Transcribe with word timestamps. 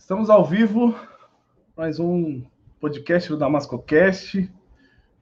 Estamos 0.00 0.30
ao 0.30 0.44
vivo, 0.44 0.98
mais 1.76 2.00
um 2.00 2.42
podcast 2.80 3.28
do 3.28 3.36
DamascoCast. 3.36 4.50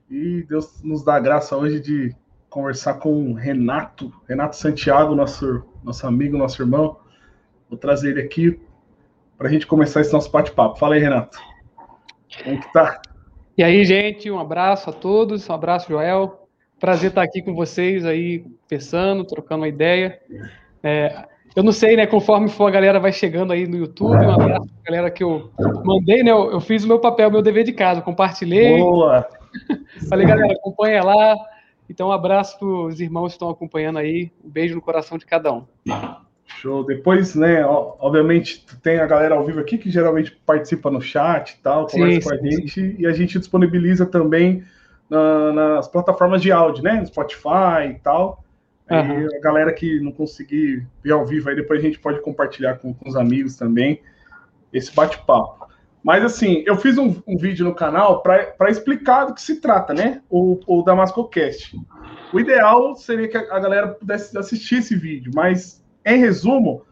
E 0.09 0.43
Deus 0.43 0.81
nos 0.81 1.03
dá 1.03 1.15
a 1.15 1.19
graça 1.19 1.55
hoje 1.55 1.79
de 1.79 2.15
conversar 2.49 2.95
com 2.95 3.29
o 3.29 3.33
Renato, 3.33 4.11
Renato 4.27 4.55
Santiago, 4.55 5.13
nosso, 5.13 5.63
nosso 5.83 6.07
amigo, 6.07 6.37
nosso 6.37 6.59
irmão. 6.59 6.97
Vou 7.69 7.77
trazer 7.77 8.11
ele 8.11 8.21
aqui 8.21 8.59
para 9.37 9.49
a 9.49 9.51
gente 9.51 9.67
começar 9.67 9.99
esse 9.99 10.13
nosso 10.13 10.31
bate-papo. 10.31 10.79
Fala 10.79 10.95
aí, 10.95 11.01
Renato. 11.01 11.37
Como 12.43 12.59
que 12.59 12.73
tá? 12.73 13.01
E 13.57 13.63
aí, 13.63 13.83
gente, 13.83 14.31
um 14.31 14.39
abraço 14.39 14.89
a 14.89 14.93
todos, 14.93 15.47
um 15.47 15.53
abraço, 15.53 15.89
Joel. 15.89 16.47
Prazer 16.79 17.09
estar 17.09 17.21
aqui 17.21 17.43
com 17.43 17.53
vocês 17.53 18.05
aí, 18.05 18.45
pensando, 18.67 19.25
trocando 19.25 19.61
uma 19.61 19.67
ideia. 19.67 20.19
É, 20.81 21.27
eu 21.55 21.63
não 21.63 21.71
sei, 21.71 21.95
né, 21.95 22.05
conforme 22.05 22.49
for 22.49 22.67
a 22.67 22.71
galera 22.71 22.99
vai 22.99 23.11
chegando 23.11 23.53
aí 23.53 23.67
no 23.67 23.77
YouTube, 23.77 24.15
um 24.15 24.31
abraço 24.31 24.67
pra 24.67 24.91
galera 24.91 25.11
que 25.11 25.23
eu 25.23 25.49
mandei, 25.83 26.23
né, 26.23 26.31
eu, 26.31 26.51
eu 26.51 26.61
fiz 26.61 26.83
o 26.83 26.87
meu 26.87 26.99
papel, 26.99 27.31
meu 27.31 27.41
dever 27.41 27.63
de 27.63 27.73
casa, 27.73 28.01
compartilhei. 28.01 28.79
Boa! 28.79 29.27
Falei, 30.09 30.27
galera, 30.27 30.53
acompanha 30.53 31.03
lá. 31.03 31.35
Então, 31.89 32.09
um 32.09 32.11
abraço 32.11 32.57
para 32.59 32.67
os 32.67 33.01
irmãos 33.01 33.29
que 33.29 33.33
estão 33.33 33.49
acompanhando 33.49 33.97
aí, 33.97 34.31
um 34.45 34.49
beijo 34.49 34.75
no 34.75 34.81
coração 34.81 35.17
de 35.17 35.25
cada 35.25 35.51
um. 35.51 35.65
Show. 36.45 36.85
Depois, 36.85 37.35
né, 37.35 37.65
obviamente, 37.65 38.65
tem 38.83 38.99
a 38.99 39.07
galera 39.07 39.35
ao 39.35 39.45
vivo 39.45 39.59
aqui 39.59 39.77
que 39.77 39.89
geralmente 39.89 40.37
participa 40.45 40.91
no 40.91 41.01
chat 41.01 41.51
e 41.51 41.57
tal, 41.63 41.87
conversa 41.87 42.21
sim, 42.21 42.27
com 42.27 42.35
a 42.35 42.37
sim, 42.37 42.51
gente, 42.51 42.73
sim. 42.73 42.95
e 42.99 43.07
a 43.07 43.11
gente 43.11 43.39
disponibiliza 43.39 44.05
também 44.05 44.63
na, 45.09 45.53
nas 45.53 45.87
plataformas 45.87 46.41
de 46.41 46.51
áudio, 46.51 46.83
né, 46.83 46.93
no 46.93 47.07
Spotify 47.07 47.89
e 47.89 47.99
tal. 48.03 48.43
Aí 48.89 49.27
a 49.35 49.39
galera 49.41 49.71
que 49.71 49.99
não 49.99 50.11
conseguir 50.11 50.87
ver 51.03 51.11
ao 51.11 51.25
vivo, 51.25 51.49
aí 51.49 51.55
depois 51.55 51.79
a 51.79 51.83
gente 51.83 51.99
pode 51.99 52.21
compartilhar 52.21 52.79
com, 52.79 52.93
com 52.93 53.07
os 53.07 53.15
amigos 53.15 53.55
também 53.55 54.01
esse 54.73 54.93
bate-papo. 54.93 55.67
Mas 56.03 56.23
assim, 56.23 56.63
eu 56.65 56.77
fiz 56.77 56.97
um, 56.97 57.21
um 57.27 57.37
vídeo 57.37 57.65
no 57.65 57.75
canal 57.75 58.21
para 58.23 58.69
explicar 58.69 59.25
do 59.25 59.33
que 59.33 59.41
se 59.41 59.59
trata, 59.59 59.93
né? 59.93 60.21
O, 60.29 60.59
o 60.65 60.81
DamascoCast. 60.81 61.77
O 62.33 62.39
ideal 62.39 62.95
seria 62.95 63.27
que 63.27 63.37
a 63.37 63.59
galera 63.59 63.89
pudesse 63.89 64.37
assistir 64.37 64.75
esse 64.77 64.95
vídeo, 64.95 65.31
mas 65.35 65.83
em 66.05 66.17
resumo, 66.17 66.83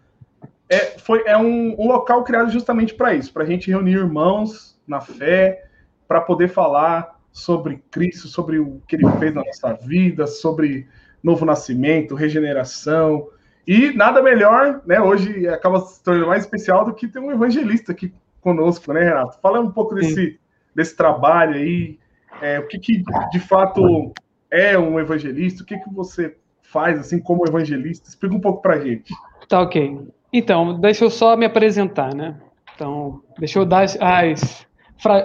é, 0.69 0.99
foi, 0.99 1.23
é 1.25 1.37
um, 1.37 1.75
um 1.79 1.87
local 1.87 2.23
criado 2.23 2.51
justamente 2.51 2.93
para 2.93 3.13
isso, 3.13 3.31
para 3.31 3.43
a 3.43 3.45
gente 3.45 3.69
reunir 3.71 3.93
irmãos 3.93 4.77
na 4.85 4.99
fé, 4.99 5.65
para 6.07 6.21
poder 6.21 6.49
falar 6.49 7.17
sobre 7.31 7.83
Cristo, 7.89 8.27
sobre 8.27 8.59
o 8.59 8.81
que 8.87 8.95
ele 8.95 9.09
fez 9.19 9.33
na 9.33 9.43
nossa 9.43 9.73
vida, 9.73 10.27
sobre 10.27 10.87
novo 11.23 11.45
nascimento, 11.45 12.15
regeneração. 12.15 13.27
E 13.67 13.91
nada 13.91 14.21
melhor, 14.21 14.81
né? 14.85 14.99
Hoje 15.01 15.47
acaba 15.47 15.79
se 15.81 16.01
tornando 16.03 16.27
mais 16.27 16.43
especial 16.43 16.85
do 16.85 16.93
que 16.93 17.07
ter 17.07 17.19
um 17.19 17.31
evangelista 17.31 17.91
aqui 17.91 18.13
conosco, 18.41 18.93
né, 18.93 19.03
Renato? 19.03 19.39
Fala 19.41 19.59
um 19.59 19.71
pouco 19.71 19.95
desse, 19.95 20.39
desse 20.73 20.95
trabalho 20.95 21.55
aí, 21.55 21.97
é, 22.41 22.59
o 22.59 22.67
que, 22.67 22.79
que 22.79 23.03
de 23.31 23.39
fato 23.39 24.13
é 24.49 24.77
um 24.77 24.99
evangelista, 24.99 25.63
o 25.63 25.65
que, 25.65 25.77
que 25.77 25.93
você 25.93 26.35
faz 26.61 26.99
assim 26.99 27.19
como 27.19 27.47
evangelista? 27.47 28.07
Explica 28.07 28.35
um 28.35 28.39
pouco 28.39 28.61
pra 28.61 28.79
gente. 28.79 29.13
Tá 29.49 29.61
ok. 29.61 30.07
Então, 30.31 30.79
deixa 30.79 31.05
eu 31.05 31.09
só 31.09 31.35
me 31.35 31.45
apresentar, 31.45 32.13
né? 32.13 32.39
Então, 32.75 33.21
deixa 33.39 33.59
eu 33.59 33.65
dar 33.65 33.83
as, 33.83 34.67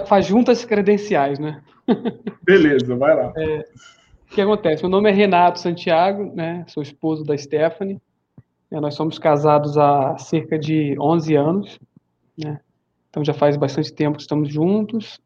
as 0.09 0.25
juntas 0.25 0.65
credenciais, 0.65 1.39
né? 1.39 1.61
Beleza, 2.43 2.95
vai 2.95 3.15
lá. 3.15 3.33
É, 3.37 3.65
que 4.33 4.41
acontece? 4.41 4.81
Meu 4.81 4.89
nome 4.89 5.09
é 5.11 5.13
Renato 5.13 5.59
Santiago, 5.59 6.33
né? 6.35 6.65
Sou 6.67 6.81
esposo 6.81 7.23
da 7.23 7.37
Stephanie. 7.37 8.01
É, 8.71 8.79
nós 8.79 8.95
somos 8.95 9.19
casados 9.19 9.77
há 9.77 10.17
cerca 10.17 10.57
de 10.57 10.95
11 10.99 11.35
anos, 11.35 11.79
né? 12.35 12.59
Então 13.09 13.23
já 13.23 13.33
faz 13.33 13.55
bastante 13.55 13.93
tempo 13.93 14.17
que 14.17 14.23
estamos 14.23 14.51
juntos. 14.51 15.19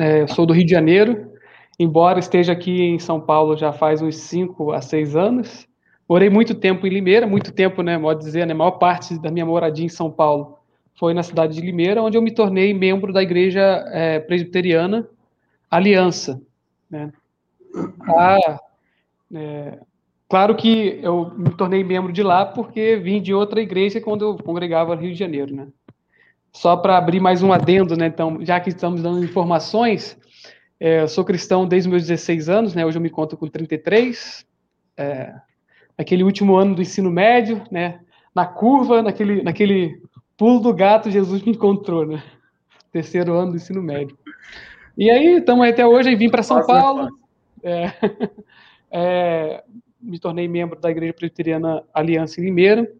É, 0.00 0.28
sou 0.28 0.46
do 0.46 0.52
Rio 0.52 0.64
de 0.64 0.70
Janeiro, 0.70 1.32
embora 1.76 2.20
esteja 2.20 2.52
aqui 2.52 2.82
em 2.82 3.00
São 3.00 3.20
Paulo 3.20 3.56
já 3.56 3.72
faz 3.72 4.00
uns 4.00 4.16
5 4.16 4.70
a 4.70 4.80
6 4.80 5.16
anos. 5.16 5.66
Morei 6.08 6.30
muito 6.30 6.54
tempo 6.54 6.86
em 6.86 6.90
Limeira, 6.90 7.26
muito 7.26 7.52
tempo, 7.52 7.82
né, 7.82 7.98
modo 7.98 8.18
dizer, 8.18 8.46
né, 8.46 8.52
a 8.52 8.56
maior 8.56 8.72
parte 8.72 9.18
da 9.20 9.30
minha 9.30 9.46
moradia 9.46 9.86
em 9.86 9.88
São 9.88 10.10
Paulo 10.10 10.58
foi 10.94 11.14
na 11.14 11.22
cidade 11.22 11.54
de 11.54 11.60
Limeira, 11.60 12.02
onde 12.02 12.16
eu 12.16 12.22
me 12.22 12.32
tornei 12.32 12.72
membro 12.72 13.12
da 13.12 13.22
igreja 13.22 13.60
é, 13.88 14.20
presbiteriana 14.20 15.08
Aliança, 15.70 16.40
né? 16.88 17.10
Ah, 18.08 18.58
é, 19.34 19.78
claro 20.28 20.54
que 20.54 21.00
eu 21.02 21.32
me 21.36 21.50
tornei 21.50 21.82
membro 21.82 22.12
de 22.12 22.22
lá 22.22 22.44
porque 22.44 22.96
vim 22.96 23.20
de 23.20 23.32
outra 23.32 23.60
igreja 23.60 24.00
quando 24.00 24.24
eu 24.24 24.36
congregava 24.36 24.94
no 24.94 25.02
Rio 25.02 25.12
de 25.12 25.18
Janeiro, 25.18 25.54
né? 25.54 25.68
Só 26.52 26.76
para 26.76 26.98
abrir 26.98 27.20
mais 27.20 27.42
um 27.42 27.52
adendo, 27.52 27.96
né? 27.96 28.06
Então, 28.06 28.44
já 28.44 28.60
que 28.60 28.68
estamos 28.68 29.02
dando 29.02 29.24
informações, 29.24 30.18
é, 30.78 31.02
eu 31.02 31.08
sou 31.08 31.24
cristão 31.24 31.66
desde 31.66 31.88
meus 31.88 32.02
16 32.02 32.48
anos, 32.48 32.74
né? 32.74 32.84
Hoje 32.84 32.98
eu 32.98 33.02
me 33.02 33.08
conto 33.08 33.36
com 33.36 33.48
33. 33.48 34.44
É, 34.96 35.34
naquele 35.96 36.22
último 36.22 36.56
ano 36.56 36.74
do 36.74 36.82
ensino 36.82 37.10
médio, 37.10 37.62
né? 37.70 38.00
Na 38.34 38.44
curva, 38.44 39.00
naquele, 39.00 39.42
naquele 39.42 40.02
pulo 40.36 40.60
do 40.60 40.74
gato, 40.74 41.10
Jesus 41.10 41.42
me 41.42 41.52
encontrou, 41.52 42.06
né? 42.06 42.22
Terceiro 42.90 43.34
ano 43.34 43.52
do 43.52 43.56
ensino 43.56 43.82
médio. 43.82 44.18
E 44.98 45.10
aí, 45.10 45.38
estamos 45.38 45.66
até 45.66 45.86
hoje, 45.86 46.10
e 46.10 46.16
vim 46.16 46.28
para 46.28 46.42
São 46.42 46.66
Paulo. 46.66 47.08
É, 47.62 47.92
é, 48.90 49.64
me 50.00 50.18
tornei 50.18 50.48
membro 50.48 50.80
da 50.80 50.90
Igreja 50.90 51.12
Presbiteriana 51.12 51.84
Aliança 51.94 52.40
em 52.40 52.44
Limeira. 52.44 52.90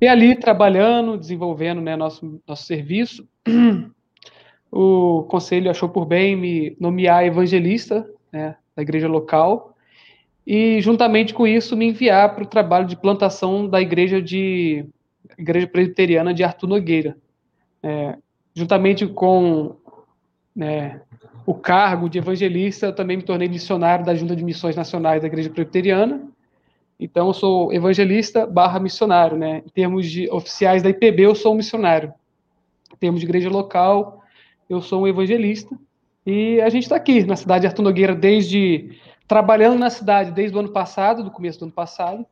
E 0.00 0.08
ali, 0.08 0.36
trabalhando, 0.36 1.16
desenvolvendo 1.16 1.80
né, 1.80 1.96
nosso, 1.96 2.40
nosso 2.46 2.64
serviço, 2.64 3.26
o 4.70 5.22
conselho 5.24 5.70
achou 5.70 5.88
por 5.88 6.04
bem 6.04 6.36
me 6.36 6.76
nomear 6.80 7.24
evangelista 7.24 8.08
né, 8.32 8.56
da 8.74 8.82
igreja 8.82 9.08
local 9.08 9.74
e, 10.46 10.80
juntamente 10.82 11.32
com 11.32 11.46
isso, 11.46 11.76
me 11.76 11.86
enviar 11.86 12.34
para 12.34 12.44
o 12.44 12.48
trabalho 12.48 12.86
de 12.86 12.96
plantação 12.96 13.66
da 13.66 13.80
igreja 13.80 14.20
de 14.20 14.84
igreja 15.38 15.66
presbiteriana 15.66 16.34
de 16.34 16.44
Arthur 16.44 16.66
Nogueira. 16.66 17.16
É, 17.82 18.16
juntamente 18.54 19.06
com 19.06 19.76
né, 20.54 21.00
o 21.46 21.54
cargo 21.54 22.08
de 22.08 22.18
evangelista, 22.18 22.86
eu 22.86 22.94
também 22.94 23.16
me 23.16 23.22
tornei 23.22 23.48
missionário 23.48 24.04
da 24.04 24.14
Junta 24.14 24.34
de 24.34 24.44
Missões 24.44 24.76
Nacionais 24.76 25.20
da 25.20 25.28
Igreja 25.28 25.50
Presbiteriana. 25.50 26.22
Então, 26.98 27.26
eu 27.26 27.34
sou 27.34 27.72
evangelista 27.72 28.46
barra 28.46 28.80
missionário, 28.80 29.36
né? 29.36 29.62
Em 29.66 29.68
termos 29.68 30.10
de 30.10 30.30
oficiais 30.30 30.82
da 30.82 30.90
IPB, 30.90 31.24
eu 31.26 31.34
sou 31.34 31.52
um 31.52 31.56
missionário. 31.56 32.14
Em 32.92 32.96
termos 32.96 33.20
de 33.20 33.26
igreja 33.26 33.50
local, 33.50 34.22
eu 34.70 34.80
sou 34.80 35.02
um 35.02 35.06
evangelista. 35.06 35.76
E 36.24 36.60
a 36.62 36.70
gente 36.70 36.84
está 36.84 36.96
aqui 36.96 37.24
na 37.24 37.36
cidade 37.36 37.62
de 37.62 37.66
Arthur 37.66 37.82
Nogueira 37.82 38.14
desde 38.14 38.96
trabalhando 39.26 39.78
na 39.78 39.90
cidade 39.90 40.30
desde 40.30 40.56
o 40.56 40.60
ano 40.60 40.70
passado, 40.70 41.22
do 41.22 41.30
começo 41.30 41.58
do 41.58 41.64
ano 41.64 41.72
passado, 41.72 42.24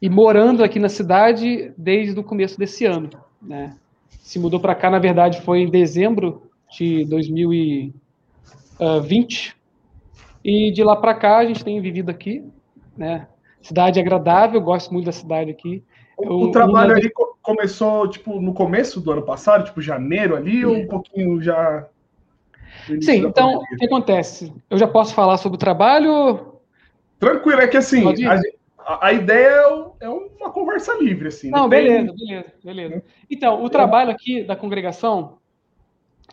e 0.00 0.08
morando 0.08 0.62
aqui 0.62 0.78
na 0.78 0.88
cidade 0.88 1.72
desde 1.76 2.18
o 2.18 2.24
começo 2.24 2.58
desse 2.58 2.84
ano, 2.84 3.10
né? 3.42 3.76
Se 4.20 4.38
mudou 4.38 4.60
para 4.60 4.74
cá, 4.74 4.90
na 4.90 4.98
verdade, 4.98 5.40
foi 5.40 5.60
em 5.60 5.70
dezembro 5.70 6.42
de 6.70 7.04
2020. 7.06 7.94
E 7.94 8.07
de 10.72 10.82
lá 10.82 10.96
para 10.96 11.14
cá 11.14 11.38
a 11.38 11.44
gente 11.44 11.64
tem 11.64 11.80
vivido 11.80 12.10
aqui, 12.10 12.44
né? 12.96 13.28
Cidade 13.60 13.98
agradável, 14.00 14.60
gosto 14.60 14.92
muito 14.92 15.06
da 15.06 15.12
cidade 15.12 15.50
aqui. 15.50 15.82
O, 16.16 16.44
o 16.44 16.50
trabalho 16.50 16.92
ali 16.92 17.10
começou 17.42 18.08
tipo 18.08 18.40
no 18.40 18.52
começo 18.52 19.00
do 19.00 19.12
ano 19.12 19.22
passado, 19.22 19.64
tipo 19.64 19.80
janeiro 19.80 20.36
ali, 20.36 20.64
ou 20.64 20.76
um 20.76 20.86
pouquinho 20.86 21.40
já. 21.42 21.86
Sim, 23.00 23.26
então 23.26 23.56
o 23.56 23.76
que 23.76 23.86
acontece? 23.86 24.52
Eu 24.70 24.78
já 24.78 24.86
posso 24.86 25.14
falar 25.14 25.36
sobre 25.36 25.56
o 25.56 25.58
trabalho? 25.58 26.58
Tranquilo, 27.18 27.60
é 27.60 27.66
que 27.66 27.76
assim, 27.76 28.04
a, 29.00 29.12
ideia 29.12 29.92
é, 30.00 30.06
é, 30.06 30.08
uma 30.08 30.50
conversa 30.50 30.94
livre, 30.94 31.28
assim. 31.28 31.50
Não, 31.50 31.68
beleza, 31.68 32.14
tem... 32.14 32.26
beleza, 32.26 32.52
beleza. 32.64 33.04
Então, 33.30 33.62
o 33.62 33.68
trabalho 33.68 34.10
aqui 34.10 34.42
da 34.42 34.56
congregação 34.56 35.38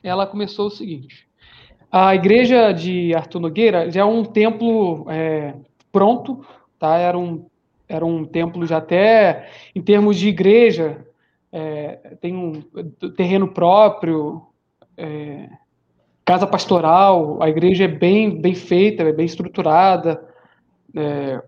ela 0.03 0.27
começou 0.27 0.67
o 0.67 0.71
seguinte: 0.71 1.24
a 1.97 2.13
igreja 2.13 2.73
de 2.73 3.15
Arthur 3.15 3.39
Nogueira 3.39 3.89
já 3.89 4.01
é 4.01 4.03
um 4.03 4.25
templo 4.25 5.09
é, 5.09 5.53
pronto, 5.93 6.45
tá? 6.77 6.97
Era 6.97 7.17
um, 7.17 7.45
era 7.87 8.05
um 8.05 8.25
templo 8.25 8.65
já 8.65 8.79
até 8.79 9.49
em 9.73 9.81
termos 9.81 10.17
de 10.17 10.27
igreja, 10.27 11.07
é, 11.53 12.17
tem 12.19 12.35
um 12.35 12.61
terreno 13.15 13.47
próprio, 13.47 14.41
é, 14.97 15.47
casa 16.25 16.45
pastoral, 16.45 17.41
a 17.41 17.47
igreja 17.47 17.85
é 17.85 17.87
bem, 17.87 18.41
bem 18.41 18.53
feita, 18.53 19.03
é 19.03 19.13
bem 19.13 19.25
estruturada, 19.25 20.21
é, 20.93 21.41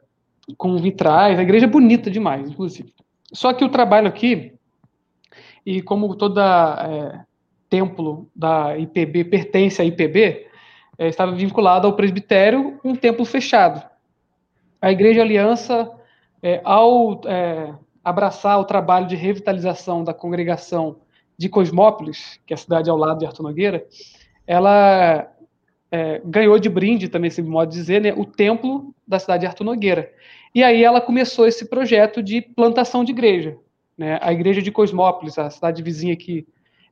com 0.57 0.77
vitrais, 0.77 1.38
a 1.38 1.44
igreja 1.44 1.65
é 1.65 1.69
bonita 1.69 2.09
demais, 2.09 2.49
inclusive. 2.49 2.94
Só 3.33 3.51
que 3.51 3.65
o 3.65 3.69
trabalho 3.69 4.07
aqui, 4.07 4.53
e 5.65 5.81
como 5.81 6.15
toda 6.15 6.88
é, 6.89 7.26
templo 7.69 8.30
da 8.36 8.78
IPB 8.78 9.25
pertence 9.25 9.81
à 9.81 9.86
IPB, 9.86 10.48
é, 10.98 11.08
estava 11.08 11.31
vinculado 11.31 11.88
ao 11.88 11.94
presbitério, 11.94 12.80
um 12.84 12.96
templo 12.96 13.25
fechado. 13.25 13.88
A 14.81 14.92
Igreja 14.92 15.22
Aliança, 15.22 15.92
é, 16.42 16.62
ao 16.64 17.22
é, 17.25 17.74
abraçar 18.04 18.60
o 18.60 18.66
trabalho 18.66 19.08
de 19.08 19.16
revitalização 19.16 20.04
da 20.04 20.14
congregação 20.14 20.98
de 21.38 21.50
Cosmópolis, 21.50 22.40
que 22.46 22.54
é 22.54 22.56
a 22.56 22.58
cidade 22.58 22.90
ao 22.90 22.98
lado 22.98 23.19
de 23.19 23.25
Arthur 23.25 23.44
Nogueira, 23.44 23.86
ela 24.46 25.30
é, 25.92 26.22
ganhou 26.25 26.58
de 26.58 26.69
brinde, 26.69 27.10
também, 27.10 27.28
esse 27.28 27.42
modo 27.42 27.69
de 27.69 27.78
dizer, 27.78 28.02
né, 28.02 28.14
o 28.14 28.25
templo 28.25 28.94
da 29.08 29.19
cidade 29.19 29.42
de 29.42 29.48
Arthur 29.48 29.64
Nogueira. 29.66 30.12
E 30.54 30.64
aí 30.64 30.84
ela 30.84 31.00
começou 31.00 31.48
esse 31.48 31.69
projeto 31.69 32.24
de 32.24 32.42
plantação 32.42 33.04
de 33.04 33.12
igreja. 33.12 33.58
Né? 33.98 34.18
A 34.22 34.31
igreja 34.31 34.62
de 34.62 34.72
Cosmópolis, 34.72 35.38
a 35.38 35.50
cidade 35.50 35.84
vizinha 35.84 36.14
aqui, 36.14 36.48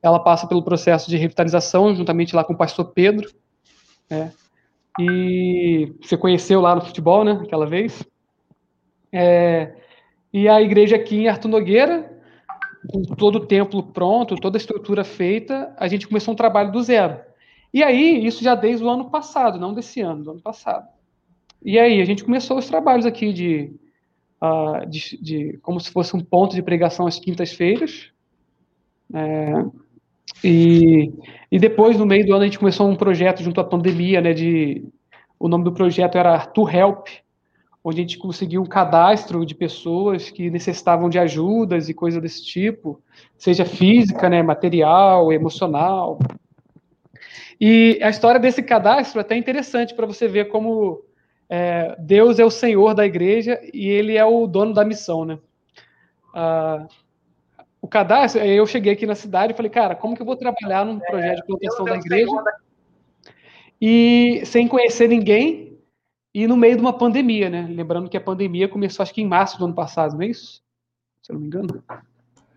ela 0.08 0.20
passa 0.20 0.48
pelo 0.48 0.64
processo 0.64 1.10
de 1.10 1.18
revitalização, 1.18 1.96
juntamente 1.96 2.36
lá 2.36 2.44
com 2.44 2.54
o 2.54 2.58
pastor 2.58 2.92
Pedro. 2.94 3.30
Né? 4.10 4.32
E 5.00 5.94
você 6.02 6.18
conheceu 6.18 6.62
lá 6.62 6.76
no 6.76 6.82
futebol, 6.82 7.24
né, 7.24 7.40
aquela 7.44 7.66
vez. 7.66 8.04
É, 9.12 9.74
e 10.32 10.48
a 10.48 10.62
igreja 10.62 10.96
aqui 10.96 11.18
em 11.18 11.28
Arthur 11.28 11.50
Nogueira, 11.50 12.22
com 12.90 13.02
todo 13.04 13.38
o 13.38 13.46
templo 13.46 13.82
pronto, 13.84 14.36
toda 14.36 14.58
a 14.58 14.60
estrutura 14.60 15.04
feita, 15.04 15.74
a 15.78 15.88
gente 15.88 16.08
começou 16.08 16.34
um 16.34 16.38
trabalho 16.38 16.72
do 16.72 16.84
zero. 16.84 17.20
E 17.74 17.84
aí, 17.84 18.26
isso 18.26 18.44
já 18.44 18.56
desde 18.56 18.86
o 18.86 18.90
ano 18.90 19.10
passado, 19.10 19.60
não 19.60 19.74
desse 19.74 20.02
ano, 20.02 20.24
do 20.24 20.32
ano 20.32 20.42
passado. 20.42 20.88
E 21.64 21.80
aí, 21.80 22.02
a 22.02 22.06
gente 22.06 22.24
começou 22.24 22.58
os 22.58 22.68
trabalhos 22.68 23.06
aqui 23.06 23.34
de, 23.34 23.74
uh, 24.42 24.86
de, 24.86 25.18
de 25.22 25.58
como 25.62 25.80
se 25.80 25.92
fosse 25.92 26.16
um 26.16 26.24
ponto 26.24 26.56
de 26.56 26.62
pregação 26.62 27.08
às 27.08 27.20
quintas-feiras. 27.20 28.12
É, 29.14 29.66
e, 30.44 31.12
e 31.52 31.60
depois, 31.60 31.98
no 31.98 32.06
meio 32.06 32.26
do 32.26 32.34
ano, 32.34 32.44
a 32.44 32.46
gente 32.46 32.60
começou 32.60 32.90
um 32.90 32.96
projeto 32.96 33.44
junto 33.44 33.60
à 33.60 33.64
pandemia, 33.64 34.22
né, 34.22 34.34
de, 34.34 34.84
o 35.40 35.48
nome 35.48 35.64
do 35.64 35.72
projeto 35.72 36.18
era 36.18 36.40
To 36.40 36.70
Help, 36.70 37.08
onde 37.84 38.00
a 38.00 38.02
gente 38.02 38.18
conseguiu 38.18 38.64
um 38.64 38.66
cadastro 38.66 39.46
de 39.46 39.54
pessoas 39.54 40.32
que 40.32 40.50
necessitavam 40.50 41.08
de 41.08 41.20
ajudas 41.20 41.88
e 41.88 41.94
coisas 41.94 42.22
desse 42.22 42.44
tipo, 42.44 43.00
seja 43.38 43.64
física, 43.64 44.28
né, 44.28 44.42
material, 44.42 45.32
emocional. 45.32 46.18
E 47.62 48.00
a 48.02 48.10
história 48.10 48.40
desse 48.40 48.64
cadastro 48.64 49.20
é 49.20 49.22
até 49.22 49.38
interessante 49.38 49.94
para 49.94 50.08
você 50.08 50.28
ver 50.28 50.46
como 50.46 51.04
é, 51.48 51.96
Deus 52.00 52.40
é 52.40 52.46
o 52.46 52.50
Senhor 52.50 52.94
da 52.96 53.06
igreja 53.06 53.60
e 53.74 53.88
Ele 53.88 54.18
é 54.18 54.26
o 54.26 54.48
dono 54.48 54.74
da 54.74 54.84
missão, 54.84 55.24
né? 55.24 55.38
Ah, 56.34 56.88
o 57.86 57.88
cadastro, 57.88 58.42
eu 58.42 58.66
cheguei 58.66 58.94
aqui 58.94 59.06
na 59.06 59.14
cidade 59.14 59.54
e 59.54 59.56
falei, 59.56 59.70
cara, 59.70 59.96
como 59.96 60.16
que 60.16 60.22
eu 60.24 60.26
vou 60.26 60.36
trabalhar 60.36 60.84
num 60.84 60.98
projeto 61.00 61.38
de 61.38 61.46
plantação 61.46 61.86
da 61.86 61.96
igreja 61.96 62.44
e 63.80 64.42
sem 64.44 64.68
conhecer 64.68 65.08
ninguém 65.08 65.78
e 66.34 66.48
no 66.48 66.58
meio 66.58 66.78
de 66.78 66.82
uma 66.82 66.98
pandemia, 66.98 67.48
né? 67.48 67.68
Lembrando 67.70 68.10
que 68.10 68.18
a 68.18 68.22
pandemia 68.22 68.68
começou, 68.68 69.04
acho 69.04 69.14
que 69.14 69.22
em 69.22 69.28
março 69.28 69.60
do 69.60 69.66
ano 69.66 69.76
passado, 69.76 70.16
não 70.16 70.24
é 70.24 70.26
isso? 70.26 70.64
Se 71.22 71.32
eu 71.32 71.36
não 71.36 71.42
me 71.42 71.46
engano. 71.48 71.84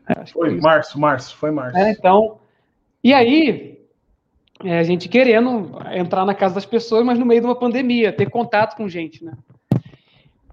É, 0.08 0.24
foi, 0.24 0.48
foi 0.48 0.60
março, 0.60 0.98
março, 0.98 1.36
foi 1.36 1.50
março. 1.50 1.76
É, 1.76 1.90
então, 1.90 2.38
e 3.04 3.12
aí, 3.12 3.86
é, 4.64 4.78
a 4.78 4.82
gente 4.82 5.10
querendo 5.10 5.78
entrar 5.92 6.24
na 6.24 6.34
casa 6.34 6.54
das 6.54 6.64
pessoas, 6.64 7.04
mas 7.04 7.18
no 7.18 7.26
meio 7.26 7.42
de 7.42 7.46
uma 7.46 7.54
pandemia, 7.54 8.14
ter 8.14 8.30
contato 8.30 8.76
com 8.76 8.88
gente, 8.88 9.22
né? 9.22 9.34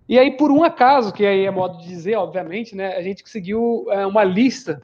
E 0.07 0.19
aí, 0.19 0.37
por 0.37 0.51
um 0.51 0.63
acaso, 0.63 1.11
que 1.11 1.25
aí 1.25 1.45
é 1.45 1.51
modo 1.51 1.79
de 1.79 1.87
dizer, 1.87 2.15
obviamente, 2.15 2.75
né? 2.75 2.95
A 2.95 3.01
gente 3.01 3.23
conseguiu 3.23 3.85
é, 3.89 4.05
uma 4.05 4.23
lista 4.23 4.81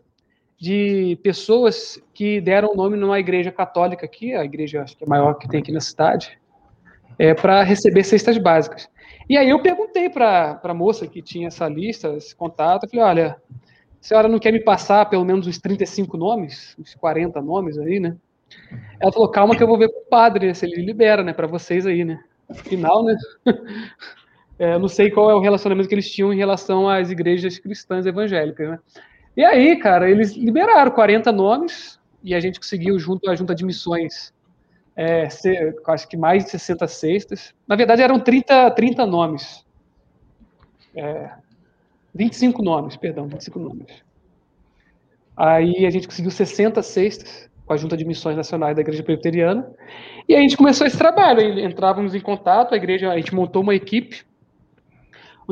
de 0.60 1.18
pessoas 1.24 2.00
que 2.14 2.42
deram 2.42 2.76
nome 2.76 2.98
numa 2.98 3.20
igreja 3.20 3.52
católica 3.52 4.06
aqui, 4.06 4.34
a 4.34 4.44
igreja 4.44 4.84
acho 4.84 4.98
que 4.98 5.04
é 5.04 5.08
maior 5.08 5.34
que 5.36 5.48
tem 5.48 5.60
aqui 5.60 5.72
na 5.72 5.80
cidade, 5.80 6.40
é, 7.18 7.34
para 7.34 7.64
receber 7.64 8.04
cestas 8.04 8.38
básicas. 8.38 8.88
E 9.30 9.38
aí 9.38 9.50
eu 9.50 9.62
perguntei 9.62 10.10
para 10.10 10.60
a 10.64 10.74
moça 10.74 11.08
que 11.08 11.22
tinha 11.22 11.48
essa 11.48 11.68
lista, 11.68 12.10
esse 12.16 12.36
contato, 12.36 12.84
eu 12.84 12.90
falei, 12.90 13.06
olha, 13.06 13.38
a 13.50 14.04
senhora 14.04 14.28
não 14.28 14.40
quer 14.40 14.52
me 14.52 14.60
passar 14.60 15.10
pelo 15.10 15.26
menos 15.26 15.48
uns 15.48 15.60
35 15.60 16.18
nomes, 16.18 16.76
uns 16.80 16.96
40 16.96 17.42
nomes 17.42 17.78
aí, 17.78 18.00
né? 18.00 18.16
Ela 19.00 19.12
falou, 19.12 19.30
calma 19.30 19.56
que 19.56 19.64
eu 19.64 19.68
vou 19.68 19.78
ver 19.78 19.90
com 19.90 20.00
o 20.00 20.10
padre, 20.10 20.54
se 20.54 20.66
ele 20.66 20.84
libera, 20.84 21.24
né, 21.24 21.34
para 21.34 21.48
vocês 21.48 21.86
aí, 21.86 22.04
né? 22.04 22.20
Afinal, 22.50 23.04
né? 23.04 23.16
É, 24.62 24.78
não 24.78 24.88
sei 24.88 25.10
qual 25.10 25.32
é 25.32 25.34
o 25.34 25.40
relacionamento 25.40 25.90
que 25.90 25.96
eles 25.96 26.12
tinham 26.12 26.32
em 26.32 26.38
relação 26.38 26.88
às 26.88 27.10
igrejas 27.10 27.58
cristãs 27.58 28.06
evangélicas, 28.06 28.70
né? 28.70 28.80
E 29.36 29.44
aí, 29.44 29.76
cara, 29.78 30.08
eles 30.08 30.34
liberaram 30.34 30.92
40 30.92 31.32
nomes 31.32 32.00
e 32.24 32.36
a 32.36 32.40
gente 32.40 32.60
conseguiu, 32.60 33.00
junto 33.00 33.28
à 33.28 33.36
Junta 33.36 33.56
de 33.56 33.66
Missões, 33.66 34.32
é, 34.96 35.28
acho 35.88 36.08
que 36.08 36.16
mais 36.16 36.44
de 36.44 36.52
60 36.52 36.88
cestas. 36.88 37.56
Na 37.68 37.76
verdade, 37.76 38.04
eram 38.04 38.20
30, 38.20 38.70
30 38.70 39.04
nomes. 39.08 39.66
É, 40.96 41.32
25 42.14 42.62
nomes, 42.62 42.96
perdão, 42.96 43.28
25 43.28 43.58
nomes. 43.58 44.04
Aí 45.36 45.88
a 45.88 45.90
gente 45.90 46.08
conseguiu 46.08 46.30
60 46.30 46.84
cestas 46.84 47.50
com 47.66 47.74
a 47.74 47.78
Junta 47.78 47.98
de 47.98 48.06
Missões 48.06 48.38
Nacionais 48.38 48.76
da 48.76 48.82
Igreja 48.84 49.02
Presbiteriana. 49.02 49.74
E 50.30 50.36
a 50.36 50.40
gente 50.40 50.56
começou 50.56 50.86
esse 50.86 51.00
trabalho. 51.00 51.42
Entrávamos 51.60 52.14
em 52.14 52.22
contato, 52.22 52.76
a 52.76 52.78
igreja, 52.78 53.10
a 53.10 53.18
gente 53.18 53.34
montou 53.34 53.64
uma 53.64 53.74
equipe 53.74 54.30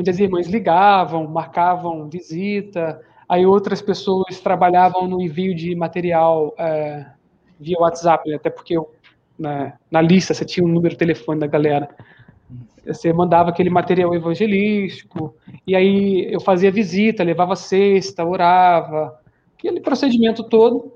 onde 0.00 0.10
as 0.10 0.18
irmãs 0.18 0.48
ligavam, 0.48 1.26
marcavam 1.28 2.08
visita, 2.08 3.00
aí 3.28 3.46
outras 3.46 3.80
pessoas 3.80 4.40
trabalhavam 4.40 5.06
no 5.06 5.20
envio 5.20 5.54
de 5.54 5.74
material 5.74 6.54
é, 6.58 7.06
via 7.58 7.78
WhatsApp, 7.78 8.28
né? 8.28 8.36
até 8.36 8.50
porque 8.50 8.76
eu 8.76 8.90
na, 9.40 9.72
na 9.90 10.02
lista, 10.02 10.34
você 10.34 10.44
tinha 10.44 10.64
um 10.64 10.68
número 10.68 10.90
de 10.90 10.98
telefone 10.98 11.40
da 11.40 11.46
galera. 11.46 11.88
Você 12.86 13.12
mandava 13.12 13.48
aquele 13.48 13.70
material 13.70 14.14
evangelístico, 14.14 15.34
e 15.66 15.74
aí 15.74 16.28
eu 16.30 16.40
fazia 16.40 16.70
visita, 16.70 17.22
levava 17.22 17.56
cesta, 17.56 18.24
orava, 18.24 19.18
aquele 19.56 19.80
procedimento 19.80 20.44
todo. 20.44 20.92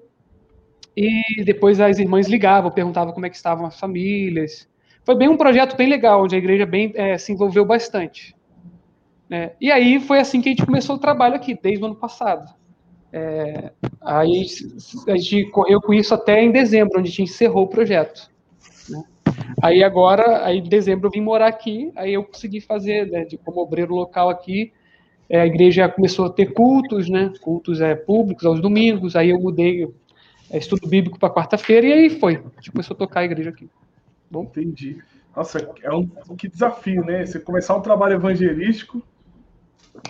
E 0.97 1.43
depois 1.45 1.81
as 1.81 1.99
irmãs 1.99 2.29
ligavam, 2.29 2.71
perguntavam 2.71 3.13
como 3.13 3.27
é 3.27 3.31
que 3.31 3.37
estavam 3.37 3.67
as 3.67 3.81
famílias. 3.81 4.69
Foi 5.05 5.17
bem 5.17 5.29
um 5.29 5.37
projeto 5.37 5.77
bem 5.77 5.89
legal, 5.89 6.23
onde 6.23 6.35
a 6.35 6.39
igreja 6.39 6.67
bem 6.67 6.93
é, 6.95 7.17
se 7.19 7.33
envolveu 7.33 7.65
bastante. 7.65 8.35
É, 9.31 9.53
e 9.61 9.71
aí 9.71 10.01
foi 10.01 10.21
assim 10.21 10.41
que 10.41 10.49
a 10.49 10.53
gente 10.53 10.67
começou 10.67 10.97
o 10.97 10.99
trabalho 10.99 11.35
aqui, 11.35 11.59
desde 11.61 11.83
o 11.83 11.87
ano 11.87 11.95
passado. 11.95 12.53
É, 13.13 13.71
aí 14.01 14.45
a 15.09 15.17
gente 15.17 15.45
correu 15.51 15.81
com 15.81 15.95
isso 15.95 16.13
até 16.13 16.43
em 16.43 16.51
dezembro, 16.51 16.99
onde 16.99 17.09
a 17.09 17.11
gente 17.11 17.23
encerrou 17.23 17.65
o 17.65 17.69
projeto. 17.69 18.29
Aí 19.63 19.83
agora, 19.83 20.45
aí 20.45 20.59
em 20.59 20.69
dezembro 20.69 21.07
eu 21.07 21.11
vim 21.11 21.21
morar 21.21 21.47
aqui, 21.47 21.93
aí 21.97 22.13
eu 22.15 22.25
consegui 22.25 22.61
fazer, 22.61 23.11
né, 23.11 23.25
de 23.25 23.39
como 23.39 23.61
obreiro 23.61 23.95
local 23.95 24.29
aqui, 24.29 24.73
é, 25.29 25.41
a 25.41 25.47
igreja 25.47 25.89
começou 25.89 26.27
a 26.27 26.31
ter 26.31 26.53
cultos, 26.53 27.09
né, 27.09 27.33
cultos 27.41 27.81
é, 27.81 27.95
públicos 27.95 28.45
aos 28.45 28.61
domingos, 28.61 29.17
aí 29.17 29.31
eu 29.31 29.41
mudei 29.41 29.89
é, 30.51 30.59
estudo 30.59 30.87
bíblico 30.89 31.19
para 31.19 31.33
quarta-feira 31.33 31.87
e 31.87 31.93
aí 31.93 32.11
foi, 32.11 32.35
a 32.37 32.61
gente 32.61 32.73
começou 32.73 32.95
a 32.95 32.99
tocar 32.99 33.21
a 33.21 33.25
igreja 33.25 33.51
aqui. 33.51 33.71
Bom, 34.31 34.43
entendi. 34.43 34.99
Nossa, 35.35 35.59
é 35.83 35.93
um 35.93 36.07
que 36.37 36.49
desafio, 36.49 37.05
né? 37.05 37.25
Você 37.25 37.41
começar 37.41 37.77
um 37.77 37.81
trabalho 37.81 38.15
evangelístico 38.15 39.03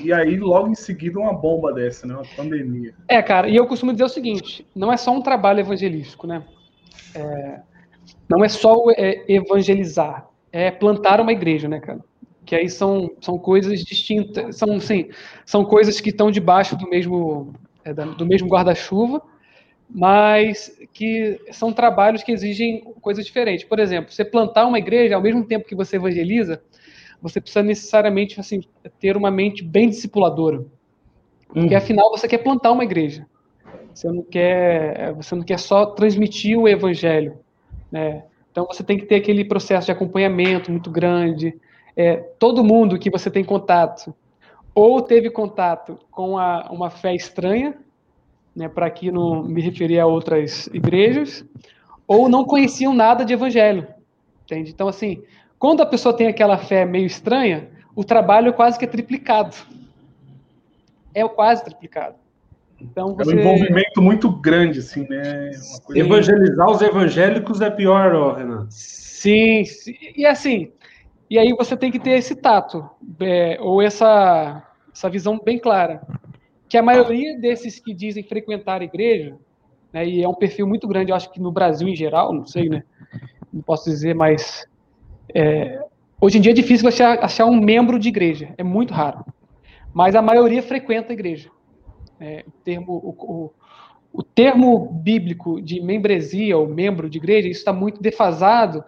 e 0.00 0.12
aí 0.12 0.38
logo 0.38 0.69
em 0.69 0.75
seguida 0.75 1.19
uma 1.19 1.33
bomba 1.33 1.73
dessa, 1.73 2.07
né? 2.07 2.14
Uma 2.14 2.25
pandemia. 2.37 2.95
É, 3.09 3.23
cara, 3.23 3.49
e 3.49 3.57
eu 3.57 3.67
costumo 3.67 3.93
dizer 3.93 4.05
o 4.05 4.09
seguinte: 4.09 4.67
não 4.75 4.93
é 4.93 4.97
só 4.97 5.12
um 5.12 5.21
trabalho 5.21 5.61
evangelístico, 5.61 6.26
né? 6.26 6.43
É, 7.14 7.61
não 8.29 8.45
é 8.45 8.49
só 8.49 8.75
é, 8.97 9.25
evangelizar, 9.29 10.26
é 10.50 10.71
plantar 10.71 11.21
uma 11.21 11.33
igreja, 11.33 11.69
né, 11.69 11.81
cara? 11.81 12.00
Que 12.45 12.55
aí 12.55 12.69
são, 12.69 13.11
são 13.21 13.38
coisas 13.38 13.85
distintas, 13.85 14.57
são, 14.57 14.79
sim, 14.81 15.09
são 15.47 15.64
coisas 15.64 16.00
que 16.00 16.11
estão 16.11 16.31
debaixo 16.31 16.76
do 16.76 16.88
mesmo, 16.88 17.55
é, 17.85 17.93
do 17.93 18.26
mesmo 18.26 18.49
guarda-chuva, 18.49 19.23
mas 19.88 20.76
que 20.93 21.41
são 21.53 21.73
trabalhos 21.73 22.23
que 22.23 22.33
exigem 22.33 22.83
coisas 23.00 23.25
diferentes. 23.25 23.64
Por 23.64 23.79
exemplo, 23.79 24.12
você 24.12 24.25
plantar 24.25 24.67
uma 24.67 24.79
igreja, 24.79 25.14
ao 25.14 25.23
mesmo 25.23 25.45
tempo 25.45 25.67
que 25.67 25.75
você 25.75 25.97
evangeliza, 25.97 26.62
você 27.21 27.40
precisa 27.40 27.62
necessariamente 27.62 28.38
assim, 28.38 28.62
ter 29.00 29.16
uma 29.16 29.30
mente 29.30 29.62
bem 29.62 29.88
discipuladora. 29.88 30.64
Porque, 31.49 31.75
hum. 31.75 31.78
afinal, 31.78 32.11
você 32.11 32.26
quer 32.26 32.38
plantar 32.38 32.73
uma 32.73 32.85
igreja. 32.85 33.26
Você 33.94 34.09
não 34.09 34.23
quer, 34.23 35.12
você 35.14 35.35
não 35.35 35.42
quer 35.44 35.59
só 35.59 35.87
transmitir 35.87 36.59
o 36.59 36.68
evangelho. 36.68 37.38
Né? 37.90 38.25
Então 38.50 38.66
você 38.66 38.83
tem 38.83 38.99
que 38.99 39.06
ter 39.06 39.16
aquele 39.16 39.44
processo 39.44 39.87
de 39.87 39.92
acompanhamento 39.92 40.71
muito 40.71 40.90
grande. 40.90 41.59
É, 41.97 42.16
todo 42.16 42.64
mundo 42.64 42.99
que 42.99 43.11
você 43.11 43.30
tem 43.30 43.44
contato 43.44 44.12
ou 44.75 45.00
teve 45.00 45.30
contato 45.30 45.99
com 46.11 46.37
a, 46.37 46.68
uma 46.71 46.90
fé 46.90 47.14
estranha, 47.14 47.76
né, 48.54 48.68
para 48.68 48.87
aqui 48.87 49.12
não 49.12 49.42
me 49.42 49.62
referir 49.62 50.00
a 50.00 50.06
outras 50.06 50.66
igrejas, 50.68 51.44
ou 52.06 52.28
não 52.28 52.44
conheciam 52.44 52.92
nada 52.92 53.25
de 53.25 53.33
evangelho. 53.33 53.87
Entende? 54.44 54.71
Então, 54.73 54.88
assim, 54.88 55.23
quando 55.64 55.80
a 55.80 55.87
pessoa 55.87 56.14
tem 56.14 56.26
aquela 56.26 56.59
fé 56.59 56.85
meio 56.85 57.06
estranha, 57.06 57.71
o 57.97 58.04
trabalho 58.04 58.50
é 58.50 58.52
quase 58.52 58.78
que 58.78 58.85
é 58.85 58.87
triplicado. 58.87 59.56
É 61.14 61.26
quase 61.26 61.64
triplicado. 61.64 62.16
Então 62.78 63.14
você... 63.14 63.33
É 63.33 63.35
um 63.35 63.40
envolvimento 63.40 64.02
muito 64.02 64.30
grande, 64.30 64.80
assim, 64.80 65.09
né? 65.09 65.52
Evangelizar 65.94 66.71
os 66.71 66.83
evangélicos 66.83 67.62
é 67.62 67.71
pior, 67.71 68.14
ó, 68.14 68.35
Renan. 68.35 68.66
Sim, 68.68 69.64
sim, 69.64 69.94
e 70.14 70.26
assim, 70.26 70.71
e 71.30 71.38
aí 71.38 71.54
você 71.54 71.75
tem 71.75 71.90
que 71.90 71.99
ter 71.99 72.11
esse 72.11 72.37
tato, 72.37 72.87
é, 73.21 73.56
ou 73.59 73.80
essa, 73.80 74.62
essa 74.94 75.09
visão 75.09 75.40
bem 75.42 75.59
clara, 75.59 76.02
que 76.68 76.76
a 76.76 76.83
maioria 76.83 77.38
desses 77.38 77.80
que 77.80 77.94
dizem 77.94 78.23
frequentar 78.23 78.83
a 78.83 78.85
igreja, 78.85 79.35
né? 79.90 80.06
E 80.06 80.23
é 80.23 80.28
um 80.28 80.35
perfil 80.35 80.66
muito 80.66 80.87
grande, 80.87 81.11
eu 81.11 81.16
acho 81.16 81.33
que 81.33 81.40
no 81.40 81.50
Brasil 81.50 81.88
em 81.88 81.97
geral, 81.97 82.35
não 82.35 82.44
sei, 82.44 82.68
né? 82.68 82.83
Não 83.50 83.62
posso 83.62 83.88
dizer, 83.88 84.14
mas 84.14 84.68
é, 85.33 85.81
hoje 86.21 86.38
em 86.38 86.40
dia 86.40 86.52
é 86.52 86.54
difícil 86.54 86.90
você 86.90 87.02
achar 87.02 87.47
um 87.47 87.61
membro 87.61 87.99
de 87.99 88.09
igreja, 88.09 88.52
é 88.59 88.64
muito 88.64 88.93
raro. 88.93 89.25
Mas 89.93 90.16
a 90.16 90.23
maioria 90.23 90.62
frequenta 90.62 91.12
a 91.12 91.14
igreja. 91.14 91.50
É, 92.19 92.45
o, 92.47 92.50
termo, 92.50 92.93
o, 92.93 93.11
o, 93.11 93.50
o 94.12 94.23
termo 94.23 94.87
bíblico 94.87 95.61
de 95.61 95.81
membresia 95.81 96.57
ou 96.57 96.66
membro 96.66 97.09
de 97.09 97.19
igreja, 97.19 97.49
isso 97.49 97.61
está 97.61 97.73
muito 97.73 98.02
defasado 98.02 98.85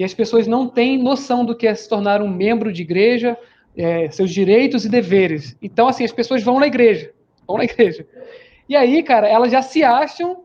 e 0.00 0.04
as 0.04 0.14
pessoas 0.14 0.46
não 0.46 0.66
têm 0.66 0.96
noção 0.96 1.44
do 1.44 1.54
que 1.54 1.66
é 1.66 1.74
se 1.74 1.86
tornar 1.86 2.22
um 2.22 2.28
membro 2.28 2.72
de 2.72 2.80
igreja, 2.80 3.36
é, 3.76 4.10
seus 4.10 4.30
direitos 4.30 4.86
e 4.86 4.88
deveres. 4.88 5.54
Então, 5.60 5.88
assim, 5.88 6.04
as 6.04 6.12
pessoas 6.12 6.42
vão 6.42 6.58
na 6.58 6.66
igreja, 6.66 7.12
vão 7.46 7.58
na 7.58 7.64
igreja. 7.64 8.06
E 8.66 8.74
aí, 8.74 9.02
cara, 9.02 9.28
elas 9.28 9.52
já 9.52 9.60
se 9.60 9.84
acham 9.84 10.42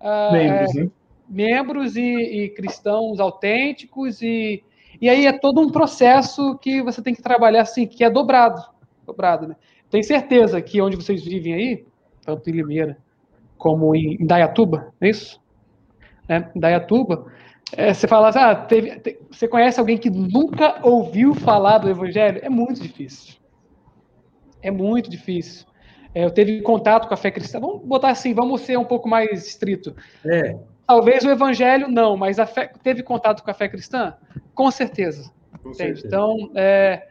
ah, 0.00 0.30
membros, 0.32 0.76
é, 0.76 0.90
membros 1.28 1.96
e, 1.96 2.02
e, 2.02 2.48
cristãos 2.50 3.18
autênticos 3.18 4.22
e, 4.22 4.62
e 5.02 5.08
aí 5.08 5.26
é 5.26 5.32
todo 5.32 5.60
um 5.60 5.68
processo 5.68 6.56
que 6.58 6.80
você 6.80 7.02
tem 7.02 7.12
que 7.12 7.20
trabalhar 7.20 7.62
assim, 7.62 7.88
que 7.88 8.04
é 8.04 8.08
dobrado, 8.08 8.62
dobrado, 9.04 9.48
né? 9.48 9.56
Tenho 9.90 10.04
certeza 10.04 10.62
que 10.62 10.80
onde 10.80 10.94
vocês 10.94 11.24
vivem 11.24 11.54
aí, 11.54 11.84
tanto 12.24 12.48
em 12.48 12.52
Limeira 12.52 12.96
como 13.58 13.96
em 13.96 14.24
Dayatuba, 14.24 14.94
é 15.00 15.10
isso? 15.10 15.42
É, 16.28 16.48
Dayatuba, 16.54 17.26
é, 17.76 17.92
você 17.92 18.06
fala 18.06 18.28
assim, 18.28 18.38
ah, 18.38 18.54
teve, 18.54 19.00
te, 19.00 19.18
você 19.28 19.48
conhece 19.48 19.80
alguém 19.80 19.98
que 19.98 20.08
nunca 20.08 20.78
ouviu 20.86 21.34
falar 21.34 21.78
do 21.78 21.90
Evangelho? 21.90 22.38
É 22.40 22.48
muito 22.48 22.80
difícil. 22.80 23.34
É 24.62 24.70
muito 24.70 25.10
difícil. 25.10 25.66
É, 26.14 26.24
eu 26.24 26.30
teve 26.30 26.62
contato 26.62 27.08
com 27.08 27.14
a 27.14 27.16
fé 27.16 27.32
cristã. 27.32 27.58
Vamos 27.58 27.84
botar 27.84 28.10
assim, 28.10 28.32
vamos 28.34 28.60
ser 28.60 28.78
um 28.78 28.84
pouco 28.84 29.08
mais 29.08 29.48
estrito. 29.48 29.96
É. 30.24 30.56
Talvez 30.92 31.24
o 31.24 31.30
Evangelho 31.30 31.88
não, 31.88 32.18
mas 32.18 32.36
fé, 32.52 32.70
teve 32.82 33.02
contato 33.02 33.42
com 33.42 33.50
a 33.50 33.54
fé 33.54 33.66
cristã? 33.66 34.12
Com 34.54 34.70
certeza. 34.70 35.32
Com 35.62 35.72
certeza. 35.72 36.06
Então, 36.06 36.50
é, 36.54 37.06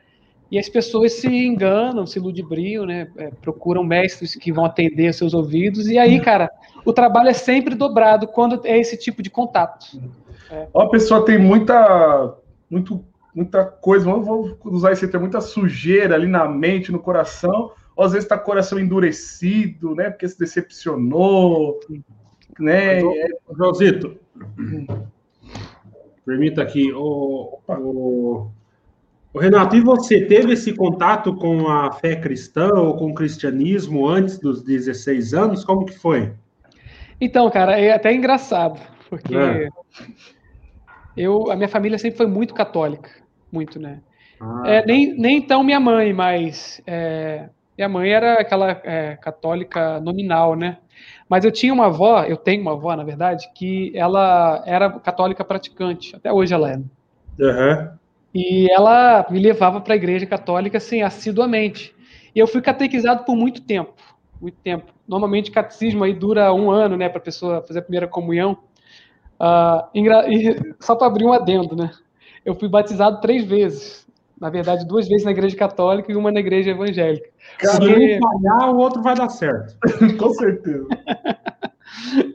e 0.51 0.59
as 0.59 0.69
pessoas 0.69 1.13
se 1.13 1.27
enganam, 1.27 2.05
se 2.05 2.19
ludibriam, 2.19 2.85
né? 2.85 3.07
É, 3.17 3.31
procuram 3.41 3.83
mestres 3.83 4.35
que 4.35 4.51
vão 4.51 4.65
atender 4.65 5.11
seus 5.15 5.33
ouvidos. 5.33 5.87
E 5.87 5.97
aí, 5.97 6.19
cara, 6.21 6.51
o 6.85 6.93
trabalho 6.93 7.29
é 7.29 7.33
sempre 7.33 7.73
dobrado 7.73 8.27
quando 8.27 8.61
é 8.65 8.77
esse 8.77 8.95
tipo 8.95 9.23
de 9.23 9.31
contato. 9.31 9.99
É. 10.51 10.67
A 10.75 10.85
pessoa 10.85 11.25
tem 11.25 11.39
muita, 11.39 12.35
muito, 12.69 13.03
muita 13.33 13.65
coisa, 13.65 14.05
vou 14.05 14.59
usar 14.65 14.91
esse 14.91 15.07
termo, 15.07 15.25
muita 15.25 15.41
sujeira 15.41 16.13
ali 16.13 16.27
na 16.27 16.47
mente, 16.47 16.91
no 16.91 16.99
coração, 16.99 17.71
ou 17.95 18.05
às 18.05 18.11
vezes 18.11 18.25
está 18.25 18.37
com 18.37 18.43
o 18.43 18.45
coração 18.45 18.79
endurecido, 18.79 19.95
né? 19.95 20.11
Porque 20.11 20.27
se 20.27 20.37
decepcionou, 20.37 21.79
né? 22.61 23.01
Mas, 23.01 23.57
Josito, 23.57 24.17
permita 26.25 26.61
aqui, 26.61 26.91
o, 26.93 27.59
o, 27.67 28.47
o, 29.33 29.39
Renato, 29.39 29.75
e 29.75 29.81
você 29.81 30.25
teve 30.25 30.53
esse 30.53 30.73
contato 30.73 31.35
com 31.35 31.67
a 31.67 31.91
fé 31.93 32.15
cristã 32.15 32.69
ou 32.73 32.95
com 32.95 33.11
o 33.11 33.15
cristianismo 33.15 34.07
antes 34.07 34.39
dos 34.39 34.63
16 34.63 35.33
anos? 35.33 35.65
Como 35.65 35.85
que 35.85 35.97
foi? 35.97 36.33
Então, 37.19 37.49
cara, 37.49 37.79
é 37.79 37.91
até 37.91 38.13
engraçado, 38.13 38.79
porque 39.09 39.35
é. 39.35 39.67
Eu, 41.15 41.51
a 41.51 41.55
minha 41.55 41.67
família 41.67 41.97
sempre 41.97 42.17
foi 42.17 42.27
muito 42.27 42.53
católica, 42.53 43.09
muito, 43.51 43.79
né? 43.79 44.01
Ah, 44.39 44.63
é, 44.65 44.85
nem, 44.85 45.13
nem 45.17 45.37
então 45.37 45.63
minha 45.63 45.79
mãe, 45.79 46.13
mas 46.13 46.81
é, 46.87 47.49
minha 47.77 47.89
mãe 47.89 48.09
era 48.09 48.35
aquela 48.35 48.81
é, 48.83 49.17
católica 49.17 49.99
nominal, 49.99 50.55
né? 50.55 50.77
Mas 51.31 51.45
eu 51.45 51.51
tinha 51.51 51.73
uma 51.73 51.85
avó, 51.85 52.25
eu 52.25 52.35
tenho 52.35 52.61
uma 52.61 52.73
avó, 52.73 52.93
na 52.93 53.05
verdade, 53.05 53.49
que 53.55 53.89
ela 53.95 54.61
era 54.65 54.89
católica 54.99 55.45
praticante, 55.45 56.13
até 56.13 56.29
hoje 56.29 56.53
ela 56.53 56.69
é. 56.69 56.75
Uhum. 56.75 57.89
E 58.35 58.69
ela 58.69 59.25
me 59.29 59.39
levava 59.39 59.79
para 59.79 59.93
a 59.93 59.95
igreja 59.95 60.25
católica, 60.25 60.77
assim, 60.77 61.01
assiduamente. 61.01 61.95
E 62.35 62.39
eu 62.39 62.45
fui 62.47 62.61
catequizado 62.61 63.23
por 63.23 63.33
muito 63.37 63.61
tempo, 63.61 63.93
muito 64.41 64.57
tempo. 64.57 64.91
Normalmente, 65.07 65.51
catecismo 65.51 66.03
aí 66.03 66.13
dura 66.13 66.53
um 66.53 66.69
ano, 66.69 66.97
né, 66.97 67.07
para 67.07 67.19
a 67.19 67.23
pessoa 67.23 67.61
fazer 67.61 67.79
a 67.79 67.83
primeira 67.83 68.09
comunhão. 68.09 68.57
Uh, 69.39 69.87
e, 69.95 70.75
só 70.81 70.97
para 70.97 71.07
abrir 71.07 71.23
um 71.23 71.31
adendo, 71.31 71.77
né? 71.77 71.91
Eu 72.43 72.55
fui 72.55 72.67
batizado 72.67 73.21
três 73.21 73.45
vezes. 73.45 74.00
Na 74.41 74.49
verdade, 74.49 74.87
duas 74.87 75.07
vezes 75.07 75.23
na 75.23 75.29
igreja 75.29 75.55
católica 75.55 76.11
e 76.11 76.15
uma 76.15 76.31
na 76.31 76.39
igreja 76.39 76.71
evangélica. 76.71 77.29
Se 77.59 77.77
porque... 77.77 78.17
um 78.17 78.19
falhar, 78.19 78.75
o 78.75 78.77
outro 78.79 79.03
vai 79.03 79.13
dar 79.13 79.29
certo. 79.29 79.77
Com 80.17 80.33
certeza. 80.33 80.87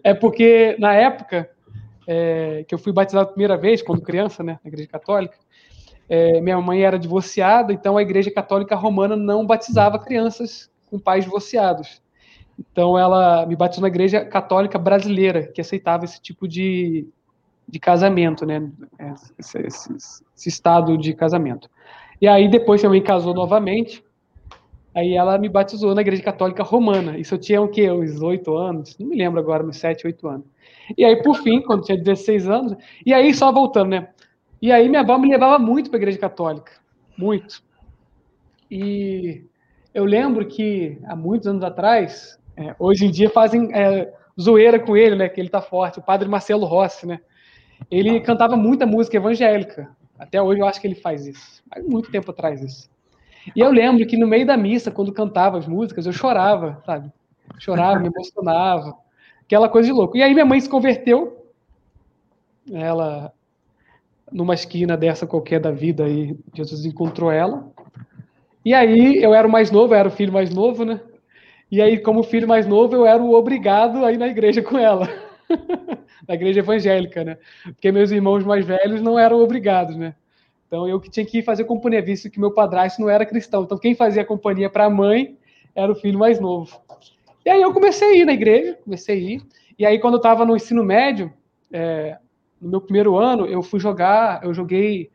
é 0.04 0.14
porque, 0.14 0.76
na 0.78 0.94
época 0.94 1.50
é, 2.06 2.64
que 2.68 2.72
eu 2.72 2.78
fui 2.78 2.92
batizado 2.92 3.24
a 3.24 3.32
primeira 3.32 3.56
vez, 3.56 3.82
quando 3.82 4.02
criança, 4.02 4.44
né, 4.44 4.60
na 4.62 4.68
igreja 4.68 4.88
católica, 4.88 5.36
é, 6.08 6.40
minha 6.40 6.60
mãe 6.60 6.84
era 6.84 6.96
divorciada, 6.96 7.72
então 7.72 7.96
a 7.96 8.02
igreja 8.02 8.30
católica 8.30 8.76
romana 8.76 9.16
não 9.16 9.44
batizava 9.44 9.98
crianças 9.98 10.70
com 10.88 11.00
pais 11.00 11.24
divorciados. 11.24 12.00
Então 12.56 12.96
ela 12.96 13.44
me 13.46 13.56
batizou 13.56 13.82
na 13.82 13.88
igreja 13.88 14.24
católica 14.24 14.78
brasileira, 14.78 15.48
que 15.48 15.60
aceitava 15.60 16.04
esse 16.04 16.22
tipo 16.22 16.46
de, 16.46 17.04
de 17.68 17.80
casamento, 17.80 18.46
né? 18.46 18.70
Esse, 19.36 19.58
esse, 19.66 19.92
esse 20.36 20.48
estado 20.48 20.96
de 20.96 21.12
casamento. 21.12 21.68
E 22.20 22.26
aí 22.26 22.48
depois 22.48 22.82
também 22.82 23.02
casou 23.02 23.34
novamente. 23.34 24.02
Aí 24.94 25.12
ela 25.14 25.36
me 25.36 25.48
batizou 25.48 25.94
na 25.94 26.00
igreja 26.00 26.22
católica 26.22 26.62
romana. 26.62 27.18
Isso 27.18 27.34
eu 27.34 27.38
tinha 27.38 27.60
o 27.60 27.68
quê? 27.68 27.90
Uns 27.90 28.22
oito 28.22 28.56
anos? 28.56 28.96
Não 28.98 29.06
me 29.06 29.16
lembro 29.16 29.38
agora, 29.38 29.62
uns 29.64 29.76
sete, 29.76 30.06
oito 30.06 30.26
anos. 30.26 30.46
E 30.96 31.04
aí, 31.04 31.22
por 31.22 31.36
fim, 31.42 31.60
quando 31.60 31.84
tinha 31.84 31.98
16 31.98 32.48
anos, 32.48 32.74
e 33.04 33.12
aí 33.12 33.34
só 33.34 33.52
voltando, 33.52 33.90
né? 33.90 34.08
E 34.60 34.72
aí 34.72 34.88
minha 34.88 35.02
avó 35.02 35.18
me 35.18 35.28
levava 35.28 35.58
muito 35.58 35.90
para 35.90 35.98
a 35.98 36.00
igreja 36.00 36.18
católica. 36.18 36.72
Muito. 37.16 37.62
E 38.70 39.44
eu 39.94 40.04
lembro 40.04 40.46
que 40.46 40.98
há 41.04 41.14
muitos 41.14 41.46
anos 41.46 41.62
atrás, 41.62 42.38
é, 42.56 42.74
hoje 42.78 43.06
em 43.06 43.10
dia 43.10 43.28
fazem 43.30 43.70
é, 43.74 44.12
zoeira 44.40 44.78
com 44.78 44.96
ele, 44.96 45.16
né? 45.16 45.28
Que 45.28 45.40
ele 45.40 45.48
tá 45.50 45.60
forte. 45.60 45.98
O 45.98 46.02
padre 46.02 46.28
Marcelo 46.28 46.64
Rossi, 46.64 47.06
né? 47.06 47.20
Ele 47.90 48.20
cantava 48.20 48.56
muita 48.56 48.86
música 48.86 49.16
evangélica. 49.16 49.95
Até 50.18 50.40
hoje 50.40 50.60
eu 50.60 50.66
acho 50.66 50.80
que 50.80 50.86
ele 50.86 50.94
faz 50.94 51.26
isso. 51.26 51.62
Há 51.70 51.80
muito 51.80 52.10
tempo 52.10 52.30
atrás 52.30 52.62
isso. 52.62 52.88
E 53.54 53.60
eu 53.60 53.70
lembro 53.70 54.06
que 54.06 54.16
no 54.16 54.26
meio 54.26 54.46
da 54.46 54.56
missa, 54.56 54.90
quando 54.90 55.12
cantava 55.12 55.58
as 55.58 55.66
músicas, 55.66 56.06
eu 56.06 56.12
chorava, 56.12 56.82
sabe? 56.84 57.12
Chorava, 57.58 58.00
me 58.00 58.08
emocionava. 58.08 58.96
Aquela 59.42 59.68
coisa 59.68 59.86
de 59.86 59.92
louco. 59.92 60.16
E 60.16 60.22
aí 60.22 60.32
minha 60.32 60.46
mãe 60.46 60.60
se 60.60 60.68
converteu. 60.68 61.46
Ela, 62.72 63.32
numa 64.32 64.54
esquina 64.54 64.96
dessa 64.96 65.26
qualquer 65.26 65.60
da 65.60 65.70
vida, 65.70 66.04
aí 66.04 66.36
Jesus 66.52 66.84
encontrou 66.84 67.30
ela. 67.30 67.70
E 68.64 68.74
aí 68.74 69.22
eu 69.22 69.32
era 69.32 69.46
o 69.46 69.50
mais 69.50 69.70
novo, 69.70 69.94
eu 69.94 69.98
era 69.98 70.08
o 70.08 70.12
filho 70.12 70.32
mais 70.32 70.52
novo, 70.52 70.84
né? 70.84 71.00
E 71.70 71.80
aí, 71.82 71.98
como 71.98 72.22
filho 72.22 72.46
mais 72.46 72.66
novo, 72.66 72.94
eu 72.94 73.06
era 73.06 73.20
o 73.20 73.34
obrigado 73.34 74.04
a 74.04 74.12
ir 74.12 74.18
na 74.18 74.28
igreja 74.28 74.62
com 74.62 74.78
ela. 74.78 75.08
na 76.26 76.34
igreja 76.34 76.60
evangélica, 76.60 77.24
né? 77.24 77.38
Porque 77.64 77.90
meus 77.92 78.10
irmãos 78.10 78.44
mais 78.44 78.64
velhos 78.64 79.00
não 79.00 79.18
eram 79.18 79.38
obrigados, 79.38 79.96
né? 79.96 80.14
Então 80.66 80.88
eu 80.88 81.00
que 81.00 81.10
tinha 81.10 81.24
que 81.24 81.42
fazer 81.42 81.64
companhia, 81.64 82.02
visto 82.02 82.30
que 82.30 82.40
meu 82.40 82.50
padrasto 82.50 83.00
não 83.00 83.08
era 83.08 83.24
cristão. 83.24 83.62
Então 83.62 83.78
quem 83.78 83.94
fazia 83.94 84.24
companhia 84.24 84.68
para 84.68 84.86
a 84.86 84.90
mãe 84.90 85.36
era 85.74 85.90
o 85.90 85.94
filho 85.94 86.18
mais 86.18 86.40
novo. 86.40 86.80
E 87.44 87.50
aí 87.50 87.62
eu 87.62 87.72
comecei 87.72 88.08
a 88.08 88.16
ir 88.16 88.24
na 88.24 88.32
igreja, 88.32 88.78
comecei 88.84 89.16
a 89.16 89.18
ir. 89.18 89.42
E 89.78 89.86
aí 89.86 89.98
quando 89.98 90.14
eu 90.14 90.18
estava 90.18 90.44
no 90.44 90.56
ensino 90.56 90.82
médio, 90.82 91.32
é, 91.72 92.18
no 92.60 92.70
meu 92.70 92.80
primeiro 92.80 93.16
ano, 93.16 93.46
eu 93.46 93.62
fui 93.62 93.78
jogar, 93.78 94.42
eu 94.42 94.52
joguei, 94.52 95.10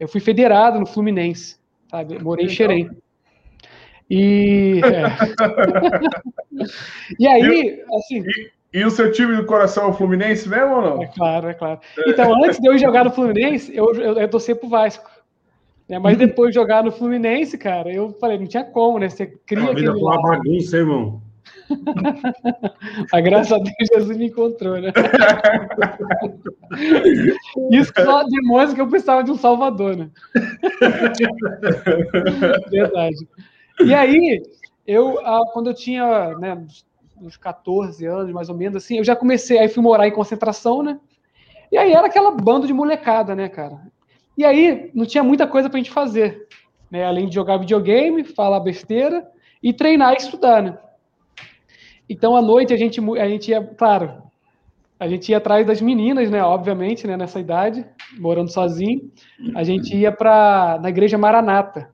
eu 0.00 0.08
fui 0.08 0.20
federado 0.20 0.80
no 0.80 0.86
Fluminense, 0.86 1.56
sabe? 1.88 2.18
morei 2.18 2.46
em 2.46 2.48
Xerém. 2.48 2.90
E, 4.10 4.80
é. 4.84 5.04
e 7.18 7.26
aí, 7.26 7.84
assim. 7.92 8.22
E, 8.22 8.55
e, 8.80 8.84
o 8.84 8.90
seu 8.90 9.10
time 9.12 9.36
do 9.36 9.46
coração 9.46 9.84
é 9.84 9.88
o 9.88 9.92
Fluminense 9.92 10.48
mesmo 10.48 10.76
ou 10.76 10.82
não? 10.82 11.02
É 11.02 11.06
claro, 11.06 11.48
é 11.48 11.54
claro. 11.54 11.80
Então, 12.06 12.44
antes 12.44 12.60
de 12.60 12.68
eu 12.68 12.78
jogar 12.78 13.04
no 13.04 13.10
Fluminense, 13.10 13.74
eu, 13.74 13.94
eu, 13.94 14.18
eu 14.18 14.28
torci 14.28 14.54
pro 14.54 14.68
Vasco. 14.68 15.10
Né? 15.88 15.98
Mas 15.98 16.18
depois 16.18 16.50
de 16.50 16.56
jogar 16.56 16.82
no 16.82 16.90
Fluminense, 16.90 17.56
cara, 17.56 17.92
eu 17.92 18.10
falei, 18.20 18.38
não 18.38 18.46
tinha 18.46 18.64
como, 18.64 18.98
né? 18.98 19.08
Você 19.08 19.26
cria. 19.26 19.70
A 19.70 19.74
vida 19.74 19.92
foi 19.92 20.02
uma 20.02 20.20
bagunça, 20.20 20.76
irmão. 20.76 21.22
a 23.12 23.20
graça 23.20 23.56
a 23.56 23.58
Deus 23.58 23.74
Jesus 23.92 24.16
me 24.16 24.26
encontrou, 24.26 24.80
né? 24.80 24.92
Isso 27.70 27.92
só 27.96 28.24
demonstra 28.24 28.74
que 28.74 28.80
eu 28.80 28.88
precisava 28.88 29.24
de 29.24 29.30
um 29.30 29.36
salvador, 29.36 29.96
né? 29.96 30.10
Verdade. 32.70 33.28
E 33.84 33.94
aí, 33.94 34.42
eu, 34.86 35.18
ah, 35.24 35.42
quando 35.52 35.70
eu 35.70 35.74
tinha 35.74 36.36
né, 36.38 36.66
uns 37.20 37.36
14 37.36 38.04
anos, 38.04 38.32
mais 38.32 38.48
ou 38.48 38.56
menos, 38.56 38.76
assim, 38.76 38.98
eu 38.98 39.04
já 39.04 39.16
comecei, 39.16 39.58
aí 39.58 39.68
fui 39.68 39.82
morar 39.82 40.06
em 40.06 40.12
concentração, 40.12 40.82
né? 40.82 40.98
E 41.70 41.76
aí 41.76 41.92
era 41.92 42.06
aquela 42.06 42.30
banda 42.30 42.66
de 42.66 42.72
molecada, 42.72 43.34
né, 43.34 43.48
cara? 43.48 43.80
E 44.36 44.44
aí 44.44 44.90
não 44.94 45.06
tinha 45.06 45.24
muita 45.24 45.46
coisa 45.46 45.68
pra 45.68 45.78
gente 45.78 45.90
fazer, 45.90 46.46
né? 46.90 47.04
Além 47.04 47.28
de 47.28 47.34
jogar 47.34 47.56
videogame, 47.56 48.24
falar 48.24 48.60
besteira 48.60 49.26
e 49.62 49.72
treinar 49.72 50.14
e 50.14 50.16
estudar, 50.18 50.62
né? 50.62 50.78
Então, 52.08 52.36
à 52.36 52.42
noite, 52.42 52.72
a 52.72 52.76
gente, 52.76 53.00
a 53.18 53.28
gente 53.28 53.50
ia, 53.50 53.62
claro, 53.64 54.22
a 54.98 55.08
gente 55.08 55.30
ia 55.30 55.38
atrás 55.38 55.66
das 55.66 55.80
meninas, 55.80 56.30
né? 56.30 56.42
Obviamente, 56.42 57.06
né? 57.06 57.16
Nessa 57.16 57.40
idade, 57.40 57.84
morando 58.18 58.52
sozinho, 58.52 59.10
a 59.54 59.64
gente 59.64 59.96
ia 59.96 60.12
para 60.12 60.78
na 60.80 60.88
igreja 60.88 61.18
Maranata, 61.18 61.90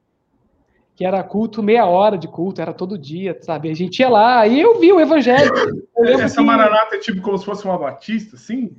que 0.94 1.04
era 1.04 1.22
culto 1.22 1.62
meia 1.62 1.86
hora 1.86 2.18
de 2.18 2.28
culto, 2.28 2.60
era 2.60 2.72
todo 2.72 2.98
dia, 2.98 3.38
sabe? 3.40 3.70
A 3.70 3.74
gente 3.74 4.00
ia 4.00 4.08
lá, 4.08 4.46
e 4.46 4.60
eu 4.60 4.78
vi 4.78 4.92
o 4.92 5.00
evangelho. 5.00 5.52
Essa 5.96 6.40
que... 6.40 6.46
Maranata 6.46 6.96
é 6.96 6.98
tipo 6.98 7.20
como 7.22 7.38
se 7.38 7.44
fosse 7.44 7.64
uma 7.64 7.78
batista, 7.78 8.36
sim? 8.36 8.76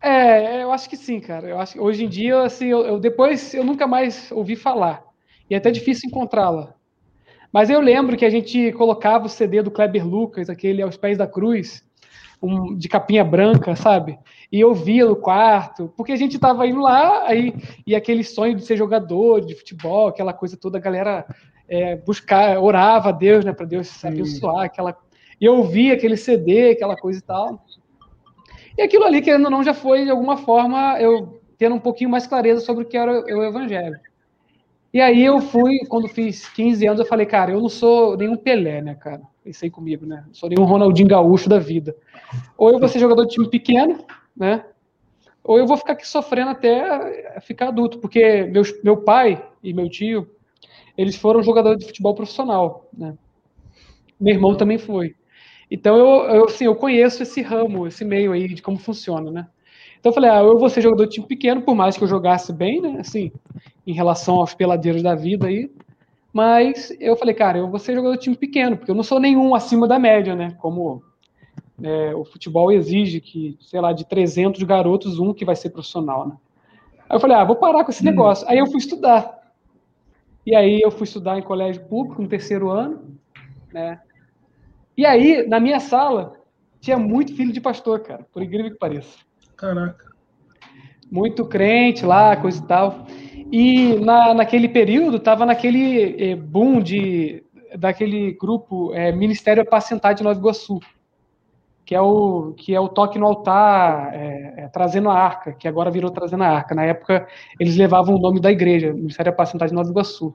É, 0.00 0.62
eu 0.62 0.72
acho 0.72 0.90
que 0.90 0.96
sim, 0.96 1.20
cara. 1.20 1.48
Eu 1.48 1.58
acho 1.58 1.74
que 1.74 1.80
hoje 1.80 2.04
em 2.04 2.08
dia, 2.08 2.42
assim, 2.42 2.66
eu, 2.66 2.80
eu 2.80 2.98
depois 2.98 3.54
eu 3.54 3.64
nunca 3.64 3.86
mais 3.86 4.30
ouvi 4.32 4.56
falar. 4.56 5.04
E 5.48 5.54
é 5.54 5.58
até 5.58 5.70
difícil 5.70 6.08
encontrá-la. 6.08 6.74
Mas 7.52 7.68
eu 7.68 7.80
lembro 7.80 8.16
que 8.16 8.24
a 8.24 8.30
gente 8.30 8.72
colocava 8.72 9.26
o 9.26 9.28
CD 9.28 9.62
do 9.62 9.70
Kleber 9.70 10.06
Lucas, 10.06 10.48
aquele 10.48 10.82
aos 10.82 10.96
pés 10.96 11.18
da 11.18 11.26
cruz, 11.26 11.84
um, 12.42 12.76
de 12.76 12.88
capinha 12.88 13.24
branca, 13.24 13.76
sabe? 13.76 14.18
E 14.50 14.60
eu 14.60 14.74
via 14.74 15.06
no 15.06 15.14
quarto, 15.14 15.92
porque 15.96 16.12
a 16.12 16.16
gente 16.16 16.34
estava 16.34 16.66
indo 16.66 16.80
lá, 16.80 17.26
aí, 17.26 17.54
e 17.86 17.94
aquele 17.94 18.24
sonho 18.24 18.56
de 18.56 18.64
ser 18.64 18.76
jogador 18.76 19.40
de 19.40 19.54
futebol, 19.54 20.08
aquela 20.08 20.32
coisa 20.32 20.56
toda, 20.56 20.78
a 20.78 20.80
galera 20.80 21.24
é, 21.68 21.96
buscar, 21.96 22.58
orava 22.58 23.10
a 23.10 23.12
Deus, 23.12 23.44
né, 23.44 23.52
para 23.52 23.64
Deus 23.64 23.88
Sim. 23.88 24.08
abençoar, 24.08 24.64
aquela. 24.64 24.96
E 25.40 25.44
eu 25.44 25.62
via 25.64 25.94
aquele 25.94 26.16
CD, 26.16 26.70
aquela 26.70 26.96
coisa 26.96 27.18
e 27.18 27.22
tal. 27.22 27.64
E 28.76 28.82
aquilo 28.82 29.04
ali, 29.04 29.22
querendo 29.22 29.44
ou 29.44 29.50
não, 29.50 29.62
já 29.62 29.74
foi, 29.74 30.04
de 30.04 30.10
alguma 30.10 30.36
forma, 30.36 31.00
eu 31.00 31.40
tendo 31.56 31.76
um 31.76 31.80
pouquinho 31.80 32.10
mais 32.10 32.26
clareza 32.26 32.60
sobre 32.60 32.82
o 32.82 32.86
que 32.86 32.96
era 32.96 33.20
o 33.20 33.44
Evangelho. 33.44 33.96
E 34.92 35.00
aí 35.00 35.24
eu 35.24 35.40
fui, 35.40 35.78
quando 35.88 36.06
fiz 36.08 36.46
15 36.50 36.86
anos, 36.86 37.00
eu 37.00 37.06
falei, 37.06 37.24
cara, 37.24 37.52
eu 37.52 37.60
não 37.60 37.68
sou 37.68 38.16
nenhum 38.16 38.36
Pelé, 38.36 38.82
né, 38.82 38.94
cara? 38.94 39.22
Pensei 39.42 39.70
comigo, 39.70 40.04
né? 40.04 40.22
Não 40.26 40.34
sou 40.34 40.50
nenhum 40.50 40.64
Ronaldinho 40.64 41.08
Gaúcho 41.08 41.48
da 41.48 41.58
vida. 41.58 41.96
Ou 42.56 42.70
eu 42.70 42.78
vou 42.78 42.88
ser 42.88 42.98
jogador 42.98 43.24
de 43.24 43.34
time 43.34 43.48
pequeno, 43.48 44.04
né? 44.36 44.64
Ou 45.44 45.58
eu 45.58 45.66
vou 45.66 45.76
ficar 45.76 45.94
aqui 45.94 46.06
sofrendo 46.06 46.50
até 46.50 47.40
ficar 47.40 47.68
adulto, 47.68 47.98
porque 47.98 48.44
meus, 48.44 48.72
meu 48.82 48.98
pai 48.98 49.44
e 49.62 49.72
meu 49.72 49.88
tio, 49.88 50.30
eles 50.96 51.16
foram 51.16 51.42
jogadores 51.42 51.80
de 51.80 51.86
futebol 51.86 52.14
profissional, 52.14 52.88
né? 52.96 53.14
Meu 54.20 54.34
irmão 54.34 54.54
também 54.54 54.78
foi. 54.78 55.16
Então 55.70 55.96
eu, 55.96 56.34
eu, 56.34 56.44
assim, 56.44 56.64
eu 56.64 56.76
conheço 56.76 57.22
esse 57.22 57.40
ramo, 57.40 57.86
esse 57.86 58.04
meio 58.04 58.32
aí 58.32 58.46
de 58.46 58.62
como 58.62 58.78
funciona, 58.78 59.30
né? 59.30 59.46
Então 59.98 60.10
eu 60.10 60.14
falei, 60.14 60.30
ah, 60.30 60.40
eu 60.40 60.58
vou 60.58 60.68
ser 60.68 60.80
jogador 60.80 61.06
de 61.06 61.12
time 61.12 61.26
pequeno, 61.26 61.62
por 61.62 61.74
mais 61.74 61.96
que 61.96 62.04
eu 62.04 62.08
jogasse 62.08 62.52
bem, 62.52 62.80
né? 62.80 62.98
Assim, 63.00 63.32
em 63.86 63.92
relação 63.92 64.36
aos 64.36 64.54
peladeiros 64.54 65.02
da 65.02 65.14
vida 65.14 65.46
aí. 65.46 65.70
Mas 66.32 66.94
eu 67.00 67.16
falei, 67.16 67.34
cara, 67.34 67.58
eu 67.58 67.68
vou 67.68 67.78
ser 67.78 67.94
jogador 67.94 68.16
de 68.16 68.22
time 68.22 68.36
pequeno, 68.36 68.76
porque 68.76 68.90
eu 68.90 68.94
não 68.94 69.02
sou 69.02 69.20
nenhum 69.20 69.54
acima 69.54 69.88
da 69.88 69.98
média, 69.98 70.34
né? 70.34 70.56
Como 70.60 71.02
é, 71.82 72.14
o 72.14 72.24
futebol 72.24 72.70
exige 72.70 73.20
que, 73.20 73.56
sei 73.60 73.80
lá, 73.80 73.92
de 73.92 74.04
300 74.06 74.62
garotos, 74.62 75.18
um 75.18 75.34
que 75.34 75.44
vai 75.44 75.56
ser 75.56 75.70
profissional, 75.70 76.28
né? 76.28 76.36
Aí 77.08 77.16
eu 77.16 77.20
falei, 77.20 77.36
ah, 77.36 77.44
vou 77.44 77.56
parar 77.56 77.84
com 77.84 77.90
esse 77.90 78.04
negócio. 78.04 78.48
Aí 78.48 78.58
eu 78.58 78.66
fui 78.66 78.78
estudar. 78.78 79.42
E 80.46 80.54
aí 80.54 80.80
eu 80.80 80.90
fui 80.90 81.04
estudar 81.04 81.38
em 81.38 81.42
colégio 81.42 81.84
público, 81.84 82.22
no 82.22 82.28
terceiro 82.28 82.70
ano, 82.70 83.18
né? 83.72 84.00
E 84.96 85.06
aí, 85.06 85.46
na 85.46 85.60
minha 85.60 85.80
sala, 85.80 86.34
tinha 86.80 86.98
muito 86.98 87.34
filho 87.34 87.52
de 87.52 87.60
pastor, 87.60 88.00
cara, 88.00 88.26
por 88.32 88.42
incrível 88.42 88.70
que 88.70 88.78
pareça. 88.78 89.18
Caraca. 89.56 90.10
Muito 91.10 91.44
crente 91.44 92.04
lá, 92.04 92.36
coisa 92.36 92.62
e 92.62 92.66
tal. 92.66 93.06
E 93.52 93.94
na, 94.00 94.34
naquele 94.34 94.68
período 94.68 95.18
estava 95.18 95.44
naquele 95.44 96.30
eh, 96.30 96.36
boom 96.36 96.80
de, 96.80 97.44
daquele 97.78 98.32
grupo 98.32 98.92
eh, 98.94 99.12
Ministério 99.12 99.62
Apacentar 99.62 100.14
de 100.14 100.22
Nova 100.22 100.38
Iguaçu, 100.38 100.80
que 101.92 101.96
é 101.96 102.00
o, 102.00 102.54
que 102.56 102.74
é 102.74 102.80
o 102.80 102.88
toque 102.88 103.18
no 103.18 103.26
altar, 103.26 104.14
é, 104.14 104.54
é, 104.56 104.68
trazendo 104.68 105.10
a 105.10 105.14
arca, 105.14 105.52
que 105.52 105.68
agora 105.68 105.90
virou 105.90 106.10
trazendo 106.10 106.42
a 106.42 106.48
arca. 106.48 106.74
Na 106.74 106.84
época, 106.84 107.28
eles 107.60 107.76
levavam 107.76 108.14
o 108.14 108.18
nome 108.18 108.40
da 108.40 108.50
igreja, 108.50 108.94
Ministério 108.94 109.30
Apacentar 109.30 109.68
de 109.68 109.74
Nova 109.74 109.90
Iguaçu. 109.90 110.34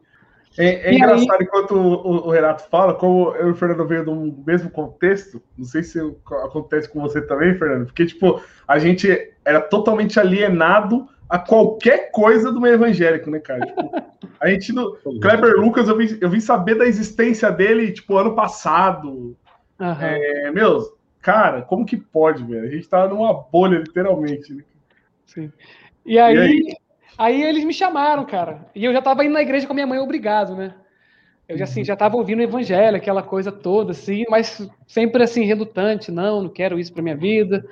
É, 0.56 0.92
é 0.92 0.94
engraçado, 0.94 1.32
aí... 1.40 1.48
enquanto 1.48 1.72
o, 1.72 2.28
o, 2.28 2.30
Renato 2.30 2.70
fala, 2.70 2.94
como 2.94 3.34
eu 3.38 3.48
e 3.48 3.52
o 3.52 3.56
Fernando 3.56 3.88
veio 3.88 4.06
do 4.06 4.36
mesmo 4.46 4.70
contexto, 4.70 5.42
não 5.58 5.66
sei 5.66 5.82
se 5.82 6.00
acontece 6.44 6.88
com 6.90 7.02
você 7.02 7.22
também, 7.22 7.56
Fernando, 7.56 7.88
porque, 7.88 8.06
tipo, 8.06 8.40
a 8.68 8.78
gente 8.78 9.34
era 9.44 9.60
totalmente 9.60 10.20
alienado 10.20 11.08
a 11.28 11.40
qualquer 11.40 12.12
coisa 12.12 12.52
do 12.52 12.62
meio 12.62 12.76
evangélico, 12.76 13.32
né, 13.32 13.40
cara? 13.40 13.66
Tipo, 13.66 13.92
a 14.40 14.48
gente, 14.48 14.72
no 14.72 14.96
Kleber 15.20 15.56
Lucas, 15.56 15.90
eu 15.90 15.98
vim, 15.98 16.20
eu 16.22 16.30
vim 16.30 16.40
saber 16.40 16.76
da 16.76 16.86
existência 16.86 17.50
dele, 17.52 17.92
tipo, 17.92 18.16
ano 18.16 18.36
passado. 18.36 19.36
Uhum. 19.80 20.02
É, 20.02 20.52
meu, 20.52 20.97
cara, 21.22 21.62
como 21.62 21.86
que 21.86 21.98
pode, 21.98 22.44
velho? 22.44 22.68
A 22.68 22.72
gente 22.72 22.88
tava 22.88 23.14
numa 23.14 23.34
bolha, 23.34 23.80
literalmente. 23.80 24.54
Né? 24.54 24.64
Sim. 25.26 25.52
E 26.06 26.18
aí, 26.18 26.36
e 26.36 26.40
aí 26.40 26.78
Aí 27.18 27.42
eles 27.42 27.64
me 27.64 27.74
chamaram, 27.74 28.24
cara. 28.26 28.68
E 28.76 28.86
eu 28.86 28.94
já 28.94 29.00
estava 29.00 29.26
indo 29.26 29.34
na 29.34 29.42
igreja 29.42 29.66
com 29.66 29.74
a 29.74 29.76
minha 29.76 29.88
mãe 29.88 29.98
obrigado, 29.98 30.56
né? 30.56 30.76
Eu 31.50 31.58
já 31.58 31.64
assim, 31.64 31.84
já 31.84 31.94
estava 31.94 32.16
ouvindo 32.18 32.40
o 32.40 32.44
evangelho, 32.44 32.98
aquela 32.98 33.24
coisa 33.24 33.52
toda, 33.52 33.92
assim, 33.92 34.26
mas 34.30 34.70
sempre 34.86 35.24
assim, 35.24 35.46
relutante, 35.46 36.12
não, 36.12 36.44
não 36.44 36.50
quero 36.50 36.78
isso 36.78 36.92
para 36.92 37.02
minha 37.02 37.16
vida, 37.16 37.66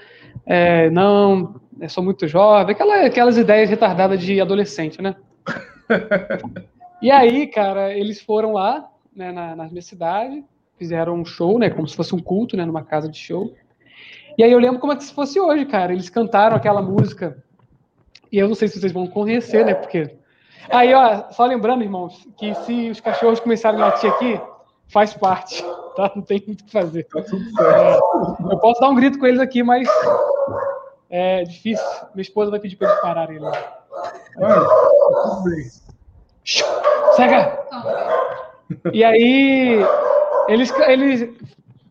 é, 0.46 0.90
não, 0.90 1.60
eu 1.82 1.90
sou 1.90 2.02
muito 2.02 2.26
jovem, 2.26 2.74
aquela, 2.74 3.06
aquelas 3.06 3.38
ideias 3.38 3.70
retardadas 3.70 4.22
de 4.22 4.40
adolescente, 4.40 5.02
né? 5.02 5.14
e 7.02 7.12
aí, 7.12 7.48
cara, 7.48 7.94
eles 7.94 8.22
foram 8.22 8.54
lá, 8.54 8.90
né, 9.14 9.34
na, 9.34 9.58
na 9.58 9.68
minha 9.68 9.82
cidade, 9.82 10.42
fizeram 10.78 11.16
um 11.16 11.26
show, 11.26 11.58
né, 11.58 11.70
como 11.70 11.88
se 11.88 11.96
fosse 11.96 12.14
um 12.14 12.20
culto, 12.20 12.56
né, 12.58 12.66
numa 12.66 12.84
casa 12.84 13.10
de 13.10 13.18
show. 13.18 13.54
E 14.38 14.44
aí 14.44 14.52
eu 14.52 14.60
lembro 14.60 14.80
como 14.80 14.94
é 14.94 14.96
que 14.96 15.04
se 15.04 15.14
fosse 15.14 15.40
hoje, 15.40 15.66
cara. 15.66 15.94
Eles 15.94 16.10
cantaram 16.10 16.56
aquela 16.56 16.82
música 16.82 17.38
e 18.32 18.38
eu 18.38 18.48
não 18.48 18.56
sei 18.56 18.68
se 18.68 18.80
vocês 18.80 18.92
vão 18.92 19.08
conhecer, 19.08 19.66
né? 19.66 19.74
Porque. 19.74 20.14
Aí, 20.70 20.94
ó, 20.94 21.32
só 21.32 21.46
lembrando, 21.46 21.84
irmãos, 21.84 22.28
que 22.38 22.54
se 22.56 22.90
os 22.90 23.00
cachorros 23.00 23.40
começarem 23.40 23.80
a 23.80 23.86
latir 23.86 24.12
aqui, 24.12 24.42
faz 24.90 25.14
parte, 25.14 25.64
tá? 25.96 26.12
Não 26.16 26.22
tem 26.22 26.44
muito 26.46 26.62
o 26.62 26.66
que 26.66 26.72
fazer. 26.72 27.04
Tá 27.04 27.22
tudo 27.22 27.44
certo. 27.52 28.50
É, 28.50 28.54
eu 28.54 28.58
posso 28.60 28.82
dar 28.82 28.90
um 28.90 28.96
grito 28.96 29.20
com 29.20 29.26
eles 29.26 29.40
aqui, 29.40 29.64
mas 29.64 29.88
é 31.10 31.44
difícil. 31.44 31.86
Minha 32.14 32.24
esposa 32.24 32.52
vai 32.52 32.60
pedir 32.60 32.76
para 32.76 32.90
eles 32.90 33.02
pararem 33.02 33.40
lá. 33.40 33.52
Mano, 34.38 34.68
tudo 35.24 35.44
bem. 35.44 35.70
Cega! 37.16 37.60
E 38.92 39.04
aí, 39.04 39.80
eles 40.48 41.30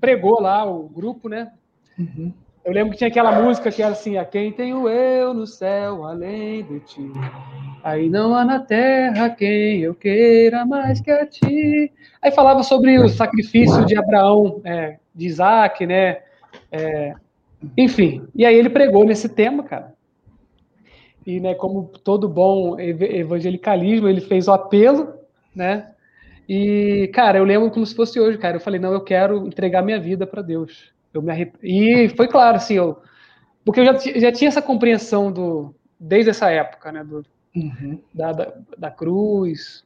pregou 0.01 0.41
lá 0.41 0.65
o 0.65 0.89
grupo, 0.89 1.29
né? 1.29 1.53
Uhum. 1.99 2.33
Eu 2.65 2.73
lembro 2.73 2.93
que 2.93 2.99
tinha 2.99 3.09
aquela 3.09 3.43
música 3.43 3.71
que 3.71 3.83
era 3.83 3.93
assim: 3.93 4.17
A 4.17 4.25
quem 4.25 4.51
tenho 4.53 4.89
eu 4.89 5.35
no 5.35 5.47
céu 5.47 6.05
além 6.05 6.65
de 6.65 6.81
ti? 6.81 7.13
Aí 7.83 8.09
não 8.09 8.35
há 8.35 8.45
na 8.45 8.59
terra 8.59 9.29
quem 9.29 9.81
eu 9.81 9.95
queira 9.95 10.65
mais 10.65 11.01
que 11.01 11.11
a 11.11 11.27
ti. 11.27 11.93
Aí 12.23 12.31
falava 12.33 12.63
sobre 12.63 12.99
o 12.99 13.09
sacrifício 13.09 13.85
de 13.85 13.97
Abraão, 13.97 14.63
é, 14.65 14.97
de 15.15 15.27
Isaac, 15.27 15.87
né? 15.87 16.23
É, 16.73 17.15
enfim, 17.77 18.27
e 18.35 18.45
aí 18.45 18.55
ele 18.55 18.71
pregou 18.71 19.05
nesse 19.05 19.29
tema, 19.29 19.63
cara. 19.63 19.95
E, 21.27 21.41
né, 21.41 21.55
como 21.55 21.91
todo 22.03 22.29
bom 22.29 22.79
evangelicalismo, 22.79 24.09
ele 24.09 24.21
fez 24.21 24.47
o 24.47 24.53
apelo, 24.53 25.15
né? 25.55 25.94
E, 26.49 27.11
cara, 27.15 27.39
eu 27.39 27.45
lembro 27.45 27.71
como 27.71 27.87
se 27.87 27.95
fosse 27.95 28.21
hoje, 28.21 28.39
cara. 28.39 28.57
Eu 28.57 28.61
falei, 28.61 28.81
não, 28.81 28.93
eu 28.93 29.01
quero 29.01 29.47
entregar 29.47 29.83
minha 29.83 29.99
vida 29.99 30.27
para 30.27 30.43
Deus. 30.43 30.93
Eu 31.13 31.23
me 31.23 31.31
arrep... 31.31 31.55
E 31.63 32.09
foi 32.11 32.29
claro, 32.29 32.57
assim, 32.57 32.75
eu... 32.75 32.99
porque 33.65 33.81
eu 33.81 33.85
já, 33.85 33.97
já 33.97 34.33
tinha 34.33 34.49
essa 34.49 34.63
compreensão 34.63 35.33
do 35.33 35.75
desde 35.99 36.31
essa 36.31 36.51
época, 36.51 36.93
né, 36.93 37.03
do, 37.03 37.25
uhum. 37.57 37.99
da, 38.13 38.33
da, 38.33 38.53
da, 38.77 38.91
cruz. 38.91 39.85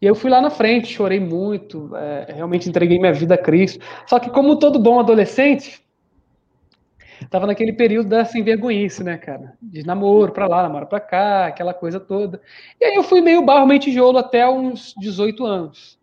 E 0.00 0.06
eu 0.06 0.14
fui 0.14 0.30
lá 0.30 0.40
na 0.40 0.50
frente, 0.50 0.92
chorei 0.92 1.18
muito, 1.18 1.94
é, 1.96 2.34
realmente 2.34 2.68
entreguei 2.68 2.98
minha 2.98 3.12
vida 3.12 3.34
a 3.34 3.38
Cristo. 3.38 3.84
Só 4.06 4.18
que 4.18 4.30
como 4.30 4.58
todo 4.58 4.78
bom 4.78 5.00
adolescente, 5.00 5.83
tava 7.30 7.46
naquele 7.46 7.72
período 7.72 8.08
da 8.08 8.24
sem 8.24 8.42
vergonhice, 8.42 9.02
né, 9.04 9.16
cara? 9.16 9.54
De 9.62 9.84
namoro 9.84 10.32
pra 10.32 10.46
lá, 10.46 10.62
namoro 10.62 10.86
pra 10.86 11.00
cá, 11.00 11.46
aquela 11.46 11.72
coisa 11.72 12.00
toda. 12.00 12.40
E 12.80 12.84
aí 12.84 12.94
eu 12.94 13.02
fui 13.02 13.20
meio 13.20 13.44
barro, 13.44 13.66
meio 13.66 13.80
tijolo 13.80 14.18
até 14.18 14.48
uns 14.48 14.94
18 14.98 15.44
anos. 15.44 15.98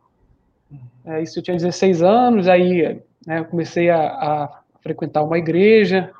É, 1.06 1.22
isso 1.22 1.40
eu 1.40 1.44
tinha 1.44 1.58
16 1.58 2.02
anos, 2.02 2.48
aí 2.48 3.02
né, 3.26 3.40
eu 3.40 3.46
comecei 3.46 3.90
a, 3.90 4.00
a, 4.00 4.62
frequentar 4.82 5.24
uma 5.24 5.38
igreja. 5.38 6.12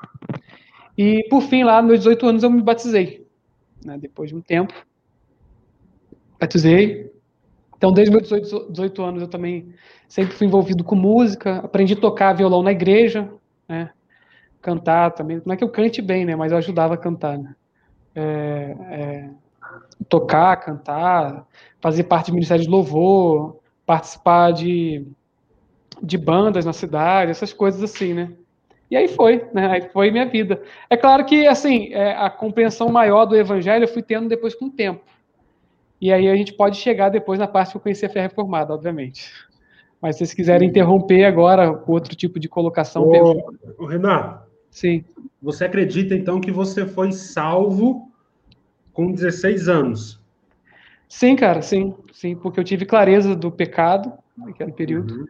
E, 0.96 1.26
por 1.28 1.42
fim, 1.42 1.64
lá, 1.64 1.80
nos 1.80 1.88
meus 1.88 2.00
18 2.00 2.26
anos, 2.26 2.42
eu 2.42 2.50
me 2.50 2.62
batizei. 2.62 3.26
Né, 3.84 3.96
depois 3.98 4.30
de 4.30 4.36
um 4.36 4.40
tempo. 4.40 4.74
Batizei. 6.38 7.10
Então, 7.76 7.92
desde 7.92 8.12
meus 8.12 8.28
18, 8.28 8.70
18 8.70 9.02
anos, 9.02 9.22
eu 9.22 9.28
também 9.28 9.74
sempre 10.08 10.34
fui 10.34 10.46
envolvido 10.46 10.84
com 10.84 10.94
música. 10.94 11.56
Aprendi 11.56 11.94
a 11.94 12.00
tocar 12.00 12.32
violão 12.32 12.62
na 12.62 12.72
igreja. 12.72 13.28
Né, 13.68 13.90
cantar 14.62 15.10
também. 15.10 15.42
Não 15.44 15.52
é 15.52 15.56
que 15.56 15.64
eu 15.64 15.68
cante 15.68 16.00
bem, 16.00 16.24
né? 16.24 16.34
Mas 16.34 16.52
eu 16.52 16.58
ajudava 16.58 16.94
a 16.94 16.96
cantar. 16.96 17.36
Né? 17.36 17.54
É, 18.14 18.76
é, 18.90 19.30
tocar, 20.08 20.56
cantar, 20.56 21.46
fazer 21.80 22.04
parte 22.04 22.30
do 22.30 22.34
Ministério 22.34 22.64
de 22.64 22.70
Louvor, 22.70 23.58
participar 23.84 24.52
de 24.52 25.06
de 26.02 26.18
bandas 26.18 26.64
na 26.64 26.72
cidade, 26.72 27.30
essas 27.30 27.52
coisas 27.52 27.82
assim, 27.82 28.12
né? 28.12 28.32
E 28.90 28.96
aí 28.96 29.08
foi, 29.08 29.46
né? 29.54 29.66
Aí 29.68 29.88
foi 29.90 30.10
minha 30.10 30.26
vida. 30.26 30.60
É 30.90 30.96
claro 30.96 31.24
que, 31.24 31.46
assim, 31.46 31.92
é, 31.94 32.14
a 32.14 32.28
compreensão 32.28 32.90
maior 32.90 33.24
do 33.24 33.36
evangelho 33.36 33.84
eu 33.84 33.88
fui 33.88 34.02
tendo 34.02 34.28
depois 34.28 34.54
com 34.54 34.66
o 34.66 34.70
tempo. 34.70 35.02
E 36.00 36.12
aí 36.12 36.28
a 36.28 36.36
gente 36.36 36.52
pode 36.52 36.76
chegar 36.76 37.08
depois 37.08 37.38
na 37.38 37.46
parte 37.46 37.70
que 37.70 37.76
eu 37.76 37.80
conheci 37.80 38.04
a 38.04 38.10
fé 38.10 38.22
reformada, 38.22 38.74
obviamente. 38.74 39.30
Mas 40.00 40.16
se 40.16 40.18
vocês 40.18 40.34
quiserem 40.34 40.68
interromper 40.68 41.24
agora 41.24 41.80
outro 41.86 42.14
tipo 42.16 42.40
de 42.40 42.48
colocação. 42.48 43.04
Ô, 43.04 43.54
ô, 43.78 43.86
Renato. 43.86 44.41
Sim. 44.72 45.04
Você 45.40 45.66
acredita, 45.66 46.14
então, 46.14 46.40
que 46.40 46.50
você 46.50 46.86
foi 46.86 47.12
salvo 47.12 48.10
com 48.92 49.12
16 49.12 49.68
anos? 49.68 50.18
Sim, 51.08 51.36
cara, 51.36 51.60
sim. 51.60 51.94
Sim, 52.12 52.34
porque 52.34 52.58
eu 52.58 52.64
tive 52.64 52.86
clareza 52.86 53.36
do 53.36 53.52
pecado 53.52 54.12
naquele 54.36 54.72
período. 54.72 55.14
Uhum. 55.14 55.26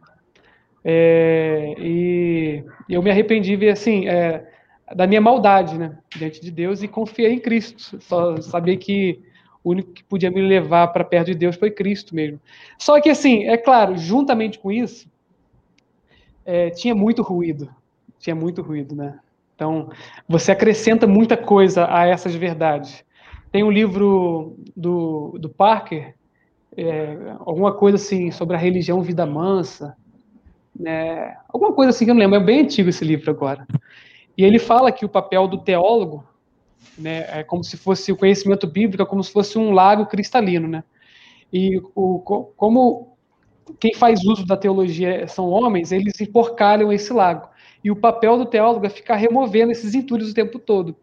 É, 0.84 1.74
e 1.78 2.64
eu 2.88 3.02
me 3.02 3.10
arrependi, 3.10 3.68
assim, 3.68 4.08
é, 4.08 4.48
da 4.94 5.06
minha 5.06 5.20
maldade, 5.20 5.76
né, 5.76 5.98
diante 6.16 6.40
de 6.40 6.50
Deus 6.50 6.82
e 6.82 6.88
confiei 6.88 7.32
em 7.32 7.40
Cristo. 7.40 8.00
Só 8.00 8.40
sabia 8.40 8.76
que 8.76 9.20
o 9.64 9.70
único 9.70 9.92
que 9.92 10.04
podia 10.04 10.30
me 10.30 10.40
levar 10.40 10.88
para 10.88 11.04
perto 11.04 11.26
de 11.26 11.34
Deus 11.34 11.56
foi 11.56 11.70
Cristo 11.70 12.14
mesmo. 12.14 12.40
Só 12.78 13.00
que, 13.00 13.10
assim, 13.10 13.44
é 13.44 13.56
claro, 13.56 13.96
juntamente 13.96 14.58
com 14.58 14.70
isso, 14.70 15.10
é, 16.44 16.70
tinha 16.70 16.94
muito 16.94 17.22
ruído. 17.22 17.68
Tinha 18.20 18.36
muito 18.36 18.62
ruído, 18.62 18.94
né? 18.94 19.18
Então, 19.62 19.90
você 20.28 20.50
acrescenta 20.50 21.06
muita 21.06 21.36
coisa 21.36 21.86
a 21.88 22.04
essas 22.04 22.34
verdades. 22.34 23.04
Tem 23.52 23.62
um 23.62 23.70
livro 23.70 24.56
do, 24.76 25.38
do 25.38 25.48
Parker, 25.48 26.16
é, 26.76 27.16
alguma 27.38 27.72
coisa 27.72 27.96
assim, 27.96 28.32
sobre 28.32 28.56
a 28.56 28.58
religião 28.58 29.00
vida 29.02 29.24
mansa, 29.24 29.96
né? 30.74 31.36
alguma 31.48 31.72
coisa 31.72 31.90
assim 31.90 32.04
que 32.04 32.10
eu 32.10 32.14
não 32.14 32.20
lembro, 32.20 32.38
é 32.38 32.42
bem 32.42 32.62
antigo 32.62 32.88
esse 32.88 33.04
livro 33.04 33.30
agora. 33.30 33.64
E 34.36 34.42
ele 34.42 34.58
fala 34.58 34.90
que 34.90 35.04
o 35.04 35.08
papel 35.08 35.46
do 35.46 35.58
teólogo 35.58 36.24
né, 36.98 37.24
é 37.38 37.44
como 37.44 37.62
se 37.62 37.76
fosse 37.76 38.10
o 38.10 38.16
conhecimento 38.16 38.66
bíblico, 38.66 39.04
é 39.04 39.06
como 39.06 39.22
se 39.22 39.32
fosse 39.32 39.56
um 39.58 39.70
lago 39.70 40.06
cristalino, 40.06 40.66
né? 40.66 40.82
E 41.52 41.80
o, 41.94 42.18
como 42.56 43.16
quem 43.78 43.94
faz 43.94 44.24
uso 44.24 44.44
da 44.44 44.56
teologia 44.56 45.28
são 45.28 45.50
homens, 45.50 45.92
eles 45.92 46.20
emporcalham 46.20 46.92
esse 46.92 47.12
lago. 47.12 47.51
E 47.82 47.90
o 47.90 47.96
papel 47.96 48.38
do 48.38 48.46
teólogo 48.46 48.86
é 48.86 48.88
ficar 48.88 49.16
removendo 49.16 49.72
esses 49.72 49.94
entulhos 49.94 50.30
o 50.30 50.34
tempo 50.34 50.58
todo. 50.58 50.96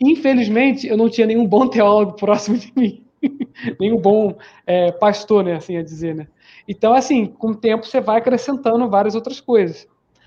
Infelizmente, 0.00 0.86
eu 0.86 0.96
não 0.96 1.08
tinha 1.08 1.26
nenhum 1.26 1.46
bom 1.46 1.66
teólogo 1.68 2.14
próximo 2.14 2.56
de 2.56 2.72
mim, 2.76 3.04
nenhum 3.78 3.98
bom 3.98 4.36
é, 4.66 4.92
pastor, 4.92 5.44
né, 5.44 5.54
assim 5.54 5.76
a 5.76 5.82
dizer, 5.82 6.14
né? 6.14 6.26
Então, 6.68 6.94
assim, 6.94 7.26
com 7.26 7.48
o 7.48 7.54
tempo 7.54 7.86
você 7.86 8.00
vai 8.00 8.18
acrescentando 8.18 8.88
várias 8.88 9.14
outras 9.14 9.40
coisas. 9.40 9.86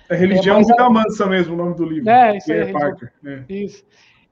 É 0.09 0.15
religião 0.15 0.57
é, 0.57 0.63
vida 0.63 0.83
a... 0.83 0.89
mansa 0.89 1.25
mesmo 1.25 1.53
o 1.53 1.57
nome 1.57 1.75
do 1.75 1.83
livro. 1.83 2.09
É, 2.09 2.37
isso 2.37 2.51
é, 2.51 2.71
Parker. 2.71 3.11
É. 3.25 3.43
Isso. 3.49 3.83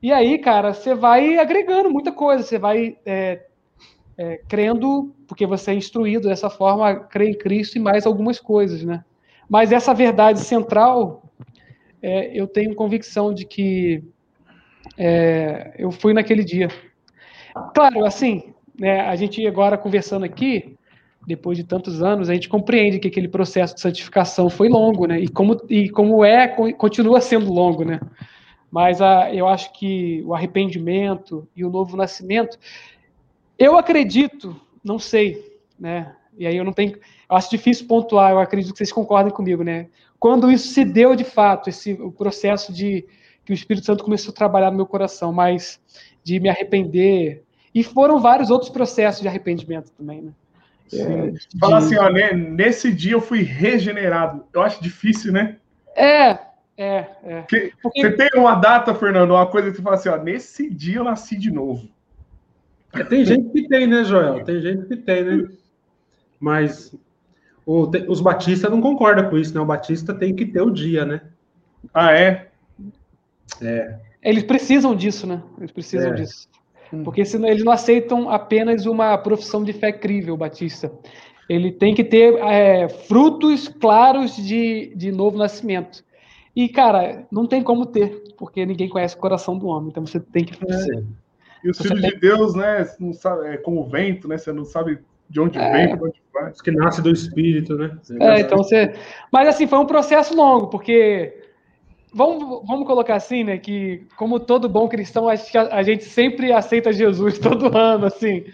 E 0.01 0.11
aí, 0.11 0.37
cara, 0.37 0.73
você 0.73 0.93
vai 0.93 1.37
agregando 1.37 1.89
muita 1.89 2.11
coisa, 2.11 2.43
você 2.43 2.59
vai 2.59 2.97
é, 3.05 3.41
é, 4.17 4.39
crendo, 4.47 5.13
porque 5.27 5.45
você 5.45 5.71
é 5.71 5.73
instruído 5.73 6.27
dessa 6.27 6.49
forma, 6.49 6.95
crer 6.95 7.29
em 7.29 7.37
Cristo 7.37 7.77
e 7.77 7.81
mais 7.81 8.05
algumas 8.05 8.39
coisas, 8.39 8.83
né? 8.83 9.03
Mas 9.49 9.71
essa 9.71 9.93
verdade 9.93 10.39
central, 10.39 11.24
é, 12.05 12.29
eu 12.39 12.45
tenho 12.45 12.75
convicção 12.75 13.33
de 13.33 13.45
que 13.45 14.03
é, 14.95 15.73
eu 15.75 15.91
fui 15.91 16.13
naquele 16.13 16.43
dia. 16.43 16.67
Claro, 17.73 18.05
assim, 18.05 18.53
né, 18.79 19.01
a 19.01 19.15
gente 19.15 19.45
agora 19.47 19.75
conversando 19.75 20.23
aqui, 20.23 20.77
depois 21.25 21.57
de 21.57 21.63
tantos 21.63 22.03
anos, 22.03 22.29
a 22.29 22.35
gente 22.35 22.47
compreende 22.47 22.99
que 22.99 23.07
aquele 23.07 23.27
processo 23.27 23.73
de 23.73 23.81
santificação 23.81 24.51
foi 24.51 24.69
longo, 24.69 25.07
né? 25.07 25.19
E 25.19 25.27
como, 25.27 25.59
e 25.67 25.89
como 25.89 26.23
é, 26.23 26.47
continua 26.73 27.19
sendo 27.19 27.51
longo, 27.51 27.83
né? 27.83 27.99
Mas 28.69 29.01
a, 29.01 29.33
eu 29.33 29.47
acho 29.47 29.73
que 29.73 30.21
o 30.27 30.35
arrependimento 30.35 31.47
e 31.55 31.65
o 31.65 31.71
novo 31.71 31.97
nascimento, 31.97 32.59
eu 33.57 33.79
acredito, 33.79 34.55
não 34.83 34.99
sei, 34.99 35.43
né? 35.79 36.15
E 36.37 36.45
aí 36.45 36.55
eu 36.55 36.63
não 36.63 36.73
tenho, 36.73 36.91
eu 36.91 37.35
acho 37.35 37.49
difícil 37.49 37.87
pontuar, 37.87 38.29
eu 38.29 38.39
acredito 38.39 38.73
que 38.73 38.77
vocês 38.77 38.91
concordem 38.91 39.33
comigo, 39.33 39.63
né? 39.63 39.87
Quando 40.25 40.49
isso 40.49 40.69
se 40.69 40.83
deu 40.83 41.15
de 41.15 41.23
fato, 41.23 41.69
esse 41.69 41.93
o 41.93 42.11
processo 42.11 42.73
de 42.73 43.05
que 43.45 43.51
o 43.51 43.53
Espírito 43.53 43.85
Santo 43.85 44.03
começou 44.03 44.31
a 44.31 44.35
trabalhar 44.35 44.71
no 44.71 44.77
meu 44.77 44.87
coração, 44.87 45.31
mas 45.31 45.79
de 46.23 46.39
me 46.39 46.49
arrepender. 46.49 47.43
E 47.75 47.83
foram 47.83 48.19
vários 48.19 48.49
outros 48.49 48.71
processos 48.71 49.21
de 49.21 49.27
arrependimento 49.27 49.91
também, 49.91 50.23
né? 50.23 50.31
É, 50.91 51.29
de... 51.29 51.59
Fala 51.59 51.77
assim, 51.77 51.95
ó, 51.97 52.09
né, 52.09 52.33
nesse 52.33 52.91
dia 52.91 53.11
eu 53.11 53.21
fui 53.21 53.43
regenerado. 53.43 54.43
Eu 54.51 54.63
acho 54.63 54.81
difícil, 54.81 55.31
né? 55.31 55.57
É, 55.95 56.31
é, 56.75 57.05
é. 57.23 57.41
Porque... 57.41 57.71
Você 57.83 58.11
tem 58.13 58.29
uma 58.33 58.55
data, 58.55 58.95
Fernando, 58.95 59.29
uma 59.29 59.45
coisa 59.45 59.69
que 59.69 59.77
você 59.77 59.83
fala 59.83 59.95
assim, 59.95 60.09
ó, 60.09 60.17
nesse 60.17 60.67
dia 60.71 60.95
eu 60.95 61.03
nasci 61.03 61.37
de 61.37 61.51
novo. 61.51 61.87
É, 62.93 63.03
tem 63.03 63.23
gente 63.23 63.51
que 63.51 63.67
tem, 63.67 63.85
né, 63.85 64.03
Joel? 64.03 64.43
Tem 64.43 64.59
gente 64.59 64.87
que 64.87 64.97
tem, 64.97 65.23
né? 65.23 65.47
Mas 66.39 66.91
o, 67.65 67.89
os 68.07 68.21
batistas 68.21 68.69
não 68.69 68.79
concordam 68.79 69.29
com 69.29 69.37
isso, 69.37 69.53
né? 69.53 69.59
O 69.59 69.65
batista 69.65 70.13
tem 70.13 70.35
que 70.35 70.45
ter 70.45 70.61
o 70.61 70.69
dia, 70.69 71.05
né? 71.05 71.21
Ah, 71.93 72.11
é? 72.11 72.49
É. 73.61 73.99
Eles 74.21 74.43
precisam 74.43 74.95
disso, 74.95 75.25
né? 75.25 75.41
Eles 75.57 75.71
precisam 75.71 76.11
é. 76.11 76.15
disso. 76.15 76.47
Hum. 76.93 77.03
Porque 77.03 77.25
senão 77.25 77.47
eles 77.47 77.63
não 77.63 77.71
aceitam 77.71 78.29
apenas 78.29 78.85
uma 78.85 79.17
profissão 79.17 79.63
de 79.63 79.73
fé 79.73 79.91
crível, 79.91 80.37
Batista. 80.37 80.91
Ele 81.47 81.71
tem 81.71 81.93
que 81.93 82.03
ter 82.03 82.35
é, 82.39 82.89
frutos 82.89 83.67
claros 83.67 84.35
de, 84.35 84.93
de 84.95 85.11
novo 85.11 85.37
nascimento. 85.37 86.03
E, 86.55 86.69
cara, 86.69 87.27
não 87.31 87.45
tem 87.45 87.61
como 87.61 87.85
ter, 87.85 88.33
porque 88.37 88.65
ninguém 88.65 88.89
conhece 88.89 89.15
o 89.15 89.19
coração 89.19 89.57
do 89.57 89.67
homem. 89.67 89.89
Então 89.89 90.05
você 90.05 90.19
tem 90.19 90.45
que 90.45 90.55
fazer. 90.55 90.99
É. 90.99 91.03
E 91.63 91.69
os 91.69 91.77
filhos 91.77 92.01
tem... 92.01 92.11
de 92.11 92.19
Deus, 92.19 92.55
né? 92.55 92.87
Não 92.99 93.11
sabe, 93.13 93.47
é 93.47 93.57
como 93.57 93.81
o 93.81 93.85
vento, 93.85 94.27
né? 94.27 94.37
Você 94.37 94.53
não 94.53 94.65
sabe 94.65 94.99
de 95.29 95.39
onde 95.39 95.57
é. 95.57 95.71
vem, 95.71 95.95
de 95.95 96.03
onde 96.03 96.21
vai. 96.33 96.51
Que 96.51 96.71
nasce 96.71 97.01
do 97.01 97.11
espírito, 97.11 97.75
né? 97.75 97.97
É, 98.19 98.41
então 98.41 98.57
você. 98.59 98.93
Mas 99.31 99.47
assim, 99.47 99.67
foi 99.67 99.79
um 99.79 99.85
processo 99.85 100.35
longo, 100.35 100.67
porque. 100.67 101.41
Vamos, 102.17 102.65
vamos 102.65 102.87
colocar 102.87 103.15
assim, 103.15 103.43
né? 103.43 103.57
Que, 103.57 104.07
como 104.15 104.39
todo 104.39 104.69
bom 104.69 104.87
cristão, 104.87 105.27
acho 105.27 105.51
que 105.51 105.57
a, 105.57 105.75
a 105.75 105.83
gente 105.83 106.05
sempre 106.05 106.53
aceita 106.53 106.93
Jesus 106.93 107.37
todo 107.39 107.77
ano, 107.77 108.05
assim. 108.05 108.45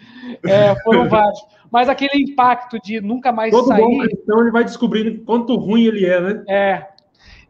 É, 0.43 0.75
foram 0.84 1.07
vários. 1.10 1.39
Mas 1.71 1.88
aquele 1.88 2.23
impacto 2.23 2.79
de 2.81 2.99
nunca 2.99 3.31
mais 3.31 3.51
todo 3.51 3.67
sair. 3.67 3.81
Todo 3.81 3.91
bom 3.91 3.99
cristão 3.99 4.41
ele 4.41 4.51
vai 4.51 4.63
descobrindo 4.63 5.23
quanto 5.23 5.55
ruim 5.55 5.86
ele 5.86 6.05
é, 6.05 6.19
né? 6.19 6.43
É, 6.49 6.88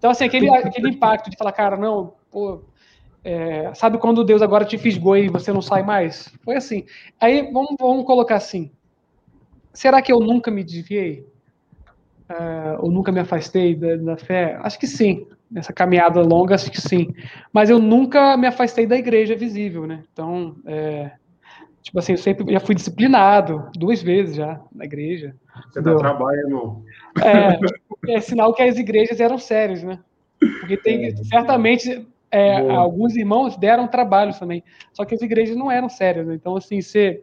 então, 0.02 0.10
assim, 0.10 0.26
aquele, 0.26 0.50
aquele 0.50 0.90
impacto 0.90 1.30
de 1.30 1.38
falar, 1.38 1.52
cara, 1.52 1.78
não, 1.78 2.16
pô, 2.32 2.64
é, 3.24 3.72
sabe 3.76 4.00
quando 4.00 4.24
Deus 4.24 4.42
agora 4.42 4.66
te 4.66 4.76
fisgou 4.76 5.16
e 5.16 5.30
você 5.30 5.54
não 5.54 5.62
sai 5.62 5.84
mais? 5.84 6.34
Foi 6.44 6.56
assim. 6.56 6.86
Aí, 7.20 7.52
vamos, 7.54 7.76
vamos 7.80 8.04
colocar 8.04 8.36
assim. 8.36 8.72
Será 9.74 10.02
que 10.02 10.12
eu 10.12 10.20
nunca 10.20 10.52
me 10.52 10.64
desviei? 10.64 11.26
Uh, 12.30 12.80
ou 12.80 12.92
nunca 12.92 13.12
me 13.12 13.20
afastei 13.20 13.76
da, 13.76 13.96
da, 13.98 14.18
fé? 14.18 14.58
Acho 14.62 14.80
que 14.80 14.88
sim. 14.88 15.28
Nessa 15.50 15.74
caminhada 15.74 16.22
longa, 16.22 16.56
acho 16.56 16.72
que 16.72 16.80
sim. 16.80 17.14
Mas 17.52 17.70
eu 17.70 17.78
nunca 17.78 18.38
me 18.38 18.48
afastei 18.48 18.86
da 18.86 18.96
igreja 18.96 19.36
visível, 19.36 19.86
né? 19.86 20.04
Então, 20.14 20.56
é, 20.66 21.12
tipo 21.82 22.00
assim, 22.00 22.14
eu 22.14 22.18
sempre 22.18 22.54
já 22.54 22.60
fui 22.62 22.74
disciplinado 22.74 23.70
duas 23.76 24.02
vezes 24.02 24.38
já 24.38 24.62
na 24.74 24.86
igreja. 24.86 25.36
Você 25.70 25.82
dá 25.82 25.96
trabalho, 25.96 26.40
irmão. 26.40 26.84
É, 27.22 28.16
é 28.16 28.22
sinal 28.22 28.54
que 28.54 28.64
as 28.64 28.78
igrejas 28.78 29.20
eram 29.20 29.38
sérias, 29.38 29.84
né? 29.84 30.00
Porque 30.40 30.78
tem, 30.78 31.08
é. 31.08 31.16
certamente, 31.26 32.08
é, 32.32 32.70
alguns 32.70 33.16
irmãos 33.18 33.58
deram 33.58 33.88
trabalho 33.88 34.34
também. 34.40 34.64
Só 34.94 35.04
que 35.04 35.14
as 35.14 35.22
igrejas 35.22 35.58
não 35.58 35.70
eram 35.70 35.90
sérias, 35.90 36.26
né? 36.26 36.36
Então, 36.36 36.56
assim, 36.56 36.82
você... 36.82 37.22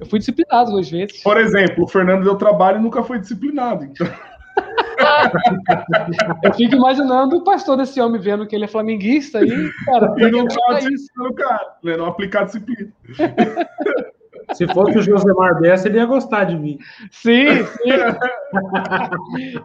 Eu 0.00 0.06
fui 0.06 0.18
disciplinado 0.18 0.70
duas 0.70 0.90
vezes. 0.90 1.22
Por 1.22 1.36
exemplo, 1.36 1.84
o 1.84 1.88
Fernando 1.88 2.24
deu 2.24 2.36
trabalho 2.36 2.78
e 2.78 2.82
nunca 2.82 3.02
foi 3.02 3.18
disciplinado. 3.18 3.84
Então... 3.84 4.06
eu 6.42 6.52
fico 6.54 6.74
imaginando 6.74 7.36
o 7.36 7.44
pastor 7.44 7.76
desse 7.76 8.00
homem 8.00 8.20
vendo 8.20 8.46
que 8.46 8.54
ele 8.54 8.64
é 8.64 8.68
flamenguista 8.68 9.40
e, 9.42 9.70
cara, 9.84 10.14
e 10.18 10.30
não 10.30 10.46
tá 10.46 10.80
disciplinando 10.80 11.30
o 11.30 11.34
cara, 11.34 11.76
né? 11.82 11.96
não 11.96 12.06
aplicar 12.06 12.44
disciplina. 12.44 12.92
Se 14.54 14.66
fosse 14.68 14.98
o 14.98 15.02
Josemar 15.02 15.60
Bessa, 15.60 15.88
ele 15.88 15.98
ia 15.98 16.06
gostar 16.06 16.44
de 16.44 16.56
mim. 16.56 16.78
Sim, 17.10 17.64
sim. 17.64 17.90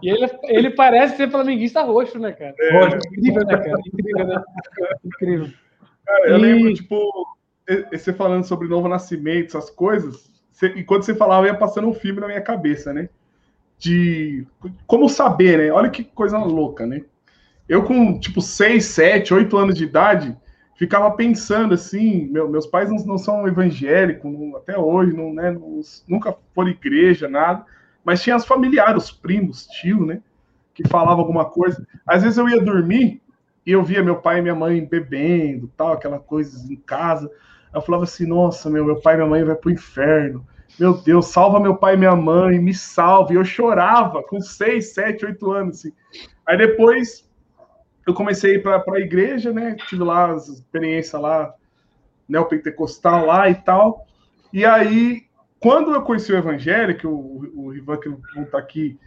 e 0.01 0.09
ele, 0.09 0.29
ele 0.43 0.69
parece 0.71 1.15
ser 1.15 1.31
flamenguista 1.31 1.81
roxo, 1.83 2.19
né, 2.19 2.33
cara? 2.33 2.53
É. 2.59 2.87
Incrível, 2.87 3.45
né, 3.45 3.57
cara? 3.57 3.79
Incrível, 3.87 4.27
né? 4.27 4.43
Incrível. 5.05 5.49
Cara, 6.05 6.29
eu 6.29 6.37
e... 6.37 6.41
lembro, 6.41 6.73
tipo, 6.73 6.99
você 7.91 8.13
falando 8.13 8.43
sobre 8.43 8.67
novo 8.67 8.87
nascimento, 8.87 9.57
essas 9.57 9.69
coisas, 9.69 10.29
você, 10.51 10.67
enquanto 10.75 11.03
você 11.03 11.15
falava, 11.15 11.47
ia 11.47 11.55
passando 11.55 11.87
um 11.87 11.93
filme 11.93 12.19
na 12.19 12.27
minha 12.27 12.41
cabeça, 12.41 12.93
né? 12.93 13.09
De 13.77 14.45
como 14.85 15.09
saber, 15.09 15.57
né? 15.57 15.71
Olha 15.71 15.89
que 15.89 16.03
coisa 16.03 16.37
louca, 16.37 16.85
né? 16.85 17.03
Eu 17.67 17.83
com, 17.83 18.19
tipo, 18.19 18.41
6, 18.41 18.83
7, 18.85 19.33
8 19.33 19.57
anos 19.57 19.75
de 19.75 19.83
idade, 19.83 20.37
ficava 20.75 21.09
pensando 21.11 21.73
assim, 21.73 22.27
meu, 22.27 22.49
meus 22.49 22.67
pais 22.67 22.89
não, 22.89 22.97
não 23.05 23.17
são 23.17 23.47
evangélicos, 23.47 24.31
não, 24.31 24.57
até 24.57 24.77
hoje, 24.77 25.13
não, 25.15 25.33
né, 25.33 25.51
não, 25.51 25.81
nunca 26.07 26.35
foram 26.53 26.69
igreja, 26.69 27.29
nada, 27.29 27.65
mas 28.03 28.21
tinha 28.21 28.35
os 28.35 28.45
familiares, 28.45 29.05
os 29.05 29.11
primos, 29.11 29.65
tio, 29.67 30.05
né, 30.05 30.21
que 30.73 30.87
falavam 30.87 31.19
alguma 31.19 31.45
coisa. 31.45 31.87
Às 32.05 32.23
vezes 32.23 32.37
eu 32.37 32.49
ia 32.49 32.61
dormir 32.61 33.21
e 33.65 33.71
eu 33.71 33.83
via 33.83 34.03
meu 34.03 34.17
pai 34.17 34.39
e 34.39 34.41
minha 34.41 34.55
mãe 34.55 34.83
bebendo, 34.83 35.71
tal, 35.77 35.93
aquela 35.93 36.19
coisa 36.19 36.71
em 36.71 36.75
casa. 36.75 37.31
Eu 37.73 37.81
falava 37.81 38.03
assim, 38.03 38.25
nossa, 38.25 38.69
meu, 38.69 38.85
meu 38.85 39.01
pai 39.01 39.15
e 39.15 39.17
minha 39.17 39.29
mãe 39.29 39.43
vai 39.43 39.55
pro 39.55 39.71
inferno. 39.71 40.45
Meu 40.79 40.93
Deus, 40.93 41.27
salva 41.27 41.59
meu 41.59 41.75
pai 41.75 41.93
e 41.93 41.97
minha 41.97 42.15
mãe, 42.15 42.59
me 42.59 42.73
salve. 42.73 43.35
Eu 43.35 43.43
chorava 43.43 44.23
com 44.23 44.39
6, 44.39 44.93
7, 44.93 45.25
8 45.25 45.51
anos. 45.51 45.79
Assim. 45.79 45.93
Aí 46.45 46.57
depois 46.57 47.29
eu 48.05 48.13
comecei 48.13 48.59
para 48.59 48.83
a 48.85 48.99
igreja, 48.99 49.51
né? 49.51 49.75
Tive 49.87 50.03
lá 50.03 50.31
as 50.31 50.47
experiências 50.47 51.21
lá, 51.21 51.53
neopentecostal 52.27 53.25
lá 53.25 53.49
e 53.49 53.55
tal. 53.55 54.05
E 54.51 54.65
aí, 54.65 55.23
quando 55.59 55.93
eu 55.93 56.01
conheci 56.01 56.31
o 56.31 56.37
evangelho, 56.37 56.97
que 56.97 57.07
o, 57.07 57.51
o 57.55 57.69
Rivan 57.69 57.97
que 57.97 58.09
não 58.35 58.43
está 58.43 58.57
aqui, 58.57 58.99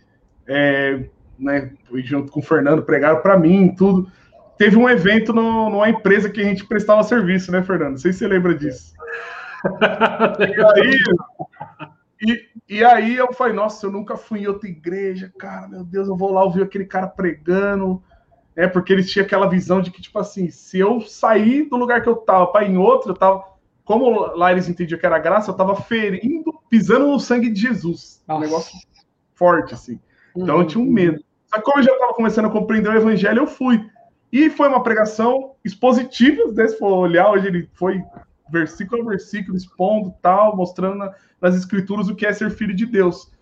é, 0.46 1.04
né, 1.38 1.72
junto 1.96 2.32
com 2.32 2.40
o 2.40 2.42
Fernando, 2.42 2.82
pregaram 2.82 3.20
para 3.20 3.38
mim 3.38 3.74
tudo 3.76 4.10
teve 4.58 4.76
um 4.76 4.88
evento 4.88 5.32
no, 5.32 5.70
numa 5.70 5.88
empresa 5.88 6.30
que 6.30 6.40
a 6.40 6.44
gente 6.44 6.64
prestava 6.64 7.02
serviço, 7.02 7.50
né, 7.50 7.62
Fernando? 7.62 7.92
Não 7.92 7.98
sei 7.98 8.12
se 8.12 8.20
você 8.20 8.28
lembra 8.28 8.54
disso. 8.54 8.94
e, 10.40 10.64
aí, 10.64 10.98
e, 12.20 12.48
e, 12.76 12.84
aí 12.84 13.16
eu 13.16 13.32
falei, 13.32 13.52
nossa, 13.52 13.86
eu 13.86 13.90
nunca 13.90 14.16
fui 14.16 14.40
em 14.40 14.46
outra 14.46 14.68
igreja, 14.68 15.32
cara, 15.38 15.68
meu 15.68 15.84
Deus, 15.84 16.08
eu 16.08 16.16
vou 16.16 16.32
lá 16.32 16.44
ouvir 16.44 16.62
aquele 16.62 16.84
cara 16.84 17.06
pregando, 17.06 18.02
é 18.54 18.66
porque 18.66 18.92
eles 18.92 19.10
tinham 19.10 19.26
aquela 19.26 19.48
visão 19.48 19.80
de 19.80 19.90
que, 19.90 20.00
tipo 20.00 20.18
assim, 20.18 20.50
se 20.50 20.78
eu 20.78 21.00
sair 21.00 21.68
do 21.68 21.76
lugar 21.76 22.02
que 22.02 22.08
eu 22.08 22.16
tava 22.16 22.46
para 22.46 22.64
ir 22.64 22.70
em 22.70 22.78
outro, 22.78 23.10
eu 23.10 23.16
tava, 23.16 23.44
como 23.84 24.34
lá 24.34 24.50
eles 24.52 24.68
entendiam 24.68 24.98
que 24.98 25.06
era 25.06 25.18
graça, 25.18 25.50
eu 25.50 25.54
tava 25.54 25.76
ferindo, 25.76 26.58
pisando 26.70 27.06
no 27.06 27.20
sangue 27.20 27.50
de 27.50 27.60
Jesus. 27.60 28.22
Nossa. 28.26 28.40
Um 28.40 28.44
negócio 28.44 28.78
forte, 29.34 29.74
assim. 29.74 30.00
Então 30.34 30.56
uhum. 30.56 30.62
eu 30.62 30.66
tinha 30.66 30.82
um 30.82 30.90
medo. 30.90 31.22
Só 31.46 31.58
que 31.58 31.62
como 31.62 31.78
eu 31.78 31.84
já 31.84 31.92
estava 31.92 32.14
começando 32.14 32.46
a 32.46 32.50
compreender 32.50 32.88
o 32.90 32.96
evangelho, 32.96 33.40
eu 33.40 33.46
fui. 33.46 33.86
E 34.36 34.50
foi 34.50 34.68
uma 34.68 34.82
pregação 34.82 35.54
expositiva, 35.64 36.52
né? 36.52 36.68
se 36.68 36.78
for 36.78 36.92
olhar, 36.92 37.30
hoje 37.30 37.46
ele 37.46 37.70
foi 37.72 38.02
versículo 38.50 39.00
a 39.00 39.10
versículo, 39.12 39.56
expondo 39.56 40.14
tal, 40.20 40.54
mostrando 40.54 40.96
na, 40.98 41.14
nas 41.40 41.56
escrituras 41.56 42.10
o 42.10 42.14
que 42.14 42.26
é 42.26 42.34
ser 42.34 42.50
filho 42.50 42.74
de 42.74 42.84
Deus. 42.84 43.32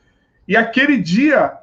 E 0.46 0.56
aquele 0.56 0.96
dia, 0.96 1.58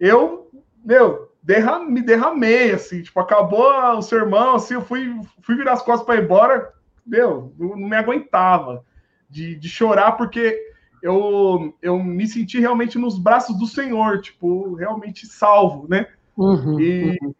eu, 0.00 0.50
meu, 0.82 1.30
derram, 1.42 1.90
me 1.90 2.00
derramei, 2.00 2.72
assim, 2.72 3.02
tipo, 3.02 3.20
acabou 3.20 3.70
o 3.98 4.00
sermão, 4.00 4.54
assim, 4.54 4.72
eu 4.72 4.82
fui, 4.82 5.14
fui 5.42 5.54
virar 5.54 5.74
as 5.74 5.82
costas 5.82 6.06
para 6.06 6.16
ir 6.16 6.24
embora, 6.24 6.72
meu, 7.04 7.52
não, 7.58 7.76
não 7.76 7.86
me 7.86 7.96
aguentava 7.96 8.82
de, 9.28 9.56
de 9.56 9.68
chorar, 9.68 10.12
porque 10.12 10.58
eu, 11.02 11.76
eu 11.82 12.02
me 12.02 12.26
senti 12.26 12.58
realmente 12.58 12.96
nos 12.96 13.18
braços 13.18 13.58
do 13.58 13.66
Senhor, 13.66 14.22
tipo, 14.22 14.72
realmente 14.74 15.26
salvo, 15.26 15.86
né? 15.86 16.06
Uhum, 16.34 16.80
e, 16.80 17.18
uhum 17.20 17.34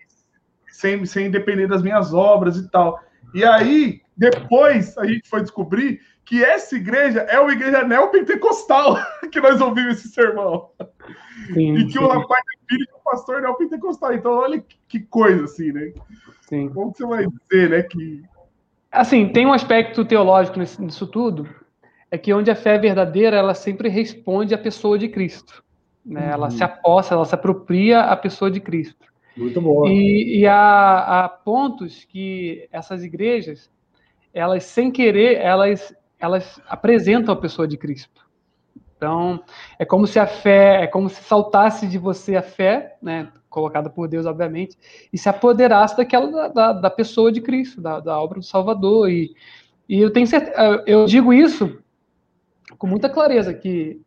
sem, 0.79 1.05
sem 1.05 1.29
depender 1.29 1.67
das 1.67 1.83
minhas 1.83 2.15
obras 2.15 2.57
e 2.57 2.69
tal. 2.71 3.01
E 3.35 3.45
aí, 3.45 4.01
depois, 4.17 4.97
a 4.97 5.05
gente 5.05 5.29
foi 5.29 5.41
descobrir 5.41 6.01
que 6.25 6.45
essa 6.45 6.77
igreja 6.77 7.23
é 7.23 7.41
uma 7.41 7.53
igreja 7.53 7.83
neopentecostal 7.83 8.97
que 9.33 9.41
nós 9.41 9.61
ouvimos 9.61 9.97
esse 9.97 10.09
sermão. 10.09 10.71
Sim, 11.53 11.75
e 11.75 11.87
que 11.87 11.95
sim. 11.95 11.99
o 11.99 12.07
rapaz 12.07 12.45
é 12.55 12.69
filho 12.69 12.87
do 12.87 13.01
pastor 13.05 13.43
neopentecostal. 13.43 14.15
Então, 14.15 14.33
olha 14.35 14.65
que 14.87 15.01
coisa, 15.01 15.45
assim, 15.45 15.73
né? 15.73 15.93
Sim. 16.43 16.69
Como 16.69 16.95
você 16.95 17.05
vai 17.05 17.27
dizer, 17.27 17.71
né? 17.71 17.83
Que... 17.83 18.23
Assim, 18.93 19.29
tem 19.31 19.47
um 19.47 19.53
aspecto 19.53 20.05
teológico 20.05 20.61
nisso 20.61 21.07
tudo, 21.09 21.49
é 22.09 22.17
que 22.17 22.33
onde 22.33 22.53
a 22.53 22.57
fé 22.57 22.77
é 22.77 22.79
verdadeira, 22.79 23.37
ela 23.37 23.53
sempre 23.53 23.89
responde 23.89 24.55
à 24.55 24.59
pessoa 24.59 24.97
de 24.97 25.09
Cristo. 25.09 25.65
Né? 26.07 26.21
Uhum. 26.21 26.33
Ela 26.35 26.51
se 26.51 26.63
aposta, 26.63 27.15
ela 27.15 27.25
se 27.25 27.35
apropria 27.35 28.03
à 28.03 28.17
pessoa 28.17 28.49
de 28.49 28.61
Cristo. 28.61 29.09
Muito 29.39 29.61
bom. 29.61 29.87
E, 29.87 30.41
e 30.41 30.47
há, 30.47 31.25
há, 31.25 31.29
pontos 31.29 32.05
que 32.05 32.69
essas 32.73 33.05
igrejas, 33.05 33.71
elas 34.35 34.65
sem 34.65 34.91
querer, 34.91 35.37
elas, 35.37 35.95
elas 36.19 36.61
apresentam 36.69 37.33
a 37.33 37.37
pessoa 37.37 37.67
de 37.67 37.77
Cristo. 37.77 38.27
Então, 38.97 39.41
é 39.79 39.85
como 39.85 40.09
se 40.09 40.19
a 40.19 40.27
fé, 40.27 40.83
é 40.83 40.87
como 40.89 41.09
se 41.09 41.23
saltasse 41.23 41.87
de 41.87 41.97
você 41.99 42.35
a 42.35 42.43
fé, 42.43 42.97
né, 43.01 43.29
colocada 43.49 43.89
por 43.89 44.09
Deus, 44.09 44.27
obviamente, 44.27 44.77
e 45.13 45.17
se 45.17 45.29
apoderasse 45.29 45.97
daquela 45.97 46.49
da, 46.49 46.73
da, 46.73 46.91
pessoa 46.91 47.31
de 47.31 47.41
Cristo, 47.41 47.81
da, 47.81 48.01
da, 48.01 48.21
obra 48.21 48.41
do 48.41 48.45
Salvador. 48.45 49.09
E, 49.09 49.37
e 49.89 50.01
eu 50.01 50.13
tenho 50.13 50.27
certeza, 50.27 50.83
eu 50.85 51.07
digo 51.07 51.33
isso 51.33 51.79
com 52.77 52.89
muita 52.89 53.09
clareza 53.09 53.55
que 53.55 54.01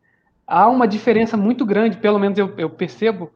há 0.45 0.67
uma 0.67 0.85
diferença 0.85 1.37
muito 1.37 1.65
grande, 1.65 1.95
pelo 1.95 2.19
menos 2.19 2.37
eu, 2.37 2.53
eu 2.57 2.69
percebo, 2.69 3.31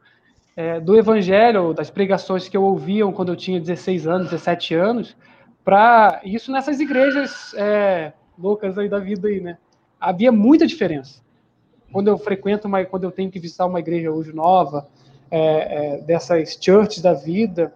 é, 0.55 0.79
do 0.79 0.97
evangelho, 0.97 1.73
das 1.73 1.89
pregações 1.89 2.47
que 2.47 2.55
eu 2.55 2.63
ouvia 2.63 3.05
quando 3.11 3.29
eu 3.29 3.35
tinha 3.35 3.59
16 3.59 4.07
anos, 4.07 4.29
17 4.29 4.73
anos, 4.73 5.15
para 5.63 6.21
isso 6.23 6.51
nessas 6.51 6.79
igrejas 6.79 7.53
é, 7.55 8.13
loucas 8.37 8.77
aí 8.77 8.87
da 8.87 8.99
vida 8.99 9.27
aí, 9.27 9.41
né? 9.41 9.57
Havia 9.99 10.31
muita 10.31 10.65
diferença. 10.65 11.21
Quando 11.91 12.07
eu 12.07 12.17
frequento, 12.17 12.67
uma, 12.67 12.85
quando 12.85 13.03
eu 13.03 13.11
tenho 13.11 13.31
que 13.31 13.39
visitar 13.39 13.65
uma 13.65 13.79
igreja 13.79 14.11
hoje 14.11 14.33
nova, 14.33 14.87
é, 15.31 15.39
é, 15.39 15.97
dessas 16.01 16.57
churches 16.61 17.01
da 17.01 17.13
vida, 17.13 17.73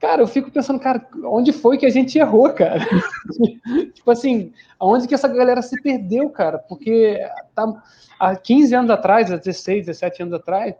cara, 0.00 0.22
eu 0.22 0.26
fico 0.26 0.50
pensando, 0.50 0.80
cara, 0.80 1.06
onde 1.24 1.52
foi 1.52 1.78
que 1.78 1.86
a 1.86 1.90
gente 1.90 2.18
errou, 2.18 2.50
cara? 2.50 2.80
tipo 3.94 4.10
assim, 4.10 4.52
aonde 4.78 5.06
que 5.06 5.14
essa 5.14 5.28
galera 5.28 5.62
se 5.62 5.80
perdeu, 5.80 6.28
cara? 6.30 6.58
Porque 6.58 7.18
tá, 7.54 7.82
há 8.18 8.36
15 8.36 8.74
anos 8.74 8.90
atrás, 8.90 9.30
há 9.30 9.36
16, 9.36 9.86
17 9.86 10.22
anos 10.22 10.34
atrás, 10.34 10.74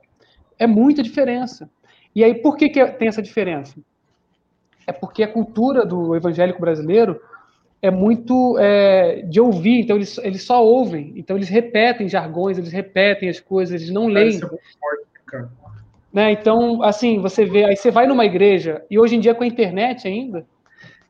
é 0.59 0.66
muita 0.66 1.03
diferença. 1.03 1.71
E 2.14 2.25
aí, 2.25 2.35
por 2.35 2.57
que, 2.57 2.68
que 2.68 2.85
tem 2.92 3.09
essa 3.09 3.23
diferença? 3.23 3.77
É 4.87 4.92
porque 4.92 5.23
a 5.23 5.29
cultura 5.29 5.85
do 5.85 6.16
evangélico 6.16 6.61
brasileiro 6.61 7.21
é 7.81 7.90
muito 7.90 8.59
é, 8.59 9.23
de 9.23 9.40
ouvir, 9.40 9.81
então 9.81 9.97
eles, 9.97 10.18
eles 10.18 10.42
só 10.42 10.64
ouvem, 10.64 11.12
então 11.14 11.37
eles 11.37 11.49
repetem 11.49 12.09
jargões, 12.09 12.59
eles 12.59 12.73
repetem 12.73 13.29
as 13.29 13.38
coisas, 13.38 13.81
eles 13.81 13.92
não 13.92 14.07
leem. 14.07 14.40
É 15.33 15.44
né? 16.12 16.33
Então, 16.33 16.83
assim, 16.83 17.21
você 17.21 17.44
vê, 17.44 17.64
aí 17.64 17.77
você 17.77 17.90
vai 17.90 18.07
numa 18.07 18.25
igreja, 18.25 18.83
e 18.90 18.99
hoje 18.99 19.14
em 19.14 19.21
dia 19.21 19.35
com 19.35 19.44
a 19.44 19.47
internet 19.47 20.09
ainda, 20.09 20.44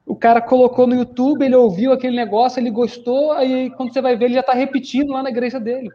o 0.05 0.15
cara 0.15 0.43
colocou 0.43 0.87
no 0.87 0.95
YouTube, 0.95 1.45
ele 1.45 1.57
ouviu 1.57 1.93
aquele 1.93 2.17
negócio, 2.17 2.61
ele 2.61 2.71
gostou, 2.71 3.33
aí 3.33 3.71
quando 3.71 3.93
você 3.93 4.03
vai 4.03 4.17
ver, 4.17 4.27
ele 4.27 4.35
já 4.35 4.41
está 4.41 4.53
repetindo 4.53 5.13
lá 5.13 5.23
na 5.23 5.31
igreja 5.31 5.59
dele 5.59 5.91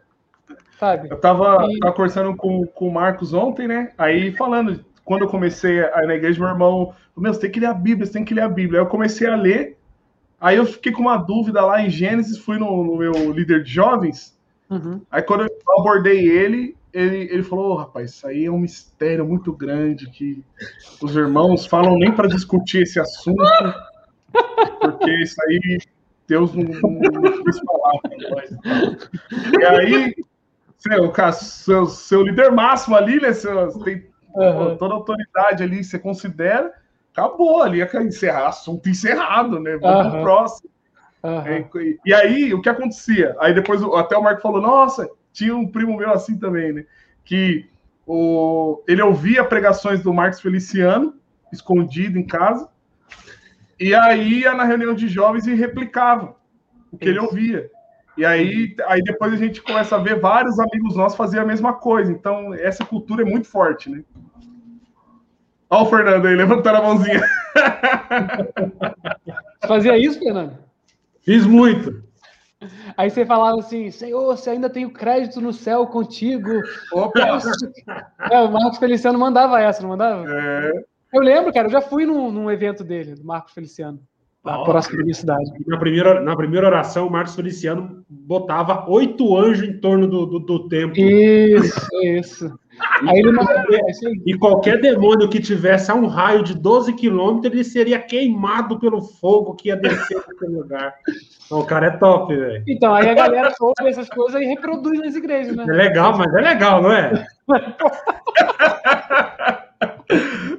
sabe? 0.78 1.08
Eu 1.10 1.18
tava, 1.18 1.66
e... 1.70 1.78
tava 1.78 1.94
conversando 1.94 2.34
com, 2.36 2.66
com 2.66 2.88
o 2.88 2.92
Marcos 2.92 3.32
ontem, 3.32 3.66
né? 3.68 3.92
Aí 3.96 4.32
falando, 4.32 4.84
quando 5.04 5.22
eu 5.22 5.28
comecei 5.28 5.84
a 5.84 6.02
ir 6.02 6.06
na 6.06 6.14
igreja, 6.14 6.40
meu 6.40 6.48
irmão, 6.48 6.94
meu, 7.16 7.32
você 7.32 7.40
tem 7.40 7.50
que 7.50 7.60
ler 7.60 7.66
a 7.66 7.74
Bíblia, 7.74 8.06
você 8.06 8.12
tem 8.12 8.24
que 8.24 8.34
ler 8.34 8.42
a 8.42 8.48
Bíblia. 8.48 8.80
Aí 8.80 8.86
eu 8.86 8.90
comecei 8.90 9.26
a 9.26 9.36
ler, 9.36 9.78
aí 10.40 10.56
eu 10.56 10.66
fiquei 10.66 10.92
com 10.92 11.02
uma 11.02 11.16
dúvida 11.16 11.64
lá 11.64 11.80
em 11.82 11.90
Gênesis, 11.90 12.38
fui 12.38 12.58
no, 12.58 12.84
no 12.84 12.96
meu 12.96 13.32
líder 13.32 13.62
de 13.62 13.70
jovens, 13.70 14.36
uhum. 14.70 15.00
aí 15.10 15.22
quando 15.22 15.42
eu 15.42 15.48
abordei 15.78 16.28
ele, 16.28 16.76
ele, 16.92 17.28
ele 17.30 17.42
falou, 17.42 17.72
oh, 17.72 17.76
rapaz, 17.76 18.12
isso 18.12 18.26
aí 18.26 18.44
é 18.44 18.50
um 18.50 18.58
mistério 18.58 19.26
muito 19.26 19.52
grande 19.52 20.08
que 20.10 20.44
os 21.02 21.14
irmãos 21.16 21.66
falam 21.66 21.98
nem 21.98 22.12
para 22.12 22.28
discutir 22.28 22.82
esse 22.82 23.00
assunto, 23.00 23.42
porque 24.80 25.10
isso 25.22 25.36
aí 25.42 25.78
Deus 26.26 26.54
não, 26.54 26.64
não, 26.64 26.90
não 26.90 27.44
quis 27.44 27.60
falar. 27.60 28.00
E 29.60 29.64
aí 29.64 30.14
seu, 30.84 31.32
seu, 31.32 31.86
seu 31.86 32.22
líder 32.22 32.52
máximo 32.52 32.96
ali, 32.96 33.20
né? 33.20 33.32
Seu, 33.32 33.72
tem 33.80 34.06
uhum. 34.34 34.76
toda 34.76 34.94
a 34.94 34.96
autoridade 34.96 35.62
ali, 35.62 35.82
você 35.82 35.98
considera, 35.98 36.72
acabou 37.12 37.62
ali, 37.62 37.80
é 37.80 38.02
encerrar, 38.02 38.48
assunto 38.48 38.88
encerrado, 38.88 39.58
né? 39.58 39.76
Vamos 39.78 40.06
uhum. 40.06 40.10
pro 40.10 40.22
próximo. 40.22 40.70
Uhum. 41.22 41.40
É, 41.46 41.68
e 42.04 42.12
aí, 42.12 42.52
o 42.52 42.60
que 42.60 42.68
acontecia? 42.68 43.34
Aí 43.40 43.54
depois 43.54 43.82
até 43.82 44.16
o 44.16 44.22
Marco 44.22 44.42
falou: 44.42 44.60
Nossa, 44.60 45.08
tinha 45.32 45.56
um 45.56 45.66
primo 45.66 45.96
meu 45.96 46.12
assim 46.12 46.38
também, 46.38 46.72
né? 46.72 46.84
Que 47.24 47.66
o, 48.06 48.82
ele 48.86 49.00
ouvia 49.00 49.42
pregações 49.42 50.02
do 50.02 50.12
Marcos 50.12 50.40
Feliciano, 50.40 51.14
escondido 51.50 52.18
em 52.18 52.26
casa, 52.26 52.68
e 53.80 53.94
aí 53.94 54.40
ia 54.40 54.54
na 54.54 54.64
reunião 54.64 54.94
de 54.94 55.08
jovens 55.08 55.46
e 55.46 55.54
replicava 55.54 56.36
o 56.92 56.98
que 56.98 57.06
Isso. 57.06 57.12
ele 57.12 57.18
ouvia. 57.20 57.70
E 58.16 58.24
aí, 58.24 58.74
aí 58.86 59.02
depois 59.02 59.32
a 59.32 59.36
gente 59.36 59.60
começa 59.60 59.96
a 59.96 59.98
ver 59.98 60.20
vários 60.20 60.58
amigos 60.58 60.96
nossos 60.96 61.16
fazer 61.16 61.40
a 61.40 61.44
mesma 61.44 61.72
coisa. 61.72 62.12
Então, 62.12 62.54
essa 62.54 62.84
cultura 62.84 63.22
é 63.22 63.24
muito 63.24 63.48
forte, 63.48 63.90
né? 63.90 64.04
Olha 65.68 65.82
o 65.82 65.86
Fernando 65.86 66.26
aí, 66.26 66.36
levantando 66.36 66.76
a 66.78 66.82
mãozinha. 66.82 67.20
Fazia 69.66 69.98
isso, 69.98 70.18
Fernando? 70.20 70.56
Fiz 71.22 71.44
muito. 71.44 72.04
Aí 72.96 73.10
você 73.10 73.26
falava 73.26 73.58
assim, 73.58 73.90
Senhor, 73.90 74.24
você 74.24 74.50
ainda 74.50 74.70
tem 74.70 74.84
o 74.84 74.92
crédito 74.92 75.40
no 75.40 75.52
céu 75.52 75.86
contigo. 75.86 76.50
Opa! 76.92 77.20
É, 78.30 78.40
o 78.40 78.50
Marcos 78.50 78.78
Feliciano 78.78 79.18
mandava 79.18 79.60
essa, 79.60 79.82
não 79.82 79.90
mandava? 79.90 80.24
É. 80.26 80.72
Eu 81.12 81.20
lembro, 81.20 81.52
cara, 81.52 81.66
eu 81.66 81.72
já 81.72 81.80
fui 81.80 82.06
num, 82.06 82.30
num 82.30 82.50
evento 82.50 82.82
dele, 82.82 83.14
do 83.14 83.24
Marcos 83.24 83.52
Feliciano. 83.52 84.00
Próxima 84.44 85.14
cidade. 85.14 85.50
Na 85.66 85.78
primeira, 85.78 86.20
na 86.20 86.36
primeira 86.36 86.66
oração, 86.66 87.06
o 87.06 87.10
Marcos 87.10 87.34
Feliciano 87.34 88.04
botava 88.08 88.84
oito 88.90 89.36
anjos 89.36 89.66
em 89.66 89.78
torno 89.78 90.06
do, 90.06 90.26
do, 90.26 90.38
do 90.38 90.68
templo. 90.68 90.98
Isso, 90.98 91.88
isso. 92.02 92.58
Aí 93.08 93.20
ele 93.20 93.32
e 94.26 94.36
qualquer 94.36 94.80
demônio 94.80 95.28
que 95.28 95.40
tivesse 95.40 95.90
a 95.90 95.94
um 95.94 96.06
raio 96.06 96.42
de 96.42 96.54
12 96.54 96.92
quilômetros, 96.94 97.52
ele 97.52 97.64
seria 97.64 97.98
queimado 97.98 98.78
pelo 98.78 99.00
fogo 99.00 99.54
que 99.54 99.68
ia 99.68 99.76
descer 99.76 100.16
naquele 100.16 100.56
lugar. 100.56 100.94
Então, 101.46 101.60
o 101.60 101.64
cara 101.64 101.86
é 101.86 101.90
top, 101.90 102.34
velho. 102.34 102.64
Então, 102.66 102.94
aí 102.94 103.08
a 103.08 103.14
galera 103.14 103.52
ouve 103.60 103.88
essas 103.88 104.08
coisas 104.08 104.40
e 104.40 104.44
reproduz 104.44 104.98
nas 104.98 105.14
igrejas, 105.14 105.56
né? 105.56 105.64
É 105.68 105.72
legal, 105.72 106.18
mas 106.18 106.34
é 106.34 106.40
legal, 106.40 106.82
não 106.82 106.92
é? 106.92 107.26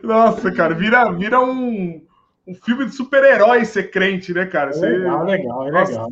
Nossa, 0.01 0.51
cara, 0.51 0.73
vira, 0.73 1.11
vira 1.11 1.39
um, 1.39 2.01
um 2.47 2.53
filme 2.53 2.86
de 2.86 2.91
super-herói 2.91 3.65
ser 3.65 3.89
crente, 3.89 4.34
né, 4.34 4.45
cara? 4.45 4.71
Você... 4.71 4.86
É 4.86 4.89
legal, 4.89 5.25
legal, 5.25 5.67
é 5.67 5.71
legal. 5.71 6.10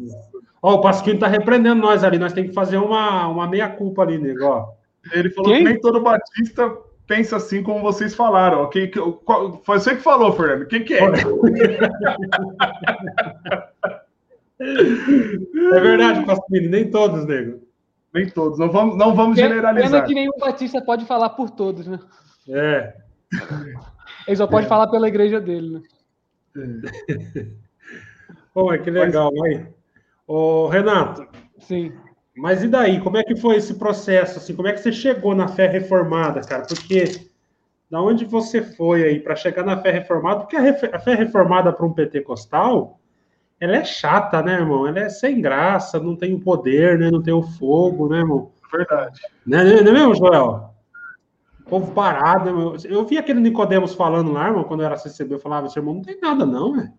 Ó, 0.61 0.75
o 0.75 0.81
Pasquinho 0.81 1.19
tá 1.19 1.27
repreendendo 1.27 1.81
nós 1.81 2.03
ali, 2.03 2.17
nós 2.17 2.33
temos 2.33 2.49
que 2.49 2.55
fazer 2.55 2.77
uma, 2.77 3.27
uma 3.27 3.47
meia-culpa 3.47 4.01
ali, 4.01 4.17
nego, 4.17 4.45
ó. 4.45 4.69
Ele 5.11 5.29
falou 5.29 5.51
Quem? 5.51 5.63
que 5.63 5.69
nem 5.69 5.79
todo 5.81 6.01
batista 6.01 6.73
pensa 7.05 7.35
assim 7.35 7.61
como 7.61 7.81
vocês 7.81 8.15
falaram. 8.15 8.69
Quem, 8.69 8.89
que, 8.89 8.99
qual, 8.99 9.61
foi 9.63 9.79
você 9.79 9.95
que 9.95 10.01
falou, 10.01 10.31
Fernando. 10.31 10.65
Quem 10.67 10.83
que 10.85 10.93
é? 10.93 11.03
é 15.73 15.79
verdade, 15.79 16.25
Pasquini, 16.25 16.69
nem 16.69 16.89
todos, 16.89 17.25
nego. 17.25 17.61
Nem 18.13 18.29
todos. 18.29 18.57
Não 18.57 18.71
vamos, 18.71 18.97
não 18.97 19.13
vamos 19.13 19.37
generalizar. 19.37 19.91
Pena 19.91 20.03
que 20.03 20.13
nenhum 20.13 20.37
batista 20.39 20.81
pode 20.81 21.05
falar 21.05 21.29
por 21.29 21.49
todos, 21.49 21.85
né? 21.87 21.99
É. 22.47 22.93
Ele 24.27 24.37
só 24.37 24.47
pode 24.47 24.65
é. 24.65 24.69
falar 24.69 24.87
pela 24.87 25.07
igreja 25.07 25.41
dele, 25.41 25.69
né? 25.71 25.81
É. 26.55 27.47
Que 28.77 28.91
legal, 28.91 29.31
Mas... 29.35 29.67
Ô, 30.27 30.67
Renato. 30.67 31.27
Sim. 31.59 31.91
Mas 32.35 32.63
e 32.63 32.67
daí? 32.67 32.99
Como 32.99 33.17
é 33.17 33.23
que 33.23 33.35
foi 33.35 33.57
esse 33.57 33.75
processo? 33.75 34.39
Assim, 34.39 34.55
como 34.55 34.67
é 34.67 34.73
que 34.73 34.79
você 34.79 34.91
chegou 34.91 35.35
na 35.35 35.47
fé 35.47 35.67
reformada, 35.67 36.41
cara? 36.41 36.65
Porque 36.65 37.27
da 37.89 38.01
onde 38.01 38.25
você 38.25 38.61
foi 38.61 39.03
aí 39.03 39.19
para 39.19 39.35
chegar 39.35 39.63
na 39.63 39.77
fé 39.77 39.91
reformada? 39.91 40.41
Porque 40.41 40.57
a, 40.57 40.99
fé 40.99 41.13
reformada 41.13 41.71
para 41.71 41.85
um 41.85 41.93
pentecostal, 41.93 42.99
ela 43.59 43.77
é 43.77 43.83
chata, 43.83 44.41
né, 44.41 44.53
irmão? 44.53 44.87
Ela 44.87 45.01
é 45.01 45.09
sem 45.09 45.41
graça, 45.41 45.99
não 45.99 46.15
tem 46.15 46.33
o 46.33 46.39
poder, 46.39 46.97
né? 46.97 47.11
Não 47.11 47.21
tem 47.21 47.33
o 47.33 47.43
fogo, 47.43 48.09
né, 48.09 48.19
irmão? 48.19 48.51
Verdade. 48.71 49.21
Não 49.45 49.59
é, 49.59 49.83
não 49.83 49.91
é 49.91 49.93
mesmo, 49.93 50.15
Joel? 50.15 50.72
O 51.65 51.69
povo 51.69 51.93
parado, 51.93 52.45
né, 52.51 52.77
Eu 52.85 53.05
vi 53.05 53.17
aquele 53.17 53.39
Nicodemos 53.39 53.95
falando 53.95 54.31
lá, 54.31 54.47
irmão, 54.47 54.63
quando 54.63 54.81
eu 54.81 54.85
era 54.85 54.97
CCB, 54.97 55.35
eu 55.35 55.39
falava, 55.39 55.67
esse 55.67 55.79
irmão 55.79 55.95
não 55.95 56.01
tem 56.01 56.19
nada, 56.19 56.45
não, 56.45 56.73
velho. 56.73 56.91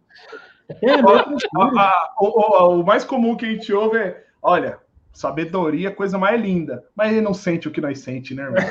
É, 0.82 0.90
é 0.90 0.96
o, 2.18 2.26
o, 2.26 2.80
o 2.80 2.84
mais 2.84 3.04
comum 3.04 3.36
que 3.36 3.44
a 3.44 3.48
gente 3.48 3.72
ouve 3.72 3.98
é, 3.98 4.24
olha, 4.42 4.78
Sabedoria, 5.14 5.92
coisa 5.92 6.18
mais 6.18 6.40
linda. 6.40 6.82
Mas 6.94 7.12
ele 7.12 7.20
não 7.20 7.32
sente 7.32 7.68
o 7.68 7.70
que 7.70 7.80
nós 7.80 8.00
sente, 8.00 8.34
né, 8.34 8.42
irmão? 8.42 8.62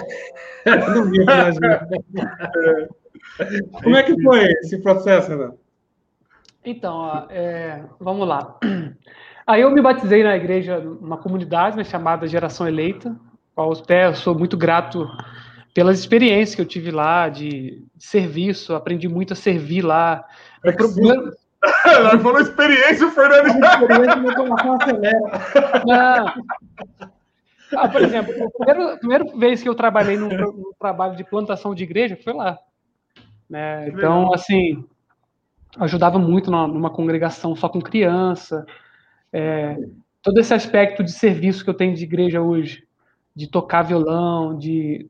não 0.94 1.10
viu, 1.10 1.26
Como 3.82 3.96
é 3.96 4.04
que 4.04 4.22
foi 4.22 4.44
esse 4.44 4.78
processo, 4.80 5.30
Renan? 5.30 5.54
Então, 6.66 6.94
ó, 6.94 7.26
é, 7.30 7.84
vamos 8.00 8.28
lá. 8.28 8.60
Aí 9.48 9.62
eu 9.62 9.72
me 9.72 9.82
batizei 9.82 10.24
na 10.24 10.36
igreja, 10.36 10.80
numa 10.80 11.18
comunidade 11.18 11.78
né, 11.78 11.84
chamada 11.84 12.28
Geração 12.28 12.68
Eleita, 12.68 13.16
qual 13.56 13.72
até 13.74 14.14
sou 14.14 14.38
muito 14.38 14.58
grato 14.58 15.08
pelas 15.74 16.00
experiências 16.00 16.56
que 16.56 16.62
eu 16.62 16.66
tive 16.66 16.92
lá 16.92 17.28
de, 17.30 17.84
serviço, 17.98 18.76
aprendi 18.76 19.08
muito 19.08 19.34
a 19.34 19.36
servir 19.36 19.82
lá. 19.82 20.24
É 20.64 20.72
Nós 20.72 22.22
falou 22.22 22.40
experiência, 22.40 23.08
o 23.08 23.12
Fernando 23.12 23.60
já. 23.60 23.74
Experiência, 23.74 24.16
meu 24.18 24.36
coração 24.36 24.74
acelera. 24.74 25.84
Não. 25.86 26.34
Ah, 27.76 27.88
por 27.88 28.02
exemplo, 28.02 28.32
a 28.32 28.50
primeira, 28.52 28.94
a 28.94 28.98
primeira 28.98 29.26
vez 29.36 29.64
que 29.64 29.70
eu 29.70 29.74
trabalhei 29.74 30.16
num, 30.16 30.30
num, 30.30 30.74
trabalho 30.80 31.16
de 31.16 31.24
plantação 31.24 31.74
de 31.74 31.84
igreja 31.84 32.18
foi 32.24 32.34
lá. 32.34 32.60
Né? 33.50 33.90
Então, 33.90 34.32
assim, 34.32 34.86
ajudava 35.80 36.20
muito 36.20 36.52
numa, 36.52 36.68
numa 36.68 36.90
congregação 36.92 37.56
só 37.56 37.68
com 37.68 37.82
criança. 37.82 38.66
É, 39.32 39.76
todo 40.22 40.40
esse 40.40 40.54
aspecto 40.54 41.04
de 41.04 41.12
serviço 41.12 41.64
que 41.64 41.70
eu 41.70 41.74
tenho 41.74 41.96
de 41.96 42.04
igreja 42.04 42.42
hoje, 42.42 42.84
de 43.36 43.48
tocar 43.48 43.82
violão, 43.82 44.56
de, 44.56 45.10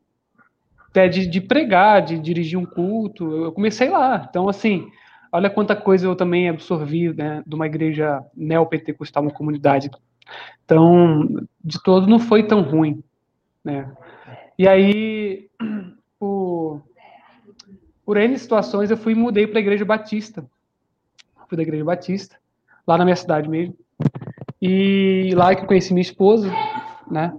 de, 0.94 1.28
de 1.28 1.42
pregar, 1.42 2.02
de 2.02 2.20
dirigir 2.20 2.58
um 2.58 2.66
culto, 2.66 3.46
eu 3.46 3.52
comecei 3.52 3.90
lá. 3.90 4.26
Então, 4.30 4.48
assim, 4.48 4.90
Olha 5.36 5.50
quanta 5.50 5.76
coisa 5.76 6.06
eu 6.06 6.16
também 6.16 6.48
absorvi 6.48 7.12
né, 7.12 7.42
de 7.44 7.56
uma 7.56 7.66
igreja 7.66 8.24
neopentecostal, 8.36 9.24
uma 9.24 9.32
comunidade. 9.32 9.90
Então, 10.64 11.28
de 11.60 11.82
todo 11.82 12.06
não 12.06 12.20
foi 12.20 12.44
tão 12.44 12.62
ruim. 12.62 13.04
Né? 13.64 13.92
E 14.60 14.68
aí, 14.68 15.50
por, 16.20 16.84
por 18.06 18.18
N 18.18 18.38
situações, 18.38 18.92
eu 18.92 18.98
fui 18.98 19.14
e 19.14 19.16
mudei 19.16 19.48
para 19.48 19.58
a 19.58 19.62
igreja 19.62 19.84
batista. 19.84 20.46
Fui 21.50 21.58
da 21.58 21.64
igreja 21.64 21.84
batista, 21.84 22.38
lá 22.86 22.96
na 22.96 23.04
minha 23.04 23.16
cidade 23.16 23.50
mesmo. 23.50 23.76
E 24.62 25.32
lá 25.34 25.56
que 25.56 25.64
eu 25.64 25.68
conheci 25.68 25.96
minha 25.96 26.04
esposa, 26.04 26.48
né? 27.10 27.34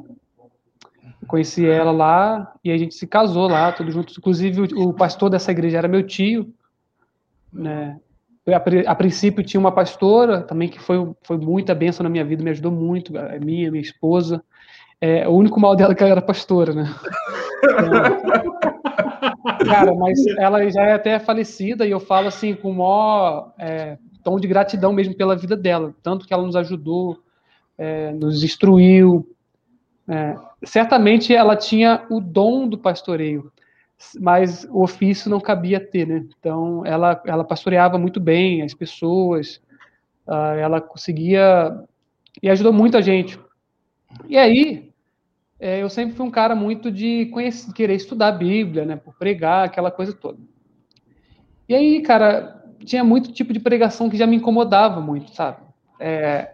Conheci 1.25 1.67
ela 1.67 1.91
lá 1.91 2.55
e 2.65 2.71
a 2.71 2.77
gente 2.77 2.95
se 2.95 3.07
casou 3.07 3.49
lá, 3.49 3.73
tudo 3.73 3.91
junto. 3.91 4.13
Inclusive, 4.19 4.75
o, 4.75 4.89
o 4.89 4.95
pastor 4.95 5.31
dessa 5.31 5.51
igreja 5.51 5.79
era 5.79 5.89
meu 5.89 6.07
tio 6.07 6.53
né? 7.55 7.99
A, 8.47 8.91
a, 8.91 8.95
princípio 8.95 9.45
tinha 9.45 9.61
uma 9.61 9.73
pastora 9.73 10.43
também 10.43 10.69
que 10.69 10.79
foi, 10.79 11.15
foi 11.23 11.39
muita 11.39 11.75
benção 11.75 12.05
na 12.05 12.11
minha 12.11 12.25
vida, 12.25 12.45
me 12.45 12.51
ajudou 12.51 12.71
muito, 12.71 13.17
a 13.17 13.39
minha, 13.39 13.71
minha 13.71 13.81
esposa. 13.81 14.43
É, 15.01 15.27
o 15.27 15.33
único 15.33 15.59
mal 15.59 15.75
dela 15.75 15.93
é 15.93 15.95
que 15.95 16.03
ela 16.03 16.13
era 16.13 16.21
pastora, 16.21 16.75
né? 16.75 16.95
Então, 17.63 18.59
cara, 19.67 19.95
mas 19.95 20.19
ela 20.39 20.69
já 20.71 20.83
é 20.83 20.93
até 20.93 21.19
falecida 21.19 21.87
e 21.87 21.91
eu 21.91 22.01
falo 22.01 22.29
assim 22.29 22.55
com 22.55 22.71
o 22.71 22.75
maior 22.75 23.53
é, 23.59 23.97
tom 24.23 24.39
de 24.39 24.47
gratidão 24.47 24.93
mesmo 24.93 25.17
pela 25.17 25.37
vida 25.37 25.57
dela, 25.57 25.95
tanto 26.03 26.27
que 26.27 26.35
ela 26.35 26.45
nos 26.45 26.57
ajudou, 26.57 27.19
é, 27.79 28.13
nos 28.13 28.45
instruiu. 28.45 29.27
É, 30.09 30.37
certamente 30.65 31.35
ela 31.35 31.57
tinha 31.57 32.07
o 32.11 32.21
dom 32.21 32.69
do 32.69 32.77
pastoreio, 32.77 33.51
mas 34.21 34.65
o 34.71 34.83
ofício 34.83 35.31
não 35.31 35.41
cabia 35.41 35.81
ter, 35.81 36.07
né? 36.07 36.27
Então, 36.39 36.85
ela, 36.85 37.23
ela 37.25 37.45
pastoreava 37.45 37.99
muito 37.99 38.21
bem 38.21 38.63
as 38.63 38.75
pessoas, 38.75 39.63
uh, 40.27 40.57
ela 40.59 40.81
conseguia 40.81 41.75
e 42.43 42.49
ajudou 42.51 42.73
muito 42.73 42.97
a 42.97 43.01
gente. 43.01 43.39
E 44.29 44.37
aí, 44.37 44.91
é, 45.59 45.83
eu 45.83 45.89
sempre 45.89 46.15
fui 46.15 46.27
um 46.27 46.31
cara 46.31 46.55
muito 46.55 46.91
de 46.91 47.27
conhecer, 47.27 47.73
querer 47.73 47.95
estudar 47.95 48.29
a 48.29 48.33
Bíblia, 48.33 48.85
né? 48.85 48.97
Por 48.97 49.15
pregar, 49.15 49.65
aquela 49.65 49.91
coisa 49.91 50.13
toda. 50.13 50.39
E 51.69 51.75
aí, 51.75 52.03
cara, 52.03 52.63
tinha 52.85 53.03
muito 53.03 53.33
tipo 53.33 53.53
de 53.53 53.61
pregação 53.61 54.11
que 54.11 54.17
já 54.17 54.27
me 54.27 54.37
incomodava 54.37 55.01
muito, 55.01 55.35
sabe? 55.35 55.63
É, 55.99 56.53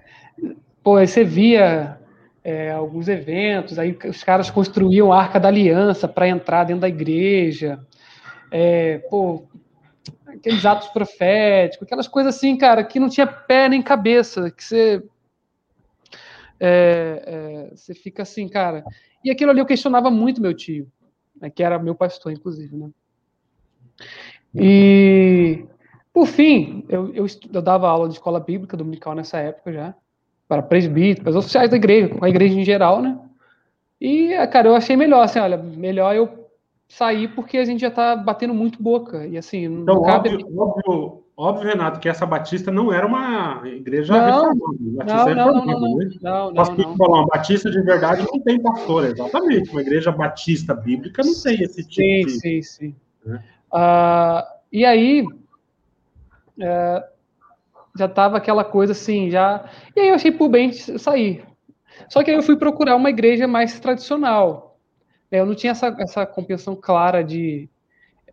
pô, 0.82 1.00
você 1.00 1.24
via 1.24 1.99
é, 2.42 2.70
alguns 2.70 3.09
eventos, 3.09 3.79
aí 3.79 3.96
os 4.09 4.24
caras 4.24 4.50
construíam 4.50 5.12
a 5.12 5.20
Arca 5.20 5.38
da 5.38 5.48
Aliança 5.48 6.09
para 6.09 6.29
entrar 6.29 6.64
dentro 6.64 6.81
da 6.83 6.88
igreja, 6.88 7.85
é, 8.50 8.98
pô, 9.11 9.46
aqueles 10.26 10.64
atos 10.64 10.88
proféticos, 10.88 11.87
aquelas 11.87 12.09
coisas 12.09 12.35
assim, 12.35 12.57
cara, 12.57 12.83
que 12.83 12.98
não 12.98 13.09
tinha 13.09 13.26
pé 13.26 13.68
nem 13.68 13.83
cabeça, 13.83 14.50
que 14.50 14.64
você, 14.64 15.03
é, 16.59 17.22
é, 17.26 17.76
você 17.76 17.94
fica 17.94 18.22
assim, 18.22 18.48
cara. 18.48 18.85
E 19.24 19.31
aquilo 19.31 19.50
ali 19.50 19.61
eu 19.61 19.66
questionava 19.66 20.11
muito 20.11 20.40
meu 20.40 20.55
tio, 20.55 20.90
né, 21.40 21.50
que 21.50 21.62
era 21.62 21.79
meu 21.79 21.94
pastor, 21.94 22.33
inclusive, 22.33 22.76
né? 22.76 22.90
E, 24.55 25.64
por 26.12 26.26
fim, 26.26 26.85
eu, 26.88 27.14
eu, 27.14 27.26
eu 27.53 27.62
dava 27.62 27.88
aula 27.88 28.09
de 28.09 28.14
escola 28.14 28.40
bíblica 28.40 28.76
dominical 28.76 29.14
nessa 29.14 29.38
época 29.38 29.72
já, 29.72 29.94
para 30.50 30.62
presbíteros, 30.62 31.36
oficiais 31.36 31.70
da 31.70 31.76
igreja, 31.76 32.08
com 32.08 32.24
a 32.24 32.28
igreja 32.28 32.58
em 32.58 32.64
geral, 32.64 33.00
né? 33.00 33.16
E, 34.00 34.34
cara, 34.48 34.66
eu 34.66 34.74
achei 34.74 34.96
melhor, 34.96 35.22
assim, 35.22 35.38
olha, 35.38 35.57
melhor 35.57 36.12
eu 36.12 36.51
sair 36.88 37.28
porque 37.28 37.57
a 37.57 37.64
gente 37.64 37.80
já 37.80 37.90
tá 37.90 38.16
batendo 38.16 38.53
muito 38.53 38.82
boca. 38.82 39.24
E 39.28 39.38
assim, 39.38 39.62
então, 39.66 39.94
não 39.94 40.03
cabe. 40.03 40.30
Óbvio, 40.30 40.59
óbvio, 40.59 41.22
óbvio, 41.36 41.68
Renato, 41.68 42.01
que 42.01 42.09
essa 42.09 42.26
Batista 42.26 42.72
não 42.72 42.92
era 42.92 43.07
uma 43.07 43.62
igreja 43.64 44.12
não, 44.12 44.51
reformada. 44.51 44.76
Batista 44.80 45.34
não, 45.36 45.46
não, 45.46 45.64
não, 45.64 45.80
não, 45.80 45.96
né? 45.98 46.11
não, 46.20 46.53
não, 46.53 46.64
não, 46.64 46.96
falar, 46.96 47.18
uma 47.20 47.26
Batista 47.28 47.70
de 47.70 47.82
verdade 47.82 48.26
não 48.26 48.40
tem 48.40 48.61
pastor, 48.61 49.05
exatamente. 49.05 49.70
Uma 49.70 49.82
igreja 49.82 50.11
batista 50.11 50.74
bíblica 50.74 51.22
não 51.22 51.40
tem 51.40 51.62
esse 51.62 51.84
tipo 51.86 51.94
sim, 51.94 52.26
de. 52.26 52.30
Sim, 52.32 52.40
sim, 52.40 52.62
sim. 52.62 52.94
Né? 53.24 53.40
Uh, 53.72 54.42
e 54.72 54.84
aí. 54.84 55.24
Uh, 56.59 57.20
já 58.01 58.09
tava 58.09 58.38
aquela 58.38 58.64
coisa 58.64 58.92
assim, 58.92 59.30
já. 59.30 59.64
E 59.94 60.01
aí 60.01 60.09
eu 60.09 60.14
achei 60.14 60.32
por 60.32 60.48
bem 60.48 60.72
sair. 60.72 61.44
Só 62.09 62.22
que 62.22 62.30
aí 62.30 62.36
eu 62.36 62.42
fui 62.42 62.57
procurar 62.57 62.96
uma 62.96 63.11
igreja 63.11 63.46
mais 63.46 63.78
tradicional. 63.78 64.78
Eu 65.30 65.46
não 65.46 65.55
tinha 65.55 65.72
essa, 65.72 65.94
essa 65.98 66.26
compreensão 66.26 66.74
clara 66.74 67.22
de. 67.22 67.68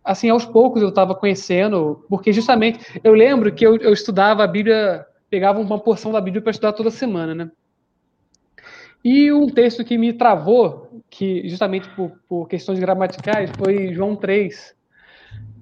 assim, 0.04 0.30
aos 0.30 0.46
poucos 0.46 0.82
eu 0.82 0.90
estava 0.90 1.14
conhecendo, 1.14 2.04
porque 2.10 2.32
justamente 2.34 2.80
eu 3.04 3.14
lembro 3.14 3.54
que 3.54 3.66
eu, 3.66 3.76
eu 3.78 3.94
estudava 3.94 4.44
a 4.44 4.48
Bíblia, 4.48 5.06
pegava 5.30 5.60
uma 5.60 5.80
porção 5.80 6.12
da 6.12 6.22
Bíblia 6.22 6.42
para 6.42 6.52
estudar 6.52 6.74
toda 6.74 6.90
semana, 6.90 7.36
né? 7.36 7.52
E 9.04 9.32
um 9.32 9.48
texto 9.48 9.86
que 9.86 9.98
me 9.98 10.12
travou, 10.12 11.02
que 11.10 11.48
justamente 11.48 11.88
por, 11.90 12.12
por 12.28 12.48
questões 12.48 12.80
gramaticais, 12.80 13.52
foi 13.58 13.94
João 13.94 14.16
3, 14.16 14.76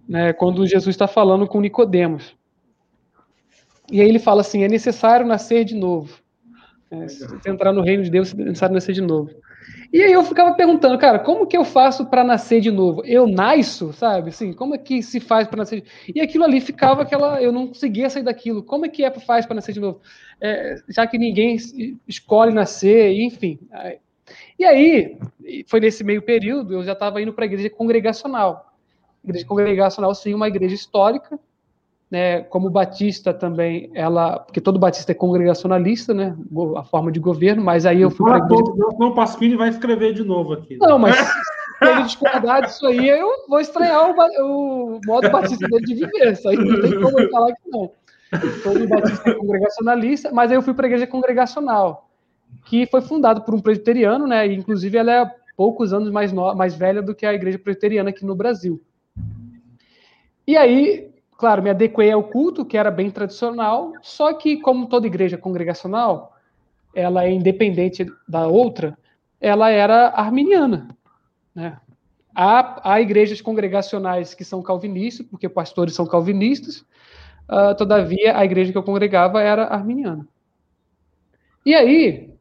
né, 0.08 0.34
quando 0.34 0.66
Jesus 0.66 0.94
está 0.96 1.08
falando 1.08 1.48
com 1.48 1.60
Nicodemos. 1.60 2.36
E 3.92 4.02
aí 4.02 4.08
ele 4.08 4.20
fala 4.20 4.42
assim: 4.42 4.64
é 4.64 4.68
necessário 4.68 5.26
nascer 5.26 5.64
de 5.64 5.76
novo. 5.76 6.20
É, 6.92 7.08
se 7.08 7.50
entrar 7.50 7.74
no 7.74 7.82
reino 7.82 8.04
de 8.04 8.10
Deus, 8.10 8.34
é 8.34 8.38
necessário 8.38 8.76
nascer 8.76 8.94
de 8.94 9.02
novo. 9.02 9.30
E 9.92 10.02
aí 10.02 10.12
eu 10.12 10.24
ficava 10.24 10.54
perguntando, 10.54 10.98
cara, 10.98 11.20
como 11.20 11.48
que 11.48 11.56
eu 11.58 11.64
faço 11.64 12.06
para 12.06 12.24
nascer 12.24 12.60
de 12.62 12.72
novo? 12.72 13.04
Eu 13.06 13.26
nasço, 13.28 13.94
sabe? 13.94 14.30
Assim, 14.30 14.54
como 14.54 14.76
é 14.76 14.78
que 14.78 15.02
se 15.02 15.20
faz 15.20 15.48
para 15.48 15.58
nascer? 15.58 15.84
E 16.14 16.20
aquilo 16.22 16.44
ali 16.44 16.60
ficava 16.60 17.02
aquela, 17.02 17.42
eu 17.42 17.52
não 17.52 17.68
conseguia 17.68 18.10
sair 18.10 18.24
daquilo. 18.24 18.62
Como 18.62 18.86
é 18.86 18.90
que 18.90 19.04
é 19.04 19.12
faz 19.12 19.46
para 19.46 19.56
nascer 19.56 19.74
de 19.74 19.80
novo? 19.80 20.02
É, 20.42 20.76
já 20.90 21.08
que 21.08 21.18
ninguém 21.18 21.58
escolhe 22.08 22.54
nascer, 22.54 23.14
enfim. 23.20 23.60
E 24.60 24.66
aí, 24.66 25.18
foi 25.68 25.80
nesse 25.80 26.04
meio 26.04 26.22
período, 26.22 26.74
eu 26.74 26.84
já 26.84 26.94
estava 26.94 27.22
indo 27.22 27.34
para 27.34 27.46
a 27.46 27.48
igreja 27.48 27.70
congregacional. 27.70 28.74
Igreja 29.24 29.46
congregacional, 29.46 30.14
sim, 30.14 30.34
uma 30.34 30.48
igreja 30.48 30.76
histórica, 30.76 31.40
né, 32.10 32.42
como 32.42 32.70
batista 32.70 33.34
também, 33.34 33.90
ela, 33.94 34.40
porque 34.40 34.62
todo 34.62 34.80
batista 34.80 35.12
é 35.12 35.16
congregacionalista, 35.16 36.14
né, 36.14 36.36
a 36.78 36.84
forma 36.84 37.12
de 37.12 37.20
governo, 37.20 37.64
mas 37.64 37.86
aí 37.86 38.02
eu 38.02 38.12
fui 38.12 38.26
para 38.30 38.46
igreja... 38.46 38.76
Não, 39.00 39.10
o 39.10 39.16
Pasquini 39.16 39.56
vai 39.56 39.70
escrever 39.70 40.14
de 40.14 40.24
novo 40.24 40.54
aqui. 40.54 40.78
Não, 40.78 41.00
mas 41.00 41.16
se 41.80 41.86
ele 41.86 42.04
discordar 42.04 42.62
disso 42.62 42.86
aí, 42.86 43.10
eu 43.10 43.28
vou 43.50 43.60
estranhar 43.60 44.10
o, 44.10 44.98
o 44.98 45.00
modo 45.06 45.30
batista 45.30 45.68
dele 45.68 45.86
de 45.86 45.96
viver, 45.96 46.34
isso 46.34 46.48
aí 46.48 46.58
não 46.58 46.82
tem 46.82 47.02
como 47.02 47.20
eu 47.20 47.30
falar 47.30 47.54
que 47.54 47.70
não. 47.70 47.92
Todo 48.64 48.88
batista 48.88 49.30
é 49.30 49.34
congregacionalista, 49.34 50.32
mas 50.32 50.52
aí 50.52 50.58
eu 50.58 50.62
fui 50.62 50.74
para 50.74 50.86
a 50.86 50.90
igreja 50.90 51.08
congregacional, 51.08 52.10
que 52.66 52.86
foi 52.86 53.02
fundado 53.02 53.42
por 53.42 53.56
um 53.56 53.60
presbiteriano, 53.60 54.28
né, 54.28 54.48
e 54.48 54.56
inclusive 54.56 54.98
ela 54.98 55.12
é 55.12 55.32
poucos 55.58 55.92
anos 55.92 56.12
mais, 56.12 56.32
no, 56.32 56.54
mais 56.54 56.76
velha 56.76 57.02
do 57.02 57.16
que 57.16 57.26
a 57.26 57.34
igreja 57.34 57.58
presbiteriana 57.58 58.12
aqui 58.12 58.26
no 58.26 58.36
Brasil. 58.36 58.82
E 60.48 60.56
aí, 60.56 61.15
claro, 61.38 61.62
me 61.62 61.70
adequei 61.70 62.12
ao 62.12 62.24
culto, 62.24 62.66
que 62.66 62.78
era 62.78 62.92
bem 62.92 63.12
tradicional, 63.12 63.94
só 64.02 64.34
que, 64.34 64.58
como 64.58 64.88
toda 64.88 65.08
igreja 65.08 65.38
congregacional, 65.38 66.36
ela 66.94 67.26
é 67.26 67.32
independente 67.32 68.06
da 68.28 68.48
outra, 68.48 68.98
ela 69.40 69.70
era 69.70 70.10
arminiana. 70.10 70.88
Né? 71.54 71.78
Há, 72.34 72.94
há 72.94 73.02
igrejas 73.02 73.42
congregacionais 73.42 74.34
que 74.34 74.44
são 74.46 74.62
calvinistas, 74.62 75.26
porque 75.26 75.50
pastores 75.50 75.94
são 75.94 76.06
calvinistas, 76.06 76.86
uh, 77.50 77.76
todavia, 77.78 78.38
a 78.38 78.46
igreja 78.46 78.72
que 78.72 78.78
eu 78.78 78.84
congregava 78.84 79.42
era 79.42 79.66
arminiana. 79.66 80.28
E 81.66 81.74
aí, 81.74 82.34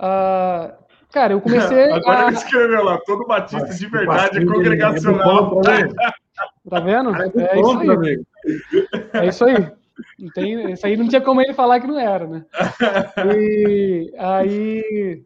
uh, 0.00 0.72
cara, 1.10 1.32
eu 1.32 1.40
comecei 1.40 1.84
Agora 1.92 2.24
a... 2.24 2.26
ele 2.28 2.36
escreveu 2.36 2.84
lá, 2.84 2.98
todo 3.06 3.26
batista 3.26 3.74
de 3.74 3.86
verdade 3.86 4.38
é 4.38 4.44
congregacional. 4.44 5.60
Tá 6.68 6.80
vendo? 6.80 7.14
É, 7.16 7.26
é 7.26 7.60
isso 7.60 7.78
aí. 7.78 8.22
É 9.12 9.26
isso 9.26 9.44
aí. 9.44 9.72
Não 10.18 10.30
tem, 10.30 10.72
isso 10.72 10.86
aí 10.86 10.96
não 10.96 11.08
tinha 11.08 11.20
como 11.20 11.40
ele 11.40 11.52
falar 11.52 11.80
que 11.80 11.86
não 11.86 11.98
era, 11.98 12.26
né? 12.26 12.44
E 13.36 14.12
aí. 14.18 15.22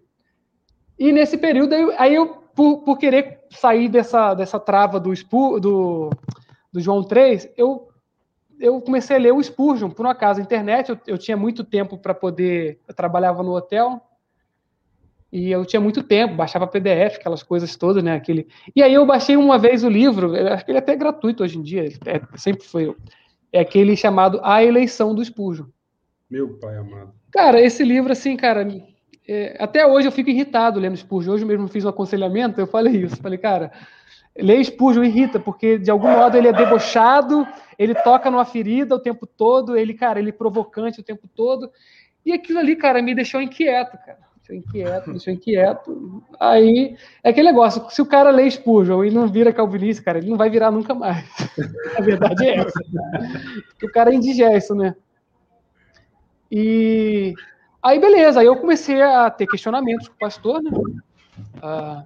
E 0.99 1.12
nesse 1.12 1.37
período, 1.37 1.75
aí 1.99 2.14
eu, 2.14 2.27
por, 2.55 2.79
por 2.79 2.99
querer 2.99 3.45
sair 3.51 3.89
dessa, 3.89 4.35
dessa 4.35 4.59
trava 4.59 4.99
do, 4.99 5.12
do, 5.61 6.11
do 6.73 6.81
João 6.81 7.03
3, 7.03 7.51
eu, 7.57 7.89
eu 8.59 8.81
comecei 8.81 9.17
a 9.17 9.19
ler 9.19 9.33
o 9.33 9.43
Spurgeon, 9.43 9.91
por 9.91 10.07
um 10.07 10.11
acaso, 10.11 10.41
internet. 10.41 10.89
Eu, 10.89 10.99
eu 11.07 11.19
tinha 11.19 11.37
muito 11.37 11.62
tempo 11.62 11.99
para 11.99 12.14
poder. 12.14 12.81
Eu 12.89 12.95
trabalhava 12.95 13.43
no 13.43 13.55
hotel, 13.55 14.01
e 15.33 15.51
eu 15.51 15.64
tinha 15.64 15.81
muito 15.81 16.03
tempo, 16.03 16.35
baixava 16.35 16.66
PDF, 16.66 17.16
aquelas 17.16 17.43
coisas 17.43 17.74
todas, 17.77 18.03
né? 18.03 18.14
Aquele... 18.14 18.47
E 18.74 18.83
aí 18.83 18.95
eu 18.95 19.05
baixei 19.05 19.37
uma 19.37 19.59
vez 19.59 19.83
o 19.83 19.89
livro, 19.89 20.35
acho 20.53 20.64
que 20.64 20.70
ele 20.70 20.79
é 20.79 20.81
até 20.81 20.95
gratuito 20.95 21.43
hoje 21.43 21.59
em 21.59 21.62
dia, 21.62 21.85
é, 22.07 22.20
sempre 22.37 22.66
foi. 22.66 22.95
É 23.53 23.61
aquele 23.61 23.97
chamado 23.97 24.41
A 24.43 24.62
Eleição 24.62 25.14
do 25.14 25.22
Espúrgio. 25.22 25.72
Meu 26.31 26.59
pai 26.59 26.77
amado. 26.77 27.12
Cara, 27.31 27.61
esse 27.61 27.85
livro, 27.85 28.12
assim, 28.12 28.37
cara, 28.37 28.66
é, 29.27 29.57
até 29.59 29.87
hoje 29.87 30.09
eu 30.09 30.12
fico 30.12 30.31
irritado 30.31 30.79
lendo 30.79 30.97
Spurgeon. 30.97 31.35
Hoje 31.35 31.45
mesmo 31.45 31.68
fiz 31.68 31.85
um 31.85 31.89
aconselhamento, 31.89 32.61
eu 32.61 32.66
falei 32.66 33.05
isso. 33.05 33.16
Falei, 33.16 33.39
cara, 33.39 33.72
ler 34.37 34.64
Spurgeon 34.64 35.05
irrita, 35.05 35.39
porque 35.39 35.79
de 35.79 35.91
algum 35.91 36.11
modo 36.11 36.37
ele 36.37 36.49
é 36.49 36.53
debochado, 36.53 37.47
ele 37.79 37.95
toca 37.95 38.31
numa 38.31 38.45
ferida 38.45 38.95
o 38.95 39.01
tempo 39.01 39.27
todo, 39.27 39.77
ele, 39.77 39.95
cara, 39.95 40.18
ele 40.18 40.31
é 40.31 40.33
provocante 40.33 41.01
o 41.01 41.05
tempo 41.05 41.29
todo. 41.35 41.70
E 42.24 42.33
aquilo 42.33 42.59
ali, 42.59 42.74
cara, 42.74 43.01
me 43.03 43.14
deixou 43.14 43.41
inquieto, 43.41 43.97
cara 44.05 44.27
deixou 44.47 44.57
inquieto, 44.57 45.11
deixou 45.11 45.32
inquieto. 45.32 46.22
Aí 46.38 46.97
é 47.22 47.30
aquele 47.30 47.49
negócio: 47.49 47.84
se 47.90 48.01
o 48.01 48.07
cara 48.07 48.30
lê 48.30 48.51
Spurgeon 48.51 49.05
e 49.05 49.11
não 49.11 49.26
vira 49.26 49.53
calvinista, 49.53 50.05
cara, 50.05 50.18
ele 50.18 50.30
não 50.30 50.36
vai 50.36 50.49
virar 50.49 50.70
nunca 50.70 50.94
mais. 50.94 51.26
A 51.99 52.01
verdade 52.01 52.47
é 52.47 52.57
essa. 52.57 52.80
O 53.82 53.88
cara 53.90 54.11
é 54.11 54.14
indigesto, 54.14 54.74
né? 54.74 54.94
E 56.51 57.34
aí, 57.82 57.99
beleza, 57.99 58.40
aí 58.40 58.47
eu 58.47 58.57
comecei 58.57 59.03
a 59.03 59.28
ter 59.30 59.47
questionamentos 59.47 60.09
com 60.09 60.14
o 60.14 60.18
pastor, 60.18 60.62
né? 60.62 60.70
Ah, 61.61 62.05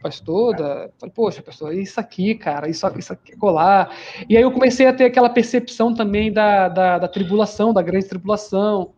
pastor, 0.00 0.54
da... 0.56 0.88
falei, 0.98 1.12
poxa, 1.12 1.42
pastor, 1.42 1.74
isso 1.74 1.98
aqui, 1.98 2.36
cara, 2.36 2.68
isso, 2.68 2.86
isso 2.96 3.12
aqui 3.12 3.32
é 3.32 3.36
colar. 3.36 3.92
E 4.28 4.36
aí 4.36 4.42
eu 4.42 4.52
comecei 4.52 4.86
a 4.86 4.92
ter 4.92 5.04
aquela 5.04 5.28
percepção 5.28 5.92
também 5.92 6.32
da, 6.32 6.68
da, 6.68 6.98
da 6.98 7.08
tribulação, 7.08 7.72
da 7.72 7.82
grande 7.82 8.06
tribulação 8.06 8.92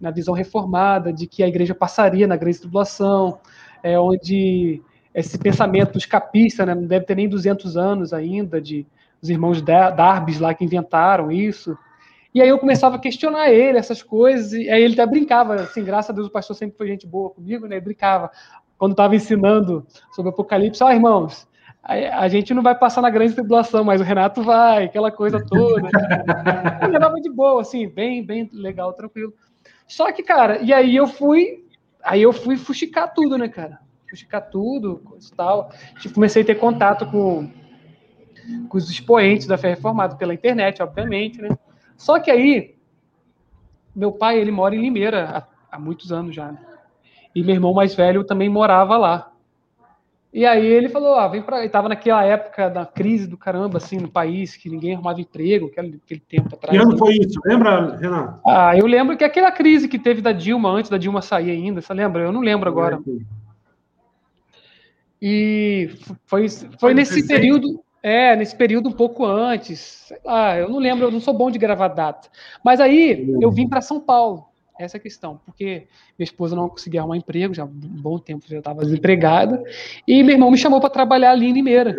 na 0.00 0.10
visão 0.10 0.34
reformada, 0.34 1.12
de 1.12 1.26
que 1.26 1.42
a 1.42 1.48
igreja 1.48 1.74
passaria 1.74 2.26
na 2.26 2.36
grande 2.36 2.58
tribulação, 2.58 3.38
é, 3.82 3.98
onde 3.98 4.82
esse 5.14 5.38
pensamento 5.38 5.96
escapista, 5.96 6.66
né, 6.66 6.74
não 6.74 6.86
deve 6.86 7.06
ter 7.06 7.14
nem 7.14 7.28
200 7.28 7.76
anos 7.76 8.12
ainda, 8.12 8.60
de 8.60 8.86
os 9.22 9.30
irmãos 9.30 9.62
Darbis 9.62 10.38
lá 10.38 10.52
que 10.52 10.64
inventaram 10.64 11.32
isso. 11.32 11.76
E 12.34 12.42
aí 12.42 12.48
eu 12.48 12.58
começava 12.58 12.96
a 12.96 12.98
questionar 12.98 13.50
ele, 13.50 13.78
essas 13.78 14.02
coisas, 14.02 14.52
e 14.52 14.68
aí 14.68 14.82
ele 14.82 14.92
até 14.92 15.06
brincava, 15.06 15.54
assim, 15.54 15.82
graças 15.82 16.10
a 16.10 16.12
Deus 16.12 16.26
o 16.26 16.30
pastor 16.30 16.54
sempre 16.54 16.76
foi 16.76 16.86
gente 16.86 17.06
boa 17.06 17.30
comigo, 17.30 17.66
né, 17.66 17.76
ele 17.76 17.84
brincava, 17.84 18.30
quando 18.76 18.92
estava 18.92 19.16
ensinando 19.16 19.86
sobre 20.12 20.30
o 20.30 20.34
Apocalipse, 20.34 20.84
ah, 20.84 20.94
irmãos, 20.94 21.48
a, 21.82 22.28
gente 22.28 22.52
não 22.52 22.62
vai 22.62 22.74
passar 22.74 23.00
na 23.00 23.08
grande 23.08 23.34
tribulação, 23.34 23.84
mas 23.84 24.00
o 24.00 24.04
Renato 24.04 24.42
vai, 24.42 24.84
aquela 24.84 25.10
coisa 25.10 25.42
toda. 25.44 25.88
eu 26.82 26.88
levava 26.88 27.20
de 27.20 27.30
boa, 27.30 27.60
assim, 27.60 27.88
bem, 27.88 28.24
bem 28.24 28.50
legal, 28.52 28.92
tranquilo. 28.92 29.32
Só 29.86 30.10
que, 30.12 30.22
cara, 30.22 30.60
e 30.62 30.72
aí 30.72 30.96
eu 30.96 31.06
fui, 31.06 31.64
aí 32.02 32.22
eu 32.22 32.32
fui 32.32 32.56
fuxicar 32.56 33.12
tudo, 33.12 33.38
né, 33.38 33.48
cara? 33.48 33.78
Fuxicar 34.08 34.50
tudo, 34.50 34.98
coisa 35.04 35.28
e 35.32 35.36
tal. 35.36 35.70
Tipo, 36.00 36.14
comecei 36.14 36.42
a 36.42 36.46
ter 36.46 36.56
contato 36.56 37.06
com, 37.06 37.50
com 38.68 38.76
os 38.76 38.90
expoentes 38.90 39.46
da 39.46 39.56
fé 39.56 39.70
reformada 39.70 40.16
pela 40.16 40.34
internet, 40.34 40.82
obviamente, 40.82 41.40
né? 41.40 41.56
Só 41.96 42.18
que 42.18 42.30
aí, 42.30 42.76
meu 43.94 44.12
pai, 44.12 44.38
ele 44.38 44.50
mora 44.50 44.74
em 44.74 44.80
Limeira 44.80 45.46
há, 45.70 45.76
há 45.76 45.78
muitos 45.78 46.12
anos 46.12 46.34
já. 46.34 46.52
Né? 46.52 46.58
E 47.34 47.42
meu 47.42 47.54
irmão 47.54 47.72
mais 47.72 47.94
velho 47.94 48.24
também 48.24 48.48
morava 48.48 48.96
lá. 48.96 49.32
E 50.36 50.44
aí 50.44 50.66
ele 50.66 50.90
falou, 50.90 51.14
ah, 51.14 51.26
vem 51.26 51.40
para, 51.40 51.64
estava 51.64 51.88
naquela 51.88 52.22
época 52.22 52.68
da 52.68 52.84
crise 52.84 53.26
do 53.26 53.38
caramba 53.38 53.78
assim 53.78 53.96
no 53.96 54.10
país, 54.10 54.54
que 54.54 54.68
ninguém 54.68 54.92
arrumava 54.92 55.18
emprego, 55.18 55.68
aquele, 55.68 55.98
aquele 56.04 56.20
tempo 56.20 56.54
atrás. 56.54 56.76
Que 56.76 56.84
ano 56.84 56.98
foi 56.98 57.14
isso? 57.14 57.40
Lembra, 57.42 57.96
Renato? 57.96 58.40
Ah, 58.46 58.76
eu 58.76 58.84
lembro 58.84 59.16
que 59.16 59.24
aquela 59.24 59.50
crise 59.50 59.88
que 59.88 59.98
teve 59.98 60.20
da 60.20 60.32
Dilma 60.32 60.68
antes 60.68 60.90
da 60.90 60.98
Dilma 60.98 61.22
sair 61.22 61.52
ainda, 61.52 61.80
você 61.80 61.94
lembra? 61.94 62.22
Eu 62.22 62.32
não 62.32 62.42
lembro 62.42 62.68
agora. 62.68 63.00
E 65.22 65.88
foi 66.26 66.46
foi 66.78 66.92
nesse 66.92 67.26
período, 67.26 67.82
é, 68.02 68.36
nesse 68.36 68.54
período 68.54 68.90
um 68.90 68.92
pouco 68.92 69.24
antes, 69.24 70.04
sei 70.06 70.18
lá, 70.22 70.58
eu 70.58 70.68
não 70.68 70.78
lembro, 70.78 71.06
eu 71.06 71.10
não 71.10 71.20
sou 71.20 71.32
bom 71.32 71.50
de 71.50 71.58
gravar 71.58 71.88
data. 71.88 72.28
Mas 72.62 72.78
aí 72.78 73.26
eu 73.40 73.50
vim 73.50 73.66
para 73.66 73.80
São 73.80 73.98
Paulo. 73.98 74.44
Essa 74.78 74.96
é 74.96 74.98
a 74.98 75.02
questão, 75.02 75.40
porque 75.44 75.86
minha 76.18 76.24
esposa 76.24 76.54
não 76.54 76.68
conseguia 76.68 77.00
arrumar 77.00 77.16
emprego, 77.16 77.54
já 77.54 77.62
há 77.62 77.66
um 77.66 77.70
bom 77.70 78.18
tempo 78.18 78.44
já 78.46 78.58
estava 78.58 78.82
desempregada, 78.82 79.62
e 80.06 80.22
meu 80.22 80.34
irmão 80.34 80.50
me 80.50 80.58
chamou 80.58 80.80
para 80.80 80.90
trabalhar 80.90 81.30
ali 81.30 81.46
em 81.46 81.52
Limeira, 81.52 81.96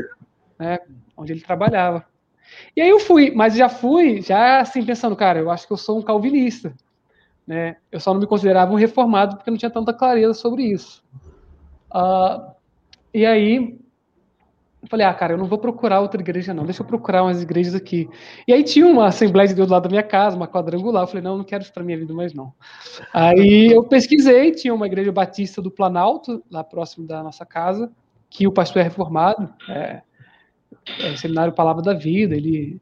né, 0.60 0.80
onde 1.16 1.34
ele 1.34 1.42
trabalhava. 1.42 2.06
E 2.76 2.82
aí 2.82 2.90
eu 2.90 3.00
fui, 3.00 3.32
mas 3.32 3.56
já 3.56 3.68
fui, 3.68 4.22
já 4.22 4.60
assim, 4.60 4.86
pensando, 4.86 5.16
cara, 5.16 5.40
eu 5.40 5.50
acho 5.50 5.66
que 5.66 5.74
eu 5.74 5.78
sou 5.78 5.98
um 5.98 6.04
calvinista, 6.04 6.74
né, 7.48 7.78
eu 7.92 8.00
só 8.00 8.14
não 8.14 8.22
me 8.22 8.28
considerava 8.28 8.72
um 8.72 8.76
reformado 8.76 9.38
porque 9.38 9.50
não 9.50 9.58
tinha 9.58 9.72
tanta 9.72 9.94
clareza 9.94 10.36
sobre 10.36 10.64
isso. 10.64 11.04
Uh, 11.92 12.52
e 13.14 13.26
aí 13.26 13.80
eu 14.88 14.90
falei, 14.90 15.06
ah, 15.06 15.14
cara, 15.14 15.34
eu 15.34 15.38
não 15.38 15.48
vou 15.48 15.58
procurar 15.58 16.00
outra 16.00 16.22
igreja, 16.22 16.54
não. 16.54 16.64
Deixa 16.64 16.82
eu 16.82 16.86
procurar 16.86 17.24
umas 17.24 17.44
igrejas 17.44 17.76
aqui. 17.76 18.10
E 18.48 18.54
aí 18.54 18.64
tinha 18.64 18.88
uma 18.88 19.08
Assembleia 19.08 19.46
de 19.46 19.54
Deus 19.54 19.70
lá 19.70 19.82
da 19.82 19.90
minha 19.90 20.02
casa, 20.02 20.38
uma 20.38 20.48
quadrangular. 20.48 21.04
Eu 21.04 21.08
falei, 21.08 21.22
não, 21.22 21.38
não 21.38 21.44
quero 21.44 21.62
isso 21.62 21.74
para 21.74 21.84
minha 21.84 21.98
vida 21.98 22.14
mais, 22.14 22.34
não. 22.34 22.54
Aí 23.14 23.70
eu 23.70 23.84
pesquisei, 23.84 24.52
tinha 24.52 24.74
uma 24.74 24.88
igreja 24.88 25.12
batista 25.12 25.62
do 25.62 25.70
Planalto, 25.70 26.42
lá 26.50 26.64
próximo 26.64 27.06
da 27.06 27.22
nossa 27.22 27.46
casa, 27.46 27.92
que 28.30 28.48
o 28.48 28.52
pastor 28.52 28.80
é 28.80 28.84
reformado. 28.84 29.54
É, 29.68 30.02
é, 31.02 31.18
seminário 31.18 31.52
Palavra 31.52 31.84
da 31.84 31.94
Vida, 31.94 32.34
ele, 32.34 32.82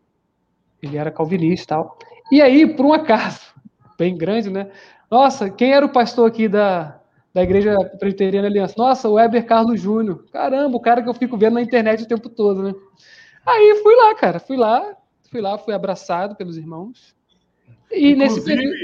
ele 0.83 0.97
era 0.97 1.09
calvinista 1.09 1.63
e 1.63 1.67
tal. 1.67 1.97
E 2.31 2.39
aí, 2.39 2.67
por 2.67 2.85
um 2.85 2.93
acaso, 2.93 3.41
bem 3.97 4.15
grande, 4.15 4.51
né? 4.51 4.69
Nossa, 5.09 5.49
quem 5.49 5.73
era 5.73 5.83
o 5.83 5.91
pastor 5.91 6.27
aqui 6.27 6.47
da, 6.47 6.99
da 7.35 7.43
Igreja 7.43 7.75
Presbiteriana 7.99 8.47
Aliança? 8.47 8.75
Nossa, 8.77 9.09
o 9.09 9.15
Weber 9.15 9.45
Carlos 9.45 9.81
Júnior. 9.81 10.23
Caramba, 10.31 10.77
o 10.77 10.79
cara 10.79 11.03
que 11.03 11.09
eu 11.09 11.13
fico 11.13 11.37
vendo 11.37 11.55
na 11.55 11.61
internet 11.61 12.03
o 12.03 12.07
tempo 12.07 12.29
todo, 12.29 12.63
né? 12.63 12.73
Aí 13.45 13.81
fui 13.83 13.93
lá, 13.93 14.15
cara, 14.15 14.39
fui 14.39 14.55
lá, 14.55 14.95
fui 15.29 15.41
lá, 15.41 15.57
fui 15.57 15.73
abraçado 15.73 16.33
pelos 16.37 16.57
irmãos. 16.57 17.13
E 17.91 18.11
inclusive, 18.11 18.15
nesse 18.15 18.41
período... 18.41 18.75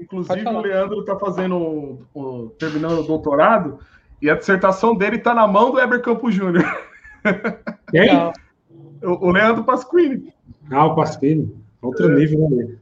Inclusive, 0.00 0.48
o 0.48 0.60
Leandro 0.60 1.00
está 1.00 1.18
fazendo, 1.18 2.06
o, 2.14 2.48
terminando 2.58 3.00
o 3.00 3.06
doutorado, 3.06 3.78
e 4.22 4.30
a 4.30 4.34
dissertação 4.34 4.96
dele 4.96 5.16
está 5.16 5.34
na 5.34 5.46
mão 5.46 5.70
do 5.70 5.76
Weber 5.76 6.00
Campos 6.00 6.34
Júnior. 6.34 6.64
Quem? 7.92 8.08
O, 9.02 9.26
o 9.26 9.30
Leandro 9.30 9.62
Pasquini. 9.62 10.32
Ah, 10.70 10.86
o 10.86 10.94
Pasquini. 10.94 11.54
Outro 11.82 12.10
é. 12.10 12.14
nível, 12.14 12.48
né? 12.48 12.78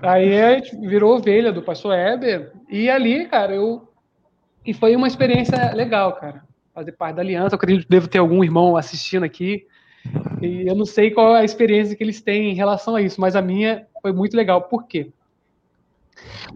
Aí 0.00 0.40
a 0.40 0.54
gente 0.54 0.76
virou 0.76 1.16
ovelha 1.16 1.52
do 1.52 1.62
pastor 1.62 1.96
Heber, 1.96 2.52
e 2.68 2.88
ali, 2.88 3.26
cara, 3.26 3.54
eu. 3.54 3.88
E 4.64 4.72
foi 4.72 4.94
uma 4.94 5.08
experiência 5.08 5.72
legal, 5.74 6.14
cara. 6.14 6.44
Fazer 6.74 6.92
parte 6.92 7.16
da 7.16 7.22
aliança. 7.22 7.54
Eu 7.54 7.56
acredito 7.56 7.84
que 7.84 7.90
devo 7.90 8.08
ter 8.08 8.18
algum 8.18 8.44
irmão 8.44 8.76
assistindo 8.76 9.24
aqui. 9.24 9.66
E 10.40 10.68
eu 10.68 10.76
não 10.76 10.84
sei 10.84 11.10
qual 11.10 11.36
é 11.36 11.40
a 11.40 11.44
experiência 11.44 11.96
que 11.96 12.04
eles 12.04 12.20
têm 12.20 12.50
em 12.50 12.54
relação 12.54 12.94
a 12.94 13.02
isso, 13.02 13.20
mas 13.20 13.34
a 13.34 13.42
minha 13.42 13.86
foi 14.00 14.12
muito 14.12 14.36
legal. 14.36 14.62
Por 14.62 14.86
quê? 14.86 15.10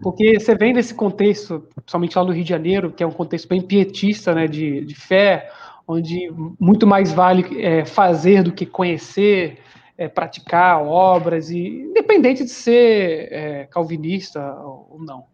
Porque 0.01 0.39
você 0.39 0.55
vem 0.55 0.73
desse 0.73 0.93
contexto, 0.93 1.67
principalmente 1.75 2.17
lá 2.17 2.23
no 2.23 2.31
Rio 2.31 2.43
de 2.43 2.49
Janeiro, 2.49 2.91
que 2.91 3.03
é 3.03 3.07
um 3.07 3.11
contexto 3.11 3.47
bem 3.47 3.61
pietista, 3.61 4.33
né, 4.33 4.47
de, 4.47 4.85
de 4.85 4.95
fé, 4.95 5.49
onde 5.87 6.31
muito 6.59 6.87
mais 6.87 7.13
vale 7.13 7.61
é, 7.61 7.85
fazer 7.85 8.43
do 8.43 8.51
que 8.51 8.65
conhecer, 8.65 9.59
é, 9.97 10.07
praticar 10.07 10.81
obras, 10.81 11.49
e 11.49 11.67
independente 11.67 12.43
de 12.43 12.49
ser 12.49 13.31
é, 13.31 13.65
calvinista 13.65 14.55
ou 14.61 14.99
não. 14.99 15.25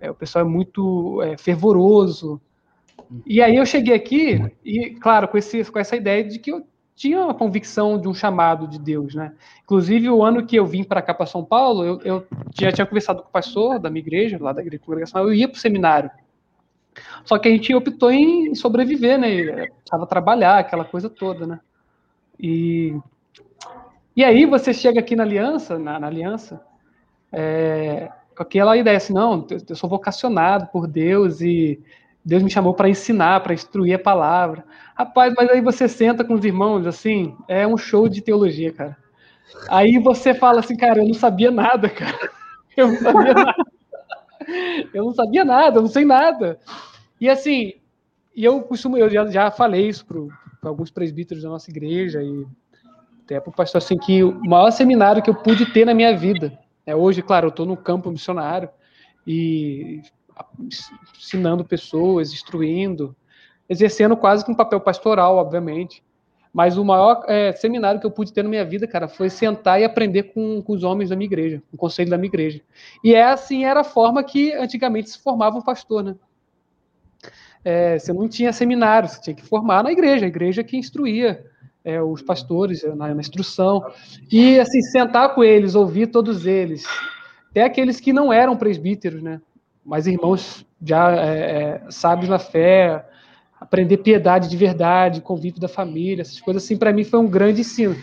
É, 0.00 0.10
o 0.10 0.14
pessoal 0.14 0.44
é 0.44 0.48
muito 0.48 1.22
é, 1.22 1.36
fervoroso. 1.36 2.40
E 3.26 3.42
aí 3.42 3.56
eu 3.56 3.66
cheguei 3.66 3.94
aqui, 3.94 4.40
e 4.64 4.90
claro, 4.90 5.26
com, 5.28 5.36
esse, 5.36 5.64
com 5.64 5.78
essa 5.78 5.96
ideia 5.96 6.22
de 6.22 6.38
que 6.38 6.52
eu 6.52 6.64
tinha 6.94 7.24
uma 7.24 7.34
convicção 7.34 7.98
de 7.98 8.06
um 8.06 8.12
chamado 8.12 8.68
de 8.68 8.78
Deus, 8.78 9.14
né? 9.14 9.32
Inclusive, 9.64 10.10
o 10.10 10.22
ano 10.22 10.44
que 10.44 10.56
eu 10.56 10.66
vim 10.66 10.84
para 10.84 11.00
cá, 11.00 11.14
para 11.14 11.24
São 11.24 11.42
Paulo, 11.42 11.82
eu, 11.82 12.00
eu, 12.02 12.26
já 12.52 12.70
tinha 12.70 12.86
conversado 12.86 13.22
com 13.22 13.28
o 13.28 13.32
pastor 13.32 13.78
da 13.78 13.88
minha 13.88 14.02
igreja, 14.02 14.36
lá 14.38 14.52
da 14.52 14.62
congregacional, 14.78 15.26
eu 15.26 15.34
ia 15.34 15.48
para 15.48 15.56
o 15.56 15.60
seminário. 15.60 16.10
Só 17.24 17.38
que 17.38 17.48
a 17.48 17.50
gente 17.50 17.74
optou 17.74 18.10
em 18.10 18.54
sobreviver, 18.54 19.18
né? 19.18 19.66
Precisava 19.78 20.06
trabalhar, 20.06 20.58
aquela 20.58 20.84
coisa 20.84 21.08
toda, 21.08 21.46
né? 21.46 21.60
E, 22.38 22.94
e 24.20 24.24
aí 24.24 24.44
você 24.44 24.74
chega 24.74 25.00
aqui 25.00 25.16
na 25.16 25.22
aliança, 25.22 25.78
na, 25.78 25.98
na 25.98 26.06
aliança, 26.06 26.60
é, 27.32 28.10
com 28.36 28.42
aquela 28.42 28.76
ideia 28.76 28.98
assim, 28.98 29.14
não, 29.14 29.46
eu 29.66 29.74
sou 29.74 29.88
vocacionado 29.88 30.66
por 30.66 30.86
Deus 30.86 31.40
e 31.40 31.80
Deus 32.22 32.42
me 32.42 32.50
chamou 32.50 32.74
para 32.74 32.90
ensinar, 32.90 33.40
para 33.40 33.54
instruir 33.54 33.94
a 33.94 33.98
palavra. 33.98 34.62
Rapaz, 34.94 35.32
mas 35.34 35.48
aí 35.48 35.62
você 35.62 35.88
senta 35.88 36.22
com 36.22 36.34
os 36.34 36.44
irmãos, 36.44 36.86
assim, 36.86 37.34
é 37.48 37.66
um 37.66 37.78
show 37.78 38.10
de 38.10 38.20
teologia, 38.20 38.70
cara. 38.70 38.94
Aí 39.70 39.98
você 39.98 40.34
fala 40.34 40.60
assim, 40.60 40.76
cara, 40.76 40.98
eu 40.98 41.06
não 41.06 41.14
sabia 41.14 41.50
nada, 41.50 41.88
cara. 41.88 42.30
Eu 42.76 42.88
não 42.88 42.96
sabia 42.98 43.34
nada. 43.34 43.64
Eu 44.94 45.04
não 45.04 45.12
sabia 45.12 45.44
nada, 45.44 45.78
eu 45.78 45.82
não 45.82 45.88
sei 45.88 46.04
nada. 46.04 46.58
E 47.20 47.28
assim, 47.28 47.74
e 48.34 48.44
eu 48.44 48.62
costumo, 48.62 48.96
eu 48.96 49.10
já, 49.10 49.26
já 49.26 49.50
falei 49.50 49.88
isso 49.88 50.06
para 50.06 50.70
alguns 50.70 50.90
presbíteros 50.90 51.42
da 51.42 51.48
nossa 51.48 51.70
igreja 51.70 52.22
e 52.22 52.46
até 53.30 53.38
para 53.38 53.50
o 53.50 53.54
pastor 53.54 53.78
assim, 53.78 53.96
que 53.96 54.24
o 54.24 54.40
maior 54.44 54.72
seminário 54.72 55.22
que 55.22 55.30
eu 55.30 55.34
pude 55.34 55.64
ter 55.72 55.84
na 55.84 55.94
minha 55.94 56.16
vida 56.16 56.58
é 56.84 56.96
hoje, 56.96 57.22
claro, 57.22 57.46
eu 57.46 57.50
estou 57.50 57.64
no 57.64 57.76
campo 57.76 58.10
missionário 58.10 58.68
e 59.24 60.02
ensinando 61.16 61.64
pessoas, 61.64 62.32
instruindo, 62.32 63.14
exercendo 63.68 64.16
quase 64.16 64.44
que 64.44 64.50
um 64.50 64.54
papel 64.54 64.80
pastoral, 64.80 65.36
obviamente. 65.36 66.02
Mas 66.52 66.76
o 66.76 66.84
maior 66.84 67.24
é, 67.28 67.52
seminário 67.52 68.00
que 68.00 68.06
eu 68.06 68.10
pude 68.10 68.32
ter 68.32 68.42
na 68.42 68.48
minha 68.48 68.64
vida, 68.64 68.88
cara, 68.88 69.06
foi 69.06 69.30
sentar 69.30 69.80
e 69.80 69.84
aprender 69.84 70.24
com, 70.34 70.60
com, 70.60 70.72
os 70.72 70.82
homens 70.82 71.10
da 71.10 71.14
minha 71.14 71.26
igreja, 71.26 71.62
o 71.72 71.76
conselho 71.76 72.10
da 72.10 72.18
minha 72.18 72.26
igreja. 72.26 72.60
E 73.04 73.14
é 73.14 73.22
assim, 73.22 73.64
era 73.64 73.80
a 73.80 73.84
forma 73.84 74.24
que 74.24 74.52
antigamente 74.54 75.10
se 75.10 75.22
formava 75.22 75.56
um 75.56 75.62
pastor, 75.62 76.02
né? 76.02 76.16
É, 77.62 77.98
você 77.98 78.12
não 78.12 78.28
tinha 78.28 78.52
seminário, 78.52 79.08
você 79.08 79.20
tinha 79.20 79.36
que 79.36 79.44
formar 79.44 79.84
na 79.84 79.92
igreja, 79.92 80.24
a 80.24 80.28
igreja 80.28 80.64
que 80.64 80.76
instruía 80.76 81.44
é, 81.84 82.02
os 82.02 82.22
pastores 82.22 82.82
na, 82.82 83.14
na, 83.14 83.20
instrução. 83.20 83.84
E, 84.30 84.58
assim, 84.58 84.80
sentar 84.82 85.34
com 85.34 85.42
eles, 85.42 85.74
ouvir 85.74 86.08
todos 86.08 86.46
eles, 86.46 86.84
até 87.50 87.64
aqueles 87.64 88.00
que 88.00 88.12
não 88.12 88.32
eram 88.32 88.56
presbíteros, 88.56 89.22
né? 89.22 89.40
Mas 89.84 90.06
irmãos 90.06 90.66
já 90.82 91.12
é, 91.12 91.82
é 91.86 91.90
sábios 91.90 92.28
na 92.28 92.38
fé, 92.38 93.04
aprender 93.60 93.98
piedade 93.98 94.48
de 94.48 94.56
verdade, 94.56 95.20
convívio 95.20 95.60
da 95.60 95.68
família, 95.68 96.22
essas 96.22 96.40
coisas 96.40 96.64
assim, 96.64 96.76
para 96.76 96.92
mim 96.92 97.04
foi 97.04 97.18
um 97.18 97.28
grande 97.28 97.60
ensino. 97.60 97.94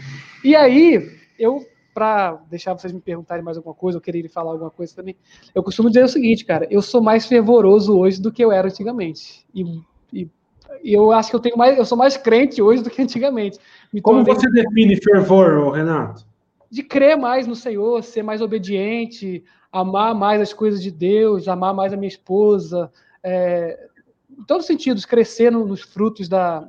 E 0.43 0.55
aí, 0.55 1.17
eu, 1.37 1.65
para 1.93 2.39
deixar 2.49 2.73
vocês 2.73 2.93
me 2.93 3.01
perguntarem 3.01 3.43
mais 3.43 3.57
alguma 3.57 3.73
coisa, 3.73 3.97
ou 3.97 4.01
quererem 4.01 4.29
falar 4.29 4.51
alguma 4.51 4.69
coisa 4.69 4.95
também, 4.95 5.15
eu 5.53 5.63
costumo 5.63 5.89
dizer 5.89 6.03
o 6.03 6.07
seguinte, 6.07 6.45
cara, 6.45 6.67
eu 6.69 6.81
sou 6.81 7.01
mais 7.01 7.25
fervoroso 7.25 7.97
hoje 7.97 8.21
do 8.21 8.31
que 8.31 8.43
eu 8.43 8.51
era 8.51 8.67
antigamente. 8.67 9.45
E, 9.53 9.63
e, 10.13 10.29
e 10.83 10.93
eu 10.93 11.11
acho 11.11 11.29
que 11.29 11.35
eu 11.35 11.39
tenho 11.39 11.57
mais, 11.57 11.77
eu 11.77 11.85
sou 11.85 11.97
mais 11.97 12.17
crente 12.17 12.61
hoje 12.61 12.83
do 12.83 12.89
que 12.89 13.01
antigamente. 13.01 13.59
Me 13.91 14.01
Como 14.01 14.23
você 14.23 14.49
define 14.49 14.95
fervor, 15.01 15.71
Renato? 15.71 16.25
De 16.69 16.83
crer 16.83 17.17
mais 17.17 17.47
no 17.47 17.55
Senhor, 17.55 18.03
ser 18.03 18.23
mais 18.23 18.41
obediente, 18.41 19.43
amar 19.71 20.13
mais 20.13 20.41
as 20.41 20.53
coisas 20.53 20.81
de 20.81 20.91
Deus, 20.91 21.47
amar 21.47 21.73
mais 21.73 21.93
a 21.93 21.97
minha 21.97 22.07
esposa, 22.07 22.91
é, 23.23 23.87
em 24.29 24.43
todos 24.43 24.63
os 24.63 24.67
sentidos, 24.67 25.05
crescer 25.05 25.51
nos 25.51 25.81
frutos 25.81 26.27
da, 26.27 26.67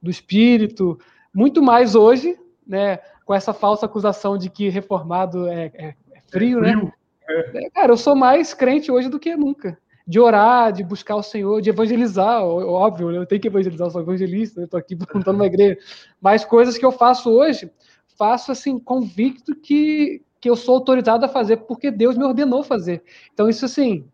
do 0.00 0.10
espírito, 0.10 0.98
muito 1.34 1.62
mais 1.62 1.94
hoje, 1.94 2.38
né, 2.66 2.98
com 3.24 3.34
essa 3.34 3.52
falsa 3.52 3.86
acusação 3.86 4.38
de 4.38 4.48
que 4.48 4.68
reformado 4.68 5.48
é, 5.48 5.70
é, 5.74 5.94
é 6.12 6.20
frio, 6.30 6.60
né? 6.60 6.72
Frio. 6.72 6.92
É. 7.28 7.70
Cara, 7.70 7.92
eu 7.92 7.96
sou 7.96 8.14
mais 8.14 8.52
crente 8.52 8.90
hoje 8.90 9.08
do 9.08 9.18
que 9.18 9.36
nunca. 9.36 9.78
De 10.06 10.18
orar, 10.18 10.72
de 10.72 10.82
buscar 10.82 11.16
o 11.16 11.22
Senhor, 11.22 11.60
de 11.60 11.70
evangelizar, 11.70 12.42
óbvio, 12.42 13.10
eu 13.10 13.26
tenho 13.26 13.40
que 13.40 13.48
evangelizar, 13.48 13.86
eu 13.86 13.90
sou 13.90 14.00
evangelista, 14.00 14.60
eu 14.60 14.64
estou 14.64 14.78
aqui 14.78 14.96
perguntando 14.96 15.36
uma 15.36 15.46
igreja. 15.46 15.78
Mas 16.20 16.44
coisas 16.44 16.76
que 16.76 16.84
eu 16.84 16.92
faço 16.92 17.30
hoje, 17.30 17.70
faço 18.18 18.52
assim, 18.52 18.78
convicto 18.78 19.54
que, 19.54 20.22
que 20.40 20.50
eu 20.50 20.56
sou 20.56 20.74
autorizado 20.74 21.24
a 21.24 21.28
fazer 21.28 21.58
porque 21.58 21.90
Deus 21.90 22.16
me 22.16 22.24
ordenou 22.24 22.62
fazer. 22.62 23.02
Então, 23.32 23.48
isso 23.48 23.64
assim, 23.64 24.04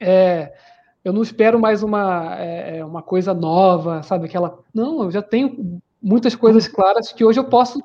é, 0.00 0.52
eu 1.04 1.12
não 1.12 1.22
espero 1.22 1.58
mais 1.58 1.82
uma, 1.82 2.36
é, 2.38 2.78
é, 2.78 2.84
uma 2.84 3.02
coisa 3.02 3.32
nova, 3.32 4.02
sabe? 4.02 4.26
Aquela. 4.26 4.58
Não, 4.74 5.04
eu 5.04 5.10
já 5.10 5.22
tenho 5.22 5.80
muitas 6.02 6.34
coisas 6.34 6.66
claras 6.66 7.12
que 7.12 7.24
hoje 7.24 7.38
eu 7.38 7.44
posso 7.44 7.82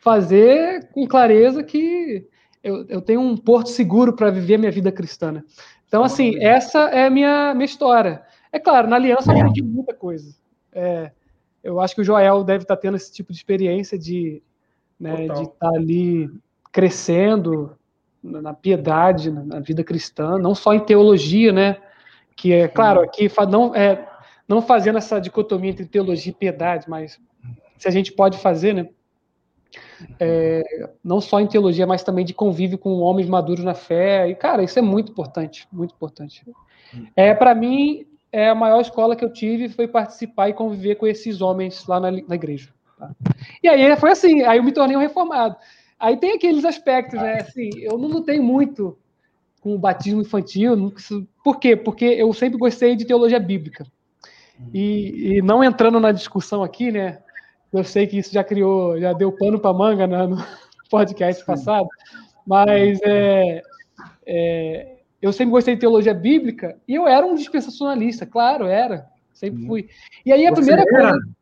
fazer 0.00 0.88
com 0.92 1.06
clareza 1.06 1.62
que 1.62 2.26
eu, 2.62 2.86
eu 2.88 3.00
tenho 3.02 3.20
um 3.20 3.36
porto 3.36 3.68
seguro 3.68 4.14
para 4.14 4.30
viver 4.30 4.54
a 4.54 4.58
minha 4.58 4.70
vida 4.70 4.92
cristã. 4.92 5.32
Né? 5.32 5.42
Então, 5.92 6.04
assim, 6.04 6.42
essa 6.42 6.88
é 6.88 7.04
a 7.04 7.10
minha, 7.10 7.52
minha 7.52 7.66
história. 7.66 8.22
É 8.50 8.58
claro, 8.58 8.88
na 8.88 8.96
aliança 8.96 9.30
eu 9.30 9.36
aprendi 9.36 9.60
muita 9.60 9.92
coisa. 9.92 10.34
É, 10.72 11.10
eu 11.62 11.78
acho 11.78 11.94
que 11.94 12.00
o 12.00 12.04
Joel 12.04 12.42
deve 12.44 12.64
estar 12.64 12.78
tendo 12.78 12.96
esse 12.96 13.12
tipo 13.12 13.30
de 13.30 13.36
experiência 13.36 13.98
de, 13.98 14.42
né, 14.98 15.26
estar 15.26 15.68
ali 15.68 16.30
crescendo 16.72 17.76
na 18.22 18.54
piedade, 18.54 19.30
na 19.30 19.60
vida 19.60 19.84
cristã, 19.84 20.38
não 20.38 20.54
só 20.54 20.72
em 20.72 20.80
teologia, 20.80 21.52
né? 21.52 21.76
que 22.34 22.54
é, 22.54 22.68
claro, 22.68 23.02
aqui 23.02 23.30
não, 23.46 23.74
é, 23.74 24.08
não 24.48 24.62
fazendo 24.62 24.96
essa 24.96 25.20
dicotomia 25.20 25.72
entre 25.72 25.84
teologia 25.84 26.30
e 26.30 26.34
piedade, 26.34 26.88
mas 26.88 27.20
se 27.76 27.86
a 27.86 27.90
gente 27.90 28.12
pode 28.12 28.38
fazer, 28.38 28.72
né? 28.74 28.88
É, 30.18 30.90
não 31.02 31.20
só 31.20 31.40
em 31.40 31.46
teologia, 31.46 31.86
mas 31.86 32.02
também 32.02 32.24
de 32.24 32.34
convívio 32.34 32.78
com 32.78 33.00
homens 33.00 33.28
maduros 33.28 33.64
na 33.64 33.74
fé. 33.74 34.28
E, 34.28 34.34
cara, 34.34 34.62
isso 34.62 34.78
é 34.78 34.82
muito 34.82 35.12
importante, 35.12 35.66
muito 35.72 35.94
importante. 35.94 36.44
É, 37.16 37.34
para 37.34 37.54
mim, 37.54 38.06
é 38.30 38.48
a 38.48 38.54
maior 38.54 38.80
escola 38.80 39.16
que 39.16 39.24
eu 39.24 39.32
tive 39.32 39.68
foi 39.68 39.86
participar 39.86 40.48
e 40.48 40.54
conviver 40.54 40.96
com 40.96 41.06
esses 41.06 41.40
homens 41.40 41.86
lá 41.86 42.00
na, 42.00 42.10
na 42.10 42.34
igreja. 42.34 42.70
Tá? 42.98 43.10
E 43.62 43.68
aí 43.68 43.96
foi 43.96 44.10
assim, 44.10 44.42
aí 44.42 44.58
eu 44.58 44.64
me 44.64 44.72
tornei 44.72 44.96
um 44.96 45.00
reformado. 45.00 45.56
Aí 45.98 46.16
tem 46.16 46.32
aqueles 46.32 46.64
aspectos, 46.64 47.20
né? 47.20 47.42
Assim, 47.42 47.70
eu 47.76 47.96
não 47.96 48.08
lutei 48.08 48.40
muito 48.40 48.98
com 49.60 49.74
o 49.74 49.78
batismo 49.78 50.20
infantil. 50.20 50.92
Por 51.44 51.60
quê? 51.60 51.76
Porque 51.76 52.04
eu 52.04 52.32
sempre 52.32 52.58
gostei 52.58 52.96
de 52.96 53.04
teologia 53.04 53.38
bíblica. 53.38 53.86
E, 54.72 55.36
e 55.36 55.42
não 55.42 55.62
entrando 55.62 56.00
na 56.00 56.10
discussão 56.10 56.62
aqui, 56.62 56.90
né? 56.90 57.18
Eu 57.72 57.84
sei 57.84 58.06
que 58.06 58.18
isso 58.18 58.32
já 58.32 58.44
criou, 58.44 59.00
já 59.00 59.12
deu 59.12 59.32
pano 59.32 59.58
para 59.58 59.72
manga 59.72 60.06
né, 60.06 60.26
no 60.26 60.36
podcast 60.90 61.44
passado, 61.44 61.88
mas 62.46 63.00
é, 63.02 63.62
é, 64.26 64.96
eu 65.20 65.32
sempre 65.32 65.52
gostei 65.52 65.74
de 65.74 65.80
teologia 65.80 66.12
bíblica 66.12 66.76
e 66.86 66.94
eu 66.94 67.08
era 67.08 67.24
um 67.24 67.34
dispensacionalista, 67.34 68.26
claro, 68.26 68.66
era, 68.66 69.06
sempre 69.32 69.66
fui. 69.66 69.88
E 70.24 70.32
aí 70.32 70.46
a 70.46 70.50
Você 70.50 70.56
primeira 70.56 70.82
era? 70.82 70.90
coisa 70.90 71.32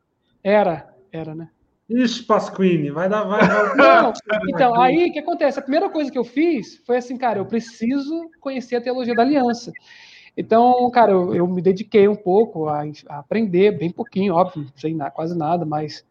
era, 0.42 0.94
Era, 1.12 1.34
né? 1.34 1.48
Ixi, 1.88 2.22
Pasquini, 2.22 2.90
vai 2.90 3.08
dar. 3.08 3.24
Vai, 3.24 3.40
vai, 3.74 3.76
Não, 3.76 4.12
então, 4.48 4.80
aí 4.80 5.10
o 5.10 5.12
que 5.12 5.18
acontece? 5.18 5.58
A 5.58 5.62
primeira 5.62 5.90
coisa 5.90 6.10
que 6.10 6.18
eu 6.18 6.24
fiz 6.24 6.76
foi 6.86 6.96
assim, 6.96 7.16
cara, 7.16 7.38
eu 7.38 7.46
preciso 7.46 8.30
conhecer 8.40 8.76
a 8.76 8.80
teologia 8.80 9.14
da 9.14 9.22
aliança. 9.22 9.72
Então, 10.36 10.88
cara, 10.90 11.10
eu, 11.10 11.34
eu 11.34 11.46
me 11.46 11.60
dediquei 11.60 12.06
um 12.06 12.14
pouco 12.14 12.68
a, 12.68 12.84
a, 13.08 13.18
aprender, 13.18 13.76
bem 13.76 13.90
pouquinho, 13.90 14.34
óbvio, 14.34 14.62
não 14.62 14.72
sei 14.76 14.94
nada, 14.94 15.10
quase 15.10 15.36
nada, 15.36 15.66
mas 15.66 16.04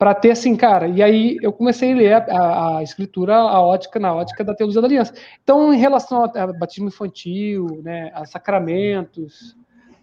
para 0.00 0.14
ter 0.14 0.30
assim, 0.30 0.56
cara, 0.56 0.88
e 0.88 1.02
aí 1.02 1.36
eu 1.42 1.52
comecei 1.52 1.92
a 1.92 1.94
ler 1.94 2.12
a, 2.14 2.78
a, 2.78 2.82
escritura, 2.82 3.36
a 3.36 3.60
ótica, 3.60 4.00
na 4.00 4.14
ótica 4.14 4.42
da 4.42 4.54
teologia 4.54 4.80
da 4.80 4.88
aliança. 4.88 5.12
Então, 5.44 5.74
em 5.74 5.76
relação 5.76 6.24
a, 6.24 6.46
batismo 6.54 6.88
infantil, 6.88 7.82
né, 7.84 8.10
a 8.14 8.24
sacramentos, 8.24 9.54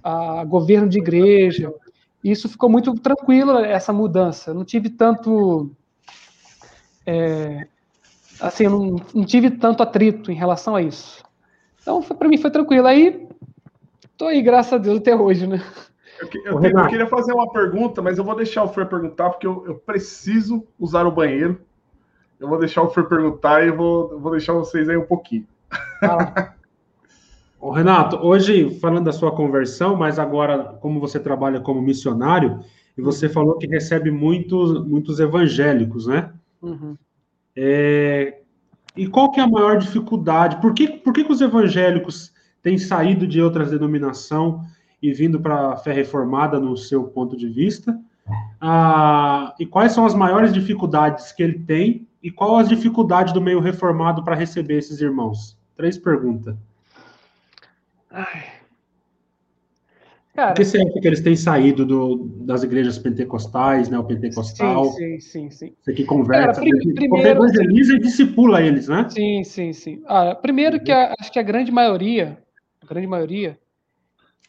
a 0.04 0.46
governo 0.46 0.88
de 0.88 1.00
igreja, 1.00 1.74
isso 2.24 2.48
ficou 2.48 2.70
muito 2.70 2.94
tranquilo, 2.94 3.58
essa 3.58 3.92
mudança. 3.92 4.54
Não 4.54 4.64
tive 4.64 4.92
tanto. 4.92 5.72
É, 7.04 7.66
assim, 8.40 8.66
eu 8.66 8.70
não, 8.70 8.96
não, 9.16 9.26
tive 9.26 9.50
tanto 9.50 9.82
atrito 9.82 10.32
em 10.32 10.36
relação 10.36 10.76
a 10.76 10.82
isso. 10.84 11.24
Então, 11.82 12.04
para 12.04 12.30
mim 12.30 12.38
foi 12.38 12.52
tranquilo. 12.52 12.86
Aí, 12.86 13.28
tô 14.16 14.28
aí, 14.28 14.44
graças 14.44 14.74
a 14.74 14.78
Deus, 14.78 15.00
até 15.00 15.16
hoje, 15.16 15.48
né? 15.48 15.60
Eu, 16.20 16.30
eu, 16.46 16.64
eu, 16.64 16.88
queria 16.88 17.08
fazer 17.08 17.34
uma 17.34 17.52
pergunta, 17.52 18.02
mas 18.02 18.18
eu 18.18 18.24
vou 18.24 18.36
deixar 18.36 18.64
o 18.64 18.70
Fer 18.70 18.88
perguntar, 18.88 19.30
porque 19.30 19.46
eu, 19.46 19.64
eu 19.66 19.76
preciso 19.76 20.66
usar 20.80 21.06
o 21.06 21.12
banheiro. 21.12 21.60
Eu 22.40 22.48
vou 22.48 22.60
deixar 22.60 22.82
o 22.82 22.90
Fer 22.90 23.08
perguntar 23.08 23.66
e 23.66 23.72
vou, 23.72 24.20
vou 24.20 24.32
deixar 24.32 24.54
vocês 24.54 24.90
aí 24.90 24.98
um 24.98 25.06
pouquinho. 25.06 25.48
Ah. 26.02 26.54
Ô, 27.60 27.72
Renato, 27.72 28.18
hoje 28.18 28.80
falando 28.80 29.06
da 29.06 29.12
sua 29.12 29.36
conversão, 29.36 29.96
mas 29.96 30.20
agora 30.20 30.78
como 30.80 31.00
você 31.00 31.20
trabalha 31.20 31.60
como 31.60 31.82
missionário, 31.82 32.60
e 32.96 33.02
você 33.02 33.28
falou 33.28 33.58
que 33.58 33.68
recebe 33.68 34.12
muitos, 34.12 34.86
muitos 34.86 35.20
evangélicos, 35.20 36.08
né? 36.08 36.32
Uhum. 36.62 36.96
É, 37.56 38.42
e 38.96 39.08
qual 39.08 39.32
que 39.32 39.40
é 39.40 39.44
a 39.44 39.48
maior 39.48 39.78
dificuldade? 39.78 40.60
Por 40.62 40.74
que, 40.74 40.88
por 40.88 41.14
que, 41.14 41.24
que 41.24 41.32
os 41.32 41.42
evangélicos 41.42 42.34
têm 42.62 42.78
saído 42.78 43.28
de 43.28 43.42
outras 43.42 43.72
denominações 43.72 44.62
e 45.02 45.14
vindo 45.14 45.40
para 45.40 45.74
a 45.74 45.78
fé 45.78 45.94
reformada 45.94 46.60
no 46.60 46.76
seu 46.76 47.04
ponto 47.06 47.38
de 47.38 47.48
vista? 47.48 48.00
Ah, 48.60 49.54
e 49.60 49.66
quais 49.66 49.92
são 49.92 50.06
as 50.06 50.14
maiores 50.14 50.54
dificuldades 50.54 51.32
que 51.32 51.44
ele 51.44 51.60
tem? 51.60 52.08
E 52.22 52.32
qual 52.32 52.58
as 52.58 52.68
dificuldades 52.68 53.34
do 53.34 53.42
meio 53.42 53.60
reformado 53.60 54.24
para 54.24 54.36
receber 54.36 54.78
esses 54.78 55.00
irmãos? 55.00 55.58
Três 55.76 55.98
perguntas. 55.98 56.56
Ai. 58.10 58.58
Cara, 60.34 60.54
Por 60.54 60.58
que 60.58 60.66
você 60.66 60.78
acha 60.78 61.00
que 61.00 61.08
eles 61.08 61.22
têm 61.22 61.36
saído 61.36 61.84
do, 61.84 62.30
das 62.42 62.62
igrejas 62.62 63.00
pentecostais, 63.00 63.90
né? 63.90 63.98
O 63.98 64.04
pentecostal? 64.04 64.86
Sim, 64.86 65.20
sim, 65.20 65.20
sim. 65.20 65.50
sim. 65.50 65.74
Você 65.82 65.94
que 65.94 66.04
conversa, 66.04 66.62
Cara, 66.62 66.72
prim, 66.72 66.94
primeiro, 66.94 67.28
evangeliza 67.28 67.94
e 67.94 68.00
discipula 68.00 68.62
eles, 68.62 68.88
né? 68.88 69.08
Sim, 69.10 69.44
sim, 69.44 69.74
sim. 69.74 70.04
Ah, 70.06 70.36
primeiro 70.36 70.80
que 70.80 70.92
a, 70.92 71.16
acho 71.20 71.32
que 71.32 71.40
a 71.40 71.44
grande 71.44 71.72
maioria, 71.72 72.38
a 72.80 72.86
grande 72.86 73.08
maioria, 73.08 73.58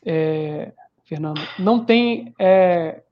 é, 0.05 0.72
Fernando, 1.05 1.40
não 1.59 1.84
tem 1.84 2.34
é, 2.38 3.03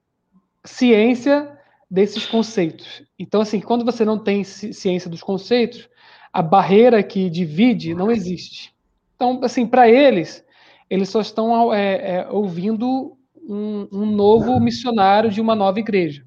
ciência 0.65 1.57
desses 1.91 2.27
conceitos. 2.27 3.03
Então, 3.19 3.41
assim, 3.41 3.61
quando 3.61 3.85
você 3.85 4.05
não 4.05 4.19
tem 4.19 4.45
ciência 4.45 5.09
dos 5.09 5.23
conceitos, 5.23 5.89
a 6.33 6.43
barreira 6.43 7.03
que 7.03 7.31
divide 7.31 7.95
não 7.95 8.11
existe. 8.11 8.75
Então, 9.15 9.41
assim, 9.43 9.67
para 9.67 9.89
eles, 9.89 10.45
eles 10.91 11.09
só 11.09 11.21
estão 11.21 11.73
é, 11.73 11.95
é, 11.95 12.29
ouvindo 12.31 13.17
um, 13.49 13.89
um, 13.91 14.07
novo 14.07 14.61
missionário 14.61 15.31
de 15.31 15.41
uma 15.41 15.55
nova 15.55 15.79
igreja. 15.79 16.27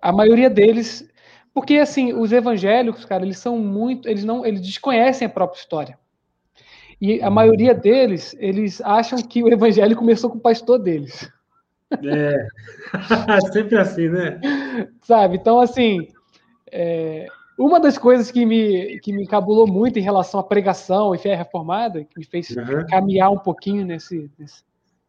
A 0.00 0.10
maioria 0.10 0.50
deles, 0.50 1.08
porque 1.54 1.76
assim, 1.76 2.12
os 2.12 2.32
evangélicos, 2.32 3.04
cara, 3.04 3.24
eles 3.24 3.38
são 3.38 3.58
muito, 3.58 4.08
eles 4.08 4.24
não, 4.24 4.44
eles 4.44 4.60
desconhecem 4.60 5.26
a 5.26 5.30
própria 5.30 5.60
história. 5.60 5.98
E 7.02 7.20
a 7.20 7.28
maioria 7.28 7.74
deles, 7.74 8.32
eles 8.38 8.80
acham 8.80 9.18
que 9.18 9.42
o 9.42 9.48
evangelho 9.52 9.96
começou 9.96 10.30
com 10.30 10.38
o 10.38 10.40
pastor 10.40 10.78
deles. 10.78 11.28
É, 12.00 12.46
sempre 13.52 13.76
assim, 13.76 14.08
né? 14.08 14.40
Sabe? 15.00 15.36
Então, 15.36 15.58
assim, 15.58 16.06
é, 16.70 17.26
uma 17.58 17.80
das 17.80 17.98
coisas 17.98 18.30
que 18.30 18.46
me, 18.46 19.00
que 19.00 19.12
me 19.12 19.24
encabulou 19.24 19.66
muito 19.66 19.98
em 19.98 20.02
relação 20.02 20.38
à 20.38 20.44
pregação 20.44 21.12
e 21.12 21.18
fé 21.18 21.34
reformada, 21.34 22.04
que 22.04 22.16
me 22.16 22.24
fez 22.24 22.50
uhum. 22.50 22.86
caminhar 22.88 23.32
um 23.32 23.38
pouquinho 23.38 23.84
nesse, 23.84 24.30
nesse 24.38 24.62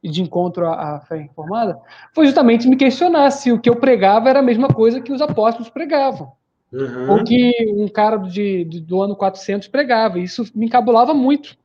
de 0.03 0.23
encontro 0.23 0.65
à, 0.65 0.95
à, 0.95 0.99
fé 1.01 1.17
reformada, 1.17 1.79
foi 2.11 2.25
justamente 2.25 2.67
me 2.67 2.75
questionar 2.75 3.29
se 3.29 3.51
o 3.51 3.59
que 3.59 3.69
eu 3.69 3.75
pregava 3.75 4.31
era 4.31 4.39
a 4.39 4.43
mesma 4.43 4.67
coisa 4.67 4.99
que 4.99 5.13
os 5.13 5.21
apóstolos 5.21 5.69
pregavam. 5.69 6.31
Uhum. 6.71 7.11
Ou 7.11 7.23
que 7.23 7.53
um 7.77 7.87
cara 7.87 8.17
de, 8.17 8.65
de, 8.65 8.81
do 8.81 8.99
ano 8.99 9.15
400 9.15 9.67
pregava. 9.67 10.17
Isso 10.17 10.43
me 10.55 10.65
encabulava 10.65 11.13
muito. 11.13 11.55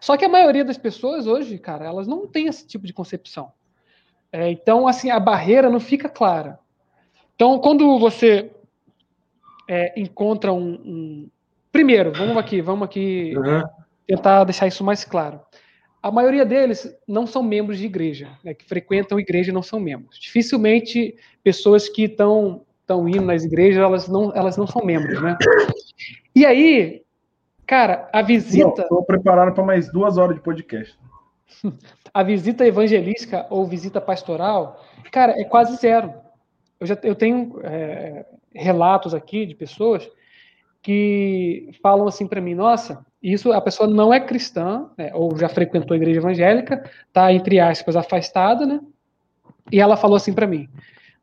Só 0.00 0.16
que 0.16 0.24
a 0.24 0.28
maioria 0.28 0.64
das 0.64 0.78
pessoas 0.78 1.26
hoje, 1.26 1.58
cara, 1.58 1.84
elas 1.84 2.06
não 2.06 2.26
têm 2.26 2.46
esse 2.46 2.66
tipo 2.66 2.86
de 2.86 2.92
concepção. 2.92 3.52
É, 4.32 4.50
então, 4.50 4.88
assim, 4.88 5.10
a 5.10 5.20
barreira 5.20 5.70
não 5.70 5.80
fica 5.80 6.08
clara. 6.08 6.58
Então, 7.34 7.58
quando 7.58 7.98
você 7.98 8.50
é, 9.68 10.00
encontra 10.00 10.52
um, 10.52 10.74
um, 10.74 11.30
Primeiro, 11.74 12.12
vamos 12.12 12.36
aqui, 12.36 12.60
vamos 12.60 12.84
aqui 12.84 13.36
uhum. 13.36 13.62
tentar 14.06 14.44
deixar 14.44 14.68
isso 14.68 14.84
mais 14.84 15.04
claro. 15.04 15.40
A 16.00 16.08
maioria 16.08 16.46
deles 16.46 16.96
não 17.04 17.26
são 17.26 17.42
membros 17.42 17.78
de 17.78 17.86
igreja, 17.86 18.30
né, 18.44 18.54
que 18.54 18.64
frequentam 18.64 19.18
igreja 19.18 19.50
e 19.50 19.52
não 19.52 19.60
são 19.60 19.80
membros. 19.80 20.16
Dificilmente 20.20 21.16
pessoas 21.42 21.88
que 21.88 22.04
estão 22.04 22.64
estão 22.80 23.08
indo 23.08 23.22
nas 23.22 23.42
igrejas, 23.42 23.82
elas 23.82 24.06
não, 24.06 24.30
elas 24.36 24.56
não 24.56 24.68
são 24.68 24.84
membros, 24.84 25.20
né? 25.20 25.36
E 26.32 26.46
aí, 26.46 27.02
cara, 27.66 28.08
a 28.12 28.22
visita. 28.22 28.82
Estou 28.82 29.04
preparado 29.04 29.54
para 29.54 29.64
mais 29.64 29.90
duas 29.90 30.16
horas 30.16 30.36
de 30.36 30.42
podcast. 30.42 30.98
a 32.12 32.22
visita 32.22 32.66
evangelística 32.66 33.46
ou 33.50 33.66
visita 33.66 34.00
pastoral, 34.00 34.82
cara, 35.10 35.40
é 35.40 35.44
quase 35.44 35.76
zero. 35.76 36.12
Eu 36.78 36.86
já 36.86 36.98
eu 37.02 37.14
tenho 37.14 37.60
é, 37.62 38.26
relatos 38.54 39.14
aqui 39.14 39.46
de 39.46 39.54
pessoas 39.54 40.08
que 40.82 41.70
falam 41.82 42.06
assim 42.06 42.26
para 42.26 42.42
mim, 42.42 42.54
nossa, 42.54 43.04
isso 43.22 43.52
a 43.52 43.60
pessoa 43.60 43.88
não 43.88 44.12
é 44.12 44.20
cristã, 44.20 44.90
né, 44.98 45.10
ou 45.14 45.34
já 45.36 45.48
frequentou 45.48 45.94
a 45.94 45.96
igreja 45.96 46.20
evangélica, 46.20 46.88
tá 47.10 47.32
entre 47.32 47.58
aspas 47.58 47.96
afastada, 47.96 48.66
né? 48.66 48.80
E 49.72 49.80
ela 49.80 49.96
falou 49.96 50.16
assim 50.16 50.34
para 50.34 50.46
mim, 50.46 50.68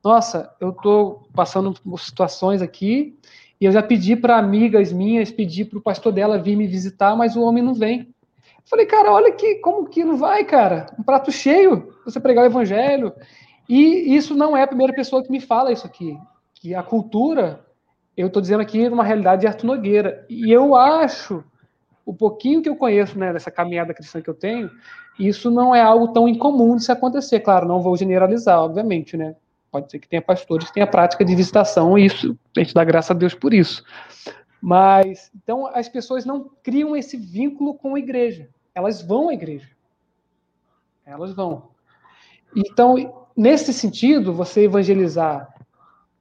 nossa, 0.03 0.51
eu 0.59 0.73
tô 0.73 1.21
passando 1.33 1.73
por 1.73 1.99
situações 1.99 2.59
aqui 2.59 3.15
e 3.61 3.65
eu 3.65 3.71
já 3.71 3.83
pedi 3.83 4.15
para 4.15 4.37
amigas 4.37 4.91
minhas, 4.91 5.31
pedi 5.31 5.63
para 5.63 5.79
o 5.79 5.81
pastor 5.81 6.11
dela 6.11 6.41
vir 6.41 6.57
me 6.57 6.67
visitar, 6.67 7.15
mas 7.15 7.35
o 7.35 7.43
homem 7.43 7.63
não 7.63 7.73
vem. 7.73 7.99
Eu 7.99 8.65
falei, 8.65 8.85
cara, 8.85 9.11
olha 9.11 9.31
que 9.31 9.55
como 9.55 9.87
que 9.87 10.03
não 10.03 10.17
vai, 10.17 10.43
cara? 10.43 10.87
Um 10.99 11.03
prato 11.03 11.31
cheio, 11.31 11.93
você 12.03 12.19
pregar 12.19 12.43
o 12.43 12.47
evangelho. 12.47 13.13
E 13.69 14.15
isso 14.15 14.35
não 14.35 14.57
é 14.57 14.63
a 14.63 14.67
primeira 14.67 14.91
pessoa 14.91 15.23
que 15.23 15.31
me 15.31 15.39
fala 15.39 15.71
isso 15.71 15.85
aqui 15.85 16.17
que 16.61 16.75
a 16.75 16.83
cultura, 16.83 17.65
eu 18.15 18.27
estou 18.27 18.39
dizendo 18.39 18.61
aqui 18.61 18.87
numa 18.87 19.03
realidade 19.03 19.41
de 19.41 19.47
Arthur 19.47 19.65
Nogueira, 19.65 20.23
e 20.29 20.51
eu 20.51 20.75
acho, 20.75 21.43
o 22.05 22.13
pouquinho 22.13 22.61
que 22.61 22.69
eu 22.69 22.75
conheço 22.75 23.17
né, 23.17 23.33
dessa 23.33 23.49
caminhada 23.49 23.95
cristã 23.95 24.21
que 24.21 24.29
eu 24.29 24.35
tenho, 24.35 24.69
isso 25.19 25.49
não 25.49 25.73
é 25.73 25.81
algo 25.81 26.09
tão 26.09 26.27
incomum 26.27 26.75
de 26.75 26.83
se 26.83 26.91
acontecer. 26.91 27.39
Claro, 27.39 27.67
não 27.67 27.81
vou 27.81 27.97
generalizar, 27.97 28.61
obviamente, 28.61 29.17
né? 29.17 29.35
Pode 29.71 29.89
ser 29.89 29.99
que 29.99 30.07
tenha 30.07 30.21
pastores 30.21 30.67
que 30.67 30.73
tenham 30.73 30.87
a 30.87 30.91
prática 30.91 31.23
de 31.23 31.33
visitação, 31.33 31.97
e 31.97 32.05
isso, 32.05 32.37
a 32.55 32.59
gente 32.59 32.73
dá 32.73 32.83
graças 32.83 33.11
a 33.11 33.13
Deus 33.13 33.33
por 33.33 33.53
isso. 33.53 33.83
Mas, 34.61 35.31
então, 35.33 35.65
as 35.67 35.87
pessoas 35.87 36.25
não 36.25 36.51
criam 36.61 36.95
esse 36.95 37.17
vínculo 37.17 37.73
com 37.73 37.95
a 37.95 37.99
igreja. 37.99 38.49
Elas 38.75 39.01
vão 39.01 39.29
à 39.29 39.33
igreja. 39.33 39.69
Elas 41.05 41.33
vão. 41.33 41.69
Então, 42.55 43.27
nesse 43.35 43.73
sentido, 43.73 44.33
você 44.33 44.65
evangelizar 44.65 45.51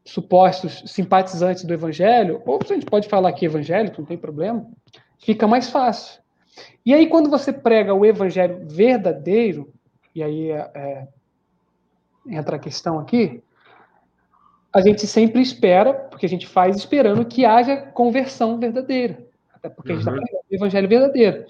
supostos 0.05 0.83
simpatizantes 0.87 1.65
do 1.65 1.75
evangelho, 1.75 2.41
ou 2.47 2.59
a 2.63 2.75
gente 2.75 2.87
pode 2.87 3.09
falar 3.09 3.29
aqui 3.29 3.45
evangélico, 3.45 4.01
não 4.01 4.07
tem 4.07 4.17
problema, 4.17 4.67
fica 5.19 5.47
mais 5.47 5.69
fácil. 5.69 6.21
E 6.85 6.95
aí, 6.95 7.09
quando 7.09 7.29
você 7.29 7.53
prega 7.53 7.95
o 7.95 8.07
evangelho 8.07 8.67
verdadeiro, 8.67 9.73
e 10.15 10.23
aí 10.23 10.51
é, 10.51 10.71
é, 10.75 11.09
entra 12.27 12.57
a 12.57 12.59
questão 12.59 12.99
aqui, 12.99 13.43
a 14.73 14.81
gente 14.81 15.07
sempre 15.07 15.41
espera, 15.41 15.93
porque 15.93 16.27
a 16.27 16.29
gente 16.29 16.47
faz 16.47 16.77
esperando 16.77 17.25
que 17.25 17.45
haja 17.45 17.77
conversão 17.77 18.59
verdadeira. 18.59 19.27
Até 19.53 19.69
porque 19.69 19.93
uhum. 19.93 19.99
a 19.99 20.01
gente 20.01 20.09
está 20.09 20.13
uhum. 20.13 20.27
pregando 20.27 20.45
o 20.51 20.55
evangelho 20.55 20.89
verdadeiro. 20.89 21.47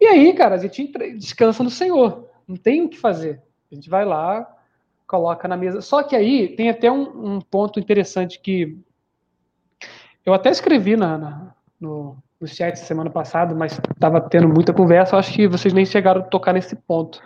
E 0.00 0.06
aí, 0.06 0.32
cara, 0.34 0.56
a 0.56 0.58
gente 0.58 0.92
descansa 1.16 1.62
no 1.62 1.70
Senhor. 1.70 2.28
Não 2.46 2.56
tem 2.56 2.82
o 2.82 2.88
que 2.88 2.98
fazer. 2.98 3.40
A 3.72 3.74
gente 3.74 3.88
vai 3.88 4.04
lá, 4.04 4.46
coloca 5.06 5.48
na 5.48 5.56
mesa. 5.56 5.80
Só 5.80 6.02
que 6.02 6.14
aí 6.14 6.54
tem 6.54 6.68
até 6.68 6.90
um, 6.90 7.36
um 7.36 7.40
ponto 7.40 7.80
interessante 7.80 8.38
que 8.40 8.78
eu 10.24 10.34
até 10.34 10.50
escrevi 10.50 10.96
na, 10.96 11.18
na 11.18 11.54
no, 11.80 12.16
no 12.40 12.46
chat 12.46 12.76
semana 12.76 13.10
passada, 13.10 13.54
mas 13.54 13.78
estava 13.94 14.20
tendo 14.20 14.48
muita 14.48 14.72
conversa. 14.72 15.16
acho 15.16 15.32
que 15.32 15.48
vocês 15.48 15.72
nem 15.72 15.84
chegaram 15.84 16.20
a 16.20 16.24
tocar 16.24 16.52
nesse 16.52 16.76
ponto. 16.76 17.20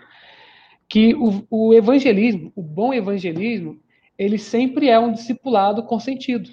Que 0.89 1.15
o, 1.15 1.45
o 1.51 1.75
evangelismo, 1.75 2.53
o 2.57 2.63
bom 2.63 2.95
evangelismo, 2.95 3.79
ele 4.17 4.39
sempre 4.39 4.89
é 4.89 4.99
um 4.99 5.13
discipulado 5.13 5.83
consentido. 5.83 6.51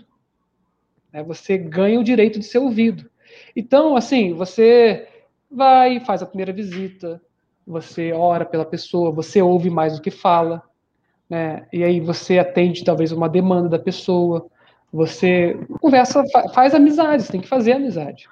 Né? 1.12 1.24
Você 1.24 1.58
ganha 1.58 2.00
o 2.00 2.04
direito 2.04 2.40
de 2.40 2.46
ser 2.46 2.60
ouvido. 2.60 3.10
Então, 3.56 3.96
assim, 3.96 4.34
você 4.34 5.08
vai, 5.50 6.00
faz 6.02 6.22
a 6.22 6.26
primeira 6.26 6.54
visita, 6.54 7.22
você 7.66 8.12
ora 8.12 8.46
pela 8.46 8.66
pessoa, 8.66 9.12
você 9.12 9.42
ouve 9.42 9.70
mais 9.70 9.96
do 9.96 10.02
que 10.02 10.12
fala, 10.12 10.62
né? 11.30 11.66
E 11.74 11.84
aí 11.84 12.00
você 12.00 12.38
atende 12.38 12.84
talvez 12.84 13.12
uma 13.12 13.28
demanda 13.28 13.68
da 13.68 13.80
pessoa, 13.80 14.48
você 14.92 15.58
conversa, 15.82 16.24
faz 16.54 16.76
amizade, 16.76 17.28
tem 17.28 17.42
que 17.42 17.48
fazer 17.48 17.74
amizade. 17.74 18.28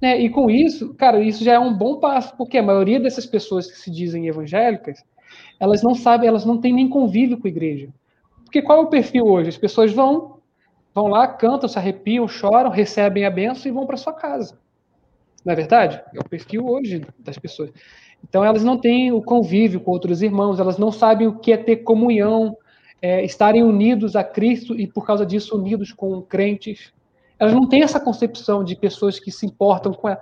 Né? 0.00 0.20
E 0.20 0.30
com 0.30 0.50
isso, 0.50 0.94
cara, 0.94 1.20
isso 1.20 1.42
já 1.42 1.54
é 1.54 1.58
um 1.58 1.76
bom 1.76 1.98
passo, 1.98 2.36
porque 2.36 2.58
a 2.58 2.62
maioria 2.62 3.00
dessas 3.00 3.26
pessoas 3.26 3.70
que 3.70 3.78
se 3.78 3.90
dizem 3.90 4.26
evangélicas, 4.26 5.02
elas 5.60 5.82
não 5.82 5.94
sabem, 5.94 6.26
elas 6.26 6.46
não 6.46 6.58
têm 6.58 6.72
nem 6.72 6.88
convívio 6.88 7.38
com 7.38 7.46
a 7.46 7.50
igreja. 7.50 7.90
Porque 8.44 8.62
qual 8.62 8.78
é 8.78 8.80
o 8.82 8.88
perfil 8.88 9.26
hoje? 9.26 9.50
As 9.50 9.58
pessoas 9.58 9.92
vão, 9.92 10.38
vão 10.94 11.06
lá, 11.06 11.28
cantam, 11.28 11.68
se 11.68 11.78
arrepiam, 11.78 12.26
choram, 12.26 12.70
recebem 12.70 13.26
a 13.26 13.30
benção 13.30 13.70
e 13.70 13.74
vão 13.74 13.86
para 13.86 13.98
sua 13.98 14.14
casa. 14.14 14.58
Não 15.44 15.52
é 15.52 15.56
verdade? 15.56 16.02
É 16.14 16.18
o 16.18 16.28
perfil 16.28 16.66
hoje 16.66 17.06
das 17.18 17.38
pessoas. 17.38 17.70
Então, 18.26 18.44
elas 18.44 18.64
não 18.64 18.76
têm 18.76 19.12
o 19.12 19.22
convívio 19.22 19.80
com 19.80 19.90
outros 19.90 20.22
irmãos, 20.22 20.58
elas 20.58 20.78
não 20.78 20.90
sabem 20.90 21.26
o 21.26 21.38
que 21.38 21.52
é 21.52 21.56
ter 21.56 21.76
comunhão, 21.76 22.56
é, 23.00 23.24
estarem 23.24 23.62
unidos 23.62 24.16
a 24.16 24.24
Cristo 24.24 24.78
e, 24.78 24.86
por 24.86 25.06
causa 25.06 25.24
disso, 25.24 25.56
unidos 25.56 25.92
com 25.92 26.20
crentes. 26.22 26.92
Elas 27.38 27.54
não 27.54 27.66
têm 27.66 27.82
essa 27.82 27.98
concepção 27.98 28.62
de 28.62 28.76
pessoas 28.76 29.18
que 29.18 29.30
se 29.30 29.46
importam 29.46 29.92
com 29.94 30.08
ela. 30.08 30.20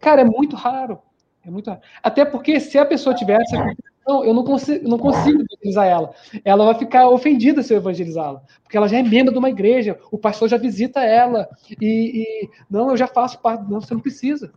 Cara, 0.00 0.20
é 0.20 0.24
muito 0.24 0.54
raro. 0.54 0.98
É 1.44 1.50
muito 1.50 1.68
raro. 1.68 1.80
Até 2.02 2.24
porque, 2.24 2.60
se 2.60 2.78
a 2.78 2.84
pessoa 2.84 3.14
tiver 3.14 3.40
essa 3.40 3.74
concepção, 4.10 4.24
eu 4.24 4.34
não 4.34 4.44
consigo, 4.44 4.88
não 4.88 4.98
consigo 4.98 5.42
evangelizar 5.42 5.86
ela. 5.86 6.14
Ela 6.44 6.64
vai 6.64 6.74
ficar 6.74 7.08
ofendida 7.08 7.62
se 7.62 7.72
eu 7.72 7.78
evangelizá-la. 7.78 8.42
Porque 8.62 8.76
ela 8.76 8.88
já 8.88 8.98
é 8.98 9.02
membro 9.02 9.32
de 9.32 9.38
uma 9.38 9.50
igreja, 9.50 9.98
o 10.10 10.18
pastor 10.18 10.48
já 10.48 10.56
visita 10.56 11.00
ela. 11.00 11.48
E, 11.80 12.22
e 12.22 12.50
não, 12.68 12.90
eu 12.90 12.96
já 12.96 13.06
faço 13.06 13.38
parte. 13.38 13.70
Não, 13.70 13.80
você 13.80 13.94
não 13.94 14.00
precisa. 14.00 14.52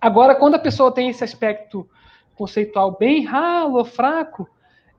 Agora, 0.00 0.34
quando 0.34 0.54
a 0.54 0.60
pessoa 0.60 0.92
tem 0.92 1.08
esse 1.08 1.24
aspecto 1.24 1.88
conceitual 2.34 2.96
bem 2.96 3.24
ralo, 3.24 3.84
fraco, 3.84 4.48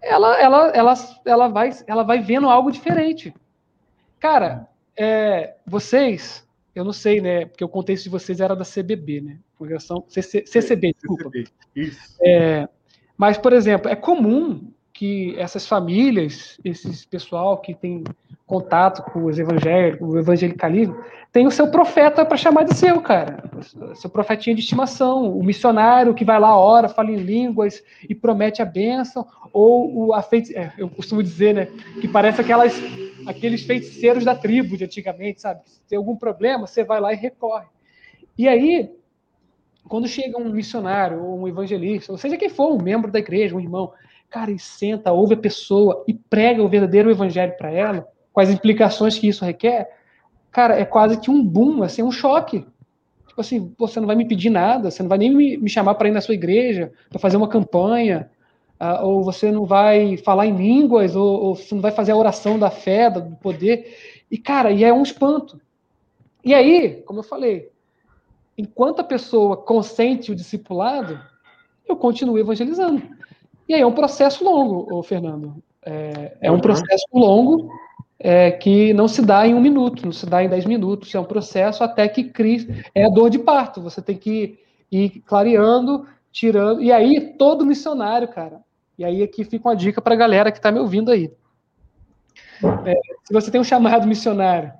ela, 0.01 0.39
ela, 0.41 0.67
ela, 0.69 0.93
ela, 1.25 1.47
vai, 1.47 1.69
ela 1.87 2.03
vai 2.03 2.19
vendo 2.19 2.49
algo 2.49 2.71
diferente. 2.71 3.33
Cara, 4.19 4.67
é, 4.97 5.55
vocês, 5.65 6.45
eu 6.75 6.83
não 6.83 6.91
sei, 6.91 7.21
né? 7.21 7.45
Porque 7.45 7.63
o 7.63 7.69
contexto 7.69 8.03
de 8.05 8.09
vocês 8.09 8.41
era 8.41 8.55
da 8.55 8.65
CBB, 8.65 9.21
né? 9.21 9.39
Congregação 9.57 10.03
CC, 10.09 10.45
CCB, 10.45 10.93
desculpa. 10.93 11.29
CCB, 11.29 11.47
isso. 11.75 12.17
É, 12.21 12.67
mas, 13.19 13.37
por 13.37 13.51
exemplo, 13.51 13.91
é 13.91 13.97
comum 13.97 14.71
que 14.93 15.35
essas 15.37 15.67
famílias, 15.67 16.57
esse 16.63 17.05
pessoal 17.05 17.57
que 17.57 17.73
tem 17.73 18.01
contato 18.47 19.03
com 19.11 19.25
os 19.25 19.37
evangélicos, 19.37 20.07
o 20.07 20.17
evangelicalismo, 20.17 20.95
tem 21.29 21.45
o 21.45 21.51
seu 21.51 21.67
profeta 21.69 22.25
para 22.25 22.37
chamar 22.37 22.63
de 22.63 22.75
seu, 22.75 23.01
cara. 23.01 23.43
Seu 23.95 24.09
profetinha 24.09 24.55
de 24.55 24.61
estimação, 24.61 25.37
o 25.37 25.43
missionário 25.43 26.13
que 26.13 26.23
vai 26.23 26.39
lá, 26.39 26.57
ora, 26.57 26.87
fala 26.87 27.11
em 27.11 27.17
línguas 27.17 27.83
e 28.07 28.15
promete 28.15 28.61
a 28.61 28.65
bênção, 28.65 29.27
ou 29.51 30.07
o 30.07 30.13
a 30.13 30.21
feiti... 30.21 30.55
É, 30.55 30.71
eu 30.77 30.87
costumo 30.89 31.21
dizer, 31.21 31.53
né, 31.53 31.65
que 31.99 32.07
parece 32.07 32.39
aquelas 32.39 32.81
aqueles 33.27 33.63
feiticeiros 33.63 34.23
da 34.23 34.33
tribo 34.33 34.77
de 34.77 34.85
antigamente, 34.85 35.41
sabe? 35.41 35.59
Se 35.65 35.81
tem 35.89 35.97
algum 35.97 36.15
problema, 36.15 36.65
você 36.65 36.85
vai 36.85 37.01
lá 37.01 37.11
e 37.11 37.17
recorre. 37.17 37.67
E 38.37 38.47
aí, 38.47 38.89
quando 39.89 40.07
chega 40.07 40.37
um 40.37 40.49
missionário 40.49 41.21
ou 41.21 41.41
um 41.41 41.47
evangelista, 41.47 42.13
ou 42.13 42.17
seja 42.17 42.37
quem 42.37 42.47
for, 42.47 42.71
um 42.71 42.81
membro 42.81 43.11
da 43.11 43.19
igreja, 43.19 43.55
um 43.55 43.59
irmão, 43.59 43.91
Cara, 44.29 44.51
e 44.51 44.59
senta, 44.59 45.11
ouve 45.11 45.33
a 45.33 45.37
pessoa 45.37 46.03
e 46.07 46.13
prega 46.13 46.61
o 46.61 46.69
verdadeiro 46.69 47.09
evangelho 47.09 47.53
para 47.57 47.71
ela, 47.71 48.07
com 48.31 48.39
as 48.39 48.49
implicações 48.49 49.17
que 49.17 49.27
isso 49.27 49.43
requer. 49.43 49.89
Cara, 50.51 50.79
é 50.79 50.85
quase 50.85 51.19
que 51.19 51.31
um 51.31 51.43
boom, 51.43 51.81
assim, 51.81 52.03
um 52.03 52.11
choque. 52.11 52.63
Tipo 53.27 53.41
assim, 53.41 53.73
você 53.77 53.99
não 53.99 54.05
vai 54.05 54.15
me 54.15 54.27
pedir 54.27 54.51
nada, 54.51 54.91
você 54.91 55.01
não 55.01 55.09
vai 55.09 55.17
nem 55.17 55.33
me, 55.33 55.57
me 55.57 55.69
chamar 55.69 55.95
para 55.95 56.09
ir 56.09 56.11
na 56.11 56.21
sua 56.21 56.35
igreja, 56.35 56.91
para 57.09 57.17
fazer 57.17 57.37
uma 57.37 57.47
campanha, 57.47 58.29
uh, 58.79 59.03
ou 59.03 59.23
você 59.23 59.51
não 59.51 59.65
vai 59.65 60.15
falar 60.17 60.45
em 60.45 60.55
línguas, 60.55 61.15
ou, 61.15 61.45
ou 61.45 61.55
você 61.55 61.73
não 61.73 61.81
vai 61.81 61.91
fazer 61.91 62.11
a 62.11 62.17
oração 62.17 62.59
da 62.59 62.69
fé, 62.69 63.09
do 63.09 63.35
poder. 63.37 63.97
E, 64.29 64.37
cara, 64.37 64.71
e 64.71 64.83
é 64.83 64.93
um 64.93 65.01
espanto. 65.01 65.59
E 66.45 66.53
aí, 66.53 67.01
como 67.01 67.19
eu 67.19 67.23
falei, 67.23 67.71
enquanto 68.59 68.99
a 68.99 69.05
pessoa 69.05 69.55
consente 69.55 70.33
o 70.33 70.35
discipulado, 70.35 71.17
eu 71.87 71.95
continuo 71.95 72.37
evangelizando. 72.37 73.01
E 73.67 73.73
aí 73.73 73.79
é 73.79 73.87
um 73.87 73.93
processo 73.93 74.43
longo, 74.43 75.01
Fernando. 75.01 75.63
É, 75.81 76.37
é 76.41 76.51
um 76.51 76.59
processo 76.59 77.05
longo 77.13 77.71
é, 78.19 78.51
que 78.51 78.93
não 78.93 79.07
se 79.07 79.21
dá 79.21 79.47
em 79.47 79.53
um 79.55 79.61
minuto, 79.61 80.05
não 80.05 80.11
se 80.11 80.25
dá 80.25 80.43
em 80.43 80.49
dez 80.49 80.65
minutos. 80.65 81.15
É 81.15 81.19
um 81.19 81.23
processo 81.23 81.85
até 81.85 82.05
que 82.09 82.25
Cristo 82.25 82.73
é 82.93 83.05
a 83.05 83.09
dor 83.09 83.29
de 83.29 83.39
parto. 83.39 83.81
Você 83.81 84.01
tem 84.01 84.17
que 84.17 84.59
ir 84.91 85.21
clareando, 85.21 86.05
tirando. 86.29 86.81
E 86.81 86.91
aí, 86.91 87.33
todo 87.37 87.65
missionário, 87.65 88.27
cara. 88.27 88.59
E 88.97 89.05
aí 89.05 89.23
aqui 89.23 89.45
fica 89.45 89.69
uma 89.69 89.75
dica 89.75 90.01
para 90.01 90.15
a 90.15 90.17
galera 90.17 90.51
que 90.51 90.57
está 90.57 90.69
me 90.69 90.79
ouvindo 90.79 91.11
aí. 91.11 91.31
É, 92.85 92.93
se 93.23 93.31
você 93.31 93.49
tem 93.49 93.61
um 93.61 93.63
chamado 93.63 94.05
missionário 94.05 94.73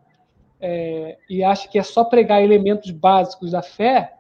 é, 0.59 1.17
e 1.29 1.43
acha 1.43 1.67
que 1.67 1.79
é 1.79 1.83
só 1.83 2.03
pregar 2.03 2.43
elementos 2.43 2.91
básicos 2.91 3.51
da 3.51 3.61
fé, 3.61 4.13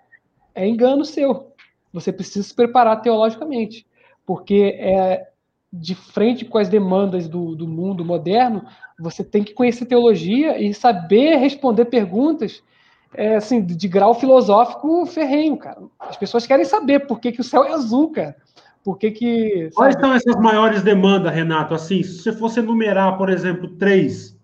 é 0.55 0.67
engano 0.67 1.05
seu. 1.05 1.53
Você 1.91 2.11
precisa 2.11 2.47
se 2.47 2.53
preparar 2.53 3.01
teologicamente 3.01 3.85
porque 4.29 4.77
é 4.77 5.27
de 5.73 5.95
frente 5.95 6.45
com 6.45 6.59
as 6.59 6.69
demandas 6.69 7.27
do, 7.27 7.55
do 7.55 7.67
mundo 7.67 8.05
moderno, 8.05 8.63
você 8.99 9.23
tem 9.23 9.43
que 9.43 9.53
conhecer 9.53 9.85
teologia 9.85 10.61
e 10.61 10.71
saber 10.73 11.37
responder 11.37 11.85
perguntas 11.85 12.61
é, 13.13 13.37
assim, 13.37 13.65
de 13.65 13.87
grau 13.87 14.13
filosófico 14.13 15.05
ferrenho, 15.07 15.57
cara. 15.57 15.81
As 15.99 16.15
pessoas 16.15 16.45
querem 16.45 16.63
saber 16.63 17.07
por 17.07 17.19
que, 17.19 17.31
que 17.31 17.41
o 17.41 17.43
céu 17.43 17.63
é 17.63 17.73
azul, 17.73 18.11
cara. 18.11 18.35
Por 18.83 18.99
que 18.99 19.09
que... 19.09 19.69
Quais 19.73 19.95
são 19.95 20.13
essas 20.13 20.35
maiores 20.35 20.83
demandas, 20.83 21.33
Renato? 21.33 21.73
Assim, 21.73 22.03
se 22.03 22.19
você 22.19 22.31
fosse 22.31 22.59
enumerar, 22.59 23.17
por 23.17 23.29
exemplo, 23.29 23.67
três, 23.77 24.38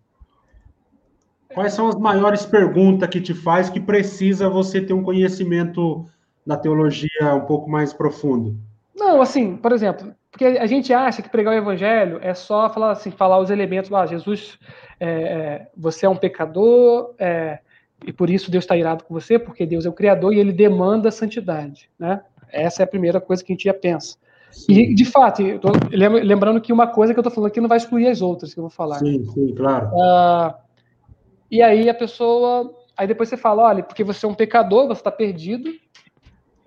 quais 1.56 1.74
são 1.74 1.88
as 1.88 1.95
maiores 1.95 2.45
perguntas 2.45 3.10
que 3.10 3.22
te 3.22 3.34
faz 3.34 3.70
que 3.70 3.80
precisa 3.80 4.49
você 4.49 4.82
ter 4.82 4.93
um 4.93 5.01
conhecimento 5.01 6.06
da 6.45 6.56
teologia 6.58 7.34
um 7.34 7.41
pouco 7.41 7.70
mais 7.70 7.93
profundo? 7.93 8.56
Não, 8.95 9.22
assim, 9.22 9.56
por 9.56 9.72
exemplo, 9.72 10.14
porque 10.32 10.45
a 10.45 10.68
gente 10.68 10.93
acha 10.93 11.22
que 11.22 11.30
pregar 11.30 11.53
o 11.53 11.58
evangelho 11.58 12.20
é 12.22 12.34
só 12.34 12.70
falar 12.70 12.91
assim, 12.91 13.10
falar 13.10 13.39
os 13.39 13.49
elementos, 13.49 13.91
ah, 13.93 14.06
Jesus, 14.06 14.60
é, 14.99 15.10
é, 15.10 15.68
você 15.76 16.06
é 16.06 16.10
um 16.10 16.16
pecador, 16.16 17.14
é, 17.18 17.60
e 18.06 18.12
por 18.12 18.30
isso 18.30 18.51
Deus 18.51 18.64
está 18.64 18.76
irado 18.76 19.03
com 19.03 19.14
você, 19.14 19.39
porque 19.39 19.66
Deus 19.66 19.86
é 19.86 19.89
o 19.89 19.93
Criador 19.93 20.34
e 20.34 20.39
ele 20.39 20.51
demanda 20.51 21.10
santidade, 21.10 21.89
né? 21.97 22.22
Essa 22.51 22.84
é 22.84 22.86
a 22.86 22.88
primeira 22.88 23.20
coisa 23.20 23.43
que 23.43 23.51
a 23.51 23.56
gente 23.56 23.66
já 23.66 23.74
pensa. 23.74 24.18
Sim. 24.51 24.74
E, 24.74 24.95
de 24.95 25.03
fato, 25.03 25.41
lembrando 25.91 26.62
que 26.62 26.72
uma 26.72 26.88
coisa 26.88 27.14
que 27.14 27.20
eu 27.20 27.22
estou 27.22 27.34
falando 27.34 27.49
aqui 27.49 27.60
não 27.60 27.68
vai 27.68 27.78
excluir 27.78 28.08
as 28.08 28.22
outras 28.22 28.53
que 28.53 28.60
eu 28.60 28.64
vou 28.64 28.70
falar. 28.70 28.99
Sim, 28.99 29.26
sim, 29.34 29.53
claro. 29.53 29.89
Ah, 29.99 30.56
e 31.56 31.62
aí 31.62 31.89
a 31.89 31.93
pessoa. 31.93 32.76
Aí 32.97 33.08
depois 33.08 33.30
você 33.30 33.38
fala: 33.38 33.64
olha, 33.64 33.84
porque 33.84 34.03
você 34.03 34.26
é 34.26 34.30
um 34.30 34.34
pecador, 34.34 34.88
você 34.88 34.99
está 34.99 35.12
perdido, 35.12 35.74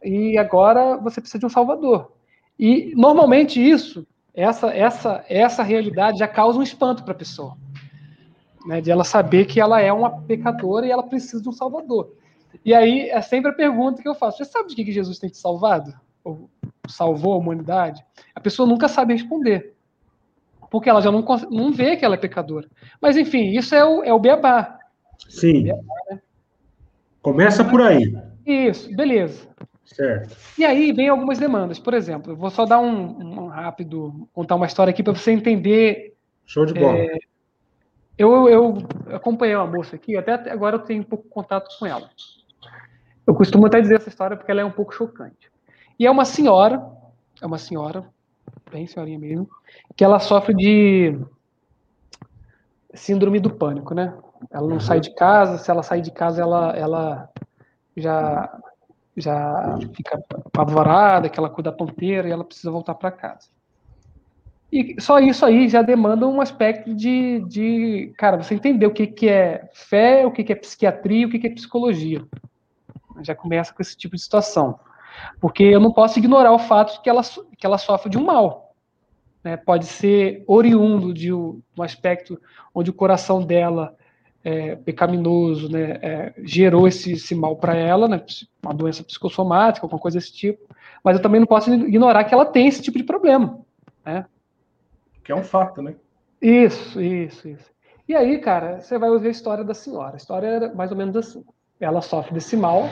e 0.02 0.38
agora 0.38 0.96
você 0.96 1.20
precisa 1.20 1.38
de 1.38 1.46
um 1.46 1.50
salvador. 1.50 2.12
E 2.58 2.92
normalmente 2.96 3.60
isso, 3.60 4.06
essa 4.34 4.68
essa 4.68 5.24
essa 5.28 5.62
realidade 5.62 6.18
já 6.18 6.26
causa 6.26 6.58
um 6.58 6.62
espanto 6.62 7.04
para 7.04 7.12
a 7.12 7.16
pessoa, 7.16 7.56
né? 8.66 8.80
De 8.80 8.90
ela 8.90 9.04
saber 9.04 9.44
que 9.44 9.60
ela 9.60 9.80
é 9.80 9.92
uma 9.92 10.22
pecadora 10.22 10.86
e 10.86 10.90
ela 10.90 11.02
precisa 11.02 11.42
de 11.42 11.48
um 11.48 11.52
salvador. 11.52 12.12
E 12.64 12.74
aí 12.74 13.10
é 13.10 13.20
sempre 13.20 13.50
a 13.50 13.54
pergunta 13.54 14.00
que 14.00 14.08
eu 14.08 14.14
faço: 14.14 14.38
você 14.38 14.46
sabe 14.46 14.74
de 14.74 14.84
que 14.84 14.92
Jesus 14.92 15.18
tem 15.18 15.28
te 15.28 15.36
salvado? 15.36 15.92
Ou 16.24 16.48
salvou 16.88 17.34
a 17.34 17.36
humanidade? 17.36 18.02
A 18.34 18.40
pessoa 18.40 18.66
nunca 18.66 18.88
sabe 18.88 19.12
responder. 19.12 19.74
Porque 20.70 20.88
ela 20.88 21.00
já 21.00 21.10
não, 21.10 21.24
não 21.50 21.72
vê 21.72 21.96
que 21.96 22.04
ela 22.04 22.14
é 22.14 22.18
pecadora. 22.18 22.68
Mas, 23.00 23.16
enfim, 23.16 23.56
isso 23.56 23.74
é 23.74 23.84
o, 23.84 24.04
é 24.04 24.12
o 24.12 24.18
beabá. 24.18 24.77
Sim. 25.28 25.68
Começa 27.22 27.64
por 27.64 27.80
aí. 27.82 28.14
Isso, 28.46 28.94
beleza. 28.94 29.48
Certo. 29.84 30.36
E 30.56 30.64
aí 30.64 30.92
vem 30.92 31.08
algumas 31.08 31.38
demandas. 31.38 31.78
Por 31.78 31.94
exemplo, 31.94 32.32
eu 32.32 32.36
vou 32.36 32.50
só 32.50 32.64
dar 32.64 32.78
um, 32.78 33.44
um 33.44 33.46
rápido, 33.48 34.28
contar 34.32 34.54
uma 34.54 34.66
história 34.66 34.90
aqui 34.90 35.02
para 35.02 35.14
você 35.14 35.32
entender. 35.32 36.14
Show 36.46 36.66
de 36.66 36.74
bola. 36.74 36.98
É, 36.98 37.18
eu, 38.16 38.48
eu 38.48 38.78
acompanhei 39.12 39.54
uma 39.54 39.66
moça 39.66 39.96
aqui, 39.96 40.16
até 40.16 40.32
agora 40.50 40.76
eu 40.76 40.80
tenho 40.80 41.02
um 41.02 41.04
pouco 41.04 41.24
de 41.24 41.30
contato 41.30 41.68
com 41.78 41.86
ela. 41.86 42.10
Eu 43.26 43.34
costumo 43.34 43.66
até 43.66 43.80
dizer 43.80 43.96
essa 43.96 44.08
história 44.08 44.36
porque 44.36 44.50
ela 44.50 44.60
é 44.60 44.64
um 44.64 44.70
pouco 44.70 44.92
chocante. 44.92 45.50
E 45.98 46.06
é 46.06 46.10
uma 46.10 46.24
senhora, 46.24 46.84
é 47.40 47.46
uma 47.46 47.58
senhora, 47.58 48.04
bem 48.70 48.86
senhorinha 48.86 49.18
mesmo, 49.18 49.48
que 49.96 50.04
ela 50.04 50.18
sofre 50.18 50.54
de 50.54 51.18
síndrome 52.94 53.38
do 53.38 53.50
pânico, 53.50 53.94
né? 53.94 54.14
Ela 54.50 54.66
não 54.66 54.74
uhum. 54.74 54.80
sai 54.80 55.00
de 55.00 55.14
casa, 55.14 55.58
se 55.58 55.70
ela 55.70 55.82
sair 55.82 56.02
de 56.02 56.10
casa, 56.10 56.42
ela, 56.42 56.72
ela 56.76 57.30
já 57.96 58.58
já 59.20 59.76
fica 59.94 60.22
apavorada, 60.46 61.28
que 61.28 61.38
ela 61.38 61.50
cuida 61.50 61.70
da 61.70 61.76
ponteira 61.76 62.28
e 62.28 62.30
ela 62.30 62.44
precisa 62.44 62.70
voltar 62.70 62.94
para 62.94 63.10
casa. 63.10 63.48
E 64.70 65.00
só 65.00 65.18
isso 65.18 65.44
aí 65.44 65.68
já 65.68 65.82
demanda 65.82 66.26
um 66.26 66.40
aspecto 66.40 66.94
de, 66.94 67.40
de 67.48 68.12
cara, 68.18 68.36
você 68.36 68.54
entender 68.54 68.86
o 68.86 68.92
que, 68.92 69.06
que 69.06 69.28
é 69.28 69.68
fé, 69.72 70.26
o 70.26 70.30
que, 70.30 70.44
que 70.44 70.52
é 70.52 70.56
psiquiatria, 70.56 71.26
o 71.26 71.30
que, 71.30 71.38
que 71.38 71.46
é 71.46 71.54
psicologia. 71.54 72.22
Já 73.22 73.34
começa 73.34 73.72
com 73.72 73.82
esse 73.82 73.96
tipo 73.96 74.14
de 74.14 74.22
situação. 74.22 74.78
Porque 75.40 75.64
eu 75.64 75.80
não 75.80 75.92
posso 75.92 76.18
ignorar 76.18 76.52
o 76.52 76.58
fato 76.58 76.94
de 76.94 77.00
que 77.00 77.08
ela, 77.08 77.22
que 77.22 77.66
ela 77.66 77.78
sofre 77.78 78.10
de 78.10 78.18
um 78.18 78.24
mal. 78.24 78.74
Né? 79.42 79.56
Pode 79.56 79.86
ser 79.86 80.44
oriundo 80.46 81.14
de 81.14 81.32
um, 81.32 81.60
um 81.76 81.82
aspecto 81.82 82.40
onde 82.74 82.90
o 82.90 82.94
coração 82.94 83.42
dela 83.42 83.96
é, 84.48 84.76
pecaminoso 84.76 85.70
né, 85.70 85.98
é, 86.00 86.34
gerou 86.42 86.88
esse, 86.88 87.12
esse 87.12 87.34
mal 87.34 87.56
para 87.56 87.76
ela, 87.76 88.08
né, 88.08 88.24
uma 88.62 88.72
doença 88.72 89.04
psicossomática, 89.04 89.84
alguma 89.84 90.00
coisa 90.00 90.18
desse 90.18 90.32
tipo. 90.32 90.74
Mas 91.04 91.16
eu 91.16 91.22
também 91.22 91.38
não 91.38 91.46
posso 91.46 91.72
ignorar 91.72 92.24
que 92.24 92.32
ela 92.32 92.46
tem 92.46 92.66
esse 92.66 92.80
tipo 92.80 92.96
de 92.96 93.04
problema. 93.04 93.60
Né? 94.06 94.24
Que 95.22 95.32
é 95.32 95.36
um 95.36 95.44
fato, 95.44 95.82
né? 95.82 95.94
Isso, 96.40 96.98
isso, 96.98 97.46
isso. 97.46 97.70
E 98.08 98.14
aí, 98.14 98.38
cara, 98.38 98.80
você 98.80 98.96
vai 98.98 99.10
ouvir 99.10 99.28
a 99.28 99.32
história 99.32 99.62
da 99.62 99.74
senhora. 99.74 100.14
A 100.14 100.16
história 100.16 100.46
era 100.46 100.74
mais 100.74 100.90
ou 100.90 100.96
menos 100.96 101.14
assim. 101.14 101.44
Ela 101.78 102.00
sofre 102.00 102.32
desse 102.32 102.56
mal 102.56 102.84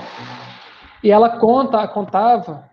e 1.03 1.11
ela 1.11 1.39
conta, 1.39 1.89
contava 1.89 2.69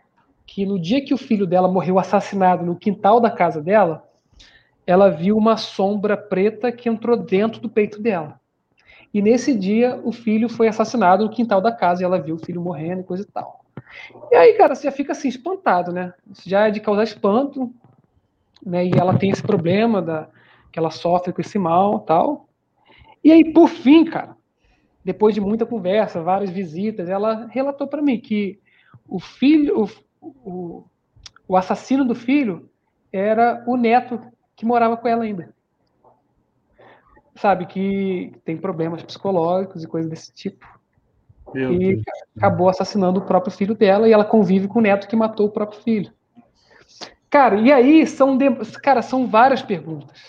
que 0.46 0.66
no 0.66 0.78
dia 0.78 1.04
que 1.04 1.14
o 1.14 1.18
filho 1.18 1.48
dela 1.48 1.70
morreu 1.70 1.98
assassinado 1.98 2.66
no 2.66 2.76
quintal 2.76 3.22
da 3.22 3.32
casa 3.32 3.62
dela, 3.62 4.04
ela 4.86 5.10
viu 5.10 5.38
uma 5.38 5.56
sombra 5.56 6.18
preta 6.18 6.70
que 6.70 6.90
entrou 6.90 7.16
dentro 7.16 7.62
do 7.62 7.70
peito 7.70 8.02
dela. 8.02 8.43
E 9.14 9.22
nesse 9.22 9.54
dia, 9.54 10.00
o 10.04 10.12
filho 10.12 10.50
foi 10.50 10.68
assassinado 10.68 11.24
no 11.24 11.30
quintal 11.30 11.62
da 11.62 11.72
casa 11.72 12.02
e 12.02 12.06
ela 12.06 12.20
viu 12.20 12.36
o 12.36 12.44
filho 12.44 12.60
morrendo 12.60 13.02
e 13.02 13.04
coisa 13.04 13.24
e 13.24 13.28
tal. 13.28 13.64
E 14.32 14.36
aí, 14.36 14.54
cara, 14.54 14.74
você 14.74 14.86
já 14.88 14.92
fica 14.92 15.12
assim, 15.12 15.28
espantado, 15.28 15.92
né? 15.92 16.14
Isso 16.32 16.50
já 16.50 16.68
é 16.68 16.72
de 16.72 16.80
causar 16.80 17.04
espanto, 17.04 17.72
né? 18.66 18.88
E 18.88 18.92
ela 18.98 19.16
tem 19.16 19.30
esse 19.30 19.44
problema 19.44 20.02
da, 20.02 20.28
que 20.72 20.80
ela 20.80 20.90
sofre 20.90 21.32
com 21.32 21.42
esse 21.42 21.60
mal 21.60 22.00
tal. 22.00 22.50
E 23.24 23.32
aí, 23.32 23.54
por 23.54 23.70
fim, 23.70 24.04
cara, 24.04 24.36
depois 25.06 25.36
de 25.36 25.42
muita 25.42 25.66
conversa, 25.66 26.24
várias 26.24 26.50
visitas, 26.50 27.08
ela 27.08 27.46
relatou 27.52 27.88
para 27.88 28.02
mim 28.02 28.20
que 28.20 28.60
o 29.08 29.20
filho, 29.20 29.84
o, 29.84 30.30
o, 30.44 30.84
o 31.48 31.56
assassino 31.56 32.04
do 32.04 32.16
filho 32.16 32.68
era 33.12 33.64
o 33.68 33.78
neto 33.78 34.20
que 34.56 34.66
morava 34.66 34.98
com 34.98 35.08
ela 35.08 35.24
ainda 35.24 35.54
sabe, 37.36 37.66
que 37.66 38.34
tem 38.46 38.58
problemas 38.58 39.04
psicológicos 39.04 39.84
e 39.84 39.88
coisas 39.88 40.10
desse 40.10 40.34
tipo. 40.34 40.66
Meu 41.54 41.74
e 41.74 41.96
Deus. 41.96 42.04
acabou 42.38 42.70
assassinando 42.70 43.20
o 43.20 43.26
próprio 43.26 43.52
filho 43.52 43.76
dela 43.76 44.08
e 44.08 44.12
ela 44.12 44.26
convive 44.26 44.68
com 44.68 44.80
o 44.80 44.82
neto 44.82 45.08
que 45.08 45.16
matou 45.16 45.48
o 45.48 45.52
próprio 45.52 45.82
filho. 45.82 46.12
Cara, 47.30 47.56
e 47.56 47.72
aí 47.72 48.06
são, 48.06 48.38
de... 48.38 48.50
cara, 48.82 49.02
são 49.02 49.28
várias 49.28 49.62
perguntas. 49.62 50.22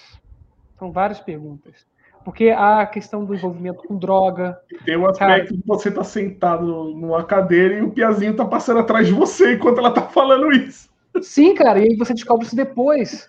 São 0.78 0.90
várias 0.90 1.20
perguntas. 1.20 1.86
Porque 2.24 2.48
há 2.48 2.80
a 2.80 2.86
questão 2.86 3.24
do 3.24 3.34
envolvimento 3.34 3.82
com 3.86 3.98
droga. 3.98 4.58
Tem 4.84 4.96
um 4.96 5.06
aspecto 5.06 5.48
cara... 5.48 5.58
de 5.58 5.62
você 5.66 5.90
estar 5.90 6.00
tá 6.00 6.04
sentado 6.04 6.64
numa 6.64 7.22
cadeira 7.22 7.74
e 7.74 7.82
o 7.82 7.90
Piazinho 7.90 8.34
tá 8.34 8.46
passando 8.46 8.80
atrás 8.80 9.06
de 9.06 9.12
você 9.12 9.54
enquanto 9.54 9.78
ela 9.78 9.90
tá 9.90 10.02
falando 10.02 10.50
isso. 10.50 10.88
Sim, 11.20 11.54
cara, 11.54 11.78
e 11.78 11.90
aí 11.90 11.96
você 11.96 12.14
descobre 12.14 12.46
isso 12.46 12.56
depois. 12.56 13.28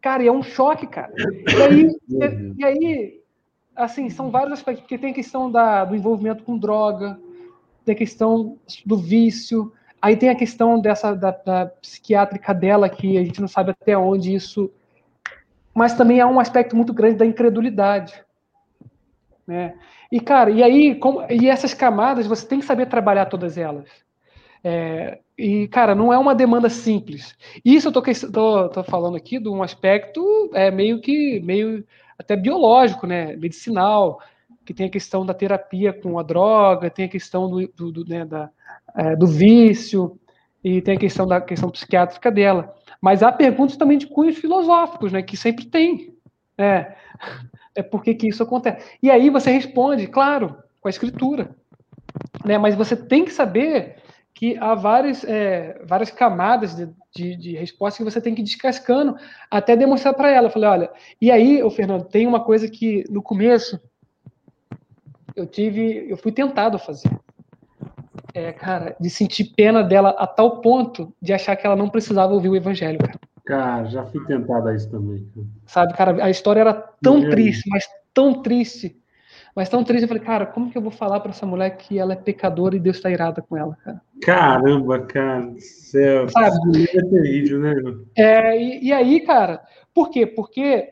Cara, 0.00 0.22
e 0.22 0.28
é 0.28 0.32
um 0.32 0.42
choque, 0.42 0.86
cara. 0.86 1.12
E 1.16 1.62
aí, 1.62 2.54
e, 2.56 2.64
aí, 2.64 3.20
assim, 3.74 4.08
são 4.08 4.30
vários 4.30 4.52
aspectos, 4.52 4.82
porque 4.82 4.98
tem 4.98 5.10
a 5.10 5.14
questão 5.14 5.50
da, 5.50 5.84
do 5.84 5.96
envolvimento 5.96 6.44
com 6.44 6.56
droga, 6.56 7.18
tem 7.84 7.94
a 7.94 7.98
questão 7.98 8.58
do 8.86 8.96
vício, 8.96 9.72
aí 10.00 10.16
tem 10.16 10.28
a 10.28 10.36
questão 10.36 10.78
dessa 10.80 11.14
da, 11.14 11.30
da 11.30 11.66
psiquiátrica 11.66 12.54
dela, 12.54 12.88
que 12.88 13.18
a 13.18 13.24
gente 13.24 13.40
não 13.40 13.48
sabe 13.48 13.72
até 13.72 13.96
onde 13.96 14.34
isso. 14.34 14.70
Mas 15.74 15.94
também 15.94 16.20
há 16.20 16.26
um 16.26 16.40
aspecto 16.40 16.76
muito 16.76 16.92
grande 16.92 17.16
da 17.16 17.26
incredulidade. 17.26 18.24
Né? 19.46 19.74
E, 20.12 20.20
cara, 20.20 20.50
e 20.50 20.62
aí, 20.62 20.94
como, 20.94 21.24
e 21.30 21.48
essas 21.48 21.74
camadas, 21.74 22.26
você 22.26 22.46
tem 22.46 22.60
que 22.60 22.66
saber 22.66 22.86
trabalhar 22.86 23.26
todas 23.26 23.58
elas. 23.58 23.88
É, 24.62 25.18
e, 25.38 25.68
cara, 25.68 25.94
não 25.94 26.12
é 26.12 26.18
uma 26.18 26.34
demanda 26.34 26.68
simples. 26.68 27.36
Isso 27.64 27.88
eu 27.88 27.92
tô, 27.92 28.02
tô, 28.32 28.68
tô 28.70 28.84
falando 28.84 29.16
aqui 29.16 29.38
de 29.38 29.48
um 29.48 29.62
aspecto 29.62 30.50
é, 30.52 30.68
meio 30.70 31.00
que 31.00 31.40
meio 31.40 31.84
até 32.18 32.34
biológico, 32.34 33.06
né? 33.06 33.36
Medicinal, 33.36 34.20
que 34.64 34.74
tem 34.74 34.86
a 34.86 34.90
questão 34.90 35.24
da 35.24 35.32
terapia 35.32 35.92
com 35.92 36.18
a 36.18 36.24
droga, 36.24 36.90
tem 36.90 37.04
a 37.04 37.08
questão 37.08 37.48
do, 37.48 37.68
do, 37.68 37.92
do, 37.92 38.04
né, 38.08 38.24
da, 38.24 38.50
é, 38.96 39.14
do 39.14 39.28
vício, 39.28 40.18
e 40.62 40.82
tem 40.82 40.96
a 40.96 40.98
questão 40.98 41.26
da 41.26 41.40
questão 41.40 41.70
psiquiátrica 41.70 42.30
dela. 42.30 42.74
Mas 43.00 43.22
há 43.22 43.30
perguntas 43.30 43.76
também 43.76 43.96
de 43.96 44.08
cunhos 44.08 44.38
filosóficos, 44.38 45.12
né? 45.12 45.22
Que 45.22 45.36
sempre 45.36 45.66
tem. 45.66 46.14
É, 46.58 46.96
é 47.76 47.82
por 47.82 48.02
que, 48.02 48.12
que 48.12 48.28
isso 48.28 48.42
acontece. 48.42 48.84
E 49.00 49.08
aí 49.08 49.30
você 49.30 49.52
responde, 49.52 50.08
claro, 50.08 50.56
com 50.80 50.88
a 50.88 50.90
escritura. 50.90 51.54
Né? 52.44 52.58
Mas 52.58 52.74
você 52.74 52.96
tem 52.96 53.24
que 53.24 53.32
saber 53.32 53.97
que 54.38 54.56
há 54.58 54.72
várias, 54.72 55.24
é, 55.24 55.82
várias 55.84 56.12
camadas 56.12 56.72
de, 56.72 56.88
de, 57.12 57.34
de, 57.34 57.56
resposta 57.56 57.98
que 57.98 58.08
você 58.08 58.20
tem 58.20 58.36
que 58.36 58.40
ir 58.40 58.44
descascando 58.44 59.16
até 59.50 59.74
demonstrar 59.76 60.14
para 60.14 60.30
ela. 60.30 60.46
Eu 60.46 60.52
falei, 60.52 60.68
olha, 60.68 60.90
e 61.20 61.28
aí, 61.28 61.60
o 61.60 61.68
Fernando, 61.68 62.04
tem 62.04 62.24
uma 62.24 62.38
coisa 62.38 62.68
que 62.68 63.02
no 63.10 63.20
começo 63.20 63.80
eu 65.34 65.44
tive, 65.44 66.08
eu 66.08 66.16
fui 66.16 66.30
tentado 66.30 66.76
a 66.76 66.78
fazer. 66.78 67.10
É, 68.32 68.52
cara, 68.52 68.94
de 69.00 69.10
sentir 69.10 69.52
pena 69.56 69.82
dela 69.82 70.10
a 70.10 70.24
tal 70.24 70.60
ponto 70.60 71.12
de 71.20 71.32
achar 71.32 71.56
que 71.56 71.66
ela 71.66 71.74
não 71.74 71.88
precisava 71.88 72.32
ouvir 72.32 72.50
o 72.50 72.54
evangelho, 72.54 72.98
cara. 73.00 73.18
Cara, 73.44 73.86
já 73.86 74.04
fui 74.04 74.24
tentado 74.24 74.68
a 74.68 74.74
isso 74.76 74.88
também. 74.88 75.26
Sabe, 75.66 75.94
cara, 75.94 76.24
a 76.24 76.30
história 76.30 76.60
era 76.60 76.74
tão 77.02 77.28
triste, 77.28 77.68
mas 77.68 77.84
tão 78.14 78.40
triste, 78.40 78.96
mas 79.54 79.68
tão 79.68 79.84
triste, 79.84 80.02
eu 80.02 80.08
falei, 80.08 80.22
cara, 80.22 80.46
como 80.46 80.70
que 80.70 80.78
eu 80.78 80.82
vou 80.82 80.90
falar 80.90 81.20
para 81.20 81.30
essa 81.30 81.46
mulher 81.46 81.76
que 81.76 81.98
ela 81.98 82.12
é 82.12 82.16
pecadora 82.16 82.76
e 82.76 82.80
Deus 82.80 82.96
está 82.96 83.10
irado 83.10 83.42
com 83.42 83.56
ela, 83.56 83.76
cara? 83.84 84.00
Caramba, 84.22 85.00
cara, 85.00 85.52
céu. 85.58 86.28
Sabe? 86.28 86.84
É 86.84 87.02
terrível, 87.02 87.60
né? 87.60 87.74
É, 88.16 88.60
e, 88.60 88.86
e 88.86 88.92
aí, 88.92 89.20
cara, 89.20 89.62
por 89.94 90.10
quê? 90.10 90.26
Porque 90.26 90.90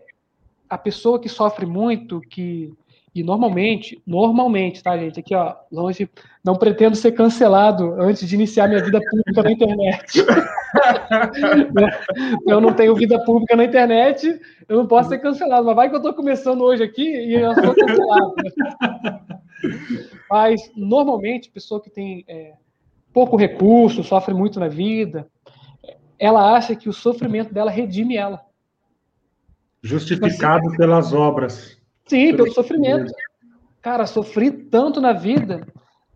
a 0.68 0.76
pessoa 0.76 1.20
que 1.20 1.28
sofre 1.28 1.64
muito, 1.66 2.20
que 2.20 2.72
e 3.16 3.22
normalmente, 3.22 3.98
normalmente, 4.07 4.82
tá, 4.82 4.94
gente? 4.98 5.20
Aqui, 5.20 5.34
ó, 5.34 5.54
longe, 5.72 6.07
não 6.44 6.54
pretendo 6.54 6.94
ser 6.94 7.12
cancelado 7.12 7.94
antes 7.98 8.28
de 8.28 8.34
iniciar 8.34 8.68
minha 8.68 8.84
vida 8.84 9.00
pública 9.00 9.42
na 9.42 9.52
internet. 9.52 10.22
eu 12.47 12.61
não 12.61 12.72
tenho 12.72 12.95
vida 12.95 13.22
pública 13.24 13.57
na 13.57 13.64
internet, 13.64 14.41
eu 14.68 14.77
não 14.77 14.87
posso 14.87 15.09
ser 15.09 15.18
cancelado. 15.18 15.66
Mas 15.66 15.77
vai 15.77 15.89
que 15.89 15.95
eu 15.95 15.99
estou 15.99 16.14
começando 16.14 16.62
hoje 16.62 16.83
aqui 16.83 17.03
e 17.03 17.35
eu 17.35 17.55
sou 17.55 17.74
cancelado. 17.74 18.35
Mas, 20.31 20.61
normalmente, 20.77 21.51
pessoa 21.51 21.81
que 21.81 21.91
tem 21.91 22.24
é, 22.29 22.53
pouco 23.12 23.37
recurso, 23.37 24.05
sofre 24.05 24.35
muito 24.35 24.61
na 24.61 24.68
vida, 24.68 25.27
ela 26.18 26.55
acha 26.55 26.74
que 26.74 26.89
o 26.89 26.93
sofrimento 26.93 27.53
dela 27.53 27.70
redime 27.70 28.16
ela. 28.16 28.43
Justificado 29.83 30.70
pelas 30.77 31.12
obras. 31.12 31.79
Sim, 32.07 32.35
pelo 32.37 32.53
sofrimento. 32.53 33.12
Cara, 33.81 34.07
sofri 34.07 34.51
tanto 34.51 35.01
na 35.01 35.12
vida. 35.12 35.66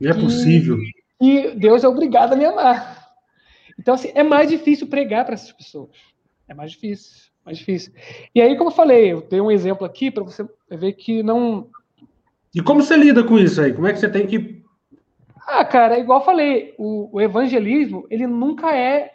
Não 0.00 0.10
é 0.10 0.14
possível. 0.14 0.78
E 1.20 1.54
Deus 1.54 1.84
é 1.84 1.88
obrigado 1.88 2.32
a 2.32 2.36
me 2.36 2.44
amar. 2.44 2.99
Então, 3.80 3.94
assim, 3.94 4.12
é 4.14 4.22
mais 4.22 4.50
difícil 4.50 4.86
pregar 4.86 5.24
para 5.24 5.32
essas 5.32 5.50
pessoas. 5.52 5.88
É 6.46 6.52
mais 6.52 6.72
difícil, 6.72 7.30
mais 7.42 7.56
difícil. 7.56 7.94
E 8.34 8.42
aí, 8.42 8.54
como 8.54 8.68
eu 8.68 8.74
falei, 8.74 9.10
eu 9.10 9.22
tenho 9.22 9.44
um 9.44 9.50
exemplo 9.50 9.86
aqui 9.86 10.10
para 10.10 10.22
você 10.22 10.46
ver 10.68 10.92
que 10.92 11.22
não. 11.22 11.66
E 12.54 12.60
como 12.60 12.82
você 12.82 12.94
lida 12.94 13.24
com 13.24 13.38
isso 13.38 13.58
aí? 13.58 13.72
Como 13.72 13.86
é 13.86 13.94
que 13.94 13.98
você 13.98 14.10
tem 14.10 14.26
que. 14.26 14.62
Ah, 15.48 15.64
cara, 15.64 15.96
é 15.96 16.00
igual 16.00 16.20
eu 16.20 16.24
falei, 16.26 16.74
o, 16.76 17.08
o 17.10 17.20
evangelismo, 17.22 18.06
ele 18.10 18.26
nunca 18.26 18.76
é 18.76 19.12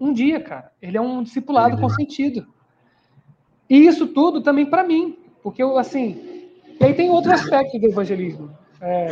um 0.00 0.12
dia, 0.12 0.40
cara. 0.40 0.72
Ele 0.82 0.96
é 0.96 1.00
um 1.00 1.22
discipulado 1.22 1.78
com 1.78 1.88
sentido. 1.88 2.44
E 3.70 3.86
isso 3.86 4.08
tudo 4.08 4.42
também 4.42 4.66
para 4.66 4.82
mim. 4.82 5.16
Porque, 5.44 5.62
assim, 5.62 6.50
e 6.80 6.84
aí 6.84 6.92
tem 6.92 7.08
outro 7.08 7.32
aspecto 7.32 7.78
do 7.78 7.86
evangelismo. 7.86 8.50
É, 8.80 9.10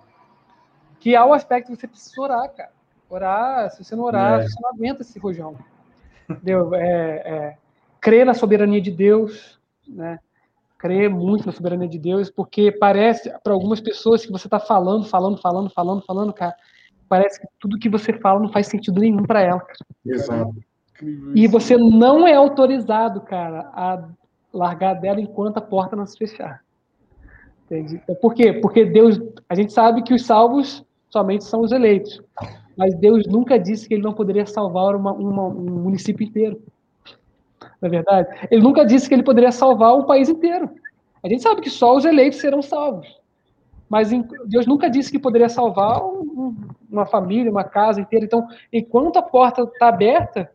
que 0.98 1.14
é 1.14 1.22
o 1.22 1.34
aspecto 1.34 1.70
que 1.70 1.76
você 1.76 1.86
precisa 1.86 2.18
orar, 2.22 2.48
cara. 2.54 2.72
Orar, 3.12 3.70
se 3.70 3.84
você 3.84 3.94
não 3.94 4.04
orar, 4.04 4.40
é. 4.40 4.42
você 4.44 4.58
não 4.58 4.70
aguenta 4.70 5.02
esse 5.02 5.18
rojão. 5.18 5.54
Entendeu? 6.28 6.72
É, 6.74 6.80
é, 6.80 7.56
crer 8.00 8.24
na 8.24 8.32
soberania 8.32 8.80
de 8.80 8.90
Deus, 8.90 9.60
né? 9.86 10.18
Crer 10.78 11.10
muito 11.10 11.44
na 11.44 11.52
soberania 11.52 11.86
de 11.86 11.98
Deus, 11.98 12.30
porque 12.30 12.72
parece, 12.72 13.30
para 13.44 13.52
algumas 13.52 13.80
pessoas, 13.80 14.24
que 14.24 14.32
você 14.32 14.46
está 14.46 14.58
falando, 14.58 15.04
falando, 15.04 15.36
falando, 15.36 15.70
falando, 15.70 16.02
falando, 16.06 16.32
cara, 16.32 16.56
parece 17.06 17.38
que 17.38 17.46
tudo 17.60 17.78
que 17.78 17.90
você 17.90 18.14
fala 18.14 18.40
não 18.40 18.50
faz 18.50 18.68
sentido 18.68 18.98
nenhum 18.98 19.24
para 19.24 19.42
ela. 19.42 19.60
Cara. 19.60 19.78
Exato. 20.06 20.54
E 21.34 21.46
você 21.46 21.76
não 21.76 22.26
é 22.26 22.34
autorizado, 22.34 23.20
cara, 23.20 23.70
a 23.74 24.08
largar 24.52 24.94
dela 24.94 25.20
enquanto 25.20 25.58
a 25.58 25.60
porta 25.60 25.94
não 25.94 26.06
se 26.06 26.16
fechar. 26.16 26.62
Entende? 27.66 28.00
Então, 28.02 28.14
por 28.14 28.32
quê? 28.32 28.54
Porque 28.54 28.86
Deus, 28.86 29.20
a 29.48 29.54
gente 29.54 29.72
sabe 29.72 30.02
que 30.02 30.14
os 30.14 30.24
salvos 30.24 30.84
somente 31.10 31.44
são 31.44 31.60
os 31.60 31.72
eleitos, 31.72 32.22
mas 32.76 32.94
Deus 32.94 33.26
nunca 33.26 33.58
disse 33.58 33.88
que 33.88 33.94
ele 33.94 34.02
não 34.02 34.12
poderia 34.12 34.46
salvar 34.46 34.94
uma, 34.94 35.12
uma, 35.12 35.44
um 35.44 35.82
município 35.82 36.26
inteiro. 36.26 36.60
na 37.80 37.88
verdade. 37.88 38.28
Ele 38.50 38.62
nunca 38.62 38.84
disse 38.84 39.08
que 39.08 39.14
ele 39.14 39.22
poderia 39.22 39.52
salvar 39.52 39.92
o 39.92 40.04
país 40.04 40.28
inteiro. 40.28 40.70
A 41.22 41.28
gente 41.28 41.42
sabe 41.42 41.60
que 41.60 41.70
só 41.70 41.96
os 41.96 42.04
eleitos 42.04 42.40
serão 42.40 42.62
salvos. 42.62 43.20
Mas 43.88 44.10
Deus 44.46 44.66
nunca 44.66 44.88
disse 44.88 45.12
que 45.12 45.18
poderia 45.18 45.50
salvar 45.50 46.00
uma 46.90 47.04
família, 47.04 47.50
uma 47.50 47.62
casa 47.62 48.00
inteira. 48.00 48.24
Então, 48.24 48.48
enquanto 48.72 49.18
a 49.18 49.22
porta 49.22 49.62
está 49.62 49.88
aberta, 49.88 50.50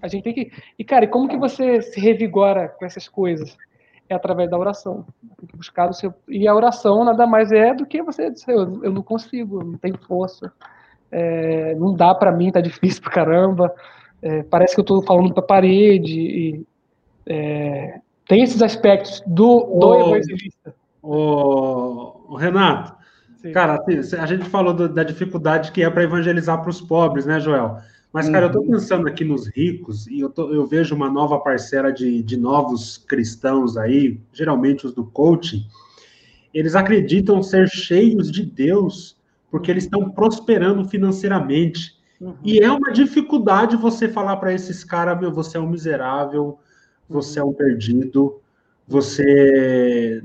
a 0.00 0.06
gente 0.06 0.22
tem 0.22 0.32
que. 0.32 0.52
E, 0.78 0.84
cara, 0.84 1.06
como 1.08 1.28
que 1.28 1.36
você 1.36 1.82
se 1.82 1.98
revigora 1.98 2.68
com 2.68 2.84
essas 2.84 3.08
coisas? 3.08 3.56
É 4.08 4.14
através 4.14 4.48
da 4.48 4.56
oração. 4.56 5.04
Tem 5.38 5.48
que 5.48 5.56
buscar 5.56 5.90
o 5.90 5.92
seu. 5.92 6.14
E 6.28 6.46
a 6.46 6.54
oração 6.54 7.04
nada 7.04 7.26
mais 7.26 7.50
é 7.50 7.74
do 7.74 7.84
que 7.84 8.00
você 8.00 8.30
dizer: 8.30 8.52
eu, 8.52 8.84
eu 8.84 8.92
não 8.92 9.02
consigo, 9.02 9.62
não 9.62 9.76
tenho 9.76 9.98
força, 9.98 10.52
é, 11.10 11.74
não 11.74 11.94
dá 11.94 12.14
para 12.14 12.32
mim, 12.32 12.50
tá 12.50 12.60
difícil 12.60 13.02
pra 13.02 13.10
caramba, 13.10 13.74
é, 14.22 14.42
parece 14.42 14.74
que 14.74 14.80
eu 14.80 14.82
estou 14.82 15.02
falando 15.02 15.32
para 15.32 15.42
parede. 15.42 16.20
E, 16.20 16.66
é, 17.26 18.00
tem 18.26 18.42
esses 18.42 18.62
aspectos 18.62 19.22
do, 19.26 19.60
do 19.78 19.94
evangelista. 19.94 20.74
O, 21.02 22.32
o 22.32 22.36
Renato, 22.36 22.94
Sim. 23.36 23.52
cara, 23.52 23.82
a 24.18 24.26
gente 24.26 24.44
falou 24.44 24.74
do, 24.74 24.88
da 24.88 25.02
dificuldade 25.02 25.72
que 25.72 25.82
é 25.82 25.90
para 25.90 26.02
evangelizar 26.02 26.60
para 26.60 26.70
os 26.70 26.80
pobres, 26.80 27.24
né, 27.24 27.40
Joel? 27.40 27.78
Mas, 28.12 28.28
cara, 28.28 28.46
eu 28.46 28.48
estou 28.48 28.62
uhum. 28.62 28.70
pensando 28.70 29.06
aqui 29.06 29.22
nos 29.22 29.46
ricos 29.46 30.06
e 30.06 30.20
eu, 30.20 30.30
tô, 30.30 30.50
eu 30.52 30.66
vejo 30.66 30.94
uma 30.94 31.10
nova 31.10 31.38
parcela 31.38 31.92
de, 31.92 32.22
de 32.22 32.36
novos 32.36 32.96
cristãos 32.96 33.76
aí, 33.76 34.18
geralmente 34.32 34.86
os 34.86 34.94
do 34.94 35.04
coaching, 35.04 35.66
eles 36.52 36.74
acreditam 36.74 37.42
ser 37.42 37.68
cheios 37.68 38.30
de 38.30 38.42
Deus 38.44 39.17
porque 39.50 39.70
eles 39.70 39.84
estão 39.84 40.10
prosperando 40.10 40.84
financeiramente. 40.84 41.98
Uhum. 42.20 42.34
E 42.44 42.58
é 42.60 42.70
uma 42.70 42.92
dificuldade 42.92 43.76
você 43.76 44.08
falar 44.08 44.36
para 44.36 44.52
esses 44.52 44.82
caras, 44.84 45.18
meu, 45.18 45.32
você 45.32 45.56
é 45.56 45.60
um 45.60 45.68
miserável, 45.68 46.58
você 47.08 47.38
é 47.38 47.44
um 47.44 47.52
perdido, 47.52 48.40
você 48.88 50.22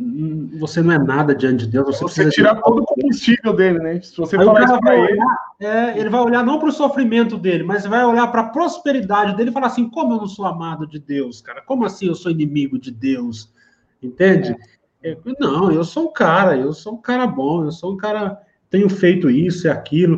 você 0.58 0.82
não 0.82 0.94
é 0.94 0.98
nada 0.98 1.36
diante 1.36 1.66
de 1.66 1.72
Deus. 1.72 1.86
Você, 1.88 2.04
você 2.04 2.30
tirar 2.30 2.56
de... 2.56 2.62
todo 2.64 2.82
o 2.82 2.86
combustível 2.86 3.54
dele, 3.54 3.80
né? 3.80 4.02
Se 4.02 4.16
você 4.16 4.38
Aí 4.38 4.46
falar 4.46 4.64
isso 4.64 4.80
para 4.80 4.96
ele. 4.96 5.20
É, 5.60 5.98
ele 5.98 6.10
vai 6.10 6.22
olhar 6.22 6.46
não 6.46 6.60
para 6.60 6.70
o 6.70 6.72
sofrimento 6.72 7.38
dele, 7.38 7.64
mas 7.64 7.86
vai 7.86 8.04
olhar 8.06 8.28
para 8.28 8.42
a 8.42 8.50
prosperidade 8.50 9.36
dele 9.36 9.50
e 9.50 9.54
falar 9.54 9.68
assim: 9.68 9.90
como 9.90 10.14
eu 10.14 10.18
não 10.18 10.28
sou 10.28 10.46
amado 10.46 10.88
de 10.88 10.98
Deus, 10.98 11.42
cara? 11.42 11.62
Como 11.62 11.86
assim 11.86 12.08
eu 12.08 12.16
sou 12.16 12.32
inimigo 12.32 12.80
de 12.80 12.90
Deus? 12.90 13.54
Entende? 14.02 14.56
É. 15.04 15.18
não, 15.40 15.70
eu 15.70 15.84
sou 15.84 16.06
um 16.06 16.14
cara, 16.14 16.56
eu 16.56 16.72
sou 16.72 16.94
um 16.94 17.02
cara 17.02 17.28
bom, 17.28 17.66
eu 17.66 17.72
sou 17.72 17.94
um 17.94 17.98
cara. 17.98 18.42
Tenho 18.74 18.90
feito 18.90 19.30
isso 19.30 19.68
e 19.68 19.70
aquilo. 19.70 20.18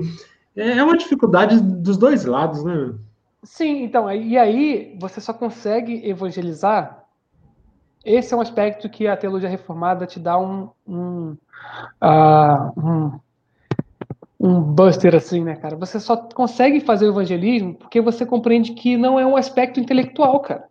É, 0.56 0.78
é 0.78 0.84
uma 0.84 0.96
dificuldade 0.96 1.62
dos 1.62 1.98
dois 1.98 2.24
lados, 2.24 2.64
né? 2.64 2.94
Sim, 3.44 3.84
então, 3.84 4.10
e 4.10 4.38
aí 4.38 4.96
você 4.98 5.20
só 5.20 5.34
consegue 5.34 6.08
evangelizar. 6.10 7.04
Esse 8.06 8.34
é 8.34 8.38
um 8.38 8.40
aspecto 8.40 8.90
que 8.90 9.08
a 9.08 9.18
teologia 9.18 9.50
reformada 9.50 10.06
te 10.06 10.22
dá 10.22 10.40
um, 10.40 10.70
um, 10.88 11.36
uh, 12.02 12.80
um, 12.80 13.20
um 14.40 14.62
buster, 14.62 15.14
assim, 15.14 15.44
né, 15.44 15.58
cara? 15.58 15.76
Você 15.76 16.00
só 16.00 16.16
consegue 16.16 16.80
fazer 16.80 17.08
o 17.08 17.10
evangelismo 17.10 17.76
porque 17.76 18.00
você 18.00 18.26
compreende 18.26 18.72
que 18.72 18.96
não 18.96 19.20
é 19.20 19.26
um 19.26 19.36
aspecto 19.36 19.82
intelectual, 19.82 20.40
cara. 20.40 20.70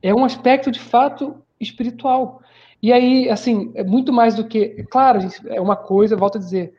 É 0.00 0.14
um 0.14 0.24
aspecto, 0.24 0.70
de 0.70 0.78
fato, 0.78 1.34
espiritual. 1.58 2.40
E 2.80 2.92
aí, 2.92 3.28
assim, 3.28 3.72
é 3.74 3.82
muito 3.82 4.12
mais 4.12 4.36
do 4.36 4.46
que. 4.46 4.84
Claro, 4.88 5.18
é 5.46 5.60
uma 5.60 5.74
coisa, 5.74 6.16
volto 6.16 6.38
a 6.38 6.40
dizer, 6.40 6.74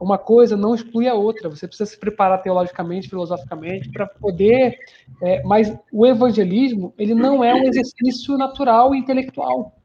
uma 0.00 0.16
coisa 0.16 0.56
não 0.56 0.74
exclui 0.74 1.08
a 1.08 1.14
outra. 1.14 1.48
Você 1.48 1.66
precisa 1.66 1.90
se 1.90 1.98
preparar 1.98 2.42
teologicamente, 2.42 3.08
filosoficamente, 3.08 3.90
para 3.90 4.06
poder. 4.06 4.78
É, 5.22 5.42
mas 5.42 5.76
o 5.92 6.06
evangelismo 6.06 6.94
ele 6.96 7.14
não 7.14 7.42
é 7.42 7.54
um 7.54 7.64
exercício 7.64 8.36
natural 8.36 8.94
e 8.94 8.98
intelectual. 8.98 9.76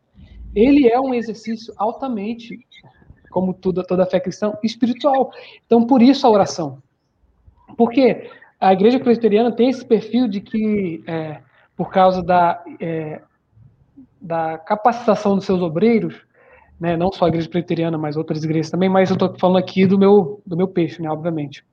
Ele 0.55 0.87
é 0.87 0.99
um 0.99 1.13
exercício 1.13 1.73
altamente, 1.77 2.59
como 3.31 3.53
toda 3.53 4.03
a 4.03 4.05
fé 4.05 4.19
cristã, 4.19 4.53
espiritual. 4.63 5.31
Então, 5.65 5.85
por 5.85 6.01
isso 6.01 6.27
a 6.27 6.29
oração. 6.29 6.77
Porque 7.75 8.29
a 8.59 8.71
igreja 8.71 8.99
presbiteriana 8.99 9.51
tem 9.51 9.69
esse 9.69 9.83
perfil 9.83 10.27
de 10.27 10.39
que, 10.41 11.03
é, 11.07 11.41
por 11.75 11.89
causa 11.89 12.21
da, 12.21 12.63
é, 12.79 13.19
da 14.21 14.59
capacitação 14.59 15.35
dos 15.35 15.45
seus 15.45 15.61
obreiros, 15.61 16.15
né, 16.79 16.97
não 16.97 17.11
só 17.11 17.25
a 17.25 17.27
igreja 17.27 17.49
presbiteriana, 17.49 17.97
mas 17.97 18.17
outras 18.17 18.43
igrejas 18.43 18.71
também, 18.71 18.89
mas 18.89 19.09
eu 19.09 19.15
estou 19.15 19.33
falando 19.39 19.57
aqui 19.57 19.85
do 19.85 19.97
meu, 19.97 20.41
do 20.45 20.57
meu 20.57 20.67
peixe, 20.67 21.01
né, 21.01 21.09
obviamente. 21.09 21.63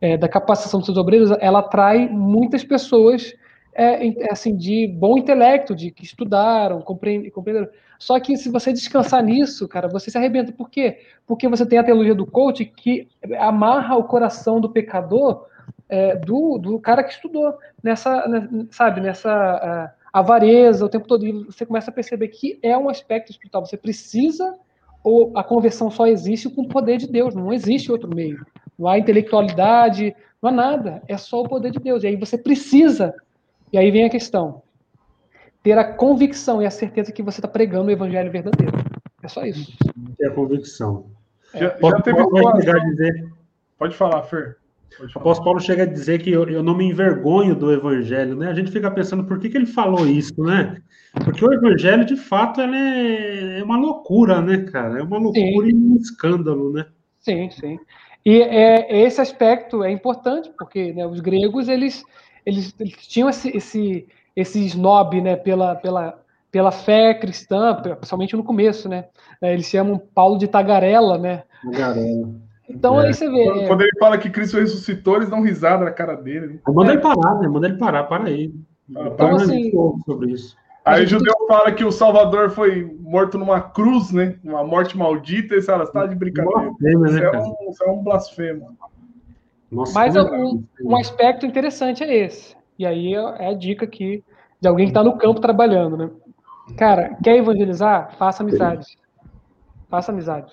É, 0.00 0.16
da 0.16 0.28
capacitação 0.28 0.80
dos 0.80 0.86
seus 0.86 0.98
obreiros, 0.98 1.30
ela 1.40 1.60
atrai 1.60 2.08
muitas 2.08 2.62
pessoas 2.62 3.34
é, 3.74 4.30
assim 4.30 4.56
de 4.56 4.86
bom 4.88 5.18
intelecto, 5.18 5.74
de 5.74 5.90
que 5.90 6.04
estudaram, 6.04 6.80
compreenderam. 6.80 7.68
Só 7.98 8.18
que 8.18 8.36
se 8.36 8.50
você 8.50 8.72
descansar 8.72 9.22
nisso, 9.22 9.68
cara, 9.68 9.88
você 9.88 10.10
se 10.10 10.18
arrebenta. 10.18 10.52
Por 10.52 10.70
quê? 10.70 11.00
Porque 11.26 11.48
você 11.48 11.64
tem 11.64 11.78
a 11.78 11.84
teologia 11.84 12.14
do 12.14 12.26
coach 12.26 12.64
que 12.64 13.08
amarra 13.38 13.96
o 13.96 14.04
coração 14.04 14.60
do 14.60 14.70
pecador 14.70 15.46
é, 15.88 16.16
do, 16.16 16.58
do 16.58 16.78
cara 16.78 17.04
que 17.04 17.12
estudou 17.12 17.54
nessa, 17.82 18.26
né, 18.26 18.48
sabe, 18.70 19.00
nessa 19.00 19.92
uh, 19.92 19.95
avareza 20.16 20.82
o 20.82 20.88
tempo 20.88 21.06
todo. 21.06 21.26
E 21.26 21.44
você 21.44 21.66
começa 21.66 21.90
a 21.90 21.94
perceber 21.94 22.28
que 22.28 22.58
é 22.62 22.76
um 22.76 22.88
aspecto 22.88 23.30
espiritual. 23.30 23.66
Você 23.66 23.76
precisa, 23.76 24.58
ou 25.04 25.30
a 25.36 25.44
conversão 25.44 25.90
só 25.90 26.06
existe 26.06 26.48
com 26.48 26.62
o 26.62 26.68
poder 26.68 26.96
de 26.96 27.06
Deus, 27.06 27.34
não 27.34 27.52
existe 27.52 27.92
outro 27.92 28.08
meio. 28.08 28.44
Não 28.78 28.88
há 28.88 28.98
intelectualidade, 28.98 30.16
não 30.40 30.48
há 30.48 30.52
nada. 30.52 31.02
É 31.06 31.18
só 31.18 31.42
o 31.42 31.48
poder 31.48 31.70
de 31.70 31.78
Deus. 31.78 32.02
E 32.02 32.06
aí 32.06 32.16
você 32.16 32.38
precisa. 32.38 33.14
E 33.70 33.76
aí 33.76 33.90
vem 33.90 34.04
a 34.04 34.10
questão. 34.10 34.62
Ter 35.62 35.76
a 35.76 35.84
convicção 35.84 36.62
e 36.62 36.66
a 36.66 36.70
certeza 36.70 37.12
que 37.12 37.22
você 37.22 37.38
está 37.38 37.48
pregando 37.48 37.88
o 37.88 37.92
evangelho 37.92 38.32
verdadeiro. 38.32 38.72
É 39.22 39.28
só 39.28 39.44
isso. 39.44 39.76
Ter 40.16 40.28
a 40.28 40.34
convicção. 40.34 41.10
Já, 41.52 41.76
já 41.78 42.00
teve 42.00 42.26
pode, 42.28 42.64
dizer... 42.64 43.32
pode 43.78 43.94
falar, 43.94 44.22
Fer. 44.22 44.56
O 45.00 45.18
apóstolo 45.18 45.44
Paulo 45.44 45.60
chega 45.60 45.82
a 45.82 45.86
dizer 45.86 46.22
que 46.22 46.30
eu, 46.30 46.48
eu, 46.48 46.62
não 46.62 46.76
me 46.76 46.84
envergonho 46.84 47.54
do 47.54 47.72
evangelho, 47.72 48.34
né? 48.34 48.48
A 48.48 48.54
gente 48.54 48.70
fica 48.70 48.90
pensando 48.90 49.24
por 49.24 49.38
que, 49.38 49.50
que 49.50 49.56
ele 49.56 49.66
falou 49.66 50.06
isso, 50.06 50.42
né? 50.42 50.80
Porque 51.24 51.44
o 51.44 51.52
evangelho, 51.52 52.04
de 52.04 52.16
fato, 52.16 52.60
é, 52.60 53.58
é 53.58 53.62
uma 53.62 53.76
loucura, 53.76 54.40
né, 54.40 54.58
cara? 54.58 54.98
É 54.98 55.02
uma 55.02 55.18
loucura 55.18 55.66
sim. 55.66 55.72
e 55.72 55.74
um 55.74 55.96
escândalo, 55.96 56.72
né? 56.72 56.86
Sim, 57.20 57.50
sim. 57.50 57.78
E 58.24 58.40
é, 58.40 59.04
esse 59.04 59.20
aspecto 59.20 59.84
é 59.84 59.90
importante, 59.90 60.50
porque 60.58 60.92
né, 60.92 61.06
os 61.06 61.20
gregos, 61.20 61.68
eles, 61.68 62.02
eles, 62.44 62.74
eles 62.80 63.06
tinham 63.06 63.28
esse, 63.28 63.54
esse, 63.56 64.06
esse 64.34 64.64
snob, 64.66 65.20
né, 65.20 65.36
pela, 65.36 65.74
pela, 65.74 66.18
pela 66.50 66.72
fé 66.72 67.14
cristã, 67.14 67.74
principalmente 67.74 68.34
no 68.34 68.42
começo, 68.42 68.88
né? 68.88 69.06
Eles 69.42 69.66
chamam 69.66 70.00
Paulo 70.14 70.38
de 70.38 70.48
tagarela, 70.48 71.18
né? 71.18 71.44
Tagarela. 71.62 72.45
Então 72.76 73.00
é. 73.00 73.06
aí 73.06 73.14
você 73.14 73.28
vê. 73.28 73.44
Quando, 73.44 73.60
é... 73.60 73.66
quando, 73.66 73.80
ele 73.82 73.98
fala 73.98 74.18
que 74.18 74.30
Cristo 74.30 74.58
ressuscitou, 74.58 75.16
eles 75.16 75.30
dão 75.30 75.42
risada 75.42 75.84
na 75.84 75.90
cara 75.90 76.14
dele. 76.14 76.46
Né? 76.46 76.58
Manda 76.68 76.92
ele 76.92 77.00
parar, 77.00 77.34
né? 77.40 77.48
Manda 77.48 77.66
ele 77.66 77.78
parar, 77.78 78.04
para 78.04 78.24
aí. 78.24 78.52
Então, 78.88 79.10
para 79.16 79.36
assim, 79.36 79.72
sobre 80.04 80.32
isso. 80.32 80.56
Aí 80.84 81.04
o 81.04 81.08
judeu 81.08 81.34
fala 81.48 81.72
que 81.72 81.84
o 81.84 81.90
Salvador 81.90 82.50
foi 82.50 82.84
morto 83.00 83.36
numa 83.36 83.60
cruz, 83.60 84.12
né? 84.12 84.36
Uma 84.44 84.62
morte 84.62 84.96
maldita, 84.96 85.56
e 85.56 85.62
você 85.62 85.74
está 85.74 86.06
de 86.06 86.14
brincadeira. 86.14 86.60
Blasfema, 86.60 87.06
isso, 87.08 87.18
né, 87.18 87.24
é 87.24 87.38
um, 87.40 87.70
isso 87.70 87.84
é 87.84 87.90
um 87.90 88.02
blasfemo. 88.04 88.76
Nossa, 89.68 89.92
Mas 89.92 90.14
é 90.14 90.22
um, 90.22 90.62
um, 90.80 90.96
aspecto 90.96 91.44
interessante 91.44 92.04
é 92.04 92.14
esse. 92.14 92.56
E 92.78 92.86
aí 92.86 93.14
é 93.14 93.48
a 93.48 93.54
dica 93.54 93.84
aqui 93.84 94.22
de 94.60 94.68
alguém 94.68 94.86
que 94.86 94.90
está 94.90 95.02
no 95.02 95.18
campo 95.18 95.40
trabalhando, 95.40 95.96
né? 95.96 96.10
Cara, 96.76 97.16
quer 97.22 97.36
evangelizar? 97.36 98.14
Faça 98.16 98.44
amizade. 98.44 98.86
Faça 99.88 100.12
amizade. 100.12 100.52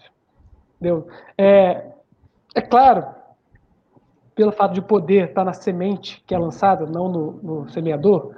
Entendeu? 0.80 1.08
É, 1.38 1.93
é 2.56 2.62
claro, 2.62 3.06
pelo 4.36 4.52
fato 4.52 4.74
de 4.74 4.82
poder 4.82 5.30
estar 5.30 5.44
na 5.44 5.54
semente 5.54 6.24
que 6.26 6.34
é 6.34 6.38
lançada, 6.38 6.86
não 6.86 7.10
no, 7.10 7.32
no 7.44 7.70
semeador, 7.70 8.36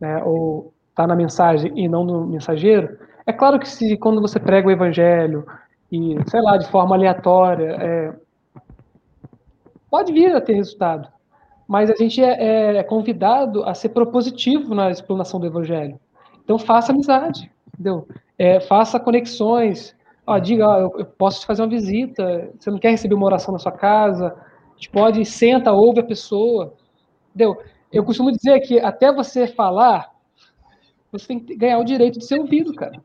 né, 0.00 0.22
ou 0.24 0.72
estar 0.90 1.06
na 1.06 1.16
mensagem 1.16 1.72
e 1.74 1.88
não 1.88 2.04
no 2.04 2.26
mensageiro, 2.26 2.98
é 3.26 3.32
claro 3.32 3.58
que 3.58 3.68
se 3.68 3.96
quando 3.96 4.20
você 4.20 4.38
prega 4.40 4.68
o 4.68 4.70
evangelho 4.70 5.46
e, 5.90 6.16
sei 6.26 6.40
lá, 6.40 6.56
de 6.56 6.68
forma 6.68 6.96
aleatória, 6.96 7.76
é, 7.80 8.14
pode 9.90 10.12
vir 10.12 10.34
a 10.34 10.40
ter 10.40 10.54
resultado, 10.54 11.08
mas 11.68 11.90
a 11.90 11.94
gente 11.94 12.22
é, 12.22 12.78
é, 12.78 12.82
convidado 12.82 13.64
a 13.64 13.74
ser 13.74 13.90
propositivo 13.90 14.74
na 14.74 14.90
explanação 14.90 15.38
do 15.38 15.46
evangelho. 15.46 15.98
Então 16.44 16.58
faça 16.58 16.92
amizade, 16.92 17.50
entendeu? 17.72 18.08
É, 18.36 18.58
faça 18.60 18.98
conexões, 18.98 19.94
Ó, 20.26 20.38
diga, 20.38 20.68
ó, 20.68 20.78
eu, 20.78 21.04
posso 21.04 21.40
te 21.40 21.46
fazer 21.46 21.62
uma 21.62 21.68
visita, 21.68 22.50
você 22.58 22.70
não 22.70 22.78
quer 22.78 22.90
receber 22.90 23.14
uma 23.14 23.26
oração 23.26 23.52
na 23.52 23.58
sua 23.58 23.72
casa, 23.72 24.28
a 24.28 24.74
gente 24.74 24.90
pode, 24.90 25.24
senta, 25.24 25.72
ouve 25.72 26.00
a 26.00 26.04
pessoa, 26.04 26.74
entendeu? 27.30 27.60
Eu 27.92 28.04
costumo 28.04 28.30
dizer 28.30 28.60
que 28.60 28.78
até 28.78 29.12
você 29.12 29.46
falar, 29.46 30.10
você 31.10 31.26
tem 31.26 31.40
que 31.40 31.56
ganhar 31.56 31.78
o 31.78 31.84
direito 31.84 32.18
de 32.18 32.24
ser 32.24 32.38
ouvido, 32.38 32.72
cara. 32.74 33.02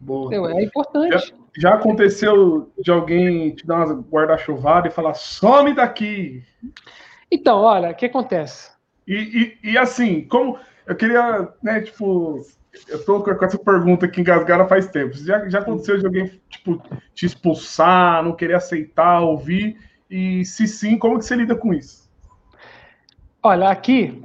Boa. 0.00 0.32
É 0.58 0.62
importante. 0.62 1.12
Já, 1.12 1.34
já, 1.56 1.74
aconteceu 1.74 2.70
de 2.78 2.90
alguém 2.90 3.54
te 3.54 3.66
dar 3.66 3.86
uma 3.86 3.94
guarda-chuvada 3.94 4.88
e 4.88 4.92
falar, 4.92 5.14
some 5.14 5.74
daqui. 5.74 6.42
Então, 7.30 7.58
olha, 7.58 7.90
o 7.90 7.94
que 7.94 8.06
acontece? 8.06 8.70
E, 9.06 9.58
e, 9.64 9.72
e 9.72 9.78
assim, 9.78 10.22
como 10.28 10.58
eu 10.86 10.96
queria, 10.96 11.48
né, 11.62 11.80
tipo, 11.80 12.40
eu 12.88 13.04
tô 13.04 13.22
com 13.22 13.44
essa 13.44 13.58
pergunta 13.58 14.06
aqui 14.06 14.20
engasgada 14.20 14.66
faz 14.66 14.88
tempo. 14.88 15.14
Já, 15.14 15.48
já 15.48 15.58
aconteceu 15.60 15.98
de 15.98 16.06
alguém, 16.06 16.40
tipo, 16.48 16.82
te 17.14 17.26
expulsar, 17.26 18.22
não 18.22 18.34
querer 18.34 18.54
aceitar, 18.54 19.20
ouvir? 19.20 19.76
E 20.10 20.44
se 20.44 20.66
sim, 20.66 20.98
como 20.98 21.18
que 21.18 21.24
você 21.24 21.36
lida 21.36 21.54
com 21.54 21.72
isso? 21.72 22.08
Olha, 23.42 23.68
aqui 23.68 24.20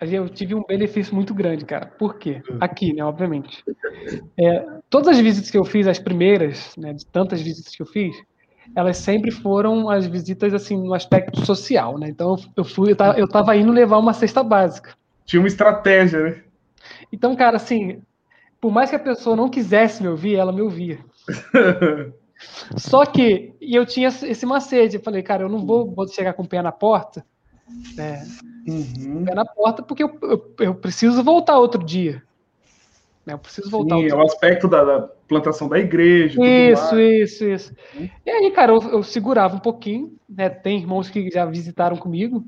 eu 0.00 0.28
tive 0.28 0.54
um 0.54 0.64
benefício 0.64 1.14
muito 1.14 1.34
grande, 1.34 1.64
cara. 1.64 1.86
Por 1.86 2.18
quê? 2.18 2.42
Hum. 2.50 2.58
Aqui, 2.60 2.92
né, 2.92 3.04
obviamente. 3.04 3.64
É, 4.38 4.64
todas 4.88 5.08
as 5.08 5.20
visitas 5.20 5.50
que 5.50 5.58
eu 5.58 5.64
fiz, 5.64 5.86
as 5.86 5.98
primeiras, 5.98 6.76
né, 6.76 6.92
de 6.92 7.04
tantas 7.06 7.40
visitas 7.40 7.74
que 7.74 7.82
eu 7.82 7.86
fiz, 7.86 8.16
elas 8.76 8.98
sempre 8.98 9.30
foram 9.30 9.88
as 9.88 10.06
visitas 10.06 10.52
assim 10.54 10.76
no 10.76 10.94
aspecto 10.94 11.44
social, 11.44 11.98
né? 11.98 12.08
Então 12.08 12.36
eu 12.54 12.64
fui, 12.64 12.94
eu 13.16 13.28
tava 13.28 13.56
indo 13.56 13.72
levar 13.72 13.98
uma 13.98 14.12
cesta 14.12 14.42
básica. 14.42 14.94
Tinha 15.24 15.40
uma 15.40 15.48
estratégia, 15.48 16.22
né? 16.22 16.42
Então, 17.12 17.34
cara, 17.36 17.56
assim, 17.56 18.02
por 18.60 18.72
mais 18.72 18.90
que 18.90 18.96
a 18.96 19.00
pessoa 19.00 19.36
não 19.36 19.48
quisesse 19.48 20.02
me 20.02 20.08
ouvir, 20.08 20.36
ela 20.36 20.52
me 20.52 20.62
ouvia. 20.62 20.98
Só 22.76 23.04
que 23.04 23.52
e 23.60 23.74
eu 23.74 23.84
tinha 23.84 24.08
esse 24.08 24.46
macete, 24.46 24.96
eu 24.96 25.02
falei, 25.02 25.22
cara, 25.22 25.42
eu 25.42 25.48
não 25.48 25.64
vou, 25.66 25.90
vou 25.90 26.06
chegar 26.06 26.32
com 26.34 26.42
o 26.42 26.48
pé 26.48 26.62
na 26.62 26.70
porta, 26.70 27.24
né? 27.96 28.24
Uhum. 28.66 29.24
Pé 29.24 29.34
na 29.34 29.44
porta, 29.44 29.82
porque 29.82 30.02
eu, 30.02 30.18
eu, 30.22 30.54
eu, 30.60 30.74
preciso 30.74 31.22
voltar 31.22 31.58
outro 31.58 31.82
dia. 31.84 32.22
Né? 33.26 33.34
Eu 33.34 33.38
preciso 33.38 33.68
voltar. 33.68 33.96
Sim, 33.96 34.08
é 34.08 34.14
o 34.14 34.22
aspecto 34.22 34.68
da, 34.68 34.84
da, 34.84 35.00
plantação 35.26 35.68
da 35.68 35.78
igreja. 35.78 36.40
Isso, 36.40 36.98
isso, 36.98 37.44
isso. 37.44 37.74
Uhum. 37.94 38.08
E 38.24 38.30
aí, 38.30 38.50
cara, 38.52 38.72
eu, 38.72 38.82
eu 38.82 39.02
segurava 39.02 39.56
um 39.56 39.60
pouquinho, 39.60 40.16
né? 40.28 40.48
Tem 40.48 40.78
irmãos 40.78 41.10
que 41.10 41.30
já 41.30 41.44
visitaram 41.44 41.96
comigo, 41.96 42.46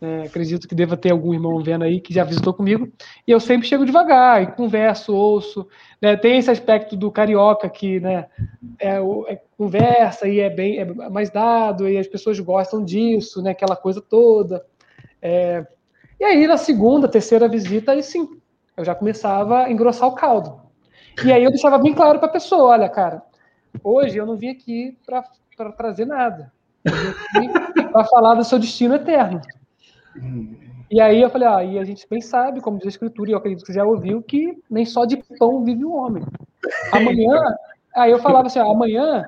é, 0.00 0.22
acredito 0.22 0.68
que 0.68 0.74
deva 0.74 0.96
ter 0.96 1.10
algum 1.10 1.34
irmão 1.34 1.60
vendo 1.60 1.84
aí 1.84 2.00
que 2.00 2.14
já 2.14 2.22
visitou 2.22 2.54
comigo. 2.54 2.88
E 3.26 3.30
eu 3.30 3.40
sempre 3.40 3.66
chego 3.66 3.84
devagar, 3.84 4.42
e 4.42 4.46
converso, 4.52 5.14
ouço. 5.14 5.66
Né? 6.00 6.16
Tem 6.16 6.38
esse 6.38 6.50
aspecto 6.50 6.96
do 6.96 7.10
carioca 7.10 7.68
que 7.68 7.98
né, 7.98 8.26
é, 8.78 8.98
é, 9.28 9.40
conversa 9.56 10.28
e 10.28 10.38
é 10.38 10.48
bem 10.48 10.78
é 10.78 10.84
mais 11.08 11.30
dado, 11.30 11.88
e 11.88 11.98
as 11.98 12.06
pessoas 12.06 12.38
gostam 12.38 12.84
disso, 12.84 13.42
né? 13.42 13.50
aquela 13.50 13.74
coisa 13.74 14.00
toda. 14.00 14.64
É, 15.20 15.66
e 16.20 16.24
aí, 16.24 16.46
na 16.46 16.56
segunda, 16.56 17.08
terceira 17.08 17.48
visita, 17.48 17.92
aí 17.92 18.02
sim, 18.02 18.28
eu 18.76 18.84
já 18.84 18.94
começava 18.94 19.64
a 19.64 19.72
engrossar 19.72 20.08
o 20.08 20.14
caldo. 20.14 20.60
E 21.24 21.32
aí 21.32 21.42
eu 21.42 21.50
deixava 21.50 21.78
bem 21.78 21.94
claro 21.94 22.20
para 22.20 22.28
a 22.28 22.32
pessoa: 22.32 22.70
olha, 22.70 22.88
cara, 22.88 23.22
hoje 23.82 24.16
eu 24.16 24.26
não 24.26 24.36
vim 24.36 24.50
aqui 24.50 24.96
para 25.04 25.72
trazer 25.72 26.06
nada. 26.06 26.52
Eu 26.84 27.40
vim 27.40 27.48
aqui 27.48 27.82
para 27.90 28.04
falar 28.04 28.34
do 28.34 28.44
seu 28.44 28.58
destino 28.58 28.94
eterno. 28.94 29.40
E 30.90 31.00
aí 31.00 31.20
eu 31.20 31.28
falei, 31.28 31.48
ah, 31.48 31.62
e 31.64 31.78
a 31.78 31.84
gente 31.84 32.06
bem 32.08 32.20
sabe, 32.20 32.60
como 32.60 32.78
diz 32.78 32.86
a 32.86 32.90
escritura, 32.90 33.30
e 33.30 33.32
eu 33.32 33.38
acredito 33.38 33.60
que 33.60 33.72
você 33.72 33.78
já 33.78 33.84
ouviu, 33.84 34.22
que 34.22 34.56
nem 34.70 34.86
só 34.86 35.04
de 35.04 35.22
pão 35.38 35.62
vive 35.62 35.84
o 35.84 35.92
homem. 35.92 36.24
Amanhã, 36.92 37.38
aí 37.94 38.10
eu 38.10 38.18
falava 38.18 38.46
assim, 38.46 38.58
ah, 38.58 38.64
amanhã 38.64 39.24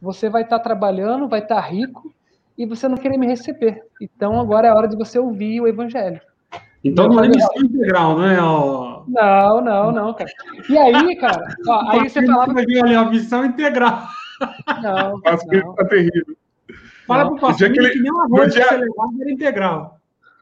você 0.00 0.30
vai 0.30 0.42
estar 0.42 0.58
trabalhando, 0.60 1.28
vai 1.28 1.40
estar 1.40 1.60
rico, 1.60 2.12
e 2.56 2.64
você 2.64 2.88
não 2.88 2.96
querer 2.96 3.18
me 3.18 3.26
receber. 3.26 3.82
Então 4.00 4.40
agora 4.40 4.68
é 4.68 4.70
a 4.70 4.74
hora 4.74 4.88
de 4.88 4.96
você 4.96 5.18
ouvir 5.18 5.60
o 5.60 5.68
evangelho. 5.68 6.20
Então 6.84 7.08
não 7.08 7.22
é 7.22 7.28
missão 7.28 7.56
integral, 7.56 8.18
não 8.18 8.26
é? 8.26 8.42
Ó... 8.42 9.04
Não, 9.06 9.60
não, 9.60 9.92
não, 9.92 10.14
cara. 10.14 10.30
E 10.68 10.76
aí, 10.76 11.16
cara, 11.16 11.56
ó, 11.68 11.90
aí 11.90 12.08
você 12.08 12.24
falava. 12.26 12.58
Ali, 12.58 12.94
a 12.94 13.04
missão 13.04 13.44
integral. 13.44 14.06
Não. 14.82 15.12
não. 15.12 15.20
Tá 15.20 15.84
terrível. 15.84 16.36
Fala 17.06 17.26
pro 17.26 17.40
pastor 17.40 17.70
que, 17.70 17.78
ele, 17.78 17.90
que 17.90 18.00
nem 18.00 18.10
uma 18.10 18.24
arroz 18.24 18.52
dia... 18.52 18.64
que 18.64 18.68
você 18.68 18.76
levava 18.76 19.12
era 19.20 19.30
integral. 19.30 19.91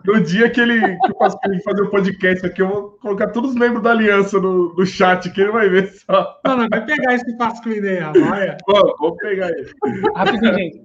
No 0.04 0.20
dia 0.22 0.48
que 0.48 0.60
ele, 0.60 0.80
que 0.80 1.12
eu 1.12 1.62
fazer 1.62 1.82
o 1.82 1.90
podcast 1.90 2.46
aqui, 2.46 2.62
eu 2.62 2.68
vou 2.68 2.90
colocar 3.02 3.28
todos 3.28 3.50
os 3.50 3.56
membros 3.56 3.82
da 3.82 3.90
aliança 3.90 4.40
no, 4.40 4.74
no 4.74 4.86
chat, 4.86 5.30
que 5.30 5.40
ele 5.40 5.52
vai 5.52 5.68
ver 5.68 5.88
só. 5.88 6.40
Não, 6.44 6.56
não, 6.56 6.68
vai 6.68 6.84
pegar 6.84 7.14
esse 7.14 7.36
Pasquim 7.36 7.80
aí, 7.80 7.98
rapaz. 7.98 8.56
Vou, 8.66 8.96
vou 8.98 9.16
pegar 9.16 9.50
ele. 9.50 9.70
Rapidinho, 10.14 10.54
gente. 10.54 10.80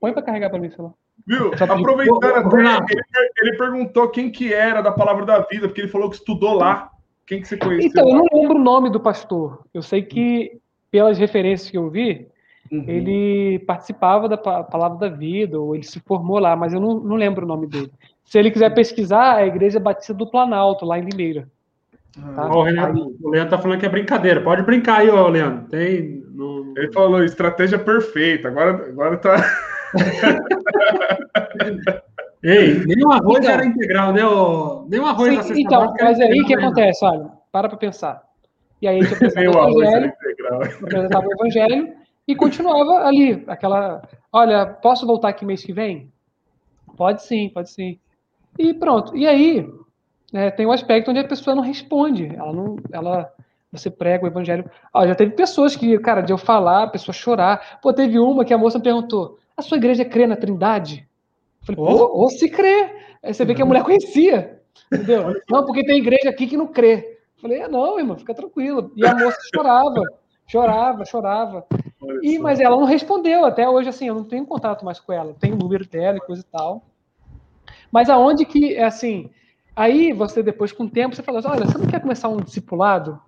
Põe 0.00 0.12
para 0.12 0.22
carregar 0.22 0.50
para 0.50 0.58
mim, 0.58 0.70
sei 0.70 0.84
lá. 0.84 0.92
Viu? 1.26 1.52
Aproveitando 1.54 2.24
até, 2.24 2.92
ele, 2.92 3.30
ele, 3.38 3.56
perguntou 3.56 4.10
quem 4.10 4.30
que 4.30 4.52
era 4.52 4.82
da 4.82 4.92
Palavra 4.92 5.24
da 5.24 5.40
Vida, 5.40 5.68
porque 5.68 5.80
ele 5.80 5.88
falou 5.88 6.10
que 6.10 6.16
estudou 6.16 6.54
lá. 6.54 6.90
Quem 7.26 7.40
que 7.40 7.48
você 7.48 7.56
conheceu? 7.56 7.88
Então, 7.88 8.08
eu 8.08 8.16
não 8.16 8.26
lembro 8.32 8.58
o 8.58 8.62
nome 8.62 8.90
do 8.90 9.00
pastor. 9.00 9.64
Eu 9.72 9.80
sei 9.80 10.02
que, 10.02 10.58
pelas 10.90 11.16
referências 11.16 11.70
que 11.70 11.78
eu 11.78 11.88
vi, 11.88 12.28
uhum. 12.70 12.84
ele 12.86 13.58
participava 13.60 14.28
da 14.28 14.36
Palavra 14.36 14.98
da 14.98 15.16
Vida, 15.16 15.58
ou 15.58 15.74
ele 15.74 15.84
se 15.84 16.00
formou 16.00 16.38
lá, 16.38 16.54
mas 16.54 16.74
eu 16.74 16.80
não, 16.80 17.00
não 17.00 17.16
lembro 17.16 17.46
o 17.46 17.48
nome 17.48 17.66
dele. 17.66 17.90
Se 18.24 18.38
ele 18.38 18.50
quiser 18.50 18.74
pesquisar, 18.74 19.40
é 19.40 19.44
a 19.44 19.46
Igreja 19.46 19.78
Batista 19.78 20.14
do 20.14 20.30
Planalto, 20.30 20.84
lá 20.84 20.98
em 20.98 21.04
Limeira. 21.04 21.48
Tá? 22.34 22.48
o, 22.48 22.62
Leandro, 22.62 23.16
o 23.20 23.30
Leandro 23.30 23.50
tá 23.50 23.58
falando 23.58 23.80
que 23.80 23.86
é 23.86 23.88
brincadeira. 23.88 24.40
Pode 24.40 24.62
brincar 24.62 25.00
aí, 25.00 25.10
ô 25.10 25.28
Leandro. 25.28 25.68
Tem, 25.68 26.22
no... 26.32 26.72
Ele 26.76 26.92
falou 26.92 27.24
estratégia 27.24 27.78
perfeita. 27.78 28.48
Agora, 28.48 28.88
agora 28.88 29.16
tá. 29.16 29.36
Ei, 32.42 32.84
nem 32.84 33.04
o 33.04 33.10
arroz 33.10 33.38
então, 33.38 33.52
era 33.52 33.64
integral, 33.64 34.12
né? 34.12 34.24
O, 34.24 34.86
nem 34.88 35.00
o 35.00 35.06
arroz 35.06 35.46
sim, 35.46 35.62
Então, 35.62 35.94
mas 35.98 36.20
aí 36.20 36.42
o 36.42 36.46
que 36.46 36.54
acontece? 36.54 37.02
Olha, 37.02 37.30
para 37.50 37.70
para 37.70 37.78
pensar. 37.78 38.22
E 38.82 38.86
aí 38.86 38.98
a 38.98 39.02
gente 39.02 39.14
apresentava 39.14 39.64
o 39.64 39.82
evangelho, 39.82 40.12
apresentava 40.82 41.26
o 41.26 41.32
evangelho 41.32 41.94
e 42.28 42.36
continuava 42.36 43.06
ali, 43.06 43.42
aquela. 43.46 44.02
Olha, 44.30 44.66
posso 44.66 45.06
voltar 45.06 45.30
aqui 45.30 45.46
mês 45.46 45.64
que 45.64 45.72
vem? 45.72 46.12
Pode 46.98 47.22
sim, 47.22 47.48
pode 47.48 47.70
sim. 47.70 47.98
E 48.58 48.72
pronto. 48.74 49.16
E 49.16 49.26
aí, 49.26 49.68
né, 50.32 50.50
tem 50.50 50.66
um 50.66 50.72
aspecto 50.72 51.10
onde 51.10 51.20
a 51.20 51.28
pessoa 51.28 51.54
não 51.54 51.62
responde. 51.62 52.34
Ela 52.34 52.52
não. 52.52 52.76
Ela, 52.92 53.32
você 53.70 53.90
prega 53.90 54.24
o 54.24 54.28
evangelho. 54.28 54.70
Ah, 54.92 55.06
já 55.06 55.14
teve 55.14 55.32
pessoas 55.32 55.74
que, 55.74 55.98
cara, 55.98 56.20
de 56.20 56.32
eu 56.32 56.38
falar, 56.38 56.84
a 56.84 56.88
pessoa 56.88 57.12
chorar. 57.12 57.80
Pô, 57.80 57.92
teve 57.92 58.18
uma 58.18 58.44
que 58.44 58.54
a 58.54 58.58
moça 58.58 58.78
perguntou: 58.80 59.38
a 59.56 59.62
sua 59.62 59.76
igreja 59.76 60.04
crê 60.04 60.26
na 60.26 60.36
Trindade? 60.36 61.08
Eu 61.68 61.76
falei, 61.76 61.92
oh. 61.92 62.22
ou 62.22 62.30
se 62.30 62.48
crê. 62.48 62.90
Aí 63.22 63.32
você 63.32 63.44
vê 63.44 63.54
que 63.54 63.62
a 63.62 63.66
mulher 63.66 63.84
conhecia. 63.84 64.60
Entendeu? 64.92 65.34
Não, 65.48 65.64
porque 65.64 65.84
tem 65.84 65.98
igreja 65.98 66.28
aqui 66.28 66.46
que 66.46 66.56
não 66.56 66.66
crê. 66.66 67.18
Eu 67.36 67.40
falei, 67.40 67.60
é, 67.60 67.68
não, 67.68 67.98
irmão, 67.98 68.16
fica 68.16 68.34
tranquilo. 68.34 68.92
E 68.96 69.06
a 69.06 69.14
moça 69.14 69.38
chorava, 69.54 70.02
chorava, 70.46 71.04
chorava. 71.04 71.66
E, 72.22 72.38
mas 72.38 72.60
ela 72.60 72.76
não 72.76 72.84
respondeu 72.84 73.44
até 73.44 73.68
hoje, 73.68 73.88
assim, 73.88 74.08
eu 74.08 74.14
não 74.14 74.24
tenho 74.24 74.46
contato 74.46 74.84
mais 74.84 74.98
com 74.98 75.12
ela. 75.12 75.34
Tenho 75.38 75.54
o 75.54 75.58
número 75.58 75.86
dela 75.86 76.16
e 76.16 76.20
coisa 76.20 76.42
e 76.42 76.44
tal. 76.44 76.82
Mas 77.94 78.10
aonde 78.10 78.44
que, 78.44 78.74
é 78.74 78.82
assim, 78.82 79.30
aí 79.76 80.12
você 80.12 80.42
depois, 80.42 80.72
com 80.72 80.82
o 80.82 80.90
tempo, 80.90 81.14
você 81.14 81.22
fala 81.22 81.38
assim, 81.38 81.46
olha, 81.46 81.64
você 81.64 81.78
não 81.78 81.86
quer 81.86 82.00
começar 82.00 82.28
um 82.28 82.38
discipulado 82.38 83.20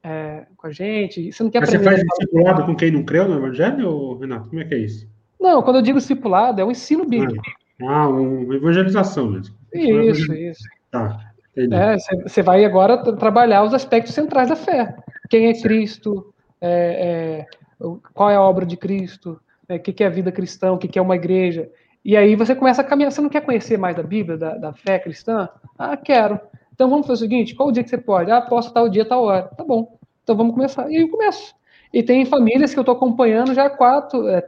é, 0.00 0.46
com 0.56 0.68
a 0.68 0.70
gente? 0.70 1.32
Você 1.32 1.42
não 1.42 1.50
quer 1.50 1.58
Mas 1.58 1.70
você 1.70 1.78
faz 1.80 2.00
discipulado 2.00 2.64
com 2.64 2.76
quem 2.76 2.92
não 2.92 3.02
creu 3.02 3.26
no 3.26 3.38
evangelho, 3.38 4.16
Renato? 4.16 4.48
Como 4.48 4.62
é 4.62 4.64
que 4.64 4.74
é 4.74 4.78
isso? 4.78 5.08
Não, 5.40 5.60
quando 5.60 5.76
eu 5.76 5.82
digo 5.82 5.98
discipulado, 5.98 6.60
é 6.60 6.64
um 6.64 6.70
ensino 6.70 7.04
bíblico. 7.04 7.42
Ah, 7.82 8.06
uma 8.06 8.54
evangelização 8.54 9.28
mesmo. 9.28 9.56
Isso, 9.74 10.32
isso. 10.34 10.62
Tá. 10.88 11.18
É, 11.56 11.96
você 12.22 12.42
vai 12.42 12.64
agora 12.64 12.96
trabalhar 13.16 13.64
os 13.64 13.74
aspectos 13.74 14.14
centrais 14.14 14.50
da 14.50 14.56
fé. 14.56 14.94
Quem 15.28 15.48
é 15.48 15.60
Cristo? 15.60 16.32
É, 16.60 17.46
é, 17.80 17.88
qual 18.14 18.30
é 18.30 18.36
a 18.36 18.42
obra 18.42 18.64
de 18.64 18.76
Cristo, 18.76 19.40
né, 19.68 19.76
o 19.76 19.80
que 19.80 20.04
é 20.04 20.06
a 20.06 20.10
vida 20.10 20.30
cristã, 20.30 20.70
o 20.70 20.78
que 20.78 20.96
é 20.96 21.02
uma 21.02 21.16
igreja. 21.16 21.68
E 22.04 22.16
aí 22.16 22.34
você 22.34 22.54
começa 22.54 22.82
a 22.82 22.84
caminhar. 22.84 23.12
Você 23.12 23.20
não 23.20 23.28
quer 23.28 23.42
conhecer 23.42 23.78
mais 23.78 23.96
da 23.96 24.02
Bíblia, 24.02 24.36
da, 24.36 24.56
da 24.56 24.72
fé 24.72 24.98
cristã? 24.98 25.48
Ah, 25.78 25.96
quero. 25.96 26.40
Então 26.72 26.88
vamos 26.88 27.06
fazer 27.06 27.24
o 27.24 27.28
seguinte: 27.28 27.54
qual 27.54 27.68
o 27.68 27.72
dia 27.72 27.82
que 27.82 27.90
você 27.90 27.98
pode? 27.98 28.30
Ah, 28.30 28.40
posso 28.40 28.72
tal 28.72 28.88
dia, 28.88 29.04
tal 29.04 29.24
hora. 29.24 29.42
Tá 29.42 29.64
bom. 29.64 29.98
Então 30.22 30.36
vamos 30.36 30.54
começar. 30.54 30.90
E 30.90 30.96
aí 30.96 31.02
eu 31.02 31.08
começo. 31.10 31.54
E 31.92 32.02
tem 32.02 32.24
famílias 32.24 32.72
que 32.72 32.78
eu 32.78 32.82
estou 32.82 32.94
acompanhando 32.94 33.52
já 33.52 33.68
quatro, 33.68 34.28
é, 34.28 34.40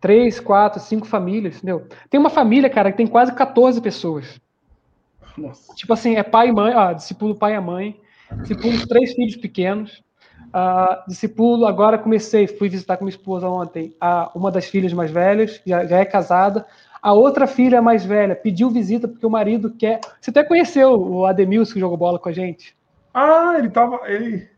três, 0.00 0.38
quatro, 0.40 0.80
cinco 0.80 1.06
famílias, 1.06 1.56
entendeu? 1.56 1.86
Tem 2.10 2.18
uma 2.18 2.28
família, 2.28 2.68
cara, 2.68 2.90
que 2.90 2.98
tem 2.98 3.06
quase 3.06 3.32
14 3.32 3.80
pessoas. 3.80 4.40
Nossa. 5.38 5.74
Tipo 5.74 5.92
assim, 5.92 6.16
é 6.16 6.22
pai 6.22 6.48
e 6.48 6.52
mãe, 6.52 6.74
ah, 6.74 6.92
discípulo 6.92 7.34
pai 7.34 7.54
e 7.54 7.60
mãe, 7.60 8.00
discípulo 8.40 8.86
três 8.86 9.14
filhos 9.14 9.36
pequenos, 9.36 10.02
Uh, 10.54 11.08
discipulo, 11.08 11.66
agora 11.66 11.98
comecei, 11.98 12.46
fui 12.46 12.68
visitar 12.68 12.96
com 12.96 13.04
minha 13.04 13.10
esposa 13.10 13.48
ontem, 13.48 13.92
a, 14.00 14.30
uma 14.36 14.52
das 14.52 14.66
filhas 14.66 14.92
mais 14.92 15.10
velhas, 15.10 15.60
já, 15.66 15.84
já, 15.84 15.98
é 15.98 16.04
casada. 16.04 16.64
A 17.02 17.12
outra 17.12 17.48
filha 17.48 17.82
mais 17.82 18.04
velha 18.04 18.36
pediu 18.36 18.70
visita 18.70 19.08
porque 19.08 19.26
o 19.26 19.30
marido 19.30 19.72
quer. 19.76 20.00
Você 20.20 20.30
até 20.30 20.44
conheceu 20.44 20.92
o 20.92 21.26
Ademilson 21.26 21.74
que 21.74 21.80
jogou 21.80 21.96
bola 21.96 22.20
com 22.20 22.28
a 22.28 22.32
gente? 22.32 22.76
Ah, 23.12 23.56
ele 23.58 23.68
tava. 23.68 24.00
Ele... 24.08 24.48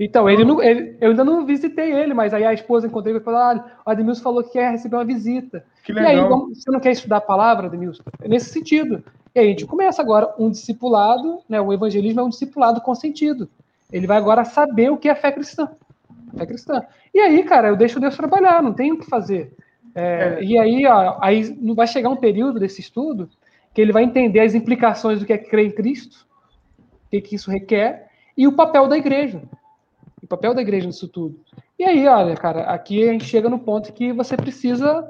Então, 0.00 0.30
ele 0.30 0.46
não, 0.46 0.62
ele, 0.62 0.96
eu 0.98 1.10
ainda 1.10 1.22
não 1.22 1.44
visitei 1.44 1.92
ele, 1.92 2.14
mas 2.14 2.32
aí 2.32 2.46
a 2.46 2.54
esposa 2.54 2.86
encontrei 2.86 3.14
e 3.14 3.20
falou: 3.20 3.38
ah, 3.38 3.66
o 3.84 3.90
Ademilson 3.90 4.22
falou 4.22 4.42
que 4.42 4.52
quer 4.52 4.70
receber 4.70 4.96
uma 4.96 5.04
visita. 5.04 5.62
Que 5.84 5.92
legal. 5.92 6.10
E 6.10 6.20
aí, 6.20 6.54
você 6.54 6.70
não 6.70 6.80
quer 6.80 6.92
estudar 6.92 7.18
a 7.18 7.20
palavra, 7.20 7.66
Ademilson? 7.66 8.02
É 8.22 8.28
nesse 8.28 8.48
sentido. 8.48 9.04
E 9.34 9.40
aí 9.40 9.46
a 9.46 9.50
gente 9.50 9.66
começa 9.66 10.00
agora 10.00 10.34
um 10.38 10.50
discipulado, 10.50 11.40
né? 11.46 11.60
O 11.60 11.70
evangelismo 11.70 12.20
é 12.20 12.24
um 12.24 12.30
discipulado 12.30 12.80
consentido. 12.80 13.46
Ele 13.92 14.06
vai 14.06 14.16
agora 14.16 14.44
saber 14.44 14.90
o 14.90 14.96
que 14.96 15.08
é 15.08 15.14
fé 15.14 15.30
cristã. 15.30 15.70
Fé 16.36 16.46
cristã. 16.46 16.82
E 17.12 17.20
aí, 17.20 17.42
cara, 17.44 17.68
eu 17.68 17.76
deixo 17.76 18.00
Deus 18.00 18.16
trabalhar, 18.16 18.62
não 18.62 18.72
tem 18.72 18.92
o 18.92 18.98
que 18.98 19.06
fazer. 19.06 19.52
É, 19.94 20.38
é. 20.38 20.44
E 20.44 20.58
aí, 20.58 20.86
ó, 20.86 21.18
aí 21.20 21.56
vai 21.74 21.86
chegar 21.86 22.08
um 22.08 22.16
período 22.16 22.58
desse 22.58 22.80
estudo 22.80 23.28
que 23.72 23.80
ele 23.80 23.92
vai 23.92 24.04
entender 24.04 24.40
as 24.40 24.54
implicações 24.54 25.20
do 25.20 25.26
que 25.26 25.32
é 25.32 25.38
crer 25.38 25.66
em 25.66 25.70
Cristo, 25.70 26.26
que, 27.10 27.20
que 27.20 27.34
isso 27.34 27.50
requer 27.50 28.08
e 28.36 28.46
o 28.46 28.52
papel 28.52 28.88
da 28.88 28.96
igreja. 28.96 29.42
O 30.22 30.26
papel 30.26 30.54
da 30.54 30.62
igreja 30.62 30.86
nisso 30.86 31.08
tudo. 31.08 31.38
E 31.78 31.84
aí, 31.84 32.06
olha, 32.06 32.34
cara, 32.34 32.62
aqui 32.62 33.06
a 33.08 33.12
gente 33.12 33.24
chega 33.24 33.48
no 33.48 33.58
ponto 33.58 33.92
que 33.92 34.12
você 34.12 34.36
precisa 34.36 35.06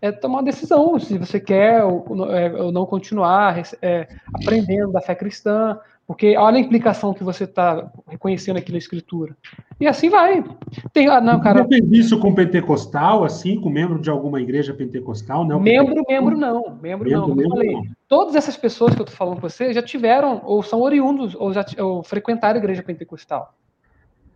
é, 0.00 0.12
tomar 0.12 0.38
uma 0.38 0.44
decisão 0.44 0.98
se 0.98 1.16
você 1.16 1.40
quer 1.40 1.84
ou, 1.84 2.04
é, 2.32 2.52
ou 2.52 2.70
não 2.70 2.86
continuar 2.86 3.62
é, 3.80 4.08
aprendendo 4.34 4.92
da 4.92 5.00
fé 5.00 5.14
cristã, 5.14 5.78
porque 6.08 6.38
olha 6.38 6.56
a 6.56 6.60
implicação 6.60 7.12
que 7.12 7.22
você 7.22 7.44
está 7.44 7.92
reconhecendo 8.08 8.56
aqui 8.56 8.72
na 8.72 8.78
escritura. 8.78 9.36
E 9.78 9.86
assim 9.86 10.08
vai. 10.08 10.42
Tem, 10.90 11.06
ah, 11.06 11.20
não, 11.20 11.38
cara. 11.38 11.62
Você 11.62 11.82
fez 11.82 12.06
isso 12.06 12.18
com 12.18 12.34
pentecostal, 12.34 13.24
assim, 13.24 13.60
com 13.60 13.68
membro 13.68 14.00
de 14.00 14.08
alguma 14.08 14.40
igreja 14.40 14.72
pentecostal? 14.72 15.44
Não, 15.44 15.60
membro, 15.60 16.02
membro 16.08 16.34
não. 16.34 16.78
Membro, 16.80 16.80
membro 16.80 17.10
não. 17.10 17.28
Como 17.28 17.42
eu 17.42 17.50
falei, 17.50 17.72
não. 17.72 17.82
todas 18.08 18.34
essas 18.34 18.56
pessoas 18.56 18.94
que 18.94 19.02
eu 19.02 19.04
estou 19.04 19.18
falando 19.18 19.34
com 19.34 19.46
você 19.46 19.70
já 19.74 19.82
tiveram, 19.82 20.40
ou 20.46 20.62
são 20.62 20.80
oriundos, 20.80 21.34
ou 21.34 21.52
já 21.52 21.62
ou 21.78 22.02
frequentaram 22.02 22.54
a 22.54 22.58
igreja 22.58 22.82
pentecostal. 22.82 23.54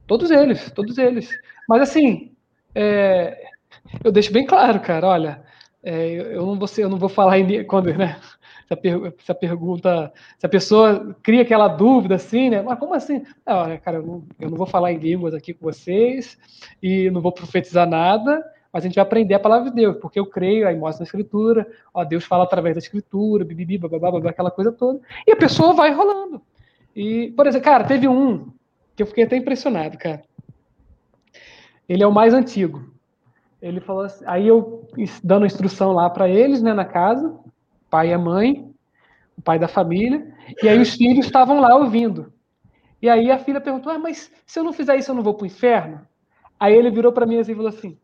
Todos 0.07 0.31
eles, 0.31 0.71
todos 0.73 0.99
eles. 0.99 1.31
Mas 1.67 1.81
assim, 1.81 2.33
é, 2.75 3.47
eu 4.05 4.13
deixo 4.13 4.31
bem 4.31 4.45
claro, 4.45 4.79
cara, 4.79 5.07
olha, 5.09 5.43
é, 5.83 6.37
eu, 6.37 6.45
não 6.45 6.59
vou 6.59 6.69
eu 6.77 6.89
não 6.91 6.99
vou 6.99 7.09
falar 7.09 7.39
em, 7.39 7.65
quando, 7.65 7.95
né? 7.95 8.19
Se 8.73 8.75
a, 8.75 8.77
per, 8.77 9.15
se 9.19 9.33
a, 9.33 9.35
pergunta, 9.35 10.13
se 10.39 10.47
a 10.47 10.49
pessoa 10.49 11.15
cria 11.23 11.43
aquela 11.43 11.69
dúvida 11.69 12.15
assim, 12.15 12.49
né? 12.49 12.63
Mas 12.63 12.79
como 12.79 12.95
assim? 12.95 13.23
Não, 13.47 13.57
olha, 13.57 13.79
cara, 13.79 13.99
eu 13.99 14.03
não, 14.03 14.25
eu 14.41 14.51
não 14.51 14.57
vou 14.57 14.67
falar 14.67 14.93
em 14.93 14.99
línguas 14.99 15.35
aqui 15.35 15.53
com 15.53 15.65
vocês 15.67 16.39
e 16.83 17.11
não 17.11 17.21
vou 17.21 17.33
profetizar 17.33 17.87
nada, 17.87 18.43
mas 18.73 18.83
a 18.83 18.87
gente 18.87 18.95
vai 18.95 19.03
aprender 19.03 19.35
a 19.35 19.41
palavra 19.41 19.69
de 19.69 19.77
Deus, 19.77 19.99
porque 19.99 20.19
eu 20.19 20.25
creio, 20.25 20.67
aí 20.67 20.75
mostra 20.75 21.03
na 21.03 21.07
escritura, 21.07 21.67
ó, 21.93 22.03
Deus 22.03 22.25
fala 22.25 22.45
através 22.45 22.75
da 22.75 22.79
escritura, 22.79 23.45
bibibi, 23.45 23.77
bababá, 23.77 24.11
babá, 24.11 24.31
aquela 24.31 24.51
coisa 24.51 24.73
toda, 24.73 25.01
e 25.27 25.33
a 25.33 25.37
pessoa 25.37 25.75
vai 25.75 25.93
rolando. 25.93 26.41
E, 26.97 27.31
por 27.37 27.47
exemplo, 27.47 27.67
cara, 27.67 27.85
teve 27.85 28.09
um 28.09 28.53
que 28.97 29.03
eu 29.03 29.07
fiquei 29.07 29.25
até 29.25 29.37
impressionado, 29.37 29.99
cara. 29.99 30.23
Ele 31.87 32.03
é 32.03 32.07
o 32.07 32.13
mais 32.13 32.33
antigo. 32.33 32.91
Ele 33.61 33.81
falou 33.81 34.05
assim, 34.05 34.25
aí 34.27 34.49
eu 34.49 34.89
dando 35.23 35.45
instrução 35.45 35.93
lá 35.93 36.09
para 36.09 36.27
eles, 36.27 36.63
né, 36.63 36.73
na 36.73 36.87
casa, 36.87 37.39
pai 37.93 38.09
e 38.09 38.15
a 38.15 38.19
mãe, 38.19 38.75
o 39.37 39.43
pai 39.43 39.59
da 39.59 39.69
família, 39.69 40.35
e 40.63 40.69
aí 40.69 40.81
os 40.81 40.95
filhos 40.95 41.27
estavam 41.27 41.61
lá 41.61 41.77
ouvindo. 41.77 42.33
E 43.03 43.09
aí 43.09 43.31
a 43.31 43.39
filha 43.39 43.61
perguntou: 43.61 43.93
ah, 43.93 43.99
mas 43.99 44.33
se 44.47 44.59
eu 44.59 44.65
não 44.65 44.73
fizer 44.73 44.97
isso, 44.97 45.11
eu 45.11 45.15
não 45.15 45.23
vou 45.23 45.35
para 45.35 45.45
o 45.45 45.47
inferno? 45.47 46.01
Aí 46.59 46.75
ele 46.75 46.91
virou 46.91 47.13
para 47.13 47.27
mim 47.27 47.39
assim 47.39 47.53
e 47.53 47.55
falou 47.55 47.69
assim: 47.69 47.99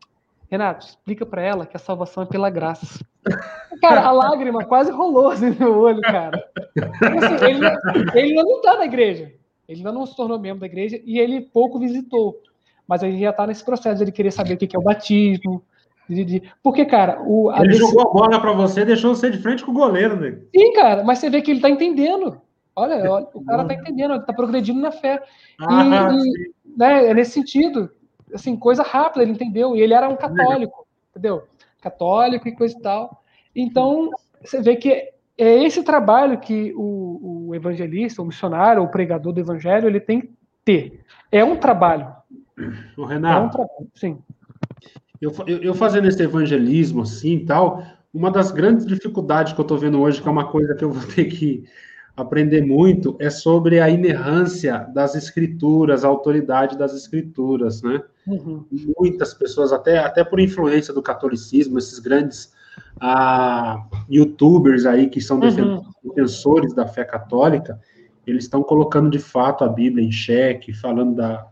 Renato, 0.51 0.85
explica 0.85 1.25
para 1.25 1.41
ela 1.41 1.65
que 1.65 1.75
a 1.75 1.79
salvação 1.79 2.21
é 2.21 2.27
pela 2.27 2.51
graça. 2.51 3.03
Cara, 3.81 4.01
a 4.01 4.11
lágrima 4.11 4.63
quase 4.65 4.91
rolou 4.91 5.31
assim 5.31 5.51
no 5.51 5.77
olho, 5.77 6.01
cara. 6.01 6.43
Assim, 6.75 7.45
ele, 7.45 7.65
ele 8.13 8.29
ainda 8.31 8.43
não 8.43 8.57
está 8.57 8.77
na 8.77 8.85
igreja. 8.85 9.33
Ele 9.69 9.79
ainda 9.79 9.91
não 9.93 10.05
se 10.05 10.15
tornou 10.17 10.37
membro 10.37 10.59
da 10.59 10.65
igreja 10.65 10.99
e 11.05 11.17
ele 11.17 11.39
pouco 11.39 11.79
visitou 11.79 12.41
mas 12.89 13.01
gente 13.01 13.19
já 13.19 13.29
está 13.29 13.45
nesse 13.45 13.63
processo 13.63 13.97
de 13.97 14.05
ele 14.05 14.11
querer 14.11 14.31
saber 14.31 14.55
o 14.55 14.57
que 14.57 14.75
é 14.75 14.79
o 14.79 14.81
batismo. 14.81 15.63
De, 16.09 16.25
de... 16.25 16.53
Porque, 16.63 16.85
cara, 16.85 17.21
o. 17.21 17.51
Ele 17.53 17.67
decisão... 17.67 17.89
jogou 17.89 18.01
a 18.01 18.13
bola 18.13 18.41
para 18.41 18.51
você, 18.51 18.83
deixou 18.83 19.13
você 19.13 19.29
de 19.29 19.37
frente 19.37 19.63
com 19.63 19.71
o 19.71 19.75
goleiro, 19.75 20.19
né? 20.19 20.39
Sim, 20.55 20.73
cara, 20.73 21.03
mas 21.03 21.19
você 21.19 21.29
vê 21.29 21.39
que 21.41 21.51
ele 21.51 21.59
está 21.59 21.69
entendendo. 21.69 22.41
Olha, 22.75 22.95
olha, 23.11 23.27
o 23.33 23.45
cara 23.45 23.61
está 23.61 23.75
entendendo, 23.75 24.11
ele 24.13 24.21
está 24.21 24.33
progredindo 24.33 24.81
na 24.81 24.91
fé. 24.91 25.21
Ah, 25.61 26.09
e, 26.11 26.17
e 26.17 26.77
né, 26.77 27.05
é 27.07 27.13
nesse 27.13 27.31
sentido, 27.31 27.91
assim, 28.33 28.57
coisa 28.57 28.81
rápida, 28.81 29.21
ele 29.21 29.33
entendeu. 29.33 29.75
E 29.75 29.81
ele 29.81 29.93
era 29.93 30.09
um 30.09 30.15
católico, 30.15 30.87
entendeu? 31.11 31.43
Católico 31.79 32.47
e 32.47 32.55
coisa 32.55 32.75
e 32.75 32.81
tal. 32.81 33.21
Então, 33.55 34.09
você 34.43 34.61
vê 34.61 34.75
que 34.75 34.91
é 35.37 35.63
esse 35.63 35.83
trabalho 35.83 36.39
que 36.39 36.73
o, 36.75 37.49
o 37.49 37.55
evangelista, 37.55 38.21
o 38.21 38.25
missionário, 38.25 38.81
o 38.81 38.89
pregador 38.89 39.31
do 39.31 39.39
evangelho, 39.39 39.87
ele 39.87 39.99
tem 39.99 40.21
que 40.21 40.31
ter. 40.65 41.01
É 41.31 41.43
um 41.43 41.55
trabalho. 41.55 42.11
O 42.97 43.05
Renato. 43.05 43.65
Sim. 43.93 44.19
Eu, 45.21 45.33
eu, 45.47 45.73
fazendo 45.73 46.07
esse 46.07 46.21
evangelismo 46.21 47.01
assim 47.01 47.35
e 47.35 47.45
tal, 47.45 47.83
uma 48.13 48.31
das 48.31 48.51
grandes 48.51 48.85
dificuldades 48.85 49.53
que 49.53 49.59
eu 49.59 49.63
estou 49.63 49.77
vendo 49.77 49.99
hoje, 49.99 50.21
que 50.21 50.27
é 50.27 50.31
uma 50.31 50.49
coisa 50.49 50.73
que 50.75 50.83
eu 50.83 50.91
vou 50.91 51.05
ter 51.13 51.25
que 51.25 51.65
aprender 52.15 52.61
muito, 52.61 53.15
é 53.19 53.29
sobre 53.29 53.79
a 53.79 53.89
inerrância 53.89 54.89
das 54.93 55.15
escrituras, 55.15 56.03
a 56.03 56.07
autoridade 56.07 56.77
das 56.77 56.93
escrituras, 56.93 57.81
né? 57.81 58.01
Uhum. 58.27 58.65
Muitas 58.97 59.33
pessoas, 59.33 59.71
até, 59.71 59.99
até 59.99 60.23
por 60.23 60.39
influência 60.39 60.93
do 60.93 61.01
catolicismo, 61.01 61.77
esses 61.77 61.97
grandes 61.99 62.51
ah, 62.99 63.85
youtubers 64.09 64.85
aí 64.85 65.07
que 65.07 65.21
são 65.21 65.39
uhum. 65.39 65.81
defensores 66.03 66.73
da 66.73 66.85
fé 66.85 67.05
católica, 67.05 67.79
eles 68.27 68.43
estão 68.43 68.61
colocando 68.61 69.09
de 69.09 69.19
fato 69.19 69.63
a 69.63 69.69
Bíblia 69.69 70.05
em 70.05 70.11
xeque, 70.11 70.73
falando 70.73 71.15
da, 71.15 71.47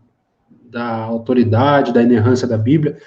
da 0.70 0.96
autoridade, 1.04 1.94
da 1.94 2.04
inerrância 2.04 2.48
da 2.48 2.58
Bíblia. 2.58 2.98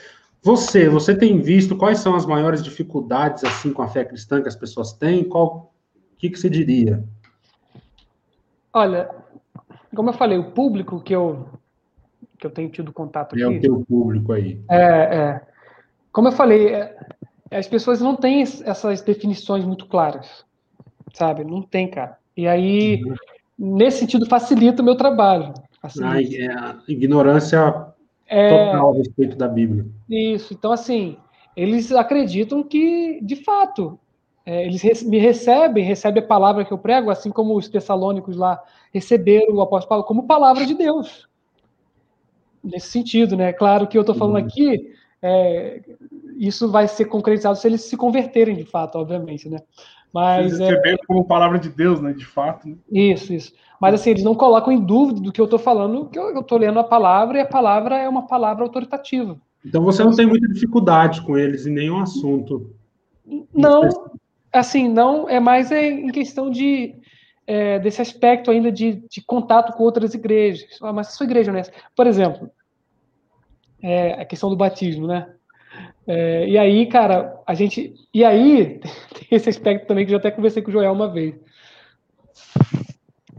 Você, 0.42 0.88
você 0.88 1.14
tem 1.14 1.38
visto 1.40 1.76
quais 1.76 1.98
são 1.98 2.14
as 2.14 2.24
maiores 2.24 2.62
dificuldades 2.62 3.44
assim 3.44 3.72
com 3.72 3.82
a 3.82 3.88
fé 3.88 4.04
cristã 4.04 4.40
que 4.40 4.48
as 4.48 4.56
pessoas 4.56 4.92
têm? 4.92 5.24
Qual, 5.24 5.72
o 6.14 6.16
que, 6.16 6.30
que 6.30 6.38
você 6.38 6.48
diria? 6.48 7.04
Olha, 8.72 9.10
como 9.94 10.10
eu 10.10 10.14
falei, 10.14 10.38
o 10.38 10.52
público 10.52 11.00
que 11.00 11.14
eu 11.14 11.46
que 12.38 12.46
eu 12.46 12.50
tenho 12.50 12.70
tido 12.70 12.90
contato 12.90 13.36
é 13.36 13.42
aqui. 13.42 13.54
É 13.54 13.58
o 13.58 13.60
teu 13.60 13.84
público 13.86 14.32
aí. 14.32 14.58
É, 14.70 14.78
é. 14.78 15.40
Como 16.10 16.28
eu 16.28 16.32
falei, 16.32 16.68
é, 16.68 16.96
as 17.50 17.68
pessoas 17.68 18.00
não 18.00 18.16
têm 18.16 18.40
essas 18.40 19.02
definições 19.02 19.64
muito 19.64 19.86
claras, 19.86 20.44
sabe? 21.12 21.44
Não 21.44 21.60
tem, 21.60 21.88
cara. 21.88 22.16
E 22.34 22.48
aí, 22.48 23.04
uhum. 23.04 23.14
nesse 23.76 23.98
sentido, 23.98 24.24
facilita 24.24 24.80
o 24.80 24.84
meu 24.84 24.96
trabalho. 24.96 25.52
É, 25.82 26.46
a 26.46 26.78
ignorância 26.88 27.89
é, 28.30 28.48
total 28.48 28.92
a 28.92 28.96
respeito 28.96 29.36
da 29.36 29.48
Bíblia. 29.48 29.86
Isso, 30.08 30.54
então 30.54 30.72
assim, 30.72 31.16
eles 31.56 31.90
acreditam 31.92 32.62
que, 32.62 33.20
de 33.22 33.36
fato, 33.36 33.98
é, 34.46 34.64
eles 34.64 35.02
me 35.02 35.18
recebem, 35.18 35.84
recebem 35.84 36.22
a 36.22 36.26
palavra 36.26 36.64
que 36.64 36.72
eu 36.72 36.78
prego, 36.78 37.10
assim 37.10 37.30
como 37.30 37.56
os 37.56 37.68
tessalônicos 37.68 38.36
lá 38.36 38.62
receberam 38.92 39.54
o 39.54 39.60
apóstolo 39.60 39.88
Paulo 39.88 40.04
como 40.04 40.26
palavra 40.26 40.64
de 40.64 40.74
Deus. 40.74 41.28
Nesse 42.62 42.88
sentido, 42.88 43.36
né? 43.36 43.52
Claro 43.52 43.86
que 43.86 43.96
eu 43.96 44.02
estou 44.02 44.14
falando 44.14 44.38
uhum. 44.38 44.46
aqui, 44.46 44.92
é, 45.22 45.82
isso 46.38 46.70
vai 46.70 46.88
ser 46.88 47.06
concretizado 47.06 47.56
se 47.56 47.66
eles 47.66 47.82
se 47.82 47.96
converterem 47.96 48.56
de 48.56 48.64
fato, 48.64 48.96
obviamente, 48.96 49.48
né? 49.48 49.58
Mas 50.12 50.46
Eles 50.46 50.58
receberam 50.58 50.98
é... 51.02 51.06
como 51.06 51.24
palavra 51.24 51.58
de 51.58 51.68
Deus, 51.68 52.00
né? 52.00 52.12
De 52.12 52.24
fato. 52.24 52.68
Né? 52.68 52.76
Isso, 52.90 53.32
isso. 53.32 53.52
Mas 53.80 53.94
assim, 53.94 54.10
eles 54.10 54.22
não 54.22 54.34
colocam 54.34 54.72
em 54.72 54.84
dúvida 54.84 55.20
do 55.20 55.32
que 55.32 55.40
eu 55.40 55.46
estou 55.46 55.58
falando, 55.58 56.06
que 56.10 56.18
eu 56.18 56.38
estou 56.40 56.58
lendo 56.58 56.78
a 56.78 56.84
palavra 56.84 57.38
e 57.38 57.40
a 57.40 57.46
palavra 57.46 57.96
é 57.96 58.08
uma 58.08 58.26
palavra 58.26 58.62
autoritativa. 58.62 59.40
Então 59.64 59.82
você 59.82 60.04
não 60.04 60.14
tem 60.14 60.26
muita 60.26 60.46
dificuldade 60.48 61.22
com 61.22 61.38
eles 61.38 61.66
em 61.66 61.72
nenhum 61.72 61.98
assunto. 61.98 62.74
Não, 63.54 63.88
assim, 64.52 64.88
não, 64.88 65.28
é 65.28 65.40
mais 65.40 65.72
em 65.72 66.08
questão 66.08 66.50
de 66.50 66.94
é, 67.46 67.78
desse 67.78 68.02
aspecto 68.02 68.50
ainda 68.50 68.70
de, 68.70 69.02
de, 69.08 69.22
contato 69.22 69.72
com 69.72 69.82
outras 69.82 70.14
igrejas. 70.14 70.78
Ah, 70.82 70.92
mas 70.92 71.08
a 71.08 71.10
sua 71.10 71.24
igreja 71.24 71.50
é 71.56 71.62
Por 71.96 72.06
exemplo, 72.06 72.50
é, 73.82 74.12
a 74.12 74.24
questão 74.24 74.50
do 74.50 74.56
batismo, 74.56 75.06
né? 75.06 75.26
É, 76.06 76.48
e 76.48 76.58
aí, 76.58 76.86
cara, 76.86 77.40
a 77.46 77.54
gente. 77.54 77.94
E 78.12 78.24
aí, 78.24 78.80
tem 79.14 79.28
esse 79.30 79.48
aspecto 79.48 79.86
também 79.86 80.04
que 80.04 80.10
eu 80.10 80.14
já 80.14 80.18
até 80.18 80.30
conversei 80.30 80.62
com 80.62 80.70
o 80.70 80.72
Joel 80.72 80.92
uma 80.92 81.08
vez. 81.08 81.34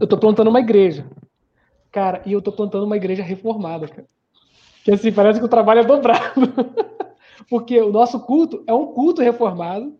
Eu 0.02 0.06
tô 0.08 0.18
plantando 0.18 0.50
uma 0.50 0.58
igreja. 0.58 1.06
Cara, 1.92 2.22
e 2.26 2.32
eu 2.32 2.42
tô 2.42 2.50
plantando 2.50 2.84
uma 2.84 2.96
igreja 2.96 3.22
reformada, 3.22 3.86
cara. 3.86 4.08
Que 4.82 4.90
assim, 4.90 5.12
parece 5.12 5.38
que 5.38 5.46
o 5.46 5.48
trabalho 5.48 5.78
é 5.78 5.84
dobrado. 5.84 6.40
Porque 7.48 7.80
o 7.80 7.92
nosso 7.92 8.18
culto 8.18 8.64
é 8.66 8.74
um 8.74 8.86
culto 8.86 9.22
reformado, 9.22 9.96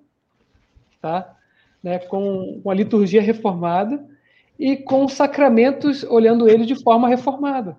tá? 1.00 1.36
Né, 1.80 2.00
com, 2.00 2.60
com 2.60 2.68
a 2.68 2.74
liturgia 2.74 3.22
reformada 3.22 4.04
e 4.58 4.76
com 4.76 5.06
sacramentos 5.06 6.02
olhando 6.02 6.48
ele 6.48 6.66
de 6.66 6.74
forma 6.82 7.08
reformada. 7.08 7.76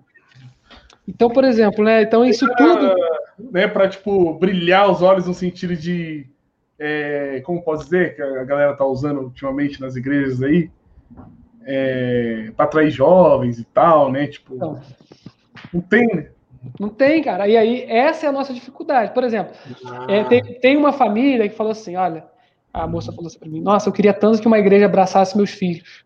Então, 1.06 1.30
por 1.30 1.44
exemplo, 1.44 1.84
né? 1.84 2.04
Então 2.04 2.24
isso 2.24 2.48
tudo 2.56 2.96
né, 3.52 3.68
para 3.68 3.90
tipo 3.90 4.34
brilhar 4.36 4.90
os 4.90 5.02
olhos 5.02 5.28
no 5.28 5.34
sentido 5.34 5.76
de 5.76 6.26
é, 6.80 7.42
como 7.42 7.62
posso 7.62 7.84
dizer 7.84 8.16
que 8.16 8.22
a 8.22 8.46
galera 8.46 8.78
tá 8.78 8.86
usando 8.86 9.20
ultimamente 9.20 9.82
nas 9.82 9.98
igrejas 9.98 10.42
aí 10.42 10.72
é, 11.66 12.52
para 12.56 12.66
atrair 12.66 12.90
jovens 12.90 13.60
e 13.60 13.64
tal, 13.64 14.12
né? 14.12 14.28
Tipo, 14.28 14.56
não, 14.56 14.82
não 15.74 15.82
tem, 15.82 16.08
né? 16.08 16.30
Não 16.80 16.90
tem, 16.90 17.22
cara. 17.22 17.48
E 17.48 17.58
aí, 17.58 17.84
essa 17.84 18.26
é 18.26 18.30
a 18.30 18.32
nossa 18.32 18.54
dificuldade. 18.54 19.14
Por 19.14 19.24
exemplo, 19.24 19.54
ah. 19.86 20.08
é, 20.10 20.24
tem, 20.24 20.42
tem 20.60 20.78
uma 20.78 20.94
família 20.94 21.48
que 21.50 21.56
falou 21.56 21.72
assim: 21.72 21.96
olha, 21.96 22.26
a 22.74 22.88
moça 22.88 23.12
falou 23.12 23.28
assim 23.28 23.40
para 23.40 23.50
mim: 23.50 23.62
nossa, 23.62 23.90
eu 23.90 23.94
queria 23.94 24.14
tanto 24.14 24.42
que 24.42 24.48
uma 24.48 24.60
igreja 24.60 24.86
abraçasse 24.86 25.36
meus 25.36 25.52
filhos. 25.52 26.06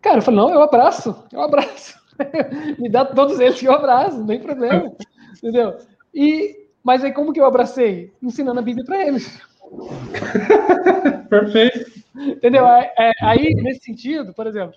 Cara, 0.00 0.18
eu 0.18 0.22
falei: 0.22 0.40
não, 0.40 0.50
eu 0.50 0.62
abraço, 0.62 1.24
eu 1.32 1.42
abraço. 1.42 1.94
Me 2.78 2.88
dá 2.88 3.04
todos 3.04 3.40
eles 3.40 3.58
que 3.58 3.66
eu 3.66 3.72
abraço, 3.72 4.18
não 4.18 4.26
tem 4.26 4.40
problema. 4.40 4.92
Entendeu? 5.36 5.76
E, 6.14 6.68
mas 6.82 7.04
aí 7.04 7.12
como 7.12 7.32
que 7.32 7.40
eu 7.40 7.44
abracei? 7.46 8.12
Ensinando 8.22 8.60
a 8.60 8.62
Bíblia 8.62 8.84
para 8.84 9.06
eles. 9.06 9.40
Perfeito. 11.28 12.03
Entendeu? 12.16 12.66
É, 12.66 12.92
é, 12.98 13.12
aí, 13.22 13.54
nesse 13.54 13.80
sentido, 13.80 14.32
por 14.32 14.46
exemplo, 14.46 14.74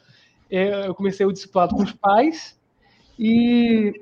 eu 0.49 0.95
comecei 0.95 1.25
o 1.25 1.31
discipulado 1.31 1.75
com 1.75 1.83
os 1.83 1.93
pais 1.93 2.57
e 3.19 3.93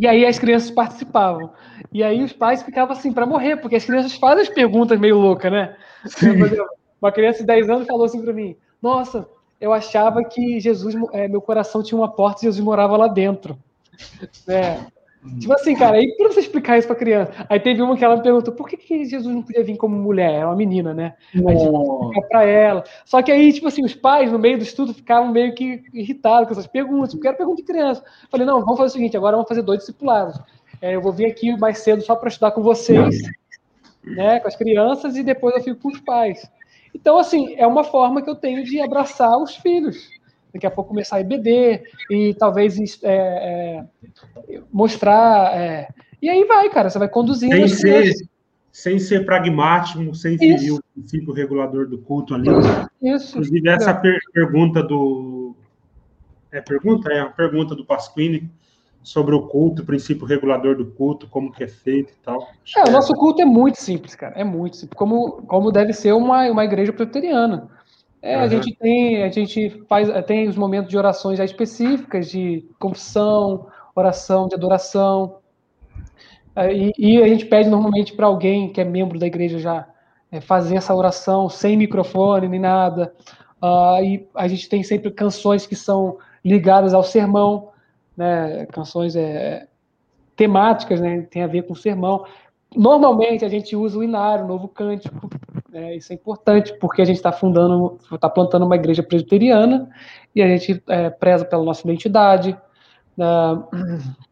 e 0.00 0.06
aí 0.06 0.24
as 0.24 0.38
crianças 0.38 0.70
participavam. 0.70 1.52
E 1.92 2.04
aí 2.04 2.22
os 2.22 2.32
pais 2.32 2.62
ficavam 2.62 2.96
assim 2.96 3.12
para 3.12 3.26
morrer, 3.26 3.56
porque 3.56 3.74
as 3.74 3.84
crianças 3.84 4.14
fazem 4.14 4.42
as 4.42 4.48
perguntas 4.48 4.98
meio 5.00 5.18
loucas, 5.18 5.50
né? 5.50 5.76
Uma 7.02 7.10
criança 7.10 7.40
de 7.40 7.46
10 7.46 7.68
anos 7.68 7.86
falou 7.86 8.04
assim 8.04 8.22
para 8.22 8.32
mim: 8.32 8.56
Nossa, 8.80 9.28
eu 9.60 9.72
achava 9.72 10.22
que 10.22 10.60
Jesus, 10.60 10.94
é, 11.12 11.26
meu 11.26 11.40
coração 11.40 11.82
tinha 11.82 11.98
uma 11.98 12.10
porta 12.10 12.40
e 12.40 12.44
Jesus 12.44 12.64
morava 12.64 12.96
lá 12.96 13.08
dentro. 13.08 13.58
É, 14.46 14.78
Tipo 15.38 15.52
assim, 15.52 15.74
cara, 15.74 15.96
aí 15.96 16.14
pra 16.16 16.28
você 16.28 16.40
explicar 16.40 16.78
isso 16.78 16.86
pra 16.86 16.96
criança. 16.96 17.32
Aí 17.48 17.58
teve 17.58 17.82
uma 17.82 17.96
que 17.96 18.04
ela 18.04 18.16
me 18.16 18.22
perguntou 18.22 18.54
por 18.54 18.68
que, 18.68 18.76
que 18.76 19.04
Jesus 19.04 19.34
não 19.34 19.42
podia 19.42 19.64
vir 19.64 19.76
como 19.76 19.96
mulher? 19.96 20.32
É 20.32 20.46
uma 20.46 20.54
menina, 20.54 20.94
né? 20.94 21.14
Aí 21.34 22.28
pra 22.28 22.44
ela. 22.44 22.84
Só 23.04 23.20
que 23.20 23.32
aí, 23.32 23.52
tipo 23.52 23.66
assim, 23.66 23.84
os 23.84 23.94
pais, 23.94 24.30
no 24.30 24.38
meio 24.38 24.58
do 24.58 24.62
estudo, 24.62 24.94
ficavam 24.94 25.30
meio 25.32 25.54
que 25.54 25.82
irritados 25.92 26.46
com 26.46 26.52
essas 26.52 26.66
perguntas, 26.66 27.14
porque 27.14 27.26
era 27.26 27.36
pergunta 27.36 27.60
de 27.60 27.66
criança. 27.66 28.04
Falei, 28.30 28.46
não, 28.46 28.60
vamos 28.60 28.76
fazer 28.76 28.90
o 28.90 28.92
seguinte, 28.92 29.16
agora 29.16 29.36
vamos 29.36 29.48
fazer 29.48 29.62
dois 29.62 29.80
discipulados. 29.80 30.40
É, 30.80 30.94
eu 30.94 31.02
vou 31.02 31.12
vir 31.12 31.26
aqui 31.26 31.56
mais 31.56 31.78
cedo 31.78 32.02
só 32.02 32.14
para 32.14 32.28
estudar 32.28 32.52
com 32.52 32.62
vocês, 32.62 33.20
né, 34.04 34.38
com 34.38 34.46
as 34.46 34.54
crianças, 34.54 35.16
e 35.16 35.24
depois 35.24 35.56
eu 35.56 35.62
fico 35.62 35.80
com 35.80 35.88
os 35.88 36.00
pais. 36.00 36.48
Então, 36.94 37.18
assim, 37.18 37.54
é 37.56 37.66
uma 37.66 37.82
forma 37.82 38.22
que 38.22 38.30
eu 38.30 38.36
tenho 38.36 38.62
de 38.62 38.80
abraçar 38.80 39.36
os 39.36 39.56
filhos 39.56 40.17
daqui 40.58 40.66
a 40.66 40.70
pouco 40.70 40.90
começar 40.90 41.16
a 41.16 41.20
EBD 41.20 41.82
e 42.10 42.34
talvez 42.34 42.76
é, 43.02 43.84
é, 44.48 44.60
mostrar. 44.72 45.56
É, 45.56 45.88
e 46.20 46.28
aí 46.28 46.44
vai, 46.44 46.68
cara, 46.68 46.90
você 46.90 46.98
vai 46.98 47.08
conduzindo. 47.08 47.54
Sem 47.54 47.68
ser, 47.68 48.14
sem 48.72 48.98
ser 48.98 49.24
pragmático, 49.24 50.14
sem 50.14 50.36
ferir 50.36 50.74
o 50.74 50.82
princípio 50.92 51.32
regulador 51.32 51.88
do 51.88 51.98
culto 51.98 52.34
ali. 52.34 52.48
Isso. 53.00 53.38
Inclusive, 53.38 53.68
essa 53.68 53.94
per 53.94 54.18
pergunta 54.32 54.82
do. 54.82 55.54
É 56.50 56.60
pergunta? 56.60 57.12
É 57.12 57.20
a 57.20 57.26
pergunta 57.26 57.74
do 57.74 57.84
Pasquini 57.84 58.50
sobre 59.02 59.34
o 59.34 59.42
culto, 59.42 59.82
o 59.82 59.86
princípio 59.86 60.26
regulador 60.26 60.76
do 60.76 60.86
culto, 60.86 61.28
como 61.28 61.52
que 61.52 61.62
é 61.62 61.68
feito 61.68 62.12
e 62.12 62.16
tal. 62.24 62.48
É, 62.76 62.88
o 62.88 62.92
nosso 62.92 63.14
culto 63.14 63.40
é 63.40 63.44
muito 63.44 63.76
simples, 63.76 64.14
cara. 64.14 64.34
É 64.34 64.44
muito 64.44 64.76
simples. 64.76 64.98
Como, 64.98 65.42
como 65.42 65.70
deve 65.70 65.92
ser 65.92 66.12
uma, 66.12 66.50
uma 66.50 66.64
igreja 66.64 66.92
presbiteriana. 66.92 67.68
É, 68.20 68.36
uhum. 68.36 68.42
a 68.42 68.46
gente 68.48 68.74
tem, 68.76 69.22
a 69.22 69.30
gente 69.30 69.70
faz, 69.88 70.08
tem 70.26 70.48
os 70.48 70.56
momentos 70.56 70.90
de 70.90 70.98
orações 70.98 71.38
já 71.38 71.44
específicas, 71.44 72.30
de 72.30 72.64
confissão, 72.78 73.66
oração, 73.94 74.48
de 74.48 74.54
adoração. 74.54 75.38
É, 76.56 76.72
e, 76.72 76.92
e 76.98 77.22
a 77.22 77.28
gente 77.28 77.46
pede 77.46 77.68
normalmente 77.68 78.14
para 78.14 78.26
alguém 78.26 78.72
que 78.72 78.80
é 78.80 78.84
membro 78.84 79.18
da 79.18 79.26
igreja 79.26 79.58
já 79.58 79.88
é, 80.30 80.40
fazer 80.40 80.76
essa 80.76 80.94
oração 80.94 81.48
sem 81.48 81.76
microfone 81.76 82.48
nem 82.48 82.60
nada. 82.60 83.14
Uh, 83.62 84.02
e 84.04 84.28
a 84.34 84.46
gente 84.46 84.68
tem 84.68 84.82
sempre 84.82 85.10
canções 85.10 85.66
que 85.66 85.74
são 85.74 86.18
ligadas 86.44 86.94
ao 86.94 87.02
sermão, 87.02 87.70
né? 88.16 88.66
Canções 88.66 89.16
é, 89.16 89.66
temáticas, 90.36 91.00
né? 91.00 91.22
Tem 91.22 91.42
a 91.42 91.48
ver 91.48 91.62
com 91.62 91.72
o 91.72 91.76
sermão. 91.76 92.24
Normalmente 92.74 93.44
a 93.44 93.48
gente 93.48 93.74
usa 93.74 93.98
o 93.98 94.04
inário, 94.04 94.44
o 94.44 94.48
novo 94.48 94.68
cântico, 94.68 95.28
né? 95.70 95.96
isso 95.96 96.12
é 96.12 96.16
importante 96.16 96.76
porque 96.78 97.02
a 97.02 97.04
gente 97.04 97.16
está 97.16 97.32
fundando, 97.32 97.98
está 98.12 98.28
plantando 98.28 98.64
uma 98.64 98.76
igreja 98.76 99.02
presbiteriana 99.02 99.90
e 100.34 100.42
a 100.42 100.46
gente 100.46 100.82
é, 100.88 101.10
preza 101.10 101.44
pela 101.44 101.64
nossa 101.64 101.82
identidade. 101.86 102.56
Né? 103.16 103.26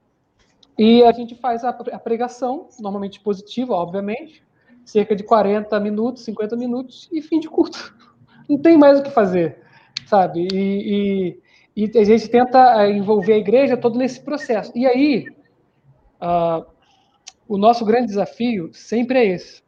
E 0.79 1.03
a 1.05 1.13
gente 1.13 1.35
faz 1.35 1.65
a, 1.65 1.71
a 1.71 1.99
pregação, 1.99 2.69
normalmente 2.79 3.19
positiva, 3.21 3.73
obviamente, 3.73 4.43
cerca 4.85 5.17
de 5.17 5.23
40 5.23 5.81
minutos, 5.81 6.25
50 6.25 6.55
minutos 6.55 7.09
e 7.11 7.23
fim 7.23 7.41
de 7.41 7.49
culto. 7.49 7.95
Não 8.47 8.59
tem 8.59 8.77
mais 8.77 9.01
o 9.01 9.03
que 9.03 9.11
fazer, 9.11 9.59
sabe? 10.07 10.47
E, 10.53 11.39
e, 11.75 11.89
e 11.89 11.99
a 11.99 12.05
gente 12.05 12.29
tenta 12.29 12.83
é, 12.83 12.91
envolver 12.91 13.33
a 13.33 13.39
igreja 13.39 13.77
todo 13.77 13.99
nesse 13.99 14.21
processo. 14.21 14.71
E 14.75 14.87
aí, 14.87 15.27
uh, 16.21 16.67
o 17.49 17.57
nosso 17.57 17.85
grande 17.85 18.09
desafio 18.09 18.71
sempre 18.75 19.19
é 19.19 19.27
esse. 19.27 19.63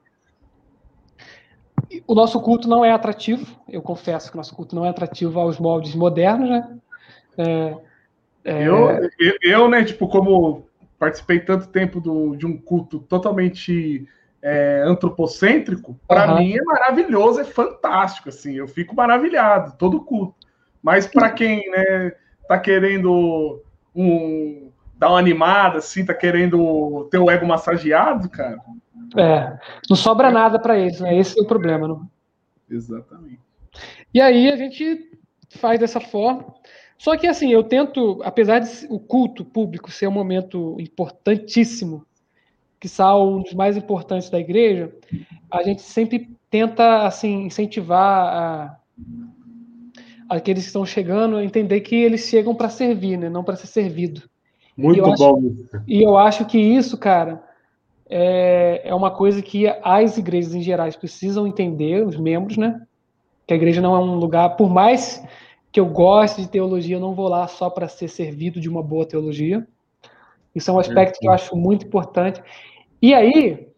O 2.07 2.15
nosso 2.15 2.41
culto 2.41 2.69
não 2.69 2.85
é 2.85 2.93
atrativo, 2.93 3.47
eu 3.69 3.81
confesso 3.81 4.31
que 4.31 4.37
o 4.37 4.39
nosso 4.39 4.55
culto 4.55 4.77
não 4.77 4.85
é 4.85 4.89
atrativo 4.91 5.41
aos 5.41 5.59
moldes 5.59 5.95
modernos, 5.95 6.51
né? 6.51 6.79
É, 7.39 7.77
é... 8.45 8.69
Eu, 8.69 9.11
eu, 9.43 9.69
né, 9.69 9.85
tipo, 9.85 10.09
como 10.09 10.67
participei 10.99 11.41
tanto 11.41 11.69
tempo 11.69 12.01
do, 12.01 12.35
de 12.37 12.47
um 12.47 12.57
culto 12.57 12.99
totalmente 12.99 14.07
é, 14.43 14.83
antropocêntrico, 14.85 15.99
para 16.07 16.33
uhum. 16.33 16.39
mim 16.39 16.57
é 16.57 16.63
maravilhoso, 16.63 17.41
é 17.41 17.45
fantástico, 17.45 18.29
assim, 18.29 18.55
eu 18.55 18.69
fico 18.69 18.95
maravilhado, 18.95 19.75
todo 19.79 20.05
culto. 20.05 20.35
Mas 20.83 21.07
para 21.07 21.31
quem, 21.31 21.69
né, 21.71 22.13
tá 22.47 22.59
querendo 22.59 23.63
um, 23.95 24.71
dar 24.97 25.11
uma 25.11 25.19
animada, 25.19 25.79
assim, 25.79 26.05
tá 26.05 26.15
querendo 26.15 27.09
ter 27.11 27.19
o 27.19 27.31
ego 27.31 27.47
massageado, 27.47 28.29
cara. 28.29 28.59
É, 29.17 29.59
não 29.89 29.97
sobra 29.97 30.31
nada 30.31 30.59
para 30.59 30.79
eles, 30.79 31.01
né? 31.01 31.17
Esse 31.17 31.39
é 31.39 31.43
o 31.43 31.47
problema, 31.47 31.89
não? 31.89 32.09
Exatamente. 32.71 33.41
E 34.13 34.21
aí 34.21 34.51
a 34.51 34.57
gente 34.57 35.11
faz 35.51 35.79
dessa 35.79 36.01
forma. 36.01 36.55
Só 36.99 37.17
que 37.17 37.27
assim, 37.27 37.53
eu 37.53 37.63
tento, 37.63 38.21
apesar 38.25 38.59
de 38.59 38.87
o 38.91 38.99
culto 38.99 39.45
público 39.45 39.91
ser 39.91 40.09
um 40.09 40.13
momento 40.13 40.77
importantíssimo, 40.81 42.05
que 42.81 42.89
são 42.89 43.37
um 43.37 43.43
dos 43.43 43.55
mais 43.55 43.77
importantes 43.77 44.31
da 44.31 44.39
igreja, 44.39 44.93
a 45.51 45.63
gente 45.63 45.83
sempre 45.83 46.31
tenta 46.51 47.07
assim 47.07 47.45
incentivar 47.47 48.27
a, 48.27 48.79
aqueles 50.29 50.65
que 50.65 50.69
estão 50.69 50.85
chegando 50.85 51.37
a 51.37 51.45
entender 51.45 51.81
que 51.81 51.95
eles 51.95 52.23
chegam 52.23 52.55
para 52.55 52.69
servir, 52.69 53.17
né? 53.17 53.29
Não 53.29 53.45
para 53.45 53.57
ser 53.57 53.67
servido. 53.67 54.23
Muito 54.77 54.99
e 54.99 55.03
bom. 55.03 55.13
Acho, 55.13 55.83
e 55.87 56.03
eu 56.03 56.17
acho 56.17 56.45
que 56.47 56.59
isso, 56.59 56.97
cara, 56.97 57.43
é, 58.09 58.83
é 58.85 58.95
uma 58.95 59.11
coisa 59.11 59.43
que 59.43 59.67
as 59.83 60.17
igrejas 60.17 60.55
em 60.55 60.63
geral 60.63 60.89
precisam 60.99 61.47
entender, 61.47 62.07
os 62.07 62.17
membros, 62.17 62.57
né? 62.57 62.81
Que 63.47 63.55
a 63.55 63.57
igreja 63.57 63.81
não 63.81 63.95
é 63.95 63.99
um 63.99 64.15
lugar, 64.15 64.57
por 64.57 64.69
mais 64.69 65.23
que 65.71 65.79
eu 65.79 65.87
goste 65.87 66.43
de 66.43 66.49
teologia, 66.49 66.97
eu 66.97 67.01
não 67.01 67.15
vou 67.15 67.29
lá 67.29 67.47
só 67.47 67.69
para 67.69 67.89
ser 67.89 68.09
servido 68.09 68.61
de 68.61 68.69
uma 68.69 68.83
boa 68.83 69.07
teologia. 69.07 69.67
Isso 70.55 70.71
é 70.71 70.75
um 70.75 70.79
aspecto 70.79 71.19
que 71.19 71.29
eu 71.29 71.33
acho 71.33 71.55
muito 71.55 71.87
importante. 71.87 72.43
E 73.01 73.15
aí, 73.15 73.69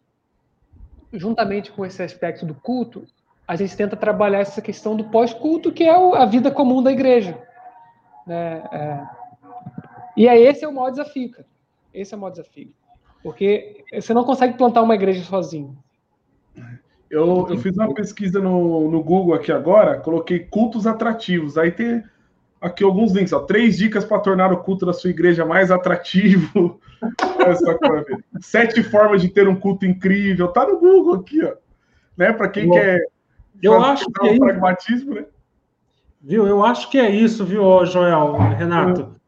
juntamente 1.11 1.71
com 1.71 1.85
esse 1.85 2.01
aspecto 2.01 2.45
do 2.45 2.55
culto, 2.55 3.05
a 3.47 3.55
gente 3.55 3.75
tenta 3.75 3.97
trabalhar 3.97 4.39
essa 4.39 4.61
questão 4.61 4.95
do 4.95 5.03
pós-culto, 5.05 5.71
que 5.71 5.83
é 5.83 5.91
a 5.91 6.25
vida 6.25 6.49
comum 6.49 6.81
da 6.81 6.91
igreja. 6.91 7.37
Né? 8.25 8.63
É, 8.71 9.07
e 10.15 10.29
aí 10.29 10.41
esse 10.43 10.63
é 10.63 10.67
o 10.67 10.73
maior 10.73 10.91
desafio, 10.91 11.31
cara. 11.31 11.45
Esse 11.93 12.13
é 12.13 12.17
o 12.17 12.19
maior 12.19 12.31
desafio. 12.31 12.73
Porque 13.23 13.83
você 13.93 14.13
não 14.13 14.23
consegue 14.23 14.57
plantar 14.57 14.81
uma 14.81 14.95
igreja 14.95 15.23
sozinho. 15.23 15.77
Eu, 17.09 17.47
eu 17.49 17.57
fiz 17.57 17.75
uma 17.75 17.93
pesquisa 17.93 18.39
no, 18.39 18.89
no 18.89 19.03
Google 19.03 19.33
aqui 19.33 19.51
agora, 19.51 19.99
coloquei 19.99 20.39
cultos 20.39 20.87
atrativos. 20.87 21.57
Aí 21.57 21.71
tem 21.71 22.03
aqui 22.59 22.83
alguns 22.83 23.11
links, 23.11 23.33
ó. 23.33 23.41
Três 23.41 23.77
dicas 23.77 24.05
para 24.05 24.19
tornar 24.19 24.51
o 24.53 24.63
culto 24.63 24.85
da 24.85 24.93
sua 24.93 25.09
igreja 25.09 25.45
mais 25.45 25.71
atrativo. 25.71 26.79
Sete 28.39 28.81
formas 28.81 29.21
de 29.21 29.29
ter 29.29 29.47
um 29.47 29.55
culto 29.55 29.85
incrível. 29.85 30.47
Tá 30.47 30.65
no 30.65 30.79
Google 30.79 31.15
aqui, 31.15 31.43
ó. 31.43 31.53
Né? 32.15 32.31
Para 32.31 32.47
quem 32.47 32.67
Bom, 32.67 32.75
quer. 32.75 33.01
Eu 33.61 33.83
acho 33.83 34.05
que 34.09 34.27
é 34.27 34.37
pragmatismo, 34.37 35.15
né? 35.15 35.25
Viu? 36.21 36.47
Eu 36.47 36.63
acho 36.63 36.89
que 36.89 36.97
é 36.97 37.09
isso, 37.09 37.43
viu, 37.43 37.85
Joel, 37.85 38.33
Renato 38.57 39.20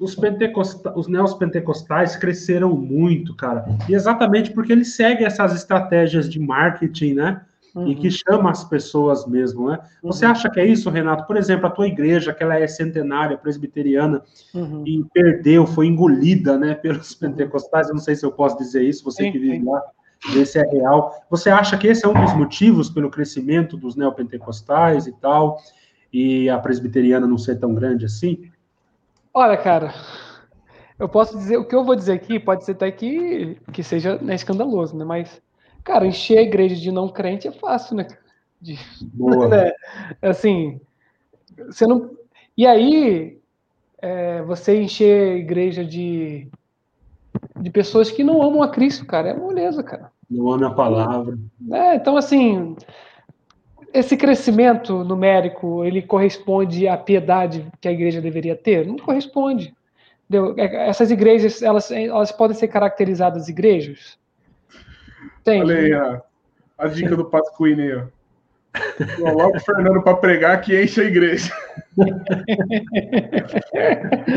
os, 0.00 0.14
pentecosta, 0.14 0.98
os 0.98 1.06
neopentecostais 1.06 2.16
cresceram 2.16 2.74
muito, 2.74 3.36
cara. 3.36 3.66
E 3.88 3.94
exatamente 3.94 4.50
porque 4.50 4.72
eles 4.72 4.96
seguem 4.96 5.26
essas 5.26 5.54
estratégias 5.54 6.28
de 6.28 6.40
marketing, 6.40 7.14
né? 7.14 7.42
Uhum. 7.74 7.88
E 7.88 7.94
que 7.94 8.08
uhum. 8.08 8.14
chama 8.26 8.50
as 8.50 8.64
pessoas 8.64 9.26
mesmo, 9.26 9.68
né? 9.68 9.78
Uhum. 10.02 10.10
Você 10.10 10.24
acha 10.24 10.50
que 10.50 10.58
é 10.58 10.66
isso, 10.66 10.90
Renato? 10.90 11.26
Por 11.26 11.36
exemplo, 11.36 11.66
a 11.66 11.70
tua 11.70 11.86
igreja, 11.86 12.32
que 12.32 12.42
ela 12.42 12.58
é 12.58 12.66
centenária, 12.66 13.38
presbiteriana, 13.38 14.22
uhum. 14.54 14.82
e 14.86 15.04
perdeu, 15.12 15.66
foi 15.66 15.86
engolida, 15.86 16.58
né, 16.58 16.74
pelos 16.74 17.12
uhum. 17.12 17.18
pentecostais. 17.20 17.88
Eu 17.88 17.94
não 17.94 18.02
sei 18.02 18.16
se 18.16 18.24
eu 18.24 18.32
posso 18.32 18.56
dizer 18.56 18.82
isso, 18.82 19.04
você 19.04 19.24
sim, 19.24 19.32
que 19.32 19.38
vive 19.38 19.58
sim. 19.58 19.64
lá, 19.64 19.82
ver 20.32 20.46
se 20.46 20.58
é 20.58 20.62
real. 20.62 21.14
Você 21.30 21.50
acha 21.50 21.76
que 21.76 21.86
esse 21.86 22.04
é 22.04 22.08
um 22.08 22.24
dos 22.24 22.34
motivos 22.34 22.90
pelo 22.90 23.10
crescimento 23.10 23.76
dos 23.76 23.94
neopentecostais 23.94 25.06
e 25.06 25.12
tal, 25.12 25.58
e 26.12 26.48
a 26.48 26.58
presbiteriana 26.58 27.26
não 27.26 27.38
ser 27.38 27.60
tão 27.60 27.72
grande 27.72 28.06
assim? 28.06 28.49
Olha, 29.32 29.56
cara, 29.56 29.94
eu 30.98 31.08
posso 31.08 31.36
dizer, 31.38 31.56
o 31.56 31.64
que 31.64 31.74
eu 31.74 31.84
vou 31.84 31.94
dizer 31.94 32.12
aqui 32.12 32.38
pode 32.38 32.64
ser 32.64 32.72
até 32.72 32.90
que, 32.90 33.56
que 33.72 33.82
seja 33.82 34.18
né, 34.18 34.34
escandaloso, 34.34 34.96
né? 34.96 35.04
Mas, 35.04 35.40
cara, 35.84 36.06
encher 36.06 36.38
a 36.38 36.42
igreja 36.42 36.76
de 36.76 36.90
não 36.90 37.08
crente 37.08 37.48
é 37.48 37.52
fácil, 37.52 37.96
né? 37.96 38.06
De, 38.60 38.78
Boa. 39.14 39.48
Né? 39.48 39.72
Assim, 40.20 40.80
você 41.66 41.86
não. 41.86 42.10
E 42.56 42.66
aí, 42.66 43.40
é, 44.02 44.42
você 44.42 44.80
encher 44.80 45.32
a 45.32 45.36
igreja 45.36 45.84
de, 45.84 46.48
de 47.60 47.70
pessoas 47.70 48.10
que 48.10 48.24
não 48.24 48.42
amam 48.42 48.62
a 48.62 48.68
Cristo, 48.68 49.06
cara, 49.06 49.30
é 49.30 49.34
moleza, 49.34 49.82
cara. 49.82 50.10
Não 50.30 50.52
ama 50.52 50.68
a 50.68 50.74
palavra. 50.74 51.38
É, 51.72 51.94
então, 51.96 52.16
assim, 52.16 52.76
esse 53.92 54.16
crescimento 54.16 55.04
numérico 55.04 55.84
ele 55.84 56.02
corresponde 56.02 56.86
à 56.88 56.96
piedade 56.96 57.66
que 57.80 57.88
a 57.88 57.92
igreja 57.92 58.20
deveria 58.20 58.56
ter? 58.56 58.86
Não 58.86 58.96
corresponde. 58.96 59.74
Entendeu? 60.28 60.54
É, 60.56 60.88
essas 60.88 61.10
igrejas, 61.10 61.60
elas, 61.62 61.90
elas 61.90 62.30
podem 62.30 62.56
ser 62.56 62.68
caracterizadas 62.68 63.48
igrejas? 63.48 64.18
Tem. 65.42 65.60
Olha 65.60 65.76
aí 65.76 65.92
a, 65.92 66.22
a 66.78 66.86
dica 66.86 67.16
do 67.16 67.24
Pasquini 67.24 67.82
aí, 67.82 67.96
ó. 67.96 68.02
Coloca 69.16 69.56
o 69.56 69.60
Fernando 69.60 70.00
para 70.02 70.16
pregar 70.16 70.60
que 70.60 70.80
enche 70.80 71.00
a 71.00 71.04
igreja. 71.04 71.52
o, 71.98 72.06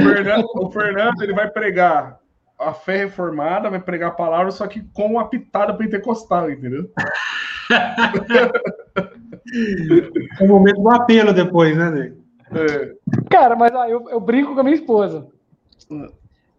Fernando, 0.01 0.45
o 0.55 0.71
Fernando 0.71 1.21
ele 1.21 1.33
vai 1.33 1.51
pregar 1.51 2.19
a 2.59 2.73
fé 2.73 2.97
reformada, 2.97 3.69
vai 3.69 3.79
pregar 3.79 4.09
a 4.09 4.13
palavra, 4.13 4.51
só 4.51 4.67
que 4.67 4.81
com 4.93 5.07
uma 5.07 5.29
pitada 5.29 5.73
pentecostal, 5.73 6.49
entendeu? 6.49 6.89
é 10.39 10.43
o 10.43 10.47
momento 10.47 10.81
do 10.81 10.89
apelo 10.89 11.33
depois, 11.33 11.77
né, 11.77 11.89
Nego? 11.89 12.23
É. 12.51 12.93
Cara, 13.29 13.55
mas 13.55 13.73
ó, 13.73 13.85
eu, 13.85 14.09
eu, 14.09 14.19
brinco 14.19 14.53
com 14.53 14.59
a 14.59 14.63
minha 14.63 14.75
esposa. 14.75 15.27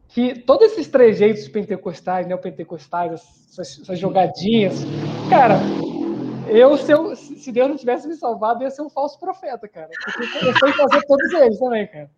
Que 0.08 0.34
todos 0.40 0.72
esses 0.72 0.88
trejeitos 0.88 1.48
pentecostais, 1.48 2.26
neopentecostais, 2.26 3.12
essas, 3.12 3.80
essas 3.80 3.98
jogadinhas, 3.98 4.84
cara, 5.30 5.56
eu 6.48 6.76
se, 6.76 6.92
eu, 6.92 7.14
se 7.16 7.50
Deus 7.52 7.68
não 7.68 7.76
tivesse 7.76 8.06
me 8.08 8.14
salvado, 8.14 8.62
ia 8.62 8.70
ser 8.70 8.82
um 8.82 8.90
falso 8.90 9.18
profeta, 9.18 9.68
cara. 9.68 9.88
Porque 10.04 10.46
eu 10.46 10.52
sei 10.58 10.72
fazer 10.72 11.06
todos 11.06 11.32
eles 11.32 11.58
também, 11.58 11.86
cara. 11.86 12.10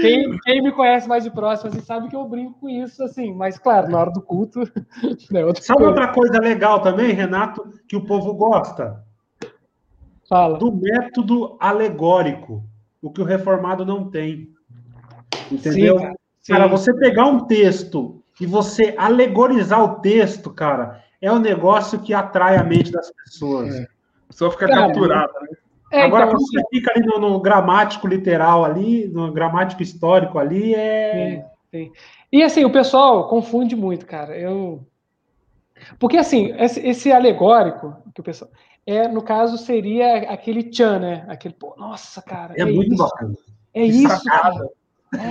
Quem, 0.00 0.38
quem, 0.40 0.62
me 0.62 0.72
conhece 0.72 1.08
mais 1.08 1.24
de 1.24 1.30
próximo 1.30 1.70
assim, 1.70 1.80
sabe 1.80 2.08
que 2.08 2.16
eu 2.16 2.28
brinco 2.28 2.58
com 2.60 2.68
isso, 2.68 3.02
assim, 3.02 3.32
mas 3.32 3.58
claro, 3.58 3.88
na 3.88 3.98
hora 3.98 4.10
do 4.10 4.20
culto. 4.20 4.60
Né, 5.30 5.44
outra 5.44 5.62
sabe 5.62 5.78
coisa. 5.78 5.90
outra 5.90 6.08
coisa 6.12 6.40
legal 6.40 6.80
também, 6.80 7.12
Renato, 7.12 7.72
que 7.88 7.96
o 7.96 8.04
povo 8.04 8.34
gosta? 8.34 9.04
Fala. 10.28 10.58
Do 10.58 10.72
método 10.72 11.56
alegórico, 11.58 12.64
o 13.00 13.10
que 13.10 13.20
o 13.20 13.24
reformado 13.24 13.84
não 13.84 14.10
tem. 14.10 14.50
Entendeu? 15.50 15.98
Sim, 15.98 16.04
cara. 16.04 16.16
cara, 16.48 16.66
você 16.66 16.92
pegar 16.94 17.26
um 17.26 17.46
texto 17.46 18.22
e 18.40 18.46
você 18.46 18.94
alegorizar 18.98 19.82
o 19.82 20.00
texto, 20.00 20.50
cara, 20.50 21.02
é 21.20 21.32
um 21.32 21.38
negócio 21.38 22.00
que 22.00 22.12
atrai 22.12 22.56
a 22.56 22.64
mente 22.64 22.92
das 22.92 23.10
pessoas. 23.10 23.74
É. 23.74 23.82
A 23.82 24.26
pessoa 24.28 24.50
fica 24.50 24.68
capturada, 24.68 25.32
né? 25.40 25.56
É, 25.90 26.02
Agora, 26.02 26.26
então, 26.26 26.36
quando 26.36 26.46
você 26.46 26.62
fica 26.70 26.92
ali 26.94 27.06
no, 27.06 27.18
no, 27.18 27.40
gramático 27.40 28.06
literal 28.06 28.64
ali, 28.64 29.08
no 29.08 29.32
gramático 29.32 29.82
histórico 29.82 30.38
ali, 30.38 30.74
é. 30.74 31.44
Sim, 31.70 31.84
sim. 31.86 31.92
E 32.30 32.42
assim, 32.42 32.64
o 32.64 32.70
pessoal 32.70 33.28
confunde 33.28 33.74
muito, 33.74 34.04
cara. 34.04 34.36
Eu. 34.36 34.86
Porque 35.98 36.16
assim, 36.18 36.52
esse, 36.58 36.86
esse, 36.86 37.12
alegórico 37.12 37.96
que 38.14 38.20
o 38.20 38.24
pessoal. 38.24 38.50
É, 38.86 39.06
no 39.08 39.22
caso, 39.22 39.56
seria 39.58 40.30
aquele 40.30 40.62
tchan, 40.62 40.98
né? 40.98 41.24
Aquele, 41.28 41.54
pô, 41.54 41.74
nossa, 41.76 42.20
cara. 42.20 42.54
É, 42.56 42.62
é 42.62 42.64
muito 42.64 42.92
isso. 42.94 43.02
bacana. 43.02 43.34
É 43.74 43.84
isso, 43.84 44.24
cara. 44.24 44.68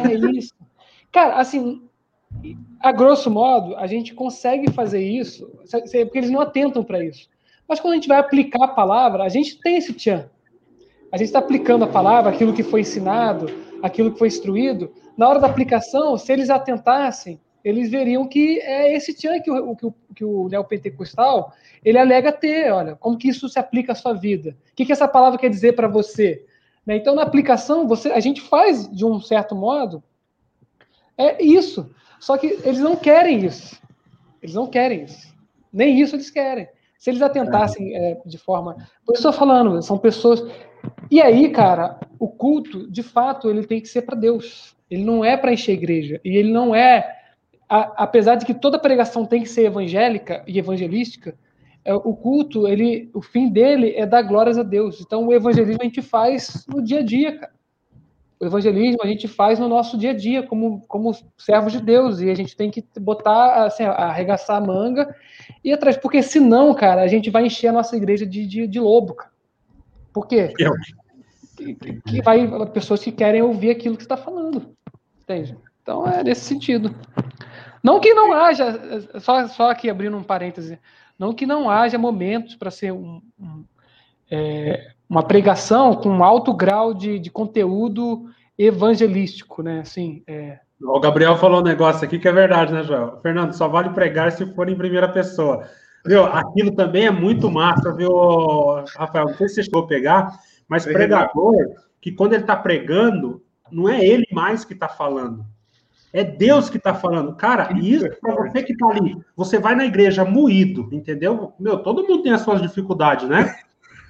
É 0.05 0.13
isso. 0.31 0.53
Cara, 1.11 1.37
assim, 1.37 1.87
a 2.79 2.91
grosso 2.91 3.29
modo, 3.29 3.75
a 3.75 3.87
gente 3.87 4.13
consegue 4.13 4.71
fazer 4.71 5.01
isso, 5.01 5.47
porque 5.69 6.17
eles 6.17 6.29
não 6.29 6.41
atentam 6.41 6.83
para 6.83 7.03
isso. 7.03 7.29
Mas 7.67 7.79
quando 7.79 7.93
a 7.93 7.95
gente 7.95 8.07
vai 8.07 8.19
aplicar 8.19 8.63
a 8.63 8.69
palavra, 8.69 9.23
a 9.23 9.29
gente 9.29 9.59
tem 9.59 9.77
esse 9.77 9.93
tchan. 9.93 10.29
A 11.11 11.17
gente 11.17 11.27
está 11.27 11.39
aplicando 11.39 11.83
a 11.83 11.87
palavra, 11.87 12.31
aquilo 12.31 12.53
que 12.53 12.63
foi 12.63 12.81
ensinado, 12.81 13.47
aquilo 13.81 14.11
que 14.11 14.19
foi 14.19 14.27
instruído. 14.27 14.91
Na 15.17 15.27
hora 15.29 15.39
da 15.39 15.47
aplicação, 15.47 16.17
se 16.17 16.31
eles 16.31 16.49
atentassem, 16.49 17.39
eles 17.63 17.89
veriam 17.89 18.27
que 18.27 18.59
é 18.61 18.95
esse 18.95 19.13
tchan 19.13 19.39
que 19.41 19.51
o, 19.51 19.75
que 19.75 19.85
o, 19.85 19.93
que 20.15 20.23
o 20.25 20.47
neopentecostal 20.47 21.53
ele 21.83 21.97
alega 21.97 22.31
ter. 22.31 22.71
Olha, 22.71 22.95
como 22.95 23.17
que 23.17 23.29
isso 23.29 23.47
se 23.49 23.59
aplica 23.59 23.93
à 23.93 23.95
sua 23.95 24.13
vida? 24.13 24.57
O 24.71 24.75
que, 24.75 24.85
que 24.85 24.91
essa 24.91 25.07
palavra 25.07 25.39
quer 25.39 25.49
dizer 25.49 25.73
para 25.73 25.87
você? 25.87 26.45
Né? 26.85 26.97
Então, 26.97 27.15
na 27.15 27.23
aplicação, 27.23 27.87
você, 27.87 28.11
a 28.11 28.19
gente 28.19 28.41
faz 28.41 28.89
de 28.89 29.05
um 29.05 29.19
certo 29.19 29.55
modo 29.55 30.03
é 31.17 31.43
isso. 31.43 31.89
Só 32.19 32.37
que 32.37 32.47
eles 32.63 32.79
não 32.79 32.95
querem 32.95 33.45
isso. 33.45 33.81
Eles 34.41 34.55
não 34.55 34.67
querem 34.67 35.03
isso. 35.03 35.35
Nem 35.73 35.99
isso 35.99 36.15
eles 36.15 36.29
querem. 36.29 36.67
Se 36.97 37.09
eles 37.09 37.21
atentassem 37.21 37.95
é, 37.95 38.21
de 38.25 38.37
forma. 38.37 38.73
Por 39.05 39.15
isso 39.15 39.27
eu 39.27 39.31
estou 39.31 39.33
falando, 39.33 39.81
são 39.81 39.97
pessoas. 39.97 40.43
E 41.11 41.21
aí, 41.21 41.49
cara, 41.49 41.99
o 42.19 42.27
culto, 42.27 42.89
de 42.89 43.03
fato, 43.03 43.49
ele 43.49 43.65
tem 43.65 43.81
que 43.81 43.87
ser 43.87 44.01
para 44.01 44.15
Deus. 44.15 44.75
Ele 44.89 45.03
não 45.03 45.23
é 45.23 45.37
para 45.37 45.53
encher 45.53 45.71
a 45.71 45.75
igreja. 45.75 46.21
E 46.23 46.35
ele 46.37 46.51
não 46.51 46.73
é. 46.73 47.15
A, 47.69 48.03
apesar 48.03 48.35
de 48.35 48.45
que 48.45 48.53
toda 48.53 48.79
pregação 48.79 49.25
tem 49.25 49.43
que 49.43 49.49
ser 49.49 49.65
evangélica 49.65 50.43
e 50.47 50.57
evangelística, 50.57 51.37
é, 51.83 51.93
o 51.93 52.15
culto, 52.15 52.67
ele, 52.67 53.09
o 53.13 53.21
fim 53.21 53.49
dele 53.49 53.93
é 53.95 54.05
dar 54.05 54.21
glórias 54.21 54.57
a 54.57 54.63
Deus. 54.63 55.01
Então, 55.01 55.27
o 55.27 55.33
evangelismo 55.33 55.81
a 55.81 55.85
gente 55.85 56.01
faz 56.01 56.65
no 56.67 56.81
dia 56.81 56.99
a 56.99 57.03
dia, 57.03 57.37
cara 57.39 57.56
o 58.39 58.45
evangelismo 58.45 58.99
a 59.03 59.07
gente 59.07 59.27
faz 59.27 59.57
no 59.57 59.67
nosso 59.67 59.97
dia 59.97 60.11
a 60.11 60.13
dia, 60.13 60.43
como, 60.43 60.81
como 60.87 61.15
servos 61.37 61.73
de 61.73 61.81
Deus, 61.81 62.19
e 62.19 62.29
a 62.29 62.35
gente 62.35 62.55
tem 62.55 62.69
que 62.69 62.85
botar, 62.99 63.65
assim, 63.65 63.83
arregaçar 63.83 64.57
a 64.57 64.65
manga 64.65 65.15
e 65.63 65.73
atrás, 65.73 65.97
porque 65.97 66.21
senão, 66.21 66.73
cara, 66.73 67.01
a 67.01 67.07
gente 67.07 67.29
vai 67.29 67.45
encher 67.45 67.67
a 67.67 67.73
nossa 67.73 67.97
igreja 67.97 68.25
de, 68.25 68.45
de, 68.45 68.67
de 68.67 68.79
lobo, 68.79 69.15
cara. 69.15 69.31
Por 70.13 70.27
quê? 70.27 70.53
Que, 71.55 71.73
que 71.75 72.21
vai 72.21 72.47
pessoas 72.67 73.03
que 73.03 73.11
querem 73.11 73.41
ouvir 73.41 73.71
aquilo 73.71 73.95
que 73.95 74.03
você 74.03 74.05
está 74.05 74.17
falando, 74.17 74.75
entende? 75.21 75.57
Então 75.81 76.07
é 76.07 76.23
nesse 76.23 76.41
sentido. 76.41 76.93
Não 77.83 77.99
que 77.99 78.13
não 78.13 78.33
haja, 78.33 79.09
só, 79.19 79.47
só 79.47 79.71
aqui 79.71 79.89
abrindo 79.89 80.17
um 80.17 80.23
parêntese, 80.23 80.79
não 81.17 81.33
que 81.33 81.45
não 81.45 81.69
haja 81.69 81.97
momentos 81.97 82.55
para 82.55 82.69
ser 82.69 82.91
um, 82.91 83.21
um 83.39 83.63
é, 84.29 84.91
uma 85.09 85.23
pregação 85.23 85.95
com 85.95 86.09
um 86.09 86.23
alto 86.23 86.53
grau 86.53 86.93
de, 86.93 87.19
de 87.19 87.29
conteúdo 87.29 88.25
evangelístico, 88.57 89.61
né? 89.61 89.79
Assim, 89.81 90.23
é... 90.27 90.59
O 90.81 90.99
Gabriel 90.99 91.37
falou 91.37 91.61
um 91.61 91.63
negócio 91.63 92.05
aqui 92.05 92.19
que 92.19 92.27
é 92.27 92.31
verdade, 92.31 92.71
né, 92.71 92.83
Joel? 92.83 93.19
Fernando, 93.21 93.53
só 93.53 93.67
vale 93.67 93.89
pregar 93.89 94.31
se 94.31 94.45
for 94.53 94.69
em 94.69 94.77
primeira 94.77 95.07
pessoa. 95.07 95.63
Viu? 96.05 96.23
Aquilo 96.23 96.71
também 96.71 97.07
é 97.07 97.11
muito 97.11 97.49
massa, 97.49 97.93
viu, 97.93 98.11
Rafael? 98.95 99.25
Não 99.25 99.35
sei 99.35 99.49
se 99.49 99.55
você 99.55 99.63
chegou 99.63 99.83
a 99.83 99.87
pegar, 99.87 100.39
mas 100.67 100.85
pregador, 100.85 101.55
que 101.99 102.11
quando 102.11 102.33
ele 102.33 102.43
está 102.43 102.55
pregando, 102.55 103.41
não 103.71 103.89
é 103.89 104.05
ele 104.05 104.25
mais 104.31 104.63
que 104.63 104.73
está 104.73 104.87
falando. 104.87 105.43
É 106.13 106.23
Deus 106.23 106.69
que 106.69 106.77
está 106.77 106.93
falando. 106.93 107.35
Cara, 107.35 107.73
isso 107.77 108.07
para 108.21 108.35
você 108.35 108.63
que 108.63 108.73
está 108.73 108.87
ali, 108.87 109.17
você 109.35 109.59
vai 109.59 109.75
na 109.75 109.85
igreja 109.85 110.23
moído, 110.23 110.87
entendeu? 110.91 111.53
Meu, 111.59 111.79
todo 111.79 112.03
mundo 112.07 112.23
tem 112.23 112.31
as 112.31 112.41
suas 112.41 112.61
dificuldades, 112.61 113.27
né? 113.27 113.55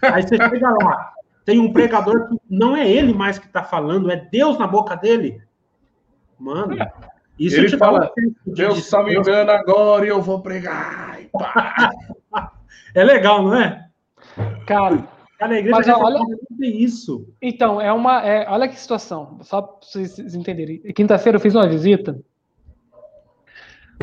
Aí 0.02 0.24
você 0.24 0.38
chega 0.38 0.70
lá, 0.84 1.14
tem 1.46 1.60
um 1.60 1.72
pregador 1.72 2.28
que 2.28 2.38
não 2.50 2.76
é 2.76 2.90
ele 2.90 3.14
mais 3.14 3.40
que 3.40 3.48
está 3.48 3.64
falando, 3.64 4.12
é 4.12 4.18
Deus 4.18 4.58
na 4.58 4.68
boca 4.68 4.96
dele. 4.96 5.42
Mano, 6.38 6.76
isso 7.40 7.58
ele 7.58 7.78
fala, 7.78 8.12
Deus 8.46 8.78
está 8.80 9.04
me 9.04 9.20
dando 9.22 9.52
agora 9.52 10.06
e 10.06 10.10
eu 10.10 10.22
vou 10.22 10.42
pregar. 10.42 11.20
é 12.94 13.04
legal, 13.04 13.44
não 13.44 13.56
é? 13.56 13.88
Cara, 14.68 15.08
Cada 15.40 15.56
igreja 15.56 15.78
mas, 15.78 15.88
olha, 15.88 16.20
tem 16.60 16.82
isso. 16.82 17.28
Então, 17.40 17.80
é 17.80 17.94
uma. 17.94 18.26
É, 18.26 18.50
olha 18.50 18.68
que 18.68 18.76
situação, 18.76 19.38
só 19.44 19.62
para 19.62 19.88
vocês 19.88 20.34
entenderem. 20.34 20.80
Quinta-feira 20.94 21.38
eu 21.38 21.42
fiz 21.42 21.54
uma 21.54 21.68
visita. 21.68 22.20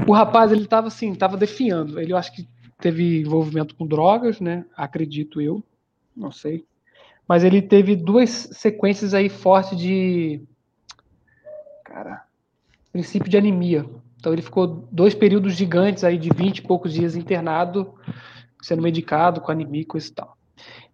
O 0.06 0.12
rapaz, 0.12 0.52
ele 0.52 0.62
estava 0.62 0.86
assim, 0.86 1.10
estava 1.10 1.36
defiando. 1.36 2.00
Ele, 2.00 2.12
eu 2.12 2.16
acho 2.16 2.32
que 2.32 2.48
teve 2.80 3.22
envolvimento 3.22 3.74
com 3.74 3.86
drogas, 3.86 4.40
né? 4.40 4.64
Acredito 4.76 5.40
eu 5.40 5.62
não 6.16 6.30
sei. 6.30 6.64
Mas 7.26 7.42
ele 7.42 7.62
teve 7.62 7.96
duas 7.96 8.30
sequências 8.30 9.14
aí 9.14 9.28
fortes 9.28 9.78
de. 9.78 10.42
Cara, 11.84 12.24
princípio 12.92 13.30
de 13.30 13.36
anemia. 13.36 13.84
Então 14.18 14.32
ele 14.32 14.42
ficou 14.42 14.66
dois 14.90 15.14
períodos 15.14 15.54
gigantes 15.54 16.04
aí 16.04 16.16
de 16.16 16.30
20 16.30 16.58
e 16.58 16.62
poucos 16.62 16.92
dias 16.92 17.16
internado, 17.16 17.94
sendo 18.62 18.82
medicado 18.82 19.40
com 19.40 19.52
anemia 19.52 19.82
e 19.82 20.12
tal. 20.12 20.36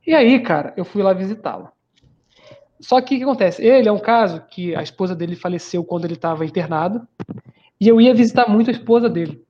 E 0.06 0.14
aí, 0.14 0.40
cara, 0.40 0.72
eu 0.76 0.84
fui 0.84 1.02
lá 1.02 1.12
visitá-lo. 1.12 1.70
Só 2.80 3.00
que 3.00 3.14
o 3.14 3.18
que 3.18 3.24
acontece? 3.24 3.62
Ele 3.62 3.88
é 3.88 3.92
um 3.92 3.98
caso 3.98 4.42
que 4.50 4.74
a 4.74 4.82
esposa 4.82 5.14
dele 5.14 5.36
faleceu 5.36 5.84
quando 5.84 6.06
ele 6.06 6.14
estava 6.14 6.44
internado, 6.46 7.06
e 7.78 7.86
eu 7.86 8.00
ia 8.00 8.14
visitar 8.14 8.48
muito 8.48 8.68
a 8.68 8.72
esposa 8.72 9.08
dele. 9.08 9.44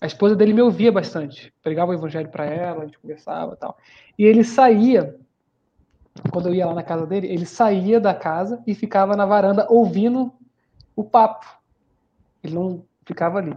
A 0.00 0.06
esposa 0.06 0.36
dele 0.36 0.52
me 0.52 0.62
ouvia 0.62 0.92
bastante, 0.92 1.52
pregava 1.62 1.90
o 1.90 1.94
evangelho 1.94 2.28
para 2.28 2.44
ela, 2.44 2.82
a 2.82 2.86
gente 2.86 2.98
conversava 2.98 3.54
e 3.54 3.56
tal. 3.56 3.76
E 4.18 4.24
ele 4.24 4.44
saía, 4.44 5.16
quando 6.30 6.48
eu 6.48 6.54
ia 6.54 6.66
lá 6.66 6.74
na 6.74 6.82
casa 6.82 7.06
dele, 7.06 7.26
ele 7.26 7.46
saía 7.46 8.00
da 8.00 8.14
casa 8.14 8.62
e 8.66 8.74
ficava 8.74 9.16
na 9.16 9.26
varanda 9.26 9.66
ouvindo 9.70 10.32
o 10.94 11.04
papo. 11.04 11.46
Ele 12.42 12.54
não 12.54 12.84
ficava 13.04 13.38
ali. 13.38 13.54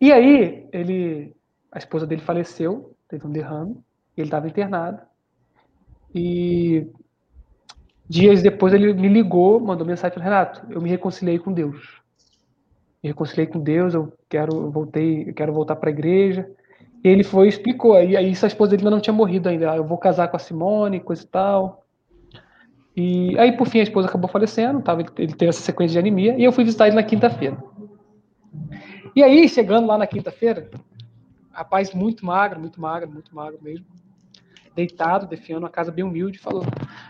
E 0.00 0.12
aí, 0.12 0.68
ele, 0.72 1.34
a 1.70 1.78
esposa 1.78 2.06
dele 2.06 2.22
faleceu, 2.22 2.94
teve 3.08 3.26
um 3.26 3.32
derrame, 3.32 3.76
ele 4.16 4.26
estava 4.26 4.48
internado. 4.48 5.00
E 6.14 6.86
dias 8.08 8.42
depois 8.42 8.72
ele 8.72 8.92
me 8.94 9.08
ligou, 9.08 9.60
mandou 9.60 9.86
mensagem 9.86 10.14
para 10.14 10.24
Renato, 10.24 10.66
eu 10.70 10.80
me 10.80 10.88
reconciliei 10.88 11.38
com 11.38 11.52
Deus 11.52 12.04
me 13.06 13.10
reconciliei 13.10 13.46
com 13.46 13.60
Deus, 13.60 13.94
eu 13.94 14.12
quero, 14.28 14.70
voltei, 14.70 15.28
eu 15.28 15.34
quero 15.34 15.52
voltar 15.52 15.76
para 15.76 15.90
a 15.90 15.92
igreja. 15.92 16.50
Ele 17.06 17.22
foi 17.22 17.46
e 17.46 17.48
explicou. 17.48 18.02
E 18.02 18.16
aí, 18.16 18.26
a 18.26 18.46
esposa 18.46 18.70
dele 18.70 18.82
ainda 18.82 18.90
não 18.90 19.00
tinha 19.00 19.14
morrido 19.14 19.48
ainda. 19.48 19.70
Ah, 19.70 19.76
eu 19.76 19.84
vou 19.84 19.96
casar 19.96 20.26
com 20.26 20.36
a 20.36 20.40
Simone, 20.40 20.98
coisa 20.98 21.22
e 21.22 21.26
tal. 21.26 21.86
E 22.96 23.38
aí, 23.38 23.52
por 23.56 23.68
fim, 23.68 23.78
a 23.78 23.84
esposa 23.84 24.08
acabou 24.08 24.28
falecendo. 24.28 24.82
Tava, 24.82 25.02
ele 25.02 25.32
teve 25.32 25.50
essa 25.50 25.60
sequência 25.60 25.92
de 25.92 25.98
anemia. 26.00 26.36
E 26.36 26.42
eu 26.42 26.50
fui 26.50 26.64
visitar 26.64 26.88
ele 26.88 26.96
na 26.96 27.04
quinta-feira. 27.04 27.56
E 29.14 29.22
aí, 29.22 29.48
chegando 29.48 29.86
lá 29.86 29.96
na 29.96 30.06
quinta-feira, 30.06 30.68
rapaz 31.52 31.94
muito 31.94 32.26
magro, 32.26 32.58
muito 32.58 32.80
magro, 32.80 33.08
muito 33.08 33.34
magro 33.34 33.58
mesmo. 33.62 33.86
Deitado, 34.74 35.28
defiando 35.28 35.62
uma 35.62 35.70
casa 35.70 35.92
bem 35.92 36.04
humilde, 36.04 36.40
falou. 36.40 36.64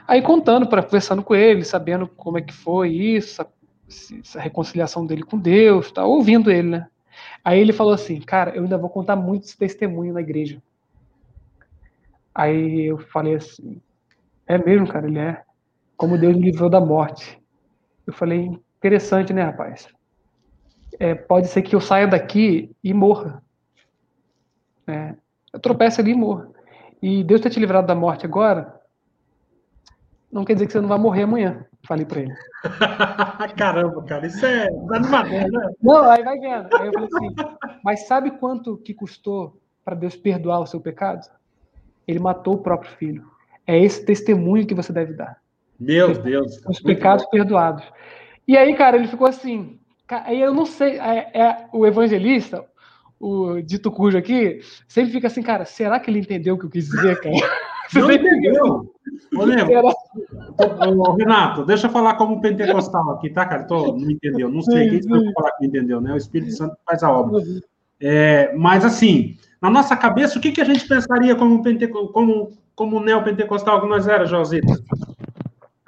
Aí 0.06 0.20
contando, 0.20 0.66
para 0.66 0.82
conversando 0.82 1.22
com 1.22 1.34
ele, 1.34 1.64
sabendo 1.64 2.06
como 2.06 2.36
é 2.36 2.42
que 2.42 2.52
foi 2.52 2.90
isso, 2.90 3.44
essa 3.88 4.38
reconciliação 4.38 5.06
dele 5.06 5.22
com 5.22 5.38
Deus, 5.38 5.90
tá 5.90 6.04
ouvindo 6.04 6.50
ele, 6.50 6.68
né? 6.68 6.86
Aí 7.46 7.60
ele 7.60 7.72
falou 7.72 7.92
assim, 7.92 8.20
cara, 8.20 8.56
eu 8.56 8.64
ainda 8.64 8.76
vou 8.76 8.90
contar 8.90 9.14
muito 9.14 9.44
esse 9.44 9.56
testemunho 9.56 10.12
na 10.12 10.20
igreja. 10.20 10.60
Aí 12.34 12.86
eu 12.86 12.98
falei 12.98 13.36
assim, 13.36 13.80
é 14.48 14.58
mesmo, 14.58 14.88
cara, 14.88 15.06
ele 15.06 15.20
é. 15.20 15.44
Como 15.96 16.18
Deus 16.18 16.34
me 16.34 16.50
livrou 16.50 16.68
da 16.68 16.80
morte. 16.80 17.40
Eu 18.04 18.12
falei, 18.12 18.50
interessante, 18.78 19.32
né, 19.32 19.44
rapaz? 19.44 19.86
É, 20.98 21.14
pode 21.14 21.46
ser 21.46 21.62
que 21.62 21.76
eu 21.76 21.80
saia 21.80 22.08
daqui 22.08 22.74
e 22.82 22.92
morra. 22.92 23.40
É, 24.84 25.14
eu 25.52 25.60
tropeço 25.60 26.00
ali 26.00 26.10
e 26.10 26.16
morra. 26.16 26.50
E 27.00 27.22
Deus 27.22 27.40
ter 27.40 27.50
te 27.50 27.60
livrado 27.60 27.86
da 27.86 27.94
morte 27.94 28.26
agora, 28.26 28.74
não 30.32 30.44
quer 30.44 30.54
dizer 30.54 30.66
que 30.66 30.72
você 30.72 30.80
não 30.80 30.88
vai 30.88 30.98
morrer 30.98 31.22
amanhã. 31.22 31.64
Falei 31.86 32.04
para 32.04 32.20
ele. 32.20 32.34
Caramba, 33.56 34.02
cara, 34.02 34.26
isso 34.26 34.44
é 34.44 34.66
animador, 34.90 35.50
né? 35.50 35.70
Não, 35.80 36.10
aí 36.10 36.22
vai 36.24 36.38
vendo. 36.38 36.68
Aí 36.74 36.86
eu 36.86 36.92
falei 36.92 37.08
assim, 37.12 37.34
mas 37.84 38.06
sabe 38.06 38.32
quanto 38.32 38.76
que 38.78 38.92
custou 38.92 39.60
para 39.84 39.94
Deus 39.94 40.16
perdoar 40.16 40.60
o 40.60 40.66
seu 40.66 40.80
pecado? 40.80 41.28
Ele 42.06 42.18
matou 42.18 42.54
o 42.54 42.58
próprio 42.58 42.90
filho. 42.92 43.30
É 43.66 43.78
esse 43.78 44.04
testemunho 44.04 44.66
que 44.66 44.74
você 44.74 44.92
deve 44.92 45.12
dar. 45.12 45.40
Meu 45.78 46.12
Deus. 46.12 46.60
Os 46.66 46.80
pecados 46.80 47.24
bom. 47.24 47.30
perdoados. 47.30 47.84
E 48.48 48.56
aí, 48.56 48.74
cara, 48.74 48.96
ele 48.96 49.08
ficou 49.08 49.26
assim. 49.26 49.78
Aí 50.08 50.40
eu 50.40 50.54
não 50.54 50.66
sei, 50.66 50.98
é, 50.98 51.30
é, 51.34 51.68
o 51.72 51.84
evangelista, 51.84 52.64
o 53.18 53.60
dito 53.60 53.90
cujo 53.90 54.16
aqui, 54.16 54.60
sempre 54.86 55.12
fica 55.12 55.26
assim, 55.26 55.42
cara, 55.42 55.64
será 55.64 55.98
que 55.98 56.08
ele 56.08 56.20
entendeu 56.20 56.54
o 56.54 56.58
que 56.58 56.66
eu 56.66 56.70
quis 56.70 56.86
dizer, 56.86 57.20
cara? 57.20 57.34
Você 57.88 58.00
não 58.00 58.10
entendeu? 58.10 58.92
Ô, 59.34 61.12
Renato, 61.12 61.64
deixa 61.64 61.86
eu 61.86 61.90
falar 61.90 62.14
como 62.14 62.40
pentecostal 62.40 63.10
aqui, 63.10 63.30
tá, 63.30 63.46
cara? 63.46 63.64
Tô, 63.64 63.92
não 63.96 64.10
entendeu, 64.10 64.48
não 64.48 64.62
sei 64.62 64.88
quem 64.90 65.08
vai 65.08 65.32
falar 65.32 65.50
que 65.52 65.62
não 65.62 65.68
entendeu, 65.68 66.00
né? 66.00 66.12
O 66.12 66.16
Espírito 66.16 66.52
Santo 66.52 66.76
faz 66.84 67.02
a 67.02 67.10
obra. 67.10 67.42
É, 68.00 68.54
mas, 68.56 68.84
assim, 68.84 69.36
na 69.60 69.70
nossa 69.70 69.96
cabeça, 69.96 70.38
o 70.38 70.42
que, 70.42 70.52
que 70.52 70.60
a 70.60 70.64
gente 70.64 70.86
pensaria 70.86 71.34
como, 71.34 71.62
pente, 71.62 71.86
como, 71.88 72.52
como 72.74 73.00
neopentecostal 73.00 73.80
que 73.80 73.88
nós 73.88 74.06
era, 74.06 74.26
Josita? 74.26 74.74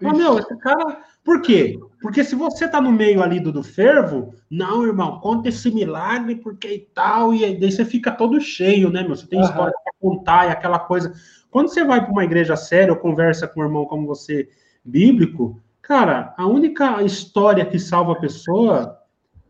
Ah, 0.05 0.13
meu, 0.13 0.39
esse 0.39 0.57
cara. 0.59 0.99
Por 1.29 1.43
quê? 1.43 1.79
Porque 2.01 2.25
se 2.25 2.35
você 2.35 2.67
tá 2.67 2.81
no 2.81 2.91
meio 2.91 3.23
ali 3.23 3.39
do, 3.39 3.53
do 3.53 3.63
fervo, 3.63 4.35
não, 4.51 4.87
irmão, 4.87 5.21
conta 5.21 5.51
esse 5.51 5.71
milagre, 5.71 6.37
porque 6.37 6.69
e 6.69 6.79
tal, 6.95 7.35
e 7.35 7.55
daí 7.55 7.71
você 7.71 7.85
fica 7.85 8.11
todo 8.11 8.41
cheio, 8.41 8.89
né, 8.89 9.03
meu? 9.03 9.15
Você 9.15 9.27
tem 9.27 9.39
uhum. 9.39 9.45
história 9.45 9.75
pra 9.85 9.93
contar 10.01 10.47
e 10.47 10.51
aquela 10.51 10.79
coisa. 10.79 11.13
Quando 11.51 11.69
você 11.69 11.85
vai 11.85 12.01
para 12.03 12.11
uma 12.11 12.25
igreja 12.25 12.57
séria 12.57 12.95
ou 12.95 12.99
conversa 12.99 13.47
com 13.47 13.61
um 13.61 13.65
irmão 13.65 13.85
como 13.85 14.07
você, 14.07 14.49
bíblico, 14.83 15.61
cara, 15.83 16.33
a 16.39 16.47
única 16.47 17.03
história 17.03 17.67
que 17.67 17.79
salva 17.79 18.15
pessoa, 18.15 18.97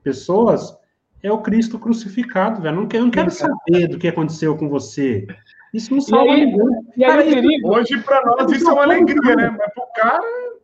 pessoas, 0.03 0.77
é 1.23 1.31
o 1.31 1.39
Cristo 1.39 1.79
crucificado, 1.79 2.61
velho. 2.61 2.75
Não 2.75 2.89
quero, 2.89 3.05
não 3.05 3.11
quero 3.13 3.31
saber 3.31 3.87
do 3.87 3.99
que 3.99 4.09
aconteceu 4.09 4.57
com 4.57 4.69
você. 4.69 5.29
Isso 5.73 5.95
não 5.95 6.01
salva 6.01 6.33
aí, 6.33 6.45
ninguém. 6.45 6.67
E 6.97 7.05
aí, 7.05 7.11
cara, 7.11 7.25
isso, 7.25 7.69
hoje, 7.69 8.03
para 8.03 8.27
nós, 8.27 8.51
isso 8.51 8.69
é 8.69 8.73
uma 8.73 8.83
alegria, 8.83 9.37
né? 9.37 9.57
Mas 9.57 9.73
pro 9.73 9.85
cara. 9.95 10.58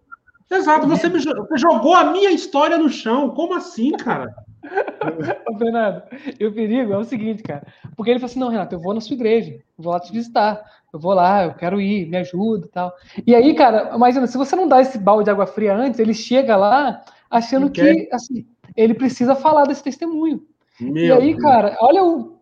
Exato, 0.51 0.87
você, 0.87 1.09
me, 1.09 1.21
você 1.21 1.59
jogou 1.59 1.95
a 1.95 2.12
minha 2.12 2.31
história 2.31 2.79
no 2.79 2.89
chão. 2.89 3.31
Como 3.31 3.55
assim, 3.55 3.93
cara? 3.93 4.35
Ô, 5.49 5.59
Fernando, 5.59 6.03
e 6.39 6.47
o 6.47 6.53
perigo 6.53 6.93
é 6.93 6.99
o 6.99 7.05
seguinte, 7.05 7.43
cara. 7.43 7.66
Porque 7.97 8.11
ele 8.11 8.19
falou 8.19 8.31
assim: 8.31 8.41
não, 8.41 8.49
Renato, 8.49 8.75
eu 8.75 8.81
vou 8.81 8.95
na 8.95 9.01
sua 9.01 9.15
igreja, 9.15 9.59
vou 9.77 9.93
lá 9.93 10.01
te 10.01 10.12
visitar, 10.12 10.62
eu 10.93 10.99
vou 10.99 11.12
lá, 11.12 11.45
eu 11.45 11.55
quero 11.55 11.81
ir, 11.81 12.09
me 12.09 12.16
ajuda 12.16 12.66
e 12.66 12.71
tal. 12.71 12.93
E 13.27 13.35
aí, 13.35 13.55
cara, 13.55 13.95
imagina, 13.95 14.27
se 14.27 14.39
você 14.39 14.55
não 14.57 14.69
dá 14.69 14.81
esse 14.81 14.99
balde 14.99 15.25
de 15.25 15.31
água 15.31 15.47
fria 15.47 15.75
antes, 15.75 16.01
ele 16.01 16.15
chega 16.15 16.57
lá 16.57 17.03
achando 17.31 17.71
que, 17.71 18.09
assim, 18.12 18.47
ele 18.77 18.95
precisa 18.95 19.35
falar 19.35 19.65
desse 19.65 19.83
testemunho. 19.83 20.47
Meu 20.81 21.05
e 21.05 21.12
aí, 21.12 21.31
Deus. 21.33 21.43
cara, 21.43 21.77
olha 21.81 22.05
o 22.05 22.39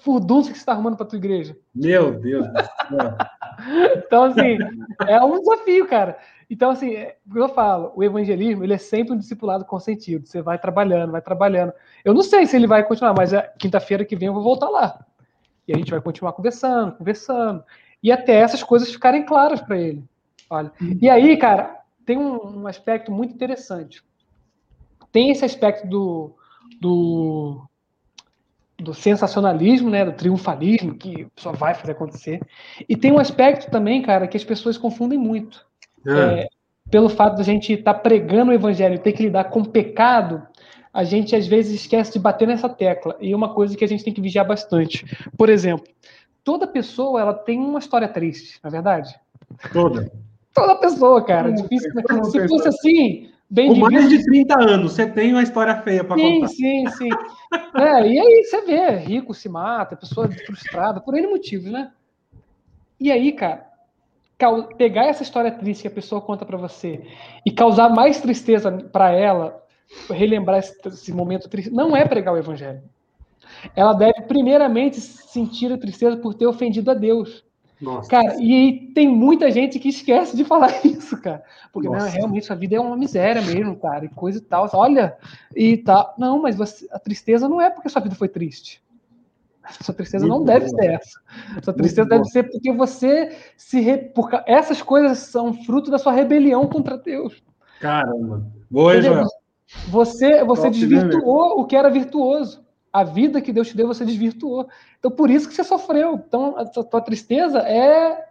furdunço 0.00 0.50
que 0.50 0.56
você 0.56 0.62
está 0.62 0.72
arrumando 0.72 0.96
para 0.96 1.06
tua 1.06 1.18
igreja. 1.18 1.56
Meu 1.74 2.18
Deus 2.18 2.46
do 2.46 2.58
céu. 2.58 3.16
Então, 3.96 4.24
assim, 4.24 4.58
é 5.06 5.20
um 5.22 5.38
desafio, 5.38 5.86
cara. 5.86 6.18
Então, 6.50 6.70
assim, 6.70 6.94
é, 6.94 7.16
eu 7.34 7.48
falo, 7.48 7.92
o 7.96 8.04
evangelismo, 8.04 8.62
ele 8.62 8.74
é 8.74 8.78
sempre 8.78 9.14
um 9.14 9.18
discipulado 9.18 9.64
consentido. 9.64 10.26
Você 10.26 10.42
vai 10.42 10.58
trabalhando, 10.58 11.10
vai 11.10 11.22
trabalhando. 11.22 11.72
Eu 12.04 12.12
não 12.12 12.22
sei 12.22 12.46
se 12.46 12.56
ele 12.56 12.66
vai 12.66 12.84
continuar, 12.84 13.14
mas 13.16 13.32
é 13.32 13.52
quinta-feira 13.58 14.04
que 14.04 14.14
vem 14.14 14.28
eu 14.28 14.34
vou 14.34 14.42
voltar 14.42 14.68
lá. 14.68 15.04
E 15.66 15.72
a 15.72 15.76
gente 15.76 15.90
vai 15.90 16.00
continuar 16.00 16.32
conversando, 16.32 16.92
conversando. 16.92 17.64
E 18.02 18.12
até 18.12 18.34
essas 18.34 18.62
coisas 18.62 18.92
ficarem 18.92 19.24
claras 19.24 19.60
para 19.60 19.78
ele. 19.78 20.04
Olha. 20.50 20.70
E 21.00 21.08
aí, 21.08 21.36
cara, 21.38 21.78
tem 22.04 22.18
um, 22.18 22.62
um, 22.62 22.66
aspecto 22.66 23.10
muito 23.10 23.32
interessante. 23.32 24.02
Tem 25.10 25.30
esse 25.30 25.44
aspecto 25.44 25.86
do, 25.86 26.34
do, 26.78 27.66
do 28.82 28.92
sensacionalismo, 28.92 29.88
né, 29.88 30.04
do 30.04 30.12
triunfalismo, 30.12 30.94
que 30.94 31.26
só 31.36 31.52
vai 31.52 31.74
fazer 31.74 31.92
acontecer. 31.92 32.40
E 32.88 32.96
tem 32.96 33.12
um 33.12 33.18
aspecto 33.18 33.70
também, 33.70 34.02
cara, 34.02 34.26
que 34.26 34.36
as 34.36 34.44
pessoas 34.44 34.76
confundem 34.76 35.18
muito 35.18 35.64
é. 36.06 36.12
É, 36.12 36.48
pelo 36.90 37.08
fato 37.08 37.36
de 37.36 37.42
a 37.42 37.44
gente 37.44 37.72
estar 37.72 37.94
tá 37.94 38.00
pregando 38.00 38.50
o 38.50 38.54
evangelho 38.54 38.96
e 38.96 38.98
ter 38.98 39.12
que 39.12 39.22
lidar 39.22 39.44
com 39.44 39.64
pecado, 39.64 40.42
a 40.92 41.04
gente 41.04 41.34
às 41.34 41.46
vezes 41.46 41.80
esquece 41.80 42.12
de 42.12 42.18
bater 42.18 42.46
nessa 42.46 42.68
tecla. 42.68 43.16
E 43.20 43.32
é 43.32 43.36
uma 43.36 43.54
coisa 43.54 43.76
que 43.76 43.84
a 43.84 43.88
gente 43.88 44.04
tem 44.04 44.12
que 44.12 44.20
vigiar 44.20 44.46
bastante. 44.46 45.06
Por 45.36 45.48
exemplo, 45.48 45.86
toda 46.44 46.66
pessoa 46.66 47.20
ela 47.20 47.34
tem 47.34 47.58
uma 47.58 47.78
história 47.78 48.08
triste, 48.08 48.58
na 48.62 48.68
é 48.68 48.72
verdade? 48.72 49.14
Toda. 49.72 50.12
Toda 50.54 50.76
pessoa, 50.76 51.24
cara. 51.24 51.48
Hum, 51.48 51.54
difícil. 51.54 51.90
Se 52.30 52.48
fosse 52.48 52.68
assim, 52.68 53.30
bem 53.52 53.68
Com 53.68 53.80
mais 53.80 54.08
de 54.08 54.24
30 54.24 54.58
anos, 54.58 54.92
você 54.92 55.06
tem 55.06 55.32
uma 55.32 55.42
história 55.42 55.76
feia 55.82 56.02
para 56.02 56.16
contar. 56.16 56.48
Sim, 56.48 56.86
sim, 56.86 56.90
sim. 56.90 57.08
é, 57.76 58.08
e 58.08 58.18
aí 58.18 58.44
você 58.44 58.62
vê, 58.62 58.96
rico 58.96 59.34
se 59.34 59.46
mata, 59.46 59.94
pessoa 59.94 60.26
frustrada, 60.46 61.00
por 61.00 61.14
N 61.14 61.26
motivos, 61.26 61.70
né? 61.70 61.92
E 62.98 63.12
aí, 63.12 63.32
cara, 63.32 63.66
pegar 64.78 65.04
essa 65.04 65.22
história 65.22 65.50
triste 65.50 65.82
que 65.82 65.88
a 65.88 65.90
pessoa 65.90 66.22
conta 66.22 66.46
para 66.46 66.56
você 66.56 67.04
e 67.44 67.50
causar 67.50 67.90
mais 67.90 68.20
tristeza 68.20 68.70
para 68.70 69.12
ela, 69.12 69.62
relembrar 70.08 70.58
esse, 70.58 70.74
esse, 70.86 71.12
momento 71.12 71.48
triste, 71.48 71.70
não 71.70 71.94
é 71.94 72.06
pregar 72.06 72.32
o 72.32 72.38
evangelho. 72.38 72.82
Ela 73.76 73.92
deve 73.92 74.22
primeiramente 74.22 74.98
sentir 74.98 75.70
a 75.72 75.78
tristeza 75.78 76.16
por 76.16 76.32
ter 76.32 76.46
ofendido 76.46 76.90
a 76.90 76.94
Deus. 76.94 77.44
Nossa. 77.82 78.08
Cara, 78.08 78.36
e 78.40 78.92
tem 78.94 79.08
muita 79.08 79.50
gente 79.50 79.80
que 79.80 79.88
esquece 79.88 80.36
de 80.36 80.44
falar 80.44 80.70
isso, 80.86 81.20
cara. 81.20 81.42
Porque 81.72 81.88
não, 81.88 81.98
realmente 81.98 82.46
sua 82.46 82.54
vida 82.54 82.76
é 82.76 82.80
uma 82.80 82.96
miséria 82.96 83.42
mesmo, 83.42 83.76
cara, 83.76 84.04
e 84.04 84.08
coisa 84.08 84.38
e 84.38 84.40
tal. 84.40 84.70
Olha, 84.72 85.18
e 85.54 85.76
tá. 85.78 86.14
Não, 86.16 86.40
mas 86.40 86.54
você, 86.54 86.86
a 86.92 86.98
tristeza 87.00 87.48
não 87.48 87.60
é 87.60 87.68
porque 87.68 87.88
sua 87.88 88.00
vida 88.00 88.14
foi 88.14 88.28
triste. 88.28 88.80
Sua 89.80 89.94
tristeza 89.94 90.26
Muito 90.26 90.38
não 90.38 90.44
deve 90.44 90.68
ser 90.68 90.92
essa. 90.92 91.20
Sua 91.62 91.72
tristeza 91.72 92.08
Muito 92.08 92.10
deve 92.10 92.24
ser 92.26 92.44
porque 92.44 92.72
você 92.72 93.36
se. 93.56 93.80
Re... 93.80 93.98
Porque 93.98 94.40
essas 94.46 94.80
coisas 94.80 95.18
são 95.18 95.52
fruto 95.52 95.90
da 95.90 95.98
sua 95.98 96.12
rebelião 96.12 96.68
contra 96.68 96.96
Deus. 96.96 97.42
Caramba. 97.80 98.46
Boa, 98.70 99.00
Joel. 99.02 99.26
Você, 99.88 100.44
você 100.44 100.70
desvirtuou 100.70 101.60
o 101.60 101.64
que 101.64 101.74
era 101.74 101.88
virtuoso. 101.88 102.61
A 102.92 103.04
vida 103.04 103.40
que 103.40 103.52
Deus 103.52 103.68
te 103.68 103.76
deu, 103.76 103.88
você 103.88 104.04
desvirtuou. 104.04 104.68
Então, 104.98 105.10
por 105.10 105.30
isso 105.30 105.48
que 105.48 105.54
você 105.54 105.64
sofreu. 105.64 106.22
Então, 106.26 106.56
a 106.58 106.64
tua 106.64 107.00
tristeza 107.00 107.60
é, 107.60 108.24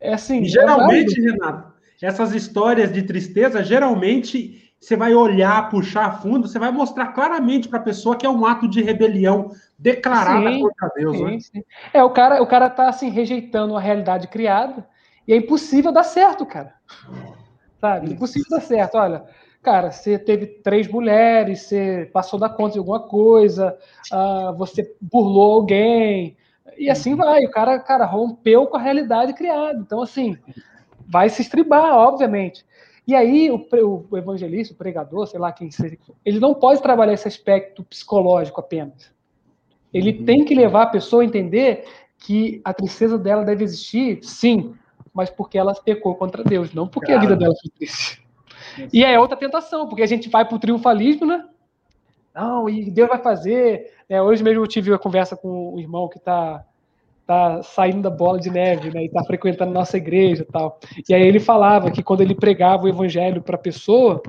é 0.00 0.14
assim. 0.14 0.42
E 0.42 0.48
geralmente, 0.48 1.20
é 1.20 1.30
Renato, 1.30 1.72
essas 2.00 2.34
histórias 2.34 2.92
de 2.92 3.02
tristeza, 3.02 3.62
geralmente 3.62 4.72
você 4.80 4.96
vai 4.96 5.14
olhar, 5.14 5.68
puxar 5.70 6.22
fundo, 6.22 6.46
você 6.46 6.58
vai 6.58 6.70
mostrar 6.70 7.08
claramente 7.08 7.68
para 7.68 7.78
a 7.78 7.82
pessoa 7.82 8.16
que 8.16 8.26
é 8.26 8.30
um 8.30 8.44
ato 8.44 8.68
de 8.68 8.82
rebelião 8.82 9.50
declarada 9.78 10.50
sim, 10.50 10.60
contra 10.60 10.88
Deus. 10.94 11.16
Sim, 11.16 11.24
né? 11.24 11.40
sim. 11.40 11.64
É, 11.92 12.04
o 12.04 12.10
cara, 12.10 12.42
o 12.42 12.46
cara 12.46 12.70
tá 12.70 12.88
assim, 12.88 13.08
rejeitando 13.08 13.76
a 13.76 13.80
realidade 13.80 14.28
criada 14.28 14.86
e 15.26 15.32
é 15.32 15.36
impossível 15.36 15.90
dar 15.90 16.04
certo, 16.04 16.46
cara. 16.46 16.74
Sabe? 17.80 18.12
Impossível 18.12 18.48
dar 18.50 18.60
certo. 18.60 18.96
Olha, 18.96 19.24
cara, 19.66 19.90
você 19.90 20.16
teve 20.16 20.46
três 20.46 20.86
mulheres, 20.86 21.62
você 21.62 22.08
passou 22.12 22.38
da 22.38 22.48
conta 22.48 22.74
de 22.74 22.78
alguma 22.78 23.00
coisa, 23.00 23.76
uh, 24.12 24.56
você 24.56 24.94
burlou 25.00 25.54
alguém, 25.54 26.36
e 26.78 26.88
assim 26.88 27.16
vai. 27.16 27.44
O 27.44 27.50
cara, 27.50 27.76
cara, 27.80 28.06
rompeu 28.06 28.68
com 28.68 28.76
a 28.76 28.80
realidade 28.80 29.32
criada. 29.32 29.76
Então, 29.80 30.00
assim, 30.00 30.38
vai 31.04 31.28
se 31.28 31.42
estribar, 31.42 31.96
obviamente. 31.96 32.64
E 33.08 33.12
aí 33.12 33.50
o, 33.50 33.66
o 34.08 34.16
evangelista, 34.16 34.72
o 34.72 34.76
pregador, 34.76 35.26
sei 35.26 35.40
lá 35.40 35.50
quem 35.50 35.68
seja, 35.68 35.98
ele 36.24 36.38
não 36.38 36.54
pode 36.54 36.80
trabalhar 36.80 37.14
esse 37.14 37.26
aspecto 37.26 37.82
psicológico 37.82 38.60
apenas. 38.60 39.10
Ele 39.92 40.16
uhum. 40.16 40.24
tem 40.24 40.44
que 40.44 40.54
levar 40.54 40.82
a 40.82 40.90
pessoa 40.90 41.24
a 41.24 41.26
entender 41.26 41.84
que 42.18 42.60
a 42.64 42.72
tristeza 42.72 43.18
dela 43.18 43.44
deve 43.44 43.64
existir, 43.64 44.20
sim, 44.22 44.76
mas 45.12 45.28
porque 45.28 45.58
ela 45.58 45.74
pecou 45.74 46.14
contra 46.14 46.44
Deus, 46.44 46.72
não 46.72 46.86
porque 46.86 47.08
Cara. 47.08 47.18
a 47.18 47.22
vida 47.22 47.36
dela 47.36 47.54
foi 47.60 47.70
triste. 47.76 48.25
E 48.92 49.04
é 49.04 49.18
outra 49.18 49.36
tentação, 49.36 49.88
porque 49.88 50.02
a 50.02 50.06
gente 50.06 50.28
vai 50.28 50.44
para 50.44 50.56
o 50.56 50.58
triunfalismo, 50.58 51.26
né? 51.26 51.44
Não, 52.34 52.68
e 52.68 52.90
Deus 52.90 53.08
vai 53.08 53.18
fazer. 53.18 53.92
É, 54.08 54.20
hoje 54.20 54.42
mesmo 54.42 54.62
eu 54.62 54.66
tive 54.66 54.90
uma 54.90 54.98
conversa 54.98 55.36
com 55.36 55.74
um 55.74 55.80
irmão 55.80 56.08
que 56.08 56.18
está 56.18 56.64
tá 57.26 57.62
saindo 57.62 58.02
da 58.02 58.10
bola 58.10 58.38
de 58.38 58.50
neve, 58.50 58.90
né, 58.90 59.02
e 59.02 59.06
está 59.06 59.24
frequentando 59.24 59.72
nossa 59.72 59.96
igreja 59.96 60.42
e 60.42 60.52
tal. 60.52 60.78
E 61.08 61.14
aí 61.14 61.22
ele 61.22 61.40
falava 61.40 61.90
que 61.90 62.02
quando 62.02 62.20
ele 62.20 62.34
pregava 62.34 62.84
o 62.84 62.88
evangelho 62.88 63.42
para 63.42 63.56
a 63.56 63.58
pessoa, 63.58 64.22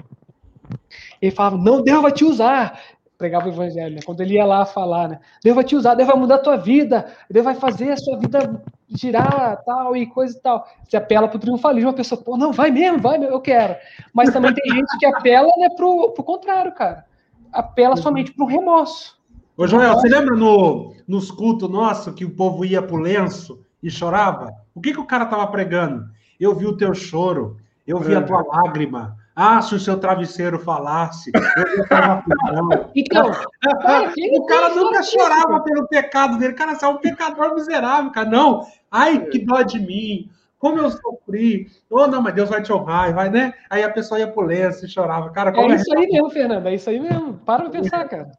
ele 1.22 1.32
falava: 1.32 1.58
"Não, 1.58 1.84
Deus 1.84 2.02
vai 2.02 2.12
te 2.12 2.26
usar". 2.26 2.80
Pregava 3.18 3.48
o 3.48 3.52
evangelho, 3.52 3.96
né? 3.96 4.02
Quando 4.06 4.22
ele 4.22 4.36
ia 4.36 4.46
lá 4.46 4.64
falar, 4.64 5.08
né? 5.08 5.20
Deus 5.44 5.56
vai 5.56 5.64
te 5.64 5.76
usar, 5.76 5.96
Deus 5.96 6.08
vai 6.08 6.18
mudar 6.18 6.36
a 6.36 6.40
tua 6.40 6.56
vida, 6.56 7.08
Deus 7.30 7.44
vai 7.44 7.56
fazer 7.56 7.92
a 7.92 7.98
sua 7.98 8.18
vida 8.18 8.62
girar, 8.88 9.62
tal 9.66 9.96
e 9.96 10.06
coisa 10.06 10.38
e 10.38 10.42
tal. 10.42 10.68
Você 10.88 10.98
apela 10.98 11.28
para 11.28 11.38
o 11.38 11.40
triunfalismo, 11.40 11.90
a 11.90 11.94
pessoa, 11.94 12.22
pô, 12.22 12.38
não, 12.38 12.54
vai 12.54 12.70
mesmo, 12.70 13.00
vai 13.00 13.18
mesmo, 13.18 13.34
eu 13.34 13.42
quero. 13.42 13.76
Mas 14.14 14.32
também 14.32 14.54
tem 14.54 14.72
gente 14.72 14.98
que 15.00 15.06
apela 15.06 15.52
né, 15.58 15.70
pro, 15.76 16.12
pro 16.12 16.24
contrário, 16.24 16.72
cara. 16.74 17.06
Apela 17.52 17.96
uhum. 17.96 18.02
somente 18.02 18.32
pro 18.34 18.46
remorso. 18.46 19.18
Ô, 19.58 19.66
Joel, 19.66 19.96
você 19.96 20.08
lembra 20.08 20.36
no, 20.36 20.94
nos 21.08 21.32
cultos 21.32 21.68
nossos 21.68 22.14
que 22.14 22.24
o 22.24 22.36
povo 22.36 22.64
ia 22.64 22.82
pro 22.82 22.98
lenço 22.98 23.60
e 23.82 23.90
chorava? 23.90 24.54
O 24.76 24.80
que, 24.80 24.94
que 24.94 25.00
o 25.00 25.08
cara 25.08 25.26
tava 25.26 25.48
pregando? 25.48 26.06
Eu 26.40 26.54
vi 26.54 26.68
o 26.68 26.78
teu 26.78 26.94
choro, 26.94 27.58
eu 27.86 28.00
vi 28.00 28.16
a 28.16 28.22
tua 28.22 28.44
lágrima. 28.44 29.18
Ah, 29.40 29.62
se 29.62 29.76
o 29.76 29.80
seu 29.80 30.00
travesseiro 30.00 30.58
falasse, 30.58 31.30
eu 31.32 31.84
estava 31.84 32.24
Então, 32.96 33.30
cara, 33.84 34.12
o 34.32 34.46
cara 34.48 34.74
nunca 34.74 35.04
chorava 35.04 35.60
pelo 35.62 35.88
pecado 35.88 36.40
dele. 36.40 36.54
Cara, 36.54 36.74
você 36.74 36.84
é 36.84 36.88
um 36.88 36.98
pecador 36.98 37.54
miserável, 37.54 38.10
cara. 38.10 38.28
Não, 38.28 38.66
ai, 38.92 39.28
que 39.28 39.38
dó 39.38 39.62
de 39.62 39.80
mim. 39.80 40.28
Como 40.58 40.80
eu 40.80 40.90
sofri. 40.90 41.68
Oh, 41.88 42.08
não, 42.08 42.24
mas 42.24 42.34
Deus 42.34 42.50
vai 42.50 42.64
te 42.64 42.74
honrar, 42.74 43.14
vai, 43.14 43.30
né? 43.30 43.54
Aí 43.70 43.84
a 43.84 43.92
pessoa 43.92 44.20
ia 44.20 44.28
pro 44.28 44.42
lenço 44.42 44.88
e 44.88 44.90
chorava. 44.90 45.30
Cara, 45.30 45.56
é, 45.56 45.66
é 45.66 45.76
isso 45.76 45.96
aí 45.96 46.08
mesmo, 46.08 46.30
Fernando. 46.32 46.66
É 46.66 46.74
isso 46.74 46.90
aí 46.90 47.00
mesmo. 47.00 47.36
Para 47.46 47.62
pra 47.62 47.70
pensar, 47.70 48.10
cara. 48.10 48.32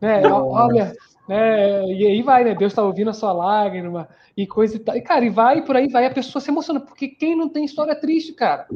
Né? 0.00 0.24
Olha, 0.24 0.92
né? 1.28 1.84
E 1.86 2.06
aí 2.06 2.22
vai, 2.22 2.44
né? 2.44 2.54
Deus 2.54 2.70
está 2.70 2.84
ouvindo 2.84 3.10
a 3.10 3.12
sua 3.12 3.32
lágrima 3.32 4.08
e 4.36 4.46
coisa 4.46 4.76
e 4.76 4.78
tal. 4.78 4.96
E, 4.96 5.00
cara, 5.00 5.24
e 5.24 5.30
vai, 5.30 5.62
por 5.62 5.74
aí 5.74 5.88
vai, 5.88 6.06
a 6.06 6.10
pessoa 6.12 6.40
se 6.40 6.48
emociona, 6.48 6.78
porque 6.78 7.08
quem 7.08 7.36
não 7.36 7.48
tem 7.48 7.64
história 7.64 7.96
triste, 7.96 8.34
cara? 8.34 8.68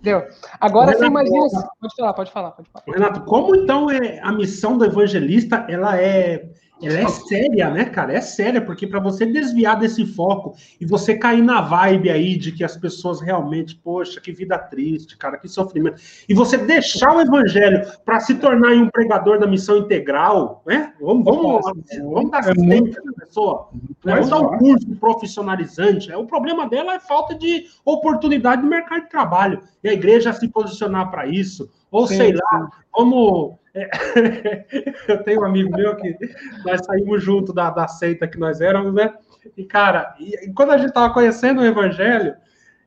Entendeu? 0.00 0.28
Agora 0.60 0.92
Renato, 0.92 0.98
você 0.98 1.06
imagina. 1.06 1.70
Pode 1.80 1.94
falar, 1.96 2.12
pode 2.12 2.30
falar, 2.30 2.50
pode 2.52 2.68
falar. 2.70 2.84
Renato, 2.86 3.20
como 3.22 3.56
então 3.56 3.90
é 3.90 4.20
a 4.22 4.32
missão 4.32 4.78
do 4.78 4.84
evangelista 4.84 5.66
ela 5.68 6.00
é 6.00 6.48
ela 6.82 6.98
é 7.00 7.08
séria, 7.08 7.70
né, 7.70 7.84
cara? 7.84 8.12
É 8.12 8.20
séria, 8.20 8.60
porque 8.60 8.86
para 8.86 9.00
você 9.00 9.26
desviar 9.26 9.78
desse 9.78 10.06
foco 10.06 10.54
e 10.80 10.86
você 10.86 11.16
cair 11.16 11.42
na 11.42 11.60
vibe 11.60 12.10
aí 12.10 12.36
de 12.36 12.52
que 12.52 12.62
as 12.62 12.76
pessoas 12.76 13.20
realmente, 13.20 13.74
poxa, 13.76 14.20
que 14.20 14.32
vida 14.32 14.56
triste, 14.58 15.16
cara, 15.16 15.38
que 15.38 15.48
sofrimento, 15.48 16.00
e 16.28 16.34
você 16.34 16.56
deixar 16.56 17.16
o 17.16 17.20
evangelho 17.20 17.84
para 18.04 18.20
se 18.20 18.34
tornar 18.36 18.72
um 18.72 18.88
pregador 18.88 19.38
da 19.38 19.46
missão 19.46 19.78
integral, 19.78 20.62
né? 20.66 20.92
Vamos, 21.00 21.24
vamos, 21.24 21.62
vamos 22.02 22.30
dar 22.30 22.40
assistência 22.40 23.00
é 23.00 23.20
pessoa, 23.24 23.68
né? 24.04 24.14
vamos 24.14 24.28
dar 24.28 24.38
um 24.38 24.58
curso 24.58 24.96
profissionalizante. 25.00 26.12
O 26.12 26.26
problema 26.26 26.68
dela 26.68 26.94
é 26.94 27.00
falta 27.00 27.34
de 27.34 27.64
oportunidade 27.84 28.62
no 28.62 28.68
mercado 28.68 29.02
de 29.02 29.10
trabalho 29.10 29.62
e 29.82 29.88
a 29.88 29.92
igreja 29.92 30.32
se 30.32 30.48
posicionar 30.48 31.10
para 31.10 31.26
isso, 31.26 31.68
ou 31.90 32.06
sim, 32.06 32.16
sei 32.16 32.32
lá, 32.32 32.70
vamos 32.96 33.58
eu 35.08 35.22
tenho 35.22 35.40
um 35.40 35.44
amigo 35.44 35.70
meu 35.76 35.94
que 35.96 36.16
nós 36.64 36.84
saímos 36.84 37.22
junto 37.22 37.52
da, 37.52 37.70
da 37.70 37.86
seita 37.86 38.26
que 38.26 38.38
nós 38.38 38.60
éramos, 38.60 38.92
né? 38.94 39.14
E, 39.56 39.64
cara, 39.64 40.14
e, 40.18 40.46
e 40.46 40.52
quando 40.52 40.72
a 40.72 40.78
gente 40.78 40.88
estava 40.88 41.12
conhecendo 41.12 41.60
o 41.60 41.64
Evangelho, 41.64 42.34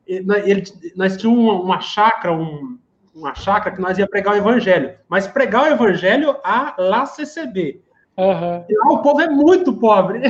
ele, 0.06 0.64
nós 0.96 1.16
tínhamos 1.16 1.42
uma, 1.42 1.60
uma 1.60 1.80
chácara, 1.80 2.32
um, 2.34 2.78
uma 3.14 3.34
chácara 3.34 3.74
que 3.74 3.80
nós 3.80 3.98
ia 3.98 4.06
pregar 4.06 4.34
o 4.34 4.38
Evangelho, 4.38 4.94
mas 5.08 5.26
pregar 5.26 5.64
o 5.64 5.72
Evangelho 5.72 6.36
a 6.44 6.74
lá 6.78 7.06
CCB. 7.06 7.80
Uhum. 8.16 8.64
E 8.68 8.76
lá 8.76 8.92
o 8.92 9.02
povo 9.02 9.20
é 9.20 9.28
muito 9.28 9.72
pobre. 9.74 10.20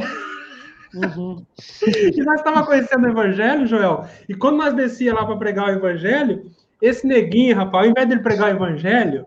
Uhum. 0.94 1.44
e 1.86 2.22
nós 2.22 2.36
estávamos 2.36 2.68
conhecendo 2.68 3.06
o 3.06 3.10
Evangelho, 3.10 3.66
Joel, 3.66 4.06
e 4.28 4.34
quando 4.34 4.58
nós 4.58 4.74
descia 4.74 5.14
lá 5.14 5.24
para 5.24 5.36
pregar 5.36 5.66
o 5.68 5.72
Evangelho, 5.72 6.50
esse 6.82 7.06
neguinho, 7.06 7.54
rapaz, 7.54 7.84
ao 7.84 7.90
invés 7.90 8.08
de 8.08 8.14
ele 8.14 8.22
pregar 8.22 8.48
o 8.48 8.56
Evangelho, 8.56 9.24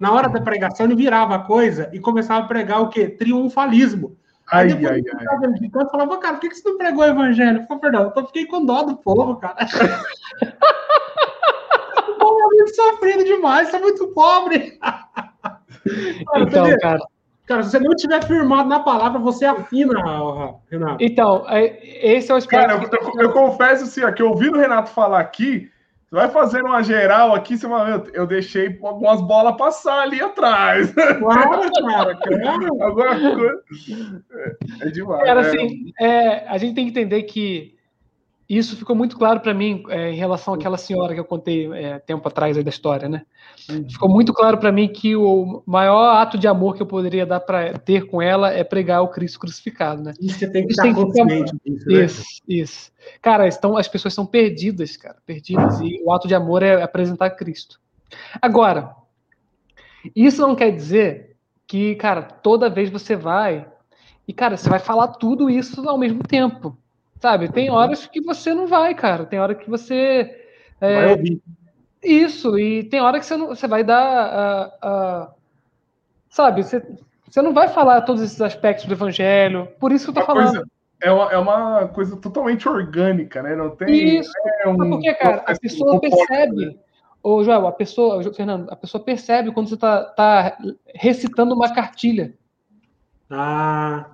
na 0.00 0.12
hora 0.12 0.28
da 0.28 0.40
pregação, 0.40 0.84
ele 0.84 0.96
virava 0.96 1.36
a 1.36 1.38
coisa 1.38 1.88
e 1.92 2.00
começava 2.00 2.44
a 2.44 2.48
pregar 2.48 2.82
o 2.82 2.88
quê? 2.88 3.08
Triunfalismo. 3.08 4.18
Ai, 4.50 4.72
Aí 4.72 4.86
ai, 4.86 5.02
ai. 5.04 5.52
De 5.52 5.70
canto, 5.70 5.90
falava, 5.90 6.18
cara, 6.18 6.34
por 6.34 6.40
que, 6.40 6.48
que 6.48 6.56
você 6.56 6.68
não 6.68 6.76
pregou 6.76 7.04
o 7.04 7.06
evangelho? 7.06 7.60
Eu 7.60 7.66
falei, 7.66 7.80
perdão, 7.80 8.12
eu 8.14 8.26
fiquei 8.26 8.46
com 8.46 8.66
dó 8.66 8.82
do 8.82 8.96
povo, 8.96 9.36
cara. 9.36 9.56
o 12.08 12.14
povo 12.14 12.40
é 12.40 12.46
muito 12.46 12.74
sofrido 12.74 13.24
demais, 13.24 13.68
você 13.68 13.76
é 13.76 13.80
muito 13.80 14.08
pobre. 14.08 14.76
cara, 14.82 15.08
então, 16.40 16.78
cara. 16.80 16.98
Cara, 17.46 17.62
se 17.62 17.70
você 17.70 17.78
não 17.78 17.94
tiver 17.94 18.24
firmado 18.24 18.68
na 18.68 18.80
palavra, 18.80 19.20
você 19.20 19.44
afina, 19.44 19.94
Renato. 20.68 20.96
Então, 21.00 21.46
é, 21.48 21.78
esse 22.16 22.32
é 22.32 22.34
o 22.34 22.36
aspecto. 22.36 22.66
Cara, 22.66 22.82
eu, 22.82 22.90
eu, 23.14 23.22
eu 23.22 23.32
confesso 23.32 23.84
assim, 23.84 24.02
ó, 24.02 24.10
que 24.10 24.20
ouvindo 24.20 24.56
o 24.56 24.60
Renato 24.60 24.90
falar 24.90 25.20
aqui, 25.20 25.70
vai 26.10 26.28
fazer 26.28 26.62
uma 26.62 26.82
geral 26.82 27.34
aqui, 27.34 27.56
você 27.56 27.66
vai 27.66 28.02
eu 28.12 28.26
deixei 28.26 28.78
algumas 28.82 29.20
bolas 29.20 29.56
passar 29.56 30.02
ali 30.02 30.20
atrás. 30.20 30.92
Claro, 30.92 31.70
cara, 31.86 32.16
claro. 32.16 32.82
Agora, 32.82 33.62
é, 34.80 34.88
é 34.88 34.90
demais. 34.90 35.24
Cara, 35.24 35.42
né? 35.42 35.48
assim, 35.48 35.92
é, 36.00 36.48
a 36.48 36.58
gente 36.58 36.74
tem 36.74 36.84
que 36.84 36.90
entender 36.90 37.22
que 37.24 37.75
isso 38.48 38.76
ficou 38.76 38.94
muito 38.94 39.16
claro 39.18 39.40
para 39.40 39.52
mim 39.52 39.82
é, 39.88 40.12
em 40.12 40.16
relação 40.16 40.54
àquela 40.54 40.78
senhora 40.78 41.12
que 41.12 41.18
eu 41.18 41.24
contei 41.24 41.72
é, 41.72 41.98
tempo 41.98 42.26
atrás 42.28 42.56
aí 42.56 42.62
da 42.62 42.70
história, 42.70 43.08
né? 43.08 43.22
Uhum. 43.68 43.88
Ficou 43.88 44.08
muito 44.08 44.32
claro 44.32 44.58
para 44.58 44.70
mim 44.70 44.88
que 44.88 45.16
o 45.16 45.62
maior 45.66 46.16
ato 46.16 46.38
de 46.38 46.46
amor 46.46 46.76
que 46.76 46.82
eu 46.82 46.86
poderia 46.86 47.26
dar 47.26 47.40
para 47.40 47.76
ter 47.78 48.06
com 48.06 48.22
ela 48.22 48.52
é 48.52 48.62
pregar 48.62 49.02
o 49.02 49.08
Cristo 49.08 49.40
crucificado, 49.40 50.02
né? 50.02 50.12
Isso 50.20 50.38
você 50.38 50.50
tem 50.50 50.64
que 50.64 50.72
estar 50.72 50.94
consciente 50.94 51.52
disso, 51.64 51.88
né? 51.88 52.04
Isso, 52.04 52.24
isso. 52.48 52.92
Cara, 53.20 53.48
estão, 53.48 53.76
as 53.76 53.88
pessoas 53.88 54.12
estão 54.12 54.24
perdidas, 54.26 54.96
cara, 54.96 55.16
perdidas. 55.26 55.80
E 55.80 56.00
o 56.04 56.12
ato 56.12 56.28
de 56.28 56.34
amor 56.34 56.62
é 56.62 56.80
apresentar 56.80 57.30
Cristo. 57.30 57.80
Agora, 58.40 58.94
isso 60.14 60.42
não 60.42 60.54
quer 60.54 60.70
dizer 60.70 61.36
que, 61.66 61.96
cara, 61.96 62.22
toda 62.22 62.70
vez 62.70 62.90
você 62.90 63.16
vai 63.16 63.66
e, 64.28 64.32
cara, 64.32 64.56
você 64.56 64.68
vai 64.68 64.78
falar 64.78 65.08
tudo 65.08 65.50
isso 65.50 65.88
ao 65.88 65.98
mesmo 65.98 66.22
tempo. 66.22 66.76
Sabe? 67.20 67.50
Tem 67.50 67.70
horas 67.70 68.06
que 68.06 68.20
você 68.20 68.54
não 68.54 68.66
vai, 68.66 68.94
cara. 68.94 69.24
Tem 69.24 69.38
hora 69.38 69.54
que 69.54 69.68
você. 69.68 70.44
É, 70.80 70.94
vai 70.94 71.10
ouvir. 71.12 71.42
Isso, 72.02 72.58
e 72.58 72.84
tem 72.84 73.00
hora 73.00 73.18
que 73.18 73.26
você, 73.26 73.36
não, 73.36 73.48
você 73.48 73.66
vai 73.66 73.82
dar. 73.82 74.70
Uh, 74.82 74.86
uh, 74.86 75.34
sabe? 76.28 76.62
Você, 76.62 76.82
você 77.28 77.42
não 77.42 77.52
vai 77.52 77.68
falar 77.68 78.02
todos 78.02 78.22
esses 78.22 78.40
aspectos 78.40 78.86
do 78.86 78.94
evangelho. 78.94 79.68
Por 79.80 79.92
isso 79.92 80.04
que 80.04 80.18
eu 80.18 80.22
tô 80.22 80.26
falando. 80.26 80.50
Coisa, 80.50 80.66
é, 81.02 81.10
uma, 81.10 81.32
é 81.32 81.38
uma 81.38 81.88
coisa 81.88 82.16
totalmente 82.16 82.68
orgânica, 82.68 83.42
né? 83.42 83.56
Não 83.56 83.74
tem. 83.74 84.18
Isso. 84.18 84.30
É 84.62 84.68
um, 84.68 84.76
porque, 84.76 85.12
cara, 85.14 85.42
a 85.46 85.58
pessoa 85.58 86.00
percebe. 86.00 86.78
Ô, 87.22 87.42
Joel, 87.42 87.66
a 87.66 87.72
pessoa, 87.72 88.22
Fernando, 88.32 88.70
a 88.70 88.76
pessoa 88.76 89.02
percebe 89.02 89.50
quando 89.50 89.68
você 89.68 89.76
tá, 89.76 90.04
tá 90.04 90.56
recitando 90.94 91.54
uma 91.54 91.74
cartilha. 91.74 92.34
Ah. 93.28 94.06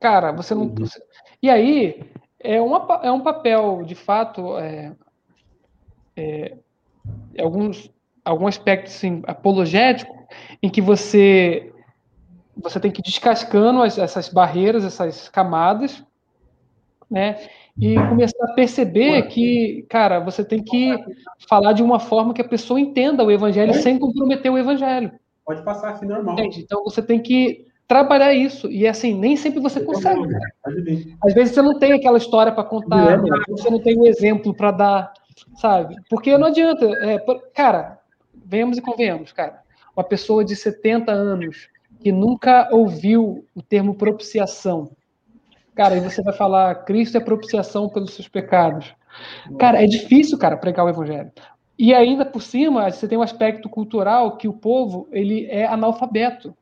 Cara, 0.00 0.32
você 0.32 0.54
não. 0.54 0.62
Uhum. 0.62 0.74
E 1.46 1.50
aí, 1.50 2.00
é, 2.40 2.60
uma, 2.60 3.00
é 3.04 3.12
um 3.12 3.20
papel, 3.20 3.84
de 3.84 3.94
fato, 3.94 4.58
é, 4.58 4.92
é, 6.16 6.56
alguns, 7.38 7.88
algum 8.24 8.48
aspecto 8.48 8.88
assim, 8.88 9.22
apologético, 9.28 10.12
em 10.60 10.68
que 10.68 10.80
você, 10.80 11.72
você 12.56 12.80
tem 12.80 12.90
que 12.90 13.00
ir 13.00 13.04
descascando 13.04 13.80
as, 13.80 13.96
essas 13.96 14.28
barreiras, 14.28 14.84
essas 14.84 15.28
camadas, 15.28 16.04
né? 17.08 17.38
E 17.78 17.94
começar 17.94 18.44
a 18.44 18.54
perceber 18.54 19.28
que, 19.28 19.86
cara, 19.88 20.18
você 20.18 20.44
tem 20.44 20.60
que 20.64 20.96
falar 21.48 21.74
de 21.74 21.82
uma 21.84 22.00
forma 22.00 22.34
que 22.34 22.42
a 22.42 22.48
pessoa 22.48 22.80
entenda 22.80 23.22
o 23.22 23.30
evangelho 23.30 23.72
sem 23.72 24.00
comprometer 24.00 24.50
o 24.50 24.58
evangelho. 24.58 25.12
Pode 25.44 25.62
passar 25.62 25.92
assim 25.92 26.06
normal. 26.06 26.34
Entende? 26.34 26.60
Então 26.60 26.82
você 26.82 27.00
tem 27.00 27.22
que 27.22 27.66
trabalhar 27.86 28.32
isso. 28.34 28.70
E 28.70 28.86
assim, 28.86 29.14
nem 29.14 29.36
sempre 29.36 29.60
você 29.60 29.80
consegue. 29.80 30.20
Às 31.22 31.34
vezes 31.34 31.54
você 31.54 31.62
não 31.62 31.78
tem 31.78 31.92
aquela 31.92 32.18
história 32.18 32.52
para 32.52 32.64
contar, 32.64 33.20
você 33.48 33.70
não 33.70 33.80
tem 33.80 33.98
um 33.98 34.06
exemplo 34.06 34.54
para 34.54 34.70
dar, 34.70 35.12
sabe? 35.56 35.96
Porque 36.08 36.36
não 36.36 36.48
adianta. 36.48 36.86
É, 37.02 37.18
cara, 37.54 37.98
venhamos 38.34 38.78
e 38.78 38.82
convenhamos, 38.82 39.32
cara. 39.32 39.60
Uma 39.96 40.04
pessoa 40.04 40.44
de 40.44 40.54
70 40.54 41.10
anos 41.10 41.68
que 42.00 42.12
nunca 42.12 42.68
ouviu 42.70 43.44
o 43.54 43.62
termo 43.62 43.94
propiciação. 43.94 44.90
Cara, 45.74 45.96
e 45.96 46.00
você 46.00 46.22
vai 46.22 46.34
falar, 46.34 46.74
Cristo 46.84 47.16
é 47.16 47.20
propiciação 47.20 47.88
pelos 47.88 48.14
seus 48.14 48.28
pecados. 48.28 48.94
Cara, 49.58 49.82
é 49.82 49.86
difícil, 49.86 50.38
cara, 50.38 50.56
pregar 50.56 50.84
o 50.84 50.88
evangelho. 50.88 51.30
E 51.78 51.92
ainda 51.92 52.24
por 52.24 52.40
cima, 52.40 52.90
você 52.90 53.06
tem 53.06 53.18
um 53.18 53.22
aspecto 53.22 53.68
cultural 53.68 54.36
que 54.36 54.48
o 54.48 54.52
povo, 54.52 55.06
ele 55.12 55.46
é 55.46 55.66
analfabeto 55.66 56.56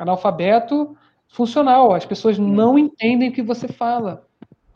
analfabeto 0.00 0.96
funcional. 1.28 1.94
As 1.94 2.04
pessoas 2.04 2.38
não 2.38 2.78
entendem 2.78 3.28
o 3.28 3.32
que 3.32 3.42
você 3.42 3.68
fala. 3.68 4.26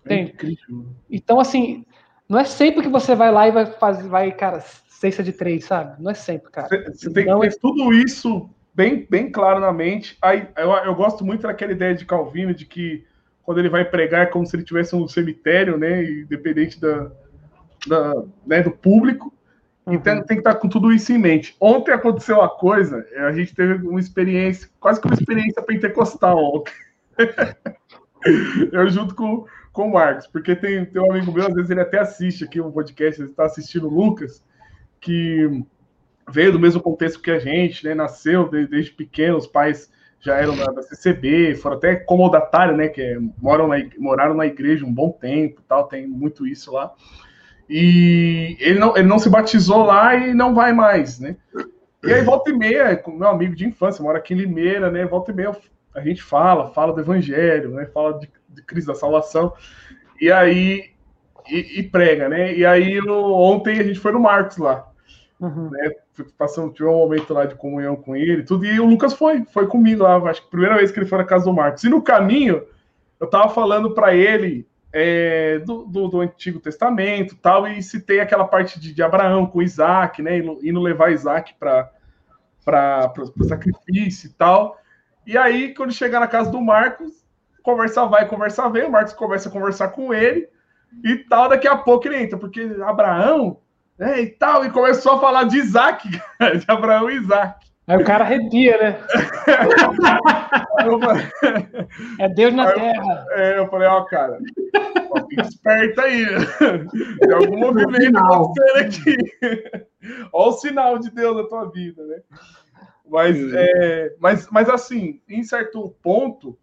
É 0.06 0.16
incrível. 0.16 0.86
Então, 1.10 1.40
assim, 1.40 1.84
não 2.28 2.38
é 2.38 2.44
sempre 2.44 2.82
que 2.82 2.88
você 2.88 3.14
vai 3.14 3.32
lá 3.32 3.48
e 3.48 3.52
vai 3.52 3.66
fazer, 3.66 4.08
vai, 4.08 4.30
cara, 4.30 4.60
cesta 4.60 5.22
de 5.22 5.32
três, 5.32 5.64
sabe? 5.64 6.00
Não 6.00 6.10
é 6.10 6.14
sempre, 6.14 6.50
cara. 6.50 6.68
Você 6.68 7.12
tem 7.12 7.24
que 7.24 7.40
ter 7.40 7.46
é... 7.46 7.58
tudo 7.60 7.92
isso 7.92 8.48
bem, 8.74 9.06
bem 9.10 9.30
claro 9.30 9.60
na 9.60 9.72
mente. 9.72 10.16
Aí, 10.22 10.46
eu, 10.56 10.70
eu 10.70 10.94
gosto 10.94 11.24
muito 11.24 11.42
daquela 11.42 11.72
ideia 11.72 11.94
de 11.94 12.04
Calvino 12.04 12.54
de 12.54 12.66
que 12.66 13.04
quando 13.42 13.58
ele 13.58 13.68
vai 13.68 13.84
pregar 13.84 14.22
é 14.22 14.26
como 14.26 14.46
se 14.46 14.56
ele 14.56 14.64
tivesse 14.64 14.94
um 14.94 15.08
cemitério, 15.08 15.76
né? 15.76 16.04
Independente 16.04 16.80
da, 16.80 17.10
da, 17.86 18.24
né, 18.46 18.62
do 18.62 18.70
público. 18.70 19.33
Uhum. 19.86 19.94
Então 19.94 20.22
tem 20.22 20.36
que 20.36 20.40
estar 20.40 20.54
com 20.54 20.68
tudo 20.68 20.92
isso 20.92 21.12
em 21.12 21.18
mente. 21.18 21.56
Ontem 21.60 21.92
aconteceu 21.92 22.36
uma 22.38 22.48
coisa, 22.48 23.04
a 23.16 23.32
gente 23.32 23.54
teve 23.54 23.86
uma 23.86 24.00
experiência, 24.00 24.68
quase 24.80 25.00
que 25.00 25.06
uma 25.06 25.14
experiência 25.14 25.62
pentecostal 25.62 26.38
ontem. 26.38 26.72
eu 28.72 28.88
junto 28.88 29.14
com, 29.14 29.44
com 29.72 29.88
o 29.88 29.92
Marcos, 29.92 30.26
porque 30.26 30.56
tem, 30.56 30.84
tem 30.86 31.02
um 31.02 31.12
amigo 31.12 31.32
meu, 31.32 31.46
às 31.46 31.54
vezes 31.54 31.70
ele 31.70 31.80
até 31.80 31.98
assiste 31.98 32.44
aqui 32.44 32.60
um 32.60 32.72
podcast, 32.72 33.20
ele 33.20 33.30
está 33.30 33.44
assistindo 33.44 33.86
o 33.86 33.94
Lucas, 33.94 34.42
que 35.00 35.64
veio 36.30 36.52
do 36.52 36.60
mesmo 36.60 36.80
contexto 36.80 37.20
que 37.20 37.30
a 37.30 37.38
gente, 37.38 37.84
né? 37.84 37.94
Nasceu 37.94 38.48
desde, 38.48 38.70
desde 38.70 38.90
pequeno, 38.92 39.36
os 39.36 39.46
pais 39.46 39.92
já 40.20 40.36
eram 40.36 40.56
da, 40.56 40.64
da 40.66 40.82
CCB, 40.82 41.54
foram 41.56 41.76
até 41.76 41.96
comodatários, 41.96 42.76
né? 42.76 42.88
Que 42.88 43.02
é, 43.02 43.18
moram 43.38 43.68
na, 43.68 43.76
moraram 43.98 44.34
na 44.34 44.46
igreja 44.46 44.86
um 44.86 44.92
bom 44.92 45.10
tempo, 45.10 45.60
tal, 45.68 45.86
tem 45.86 46.06
muito 46.06 46.46
isso 46.46 46.72
lá. 46.72 46.94
E 47.68 48.56
ele 48.60 48.78
não, 48.78 48.96
ele 48.96 49.08
não 49.08 49.18
se 49.18 49.28
batizou 49.28 49.84
lá 49.84 50.14
e 50.14 50.34
não 50.34 50.54
vai 50.54 50.72
mais, 50.72 51.18
né? 51.18 51.36
E 52.02 52.12
aí, 52.12 52.22
volta 52.22 52.50
e 52.50 52.52
meia, 52.52 52.96
com 52.96 53.12
meu 53.12 53.28
amigo 53.28 53.54
de 53.56 53.66
infância, 53.66 54.02
mora 54.02 54.18
aqui 54.18 54.34
em 54.34 54.36
Limeira, 54.36 54.90
né? 54.90 55.06
Volta 55.06 55.32
e 55.32 55.34
meia 55.34 55.56
a 55.94 56.00
gente 56.00 56.22
fala, 56.22 56.70
fala 56.70 56.92
do 56.92 57.00
evangelho, 57.00 57.70
né? 57.70 57.86
Fala 57.86 58.18
de, 58.18 58.28
de 58.48 58.62
crise 58.62 58.86
da 58.86 58.94
salvação. 58.94 59.52
E 60.20 60.30
aí, 60.30 60.90
e, 61.48 61.80
e 61.80 61.82
prega, 61.82 62.28
né? 62.28 62.54
E 62.54 62.66
aí, 62.66 63.00
ontem 63.08 63.78
a 63.78 63.82
gente 63.82 63.98
foi 63.98 64.12
no 64.12 64.20
Marcos 64.20 64.58
lá. 64.58 64.86
Uhum. 65.40 65.70
Né? 65.70 65.90
Passando, 66.36 66.72
tive 66.72 66.88
um 66.88 66.98
momento 66.98 67.32
lá 67.32 67.44
de 67.44 67.54
comunhão 67.54 67.96
com 67.96 68.14
ele, 68.14 68.44
tudo, 68.44 68.64
e 68.64 68.78
o 68.78 68.86
Lucas 68.86 69.14
foi, 69.14 69.44
foi 69.46 69.66
comigo 69.66 70.04
lá, 70.04 70.16
acho 70.30 70.42
que 70.42 70.46
a 70.46 70.50
primeira 70.50 70.76
vez 70.76 70.92
que 70.92 70.98
ele 70.98 71.06
foi 71.06 71.18
na 71.18 71.24
casa 71.24 71.44
do 71.44 71.52
Marcos. 71.52 71.82
E 71.84 71.88
no 71.88 72.02
caminho, 72.02 72.62
eu 73.18 73.26
tava 73.26 73.48
falando 73.48 73.92
para 73.92 74.14
ele 74.14 74.66
é, 74.96 75.58
do, 75.58 75.84
do, 75.86 76.06
do, 76.06 76.20
Antigo 76.20 76.60
Testamento 76.60 77.34
tal, 77.34 77.66
e 77.66 77.82
citei 77.82 78.20
aquela 78.20 78.44
parte 78.44 78.78
de, 78.78 78.94
de 78.94 79.02
Abraão 79.02 79.44
com 79.44 79.60
Isaac, 79.60 80.22
né? 80.22 80.38
Indo 80.38 80.80
levar 80.80 81.10
Isaac 81.10 81.52
para 81.58 81.90
o 83.36 83.44
sacrifício 83.44 84.28
e 84.28 84.32
tal. 84.34 84.78
E 85.26 85.36
aí, 85.36 85.74
quando 85.74 85.92
chegar 85.92 86.20
na 86.20 86.28
casa 86.28 86.48
do 86.48 86.60
Marcos, 86.60 87.26
conversar 87.60 88.04
vai, 88.04 88.28
conversar 88.28 88.68
vem, 88.68 88.84
o 88.84 88.92
Marcos 88.92 89.14
começa 89.14 89.48
a 89.48 89.52
conversar 89.52 89.88
com 89.88 90.14
ele 90.14 90.48
e 91.02 91.16
tal, 91.16 91.48
daqui 91.48 91.66
a 91.66 91.76
pouco 91.76 92.06
ele 92.06 92.22
entra, 92.22 92.38
porque 92.38 92.62
Abraão 92.86 93.58
né, 93.98 94.20
e 94.20 94.26
tal, 94.26 94.64
e 94.64 94.70
começou 94.70 95.14
a 95.14 95.20
falar 95.20 95.44
de 95.44 95.58
Isaac, 95.58 96.08
de 96.08 96.64
Abraão 96.68 97.10
e 97.10 97.16
Isaac. 97.16 97.63
Aí 97.86 97.98
o 97.98 98.04
cara 98.04 98.24
arrepia, 98.24 98.78
né? 98.78 98.98
é 102.18 102.28
Deus 102.30 102.54
na 102.54 102.68
aí 102.68 102.74
Terra. 102.74 103.26
Eu, 103.30 103.36
é, 103.36 103.58
eu 103.58 103.68
falei, 103.68 103.88
ó, 103.88 104.04
cara, 104.04 104.38
fica 105.28 105.42
esperto 105.42 106.00
aí. 106.00 106.24
Tem 107.20 107.32
algum 107.32 107.58
movimento 107.58 108.16
acontecendo 108.16 108.78
aqui. 108.78 109.16
Olha 110.32 110.48
o 110.48 110.52
sinal 110.52 110.98
de 110.98 111.10
Deus 111.10 111.36
na 111.36 111.44
tua 111.44 111.70
vida, 111.70 112.02
né? 112.06 112.22
Mas, 113.06 113.36
é, 113.52 114.14
mas, 114.18 114.48
mas 114.50 114.68
assim, 114.70 115.20
em 115.28 115.42
certo 115.42 115.94
ponto, 116.02 116.58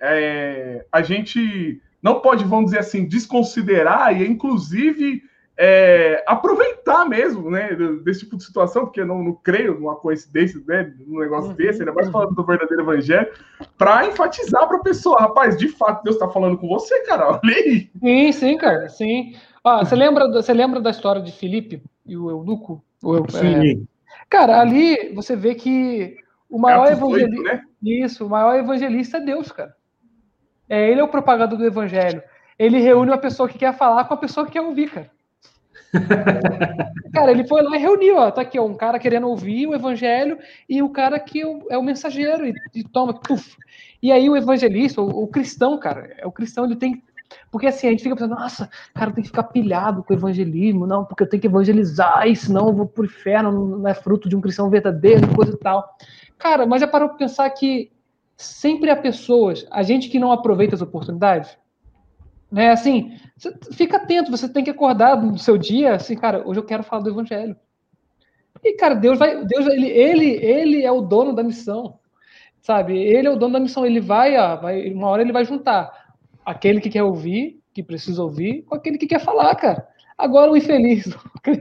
é, 0.00 0.86
a 0.90 1.02
gente 1.02 1.82
não 2.02 2.20
pode, 2.20 2.44
vamos 2.44 2.66
dizer 2.66 2.78
assim, 2.78 3.06
desconsiderar 3.06 4.18
e, 4.18 4.26
inclusive, 4.26 5.22
é, 5.56 6.24
aproveitar 6.26 7.08
mesmo, 7.08 7.50
né, 7.50 7.76
desse 8.02 8.20
tipo 8.20 8.36
de 8.36 8.44
situação, 8.44 8.84
porque 8.84 9.00
eu 9.00 9.06
não, 9.06 9.22
não 9.22 9.34
creio 9.34 9.78
numa 9.78 9.94
coincidência, 9.94 10.60
né, 10.66 10.92
num 11.06 11.20
negócio 11.20 11.50
uhum, 11.50 11.56
desse, 11.56 11.80
ainda 11.80 11.92
mais 11.92 12.10
falando 12.10 12.34
do 12.34 12.44
verdadeiro 12.44 12.82
evangelho, 12.82 13.30
para 13.78 14.06
enfatizar 14.06 14.66
para 14.66 14.78
a 14.78 14.82
pessoa, 14.82 15.20
rapaz, 15.20 15.56
de 15.56 15.68
fato 15.68 16.02
Deus 16.02 16.16
está 16.16 16.28
falando 16.28 16.58
com 16.58 16.68
você, 16.68 17.02
cara, 17.04 17.28
olha 17.42 17.54
aí. 17.54 17.90
Sim, 18.00 18.32
sim, 18.32 18.56
cara, 18.56 18.88
sim. 18.88 19.34
Ah, 19.62 19.84
você 19.84 19.94
lembra, 19.94 20.28
você 20.28 20.52
lembra 20.52 20.80
da 20.80 20.90
história 20.90 21.22
de 21.22 21.32
Filipe 21.32 21.82
e 22.04 22.16
o 22.16 22.30
Eunuco? 22.30 22.84
O, 23.02 23.30
sim. 23.30 23.82
É... 23.82 23.94
Cara, 24.28 24.60
ali 24.60 25.12
você 25.14 25.36
vê 25.36 25.54
que 25.54 26.16
o 26.50 26.58
maior 26.58 26.88
é 26.88 26.92
evangelista, 26.92 27.42
né? 27.42 27.62
isso, 27.82 28.26
o 28.26 28.30
maior 28.30 28.56
evangelista 28.56 29.18
é 29.18 29.20
Deus, 29.20 29.52
cara. 29.52 29.74
É 30.68 30.90
ele 30.90 31.00
é 31.00 31.04
o 31.04 31.08
propagador 31.08 31.58
do 31.58 31.66
evangelho. 31.66 32.22
Ele 32.58 32.78
reúne 32.78 33.10
uma 33.10 33.18
pessoa 33.18 33.48
que 33.48 33.58
quer 33.58 33.76
falar 33.76 34.04
com 34.04 34.14
a 34.14 34.16
pessoa 34.16 34.46
que 34.46 34.52
quer 34.52 34.60
ouvir, 34.60 34.90
cara. 34.90 35.10
cara, 37.12 37.30
ele 37.30 37.46
foi 37.46 37.62
lá 37.62 37.76
e 37.76 37.80
reuniu, 37.80 38.16
ó, 38.16 38.30
tá 38.30 38.42
aqui, 38.42 38.58
ó, 38.58 38.64
um 38.64 38.74
cara 38.74 38.98
querendo 38.98 39.28
ouvir 39.28 39.66
o 39.66 39.74
evangelho 39.74 40.38
e 40.68 40.82
o 40.82 40.88
cara 40.88 41.18
que 41.18 41.40
é 41.40 41.46
o, 41.46 41.66
é 41.70 41.82
mensageiro 41.82 42.46
e, 42.46 42.54
e 42.74 42.84
toma, 42.84 43.14
puf. 43.14 43.56
E 44.02 44.12
aí 44.12 44.28
o 44.28 44.36
evangelista, 44.36 45.00
o, 45.00 45.24
o, 45.24 45.28
cristão, 45.28 45.78
cara, 45.78 46.14
é 46.18 46.26
o 46.26 46.32
cristão, 46.32 46.64
ele 46.64 46.76
tem 46.76 47.02
porque 47.50 47.66
assim, 47.66 47.88
a 47.88 47.90
gente 47.90 48.02
fica 48.02 48.14
pensando, 48.14 48.34
nossa, 48.34 48.68
cara, 48.94 49.10
tem 49.10 49.22
que 49.22 49.28
ficar 49.28 49.44
pilhado 49.44 50.04
com 50.04 50.12
o 50.12 50.16
evangelismo, 50.16 50.86
não, 50.86 51.04
porque 51.04 51.22
eu 51.22 51.28
tenho 51.28 51.40
que 51.40 51.46
evangelizar, 51.46 52.28
e 52.28 52.36
senão 52.36 52.68
eu 52.68 52.74
vou 52.74 52.86
pro 52.86 53.04
inferno, 53.04 53.78
não 53.78 53.88
é 53.88 53.94
fruto 53.94 54.28
de 54.28 54.36
um 54.36 54.40
cristão 54.40 54.68
verdadeiro, 54.70 55.34
coisa 55.34 55.52
e 55.52 55.56
tal. 55.56 55.96
Cara, 56.38 56.66
mas 56.66 56.80
já 56.80 56.86
parou 56.86 57.08
para 57.08 57.18
pensar 57.18 57.48
que 57.50 57.90
sempre 58.36 58.90
há 58.90 58.96
pessoas, 58.96 59.66
a 59.70 59.82
gente 59.82 60.08
que 60.08 60.18
não 60.18 60.32
aproveita 60.32 60.74
as 60.74 60.82
oportunidades, 60.82 61.56
né? 62.54 62.70
Assim, 62.70 63.18
fica 63.72 63.96
atento, 63.96 64.30
você 64.30 64.48
tem 64.48 64.62
que 64.62 64.70
acordar 64.70 65.20
no 65.20 65.36
seu 65.36 65.58
dia, 65.58 65.94
assim, 65.94 66.14
cara, 66.14 66.46
hoje 66.46 66.60
eu 66.60 66.64
quero 66.64 66.84
falar 66.84 67.02
do 67.02 67.10
evangelho. 67.10 67.56
E, 68.62 68.74
cara, 68.74 68.94
Deus 68.94 69.18
vai, 69.18 69.44
Deus, 69.44 69.66
ele, 69.66 69.88
ele, 69.88 70.30
ele 70.30 70.84
é 70.84 70.92
o 70.92 71.00
dono 71.00 71.34
da 71.34 71.42
missão, 71.42 71.98
sabe? 72.62 72.96
Ele 72.96 73.26
é 73.26 73.30
o 73.30 73.36
dono 73.36 73.54
da 73.54 73.60
missão, 73.60 73.84
ele 73.84 74.00
vai, 74.00 74.38
ó, 74.38 74.54
vai, 74.56 74.88
uma 74.92 75.08
hora 75.08 75.22
ele 75.22 75.32
vai 75.32 75.44
juntar 75.44 76.14
aquele 76.46 76.80
que 76.80 76.88
quer 76.88 77.02
ouvir, 77.02 77.60
que 77.72 77.82
precisa 77.82 78.22
ouvir, 78.22 78.62
com 78.62 78.76
aquele 78.76 78.98
que 78.98 79.08
quer 79.08 79.18
falar, 79.20 79.52
cara. 79.56 79.88
Agora 80.16 80.52
o 80.52 80.56
infeliz, 80.56 81.06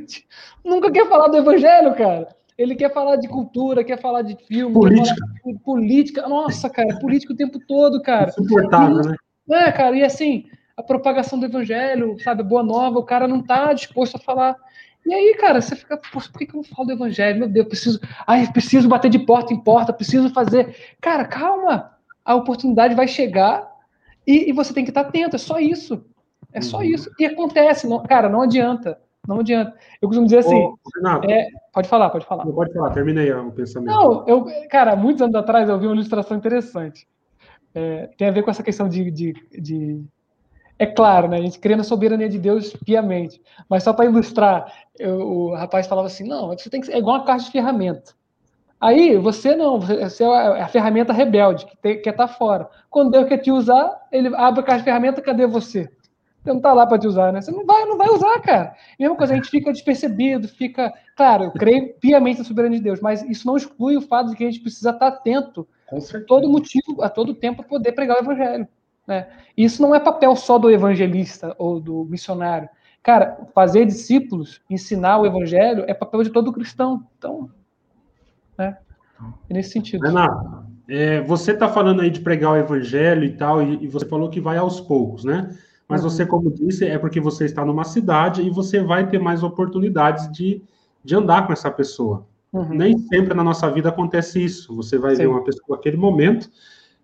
nunca 0.64 0.91
quer 0.91 1.10
falar 1.10 1.28
do 1.28 1.38
evangelho, 1.38 1.95
cara. 1.95 2.28
Ele 2.56 2.76
quer 2.76 2.94
falar 2.94 3.15
de 3.15 3.28
cultura, 3.28 3.84
quer 3.84 3.99
falar 3.99 4.22
de 4.22 4.38
filme, 4.45 4.76
política. 4.76 5.26
De 5.44 5.60
política. 5.65 6.28
Nossa, 6.30 6.70
cara, 6.70 6.99
política 6.99 7.34
o 7.34 7.36
tempo 7.36 7.60
todo, 7.68 7.99
cara. 7.99 8.30
Insuportável, 8.30 9.02
né? 9.02 9.15
É, 9.49 9.72
cara, 9.72 9.98
e 9.98 10.03
assim, 10.03 10.45
a 10.76 10.84
propagação 10.84 11.40
do 11.40 11.45
evangelho, 11.45 12.18
sabe, 12.20 12.44
boa 12.44 12.64
nova, 12.64 13.00
o 13.00 13.04
cara 13.04 13.28
não 13.28 13.40
está 13.40 13.74
disposto 13.74 14.16
a 14.16 14.20
falar. 14.20 14.56
E 15.06 15.14
aí, 15.14 15.36
cara, 15.36 15.62
você 15.62 15.76
fica, 15.76 15.98
por 15.98 16.32
que, 16.32 16.45
que 16.45 16.56
eu 16.56 16.58
não 16.58 16.64
falo 16.64 16.88
do 16.88 16.94
evangelho? 16.94 17.40
Meu 17.40 17.50
Deus, 17.50 17.68
preciso, 17.68 18.00
ai, 18.26 18.52
preciso 18.52 18.88
bater 18.88 19.10
de 19.10 19.20
porta 19.20 19.54
em 19.54 19.60
porta, 19.60 19.94
preciso 19.94 20.30
fazer. 20.30 20.76
Cara, 21.02 21.26
calma, 21.26 21.91
a 22.24 22.36
oportunidade 22.36 22.95
vai 22.95 23.08
chegar 23.08 23.70
e, 24.26 24.50
e 24.50 24.54
você 24.54 24.74
tem 24.74 24.84
que 24.84 24.91
estar 24.91 25.02
atento, 25.02 25.36
é 25.36 25.40
só 25.40 25.60
isso. 25.60 26.06
É 26.52 26.62
só 26.62 26.78
uhum. 26.78 26.84
isso. 26.84 27.12
E 27.20 27.26
acontece, 27.26 27.88
não, 27.88 28.02
cara, 28.04 28.30
não 28.30 28.41
adianta. 28.41 28.98
Não 29.28 29.40
adianta. 29.40 29.74
Eu 30.02 30.08
costumo 30.08 30.28
dizer 30.28 30.40
assim. 30.40 30.56
Ô, 30.56 30.78
é, 31.30 31.48
pode 31.74 31.88
falar, 31.88 32.10
pode 32.10 32.26
falar. 32.26 32.45
Não 32.45 32.54
pode 32.54 32.74
falar, 32.74 32.91
terminei 32.91 33.32
o 33.32 33.52
pensamento. 33.52 33.90
Não, 33.90 34.28
eu, 34.28 34.45
cara, 34.70 34.95
muitos 34.95 35.22
anos 35.22 35.36
atrás 35.36 35.68
eu 35.68 35.80
vi 35.80 35.88
uma 35.88 35.95
ilustração 35.95 36.38
interessante. 36.38 37.08
É, 37.74 38.10
tem 38.18 38.28
a 38.28 38.32
ver 38.32 38.44
com 38.44 38.52
essa 38.52 38.62
questão 38.62 38.88
de, 38.88 39.10
de, 39.10 39.34
de 39.52 40.04
é 40.78 40.86
claro, 40.86 41.28
né? 41.28 41.38
A 41.38 41.41
gente 41.41 41.60
crê 41.60 41.76
na 41.76 41.84
soberania 41.84 42.30
de 42.30 42.40
Deus 42.40 42.74
piamente. 42.74 43.41
Mas 43.70 43.84
só 43.84 43.94
para 43.94 44.06
ilustrar, 44.06 44.72
eu, 44.98 45.20
o 45.20 45.56
rapaz 45.56 45.88
falava 45.88 46.08
assim: 46.08 46.28
não, 46.28 46.48
você 46.48 46.70
tem 46.70 46.82
que 46.82 46.91
é 46.91 46.98
igual 46.98 47.18
uma 47.18 47.26
caixa 47.26 47.45
de 47.45 47.52
ferramenta. 47.52 48.14
Aí 48.80 49.18
você 49.18 49.56
não, 49.56 49.80
você 49.80 50.24
é 50.26 50.62
a 50.62 50.68
ferramenta 50.68 51.14
rebelde, 51.14 51.66
que 51.66 51.78
tem, 51.78 52.02
quer 52.02 52.10
estar 52.10 52.28
tá 52.28 52.34
fora. 52.34 52.70
Quando 52.90 53.12
Deus 53.12 53.30
quer 53.30 53.38
te 53.38 53.50
usar, 53.50 54.08
ele 54.12 54.36
abre 54.36 54.60
a 54.60 54.64
caixa 54.64 54.80
de 54.80 54.84
ferramenta, 54.84 55.22
cadê 55.22 55.45
você? 55.48 55.90
Você 56.44 56.50
não 56.50 56.58
está 56.58 56.74
lá 56.74 56.86
para 56.86 57.00
te 57.00 57.08
usar, 57.08 57.32
né? 57.32 57.41
Você 57.41 57.52
não 57.52 57.66
vai, 57.66 57.86
não 57.86 57.98
vai 57.98 58.10
usar, 58.10 58.38
cara. 58.41 58.76
Mesma 59.00 59.16
coisa, 59.16 59.32
a 59.32 59.36
gente 59.38 59.50
fica 59.50 59.72
despercebido, 59.72 60.50
fica. 60.50 60.94
Claro, 61.16 61.45
eu 61.45 61.52
creio 61.52 61.94
piamente 61.94 62.40
na 62.40 62.44
soberania 62.44 62.78
de 62.78 62.84
Deus, 62.84 63.00
mas 63.00 63.22
isso 63.24 63.48
não 63.48 63.56
exclui 63.56 63.95
o 63.95 64.02
fato 64.02 64.32
de 64.32 64.36
que 64.36 64.44
a 64.44 64.52
gente 64.52 64.60
precisa 64.60 64.90
estar 64.90 65.12
tá 65.12 65.18
atento 65.18 65.66
a 65.90 66.20
todo 66.28 66.50
motivo, 66.50 67.02
a 67.02 67.10
todo 67.10 67.34
tempo, 67.34 67.62
para 67.62 67.70
poder 67.70 67.94
pregar 67.94 68.18
o 68.18 68.20
evangelho. 68.20 68.68
Né? 69.07 69.27
Isso 69.55 69.81
não 69.81 69.93
é 69.93 69.99
papel 69.99 70.35
só 70.35 70.57
do 70.57 70.71
evangelista 70.71 71.55
ou 71.57 71.80
do 71.80 72.05
missionário. 72.05 72.69
Cara, 73.01 73.38
fazer 73.53 73.85
discípulos, 73.85 74.61
ensinar 74.69 75.17
o 75.17 75.25
evangelho 75.25 75.84
é 75.88 75.93
papel 75.93 76.23
de 76.23 76.30
todo 76.30 76.53
cristão. 76.53 77.05
Então, 77.17 77.49
né? 78.57 78.77
É 79.49 79.53
nesse 79.53 79.71
sentido. 79.71 80.05
Renato, 80.05 80.65
é, 80.88 81.21
você 81.21 81.51
está 81.51 81.67
falando 81.67 82.01
aí 82.01 82.09
de 82.09 82.21
pregar 82.21 82.53
o 82.53 82.57
evangelho 82.57 83.23
e 83.23 83.35
tal, 83.35 83.61
e, 83.61 83.84
e, 83.84 83.88
você 83.88 84.05
falou 84.05 84.30
que 84.30 84.39
vai 84.39 84.57
aos 84.57 84.80
poucos, 84.80 85.23
né? 85.23 85.55
Mas 85.88 86.03
uhum. 86.03 86.09
você, 86.09 86.25
como 86.25 86.51
disse, 86.51 86.85
é 86.85 86.97
porque 86.97 87.19
você 87.19 87.45
está 87.45 87.65
numa 87.65 87.84
cidade 87.84 88.41
e 88.41 88.49
você 88.49 88.81
vai 88.81 89.07
ter 89.09 89.19
mais 89.19 89.43
oportunidades 89.43 90.31
de, 90.31 90.61
de 91.03 91.15
andar 91.15 91.45
com 91.45 91.53
essa 91.53 91.69
pessoa. 91.69 92.25
Uhum. 92.51 92.69
Nem 92.69 92.97
sempre 92.97 93.34
na 93.34 93.43
nossa 93.43 93.69
vida 93.69 93.89
acontece 93.89 94.43
isso. 94.43 94.73
Você 94.75 94.97
vai 94.97 95.15
Sim. 95.15 95.23
ver 95.23 95.27
uma 95.27 95.43
pessoa 95.43 95.77
naquele 95.77 95.97
momento 95.97 96.49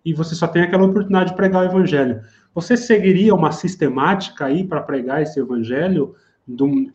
e 0.04 0.12
você 0.14 0.34
só 0.34 0.46
tem 0.46 0.62
aquela 0.62 0.84
oportunidade 0.84 1.30
de 1.30 1.36
pregar 1.36 1.62
o 1.62 1.66
evangelho. 1.66 2.20
Você 2.54 2.76
seguiria 2.76 3.34
uma 3.34 3.52
sistemática 3.52 4.46
aí 4.46 4.64
para 4.64 4.80
pregar 4.80 5.22
esse 5.22 5.38
evangelho? 5.38 6.14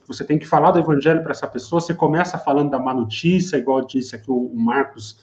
Você 0.08 0.24
tem 0.24 0.38
que 0.38 0.46
falar 0.46 0.72
do 0.72 0.80
evangelho 0.80 1.22
para 1.22 1.32
essa 1.32 1.48
pessoa. 1.48 1.80
Você 1.80 1.94
começa 1.94 2.38
falando 2.38 2.72
da 2.72 2.80
má 2.80 2.94
notícia, 2.94 3.58
igual 3.58 3.86
disse 3.86 4.16
aqui 4.16 4.30
o, 4.30 4.52
Marcos 4.54 5.20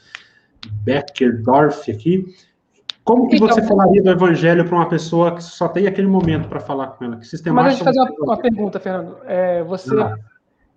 Beckerdorf 0.85 1.91
aqui. 1.91 2.25
Como 3.05 3.29
que 3.29 3.37
então, 3.37 3.49
você 3.49 3.63
falaria 3.67 4.01
do 4.01 4.11
evangelho 4.11 4.65
para 4.65 4.77
uma 4.77 4.89
pessoa 4.89 5.35
que 5.35 5.43
só 5.43 5.69
tem 5.69 5.89
aquele 5.89 6.07
momento 6.07 6.49
para 6.49 6.61
falar 6.61 6.89
com 6.89 7.05
ela? 7.05 7.17
Que 7.17 7.27
sistemática. 7.27 7.85
Mas 7.85 7.95
deixa 7.95 8.01
eu 8.01 8.07
fazer 8.07 8.21
uma, 8.21 8.33
uma 8.33 8.41
pergunta, 8.41 8.79
Fernando. 8.79 9.17
É, 9.27 9.63
você, 9.65 9.95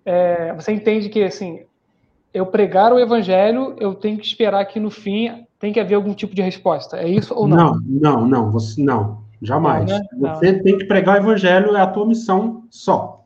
é, 0.04 0.52
você 0.52 0.72
entende 0.72 1.08
que 1.08 1.22
assim, 1.22 1.64
eu 2.34 2.44
pregar 2.44 2.92
o 2.92 2.98
evangelho, 2.98 3.76
eu 3.78 3.94
tenho 3.94 4.18
que 4.18 4.26
esperar 4.26 4.64
que 4.66 4.80
no 4.80 4.90
fim 4.90 5.45
tem 5.58 5.72
que 5.72 5.80
haver 5.80 5.94
algum 5.94 6.14
tipo 6.14 6.34
de 6.34 6.42
resposta. 6.42 6.98
É 6.98 7.08
isso 7.08 7.34
ou 7.34 7.46
não? 7.46 7.56
Não, 7.56 7.80
não, 7.86 8.26
não. 8.26 8.50
Você 8.52 8.82
não. 8.82 9.24
Jamais. 9.40 9.90
Não, 9.90 9.98
né? 9.98 10.34
Você 10.34 10.52
não. 10.52 10.62
tem 10.62 10.78
que 10.78 10.84
pregar 10.84 11.16
o 11.16 11.22
evangelho, 11.22 11.76
é 11.76 11.80
a 11.80 11.86
tua 11.86 12.06
missão 12.06 12.64
só. 12.70 13.24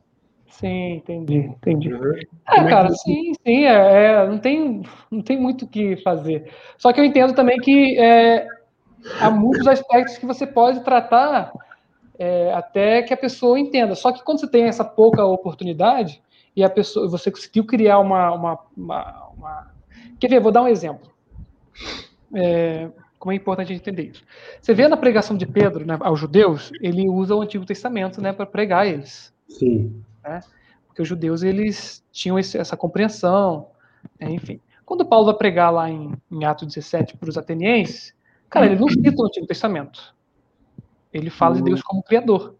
Sim, 0.60 0.96
entendi, 0.96 1.36
entendi. 1.36 1.92
Uhum. 1.92 2.12
É, 2.46 2.64
cara, 2.68 2.88
é 2.88 2.92
sim, 2.92 3.32
sim, 3.46 3.64
é, 3.64 4.04
é, 4.04 4.26
não, 4.28 4.38
tem, 4.38 4.82
não 5.10 5.22
tem 5.22 5.40
muito 5.40 5.64
o 5.64 5.68
que 5.68 5.96
fazer. 5.98 6.52
Só 6.76 6.92
que 6.92 7.00
eu 7.00 7.04
entendo 7.04 7.34
também 7.34 7.58
que 7.58 7.98
é, 7.98 8.46
há 9.20 9.30
muitos 9.30 9.66
aspectos 9.66 10.18
que 10.18 10.26
você 10.26 10.46
pode 10.46 10.80
tratar 10.80 11.50
é, 12.18 12.52
até 12.52 13.00
que 13.02 13.14
a 13.14 13.16
pessoa 13.16 13.58
entenda. 13.58 13.94
Só 13.94 14.12
que 14.12 14.22
quando 14.22 14.40
você 14.40 14.50
tem 14.50 14.64
essa 14.64 14.84
pouca 14.84 15.24
oportunidade 15.24 16.20
e 16.54 16.62
a 16.62 16.68
pessoa, 16.68 17.08
você 17.08 17.30
conseguiu 17.30 17.64
criar 17.64 17.98
uma, 17.98 18.30
uma, 18.32 18.58
uma, 18.76 19.28
uma... 19.38 19.70
Quer 20.18 20.28
ver? 20.28 20.40
Vou 20.40 20.52
dar 20.52 20.62
um 20.62 20.68
exemplo. 20.68 21.10
É, 22.34 22.90
como 23.18 23.32
é 23.32 23.34
importante 23.34 23.66
a 23.66 23.74
gente 23.74 23.82
entender 23.82 24.10
isso. 24.10 24.24
Você 24.60 24.72
vê 24.72 24.88
na 24.88 24.96
pregação 24.96 25.36
de 25.36 25.46
Pedro 25.46 25.84
né, 25.84 25.96
aos 26.00 26.18
judeus, 26.18 26.72
ele 26.80 27.08
usa 27.08 27.34
o 27.34 27.42
Antigo 27.42 27.66
Testamento 27.66 28.20
né, 28.20 28.32
para 28.32 28.46
pregar 28.46 28.86
eles. 28.86 29.32
Sim. 29.46 30.02
Né? 30.24 30.40
Porque 30.86 31.02
os 31.02 31.08
judeus 31.08 31.42
eles 31.42 32.02
tinham 32.10 32.38
esse, 32.38 32.56
essa 32.56 32.76
compreensão, 32.76 33.68
né, 34.18 34.30
enfim. 34.30 34.58
Quando 34.86 35.04
Paulo 35.04 35.26
vai 35.26 35.34
pregar 35.34 35.70
lá 35.70 35.88
em, 35.88 36.12
em 36.30 36.44
Atos 36.44 36.66
17 36.66 37.16
para 37.16 37.28
os 37.28 37.36
atenienses, 37.36 38.14
cara, 38.48 38.66
ele 38.66 38.76
não 38.76 38.88
cita 38.88 39.22
o 39.22 39.26
Antigo 39.26 39.46
Testamento. 39.46 40.14
Ele 41.12 41.30
fala 41.30 41.56
de 41.56 41.62
Deus 41.62 41.82
como 41.82 42.02
Criador. 42.02 42.56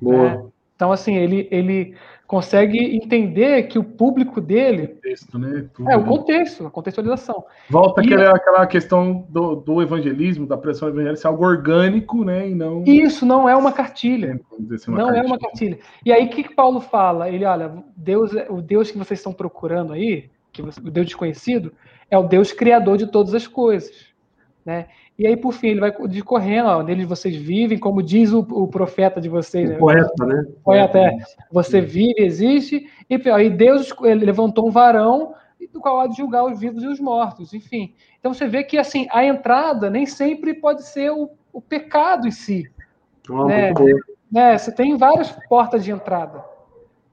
Boa. 0.00 0.36
Né? 0.36 0.48
Então, 0.76 0.92
assim, 0.92 1.16
ele, 1.16 1.48
ele 1.50 1.96
consegue 2.28 2.78
entender 2.94 3.62
que 3.68 3.78
o 3.78 3.82
público 3.82 4.38
dele. 4.38 4.84
O 4.84 4.88
contexto, 4.88 5.38
né? 5.38 5.68
Tudo, 5.72 5.90
é, 5.90 5.96
o 5.96 6.04
contexto, 6.04 6.66
a 6.66 6.70
contextualização. 6.70 7.42
Volta 7.70 8.02
e... 8.02 8.04
aquela, 8.04 8.36
aquela 8.36 8.66
questão 8.66 9.26
do, 9.30 9.56
do 9.56 9.80
evangelismo, 9.80 10.46
da 10.46 10.58
pressão 10.58 10.88
evangélica, 10.88 11.16
ser 11.16 11.26
algo 11.26 11.42
orgânico, 11.42 12.22
né? 12.22 12.50
E 12.50 12.54
não. 12.54 12.84
Isso 12.84 13.24
não 13.24 13.48
é 13.48 13.56
uma 13.56 13.72
cartilha. 13.72 14.38
Assim, 14.70 14.90
uma 14.90 14.98
não 14.98 15.06
cartilha. 15.06 15.24
é 15.24 15.26
uma 15.26 15.38
cartilha. 15.38 15.78
E 16.04 16.12
aí, 16.12 16.26
o 16.26 16.28
que, 16.28 16.42
que 16.42 16.54
Paulo 16.54 16.80
fala? 16.80 17.30
Ele, 17.30 17.46
olha, 17.46 17.82
Deus, 17.96 18.36
é, 18.36 18.46
o 18.50 18.60
Deus 18.60 18.90
que 18.90 18.98
vocês 18.98 19.18
estão 19.18 19.32
procurando 19.32 19.94
aí, 19.94 20.28
que 20.52 20.60
você, 20.60 20.78
o 20.80 20.90
Deus 20.90 21.06
desconhecido, 21.06 21.72
é 22.10 22.18
o 22.18 22.24
Deus 22.24 22.52
criador 22.52 22.98
de 22.98 23.06
todas 23.06 23.34
as 23.34 23.46
coisas. 23.46 24.06
Né? 24.66 24.88
E 25.18 25.26
aí, 25.26 25.36
por 25.36 25.52
fim, 25.52 25.68
ele 25.68 25.80
vai 25.80 25.92
discorrendo, 26.06 26.68
ó, 26.68 26.82
neles 26.82 27.06
vocês 27.06 27.34
vivem, 27.34 27.76
como 27.76 28.00
diz 28.02 28.32
o, 28.32 28.38
o 28.38 28.68
profeta 28.68 29.20
de 29.20 29.28
vocês. 29.28 29.68
Né? 29.68 29.76
Poeta, 29.76 30.24
né? 30.24 30.46
Poeta, 30.62 30.98
é. 30.98 31.16
Você 31.50 31.80
vive, 31.80 32.22
existe, 32.22 32.88
e 33.10 33.30
aí 33.30 33.50
Deus 33.50 33.92
levantou 34.00 34.68
um 34.68 34.70
varão 34.70 35.34
do 35.72 35.80
qual 35.80 36.00
há 36.00 36.06
de 36.06 36.16
julgar 36.16 36.44
os 36.44 36.58
vivos 36.58 36.84
e 36.84 36.86
os 36.86 37.00
mortos, 37.00 37.52
enfim. 37.52 37.94
Então 38.18 38.32
você 38.32 38.46
vê 38.46 38.62
que 38.62 38.78
assim 38.78 39.06
a 39.10 39.24
entrada 39.24 39.90
nem 39.90 40.06
sempre 40.06 40.54
pode 40.54 40.84
ser 40.84 41.10
o, 41.10 41.30
o 41.52 41.60
pecado 41.60 42.28
em 42.28 42.30
si. 42.30 42.70
Oh, 43.28 43.44
né? 43.44 43.72
né? 44.30 44.56
Você 44.56 44.72
tem 44.72 44.96
várias 44.96 45.32
portas 45.48 45.84
de 45.84 45.90
entrada. 45.90 46.44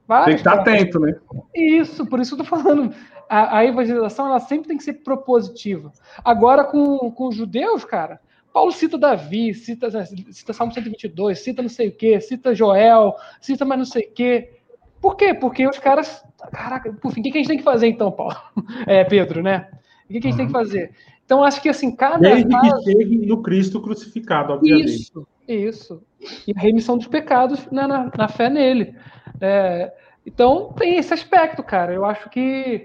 Várias 0.06 0.26
tem 0.26 0.34
que 0.36 0.48
estar 0.48 0.60
atento, 0.60 1.00
né? 1.00 1.16
Isso, 1.54 2.06
por 2.06 2.20
isso 2.20 2.34
eu 2.34 2.42
estou 2.42 2.58
falando 2.58 2.94
a, 3.28 3.58
a, 3.58 3.64
evangelização 3.64 4.26
ela 4.26 4.40
sempre 4.40 4.68
tem 4.68 4.76
que 4.76 4.84
ser 4.84 4.94
propositiva. 4.94 5.92
Agora, 6.24 6.64
com, 6.64 7.10
com 7.10 7.28
os 7.28 7.34
judeus, 7.34 7.84
cara, 7.84 8.20
Paulo 8.52 8.72
cita 8.72 8.96
Davi, 8.96 9.52
cita, 9.52 9.90
cita 10.30 10.52
Salmo 10.52 10.72
122, 10.72 11.38
cita 11.38 11.62
não 11.62 11.68
sei 11.68 11.88
o 11.88 11.92
quê, 11.92 12.20
cita 12.20 12.54
Joel, 12.54 13.14
cita 13.40 13.64
mais 13.64 13.78
não 13.78 13.84
sei 13.84 14.04
o 14.04 14.12
quê. 14.12 14.52
Por 15.00 15.16
quê? 15.16 15.34
Porque 15.34 15.66
os 15.66 15.78
caras. 15.78 16.24
Caraca, 16.52 16.92
por 16.92 17.12
fim, 17.12 17.20
o 17.20 17.22
que 17.24 17.30
a 17.30 17.32
gente 17.34 17.48
tem 17.48 17.58
que 17.58 17.64
fazer 17.64 17.88
então, 17.88 18.10
Paulo? 18.10 18.36
É, 18.86 19.04
Pedro, 19.04 19.42
né? 19.42 19.68
O 20.04 20.08
que 20.08 20.18
a 20.18 20.20
gente 20.20 20.30
uhum. 20.30 20.36
tem 20.36 20.46
que 20.46 20.52
uhum. 20.52 20.64
fazer? 20.64 20.92
Então, 21.24 21.42
acho 21.42 21.60
que 21.60 21.68
assim, 21.68 21.94
cada. 21.94 22.18
Desde 22.18 22.48
que 22.48 22.82
chegue 22.84 23.26
no 23.26 23.42
Cristo 23.42 23.80
crucificado, 23.80 24.52
obviamente. 24.52 24.94
Isso, 24.94 25.26
isso. 25.46 26.02
E 26.46 26.52
a 26.56 26.60
remissão 26.60 26.96
dos 26.96 27.06
pecados 27.06 27.70
na, 27.70 27.86
na, 27.86 28.10
na 28.16 28.28
fé 28.28 28.48
nele. 28.48 28.96
É, 29.40 29.92
então, 30.24 30.72
tem 30.76 30.96
esse 30.96 31.14
aspecto, 31.14 31.62
cara. 31.62 31.92
Eu 31.92 32.04
acho 32.04 32.28
que 32.30 32.84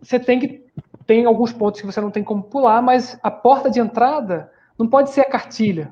você 0.00 0.18
tem 0.18 0.38
que 0.38 0.64
tem 1.06 1.26
alguns 1.26 1.52
pontos 1.52 1.80
que 1.80 1.86
você 1.86 2.00
não 2.00 2.10
tem 2.10 2.24
como 2.24 2.42
pular, 2.42 2.80
mas 2.80 3.18
a 3.22 3.30
porta 3.30 3.70
de 3.70 3.78
entrada 3.78 4.50
não 4.78 4.88
pode 4.88 5.10
ser 5.10 5.20
a 5.20 5.30
cartilha. 5.30 5.90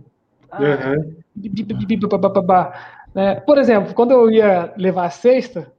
Uhum. 0.54 1.16
Por 3.46 3.58
exemplo, 3.58 3.94
quando 3.94 4.12
eu 4.12 4.30
ia 4.30 4.72
levar 4.76 5.06
a 5.06 5.10
cesta, 5.10 5.70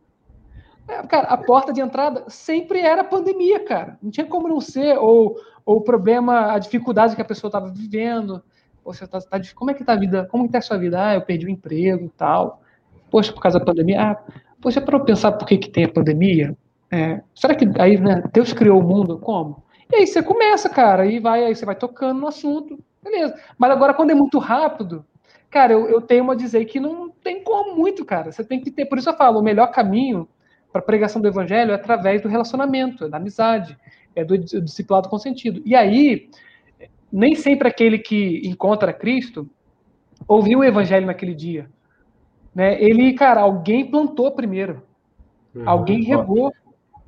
é, 0.87 1.01
cara, 1.07 1.27
a 1.27 1.37
porta 1.37 1.71
de 1.71 1.81
entrada 1.81 2.25
sempre 2.27 2.79
era 2.79 3.03
pandemia, 3.03 3.63
cara. 3.63 3.97
Não 4.01 4.11
tinha 4.11 4.25
como 4.25 4.47
não 4.47 4.59
ser, 4.59 4.97
ou, 4.97 5.35
ou 5.65 5.77
o 5.77 5.81
problema, 5.81 6.51
a 6.51 6.59
dificuldade 6.59 7.15
que 7.15 7.21
a 7.21 7.25
pessoa 7.25 7.49
estava 7.49 7.69
vivendo. 7.69 8.43
Poxa, 8.83 9.07
tá, 9.07 9.19
tá, 9.21 9.39
como 9.55 9.71
é 9.71 9.73
que 9.73 9.83
tá 9.83 9.93
a 9.93 9.95
vida? 9.95 10.27
Como 10.29 10.45
está 10.45 10.57
a 10.57 10.61
sua 10.61 10.77
vida? 10.77 11.03
Ah, 11.03 11.13
eu 11.15 11.21
perdi 11.21 11.45
o 11.45 11.49
emprego 11.49 12.05
e 12.05 12.09
tal. 12.09 12.61
Poxa, 13.09 13.31
por 13.31 13.41
causa 13.41 13.59
da 13.59 13.65
pandemia. 13.65 14.01
Ah, 14.01 14.23
poxa, 14.61 14.81
para 14.81 14.97
eu 14.97 15.05
pensar 15.05 15.31
por 15.33 15.47
que, 15.47 15.57
que 15.57 15.69
tem 15.69 15.85
a 15.85 15.91
pandemia, 15.91 16.57
é, 16.91 17.21
será 17.33 17.55
que 17.55 17.65
aí, 17.79 17.97
né, 17.97 18.23
Deus 18.33 18.53
criou 18.53 18.79
o 18.79 18.83
mundo 18.83 19.17
como? 19.17 19.63
E 19.91 19.95
aí 19.95 20.07
você 20.07 20.21
começa, 20.21 20.69
cara, 20.69 21.05
e 21.05 21.19
vai, 21.19 21.45
aí 21.45 21.55
você 21.55 21.65
vai 21.65 21.75
tocando 21.75 22.19
no 22.19 22.27
assunto, 22.27 22.79
beleza. 23.03 23.35
Mas 23.57 23.71
agora, 23.71 23.93
quando 23.93 24.11
é 24.11 24.15
muito 24.15 24.37
rápido, 24.39 25.05
cara, 25.49 25.73
eu, 25.73 25.87
eu 25.89 26.01
tenho 26.01 26.29
a 26.29 26.35
dizer 26.35 26.65
que 26.65 26.79
não 26.79 27.09
tem 27.09 27.43
como 27.43 27.75
muito, 27.75 28.03
cara. 28.03 28.31
Você 28.31 28.43
tem 28.43 28.59
que 28.59 28.71
ter, 28.71 28.85
por 28.85 28.97
isso 28.97 29.09
eu 29.09 29.15
falo, 29.15 29.39
o 29.39 29.43
melhor 29.43 29.67
caminho 29.67 30.27
para 30.71 30.81
a 30.81 30.83
pregação 30.83 31.21
do 31.21 31.27
evangelho 31.27 31.71
é 31.71 31.75
através 31.75 32.21
do 32.21 32.27
relacionamento, 32.27 33.05
é 33.05 33.09
da 33.09 33.17
amizade, 33.17 33.77
é 34.15 34.25
do, 34.25 34.37
do 34.37 34.61
discipulado 34.61 35.09
consentido. 35.09 35.61
E 35.65 35.75
aí, 35.75 36.29
nem 37.13 37.35
sempre 37.35 37.67
aquele 37.67 37.99
que 37.99 38.41
encontra 38.43 38.91
Cristo 38.91 39.47
ouviu 40.27 40.59
o 40.59 40.63
evangelho 40.63 41.05
naquele 41.05 41.35
dia. 41.35 41.69
Né? 42.55 42.81
Ele, 42.81 43.13
cara, 43.13 43.41
alguém 43.41 43.85
plantou 43.85 44.31
primeiro. 44.31 44.81
Uhum, 45.53 45.69
alguém 45.69 46.01
regou. 46.01 46.51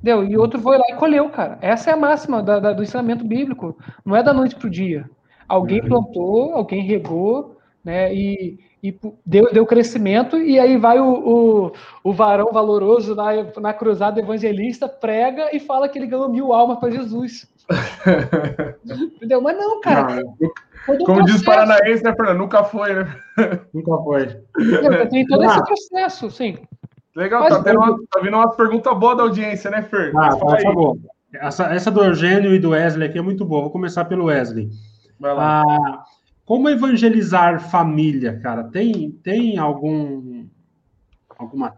Deu, 0.00 0.24
e 0.24 0.36
outro 0.36 0.60
foi 0.60 0.78
lá 0.78 0.84
e 0.90 0.94
colheu, 0.94 1.28
cara. 1.30 1.58
Essa 1.60 1.90
é 1.90 1.94
a 1.94 1.96
máxima 1.96 2.40
da, 2.40 2.60
da, 2.60 2.72
do 2.72 2.84
ensinamento 2.84 3.24
bíblico. 3.24 3.76
Não 4.04 4.14
é 4.14 4.22
da 4.22 4.32
noite 4.32 4.54
para 4.54 4.68
o 4.68 4.70
dia. 4.70 5.10
Alguém 5.48 5.80
uhum. 5.80 5.88
plantou, 5.88 6.54
alguém 6.54 6.82
regou, 6.82 7.56
né? 7.84 8.14
E, 8.14 8.60
e 8.80 8.96
deu, 9.24 9.52
deu 9.52 9.66
crescimento, 9.66 10.36
e 10.36 10.60
aí 10.60 10.76
vai 10.76 11.00
o, 11.00 11.08
o, 11.08 11.72
o 12.04 12.12
varão 12.12 12.52
valoroso 12.52 13.16
na, 13.16 13.30
na 13.60 13.72
cruzada 13.72 14.20
evangelista, 14.20 14.88
prega 14.88 15.48
e 15.52 15.58
fala 15.58 15.88
que 15.88 15.98
ele 15.98 16.06
ganhou 16.06 16.28
mil 16.28 16.52
almas 16.52 16.78
para 16.78 16.92
Jesus. 16.92 17.48
Entendeu? 19.16 19.40
Mas 19.40 19.56
não, 19.56 19.80
cara. 19.80 20.22
Não, 20.86 20.98
como 21.04 21.24
diz 21.24 21.40
o 21.40 21.44
Paranaense, 21.44 22.02
né, 22.02 22.14
Fernando? 22.14 22.38
Nunca 22.38 22.64
foi, 22.64 22.94
né? 22.94 23.16
Nunca 23.74 24.02
foi. 24.02 24.26
Tem 25.10 25.26
todo 25.26 25.44
esse 25.44 25.64
processo, 25.64 26.30
sim. 26.30 26.58
Legal, 27.14 27.48
tá, 27.48 27.62
tendo 27.62 27.78
uma, 27.78 27.98
tá 28.10 28.20
vindo 28.20 28.36
umas 28.36 28.54
perguntas 28.54 28.96
boas 28.98 29.16
da 29.16 29.22
audiência, 29.22 29.70
né, 29.70 29.82
Fer? 29.82 30.12
Ah, 30.16 30.36
por 30.36 30.60
favor. 30.60 30.98
Essa, 31.34 31.74
essa 31.74 31.90
do 31.90 32.04
Eugênio 32.04 32.54
e 32.54 32.58
do 32.58 32.70
Wesley 32.70 33.08
aqui 33.08 33.18
é 33.18 33.22
muito 33.22 33.44
boa. 33.44 33.62
Vou 33.62 33.70
começar 33.70 34.04
pelo 34.04 34.26
Wesley. 34.26 34.68
Vai 35.18 35.34
lá. 35.34 35.62
Ah, 35.62 36.04
como 36.44 36.68
evangelizar 36.68 37.70
família, 37.70 38.38
cara? 38.40 38.64
Tem, 38.64 39.10
tem 39.22 39.58
algum 39.58 40.46
alguma 41.38 41.74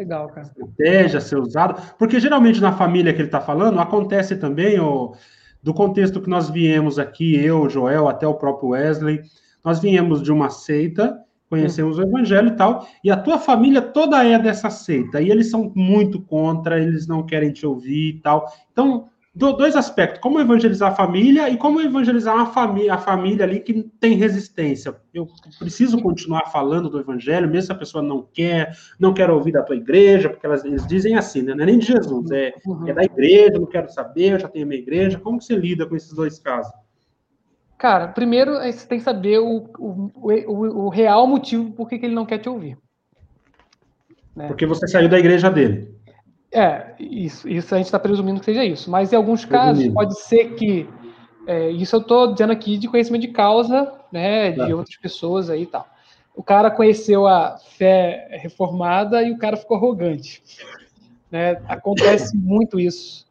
Legal, 0.00 0.28
cara. 0.28 0.50
estratégia 0.56 1.20
ser 1.20 1.38
usada? 1.38 1.74
Porque 1.98 2.18
geralmente 2.18 2.60
na 2.60 2.72
família 2.72 3.12
que 3.12 3.20
ele 3.20 3.28
está 3.28 3.40
falando, 3.40 3.78
acontece 3.78 4.34
também, 4.36 4.80
o, 4.80 5.14
do 5.62 5.74
contexto 5.74 6.22
que 6.22 6.30
nós 6.30 6.48
viemos 6.48 6.98
aqui, 6.98 7.36
eu, 7.36 7.68
Joel, 7.68 8.08
até 8.08 8.26
o 8.26 8.34
próprio 8.34 8.70
Wesley, 8.70 9.20
nós 9.62 9.78
viemos 9.78 10.22
de 10.22 10.32
uma 10.32 10.48
seita 10.48 11.22
conhecemos 11.50 11.98
o 11.98 12.02
evangelho 12.02 12.48
e 12.48 12.56
tal, 12.56 12.86
e 13.02 13.10
a 13.10 13.16
tua 13.16 13.36
família 13.36 13.82
toda 13.82 14.24
é 14.24 14.38
dessa 14.38 14.70
seita, 14.70 15.20
e 15.20 15.28
eles 15.28 15.50
são 15.50 15.72
muito 15.74 16.22
contra, 16.22 16.80
eles 16.80 17.08
não 17.08 17.26
querem 17.26 17.52
te 17.52 17.66
ouvir 17.66 18.10
e 18.10 18.20
tal. 18.20 18.46
Então, 18.70 19.08
dois 19.40 19.74
aspectos, 19.74 20.20
como 20.20 20.38
evangelizar 20.38 20.92
a 20.92 20.94
família 20.94 21.48
e 21.48 21.56
como 21.56 21.80
evangelizar 21.80 22.38
a 22.38 22.46
família, 22.46 22.94
a 22.94 22.98
família 22.98 23.44
ali 23.44 23.60
que 23.60 23.82
tem 23.98 24.14
resistência. 24.14 24.94
Eu 25.14 25.26
preciso 25.58 26.00
continuar 26.02 26.50
falando 26.52 26.90
do 26.90 27.00
evangelho, 27.00 27.48
mesmo 27.48 27.66
se 27.66 27.72
a 27.72 27.76
pessoa 27.76 28.02
não 28.02 28.26
quer, 28.32 28.76
não 28.98 29.14
quer 29.14 29.30
ouvir 29.30 29.52
da 29.52 29.62
tua 29.62 29.76
igreja, 29.76 30.28
porque 30.28 30.44
elas, 30.44 30.64
eles 30.64 30.86
dizem 30.86 31.16
assim, 31.16 31.42
né? 31.42 31.54
não 31.54 31.62
é 31.62 31.66
nem 31.66 31.78
de 31.78 31.86
Jesus, 31.86 32.30
é, 32.30 32.52
uhum. 32.66 32.86
é 32.86 32.92
da 32.92 33.02
igreja, 33.02 33.58
não 33.58 33.66
quero 33.66 33.90
saber, 33.90 34.32
eu 34.32 34.38
já 34.38 34.48
tenho 34.48 34.66
a 34.66 34.68
minha 34.68 34.80
igreja. 34.80 35.18
Como 35.18 35.38
que 35.38 35.44
você 35.44 35.56
lida 35.56 35.86
com 35.86 35.96
esses 35.96 36.12
dois 36.12 36.38
casos? 36.38 36.72
Cara, 37.78 38.08
primeiro 38.08 38.56
você 38.56 38.86
tem 38.86 38.98
que 38.98 39.04
saber 39.04 39.38
o, 39.38 39.64
o, 39.78 40.10
o, 40.22 40.84
o 40.84 40.88
real 40.90 41.26
motivo 41.26 41.72
por 41.72 41.88
que, 41.88 41.98
que 41.98 42.04
ele 42.04 42.14
não 42.14 42.26
quer 42.26 42.38
te 42.38 42.48
ouvir. 42.48 42.76
Né? 44.36 44.48
Porque 44.48 44.66
você 44.66 44.86
saiu 44.86 45.08
da 45.08 45.18
igreja 45.18 45.50
dele. 45.50 45.90
É, 46.52 46.94
isso, 46.98 47.48
isso 47.48 47.74
a 47.74 47.78
gente 47.78 47.86
está 47.86 47.98
presumindo 47.98 48.40
que 48.40 48.46
seja 48.46 48.64
isso. 48.64 48.90
Mas 48.90 49.12
em 49.12 49.16
alguns 49.16 49.44
casos 49.44 49.86
pode 49.88 50.18
ser 50.20 50.54
que. 50.54 50.88
É, 51.46 51.70
isso 51.70 51.96
eu 51.96 52.00
estou 52.00 52.32
dizendo 52.32 52.52
aqui 52.52 52.76
de 52.76 52.88
conhecimento 52.88 53.22
de 53.22 53.28
causa, 53.28 53.92
né? 54.12 54.50
De 54.50 54.58
tá. 54.58 54.66
outras 54.66 54.96
pessoas 54.96 55.48
aí 55.48 55.62
e 55.62 55.66
tal. 55.66 55.86
O 56.34 56.42
cara 56.42 56.70
conheceu 56.70 57.26
a 57.26 57.58
fé 57.58 58.28
reformada 58.42 59.22
e 59.22 59.32
o 59.32 59.38
cara 59.38 59.56
ficou 59.56 59.76
arrogante. 59.76 60.42
Né? 61.30 61.60
Acontece 61.68 62.36
muito 62.36 62.78
isso. 62.78 63.26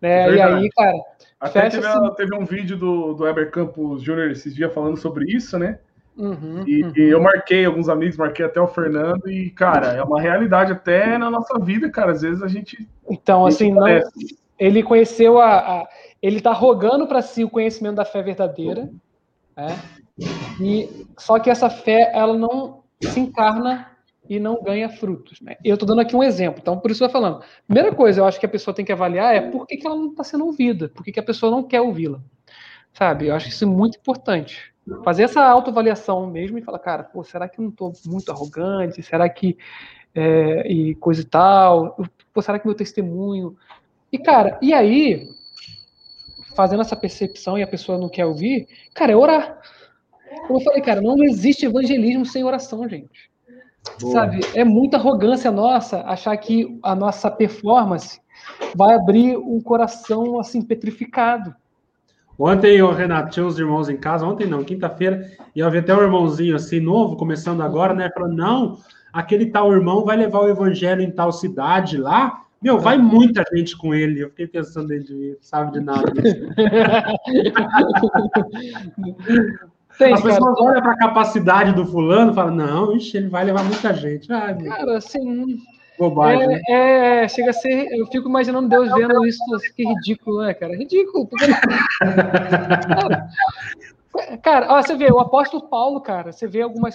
Né? 0.00 0.34
E 0.34 0.40
aí, 0.40 0.70
cara. 0.70 0.98
Até 1.40 1.68
teve, 1.68 1.86
teve, 2.16 2.34
um 2.34 2.44
vídeo 2.44 2.76
do, 2.76 3.12
do 3.14 3.26
Eber 3.26 3.50
Campos 3.50 4.02
Jr. 4.02 4.30
esses 4.30 4.54
dias 4.54 4.72
falando 4.72 4.96
sobre 4.96 5.30
isso, 5.30 5.58
né? 5.58 5.78
Uhum, 6.16 6.62
e, 6.66 6.84
uhum. 6.84 6.92
e, 6.96 7.00
eu 7.02 7.20
marquei 7.20 7.64
alguns 7.64 7.88
amigos, 7.88 8.16
marquei 8.16 8.44
até 8.44 8.60
o 8.60 8.68
Fernando, 8.68 9.28
e, 9.28 9.50
cara, 9.50 9.88
é 9.94 10.02
uma 10.02 10.20
realidade 10.20 10.72
até 10.72 11.18
na 11.18 11.28
nossa 11.28 11.58
vida, 11.58 11.90
cara. 11.90 12.12
Às 12.12 12.22
vezes 12.22 12.42
a 12.42 12.48
gente. 12.48 12.88
Então, 13.10 13.44
assim, 13.44 13.72
não, 13.72 13.84
ele 14.58 14.82
conheceu 14.82 15.40
a, 15.40 15.58
a. 15.58 15.88
ele 16.22 16.40
tá 16.40 16.52
rogando 16.52 17.06
para 17.06 17.20
si 17.20 17.42
o 17.42 17.50
conhecimento 17.50 17.96
da 17.96 18.04
fé 18.04 18.22
verdadeira, 18.22 18.90
né? 19.56 19.76
E, 20.60 21.06
só 21.18 21.38
que 21.40 21.50
essa 21.50 21.68
fé, 21.68 22.12
ela 22.14 22.36
não 22.38 22.84
se 23.02 23.18
encarna 23.18 23.90
e 24.28 24.38
não 24.38 24.62
ganha 24.62 24.88
frutos. 24.88 25.40
Né? 25.40 25.56
Eu 25.64 25.74
estou 25.74 25.86
dando 25.86 26.00
aqui 26.00 26.14
um 26.14 26.22
exemplo, 26.22 26.60
então 26.62 26.78
por 26.78 26.90
isso 26.90 27.02
eu 27.02 27.06
estou 27.06 27.20
falando. 27.20 27.42
Primeira 27.66 27.94
coisa, 27.94 28.20
eu 28.20 28.24
acho 28.24 28.38
que 28.38 28.46
a 28.46 28.48
pessoa 28.48 28.74
tem 28.74 28.84
que 28.84 28.92
avaliar 28.92 29.34
é 29.34 29.40
por 29.40 29.66
que, 29.66 29.76
que 29.76 29.86
ela 29.86 29.96
não 29.96 30.10
está 30.10 30.22
sendo 30.22 30.46
ouvida, 30.46 30.88
por 30.88 31.02
que, 31.02 31.12
que 31.12 31.20
a 31.20 31.24
pessoa 31.24 31.50
não 31.50 31.64
quer 31.64 31.80
ouvi-la. 31.80 32.20
Sabe? 32.92 33.26
Eu 33.26 33.34
acho 33.34 33.48
isso 33.48 33.66
muito 33.66 33.98
importante 33.98 34.73
fazer 35.04 35.24
essa 35.24 35.42
autoavaliação 35.42 36.26
mesmo 36.26 36.58
e 36.58 36.62
falar, 36.62 36.78
cara, 36.78 37.04
pô, 37.04 37.24
será 37.24 37.48
que 37.48 37.58
eu 37.58 37.62
não 37.62 37.70
estou 37.70 37.92
muito 38.06 38.30
arrogante? 38.30 39.02
Será 39.02 39.28
que 39.28 39.56
é, 40.14 40.70
e 40.70 40.94
coisa 40.96 41.22
e 41.22 41.24
tal? 41.24 41.96
Pô, 42.32 42.42
será 42.42 42.58
que 42.58 42.66
meu 42.66 42.76
testemunho? 42.76 43.56
E 44.12 44.18
cara, 44.18 44.58
e 44.62 44.72
aí, 44.72 45.28
fazendo 46.54 46.82
essa 46.82 46.96
percepção 46.96 47.58
e 47.58 47.62
a 47.62 47.66
pessoa 47.66 47.98
não 47.98 48.08
quer 48.08 48.26
ouvir, 48.26 48.68
cara, 48.94 49.12
é 49.12 49.16
orar. 49.16 49.58
Como 50.46 50.60
eu 50.60 50.64
falei, 50.64 50.82
cara, 50.82 51.00
não 51.00 51.22
existe 51.24 51.66
evangelismo 51.66 52.26
sem 52.26 52.44
oração, 52.44 52.88
gente. 52.88 53.30
Boa. 54.00 54.12
Sabe? 54.12 54.40
É 54.54 54.64
muita 54.64 54.96
arrogância 54.96 55.50
nossa 55.50 56.00
achar 56.02 56.36
que 56.36 56.78
a 56.82 56.94
nossa 56.94 57.30
performance 57.30 58.20
vai 58.74 58.94
abrir 58.94 59.36
um 59.36 59.60
coração 59.60 60.38
assim 60.38 60.62
petrificado. 60.62 61.54
Ontem, 62.38 62.82
o 62.82 62.90
Renato, 62.90 63.30
tinha 63.30 63.46
uns 63.46 63.58
irmãos 63.58 63.88
em 63.88 63.96
casa, 63.96 64.26
ontem 64.26 64.46
não, 64.46 64.64
quinta-feira, 64.64 65.30
e 65.54 65.60
eu 65.60 65.70
vi 65.70 65.78
até 65.78 65.94
um 65.94 66.02
irmãozinho 66.02 66.56
assim, 66.56 66.80
novo, 66.80 67.16
começando 67.16 67.62
agora, 67.62 67.94
né? 67.94 68.10
Falando, 68.12 68.34
não, 68.34 68.78
aquele 69.12 69.46
tal 69.46 69.72
irmão 69.72 70.04
vai 70.04 70.16
levar 70.16 70.40
o 70.40 70.48
evangelho 70.48 71.00
em 71.00 71.10
tal 71.10 71.32
cidade 71.32 71.96
lá. 71.96 72.42
Meu, 72.60 72.78
vai 72.78 72.98
muita 72.98 73.44
gente 73.54 73.76
com 73.76 73.94
ele. 73.94 74.20
Eu 74.20 74.30
fiquei 74.30 74.46
pensando 74.46 74.90
ele 74.90 75.36
sabe 75.40 75.72
de 75.72 75.80
nada. 75.80 76.12
Tem, 79.98 80.12
As 80.12 80.22
pessoas 80.22 80.60
olham 80.60 80.82
para 80.82 80.92
a 80.92 80.98
capacidade 80.98 81.72
do 81.72 81.86
fulano 81.86 82.32
e 82.32 82.34
falam, 82.34 82.54
não, 82.54 82.96
ixi, 82.96 83.16
ele 83.16 83.28
vai 83.28 83.44
levar 83.44 83.62
muita 83.62 83.94
gente. 83.94 84.32
Ai, 84.32 84.56
cara, 84.64 84.96
assim, 84.96 85.58
Bobagem. 85.98 86.42
É, 86.42 86.46
né? 86.46 87.24
é, 87.24 87.28
chega 87.28 87.50
a 87.50 87.52
ser. 87.52 87.88
Eu 87.92 88.06
fico 88.06 88.28
imaginando 88.28 88.68
Deus 88.68 88.92
vendo 88.92 89.26
isso, 89.26 89.42
assim, 89.54 89.72
que 89.74 89.84
ridículo, 89.84 90.42
né, 90.42 90.54
cara? 90.54 90.76
Ridículo. 90.76 91.26
Porque... 91.26 91.46
cara, 94.42 94.66
ó, 94.70 94.82
você 94.82 94.96
vê, 94.96 95.10
o 95.10 95.20
apóstolo 95.20 95.68
Paulo, 95.68 96.00
cara, 96.00 96.32
você 96.32 96.46
vê 96.46 96.62
algumas 96.62 96.94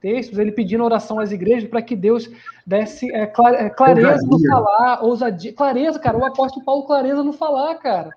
textos, 0.00 0.38
ele 0.38 0.52
pedindo 0.52 0.84
oração 0.84 1.18
às 1.18 1.32
igrejas 1.32 1.68
para 1.68 1.80
que 1.80 1.96
Deus 1.96 2.30
desse 2.66 3.10
é, 3.10 3.22
é 3.22 3.70
clareza 3.70 4.26
no 4.26 4.38
falar, 4.46 5.02
ousadia. 5.02 5.52
Clareza, 5.52 5.98
cara, 5.98 6.18
o 6.18 6.24
apóstolo 6.24 6.64
Paulo, 6.64 6.84
clareza 6.84 7.24
no 7.24 7.32
falar, 7.32 7.74
cara. 7.76 8.10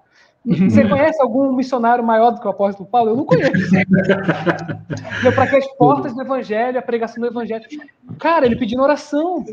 Você 0.45 0.48
conhece 0.88 1.22
algum 1.22 1.53
missionário 1.53 2.03
maior 2.03 2.32
do 2.32 2.40
que 2.40 2.48
o 2.48 2.52
apóstolo 2.52 2.88
Paulo? 2.90 3.11
Eu 3.11 3.15
não 3.15 3.26
conheço. 3.26 3.52
para 5.34 5.48
que 5.48 5.56
as 5.56 5.68
portas 5.76 6.14
do 6.14 6.22
evangelho, 6.22 6.80
a 6.80 6.82
pregação 6.82 7.22
do 7.22 7.28
evangelho. 7.28 7.65
Cara, 8.19 8.45
ele 8.45 8.56
pedindo 8.56 8.82
oração. 8.82 9.44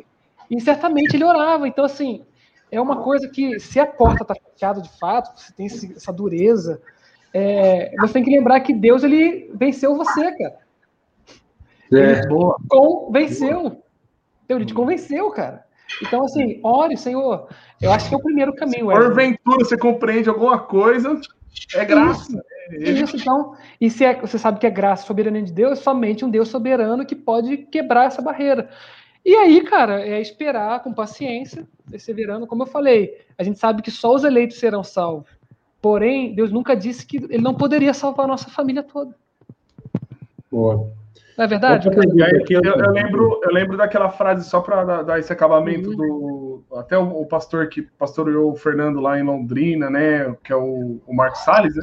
E 0.50 0.60
certamente 0.60 1.16
ele 1.16 1.24
orava. 1.24 1.66
Então, 1.66 1.84
assim, 1.84 2.24
é 2.70 2.80
uma 2.80 3.02
coisa 3.02 3.28
que, 3.28 3.58
se 3.60 3.78
a 3.78 3.86
porta 3.86 4.22
está 4.22 4.34
fechada 4.34 4.80
de 4.80 4.98
fato, 4.98 5.38
você 5.38 5.52
tem 5.52 5.66
essa 5.66 6.12
dureza, 6.12 6.80
é, 7.32 7.92
você 8.00 8.14
tem 8.14 8.24
que 8.24 8.30
lembrar 8.30 8.60
que 8.60 8.72
Deus 8.72 9.02
ele 9.02 9.50
venceu 9.54 9.96
você, 9.96 10.32
cara. 10.36 10.58
É. 11.92 12.20
Ele 12.20 12.28
convenceu. 12.68 13.82
Ele 14.48 14.64
te 14.64 14.74
convenceu, 14.74 15.30
cara. 15.30 15.64
Então, 16.02 16.24
assim, 16.24 16.60
ore, 16.62 16.96
Senhor. 16.96 17.48
Eu 17.80 17.92
acho 17.92 18.08
que 18.08 18.14
é 18.14 18.18
o 18.18 18.22
primeiro 18.22 18.54
caminho. 18.54 18.86
Porventura, 18.86 19.64
você 19.64 19.76
compreende 19.76 20.28
alguma 20.28 20.58
coisa, 20.58 21.20
é 21.74 21.84
graça. 21.84 22.42
Isso, 22.70 23.04
isso 23.04 23.16
então. 23.16 23.54
E 23.80 23.90
se 23.90 24.04
é, 24.04 24.20
você 24.20 24.38
sabe 24.38 24.58
que 24.58 24.66
é 24.66 24.70
graça 24.70 25.06
soberana 25.06 25.42
de 25.42 25.52
Deus, 25.52 25.78
é 25.78 25.82
somente 25.82 26.24
um 26.24 26.30
Deus 26.30 26.48
soberano 26.48 27.04
que 27.04 27.14
pode 27.14 27.58
quebrar 27.58 28.06
essa 28.06 28.22
barreira. 28.22 28.70
E 29.24 29.34
aí, 29.34 29.62
cara, 29.62 30.06
é 30.06 30.20
esperar 30.20 30.82
com 30.82 30.92
paciência, 30.92 31.66
perseverando. 31.90 32.46
Como 32.46 32.62
eu 32.62 32.66
falei, 32.66 33.18
a 33.38 33.42
gente 33.42 33.58
sabe 33.58 33.80
que 33.80 33.90
só 33.90 34.14
os 34.14 34.22
eleitos 34.22 34.58
serão 34.58 34.84
salvos. 34.84 35.30
Porém, 35.80 36.34
Deus 36.34 36.52
nunca 36.52 36.76
disse 36.76 37.06
que 37.06 37.16
ele 37.16 37.42
não 37.42 37.54
poderia 37.54 37.94
salvar 37.94 38.24
a 38.24 38.28
nossa 38.28 38.50
família 38.50 38.82
toda. 38.82 39.14
Boa. 40.50 40.90
Não 41.36 41.44
é 41.44 41.48
verdade? 41.48 41.88
Eu, 41.88 41.92
eu, 41.92 42.74
eu, 42.74 42.90
lembro, 42.90 43.40
eu 43.42 43.52
lembro 43.52 43.76
daquela 43.76 44.08
frase, 44.08 44.48
só 44.48 44.60
para 44.60 44.84
dar, 44.84 45.02
dar, 45.02 45.18
esse 45.18 45.32
acabamento 45.32 45.90
uhum. 45.90 45.96
do. 45.96 46.64
Até 46.76 46.96
o, 46.96 47.20
o, 47.20 47.26
pastor 47.26 47.68
que 47.68 47.82
pastoreou 47.82 48.52
o 48.52 48.56
Fernando 48.56 49.00
lá 49.00 49.18
em 49.18 49.22
Londrina, 49.22 49.90
né? 49.90 50.34
Que 50.44 50.52
é 50.52 50.56
o, 50.56 51.00
o 51.06 51.14
Marcos 51.14 51.40
Salles, 51.40 51.74
né? 51.74 51.82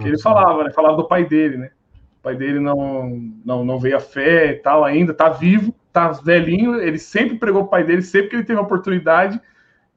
Que 0.00 0.08
ele 0.08 0.18
falava, 0.18 0.64
né? 0.64 0.70
Falava 0.70 0.96
do 0.96 1.06
pai 1.06 1.24
dele, 1.24 1.58
né? 1.58 1.70
O 2.18 2.22
pai 2.22 2.34
dele 2.34 2.60
não, 2.60 3.10
não, 3.44 3.64
não 3.64 3.78
veio 3.78 3.96
a 3.96 4.00
fé 4.00 4.52
e 4.52 4.56
tal 4.56 4.84
ainda, 4.84 5.12
tá 5.12 5.28
vivo, 5.28 5.74
tá 5.92 6.10
velhinho, 6.12 6.76
ele 6.80 6.98
sempre 6.98 7.36
pregou 7.36 7.62
o 7.62 7.68
pai 7.68 7.84
dele, 7.84 8.02
sempre 8.02 8.30
que 8.30 8.36
ele 8.36 8.44
teve 8.44 8.58
a 8.58 8.62
oportunidade, 8.62 9.40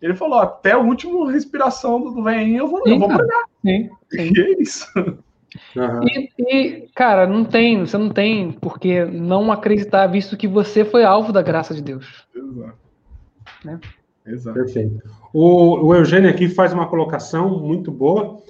ele 0.02 0.14
falou, 0.14 0.40
até 0.40 0.74
a 0.74 0.78
última 0.78 1.32
respiração 1.32 2.02
do, 2.02 2.12
do 2.12 2.24
velhinho 2.24 2.60
eu 2.60 2.68
vou, 2.68 2.84
sim, 2.84 2.94
eu 2.94 3.00
vou 3.00 3.08
pregar. 3.08 3.44
Sim, 3.64 3.90
sim. 4.12 4.34
E 4.36 4.42
é 4.42 4.62
isso. 4.62 4.92
Uhum. 5.76 6.04
E, 6.04 6.32
e, 6.38 6.90
cara, 6.94 7.26
não 7.26 7.46
tem, 7.46 7.80
você 7.80 7.98
não 7.98 8.10
tem 8.10 8.52
porque 8.52 9.06
não 9.06 9.52
acreditar, 9.52 10.08
visto 10.08 10.36
que 10.36 10.48
você 10.48 10.84
foi 10.84 11.04
alvo 11.04 11.32
da 11.32 11.42
graça 11.42 11.74
de 11.74 11.82
Deus. 11.82 12.28
Exato. 12.36 12.78
Né? 13.64 13.80
Exato. 14.26 14.60
Perfeito. 14.60 15.02
O, 15.34 15.88
o 15.88 15.96
Eugênio 15.96 16.30
aqui 16.30 16.50
faz 16.50 16.74
uma 16.74 16.88
colocação 16.88 17.60
muito 17.60 17.92
boa. 17.92 18.42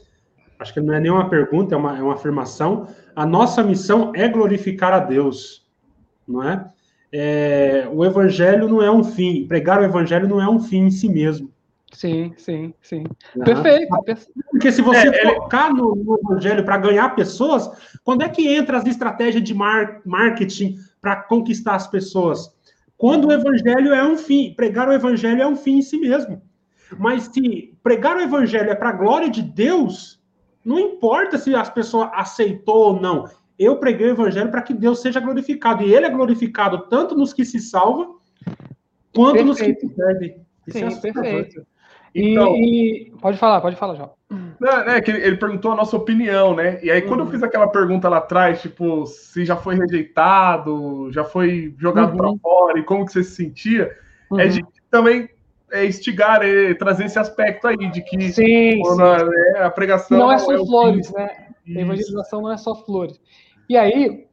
Acho 0.57 0.73
que 0.73 0.81
não 0.81 0.93
é 0.93 0.99
nenhuma 0.99 1.29
pergunta, 1.29 1.75
é 1.75 1.77
uma, 1.77 1.97
é 1.97 2.01
uma 2.01 2.13
afirmação. 2.13 2.87
A 3.15 3.25
nossa 3.25 3.63
missão 3.63 4.11
é 4.15 4.27
glorificar 4.27 4.93
a 4.93 4.99
Deus, 4.99 5.65
não 6.27 6.41
é? 6.43 6.65
É, 7.17 7.87
o 7.89 8.03
evangelho 8.03 8.67
não 8.67 8.81
é 8.81 8.91
um 8.91 9.01
fim, 9.01 9.47
pregar 9.47 9.79
o 9.79 9.85
evangelho 9.85 10.27
não 10.27 10.41
é 10.41 10.49
um 10.49 10.59
fim 10.59 10.87
em 10.87 10.91
si 10.91 11.07
mesmo. 11.07 11.49
Sim, 11.93 12.33
sim, 12.35 12.73
sim. 12.81 13.05
Uhum. 13.37 13.43
Perfeito. 13.45 13.87
Porque 14.51 14.69
se 14.69 14.81
você 14.81 15.07
é, 15.07 15.33
focar 15.35 15.73
no, 15.73 15.95
no 15.95 16.19
evangelho 16.19 16.65
para 16.65 16.77
ganhar 16.77 17.15
pessoas, 17.15 17.69
quando 18.03 18.23
é 18.23 18.27
que 18.27 18.53
entra 18.53 18.77
as 18.77 18.85
estratégias 18.85 19.41
de 19.41 19.53
mar 19.53 20.01
marketing 20.05 20.77
para 21.01 21.15
conquistar 21.15 21.75
as 21.75 21.87
pessoas? 21.87 22.53
Quando 22.97 23.29
o 23.29 23.31
evangelho 23.31 23.93
é 23.93 24.03
um 24.03 24.17
fim, 24.17 24.53
pregar 24.53 24.89
o 24.89 24.93
evangelho 24.93 25.41
é 25.41 25.47
um 25.47 25.55
fim 25.55 25.77
em 25.77 25.81
si 25.81 25.97
mesmo. 25.97 26.41
Mas 26.99 27.29
se 27.33 27.73
pregar 27.81 28.17
o 28.17 28.21
evangelho 28.21 28.69
é 28.69 28.75
para 28.75 28.89
a 28.89 28.93
glória 28.93 29.29
de 29.29 29.41
Deus, 29.41 30.21
não 30.65 30.77
importa 30.77 31.37
se 31.37 31.55
as 31.55 31.69
pessoas 31.69 32.09
aceitou 32.13 32.75
ou 32.75 32.99
não 32.99 33.25
eu 33.57 33.77
preguei 33.77 34.07
o 34.07 34.11
evangelho 34.11 34.51
para 34.51 34.61
que 34.61 34.73
Deus 34.73 35.01
seja 35.01 35.19
glorificado. 35.19 35.83
E 35.83 35.93
ele 35.93 36.05
é 36.05 36.09
glorificado 36.09 36.87
tanto 36.89 37.15
nos 37.15 37.33
que 37.33 37.45
se 37.45 37.59
salvam, 37.59 38.17
quanto 39.13 39.35
perfeito. 39.35 39.47
nos 39.47 39.59
que 39.59 39.73
se 39.75 39.95
perdem. 39.95 40.45
Sim, 40.67 40.83
é 40.83 40.95
perfeito. 40.95 41.65
Então, 42.13 42.55
e, 42.55 43.13
pode 43.21 43.37
falar, 43.37 43.59
pode 43.59 43.75
falar, 43.75 43.95
João. 43.95 44.11
Não, 44.29 44.85
né, 44.85 45.01
que 45.01 45.11
ele 45.11 45.35
perguntou 45.35 45.73
a 45.73 45.75
nossa 45.75 45.97
opinião, 45.97 46.55
né? 46.55 46.79
E 46.81 46.89
aí, 46.89 47.01
quando 47.01 47.19
uhum. 47.19 47.25
eu 47.25 47.31
fiz 47.31 47.43
aquela 47.43 47.67
pergunta 47.67 48.07
lá 48.07 48.17
atrás, 48.17 48.61
tipo, 48.61 49.05
se 49.05 49.43
já 49.43 49.57
foi 49.57 49.75
rejeitado, 49.75 51.11
já 51.11 51.25
foi 51.25 51.75
jogado 51.77 52.11
uhum. 52.11 52.17
para 52.17 52.37
fora 52.39 52.79
e 52.79 52.83
como 52.83 53.05
que 53.05 53.11
você 53.11 53.23
se 53.23 53.35
sentia, 53.35 53.91
é 54.31 54.33
uhum. 54.33 54.39
é 54.39 54.47
de 54.47 54.65
também 54.89 55.29
é, 55.71 55.83
estigar, 55.83 56.41
é, 56.41 56.73
trazer 56.73 57.05
esse 57.05 57.19
aspecto 57.19 57.67
aí 57.67 57.75
de 57.91 58.01
que 58.01 58.31
sim, 58.31 58.31
sim. 58.31 58.81
A, 59.01 59.59
é, 59.59 59.63
a, 59.63 59.69
pregação. 59.69 60.17
Não 60.17 60.31
é 60.31 60.37
só 60.37 60.53
é 60.53 60.57
flores, 60.57 61.11
né? 61.11 61.47
A 61.67 61.81
evangelização 61.81 62.41
não 62.41 62.51
é 62.51 62.57
só 62.57 62.75
flores. 62.75 63.19
E 63.67 63.77
aí, 63.77 64.27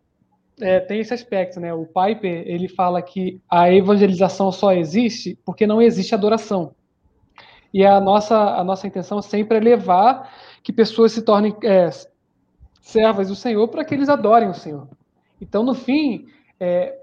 é, 0.60 0.80
tem 0.80 1.00
esse 1.00 1.14
aspecto, 1.14 1.58
né? 1.58 1.72
O 1.72 1.86
Piper, 1.86 2.44
ele 2.46 2.68
fala 2.68 3.02
que 3.02 3.40
a 3.48 3.72
evangelização 3.72 4.52
só 4.52 4.72
existe 4.72 5.38
porque 5.44 5.66
não 5.66 5.80
existe 5.80 6.14
adoração. 6.14 6.74
E 7.72 7.84
a 7.84 8.00
nossa, 8.00 8.36
a 8.36 8.62
nossa 8.62 8.86
intenção 8.86 9.22
sempre 9.22 9.56
é 9.56 9.60
levar 9.60 10.30
que 10.62 10.72
pessoas 10.72 11.12
se 11.12 11.22
tornem, 11.22 11.56
é, 11.64 11.88
servas 12.80 13.28
do 13.28 13.34
Senhor 13.34 13.66
para 13.68 13.84
que 13.84 13.94
eles 13.94 14.08
adorem 14.08 14.50
o 14.50 14.54
Senhor. 14.54 14.88
Então, 15.40 15.62
no 15.62 15.74
fim, 15.74 16.26
é, 16.60 16.98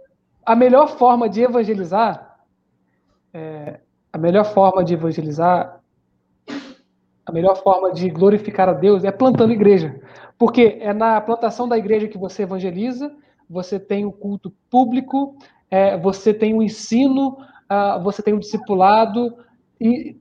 a 0.45 0.55
melhor 0.55 0.87
forma 0.87 1.27
de 1.27 1.41
evangelizar, 1.41 2.39
é, 3.33 3.79
a 4.13 4.17
melhor 4.17 4.45
forma 4.45 4.83
de 4.83 4.93
evangelizar, 4.93 5.78
a 7.29 7.31
melhor 7.31 7.55
forma 7.61 7.93
de 7.93 8.09
glorificar 8.09 8.67
a 8.67 8.73
Deus 8.73 9.03
é 9.03 9.11
plantando 9.11 9.53
igreja. 9.53 10.01
Porque 10.37 10.77
é 10.81 10.93
na 10.93 11.21
plantação 11.21 11.67
da 11.67 11.77
igreja 11.77 12.07
que 12.07 12.17
você 12.17 12.43
evangeliza, 12.43 13.11
você 13.47 13.79
tem 13.79 14.03
o 14.05 14.11
culto 14.11 14.51
público, 14.69 15.37
é, 15.69 15.95
você 15.97 16.33
tem 16.33 16.53
o 16.53 16.63
ensino, 16.63 17.37
uh, 17.69 18.01
você 18.03 18.23
tem 18.23 18.33
o 18.33 18.39
discipulado, 18.39 19.37
e 19.79 20.17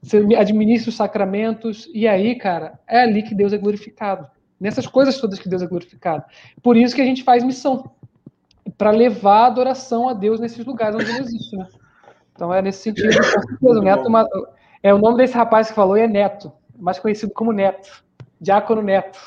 você 0.00 0.18
administra 0.36 0.90
os 0.90 0.96
sacramentos, 0.96 1.90
e 1.92 2.06
aí, 2.06 2.36
cara, 2.36 2.78
é 2.86 3.02
ali 3.02 3.22
que 3.22 3.34
Deus 3.34 3.52
é 3.52 3.58
glorificado. 3.58 4.28
Nessas 4.60 4.86
coisas 4.86 5.20
todas 5.20 5.40
que 5.40 5.48
Deus 5.48 5.62
é 5.62 5.66
glorificado. 5.66 6.24
Por 6.62 6.76
isso 6.76 6.94
que 6.94 7.02
a 7.02 7.04
gente 7.04 7.24
faz 7.24 7.42
missão. 7.42 7.90
Para 8.78 8.92
levar 8.92 9.42
a 9.42 9.46
adoração 9.46 10.08
a 10.08 10.12
Deus 10.12 10.38
nesses 10.38 10.64
lugares 10.64 10.94
onde 10.94 11.10
não 11.10 11.18
existe, 11.18 11.56
né? 11.56 11.66
Então 12.32 12.54
é 12.54 12.62
nesse 12.62 12.82
sentido. 12.82 13.10
O 13.60 13.74
Neto, 13.80 14.08
é 14.82 14.92
o 14.92 14.98
nome 14.98 15.18
desse 15.18 15.34
rapaz 15.34 15.68
que 15.68 15.74
falou 15.74 15.96
é 15.96 16.06
Neto, 16.06 16.52
mais 16.78 16.98
conhecido 16.98 17.32
como 17.32 17.52
Neto, 17.52 18.04
Diácono 18.40 18.82
Neto. 18.82 19.18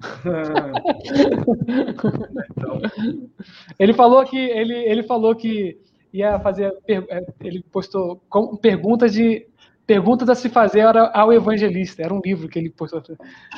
ele 3.78 3.92
falou 3.92 4.24
que 4.24 4.38
ele, 4.38 4.74
ele 4.74 5.02
falou 5.02 5.34
que 5.34 5.76
ia 6.12 6.38
fazer 6.38 6.72
é, 6.86 7.26
ele 7.40 7.64
postou 7.72 8.22
perguntas 8.62 9.12
de 9.12 9.48
perguntas 9.84 10.28
a 10.28 10.36
se 10.36 10.48
fazer 10.48 10.86
ao 11.12 11.32
evangelista. 11.32 12.00
Era 12.02 12.14
um 12.14 12.20
livro 12.24 12.48
que 12.48 12.56
ele 12.58 12.70
postou. 12.70 13.02
Eu 13.08 13.16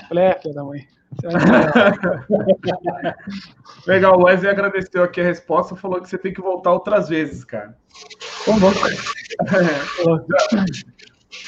falei 0.09 0.25
é 0.25 0.41
filha 0.41 0.55
da 0.55 0.65
mãe. 0.65 0.89
Legal 3.87 4.17
o 4.17 4.25
Wesley 4.25 4.49
agradeceu 4.49 5.03
aqui 5.03 5.21
a 5.21 5.25
resposta 5.25 5.75
falou 5.75 6.01
que 6.01 6.09
você 6.09 6.17
tem 6.17 6.33
que 6.33 6.41
voltar 6.41 6.73
outras 6.73 7.09
vezes 7.09 7.45
cara 7.45 7.77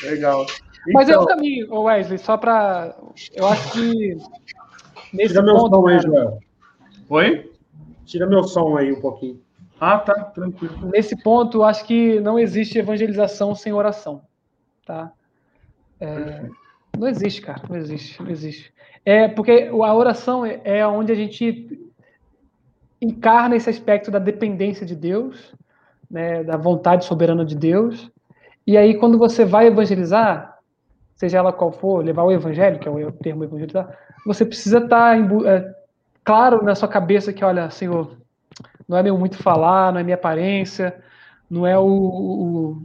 legal 0.02 0.46
mas 0.92 1.08
é 1.08 1.16
o 1.16 1.22
então- 1.22 1.26
caminho 1.36 1.80
Wesley 1.82 2.18
só 2.18 2.36
para 2.36 2.96
eu 3.34 3.46
acho 3.46 3.72
que 3.72 4.16
Nesse 5.12 5.34
Tira 5.34 5.42
meu 5.42 5.56
ponto, 5.56 5.76
som 5.76 5.86
aí, 5.86 6.00
Joel. 6.00 6.38
Oi? 7.10 7.52
Tira 8.06 8.26
meu 8.26 8.44
som 8.44 8.76
aí 8.76 8.92
um 8.92 9.00
pouquinho. 9.00 9.40
Ah, 9.78 9.98
tá, 9.98 10.14
tranquilo. 10.14 10.86
Nesse 10.86 11.20
ponto, 11.22 11.62
acho 11.62 11.84
que 11.84 12.18
não 12.20 12.38
existe 12.38 12.78
evangelização 12.78 13.54
sem 13.54 13.72
oração, 13.72 14.22
tá? 14.86 15.12
É, 16.00 16.48
não 16.96 17.08
existe, 17.08 17.42
cara, 17.42 17.62
não 17.68 17.76
existe, 17.76 18.22
não 18.22 18.30
existe. 18.30 18.72
É 19.04 19.28
porque 19.28 19.68
a 19.70 19.94
oração 19.94 20.46
é, 20.46 20.60
é 20.64 20.86
onde 20.86 21.12
a 21.12 21.16
gente 21.16 21.90
encarna 23.00 23.56
esse 23.56 23.68
aspecto 23.68 24.10
da 24.10 24.20
dependência 24.20 24.86
de 24.86 24.94
Deus, 24.94 25.52
né, 26.08 26.44
da 26.44 26.56
vontade 26.56 27.04
soberana 27.04 27.44
de 27.44 27.56
Deus. 27.56 28.10
E 28.66 28.76
aí, 28.76 28.94
quando 28.94 29.18
você 29.18 29.44
vai 29.44 29.66
evangelizar, 29.66 30.58
seja 31.14 31.38
ela 31.38 31.52
qual 31.52 31.72
for, 31.72 32.04
levar 32.04 32.22
o 32.22 32.32
evangelho, 32.32 32.78
que 32.78 32.88
é 32.88 32.90
o 32.90 33.12
termo 33.12 33.44
evangelizar, 33.44 33.96
você 34.24 34.44
precisa 34.44 34.78
estar 34.78 35.16
tá 35.16 35.48
é, 35.48 35.74
claro 36.24 36.62
na 36.62 36.74
sua 36.74 36.88
cabeça 36.88 37.32
que, 37.32 37.44
olha, 37.44 37.70
Senhor, 37.70 38.16
não 38.88 38.96
é 38.96 39.02
meu 39.02 39.18
muito 39.18 39.36
falar, 39.36 39.92
não 39.92 40.00
é 40.00 40.02
minha 40.02 40.16
aparência, 40.16 41.02
não 41.50 41.66
é 41.66 41.78
o, 41.78 41.84
o, 41.84 42.82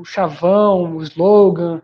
o 0.00 0.04
chavão, 0.04 0.96
o 0.96 1.02
slogan. 1.02 1.82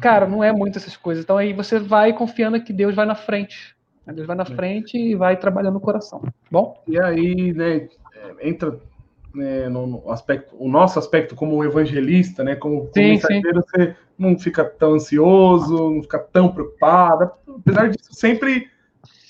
Cara, 0.00 0.26
não 0.26 0.42
é 0.42 0.52
muito 0.52 0.78
essas 0.78 0.96
coisas. 0.96 1.24
Então 1.24 1.36
aí 1.36 1.52
você 1.52 1.78
vai 1.78 2.12
confiando 2.12 2.60
que 2.60 2.72
Deus 2.72 2.94
vai 2.94 3.06
na 3.06 3.14
frente. 3.14 3.76
Deus 4.06 4.26
vai 4.26 4.36
na 4.36 4.44
frente 4.44 4.96
e 4.96 5.14
vai 5.14 5.36
trabalhando 5.36 5.74
no 5.74 5.80
coração. 5.80 6.22
Bom? 6.50 6.82
E 6.86 6.98
aí, 6.98 7.52
né, 7.52 7.88
é, 8.14 8.48
entra 8.48 8.78
né, 9.36 9.68
no 9.68 10.10
aspecto, 10.10 10.56
o 10.58 10.68
nosso 10.68 10.98
aspecto 10.98 11.34
como 11.34 11.62
evangelista, 11.62 12.42
né, 12.42 12.56
como, 12.56 12.90
mensageiro, 12.94 13.62
você 13.62 13.94
não 14.18 14.38
fica 14.38 14.64
tão 14.64 14.94
ansioso, 14.94 15.90
não 15.90 16.02
fica 16.02 16.18
tão 16.18 16.48
preocupado, 16.48 17.30
apesar 17.46 17.90
disso, 17.90 18.08
sempre 18.12 18.68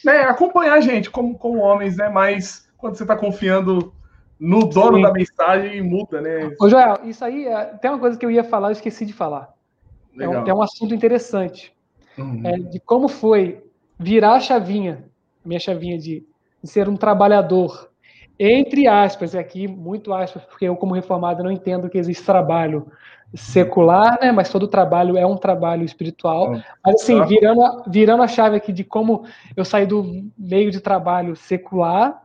né, 0.05 0.23
acompanhar 0.23 0.75
a 0.75 0.81
gente 0.81 1.11
como, 1.11 1.37
como 1.37 1.59
homens, 1.59 1.97
né, 1.97 2.09
mas 2.09 2.69
quando 2.77 2.97
você 2.97 3.03
está 3.03 3.17
confiando 3.17 3.93
no 4.39 4.69
dono 4.69 4.99
sim. 4.99 5.03
da 5.03 5.13
mensagem, 5.13 5.83
muda, 5.83 6.21
né? 6.21 6.53
Ô, 6.61 6.69
Joel, 6.69 7.01
isso 7.05 7.25
aí, 7.25 7.47
é, 7.47 7.65
tem 7.81 7.91
uma 7.91 7.99
coisa 7.99 8.19
que 8.19 8.25
eu 8.25 8.31
ia 8.31 8.45
falar, 8.45 8.69
eu 8.69 8.73
esqueci 8.73 9.05
de 9.05 9.13
falar. 9.13 9.53
É 10.19 10.29
um, 10.29 10.47
é 10.47 10.55
um, 10.55 10.63
assunto 10.63 10.95
interessante. 10.95 11.75
Uhum. 12.17 12.43
É, 12.45 12.59
de 12.59 12.79
como 12.81 13.09
foi 13.09 13.63
virar 13.99 14.35
a 14.35 14.41
chavinha, 14.41 15.05
minha 15.45 15.61
chavinha 15.61 15.99
de, 15.99 16.27
de 16.63 16.71
ser 16.71 16.89
um 16.89 16.97
trabalhador 16.97 17.91
entre 18.39 18.87
aspas, 18.87 19.35
e 19.35 19.39
aqui 19.39 19.67
muito 19.67 20.13
aspas, 20.13 20.43
porque 20.45 20.67
eu, 20.67 20.77
como 20.77 20.95
reformado, 20.95 21.43
não 21.43 21.51
entendo 21.51 21.89
que 21.89 21.97
existe 21.97 22.25
trabalho 22.25 22.87
secular, 23.35 24.19
né? 24.21 24.31
Mas 24.31 24.51
todo 24.51 24.69
trabalho 24.69 25.17
é 25.17 25.27
um 25.27 25.37
trabalho 25.37 25.85
espiritual. 25.85 26.53
Mas 26.85 27.03
assim, 27.03 27.25
virando 27.25 27.63
a, 27.63 27.85
virando 27.87 28.23
a 28.23 28.29
chave 28.29 28.57
aqui 28.57 28.73
de 28.73 28.85
como 28.85 29.25
eu 29.57 29.65
saí 29.65 29.87
do 29.87 30.31
meio 30.39 30.71
de 30.71 30.81
trabalho 30.81 31.35
secular, 31.35 32.23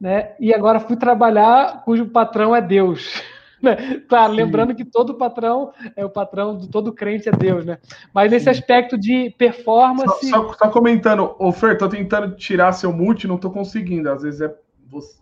né? 0.00 0.32
E 0.38 0.54
agora 0.54 0.80
fui 0.80 0.96
trabalhar 0.96 1.82
cujo 1.84 2.06
patrão 2.06 2.54
é 2.54 2.60
Deus. 2.60 3.22
Né? 3.62 4.00
Claro, 4.08 4.32
lembrando 4.32 4.74
que 4.74 4.86
todo 4.86 5.18
patrão 5.18 5.70
é 5.94 6.02
o 6.02 6.08
patrão 6.08 6.56
de 6.56 6.66
todo 6.66 6.94
crente 6.94 7.28
é 7.28 7.32
Deus, 7.32 7.66
né? 7.66 7.76
Mas 8.10 8.30
nesse 8.30 8.44
Sim. 8.44 8.52
aspecto 8.52 8.96
de 8.96 9.34
performance. 9.36 10.30
Só, 10.30 10.48
só, 10.48 10.52
só 10.54 10.70
comentando, 10.70 11.36
ô 11.38 11.52
Fer, 11.52 11.76
tô 11.76 11.86
tentando 11.86 12.34
tirar 12.36 12.72
seu 12.72 12.90
multi, 12.90 13.28
não 13.28 13.36
tô 13.36 13.50
conseguindo. 13.50 14.08
Às 14.08 14.22
vezes 14.22 14.40
é 14.40 14.54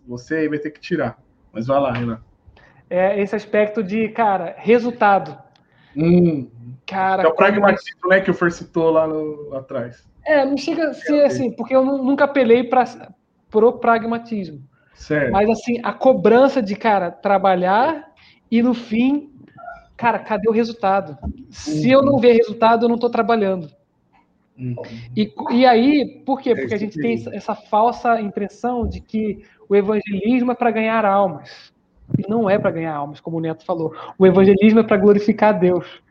você 0.07 0.35
aí 0.35 0.47
vai 0.47 0.59
ter 0.59 0.71
que 0.71 0.79
tirar. 0.79 1.17
Mas 1.51 1.67
vai 1.67 1.79
lá, 1.79 1.91
Renan. 1.91 2.21
É 2.89 3.19
esse 3.21 3.35
aspecto 3.35 3.83
de, 3.83 4.09
cara, 4.09 4.55
resultado. 4.57 5.37
Hum. 5.95 6.49
Cara, 6.85 7.23
é 7.23 7.27
o 7.27 7.35
pragmatismo, 7.35 8.09
né, 8.09 8.19
que 8.19 8.31
o 8.31 8.33
Fer 8.33 8.51
citou 8.51 8.89
lá, 8.89 9.07
no, 9.07 9.49
lá 9.49 9.59
atrás. 9.59 10.03
É, 10.25 10.43
não 10.43 10.57
chega 10.57 10.89
a 10.89 10.93
ser 10.93 11.23
assim, 11.23 11.51
porque 11.51 11.75
eu 11.75 11.85
nunca 11.85 12.25
apelei 12.25 12.63
para 12.63 12.83
pro 13.49 13.73
pragmatismo. 13.73 14.63
Certo. 14.93 15.31
Mas 15.31 15.49
assim, 15.49 15.79
a 15.83 15.93
cobrança 15.93 16.61
de, 16.61 16.75
cara, 16.75 17.11
trabalhar 17.11 18.11
e 18.51 18.61
no 18.61 18.73
fim, 18.73 19.31
cara, 19.95 20.19
cadê 20.19 20.49
o 20.49 20.53
resultado? 20.53 21.17
Se 21.49 21.89
eu 21.89 22.01
não 22.01 22.17
ver 22.17 22.33
resultado, 22.33 22.85
eu 22.85 22.89
não 22.89 22.95
estou 22.95 23.09
trabalhando. 23.09 23.69
Uhum. 24.59 24.75
E, 25.15 25.33
e 25.51 25.65
aí, 25.65 26.21
por 26.25 26.41
quê? 26.41 26.53
Porque 26.53 26.73
a 26.73 26.77
gente 26.77 26.99
tem 26.99 27.23
essa 27.33 27.55
falsa 27.55 28.19
impressão 28.19 28.85
de 28.85 28.99
que 28.99 29.41
o 29.69 29.75
evangelismo 29.75 30.51
é 30.51 30.55
para 30.55 30.71
ganhar 30.71 31.05
almas. 31.05 31.71
E 32.17 32.27
não 32.27 32.49
é 32.49 32.57
para 32.57 32.71
ganhar 32.71 32.93
almas, 32.93 33.21
como 33.21 33.37
o 33.37 33.39
Neto 33.39 33.63
falou. 33.63 33.93
O 34.17 34.25
evangelismo 34.25 34.79
é 34.79 34.83
para 34.83 34.97
glorificar 34.97 35.49
a 35.55 35.57
Deus. 35.57 36.01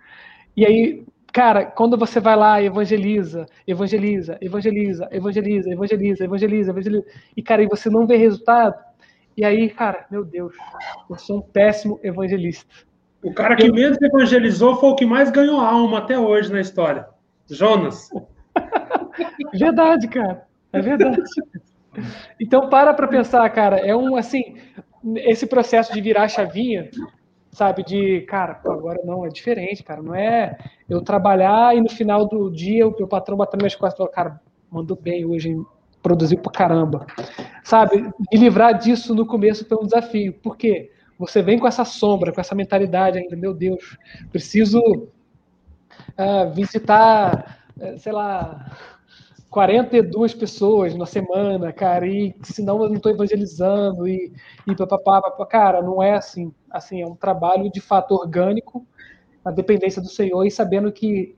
E 0.57 0.65
aí, 0.65 1.05
cara, 1.33 1.67
quando 1.67 1.99
você 1.99 2.21
vai 2.21 2.37
lá 2.37 2.63
e 2.63 2.67
evangeliza, 2.67 3.47
evangeliza, 3.67 4.39
evangeliza, 4.41 5.09
evangeliza, 5.11 5.71
evangeliza, 5.71 6.25
evangeliza, 6.25 6.71
evangeliza, 6.71 7.05
e 7.37 7.43
cara, 7.43 7.63
e 7.63 7.67
você 7.67 7.91
não 7.91 8.07
vê 8.07 8.17
resultado, 8.17 8.75
e 9.37 9.45
aí, 9.45 9.69
cara, 9.71 10.07
meu 10.11 10.25
Deus, 10.25 10.55
eu 11.09 11.17
sou 11.17 11.39
um 11.39 11.43
péssimo 11.43 12.01
evangelista. 12.03 12.75
O 13.23 13.33
cara 13.33 13.57
que 13.57 13.71
menos 13.71 14.01
evangelizou 14.01 14.77
foi 14.77 14.91
o 14.91 14.95
que 14.95 15.05
mais 15.05 15.31
ganhou 15.31 15.61
alma 15.61 15.99
até 15.99 16.19
hoje 16.19 16.53
na 16.53 16.61
história. 16.61 17.07
Jonas. 17.51 18.09
Verdade, 19.53 20.09
cara. 20.09 20.47
É 20.73 20.81
verdade. 20.81 21.23
Então, 22.41 22.69
para 22.69 22.95
para 22.95 23.09
pensar, 23.09 23.49
cara, 23.51 23.79
é 23.79 23.97
um, 23.97 24.17
assim, 24.17 24.57
esse 25.17 25.47
processo 25.47 25.93
de 25.93 26.01
virar 26.01 26.25
a 26.25 26.29
chavinha, 26.29 26.91
sabe, 27.51 27.83
de, 27.83 28.21
cara, 28.23 28.55
pô, 28.55 28.71
agora 28.71 29.01
não, 29.05 29.25
é 29.25 29.29
diferente, 29.29 29.83
cara, 29.83 30.03
não 30.03 30.15
é 30.15 30.57
eu 30.89 31.01
trabalhar 31.03 31.77
e 31.77 31.81
no 31.81 31.89
final 31.89 32.27
do 32.27 32.51
dia 32.51 32.87
o 32.87 32.95
meu 32.97 33.09
patrão 33.09 33.37
batendo 33.37 33.63
minhas 33.63 33.75
costas 33.75 33.95
e 33.95 33.99
falar, 33.99 34.11
cara, 34.11 34.41
mandou 34.71 34.97
bem 34.97 35.25
hoje, 35.25 35.57
produziu 36.03 36.39
pra 36.39 36.53
caramba, 36.53 37.07
sabe, 37.65 38.03
me 38.03 38.39
livrar 38.39 38.79
disso 38.79 39.15
no 39.15 39.27
começo 39.27 39.67
foi 39.67 39.79
um 39.79 39.87
desafio, 39.87 40.33
por 40.35 40.57
quê? 40.57 40.91
Você 41.19 41.43
vem 41.43 41.59
com 41.59 41.67
essa 41.67 41.85
sombra, 41.85 42.33
com 42.33 42.41
essa 42.41 42.55
mentalidade 42.55 43.19
ainda, 43.19 43.37
meu 43.37 43.53
Deus, 43.53 43.99
preciso 44.31 44.81
uh, 44.81 46.53
visitar, 46.55 47.59
uh, 47.77 47.99
sei 47.99 48.13
lá, 48.13 48.71
42 49.51 50.35
pessoas 50.35 50.95
na 50.95 51.07
semana, 51.07 51.73
cara, 51.73 52.07
e 52.07 52.35
senão 52.43 52.83
eu 52.83 52.89
não 52.89 52.97
estou 52.97 53.11
evangelizando 53.11 54.07
e, 54.07 54.33
e 54.67 54.77
papapá, 54.77 55.23
papapá, 55.23 55.47
cara, 55.47 55.83
não 55.83 56.03
é 56.03 56.13
assim. 56.13 56.53
Assim, 56.71 57.01
é 57.01 57.07
um 57.07 57.15
trabalho 57.15 57.71
de 57.71 57.81
fato 57.81 58.15
orgânico, 58.15 58.87
na 59.43 59.51
dependência 59.51 60.03
do 60.03 60.09
Senhor 60.09 60.45
e 60.45 60.51
sabendo 60.51 60.93
que 60.93 61.35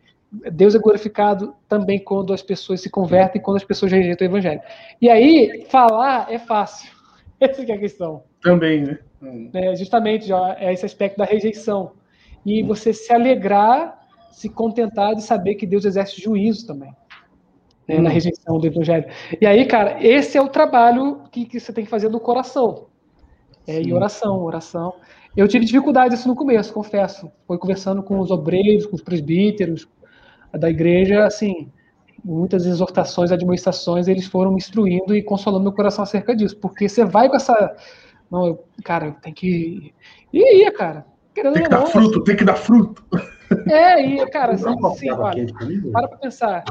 Deus 0.53 0.75
é 0.75 0.79
glorificado 0.79 1.55
também 1.69 2.01
quando 2.01 2.33
as 2.33 2.43
pessoas 2.43 2.81
se 2.81 2.91
convertem 2.91 3.41
quando 3.41 3.59
as 3.59 3.65
pessoas 3.65 3.93
rejeitam 3.93 4.27
o 4.27 4.31
evangelho. 4.31 4.61
E 5.01 5.09
aí, 5.09 5.65
falar 5.69 6.33
é 6.33 6.39
fácil. 6.39 6.91
Essa 7.39 7.63
é 7.63 7.73
a 7.73 7.79
questão. 7.79 8.25
Também, 8.43 8.83
né? 8.83 8.99
É, 9.55 9.77
justamente, 9.77 10.27
já, 10.27 10.57
é 10.59 10.73
esse 10.73 10.85
aspecto 10.85 11.17
da 11.17 11.25
rejeição. 11.25 11.93
E 12.45 12.63
você 12.63 12.93
se 12.93 13.13
alegrar, 13.13 14.01
se 14.33 14.49
contentar 14.49 15.15
de 15.15 15.23
saber 15.23 15.55
que 15.55 15.67
Deus 15.67 15.85
exerce 15.85 16.21
juízo 16.21 16.67
também 16.67 16.93
né, 17.91 18.01
na 18.01 18.11
rejeição 18.11 18.59
do 18.59 18.67
evangelho. 18.67 19.05
E 19.41 19.47
aí, 19.47 19.67
cara, 19.67 19.99
esse 20.01 20.39
é 20.39 20.43
o 20.43 20.49
trabalho 20.49 21.23
que, 21.31 21.45
que 21.45 21.59
você 21.59 21.73
tem 21.73 21.85
que 21.85 21.91
fazer 21.91 22.09
no 22.09 22.21
coração. 22.21 22.87
É, 23.67 23.83
e 23.83 23.93
oração, 23.93 24.43
oração. 24.43 24.95
Eu 25.37 25.47
tive 25.49 25.65
dificuldade 25.65 26.15
isso 26.15 26.29
no 26.29 26.37
começo, 26.37 26.73
confesso. 26.73 27.31
Foi 27.47 27.59
conversando 27.59 28.03
com 28.03 28.19
os 28.19 28.31
obreiros, 28.31 28.87
com 28.87 28.97
os 28.97 29.03
presbíteros 29.03 29.89
da 30.53 30.69
igreja, 30.69 31.25
assim, 31.25 31.71
muitas 32.25 32.67
exortações, 32.67 33.31
administrações, 33.31 34.09
eles 34.09 34.27
foram 34.27 34.51
me 34.51 34.59
instruindo 34.59 35.15
e 35.15 35.23
consolando 35.23 35.63
meu 35.63 35.73
coração 35.73 36.03
acerca 36.03 36.35
disso. 36.35 36.57
Porque 36.57 36.89
você 36.89 37.05
vai 37.05 37.29
com 37.29 37.37
essa. 37.37 37.77
Não, 38.31 38.47
eu, 38.47 38.65
cara, 38.85 39.13
tem 39.23 39.33
que. 39.33 39.93
E 40.33 40.63
ia, 40.63 40.73
cara. 40.73 41.07
Querendo 41.41 41.55
tem 41.55 41.63
que 41.63 41.69
dar 41.71 41.87
fruto, 41.87 42.25
tem 42.25 42.37
que 42.37 42.45
dar 42.45 42.57
fruto. 42.57 43.05
É, 43.69 44.07
e, 44.07 44.27
cara, 44.31 44.53
assim, 44.53 44.87
assim 44.87 45.11
olha, 45.11 45.47
para 45.91 46.09
pra 46.09 46.19
pensar. 46.19 46.65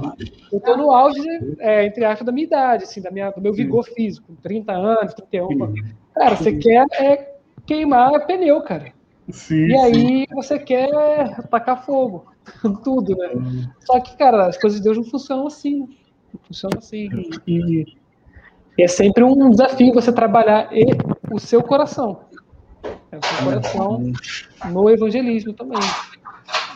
Eu 0.52 0.60
tô 0.60 0.78
no 0.78 0.92
auge, 0.92 1.20
é, 1.60 1.86
entre 1.86 2.06
aspas, 2.06 2.26
da 2.26 2.32
minha 2.32 2.46
idade, 2.46 2.84
assim, 2.84 3.02
da 3.02 3.12
minha, 3.12 3.32
do 3.32 3.42
meu 3.42 3.52
vigor 3.52 3.84
físico, 3.84 4.32
30 4.42 4.72
anos, 4.72 5.14
31. 5.14 5.74
Cara, 6.14 6.36
você 6.36 6.54
quer 6.54 6.86
é, 7.00 7.36
queimar 7.66 8.26
pneu, 8.26 8.62
cara. 8.62 8.94
Sim, 9.30 9.68
e 9.68 9.76
aí 9.76 9.94
sim. 9.94 10.26
você 10.34 10.58
quer 10.58 10.90
tacar 11.50 11.84
fogo, 11.86 12.26
tudo, 12.84 13.16
né? 13.16 13.30
Hum. 13.36 13.68
Só 13.82 14.00
que, 14.00 14.16
cara, 14.18 14.48
as 14.48 14.58
coisas 14.58 14.80
de 14.80 14.84
Deus 14.84 14.98
não 14.98 15.04
funcionam 15.04 15.48
assim. 15.48 15.80
Não 15.80 16.40
funcionam 16.48 16.78
assim. 16.78 17.10
E, 17.46 17.86
e 18.78 18.84
é 18.84 18.88
sempre 18.88 19.24
um 19.24 19.50
desafio 19.50 19.94
você 19.94 20.12
trabalhar 20.14 20.70
e 20.72 20.86
o 21.32 21.40
seu 21.40 21.62
coração. 21.62 22.22
É 23.12 23.18
o 23.18 23.26
seu 23.26 23.46
coração 23.46 24.12
no 24.72 24.90
evangelismo 24.90 25.54
também. 25.54 25.80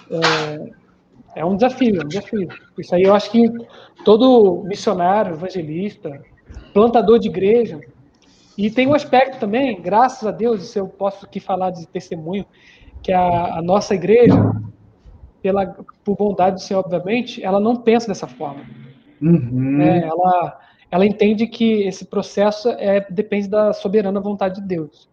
É, 0.10 1.40
é 1.42 1.46
um 1.46 1.56
desafio, 1.56 2.02
é 2.02 2.06
um 2.06 2.08
desafio. 2.08 2.48
Isso 2.78 2.96
aí 2.96 3.04
eu 3.04 3.14
acho 3.14 3.32
que 3.32 3.50
todo 4.04 4.64
missionário, 4.64 5.34
evangelista, 5.34 6.22
plantador 6.74 7.20
de 7.20 7.28
igreja, 7.28 7.80
e 8.58 8.70
tem 8.70 8.88
um 8.88 8.94
aspecto 8.94 9.40
também, 9.40 9.82
graças 9.82 10.28
a 10.28 10.32
Deus, 10.32 10.64
se 10.68 10.80
eu 10.80 10.88
posso 10.88 11.26
aqui 11.26 11.40
falar 11.40 11.72
de 11.72 11.88
testemunho, 11.88 12.46
que 13.02 13.12
a, 13.12 13.58
a 13.58 13.62
nossa 13.62 13.96
igreja, 13.96 14.36
pela, 15.42 15.66
por 16.04 16.16
bondade 16.16 16.58
do 16.58 16.62
Senhor, 16.62 16.80
obviamente, 16.80 17.44
ela 17.44 17.60
não 17.60 17.76
pensa 17.76 18.08
dessa 18.08 18.28
forma. 18.28 18.64
Uhum. 19.22 19.82
É, 19.82 20.08
ela, 20.08 20.60
ela 20.92 21.06
entende 21.06 21.48
que 21.48 21.84
esse 21.84 22.06
processo 22.06 22.70
é, 22.70 23.06
depende 23.10 23.48
da 23.48 23.74
soberana 23.74 24.20
vontade 24.20 24.62
de 24.62 24.68
Deus. 24.68 25.10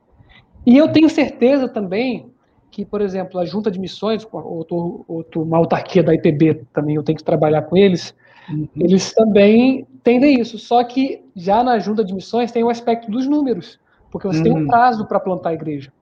E 0.67 0.77
eu 0.77 0.89
tenho 0.89 1.09
certeza 1.09 1.69
também 1.69 2.31
que, 2.71 2.85
por 2.85 3.01
exemplo, 3.01 3.41
a 3.41 3.45
junta 3.45 3.71
de 3.71 3.79
missões, 3.79 4.27
outro, 4.33 5.05
outro, 5.09 5.43
uma 5.43 5.59
autarquia 5.59 6.03
da 6.03 6.15
IPB 6.15 6.63
também, 6.73 6.95
eu 6.95 7.03
tenho 7.03 7.19
que 7.19 7.25
trabalhar 7.25 7.63
com 7.63 7.77
eles, 7.77 8.15
uhum. 8.49 8.69
eles 8.77 9.13
também 9.13 9.87
entendem 9.93 10.41
isso. 10.41 10.59
Só 10.59 10.83
que 10.85 11.25
já 11.35 11.65
na 11.65 11.79
junta 11.79 12.05
de 12.05 12.15
missões 12.15 12.53
tem 12.53 12.63
o 12.63 12.71
aspecto 12.71 13.11
dos 13.11 13.27
números, 13.27 13.81
porque 14.11 14.27
você 14.27 14.39
uhum. 14.39 14.45
tem 14.45 14.53
um 14.53 14.59
uhum. 14.61 14.67
prazo 14.67 15.07
para 15.07 15.19
plantar 15.19 15.51
a 15.51 15.55
igreja. 15.55 15.93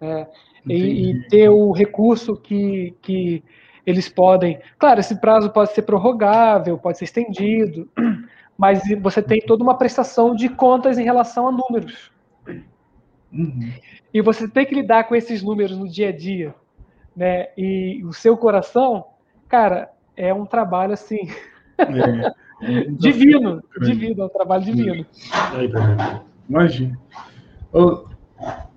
É, 0.00 0.26
e, 0.66 1.10
e, 1.10 1.28
ter 1.28 1.48
o 1.48 1.72
recurso 1.72 2.36
que, 2.36 2.94
que 3.02 3.42
eles 3.84 4.08
podem. 4.08 4.60
Claro, 4.78 5.00
esse 5.00 5.16
prazo 5.16 5.50
pode 5.50 5.72
ser 5.72 5.82
prorrogável, 5.82 6.78
pode 6.78 6.98
ser 6.98 7.04
estendido, 7.04 7.88
mas 8.56 8.82
você 9.00 9.22
tem 9.22 9.40
toda 9.40 9.62
uma 9.62 9.76
prestação 9.76 10.34
de 10.34 10.48
contas 10.48 10.98
em 10.98 11.04
relação 11.04 11.48
a 11.48 11.52
números. 11.52 12.12
Uhum. 13.32 13.72
E 14.12 14.20
você 14.22 14.48
tem 14.48 14.66
que 14.66 14.74
lidar 14.74 15.04
com 15.04 15.14
esses 15.14 15.42
números 15.42 15.76
no 15.76 15.88
dia 15.88 16.08
a 16.08 16.16
dia, 16.16 16.54
né? 17.14 17.48
E 17.56 18.02
o 18.04 18.12
seu 18.12 18.36
coração, 18.36 19.04
cara, 19.48 19.90
é 20.16 20.32
um 20.32 20.46
trabalho 20.46 20.92
assim. 20.92 21.28
É. 21.78 22.32
divino, 22.98 23.62
divino, 23.80 24.22
é 24.22 24.24
um 24.26 24.30
trabalho 24.30 24.64
divino. 24.64 25.06
Imagina. 26.48 26.98
O, 27.72 28.08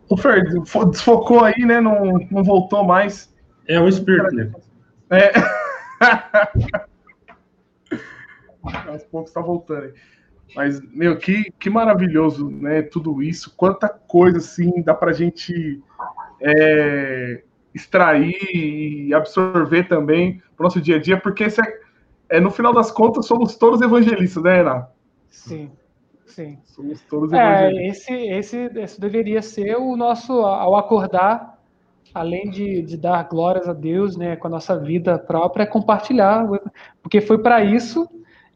o 0.10 0.18
Fer, 0.18 0.44
desfocou 0.90 1.44
aí, 1.44 1.65
né? 1.65 1.80
Não, 1.80 2.19
não 2.30 2.44
voltou 2.44 2.84
mais. 2.84 3.34
É 3.68 3.80
o 3.80 3.88
espírito, 3.88 4.36
né? 4.36 4.52
É. 5.10 5.32
Aos 8.88 9.03
poucos 9.06 9.32
tá 9.32 9.41
voltando 9.41 9.86
aí. 9.86 9.94
Mas, 10.56 10.82
meu, 10.91 11.18
que, 11.18 11.52
que 11.60 11.69
maravilhoso, 11.69 12.49
né? 12.49 12.82
Tudo 12.82 13.22
isso. 13.23 13.53
Quanta 13.56 13.88
coisa, 13.88 14.38
assim, 14.38 14.82
dá 14.82 14.94
pra 14.94 15.14
gente 15.14 15.82
é, 16.41 17.44
extrair 17.73 18.36
e 18.53 19.14
absorver 19.14 19.88
também 19.88 20.41
pro 20.56 20.65
nosso 20.65 20.82
dia 20.82 20.98
a 20.98 20.99
dia, 20.99 21.18
porque 21.18 21.45
esse 21.45 21.61
é, 21.61 21.80
é, 22.30 22.40
no 22.40 22.52
final 22.52 22.73
das 22.73 22.91
contas, 22.91 23.26
somos 23.26 23.56
todos 23.56 23.82
evangelistas, 23.82 24.44
né, 24.44 24.57
Renato? 24.57 24.91
Sim, 25.30 25.72
sim. 26.26 26.57
Somos 26.64 27.02
todos 27.02 27.32
é, 27.32 27.38
evangelistas. 27.38 28.10
É, 28.10 28.38
esse, 28.38 28.57
esse, 28.57 28.80
esse 28.80 29.02
deveria 29.02 29.41
ser 29.41 29.76
o 29.78 29.95
nosso, 29.95 30.34
ao 30.34 30.76
acordar, 30.76 31.60
além 32.14 32.49
de, 32.49 32.82
de 32.82 32.98
dar 32.98 33.23
glórias 33.23 33.69
a 33.69 33.73
Deus, 33.73 34.18
né, 34.18 34.36
com 34.36 34.48
a 34.48 34.52
nossa 34.52 34.78
vida 34.78 35.18
própria, 35.18 35.64
é 35.64 35.65
compartilhar, 35.65 36.45
porque 37.02 37.22
foi 37.22 37.38
para 37.38 37.64
isso 37.64 38.06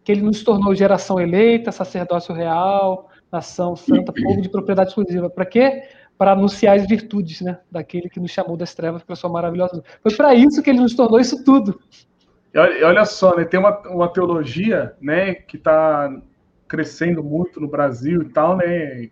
que 0.05 0.11
ele 0.11 0.21
nos 0.21 0.43
tornou 0.43 0.75
geração 0.75 1.19
eleita, 1.19 1.71
sacerdócio 1.71 2.33
real, 2.33 3.09
nação 3.31 3.75
santa, 3.75 4.13
povo 4.13 4.39
de 4.39 4.47
propriedade 4.47 4.89
exclusiva. 4.89 5.31
Para 5.31 5.45
quê? 5.45 5.81
Para 6.15 6.33
anunciar 6.33 6.77
as 6.77 6.87
virtudes, 6.87 7.41
né, 7.41 7.57
daquele 7.71 8.07
que 8.07 8.19
nos 8.19 8.29
chamou 8.29 8.55
das 8.55 8.75
trevas 8.75 9.01
para 9.01 9.15
sua 9.15 9.31
maravilhosa. 9.31 9.83
Foi 10.03 10.15
para 10.15 10.35
isso 10.35 10.61
que 10.61 10.69
ele 10.69 10.79
nos 10.79 10.93
tornou 10.93 11.19
isso 11.19 11.43
tudo. 11.43 11.79
Olha 12.55 13.03
só, 13.03 13.35
né, 13.35 13.45
tem 13.45 13.59
uma, 13.59 13.79
uma 13.89 14.07
teologia, 14.07 14.95
né, 15.01 15.33
que 15.33 15.57
está 15.57 16.15
crescendo 16.67 17.23
muito 17.23 17.59
no 17.59 17.67
Brasil 17.67 18.21
e 18.21 18.29
tal, 18.29 18.57
né, 18.57 19.09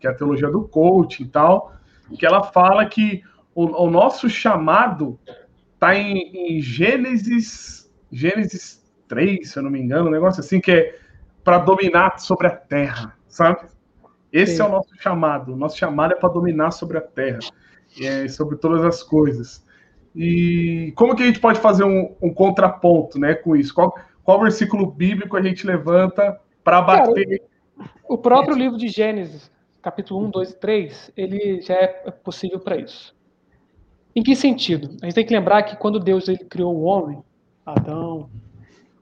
que 0.00 0.06
é 0.06 0.10
a 0.10 0.14
teologia 0.14 0.50
do 0.50 0.66
coach 0.66 1.22
e 1.22 1.26
tal, 1.26 1.74
que 2.18 2.24
ela 2.24 2.42
fala 2.42 2.86
que 2.86 3.22
o, 3.54 3.84
o 3.84 3.90
nosso 3.90 4.28
chamado 4.30 5.18
está 5.74 5.94
em, 5.94 6.56
em 6.56 6.60
Gênesis, 6.62 7.92
Gênesis 8.10 8.83
3, 9.14 9.48
se 9.48 9.58
eu 9.58 9.62
não 9.62 9.70
me 9.70 9.80
engano, 9.80 10.08
um 10.08 10.12
negócio 10.12 10.40
assim 10.40 10.60
que 10.60 10.72
é 10.72 10.98
para 11.44 11.58
dominar 11.58 12.18
sobre 12.18 12.48
a 12.48 12.50
terra, 12.50 13.16
sabe? 13.28 13.66
Esse 14.32 14.56
Sim. 14.56 14.62
é 14.62 14.64
o 14.64 14.68
nosso 14.70 14.90
chamado. 14.98 15.52
O 15.52 15.56
nosso 15.56 15.78
chamado 15.78 16.12
é 16.12 16.16
para 16.16 16.28
dominar 16.28 16.72
sobre 16.72 16.98
a 16.98 17.00
terra, 17.00 17.38
é, 18.00 18.26
sobre 18.26 18.56
todas 18.56 18.84
as 18.84 19.02
coisas. 19.02 19.64
E 20.16 20.92
como 20.96 21.14
que 21.14 21.22
a 21.22 21.26
gente 21.26 21.38
pode 21.38 21.60
fazer 21.60 21.84
um, 21.84 22.14
um 22.20 22.34
contraponto, 22.34 23.18
né, 23.18 23.34
com 23.34 23.54
isso? 23.54 23.72
Qual, 23.72 23.96
qual 24.24 24.40
versículo 24.40 24.86
bíblico 24.90 25.36
a 25.36 25.42
gente 25.42 25.64
levanta 25.66 26.40
para 26.64 26.82
bater? 26.82 27.40
Cara, 27.76 27.90
o 28.08 28.18
próprio 28.18 28.56
livro 28.56 28.76
de 28.76 28.88
Gênesis, 28.88 29.50
capítulo 29.80 30.24
1, 30.26 30.30
2 30.30 30.50
e 30.50 30.56
3, 30.56 31.12
ele 31.16 31.60
já 31.60 31.74
é 31.74 31.86
possível 32.10 32.58
para 32.58 32.76
isso. 32.76 33.14
Em 34.16 34.22
que 34.22 34.34
sentido? 34.34 34.96
A 35.02 35.06
gente 35.06 35.14
tem 35.14 35.26
que 35.26 35.34
lembrar 35.34 35.62
que 35.64 35.76
quando 35.76 36.00
Deus 36.00 36.28
ele 36.28 36.44
criou 36.44 36.74
o 36.74 36.82
homem, 36.82 37.22
Adão, 37.64 38.28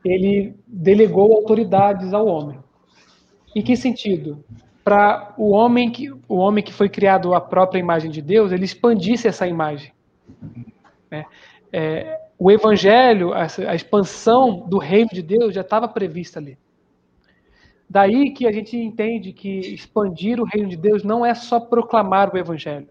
ele 0.04 0.54
delegou 0.66 1.32
autoridades 1.32 2.12
ao 2.12 2.26
homem. 2.26 2.58
Em 3.54 3.62
que 3.62 3.76
sentido? 3.76 4.44
Para 4.82 5.34
o 5.38 5.50
homem 5.50 5.90
que 5.90 6.10
o 6.10 6.36
homem 6.36 6.64
que 6.64 6.72
foi 6.72 6.88
criado 6.88 7.34
à 7.34 7.40
própria 7.40 7.78
imagem 7.78 8.10
de 8.10 8.20
Deus, 8.20 8.50
ele 8.50 8.64
expandisse 8.64 9.28
essa 9.28 9.46
imagem. 9.46 9.92
Né? 11.10 11.24
É, 11.72 12.20
o 12.38 12.50
evangelho, 12.50 13.32
a, 13.32 13.46
a 13.68 13.74
expansão 13.74 14.66
do 14.68 14.78
reino 14.78 15.10
de 15.12 15.22
Deus 15.22 15.54
já 15.54 15.60
estava 15.60 15.86
prevista 15.86 16.40
ali. 16.40 16.58
Daí 17.88 18.32
que 18.32 18.46
a 18.46 18.52
gente 18.52 18.76
entende 18.76 19.32
que 19.32 19.60
expandir 19.60 20.40
o 20.40 20.44
reino 20.44 20.68
de 20.68 20.76
Deus 20.76 21.04
não 21.04 21.24
é 21.24 21.34
só 21.34 21.60
proclamar 21.60 22.34
o 22.34 22.38
evangelho. 22.38 22.88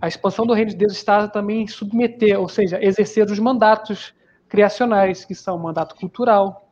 A 0.00 0.06
expansão 0.06 0.46
do 0.46 0.52
reino 0.52 0.70
de 0.70 0.76
Deus 0.76 0.92
está 0.92 1.26
também 1.26 1.62
em 1.62 1.66
submeter, 1.66 2.38
ou 2.38 2.48
seja, 2.48 2.78
exercer 2.80 3.28
os 3.28 3.38
mandatos 3.38 4.14
criacionais, 4.52 5.24
que 5.24 5.34
são 5.34 5.58
mandato 5.58 5.94
cultural, 5.94 6.68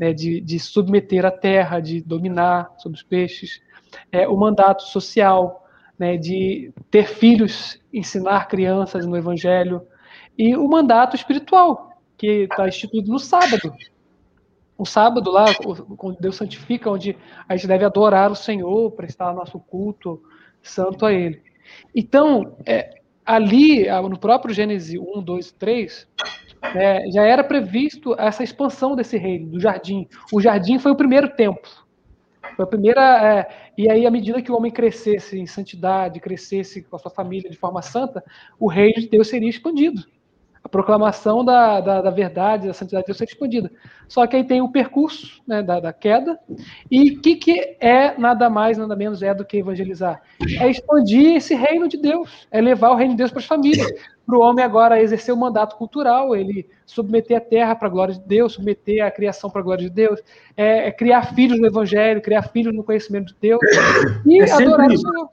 né, 0.00 0.14
de, 0.14 0.40
de, 0.40 0.58
submeter 0.58 1.26
a 1.26 1.30
terra, 1.30 1.78
de 1.78 2.00
dominar 2.00 2.72
sobre 2.78 2.96
os 2.96 3.02
peixes, 3.02 3.60
é, 4.10 4.26
o 4.26 4.34
mandato 4.34 4.84
social, 4.84 5.68
né, 5.98 6.16
de 6.16 6.72
ter 6.90 7.06
filhos, 7.06 7.78
ensinar 7.92 8.48
crianças 8.48 9.04
no 9.04 9.14
evangelho, 9.14 9.86
e 10.38 10.56
o 10.56 10.66
mandato 10.66 11.16
espiritual, 11.16 12.00
que 12.16 12.44
está 12.44 12.66
instituído 12.66 13.12
no 13.12 13.18
sábado. 13.18 13.74
O 14.78 14.86
sábado 14.86 15.30
lá, 15.30 15.44
quando 15.98 16.18
Deus 16.18 16.36
santifica, 16.36 16.90
onde 16.90 17.14
a 17.46 17.54
gente 17.56 17.68
deve 17.68 17.84
adorar 17.84 18.32
o 18.32 18.36
Senhor, 18.36 18.90
prestar 18.92 19.34
nosso 19.34 19.58
culto 19.58 20.22
santo 20.62 21.04
a 21.04 21.12
Ele. 21.12 21.42
Então, 21.94 22.56
é, 22.64 23.02
ali, 23.28 23.86
no 24.08 24.18
próprio 24.18 24.54
Gênesis 24.54 24.98
1, 24.98 25.22
2, 25.22 25.52
3, 25.52 26.08
é, 26.74 27.10
já 27.10 27.22
era 27.24 27.44
previsto 27.44 28.14
essa 28.18 28.42
expansão 28.42 28.96
desse 28.96 29.18
reino, 29.18 29.50
do 29.50 29.60
jardim. 29.60 30.08
O 30.32 30.40
jardim 30.40 30.78
foi 30.78 30.92
o 30.92 30.96
primeiro 30.96 31.28
templo. 31.36 31.70
Foi 32.56 32.64
a 32.64 32.68
primeira. 32.68 33.00
É, 33.22 33.72
e 33.76 33.90
aí, 33.90 34.06
à 34.06 34.10
medida 34.10 34.40
que 34.40 34.50
o 34.50 34.56
homem 34.56 34.72
crescesse 34.72 35.38
em 35.38 35.46
santidade, 35.46 36.20
crescesse 36.20 36.82
com 36.82 36.96
a 36.96 36.98
sua 36.98 37.10
família 37.10 37.50
de 37.50 37.56
forma 37.56 37.82
santa, 37.82 38.24
o 38.58 38.66
reino 38.66 39.00
de 39.00 39.08
Deus 39.08 39.28
seria 39.28 39.50
expandido. 39.50 40.02
A 40.68 40.70
proclamação 40.70 41.42
da, 41.42 41.80
da, 41.80 42.02
da, 42.02 42.10
verdade, 42.10 42.68
da 42.68 42.74
santidade 42.74 43.04
de 43.04 43.06
Deus 43.06 43.18
ser 43.18 43.24
expandida. 43.24 43.72
Só 44.06 44.26
que 44.26 44.36
aí 44.36 44.44
tem 44.44 44.60
o 44.60 44.70
percurso 44.70 45.42
né, 45.46 45.62
da, 45.62 45.80
da 45.80 45.92
queda, 45.92 46.38
e 46.90 47.12
o 47.12 47.20
que, 47.20 47.36
que 47.36 47.76
é 47.80 48.16
nada 48.18 48.50
mais, 48.50 48.76
nada 48.76 48.94
menos 48.94 49.22
é 49.22 49.34
do 49.34 49.44
que 49.44 49.56
evangelizar? 49.56 50.20
É 50.60 50.68
expandir 50.68 51.36
esse 51.36 51.54
reino 51.54 51.88
de 51.88 51.96
Deus, 51.96 52.46
é 52.50 52.60
levar 52.60 52.90
o 52.90 52.94
reino 52.94 53.12
de 53.12 53.18
Deus 53.18 53.30
para 53.30 53.40
as 53.40 53.46
famílias, 53.46 53.90
para 54.26 54.36
o 54.36 54.42
homem 54.42 54.62
agora 54.62 55.00
exercer 55.00 55.34
o 55.34 55.38
mandato 55.38 55.76
cultural, 55.76 56.36
ele 56.36 56.68
submeter 56.84 57.38
a 57.38 57.40
terra 57.40 57.74
para 57.74 57.88
a 57.88 57.90
glória 57.90 58.14
de 58.14 58.20
Deus, 58.20 58.52
submeter 58.52 59.02
a 59.02 59.10
criação 59.10 59.48
para 59.48 59.62
a 59.62 59.64
glória 59.64 59.84
de 59.84 59.90
Deus, 59.90 60.20
é, 60.54 60.88
é, 60.88 60.92
criar 60.92 61.34
filhos 61.34 61.58
no 61.58 61.66
evangelho, 61.66 62.20
criar 62.20 62.42
filhos 62.42 62.74
no 62.74 62.84
conhecimento 62.84 63.28
de 63.28 63.36
Deus, 63.40 63.60
e 64.26 64.40
é 64.42 64.52
adorar 64.52 64.88
o 64.90 64.98
Senhor 64.98 65.30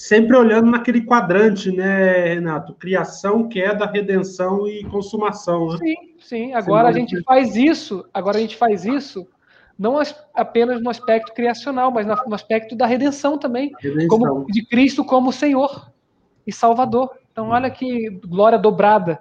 sempre 0.00 0.34
olhando 0.34 0.70
naquele 0.70 1.02
quadrante, 1.02 1.70
né, 1.70 2.34
Renato? 2.34 2.74
Criação, 2.74 3.46
queda, 3.46 3.84
redenção 3.84 4.66
e 4.66 4.82
consumação, 4.84 5.68
né? 5.68 5.76
Sim, 5.76 5.94
sim. 6.18 6.54
Agora 6.54 6.88
a 6.88 6.92
gente 6.92 7.22
faz 7.22 7.54
isso, 7.54 8.08
agora 8.14 8.38
a 8.38 8.40
gente 8.40 8.56
faz 8.56 8.86
isso 8.86 9.28
não 9.78 9.98
apenas 10.34 10.82
no 10.82 10.90
aspecto 10.90 11.32
criacional, 11.32 11.90
mas 11.90 12.06
no 12.06 12.34
aspecto 12.34 12.74
da 12.74 12.86
redenção 12.86 13.38
também, 13.38 13.72
redenção. 13.78 14.08
como 14.08 14.46
de 14.46 14.64
Cristo 14.66 15.04
como 15.04 15.32
Senhor 15.32 15.90
e 16.46 16.52
Salvador. 16.52 17.10
Então, 17.32 17.48
olha 17.48 17.70
que 17.70 18.10
glória 18.26 18.58
dobrada. 18.58 19.18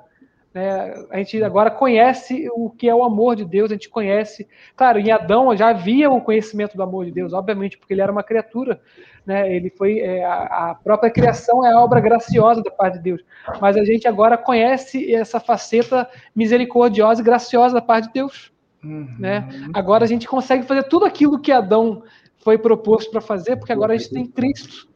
Né? 0.54 0.94
A 1.12 1.18
gente 1.18 1.42
agora 1.44 1.70
conhece 1.72 2.50
o 2.54 2.70
que 2.70 2.90
é 2.90 2.96
o 2.96 3.04
amor 3.04 3.36
de 3.36 3.46
Deus, 3.46 3.72
a 3.72 3.76
gente 3.76 3.90
conhece. 3.90 4.48
Claro, 4.76 5.00
em 5.00 5.12
Adão 5.12 5.56
já 5.56 5.70
havia 5.70 6.10
o 6.10 6.22
conhecimento 6.22 6.76
do 6.76 6.84
amor 6.84 7.06
de 7.06 7.12
Deus, 7.12 7.34
obviamente, 7.34 7.78
porque 7.78 7.94
ele 7.94 8.02
era 8.02 8.12
uma 8.12 8.24
criatura, 8.24 8.82
né? 9.30 9.54
Ele 9.56 9.70
foi 9.70 10.00
é, 10.00 10.26
a, 10.26 10.72
a, 10.72 10.76
própria 10.76 11.12
criação 11.12 11.64
é 11.64 11.72
a 11.72 11.80
obra 11.80 12.00
graciosa 12.00 12.64
da 12.64 12.72
parte 12.72 12.98
de 12.98 13.04
Deus. 13.04 13.22
Mas 13.62 13.78
a 13.78 13.86
gente 13.86 14.08
agora 14.08 14.36
conhece 14.36 15.14
essa 15.14 15.40
faceta 15.40 16.10
misericordiosa 16.36 17.22
e 17.22 17.24
graciosa 17.24 17.76
da 17.76 17.82
parte 17.82 18.08
de 18.08 18.14
Deus, 18.14 18.52
uhum. 18.84 19.08
né? 19.20 19.48
Agora 19.72 20.04
a 20.04 20.08
gente 20.08 20.28
consegue 20.28 20.64
fazer 20.64 20.82
tudo 20.86 21.06
aquilo 21.06 21.40
que 21.40 21.52
Adão 21.52 22.02
foi 22.40 22.58
proposto 22.58 23.12
para 23.12 23.22
fazer, 23.22 23.58
porque 23.58 23.72
agora 23.72 23.94
a 23.94 23.98
gente 23.98 24.10
tem 24.10 24.26
Cristo. 24.26 24.90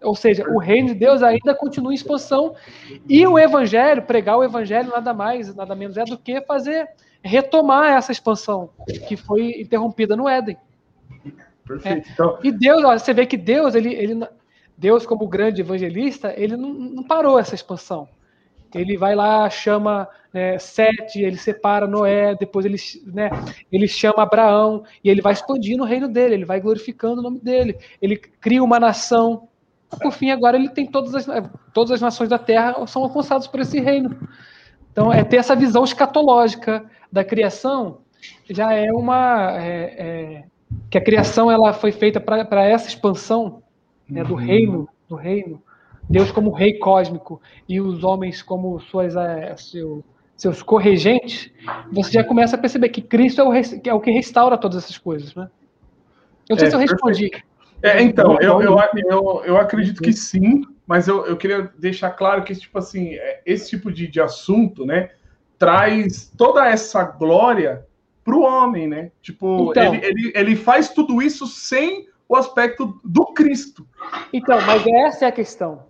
Ou 0.00 0.14
seja, 0.14 0.48
o 0.48 0.60
reino 0.60 0.88
de 0.88 0.94
Deus 0.94 1.20
ainda 1.20 1.52
continua 1.52 1.90
em 1.90 1.96
expansão 1.96 2.54
e 3.08 3.26
o 3.26 3.36
evangelho, 3.36 4.02
pregar 4.02 4.38
o 4.38 4.44
evangelho 4.44 4.88
nada 4.88 5.12
mais, 5.12 5.52
nada 5.52 5.74
menos 5.74 5.96
é 5.96 6.04
do 6.04 6.16
que 6.16 6.40
fazer 6.42 6.88
retomar 7.22 7.96
essa 7.96 8.12
expansão 8.12 8.70
que 9.08 9.16
foi 9.16 9.60
interrompida 9.60 10.16
no 10.16 10.28
Éden. 10.28 10.56
Perfeito. 11.70 12.08
É. 12.08 12.12
Então... 12.12 12.38
E 12.42 12.50
Deus, 12.50 12.82
você 12.82 13.14
vê 13.14 13.26
que 13.26 13.36
Deus, 13.36 13.74
ele, 13.74 13.94
ele, 13.94 14.26
Deus 14.76 15.06
como 15.06 15.28
grande 15.28 15.60
evangelista, 15.60 16.34
ele 16.36 16.56
não, 16.56 16.72
não 16.72 17.02
parou 17.04 17.38
essa 17.38 17.54
expansão. 17.54 18.08
Ele 18.74 18.96
vai 18.96 19.14
lá, 19.14 19.48
chama 19.50 20.08
né, 20.32 20.58
Sete, 20.58 21.20
ele 21.20 21.36
separa 21.36 21.86
Noé, 21.86 22.36
depois 22.36 22.64
ele, 22.64 22.76
né, 23.06 23.30
ele 23.70 23.88
chama 23.88 24.22
Abraão 24.22 24.84
e 25.02 25.10
ele 25.10 25.20
vai 25.20 25.32
expandindo 25.32 25.82
o 25.82 25.86
reino 25.86 26.08
dele, 26.08 26.34
ele 26.34 26.44
vai 26.44 26.60
glorificando 26.60 27.20
o 27.20 27.22
nome 27.22 27.40
dele. 27.40 27.78
Ele 28.00 28.16
cria 28.16 28.62
uma 28.62 28.78
nação. 28.78 29.48
Por 30.00 30.12
fim, 30.12 30.30
agora 30.30 30.56
ele 30.56 30.68
tem 30.68 30.86
todas 30.86 31.14
as, 31.14 31.50
todas 31.72 31.90
as 31.90 32.00
nações 32.00 32.28
da 32.28 32.38
terra 32.38 32.86
são 32.86 33.02
alcançadas 33.02 33.48
por 33.48 33.58
esse 33.60 33.80
reino. 33.80 34.16
Então, 34.92 35.12
é 35.12 35.24
ter 35.24 35.36
essa 35.36 35.56
visão 35.56 35.82
escatológica 35.82 36.84
da 37.10 37.24
criação 37.24 38.02
já 38.48 38.72
é 38.72 38.92
uma 38.92 39.56
é, 39.58 39.94
é, 39.98 40.44
que 40.88 40.98
a 40.98 41.00
criação 41.00 41.50
ela 41.50 41.72
foi 41.72 41.92
feita 41.92 42.20
para 42.20 42.64
essa 42.64 42.88
expansão 42.88 43.62
né, 44.08 44.24
do 44.24 44.34
reino, 44.34 44.88
do 45.08 45.16
reino. 45.16 45.62
Deus 46.08 46.32
como 46.32 46.50
rei 46.50 46.78
cósmico 46.78 47.40
e 47.68 47.80
os 47.80 48.02
homens 48.02 48.42
como 48.42 48.80
suas 48.80 49.14
é, 49.14 49.54
seu, 49.56 50.04
seus 50.36 50.62
corregentes, 50.62 51.52
você 51.92 52.12
já 52.12 52.24
começa 52.24 52.56
a 52.56 52.58
perceber 52.58 52.88
que 52.88 53.00
Cristo 53.00 53.40
é 53.40 53.44
o, 53.44 53.52
é 53.54 53.94
o 53.94 54.00
que 54.00 54.10
restaura 54.10 54.58
todas 54.58 54.82
essas 54.82 54.98
coisas, 54.98 55.34
né? 55.34 55.48
Eu 56.48 56.54
não 56.54 56.58
sei 56.58 56.66
é, 56.66 56.70
se 56.70 56.76
eu 56.76 56.80
respondi. 56.80 57.30
É, 57.82 58.02
então, 58.02 58.36
eu, 58.40 58.60
eu, 58.60 58.76
eu, 59.08 59.42
eu 59.44 59.56
acredito 59.56 60.02
que 60.02 60.12
sim, 60.12 60.64
mas 60.86 61.06
eu, 61.06 61.24
eu 61.26 61.36
queria 61.36 61.70
deixar 61.78 62.10
claro 62.10 62.42
que 62.42 62.54
tipo 62.54 62.76
assim, 62.76 63.14
é, 63.14 63.40
esse 63.46 63.70
tipo 63.70 63.92
de, 63.92 64.08
de 64.08 64.20
assunto, 64.20 64.84
né, 64.84 65.10
traz 65.56 66.32
toda 66.36 66.66
essa 66.66 67.04
glória 67.04 67.86
para 68.24 68.34
o 68.34 68.42
homem, 68.42 68.86
né? 68.86 69.10
Tipo, 69.22 69.70
então, 69.70 69.94
ele, 69.94 70.06
ele, 70.06 70.32
ele 70.34 70.56
faz 70.56 70.88
tudo 70.90 71.22
isso 71.22 71.46
sem 71.46 72.08
o 72.28 72.36
aspecto 72.36 73.00
do 73.04 73.26
Cristo. 73.26 73.86
Então, 74.32 74.60
mas 74.62 74.86
essa 74.86 75.24
é 75.24 75.28
a 75.28 75.32
questão. 75.32 75.84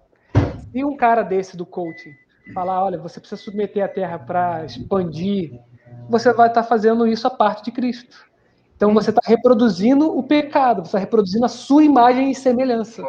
Se 0.72 0.84
um 0.84 0.96
cara 0.96 1.22
desse 1.22 1.56
do 1.56 1.66
coaching 1.66 2.14
falar, 2.54 2.82
olha, 2.84 2.98
você 2.98 3.20
precisa 3.20 3.40
submeter 3.40 3.84
a 3.84 3.88
terra 3.88 4.18
para 4.18 4.64
expandir, 4.64 5.60
você 6.08 6.32
vai 6.32 6.48
estar 6.48 6.62
tá 6.62 6.68
fazendo 6.68 7.06
isso 7.06 7.26
a 7.26 7.30
parte 7.30 7.64
de 7.64 7.70
Cristo. 7.70 8.30
Então 8.74 8.94
você 8.94 9.10
está 9.10 9.20
reproduzindo 9.26 10.16
o 10.16 10.22
pecado, 10.22 10.80
você 10.80 10.88
está 10.88 10.98
reproduzindo 10.98 11.44
a 11.44 11.48
sua 11.48 11.84
imagem 11.84 12.30
e 12.30 12.34
semelhança. 12.34 13.02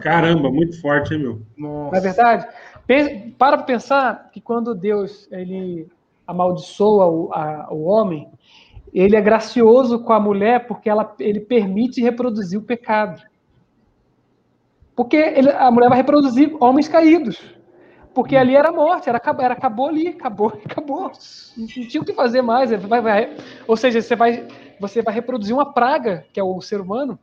Caramba, 0.00 0.50
muito 0.50 0.80
forte, 0.80 1.12
hein, 1.12 1.20
meu? 1.20 1.42
Nossa. 1.58 1.90
Não 1.90 1.94
é 1.94 2.00
verdade? 2.00 2.48
Para 3.36 3.58
pensar 3.58 4.30
que 4.32 4.40
quando 4.40 4.74
Deus 4.74 5.28
ele 5.30 5.86
amaldiçoa 6.26 7.06
o, 7.06 7.30
a, 7.34 7.68
o 7.70 7.84
homem, 7.84 8.30
ele 8.92 9.16
é 9.16 9.20
gracioso 9.20 10.00
com 10.00 10.12
a 10.12 10.20
mulher 10.20 10.66
porque 10.66 10.90
ela, 10.90 11.14
ele 11.18 11.40
permite 11.40 12.02
reproduzir 12.02 12.58
o 12.58 12.62
pecado. 12.62 13.22
Porque 14.94 15.16
ele, 15.16 15.50
a 15.50 15.70
mulher 15.70 15.88
vai 15.88 15.98
reproduzir 15.98 16.56
homens 16.60 16.88
caídos. 16.88 17.40
Porque 18.12 18.36
ali 18.36 18.56
era 18.56 18.72
morte, 18.72 19.08
era, 19.08 19.20
era 19.38 19.54
acabou 19.54 19.88
ali, 19.88 20.08
acabou, 20.08 20.48
acabou. 20.64 21.12
Não 21.56 21.66
tinha 21.66 22.02
o 22.02 22.04
que 22.04 22.12
fazer 22.12 22.42
mais. 22.42 22.70
Vai, 22.72 23.00
vai, 23.00 23.36
ou 23.66 23.76
seja, 23.76 24.02
você 24.02 24.16
vai, 24.16 24.46
você 24.80 25.00
vai 25.00 25.14
reproduzir 25.14 25.54
uma 25.54 25.72
praga, 25.72 26.26
que 26.32 26.40
é 26.40 26.42
o 26.42 26.60
ser 26.60 26.80
humano. 26.80 27.18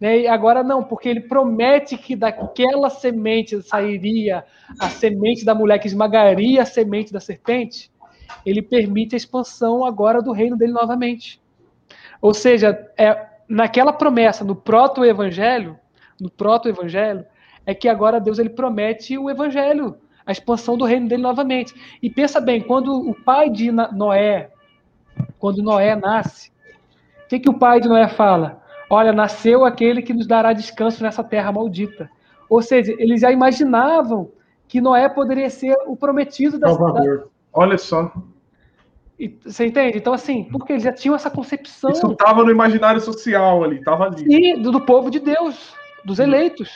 Né? 0.00 0.20
E 0.20 0.28
agora 0.28 0.62
não, 0.62 0.82
porque 0.82 1.08
ele 1.08 1.20
promete 1.20 1.96
que 1.96 2.16
daquela 2.16 2.90
semente 2.90 3.62
sairia 3.62 4.44
a 4.78 4.88
semente 4.88 5.44
da 5.44 5.54
mulher 5.54 5.78
que 5.78 5.86
esmagaria 5.86 6.62
a 6.62 6.66
semente 6.66 7.12
da 7.12 7.20
serpente 7.20 7.90
ele 8.44 8.62
permite 8.62 9.14
a 9.14 9.16
expansão 9.16 9.84
agora 9.84 10.22
do 10.22 10.32
reino 10.32 10.56
dele 10.56 10.72
novamente. 10.72 11.40
Ou 12.20 12.34
seja, 12.34 12.90
é, 12.96 13.26
naquela 13.48 13.92
promessa, 13.92 14.44
no 14.44 14.54
proto-evangelho, 14.54 15.78
no 16.20 16.30
proto-evangelho, 16.30 17.24
é 17.64 17.74
que 17.74 17.88
agora 17.88 18.20
Deus 18.20 18.38
ele 18.38 18.50
promete 18.50 19.16
o 19.18 19.30
evangelho, 19.30 19.96
a 20.26 20.32
expansão 20.32 20.76
do 20.76 20.84
reino 20.84 21.08
dele 21.08 21.22
novamente. 21.22 21.74
E 22.02 22.10
pensa 22.10 22.40
bem, 22.40 22.60
quando 22.60 22.92
o 22.92 23.14
pai 23.14 23.50
de 23.50 23.70
Noé, 23.70 24.50
quando 25.38 25.62
Noé 25.62 25.94
nasce, 25.94 26.50
o 27.24 27.28
que, 27.28 27.38
que 27.38 27.50
o 27.50 27.58
pai 27.58 27.80
de 27.80 27.88
Noé 27.88 28.08
fala? 28.08 28.62
Olha, 28.90 29.12
nasceu 29.12 29.64
aquele 29.64 30.00
que 30.00 30.14
nos 30.14 30.26
dará 30.26 30.52
descanso 30.52 31.02
nessa 31.02 31.22
terra 31.22 31.52
maldita. 31.52 32.10
Ou 32.48 32.62
seja, 32.62 32.94
eles 32.98 33.20
já 33.20 33.30
imaginavam 33.30 34.30
que 34.66 34.80
Noé 34.80 35.08
poderia 35.08 35.50
ser 35.50 35.76
o 35.86 35.94
prometido 35.96 36.58
da, 36.58 36.72
da, 36.72 37.24
Olha 37.58 37.76
só. 37.76 38.12
E, 39.18 39.36
você 39.44 39.66
entende? 39.66 39.98
Então, 39.98 40.12
assim, 40.12 40.44
porque 40.44 40.74
eles 40.74 40.84
já 40.84 40.92
tinham 40.92 41.16
essa 41.16 41.28
concepção. 41.28 41.90
Isso 41.90 42.12
estava 42.12 42.44
no 42.44 42.52
imaginário 42.52 43.00
social 43.00 43.64
ali, 43.64 43.78
estava 43.78 44.04
ali. 44.04 44.24
E 44.28 44.56
do, 44.56 44.70
do, 44.70 44.80
povo 44.80 45.10
de 45.10 45.18
Deus, 45.18 45.74
dos 46.04 46.20
eleitos. 46.20 46.70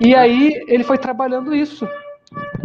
E 0.00 0.14
aí 0.14 0.58
ele 0.66 0.82
foi 0.82 0.96
trabalhando 0.96 1.54
isso. 1.54 1.86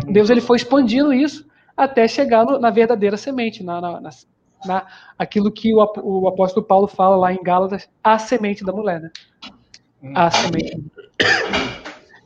Deus 0.08 0.30
ele 0.30 0.40
foi 0.40 0.56
expandindo 0.56 1.14
isso 1.14 1.46
até 1.76 2.08
chegar 2.08 2.46
no, 2.46 2.58
na 2.58 2.70
verdadeira 2.70 3.18
semente, 3.18 3.62
na, 3.62 3.82
na, 3.82 4.00
na, 4.00 4.10
na, 4.66 4.86
aquilo 5.20 5.52
que 5.52 5.74
o, 5.74 5.86
o 6.04 6.28
apóstolo 6.30 6.66
Paulo 6.66 6.88
fala 6.88 7.18
lá 7.18 7.34
em 7.34 7.44
Gálatas, 7.44 7.90
a 8.02 8.18
semente 8.18 8.64
da 8.64 8.72
mulher, 8.72 9.02
né? 9.02 9.12
A 10.16 10.32
semente. 10.32 10.82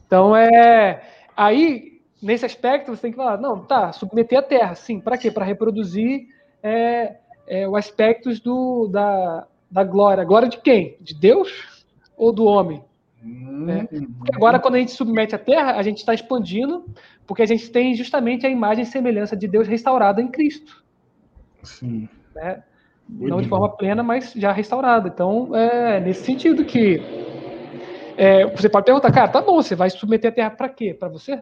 Então 0.05 0.35
é 0.35 1.01
aí 1.35 1.98
nesse 2.21 2.45
aspecto, 2.45 2.95
você 2.95 3.01
tem 3.01 3.11
que 3.11 3.17
falar, 3.17 3.37
não, 3.37 3.59
tá, 3.59 3.91
submeter 3.91 4.39
a 4.39 4.43
terra, 4.43 4.75
sim, 4.75 4.99
para 4.99 5.17
quê? 5.17 5.31
Para 5.31 5.45
reproduzir 5.45 6.27
é, 6.61 7.17
é, 7.47 7.67
os 7.67 7.75
aspectos 7.75 8.39
do, 8.39 8.87
da, 8.87 9.47
da 9.69 9.83
glória. 9.83 10.23
Glória 10.23 10.47
de 10.47 10.57
quem? 10.57 10.97
De 11.01 11.13
Deus 11.13 11.83
ou 12.17 12.31
do 12.31 12.45
homem? 12.45 12.83
Né? 13.21 13.87
Porque 13.87 14.35
agora, 14.35 14.59
quando 14.59 14.75
a 14.75 14.79
gente 14.79 14.91
submete 14.91 15.35
a 15.35 15.39
terra, 15.39 15.75
a 15.75 15.83
gente 15.83 15.97
está 15.97 16.13
expandindo, 16.13 16.85
porque 17.27 17.41
a 17.41 17.45
gente 17.45 17.69
tem 17.69 17.93
justamente 17.93 18.45
a 18.45 18.49
imagem 18.49 18.83
e 18.83 18.87
semelhança 18.87 19.35
de 19.35 19.47
Deus 19.47 19.67
restaurada 19.67 20.21
em 20.21 20.27
Cristo. 20.27 20.83
Sim. 21.63 22.07
Né? 22.33 22.63
Não 23.09 23.41
de 23.41 23.49
forma 23.49 23.69
plena, 23.69 24.03
mas 24.03 24.33
já 24.33 24.51
restaurada. 24.51 25.09
Então, 25.09 25.53
é 25.55 25.99
nesse 25.99 26.23
sentido 26.23 26.63
que 26.63 27.01
é, 28.15 28.45
você 28.45 28.69
pode 28.69 28.85
perguntar, 28.85 29.11
cara, 29.11 29.27
tá 29.27 29.41
bom, 29.41 29.61
você 29.61 29.75
vai 29.75 29.89
submeter 29.89 30.31
a 30.31 30.33
terra 30.33 30.51
para 30.51 30.69
quê? 30.69 30.93
Para 30.93 31.09
você? 31.09 31.41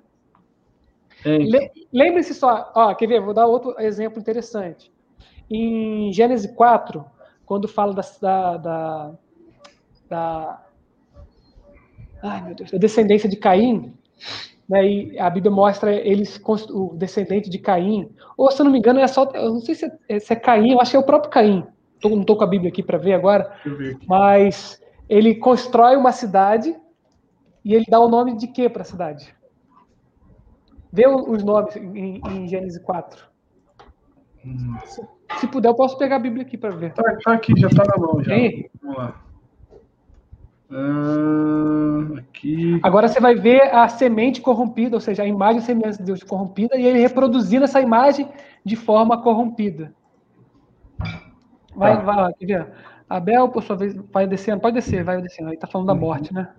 Lembre-se 1.91 2.33
só, 2.33 2.71
ó, 2.75 2.93
quer 2.93 3.07
ver? 3.07 3.21
Vou 3.21 3.33
dar 3.33 3.45
outro 3.47 3.75
exemplo 3.79 4.19
interessante. 4.19 4.91
Em 5.49 6.11
Gênesis 6.11 6.51
4, 6.51 7.05
quando 7.45 7.67
fala 7.67 7.93
da, 7.93 8.03
da, 8.21 8.57
da, 8.57 9.11
da 10.09 10.61
ai, 12.21 12.43
meu 12.43 12.55
Deus, 12.55 12.71
da 12.71 12.77
descendência 12.77 13.29
de 13.29 13.37
Caim, 13.37 13.93
né, 14.67 14.85
e 14.85 15.19
a 15.19 15.29
Bíblia 15.29 15.51
mostra 15.51 15.93
eles, 15.93 16.41
o 16.69 16.93
descendente 16.95 17.49
de 17.49 17.57
Caim, 17.57 18.09
ou 18.35 18.51
se 18.51 18.61
eu 18.61 18.65
não 18.65 18.71
me 18.71 18.79
engano, 18.79 18.99
é 18.99 19.07
só, 19.07 19.23
eu 19.33 19.53
não 19.53 19.61
sei 19.61 19.75
se 19.75 19.91
é, 20.09 20.19
se 20.19 20.33
é 20.33 20.35
Caim, 20.35 20.71
eu 20.71 20.81
acho 20.81 20.91
que 20.91 20.97
é 20.97 20.99
o 20.99 21.03
próprio 21.03 21.31
Caim, 21.31 21.65
tô, 22.01 22.09
não 22.09 22.21
estou 22.21 22.35
com 22.35 22.43
a 22.43 22.47
Bíblia 22.47 22.69
aqui 22.69 22.83
para 22.83 22.97
ver 22.97 23.13
agora, 23.13 23.49
mas 24.05 24.81
ele 25.07 25.35
constrói 25.35 25.95
uma 25.95 26.11
cidade 26.11 26.75
e 27.63 27.73
ele 27.73 27.85
dá 27.87 27.99
o 27.99 28.09
nome 28.09 28.35
de 28.35 28.47
quê 28.47 28.67
para 28.67 28.81
a 28.81 28.85
cidade? 28.85 29.33
Vê 30.97 31.07
os 31.07 31.43
nomes 31.43 31.75
em, 31.75 32.19
em 32.27 32.47
Gênesis 32.47 32.81
4. 32.81 33.23
Hum. 34.43 34.75
Se, 34.83 35.07
se, 35.39 35.47
puder, 35.47 35.69
eu 35.69 35.75
posso 35.75 35.95
pegar 35.95 36.15
a 36.15 36.19
Bíblia 36.19 36.41
aqui 36.41 36.57
para 36.57 36.71
ver. 36.71 36.91
Tá, 36.93 37.03
tá, 37.23 37.33
aqui, 37.33 37.53
já 37.55 37.67
está 37.67 37.83
na 37.85 37.97
mão. 38.03 38.23
Já. 38.23 38.33
Vamos 38.81 38.97
lá. 38.97 39.21
Ah, 40.71 42.17
aqui. 42.17 42.79
Agora 42.81 43.07
você 43.07 43.19
vai 43.19 43.35
ver 43.35 43.75
a 43.75 43.87
semente 43.87 44.41
corrompida, 44.41 44.97
ou 44.97 44.99
seja, 44.99 45.21
a 45.21 45.27
imagem 45.27 45.59
e 45.59 45.65
semelhança 45.65 45.99
de 45.99 46.05
Deus 46.05 46.23
corrompida, 46.23 46.75
e 46.75 46.83
ele 46.83 46.97
reproduzindo 46.97 47.65
essa 47.65 47.79
imagem 47.79 48.27
de 48.65 48.75
forma 48.75 49.21
corrompida. 49.21 49.93
Vai, 51.75 51.95
tá. 51.95 52.01
vai, 52.01 52.33
quer 52.33 52.45
ver? 52.47 52.73
Abel, 53.07 53.49
por 53.49 53.61
sua 53.61 53.75
vez, 53.75 53.95
vai 54.11 54.25
descendo, 54.25 54.61
pode 54.61 54.73
descer, 54.73 55.03
vai 55.03 55.21
descendo. 55.21 55.51
Aí 55.51 55.57
tá 55.57 55.67
falando 55.67 55.89
uhum. 55.89 55.93
da 55.93 56.01
morte, 56.01 56.33
né? 56.33 56.49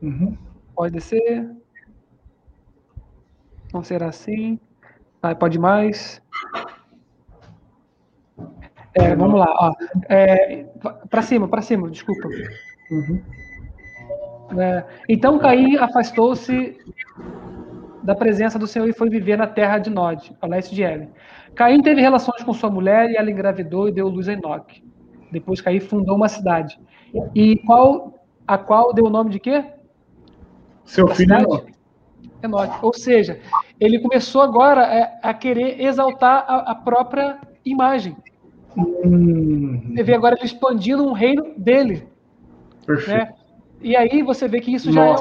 Uhum. 0.00 0.38
Pode 0.76 0.92
descer. 0.92 1.50
Não 3.72 3.82
será 3.82 4.08
assim. 4.08 4.58
Vai, 5.20 5.34
pode 5.34 5.58
mais. 5.58 6.20
É, 8.94 9.14
vamos 9.16 9.38
lá, 9.38 9.54
ó. 9.58 9.72
É, 10.08 10.64
para 11.08 11.22
cima, 11.22 11.48
para 11.48 11.62
cima, 11.62 11.90
desculpa. 11.90 12.28
Uhum. 12.90 13.22
É, 14.60 14.84
então 15.08 15.38
Caim 15.38 15.76
afastou-se 15.76 16.76
da 18.02 18.14
presença 18.14 18.58
do 18.58 18.66
Senhor 18.66 18.88
e 18.88 18.92
foi 18.92 19.08
viver 19.08 19.38
na 19.38 19.46
terra 19.46 19.78
de 19.78 19.88
Nod, 19.88 20.36
ao 20.40 20.48
leste 20.48 20.74
de 20.74 20.82
Elen. 20.82 21.10
Caim 21.54 21.80
teve 21.82 22.00
relações 22.00 22.42
com 22.42 22.52
sua 22.52 22.70
mulher 22.70 23.10
e 23.10 23.16
ela 23.16 23.30
engravidou 23.30 23.88
e 23.88 23.92
deu 23.92 24.08
luz 24.08 24.28
a 24.28 24.32
Enoque. 24.32 24.82
Depois 25.30 25.60
Caim 25.60 25.80
fundou 25.80 26.16
uma 26.16 26.28
cidade. 26.28 26.78
E 27.34 27.56
qual 27.64 28.24
a 28.46 28.58
qual 28.58 28.92
deu 28.92 29.06
o 29.06 29.10
nome 29.10 29.30
de 29.30 29.38
quê? 29.38 29.64
Seu 30.84 31.06
da 31.06 31.14
filho 31.14 31.34
Enoque. 31.34 31.72
Enoque. 32.42 32.78
Ou 32.82 32.92
seja, 32.92 33.40
ele 33.82 33.98
começou 33.98 34.42
agora 34.42 35.10
a, 35.22 35.30
a 35.30 35.34
querer 35.34 35.80
exaltar 35.80 36.44
a, 36.46 36.70
a 36.70 36.74
própria 36.74 37.38
imagem. 37.64 38.16
Hum. 38.76 39.90
Você 39.90 40.02
vê 40.04 40.14
agora 40.14 40.36
ele 40.36 40.46
expandindo 40.46 41.04
um 41.04 41.12
reino 41.12 41.52
dele. 41.56 42.06
Perfeito. 42.86 43.18
Né? 43.18 43.34
E 43.80 43.96
aí 43.96 44.22
você 44.22 44.46
vê 44.46 44.60
que 44.60 44.72
isso 44.72 44.92
já 44.92 45.04
é, 45.04 45.10
um 45.10 45.16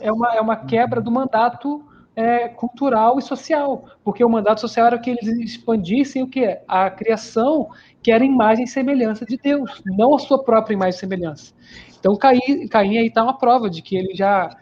é, 0.00 0.12
uma, 0.12 0.36
é 0.36 0.40
uma 0.40 0.56
quebra 0.56 1.00
do 1.00 1.10
mandato 1.10 1.82
é, 2.14 2.46
cultural 2.46 3.18
e 3.18 3.22
social, 3.22 3.86
porque 4.04 4.22
o 4.22 4.28
mandato 4.28 4.60
social 4.60 4.86
era 4.86 4.98
que 4.98 5.08
eles 5.08 5.26
expandissem 5.38 6.22
o 6.22 6.28
que 6.28 6.58
a 6.68 6.90
criação 6.90 7.70
que 8.02 8.12
era 8.12 8.22
imagem 8.22 8.64
e 8.64 8.68
semelhança 8.68 9.24
de 9.24 9.38
Deus, 9.38 9.82
não 9.86 10.14
a 10.14 10.18
sua 10.18 10.44
própria 10.44 10.74
imagem 10.74 10.96
e 10.96 11.00
semelhança. 11.00 11.54
Então 11.98 12.14
Caim, 12.16 12.68
Caim 12.68 12.98
aí 12.98 13.06
está 13.06 13.24
uma 13.24 13.38
prova 13.38 13.70
de 13.70 13.80
que 13.80 13.96
ele 13.96 14.14
já 14.14 14.54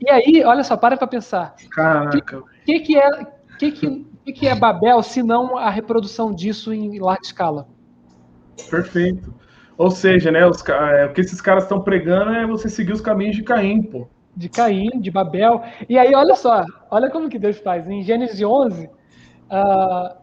e 0.00 0.08
aí, 0.08 0.42
olha 0.44 0.64
só, 0.64 0.76
para 0.76 0.96
para 0.96 1.06
pensar. 1.06 1.54
Caraca. 1.70 2.20
Que, 2.20 2.42
que, 2.70 2.80
que, 2.80 2.98
é 2.98 3.10
que, 3.58 3.72
que, 3.72 4.32
que 4.32 4.46
é 4.46 4.54
Babel 4.54 5.02
se 5.02 5.22
não 5.22 5.56
a 5.56 5.70
reprodução 5.70 6.32
disso 6.32 6.72
em 6.72 6.98
larga 6.98 7.22
escala? 7.22 7.66
Perfeito. 8.70 9.34
Ou 9.76 9.90
seja, 9.90 10.30
né, 10.30 10.46
os, 10.46 10.62
é, 10.68 11.06
o 11.06 11.12
que 11.12 11.20
esses 11.20 11.40
caras 11.40 11.64
estão 11.64 11.80
pregando 11.80 12.32
é 12.32 12.46
você 12.46 12.68
seguir 12.68 12.92
os 12.92 13.00
caminhos 13.00 13.34
de 13.34 13.42
Caim, 13.42 13.82
pô. 13.82 14.06
De 14.36 14.48
Caim, 14.48 15.00
de 15.00 15.10
Babel. 15.10 15.62
E 15.88 15.98
aí, 15.98 16.14
olha 16.14 16.36
só, 16.36 16.64
olha 16.90 17.10
como 17.10 17.28
que 17.28 17.38
Deus 17.38 17.58
faz. 17.58 17.88
Em 17.88 18.02
Gênesis 18.02 18.42
11, 18.42 18.84
uh, 18.84 18.90
ah, 19.50 20.16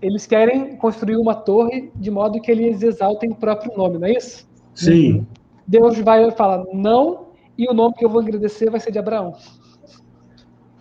eles 0.00 0.26
querem 0.26 0.76
construir 0.76 1.16
uma 1.16 1.34
torre 1.34 1.90
de 1.96 2.10
modo 2.10 2.40
que 2.40 2.50
eles 2.50 2.82
exaltem 2.82 3.30
o 3.30 3.34
próprio 3.34 3.76
nome, 3.76 3.98
não 3.98 4.06
é 4.06 4.12
isso? 4.12 4.46
Sim. 4.74 5.26
Deus 5.66 5.98
vai 5.98 6.30
falar 6.30 6.64
não, 6.72 7.28
e 7.56 7.68
o 7.68 7.74
nome 7.74 7.94
que 7.94 8.04
eu 8.04 8.08
vou 8.08 8.20
agradecer 8.20 8.70
vai 8.70 8.78
ser 8.78 8.92
de 8.92 8.98
Abraão. 8.98 9.34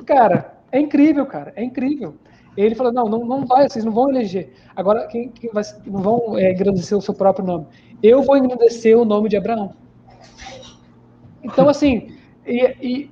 Cara, 0.05 0.56
é 0.71 0.79
incrível, 0.79 1.25
cara, 1.25 1.53
é 1.55 1.63
incrível. 1.63 2.15
Ele 2.55 2.75
falou: 2.75 2.91
não, 2.91 3.05
não, 3.05 3.25
não 3.25 3.45
vai, 3.45 3.69
vocês 3.69 3.85
não 3.85 3.91
vão 3.91 4.09
eleger. 4.09 4.53
Agora, 4.75 5.07
quem, 5.07 5.29
quem 5.29 5.51
vai, 5.51 5.63
não 5.85 6.01
vão 6.01 6.37
é, 6.37 6.49
agradecer 6.49 6.95
o 6.95 7.01
seu 7.01 7.13
próprio 7.13 7.45
nome 7.45 7.67
eu 8.01 8.21
vou 8.21 8.37
engrandecer 8.37 8.97
o 8.97 9.05
nome 9.05 9.29
de 9.29 9.37
Abraão. 9.37 9.73
Então, 11.43 11.67
assim, 11.69 12.15
e, 12.45 12.75
e, 12.81 13.11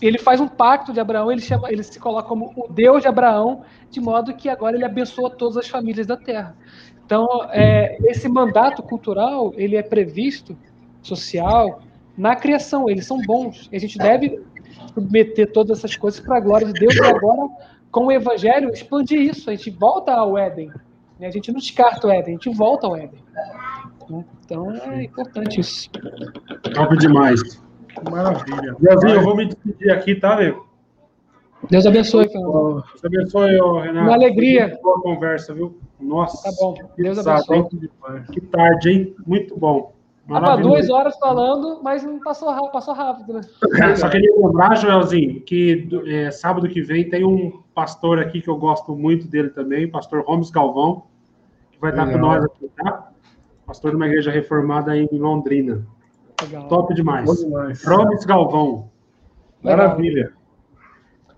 ele 0.00 0.18
faz 0.18 0.40
um 0.40 0.48
pacto 0.48 0.92
de 0.92 1.00
Abraão, 1.00 1.30
ele, 1.30 1.40
chama, 1.40 1.70
ele 1.70 1.82
se 1.82 1.98
coloca 1.98 2.28
como 2.28 2.52
o 2.56 2.72
Deus 2.72 3.02
de 3.02 3.08
Abraão, 3.08 3.62
de 3.90 4.00
modo 4.00 4.34
que 4.34 4.48
agora 4.48 4.76
ele 4.76 4.84
abençoa 4.84 5.30
todas 5.30 5.56
as 5.56 5.68
famílias 5.68 6.06
da 6.06 6.16
terra. 6.16 6.56
Então, 7.04 7.26
é, 7.50 7.98
esse 8.04 8.28
mandato 8.28 8.82
cultural, 8.82 9.52
ele 9.56 9.76
é 9.76 9.82
previsto, 9.82 10.56
social, 11.02 11.80
na 12.16 12.34
criação, 12.36 12.88
eles 12.88 13.06
são 13.06 13.18
bons. 13.18 13.68
A 13.72 13.78
gente 13.78 13.98
deve 13.98 14.40
submeter 14.94 15.50
todas 15.52 15.78
essas 15.78 15.96
coisas 15.96 16.20
para 16.20 16.36
a 16.36 16.40
glória 16.40 16.66
de 16.66 16.72
Deus, 16.72 16.94
e 16.94 17.00
agora, 17.00 17.48
com 17.90 18.06
o 18.06 18.12
evangelho, 18.12 18.70
expandir 18.70 19.20
isso. 19.20 19.50
A 19.50 19.54
gente 19.54 19.70
volta 19.70 20.12
ao 20.12 20.36
Éden. 20.38 20.70
Né? 21.18 21.26
A 21.26 21.30
gente 21.30 21.50
não 21.52 21.58
descarta 21.58 22.06
o 22.06 22.10
Éden, 22.10 22.34
a 22.34 22.38
gente 22.38 22.56
volta 22.56 22.86
ao 22.86 22.96
Éden. 22.96 23.22
Então 24.44 24.70
é 24.72 25.04
importante 25.04 25.60
isso. 25.60 25.90
Top 26.74 26.96
demais. 26.96 27.40
Maravilha. 28.10 28.74
Brasil, 28.78 29.10
eu 29.10 29.22
vou 29.22 29.36
me 29.36 29.46
despedir 29.46 29.90
aqui, 29.92 30.14
tá, 30.14 30.36
nego? 30.36 30.66
Deus 31.70 31.86
abençoe, 31.86 32.26
Deus 32.26 33.04
abençoe, 33.04 33.52
Renato. 33.52 34.06
Uma 34.06 34.14
alegria. 34.14 34.78
Boa 34.82 35.00
conversa, 35.00 35.54
viu? 35.54 35.78
Nossa. 36.00 36.42
Tá 36.42 36.56
bom. 36.60 36.74
Deus 36.96 37.24
abençoe. 37.24 37.68
Que 38.32 38.40
tarde, 38.40 38.90
hein? 38.90 39.14
Muito 39.24 39.56
bom. 39.56 39.91
Tava 40.28 40.56
duas 40.56 40.88
horas 40.88 41.18
falando, 41.18 41.80
mas 41.82 42.04
não 42.04 42.20
passou 42.20 42.50
rápido, 42.50 42.70
passou 42.70 42.94
rápido, 42.94 43.32
né? 43.34 43.40
É, 43.80 43.96
só 43.96 44.08
queria 44.08 44.34
lembrar, 44.36 44.76
Joelzinho, 44.76 45.40
que 45.40 45.88
é, 46.06 46.30
sábado 46.30 46.68
que 46.68 46.80
vem 46.80 47.08
tem 47.08 47.24
um 47.24 47.60
pastor 47.74 48.20
aqui 48.20 48.40
que 48.40 48.48
eu 48.48 48.56
gosto 48.56 48.94
muito 48.94 49.26
dele 49.26 49.50
também, 49.50 49.90
pastor 49.90 50.22
Gomes 50.24 50.50
Galvão, 50.50 51.04
que 51.72 51.80
vai 51.80 51.90
estar 51.90 52.06
com 52.08 52.18
nós 52.18 52.44
aqui, 52.44 52.70
tá? 52.76 53.12
pastor 53.66 53.90
de 53.90 53.96
uma 53.96 54.06
igreja 54.06 54.30
reformada 54.30 54.96
em 54.96 55.08
Londrina. 55.12 55.86
Legal. 56.42 56.68
Top 56.68 56.94
demais. 56.94 57.30
demais. 57.38 57.82
Promes 57.82 58.24
Galvão. 58.24 58.90
Maravilha. 59.62 60.32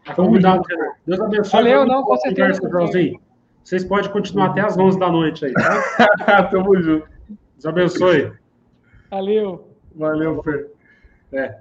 Tá 0.04 0.14
convidado, 0.14 0.62
Renato. 0.68 0.96
Deus 1.06 1.20
abençoe. 1.20 1.52
Valeu, 1.52 1.86
não, 1.86 2.02
com 2.02 2.16
certeza. 2.16 2.60
Vocês 3.62 3.84
podem 3.84 4.10
continuar 4.10 4.46
até 4.46 4.62
as 4.62 4.76
11 4.76 4.98
da 4.98 5.10
noite 5.10 5.44
aí, 5.46 5.52
tá? 5.52 6.42
Tamo 6.50 6.76
junto. 6.82 7.06
Deus 7.28 7.66
abençoe. 7.66 8.32
Valeu. 9.10 9.68
Valeu, 9.94 10.42
Fer. 10.42 10.70
É. 11.32 11.58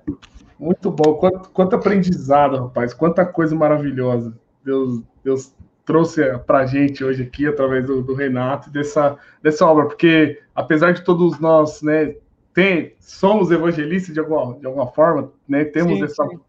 Muito 0.60 0.92
bom. 0.92 1.16
Quanto, 1.16 1.50
quanto 1.50 1.76
aprendizado, 1.76 2.58
rapaz. 2.58 2.94
Quanta 2.94 3.26
coisa 3.26 3.56
maravilhosa. 3.56 4.38
Deus, 4.64 5.02
Deus 5.24 5.56
trouxe 5.86 6.22
para 6.40 6.60
a 6.60 6.66
gente 6.66 7.04
hoje 7.04 7.24
aqui, 7.24 7.46
através 7.48 7.86
do, 7.86 8.02
do, 8.02 8.14
Renato, 8.14 8.70
dessa, 8.70 9.18
dessa 9.42 9.66
obra, 9.68 9.86
porque 9.86 10.42
apesar 10.56 10.94
de 10.94 11.04
todos 11.04 11.40
nós 11.40 11.82
né, 11.82 12.16
tem, 12.54 12.96
somos 13.00 13.52
evangelistas 13.52 14.14
de 14.14 14.20
alguma, 14.20 14.58
de 14.58 14.66
alguma 14.66 14.88
forma, 14.88 15.32
né, 15.48 15.66
temos 15.66 15.98
sim, 15.98 16.04
essa, 16.04 16.26
sim. 16.28 16.40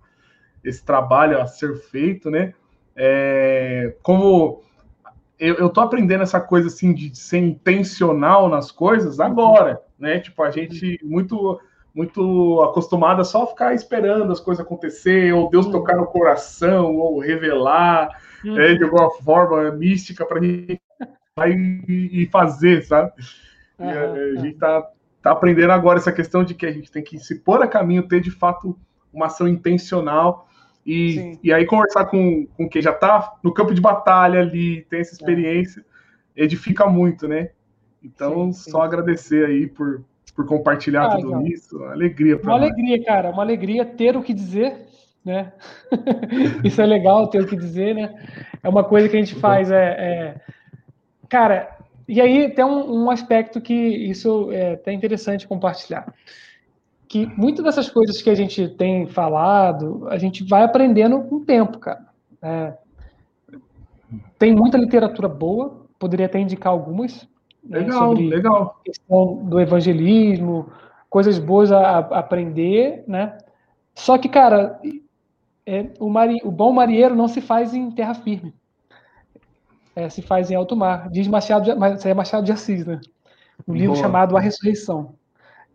esse 0.63 0.85
trabalho 0.85 1.41
a 1.41 1.47
ser 1.47 1.75
feito, 1.77 2.31
né? 2.31 2.55
É, 2.97 3.97
como 4.03 4.63
eu, 5.37 5.67
estou 5.67 5.83
aprendendo 5.83 6.23
essa 6.23 6.41
coisa 6.41 6.69
assim 6.69 6.95
de 6.95 7.17
ser 7.17 7.39
intencional 7.39 8.49
nas 8.49 8.71
coisas 8.71 9.19
agora, 9.19 9.83
né? 9.99 10.19
Tipo, 10.19 10.43
a 10.43 10.51
gente 10.51 10.99
muito 11.03 11.61
muito 11.95 12.61
acostumada 12.63 13.23
só 13.23 13.45
a 13.45 13.47
ficar 13.47 13.73
esperando 13.73 14.33
as 14.33 14.41
coisas 14.41 14.65
acontecer, 14.65 15.33
ou 15.33 15.49
Deus 15.49 15.67
tocar 15.67 15.97
no 15.97 16.07
coração, 16.07 16.97
ou 16.97 17.21
revelar 17.21 18.09
uhum. 18.45 18.59
é, 18.59 18.75
de 18.75 18.83
alguma 18.83 19.11
forma 19.11 19.71
mística 19.71 20.27
para 20.27 20.41
a 20.41 20.43
gente 20.43 20.81
e 21.89 22.29
fazer, 22.33 22.83
sabe? 22.83 23.13
Uhum. 23.79 23.89
E 23.89 24.39
a, 24.39 24.41
gente 24.41 24.59
tá, 24.59 24.91
tá 25.23 25.31
aprendendo 25.31 25.71
agora 25.71 25.99
essa 25.99 26.11
questão 26.11 26.43
de 26.43 26.53
que 26.53 26.67
a 26.67 26.73
gente 26.73 26.91
tem 26.91 27.03
que 27.03 27.17
se 27.21 27.37
pôr 27.37 27.63
a 27.63 27.69
caminho, 27.69 28.09
ter 28.09 28.21
de 28.21 28.31
fato 28.33 28.77
uma 29.13 29.27
ação 29.27 29.47
intencional 29.47 30.49
e, 30.85 31.39
e 31.43 31.53
aí 31.53 31.65
conversar 31.65 32.07
com, 32.07 32.47
com 32.57 32.69
quem 32.69 32.83
já 32.83 32.91
está 32.91 33.35
no 33.43 33.55
campo 33.55 33.73
de 33.73 33.81
batalha 33.81 34.41
ali, 34.41 34.83
tem 34.91 35.01
essa 35.01 35.13
é. 35.13 35.15
experiência, 35.15 35.85
edifica 36.37 36.87
muito, 36.87 37.29
né? 37.29 37.51
Então, 38.05 38.53
sim, 38.53 38.65
sim. 38.65 38.71
só 38.71 38.83
agradecer 38.83 39.47
aí 39.47 39.67
por, 39.67 40.05
por 40.35 40.47
compartilhar 40.47 41.07
ah, 41.07 41.17
tudo 41.17 41.29
então. 41.29 41.47
isso. 41.47 41.83
Alegria 41.85 42.37
Uma 42.37 42.59
nós. 42.59 42.63
alegria, 42.63 43.05
cara, 43.05 43.31
uma 43.31 43.43
alegria 43.43 43.85
ter 43.85 44.17
o 44.17 44.23
que 44.23 44.35
dizer 44.35 44.85
né? 45.25 45.53
Isso 46.63 46.81
é 46.83 46.87
legal 46.87 47.29
ter 47.29 47.41
o 47.41 47.47
que 47.47 47.57
dizer, 47.57 47.95
né? 47.95 48.15
É 48.63 48.69
uma 48.69 48.85
coisa 48.85 49.09
que 49.09 49.17
a 49.17 49.19
gente 49.19 49.35
faz, 49.35 49.71
é, 49.71 49.85
é... 49.85 50.41
cara. 51.29 51.79
E 52.07 52.21
aí 52.21 52.51
tem 52.51 52.63
um, 52.63 53.05
um, 53.05 53.11
aspecto 53.11 53.63
que 53.63 53.73
isso 53.73 54.53
é 54.53 54.75
até 54.75 54.93
interessante 54.93 55.49
compartilhar. 55.49 56.13
que 57.09 57.25
muitas 57.35 57.65
dessas 57.65 57.89
coisas 57.89 58.21
que 58.21 58.29
a 58.29 58.35
gente 58.35 58.69
tem 58.69 59.07
falado, 59.07 60.07
a 60.11 60.19
gente 60.19 60.45
vai 60.45 60.63
aprendendo 60.63 61.23
com 61.23 61.37
o 61.37 61.45
tempo, 61.47 61.79
cara. 61.79 62.07
É, 62.43 62.75
tem 64.39 64.55
muita 64.55 64.77
literatura 64.77 65.29
boa, 65.29 65.87
poderia 65.99 66.27
até 66.27 66.39
indicar 66.39 66.71
algumas. 66.71 67.27
Né, 67.65 67.79
legal, 67.79 68.09
sobre 68.09 68.29
legal. 68.29 68.81
questão 68.85 69.37
do 69.45 69.59
evangelismo, 69.59 70.71
coisas 71.09 71.39
boas 71.39 71.73
a, 71.73 71.81
a 71.81 72.19
aprender, 72.19 73.05
né? 73.07 73.39
Só 73.95 74.19
que, 74.19 74.29
cara, 74.29 74.81
é, 75.65 75.91
o, 75.99 76.11
mari, 76.11 76.41
o 76.45 76.51
bom 76.51 76.73
marinheiro 76.73 77.15
não 77.15 77.29
se 77.29 77.41
faz 77.41 77.73
em 77.73 77.91
terra 77.91 78.15
firme. 78.15 78.55
É, 79.97 80.09
se 80.09 80.21
faz 80.21 80.51
em 80.51 80.57
alto 80.57 80.77
mar. 80.77 81.09
Diz 81.09 81.27
Machado, 81.29 81.65
de, 81.65 82.09
é 82.09 82.15
Machado 82.15 82.45
de 82.45 82.53
Assis, 82.53 82.85
né? 82.85 83.01
Um 83.67 83.73
livro 83.73 83.93
Boa. 83.93 84.03
chamado 84.03 84.37
A 84.37 84.41
Ressurreição. 84.41 85.15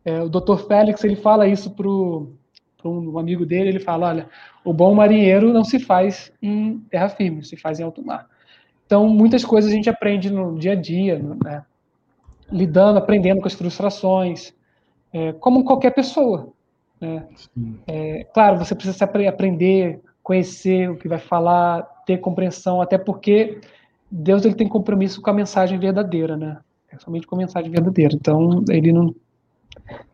É, 0.04 0.22
o 0.22 0.30
Dr. 0.30 0.58
Félix 0.68 1.04
ele 1.04 1.16
fala 1.16 1.48
isso 1.48 1.72
para 1.72 1.88
um 1.88 3.18
amigo 3.18 3.46
dele. 3.46 3.70
Ele 3.70 3.80
fala: 3.80 4.08
olha, 4.08 4.30
o 4.64 4.74
bom 4.74 4.94
marinheiro 4.94 5.54
não 5.54 5.64
se 5.64 5.80
faz 5.80 6.32
em 6.42 6.80
terra 6.90 7.10
firme, 7.10 7.44
se 7.44 7.56
faz 7.56 7.80
em 7.80 7.84
alto 7.84 8.06
mar. 8.06 8.28
Então, 8.86 9.08
muitas 9.08 9.46
coisas 9.46 9.72
a 9.72 9.74
gente 9.74 9.90
aprende 9.90 10.30
no 10.30 10.58
dia 10.58 10.74
a 10.74 10.76
dia, 10.76 11.18
né? 11.20 11.64
Lidando, 12.52 13.00
aprendendo 13.00 13.42
com 13.42 13.48
as 13.48 13.54
frustrações, 13.54 14.54
é, 15.14 15.34
como 15.34 15.64
qualquer 15.64 15.92
pessoa. 15.92 16.52
Né? 17.00 17.28
É, 17.88 18.24
claro, 18.34 18.58
você 18.58 18.76
precisa 18.76 19.06
aprender, 19.06 20.02
conhecer 20.22 20.90
o 20.90 20.98
que 20.98 21.08
vai 21.08 21.20
falar, 21.20 21.84
ter 22.06 22.18
compreensão, 22.18 22.82
até 22.82 22.98
porque 22.98 23.62
Deus 24.12 24.44
ele 24.46 24.56
tem 24.56 24.68
compromisso 24.68 25.22
com 25.22 25.30
a 25.30 25.34
mensagem 25.34 25.80
verdadeira, 25.80 26.36
né? 26.36 26.60
É 26.92 26.98
somente 26.98 27.28
com 27.28 27.36
a 27.36 27.38
mensagem 27.38 27.70
verdadeira. 27.70 28.16
Então, 28.16 28.64
ele 28.70 28.92
não. 28.92 29.14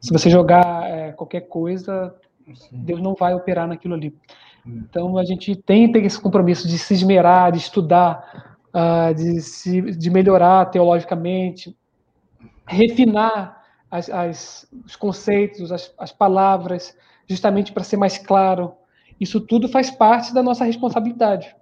Se 0.02 0.12
você 0.12 0.30
jogar 0.30 0.90
é, 0.90 1.12
qualquer 1.14 1.42
coisa, 1.42 2.14
Sim. 2.54 2.68
Deus 2.72 3.02
não 3.02 3.16
vai 3.16 3.34
operar 3.34 3.68
naquilo 3.68 3.94
ali. 3.94 4.14
Então, 4.66 5.18
a 5.18 5.24
gente 5.24 5.56
tem 5.56 5.88
que 5.88 6.00
ter 6.00 6.06
esse 6.06 6.20
compromisso 6.20 6.68
de 6.68 6.78
se 6.78 6.94
esmerar, 6.94 7.52
de 7.52 7.60
estudar, 7.60 8.58
uh, 8.74 9.14
de, 9.14 9.42
se, 9.42 9.82
de 9.82 10.10
melhorar 10.10 10.66
teologicamente, 10.66 11.76
refinar 12.66 13.64
as, 13.90 14.10
as, 14.10 14.68
os 14.86 14.96
conceitos, 14.96 15.72
as, 15.72 15.94
as 15.98 16.12
palavras, 16.12 16.98
justamente 17.28 17.72
para 17.72 17.84
ser 17.84 17.98
mais 17.98 18.18
claro. 18.18 18.74
Isso 19.20 19.40
tudo 19.40 19.68
faz 19.68 19.90
parte 19.90 20.34
da 20.34 20.44
nossa 20.44 20.66
responsabilidade, 20.66 21.56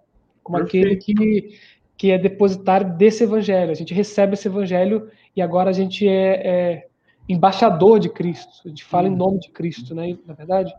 como 0.44 0.58
Perfeito. 0.60 0.88
aquele 0.88 0.96
que, 0.98 1.60
que 1.98 2.12
é 2.12 2.18
depositário 2.18 2.94
desse 2.96 3.24
evangelho. 3.24 3.72
A 3.72 3.76
gente 3.76 3.94
recebe 3.94 4.34
esse 4.34 4.48
evangelho 4.48 5.10
e 5.36 5.42
agora 5.42 5.70
a 5.70 5.74
gente 5.74 6.08
é, 6.08 6.48
é 6.48 6.88
embaixador 7.28 8.00
de 8.00 8.10
Cristo. 8.10 8.62
A 8.66 8.70
gente 8.70 8.84
fala 8.84 9.08
hum. 9.08 9.14
em 9.14 9.16
nome 9.16 9.40
de 9.40 9.50
Cristo, 9.50 9.94
né? 9.94 10.18
Na 10.26 10.34
verdade, 10.34 10.74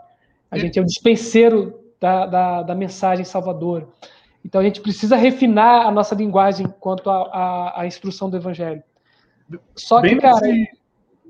a 0.51 0.59
gente 0.59 0.79
é 0.79 0.83
o 0.83 0.85
dispenseiro 0.85 1.81
da, 2.01 2.27
da, 2.27 2.63
da 2.63 2.75
mensagem 2.75 3.25
salvadora. 3.25 3.89
Então 4.45 4.61
a 4.61 4.65
gente 4.65 4.81
precisa 4.81 5.17
refinar 5.17 5.87
a 5.87 5.91
nossa 5.91 6.15
linguagem 6.15 6.67
quanto 6.79 7.09
à 7.09 7.85
instrução 7.87 8.29
do 8.29 8.37
evangelho. 8.37 8.83
Só 9.75 10.01
que, 10.01 10.17
cara. 10.17 10.41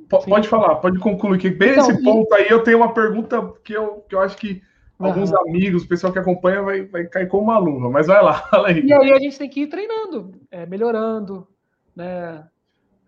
Pode 0.09 0.49
falar, 0.49 0.77
pode 0.77 0.99
concluir. 0.99 1.39
Que 1.39 1.51
bem 1.51 1.73
então, 1.73 1.89
nesse 1.89 2.03
ponto 2.03 2.33
aí 2.35 2.47
eu 2.49 2.63
tenho 2.63 2.79
uma 2.79 2.93
pergunta 2.93 3.53
que 3.65 3.73
eu, 3.73 4.05
que 4.09 4.15
eu 4.15 4.21
acho 4.21 4.37
que 4.37 4.63
alguns 4.99 5.33
amigos, 5.33 5.83
o 5.83 5.89
pessoal 5.89 6.13
que 6.13 6.19
acompanha, 6.19 6.63
vai, 6.63 6.85
vai 6.85 7.05
cair 7.05 7.29
como 7.29 7.45
uma 7.45 7.59
luva. 7.59 7.91
Mas 7.91 8.07
vai 8.07 8.23
lá, 8.23 8.35
fala 8.51 8.69
aí. 8.69 8.85
E 8.85 8.93
aí 8.93 9.13
a 9.13 9.19
gente 9.19 9.39
tem 9.39 9.49
que 9.49 9.63
ir 9.63 9.67
treinando, 9.67 10.33
é, 10.51 10.67
melhorando, 10.67 11.49
né? 11.97 12.45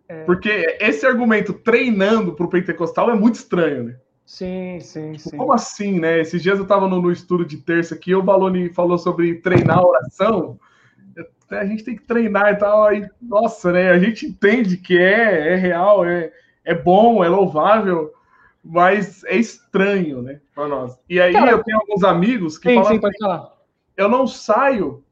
É... 0.09 0.25
Porque 0.25 0.79
esse 0.81 1.07
argumento 1.07 1.53
treinando 1.53 2.33
para 2.33 2.47
o 2.47 2.51
pentecostal 2.51 3.11
é 3.11 3.15
muito 3.15 3.37
estranho, 3.37 3.85
né? 3.85 3.97
Sim, 4.25 4.81
sim, 4.81 5.17
sim. 5.19 5.37
Como 5.37 5.53
assim, 5.53 6.01
né? 6.01 6.21
Esses 6.21 6.43
dias 6.43 6.59
eu 6.59 6.65
estava 6.65 6.89
no, 6.89 7.01
no 7.01 7.13
estudo 7.13 7.45
de 7.45 7.59
terça 7.59 7.95
aqui, 7.95 8.15
o 8.15 8.23
Baloni 8.23 8.73
falou 8.73 8.99
sobre 8.99 9.37
treinar 9.37 9.79
a 9.79 9.87
oração 9.87 10.59
a 11.51 11.65
gente 11.65 11.85
tem 11.85 11.97
que 11.97 12.03
treinar 12.03 12.53
e 12.53 12.57
tal. 12.57 12.85
Aí, 12.85 13.07
nossa, 13.21 13.73
né? 13.73 13.91
A 13.91 13.99
gente 13.99 14.27
entende 14.27 14.77
que 14.77 14.97
é, 14.99 15.53
é 15.53 15.57
real, 15.57 16.05
é, 16.05 16.33
é 16.65 16.75
bom, 16.75 17.23
é 17.23 17.29
louvável, 17.29 18.13
mas 18.63 19.23
é 19.25 19.37
estranho, 19.37 20.23
né, 20.23 20.41
para 20.55 20.67
nós. 20.67 20.99
E 21.09 21.21
aí 21.21 21.33
Cara, 21.33 21.53
eu 21.53 21.63
tenho 21.63 21.79
alguns 21.79 22.03
amigos 22.03 22.59
que 22.59 22.69
sim, 22.69 22.75
falam 22.75 22.93
sim, 22.93 23.01
assim, 23.07 23.47
eu 23.97 24.09
não 24.09 24.27
saio 24.27 25.05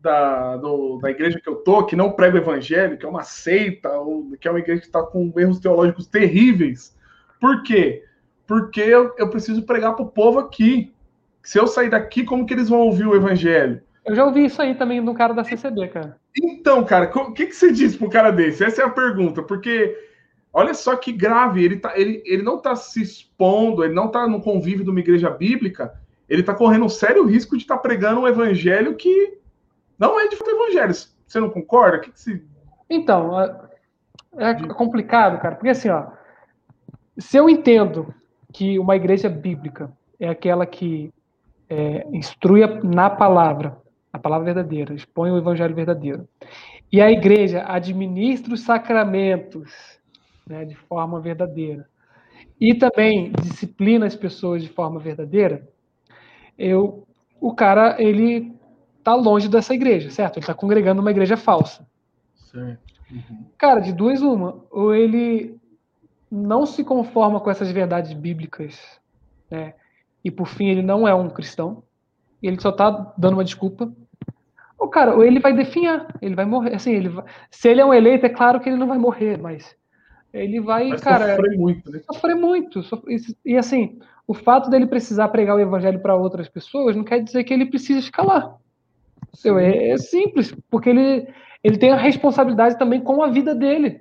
da, 0.00 0.56
do, 0.56 0.98
da 0.98 1.10
igreja 1.10 1.40
que 1.40 1.48
eu 1.48 1.56
tô, 1.56 1.84
que 1.84 1.94
não 1.94 2.12
prega 2.12 2.36
o 2.36 2.40
evangelho, 2.40 2.96
que 2.96 3.04
é 3.04 3.08
uma 3.08 3.22
seita, 3.22 3.90
ou 3.90 4.32
que 4.40 4.48
é 4.48 4.50
uma 4.50 4.60
igreja 4.60 4.80
que 4.80 4.86
está 4.86 5.02
com 5.02 5.32
erros 5.36 5.60
teológicos 5.60 6.06
terríveis. 6.06 6.96
Por 7.38 7.62
quê? 7.62 8.04
Porque 8.46 8.80
eu, 8.80 9.14
eu 9.18 9.28
preciso 9.28 9.62
pregar 9.62 9.94
para 9.94 10.04
o 10.04 10.10
povo 10.10 10.38
aqui. 10.38 10.92
Se 11.42 11.58
eu 11.58 11.66
sair 11.66 11.90
daqui, 11.90 12.24
como 12.24 12.46
que 12.46 12.54
eles 12.54 12.68
vão 12.68 12.80
ouvir 12.80 13.06
o 13.06 13.14
evangelho? 13.14 13.82
Eu 14.04 14.14
já 14.14 14.24
ouvi 14.24 14.44
isso 14.44 14.60
aí 14.60 14.74
também 14.74 15.00
no 15.00 15.14
cara 15.14 15.32
da 15.32 15.44
CCB, 15.44 15.88
cara. 15.88 16.16
Então, 16.36 16.84
cara, 16.84 17.10
o 17.14 17.32
que, 17.32 17.46
que 17.46 17.54
você 17.54 17.72
diz 17.72 17.96
pro 17.96 18.10
cara 18.10 18.30
desse? 18.30 18.62
Essa 18.62 18.82
é 18.82 18.84
a 18.84 18.90
pergunta, 18.90 19.42
porque 19.42 19.96
olha 20.52 20.74
só 20.74 20.94
que 20.94 21.10
grave, 21.10 21.64
ele, 21.64 21.76
tá, 21.76 21.98
ele, 21.98 22.22
ele 22.26 22.42
não 22.42 22.58
tá 22.58 22.76
se 22.76 23.02
expondo, 23.02 23.82
ele 23.82 23.94
não 23.94 24.08
tá 24.08 24.26
no 24.26 24.42
convívio 24.42 24.84
de 24.84 24.90
uma 24.90 25.00
igreja 25.00 25.30
bíblica, 25.30 25.94
ele 26.28 26.42
tá 26.42 26.52
correndo 26.52 26.84
um 26.84 26.88
sério 26.88 27.24
risco 27.24 27.56
de 27.56 27.62
estar 27.62 27.76
tá 27.76 27.82
pregando 27.82 28.20
um 28.20 28.28
evangelho 28.28 28.94
que 28.94 29.38
não 29.98 30.20
é 30.20 30.28
de 30.28 30.36
fato 30.36 30.50
evangelho. 30.50 30.92
Você 31.26 31.40
não 31.40 31.48
concorda? 31.48 31.96
O 31.96 32.00
que, 32.00 32.12
que 32.12 32.20
se... 32.20 32.44
Então, 32.90 33.40
é, 33.40 33.56
é 34.36 34.54
complicado, 34.74 35.40
cara, 35.40 35.54
porque 35.54 35.70
assim, 35.70 35.88
ó, 35.88 36.08
se 37.16 37.36
eu 37.36 37.48
entendo 37.48 38.14
que 38.52 38.78
uma 38.78 38.96
igreja 38.96 39.28
bíblica 39.28 39.90
é 40.20 40.28
aquela 40.28 40.66
que 40.66 41.12
é, 41.68 42.06
instrui 42.12 42.60
na 42.82 43.08
palavra, 43.08 43.76
a 44.14 44.18
palavra 44.18 44.44
verdadeira, 44.44 44.94
expõe 44.94 45.32
o 45.32 45.36
evangelho 45.36 45.74
verdadeiro. 45.74 46.28
E 46.90 47.00
a 47.00 47.10
igreja 47.10 47.64
administra 47.66 48.54
os 48.54 48.60
sacramentos 48.60 49.98
né, 50.46 50.64
de 50.64 50.76
forma 50.76 51.20
verdadeira. 51.20 51.84
E 52.60 52.74
também 52.74 53.32
disciplina 53.42 54.06
as 54.06 54.14
pessoas 54.14 54.62
de 54.62 54.68
forma 54.68 55.00
verdadeira. 55.00 55.68
Eu, 56.56 57.04
o 57.40 57.52
cara, 57.52 58.00
ele 58.00 58.54
tá 59.02 59.16
longe 59.16 59.48
dessa 59.48 59.74
igreja, 59.74 60.08
certo? 60.10 60.36
Ele 60.36 60.44
está 60.44 60.54
congregando 60.54 61.00
uma 61.00 61.10
igreja 61.10 61.36
falsa. 61.36 61.84
Certo. 62.36 62.94
Uhum. 63.10 63.46
Cara, 63.58 63.80
de 63.80 63.92
duas 63.92 64.22
uma, 64.22 64.62
ou 64.70 64.94
ele 64.94 65.58
não 66.30 66.64
se 66.64 66.84
conforma 66.84 67.40
com 67.40 67.50
essas 67.50 67.72
verdades 67.72 68.12
bíblicas, 68.12 68.80
né? 69.50 69.74
E 70.24 70.30
por 70.30 70.46
fim 70.46 70.68
ele 70.68 70.82
não 70.82 71.06
é 71.06 71.12
um 71.12 71.28
cristão, 71.28 71.82
ele 72.40 72.60
só 72.60 72.70
tá 72.70 73.12
dando 73.18 73.34
uma 73.34 73.44
desculpa 73.44 73.92
o 74.78 74.88
cara, 74.88 75.14
ou 75.14 75.24
ele 75.24 75.40
vai 75.40 75.52
definhar, 75.52 76.06
ele 76.20 76.34
vai 76.34 76.44
morrer. 76.44 76.74
Assim, 76.74 76.92
ele 76.92 77.08
vai, 77.08 77.24
se 77.50 77.68
ele 77.68 77.80
é 77.80 77.84
um 77.84 77.94
eleito, 77.94 78.26
é 78.26 78.28
claro 78.28 78.60
que 78.60 78.68
ele 78.68 78.76
não 78.76 78.86
vai 78.86 78.98
morrer, 78.98 79.38
mas 79.38 79.76
ele 80.32 80.60
vai, 80.60 80.88
vai 80.90 80.98
cara, 80.98 81.36
sofrer 81.36 81.56
muito, 81.56 81.90
né? 81.90 82.00
Sofrer 82.10 82.34
muito. 82.34 82.82
E 83.44 83.56
assim, 83.56 83.98
o 84.26 84.34
fato 84.34 84.68
dele 84.70 84.86
precisar 84.86 85.28
pregar 85.28 85.56
o 85.56 85.60
evangelho 85.60 86.00
para 86.00 86.16
outras 86.16 86.48
pessoas 86.48 86.96
não 86.96 87.04
quer 87.04 87.22
dizer 87.22 87.44
que 87.44 87.54
ele 87.54 87.66
precisa 87.66 88.02
ficar 88.02 88.24
lá. 88.24 88.56
É, 89.44 89.90
é, 89.90 89.96
simples, 89.96 90.54
porque 90.70 90.90
ele, 90.90 91.26
ele 91.62 91.76
tem 91.76 91.90
a 91.90 91.96
responsabilidade 91.96 92.78
também 92.78 93.00
com 93.00 93.22
a 93.22 93.28
vida 93.28 93.54
dele. 93.54 94.00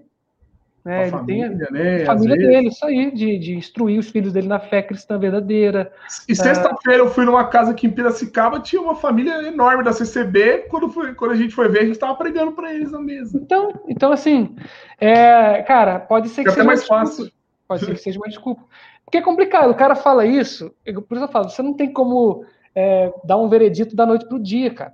Né? 0.84 1.04
Ele 1.04 1.12
família, 1.12 1.50
tem 1.50 1.68
a, 1.68 1.72
né? 1.72 2.04
a 2.04 2.06
família 2.06 2.36
dele, 2.36 2.68
isso 2.68 2.86
aí, 2.86 3.10
de, 3.10 3.40
de 3.40 3.56
instruir 3.56 3.98
os 3.98 4.10
filhos 4.10 4.34
dele 4.34 4.50
na 4.50 4.60
fé 4.60 4.82
cristã 4.82 5.18
verdadeira. 5.18 5.94
E 6.28 6.36
sexta-feira 6.36 7.00
eu 7.00 7.10
fui 7.10 7.24
numa 7.24 7.46
casa 7.48 7.72
aqui 7.72 7.88
em 7.88 7.92
Piracicaba, 7.92 8.60
tinha 8.60 8.82
uma 8.82 8.96
família 8.96 9.48
enorme 9.48 9.84
da 9.84 9.94
CCB. 9.94 10.66
Quando, 10.70 10.90
foi, 10.90 11.14
quando 11.14 11.32
a 11.32 11.36
gente 11.36 11.56
foi 11.56 11.70
ver, 11.70 11.80
a 11.80 11.86
gente 11.86 11.94
estava 11.94 12.16
pregando 12.16 12.52
para 12.52 12.74
eles 12.74 12.92
na 12.92 13.00
mesa. 13.00 13.38
Então, 13.38 13.82
então 13.88 14.12
assim, 14.12 14.56
é, 15.00 15.62
cara, 15.64 16.00
pode 16.00 16.28
ser 16.28 16.44
que, 16.44 16.50
seja 16.50 16.66
mais 16.66 16.86
fácil. 16.86 17.32
Pode 17.66 17.86
ser 17.86 17.94
que 17.94 18.02
seja 18.02 18.20
uma 18.20 18.28
desculpa. 18.28 18.64
Porque 19.06 19.18
é 19.18 19.22
complicado, 19.22 19.70
o 19.72 19.76
cara 19.76 19.96
fala 19.96 20.26
isso, 20.26 20.74
por 21.08 21.16
isso 21.16 21.26
eu 21.26 21.30
falo, 21.30 21.50
você 21.50 21.62
não 21.62 21.74
tem 21.74 21.94
como 21.94 22.44
é, 22.76 23.14
dar 23.24 23.38
um 23.38 23.48
veredito 23.48 23.96
da 23.96 24.06
noite 24.06 24.26
para 24.26 24.36
o 24.36 24.42
dia, 24.42 24.74
cara. 24.74 24.94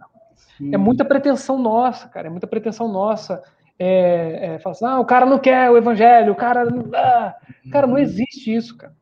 Sim. 0.57 0.74
É 0.74 0.78
muita 0.78 1.03
pretensão 1.03 1.57
nossa, 1.57 2.07
cara, 2.10 2.28
é 2.28 2.30
muita 2.30 2.45
pretensão 2.45 2.88
nossa 2.88 3.41
é, 3.80 4.56
é, 4.56 4.60
fala 4.60 4.76
assim, 4.76 4.85
ah, 4.85 4.99
o 4.99 5.06
cara 5.06 5.26
não 5.26 5.39
quer 5.39 5.72
o 5.72 5.77
evangelho, 5.77 6.34
o 6.34 6.35
cara 6.35 6.65
não. 6.65 6.89
Ah. 6.93 7.34
Cara, 7.72 7.88
não 7.88 7.97
existe 7.97 8.53
isso, 8.53 8.76
cara. 8.76 8.93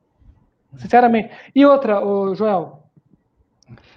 Sinceramente. 0.78 1.32
E 1.56 1.66
outra, 1.66 2.06
o 2.06 2.36
Joel, 2.36 2.84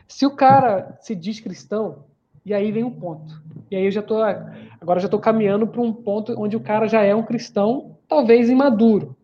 se 0.09 0.25
o 0.25 0.35
cara 0.35 0.97
se 1.01 1.15
diz 1.15 1.39
cristão, 1.39 2.05
e 2.45 2.55
aí 2.55 2.73
vem 2.73 2.83
um 2.83 2.91
ponto. 2.91 3.43
E 3.71 3.77
aí 3.77 3.85
eu 3.85 3.91
já 3.91 4.03
tô. 4.03 4.23
Agora 4.23 4.97
eu 4.97 5.01
já 5.01 5.07
estou 5.07 5.21
caminhando 5.21 5.67
para 5.67 5.83
um 5.83 5.93
ponto 5.93 6.35
onde 6.41 6.57
o 6.57 6.61
cara 6.61 6.89
já 6.89 7.03
é 7.03 7.15
um 7.15 7.23
cristão, 7.23 7.99
talvez 8.09 8.49
imaduro. 8.49 9.15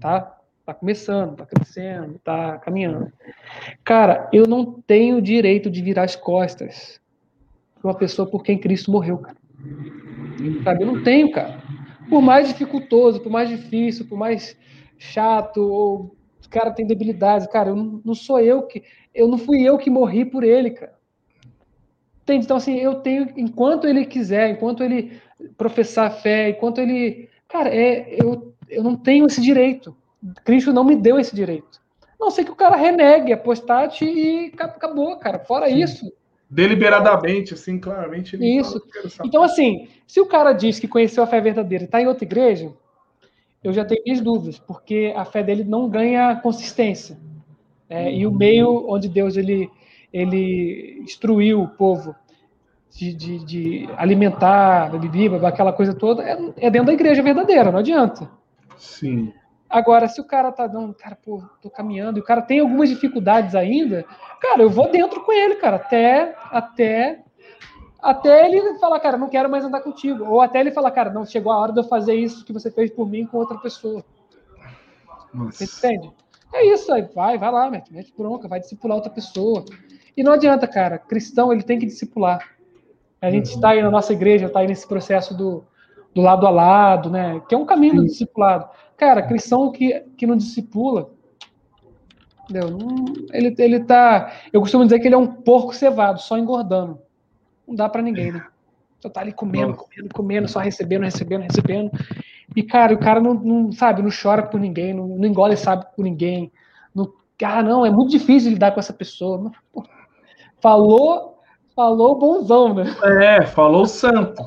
Tá? 0.00 0.36
Tá 0.64 0.74
começando, 0.74 1.34
tá 1.34 1.46
crescendo, 1.46 2.20
tá 2.22 2.58
caminhando. 2.58 3.10
Cara, 3.82 4.28
eu 4.32 4.46
não 4.46 4.80
tenho 4.86 5.20
direito 5.20 5.70
de 5.70 5.82
virar 5.82 6.04
as 6.04 6.14
costas 6.14 7.00
para 7.80 7.88
uma 7.88 7.94
pessoa 7.96 8.28
por 8.28 8.44
quem 8.44 8.58
Cristo 8.58 8.92
morreu, 8.92 9.18
cara. 9.18 9.36
Sabe? 10.62 10.82
Eu 10.82 10.86
não 10.86 11.02
tenho, 11.02 11.30
cara. 11.30 11.62
Por 12.08 12.22
mais 12.22 12.48
dificultoso, 12.48 13.20
por 13.20 13.30
mais 13.30 13.48
difícil, 13.48 14.06
por 14.06 14.16
mais 14.16 14.56
chato, 14.98 15.60
ou 15.60 16.16
o 16.44 16.48
cara 16.48 16.70
tem 16.70 16.86
debilidades, 16.86 17.46
cara, 17.46 17.70
eu 17.70 17.76
não, 17.76 18.00
não 18.04 18.14
sou 18.14 18.40
eu 18.40 18.62
que, 18.62 18.82
eu 19.14 19.28
não 19.28 19.36
fui 19.36 19.62
eu 19.62 19.76
que 19.76 19.90
morri 19.90 20.24
por 20.24 20.42
ele, 20.42 20.70
cara. 20.70 20.98
Entende? 22.22 22.44
Então, 22.44 22.56
assim, 22.56 22.76
eu 22.76 22.96
tenho, 22.96 23.28
enquanto 23.36 23.86
ele 23.86 24.04
quiser, 24.04 24.50
enquanto 24.50 24.82
ele 24.82 25.20
professar 25.56 26.10
fé, 26.10 26.50
enquanto 26.50 26.78
ele, 26.78 27.28
cara, 27.46 27.68
é, 27.68 28.14
eu, 28.20 28.54
eu 28.68 28.82
não 28.82 28.96
tenho 28.96 29.26
esse 29.26 29.40
direito. 29.40 29.96
Cristo 30.44 30.72
não 30.72 30.84
me 30.84 30.96
deu 30.96 31.18
esse 31.18 31.34
direito. 31.34 31.80
Não 32.18 32.30
sei 32.30 32.44
que 32.44 32.50
o 32.50 32.56
cara 32.56 32.76
renegue, 32.76 33.32
apostate 33.32 34.04
e 34.04 34.52
acabou, 34.58 35.16
cara. 35.18 35.38
Fora 35.38 35.68
Sim. 35.68 35.82
isso. 35.82 36.12
Deliberadamente, 36.50 37.54
assim, 37.54 37.78
claramente. 37.78 38.36
Isso. 38.36 38.82
Então, 39.22 39.42
assim, 39.42 39.88
se 40.06 40.20
o 40.20 40.26
cara 40.26 40.52
diz 40.52 40.78
que 40.78 40.88
conheceu 40.88 41.22
a 41.22 41.26
fé 41.26 41.40
verdadeira 41.40 41.84
e 41.84 41.86
está 41.86 42.00
em 42.00 42.06
outra 42.06 42.24
igreja, 42.24 42.72
eu 43.62 43.72
já 43.72 43.84
tenho 43.84 44.02
minhas 44.04 44.20
dúvidas, 44.20 44.58
porque 44.58 45.12
a 45.14 45.24
fé 45.24 45.42
dele 45.42 45.64
não 45.64 45.88
ganha 45.88 46.36
consistência. 46.36 47.18
É, 47.88 48.12
e 48.12 48.26
o 48.26 48.30
meio 48.30 48.86
onde 48.88 49.08
Deus 49.08 49.36
ele, 49.36 49.70
ele 50.12 51.00
instruiu 51.02 51.62
o 51.62 51.68
povo 51.68 52.14
de, 52.90 53.12
de, 53.12 53.44
de 53.44 53.88
alimentar, 53.96 54.90
bebida, 54.98 55.46
aquela 55.46 55.72
coisa 55.72 55.94
toda, 55.94 56.22
é, 56.22 56.38
é 56.56 56.70
dentro 56.70 56.86
da 56.86 56.92
igreja 56.92 57.22
verdadeira, 57.22 57.70
não 57.70 57.78
adianta. 57.78 58.28
Sim. 58.76 59.32
Agora, 59.68 60.08
se 60.08 60.20
o 60.20 60.24
cara 60.24 60.50
tá 60.50 60.66
dando, 60.66 60.94
cara, 60.94 61.14
pô, 61.14 61.42
tô 61.60 61.68
caminhando, 61.68 62.18
e 62.18 62.20
o 62.20 62.24
cara 62.24 62.40
tem 62.40 62.60
algumas 62.60 62.88
dificuldades 62.88 63.54
ainda, 63.54 64.04
cara, 64.40 64.62
eu 64.62 64.70
vou 64.70 64.90
dentro 64.90 65.20
com 65.22 65.32
ele, 65.32 65.56
cara, 65.56 65.76
até, 65.76 66.34
até, 66.50 67.22
até 68.00 68.46
ele 68.46 68.78
falar, 68.78 68.98
cara, 69.00 69.18
não 69.18 69.28
quero 69.28 69.50
mais 69.50 69.64
andar 69.64 69.80
contigo. 69.80 70.24
Ou 70.24 70.40
até 70.40 70.60
ele 70.60 70.70
falar, 70.70 70.90
cara, 70.90 71.10
não, 71.10 71.26
chegou 71.26 71.52
a 71.52 71.58
hora 71.58 71.72
de 71.72 71.80
eu 71.80 71.84
fazer 71.84 72.14
isso 72.14 72.44
que 72.44 72.52
você 72.52 72.70
fez 72.70 72.90
por 72.90 73.06
mim 73.06 73.26
com 73.26 73.36
outra 73.36 73.58
pessoa. 73.58 74.02
Nossa. 75.34 75.66
Você 75.66 75.86
entende? 75.86 76.12
É 76.52 76.64
isso 76.64 76.90
aí, 76.90 77.02
vai, 77.14 77.36
vai 77.36 77.50
lá, 77.50 77.70
mete, 77.70 77.92
mete 77.92 78.12
bronca, 78.16 78.48
vai 78.48 78.60
discipular 78.60 78.96
outra 78.96 79.12
pessoa. 79.12 79.64
E 80.16 80.22
não 80.22 80.32
adianta, 80.32 80.66
cara, 80.66 80.98
cristão, 80.98 81.52
ele 81.52 81.62
tem 81.62 81.78
que 81.78 81.84
discipular. 81.84 82.56
A 83.20 83.30
gente 83.30 83.46
está 83.46 83.70
aí 83.70 83.82
na 83.82 83.90
nossa 83.90 84.12
igreja, 84.12 84.46
está 84.46 84.60
aí 84.60 84.66
nesse 84.66 84.86
processo 84.86 85.36
do, 85.36 85.64
do 86.14 86.22
lado 86.22 86.46
a 86.46 86.50
lado, 86.50 87.10
né? 87.10 87.42
Que 87.48 87.54
é 87.54 87.58
um 87.58 87.66
caminho 87.66 87.96
do 87.96 88.06
discipulado. 88.06 88.68
Cara, 88.98 89.22
cristão 89.22 89.70
que, 89.70 90.00
que 90.16 90.26
não 90.26 90.36
discipula, 90.36 91.10
entendeu? 92.42 92.76
Ele, 93.32 93.54
ele 93.56 93.80
tá. 93.84 94.32
Eu 94.52 94.60
costumo 94.60 94.82
dizer 94.82 94.98
que 94.98 95.06
ele 95.06 95.14
é 95.14 95.18
um 95.18 95.26
porco 95.26 95.72
cevado, 95.72 96.20
só 96.20 96.36
engordando. 96.36 96.98
Não 97.66 97.76
dá 97.76 97.88
para 97.88 98.02
ninguém, 98.02 98.32
né? 98.32 98.44
Só 98.98 99.08
tá 99.08 99.20
ali 99.20 99.32
comendo, 99.32 99.74
comendo, 99.74 100.12
comendo, 100.12 100.48
só 100.48 100.58
recebendo, 100.58 101.04
recebendo, 101.04 101.42
recebendo. 101.42 101.92
E, 102.56 102.62
cara, 102.62 102.92
o 102.92 102.98
cara 102.98 103.20
não, 103.20 103.34
não 103.34 103.70
sabe, 103.70 104.02
não 104.02 104.10
chora 104.10 104.42
por 104.42 104.58
ninguém, 104.58 104.92
não, 104.92 105.06
não 105.06 105.28
engole 105.28 105.56
sabe 105.56 105.86
por 105.94 106.02
ninguém. 106.02 106.50
Não, 106.92 107.12
ah, 107.44 107.62
não, 107.62 107.86
é 107.86 107.90
muito 107.90 108.10
difícil 108.10 108.50
lidar 108.50 108.72
com 108.72 108.80
essa 108.80 108.92
pessoa. 108.92 109.52
Falou, 110.60 111.38
falou 111.76 112.18
bonzão, 112.18 112.74
né? 112.74 112.86
É, 113.22 113.46
falou 113.46 113.86
santo. 113.86 114.42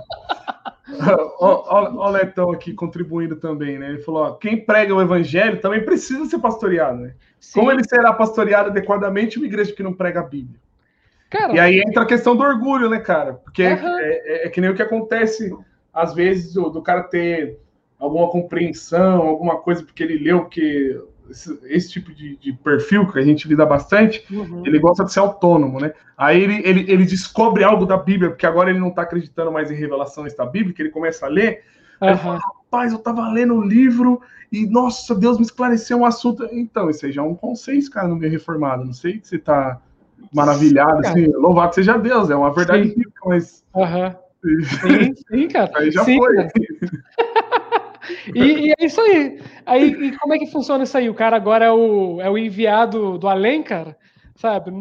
Olha 1.39 1.89
o 1.91 2.09
Letão 2.09 2.51
aqui 2.51 2.73
contribuindo 2.73 3.35
também, 3.35 3.77
né? 3.79 3.89
Ele 3.89 4.01
falou: 4.01 4.23
ó, 4.23 4.31
quem 4.33 4.63
prega 4.63 4.93
o 4.93 5.01
evangelho 5.01 5.59
também 5.61 5.83
precisa 5.83 6.25
ser 6.25 6.39
pastoreado, 6.39 6.99
né? 6.99 7.13
Sim. 7.39 7.59
Como 7.59 7.71
ele 7.71 7.83
será 7.83 8.13
pastoreado 8.13 8.69
adequadamente 8.69 9.37
uma 9.37 9.47
igreja 9.47 9.73
que 9.73 9.83
não 9.83 9.93
prega 9.93 10.19
a 10.19 10.23
Bíblia? 10.23 10.59
Cara, 11.29 11.53
e 11.53 11.59
aí 11.59 11.79
entra 11.79 12.03
a 12.03 12.05
questão 12.05 12.35
do 12.35 12.43
orgulho, 12.43 12.89
né, 12.89 12.99
cara? 12.99 13.35
Porque 13.35 13.63
uhum. 13.65 13.99
é, 13.99 14.09
é, 14.09 14.47
é, 14.47 14.49
que 14.49 14.59
nem 14.59 14.69
o 14.69 14.75
que 14.75 14.81
acontece, 14.81 15.55
às 15.93 16.13
vezes, 16.13 16.53
do, 16.53 16.69
do, 16.69 16.81
cara 16.81 17.03
ter 17.03 17.57
alguma 17.97 18.29
compreensão, 18.29 19.21
alguma 19.21 19.57
coisa, 19.57 19.81
porque 19.81 20.03
ele 20.03 20.17
leu, 20.21 20.41
porque 20.41 21.01
esse, 21.31 21.59
esse 21.63 21.89
tipo 21.89 22.13
de, 22.13 22.35
de, 22.37 22.53
perfil 22.53 23.11
que 23.11 23.17
a 23.17 23.21
gente 23.21 23.47
lida 23.47 23.65
bastante, 23.65 24.23
uhum. 24.31 24.63
ele 24.65 24.77
gosta 24.79 25.03
de 25.03 25.11
ser 25.11 25.19
autônomo, 25.19 25.79
né? 25.79 25.93
Aí 26.17 26.41
ele, 26.41 26.61
ele, 26.63 26.91
ele 26.91 27.05
descobre 27.05 27.63
algo 27.63 27.85
da 27.85 27.97
Bíblia, 27.97 28.29
porque 28.29 28.45
agora 28.45 28.69
ele 28.69 28.79
não 28.79 28.89
está 28.89 29.01
acreditando 29.01 29.51
mais 29.51 29.71
em 29.71 29.75
revelações 29.75 30.35
da 30.35 30.45
Bíblia, 30.45 30.73
que 30.75 30.81
ele 30.81 30.89
começa 30.89 31.25
a 31.25 31.29
ler. 31.29 31.63
Uhum. 32.01 32.17
Fala, 32.17 32.39
rapaz, 32.39 32.91
eu 32.91 32.99
estava 32.99 33.27
lendo 33.31 33.53
um 33.53 33.61
livro 33.61 34.21
e, 34.51 34.67
nossa, 34.67 35.15
Deus 35.15 35.37
me 35.37 35.43
esclareceu 35.43 35.97
um 35.97 36.05
assunto. 36.05 36.47
Então, 36.51 36.89
isso 36.89 37.05
aí 37.05 37.11
já 37.11 37.21
é 37.21 37.25
um 37.25 37.35
conceito, 37.35 37.89
cara, 37.89 38.07
no 38.07 38.15
meio 38.15 38.31
reformado. 38.31 38.85
Não 38.85 38.93
sei 38.93 39.19
que 39.19 39.27
você 39.27 39.37
está 39.37 39.79
maravilhado, 40.33 41.03
sim, 41.03 41.09
assim, 41.09 41.27
louvado 41.33 41.73
seja 41.73 41.97
Deus, 41.97 42.29
é 42.29 42.35
uma 42.35 42.53
verdade 42.53 42.89
bíblica, 42.89 43.21
mas. 43.25 43.63
Uhum. 43.73 44.13
Sim, 44.81 45.13
sim, 45.29 45.47
cara. 45.49 45.71
Aí 45.75 45.91
já 45.91 46.03
sim, 46.03 46.17
foi. 46.17 46.35
E, 48.35 48.67
e, 48.67 48.71
é 48.71 48.85
isso 48.85 48.99
aí. 49.01 49.41
Aí, 49.65 50.17
como 50.17 50.33
é 50.33 50.39
que 50.39 50.51
funciona 50.51 50.83
isso 50.83 50.97
aí? 50.97 51.09
O 51.09 51.13
cara 51.13 51.35
agora 51.35 51.65
é 51.65 51.71
o, 51.71 52.21
é 52.21 52.29
o 52.29 52.37
enviado 52.37 53.17
do 53.17 53.27
além, 53.27 53.63
cara? 53.63 53.97
Sabe? 54.35 54.71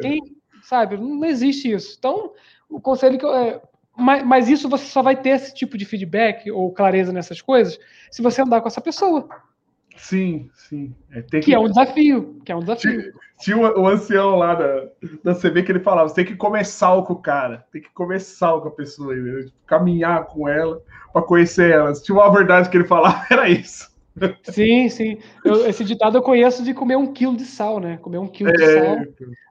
Quem, 0.00 0.20
sabe? 0.62 0.96
Não 0.96 1.24
existe 1.24 1.70
isso. 1.70 1.96
Então, 1.98 2.32
o 2.68 2.80
conselho 2.80 3.18
que 3.18 3.24
eu, 3.24 3.34
é, 3.34 3.60
mas, 3.96 4.24
mas, 4.24 4.48
isso 4.48 4.68
você 4.68 4.86
só 4.86 5.02
vai 5.02 5.16
ter 5.16 5.30
esse 5.30 5.54
tipo 5.54 5.76
de 5.76 5.84
feedback 5.84 6.50
ou 6.50 6.72
clareza 6.72 7.12
nessas 7.12 7.42
coisas 7.42 7.78
se 8.10 8.22
você 8.22 8.42
andar 8.42 8.60
com 8.60 8.68
essa 8.68 8.80
pessoa. 8.80 9.28
Sim, 10.00 10.48
sim. 10.54 10.94
É, 11.12 11.20
que... 11.22 11.40
que... 11.40 11.54
é 11.54 11.58
um 11.58 11.68
desafio. 11.68 12.40
Que 12.44 12.52
é 12.52 12.56
um 12.56 12.60
desafio. 12.60 13.12
Tinha, 13.38 13.56
o, 13.56 13.82
o, 13.82 13.86
ancião 13.86 14.36
lá 14.36 14.54
da, 14.54 14.88
da 15.22 15.34
CB 15.34 15.62
que 15.62 15.72
ele 15.72 15.80
falava: 15.80 16.08
você 16.08 16.16
tem 16.16 16.24
que 16.24 16.36
comer 16.36 16.64
sal 16.64 17.04
com 17.04 17.12
o 17.12 17.22
cara, 17.22 17.66
tem 17.70 17.82
que 17.82 17.90
comer 17.90 18.20
sal 18.20 18.62
com 18.62 18.68
a 18.68 18.72
pessoa, 18.72 19.14
caminhar 19.66 20.26
com 20.26 20.48
ela 20.48 20.82
para 21.12 21.22
conhecer 21.22 21.70
ela. 21.70 21.94
Se 21.94 22.02
tinha 22.02 22.16
uma 22.16 22.32
verdade 22.32 22.70
que 22.70 22.76
ele 22.76 22.86
falava, 22.86 23.26
era 23.30 23.48
isso. 23.48 23.90
Sim, 24.42 24.88
sim. 24.88 25.18
Eu, 25.44 25.66
esse 25.66 25.84
ditado 25.84 26.18
eu 26.18 26.22
conheço 26.22 26.64
de 26.64 26.74
comer 26.74 26.96
um 26.96 27.12
quilo 27.12 27.36
de 27.36 27.44
sal, 27.44 27.78
né? 27.78 27.98
Comer 27.98 28.18
um 28.18 28.26
quilo 28.26 28.52
de 28.52 28.62
é... 28.62 28.84
sal. 28.84 28.98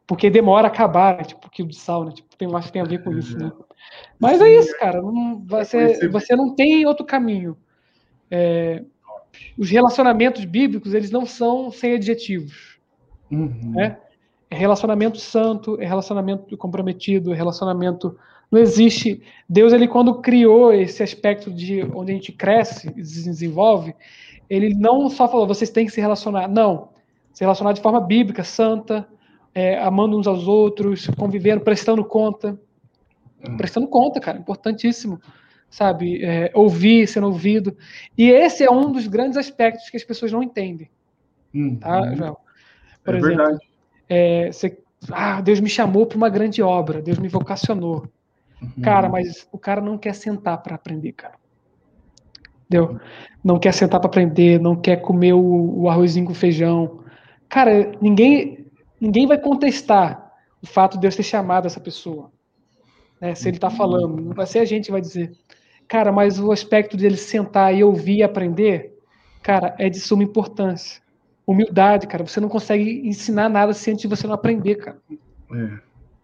Porque 0.06 0.30
demora 0.30 0.68
a 0.68 0.72
acabar, 0.72 1.18
né? 1.18 1.24
Tipo, 1.24 1.48
um 1.48 1.50
quilo 1.50 1.70
de 1.70 1.78
sal, 1.78 2.06
né? 2.06 2.12
Tipo, 2.12 2.36
tem, 2.36 2.54
acho 2.56 2.68
que 2.68 2.74
tem 2.74 2.82
a 2.82 2.86
ver 2.86 3.04
com 3.04 3.14
isso, 3.14 3.38
né? 3.38 3.52
Mas 4.20 4.42
é 4.42 4.50
isso, 4.50 4.78
cara. 4.80 5.02
Não, 5.02 5.44
você, 5.46 6.08
você 6.10 6.36
não 6.36 6.56
tem 6.56 6.86
outro 6.86 7.06
caminho. 7.06 7.56
É, 8.32 8.84
os 9.58 9.70
relacionamentos 9.70 10.46
bíblicos, 10.46 10.94
eles 10.94 11.12
não 11.12 11.26
são 11.26 11.72
sem 11.72 11.94
adjetivos. 11.94 12.80
Uhum. 13.32 13.72
Né? 13.74 13.98
É 14.50 14.56
relacionamento 14.56 15.18
santo, 15.18 15.80
é 15.82 15.86
relacionamento 15.86 16.58
comprometido, 16.58 17.34
é 17.34 17.36
relacionamento. 17.36 18.18
Não 18.52 18.60
existe. 18.60 19.22
Deus, 19.48 19.74
ele 19.74 19.88
quando 19.88 20.22
criou 20.22 20.74
esse 20.74 21.04
aspecto 21.04 21.52
de 21.52 21.84
onde 21.94 22.12
a 22.12 22.16
gente 22.16 22.32
cresce 22.32 22.92
e 22.96 23.06
se 23.06 23.24
desenvolve, 23.24 23.96
ele 24.50 24.74
não 24.74 25.10
só 25.10 25.28
falou, 25.28 25.46
vocês 25.46 25.70
têm 25.70 25.86
que 25.86 25.92
se 25.92 26.02
relacionar. 26.02 26.48
Não. 26.48 26.90
Se 27.32 27.44
relacionar 27.44 27.74
de 27.74 27.82
forma 27.82 28.02
bíblica, 28.02 28.44
santa, 28.44 29.08
é, 29.54 29.78
amando 29.80 30.18
uns 30.18 30.26
aos 30.26 30.48
outros, 30.48 31.08
convivendo, 31.18 31.64
prestando 31.64 32.04
conta. 32.04 32.60
Uhum. 33.48 33.58
Prestando 33.58 33.88
conta, 33.88 34.20
cara, 34.20 34.40
importantíssimo 34.40 35.22
sabe? 35.70 36.24
É, 36.24 36.52
ouvir, 36.54 37.08
sendo 37.08 37.28
ouvido. 37.28 37.76
E 38.18 38.30
esse 38.30 38.64
é 38.64 38.72
um 38.72 38.92
dos 38.92 39.08
grandes 39.08 39.38
aspectos 39.38 39.90
que 39.90 39.98
as 39.98 40.04
pessoas 40.04 40.32
não 40.32 40.44
entendem. 40.44 40.90
Uhum. 41.54 41.78
Tá, 41.78 42.16
Joel? 42.16 42.40
Por 43.04 43.16
é 43.16 43.18
exemplo, 43.18 43.38
verdade. 43.38 43.70
É, 44.08 44.52
você, 44.52 44.78
ah, 45.12 45.42
Deus 45.42 45.60
me 45.60 45.70
chamou 45.70 46.06
para 46.06 46.18
uma 46.18 46.30
grande 46.30 46.62
obra, 46.62 47.02
Deus 47.02 47.20
me 47.20 47.28
vocacionou. 47.28 48.08
Uhum. 48.62 48.82
Cara, 48.82 49.08
mas 49.08 49.48
o 49.52 49.58
cara 49.58 49.82
não 49.82 49.98
quer 49.98 50.14
sentar 50.14 50.62
para 50.62 50.76
aprender, 50.76 51.14
cara. 51.14 51.36
Entendeu? 52.66 53.00
Não 53.44 53.58
quer 53.58 53.74
sentar 53.74 54.00
para 54.00 54.10
aprender, 54.10 54.60
não 54.60 54.76
quer 54.76 54.98
comer 54.98 55.34
o, 55.34 55.82
o 55.82 55.90
arrozinho 55.90 56.26
com 56.26 56.34
feijão. 56.34 57.00
Cara, 57.48 57.92
ninguém, 58.02 58.68
ninguém 59.00 59.26
vai 59.26 59.40
contestar 59.40 60.34
o 60.62 60.68
fato 60.68 60.94
de 60.94 61.02
Deus 61.02 61.16
ter 61.16 61.24
chamado 61.24 61.66
essa 61.66 61.80
pessoa. 61.80 62.32
Né, 63.20 63.34
se 63.36 63.48
ele 63.48 63.58
está 63.58 63.70
falando, 63.70 64.22
não 64.22 64.34
vai 64.34 64.46
ser 64.46 64.60
a 64.60 64.66
gente 64.66 64.86
que 64.86 64.92
vai 64.92 65.02
dizer. 65.02 65.32
Cara, 65.90 66.12
mas 66.12 66.40
o 66.40 66.52
aspecto 66.52 66.96
dele 66.96 67.18
sentar 67.18 67.76
e 67.76 67.84
ouvir 67.84 68.18
e 68.18 68.24
aprender, 68.24 68.96
cara, 69.42 69.76
é 69.80 69.90
de 69.90 70.00
suma 70.00 70.22
importância. 70.22 71.02
Humildade, 71.48 72.06
cara. 72.06 72.24
Você 72.24 72.40
não 72.40 72.48
consegue 72.48 73.02
ensinar 73.08 73.50
nada 73.50 73.74
se 73.74 73.90
antes 73.90 74.04
de 74.04 74.08
você 74.08 74.28
não 74.28 74.36
aprender, 74.36 74.76
cara. 74.76 75.02
É. 75.10 75.80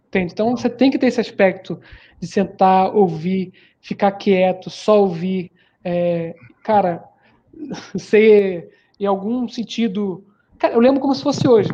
Entende? 0.06 0.32
Então 0.32 0.56
você 0.56 0.70
tem 0.70 0.88
que 0.88 0.96
ter 0.96 1.08
esse 1.08 1.20
aspecto 1.20 1.80
de 2.20 2.28
sentar, 2.28 2.94
ouvir, 2.94 3.52
ficar 3.80 4.12
quieto, 4.12 4.70
só 4.70 5.00
ouvir. 5.00 5.50
É, 5.82 6.36
cara, 6.62 7.02
ser 7.98 8.70
em 9.00 9.04
algum 9.04 9.48
sentido. 9.48 10.24
Cara, 10.60 10.74
eu 10.74 10.80
lembro 10.80 11.00
como 11.00 11.12
se 11.12 11.24
fosse 11.24 11.48
hoje. 11.48 11.70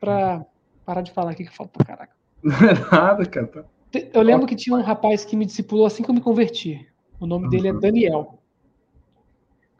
Para 0.00 0.44
parar 0.84 1.02
de 1.02 1.12
falar 1.12 1.30
aqui 1.30 1.44
que 1.44 1.50
eu 1.50 1.54
falo 1.54 1.70
pra 1.70 1.84
caraca. 1.84 2.16
Não 2.42 2.56
é 2.68 2.90
nada, 2.90 3.24
cara. 3.24 3.66
Eu 4.12 4.22
lembro 4.22 4.48
que 4.48 4.56
tinha 4.56 4.76
um 4.76 4.82
rapaz 4.82 5.24
que 5.24 5.36
me 5.36 5.46
discipulou 5.46 5.86
assim 5.86 6.02
que 6.02 6.10
eu 6.10 6.14
me 6.14 6.20
converti. 6.20 6.84
O 7.20 7.26
nome 7.26 7.48
dele 7.48 7.68
é 7.68 7.72
Daniel. 7.72 8.38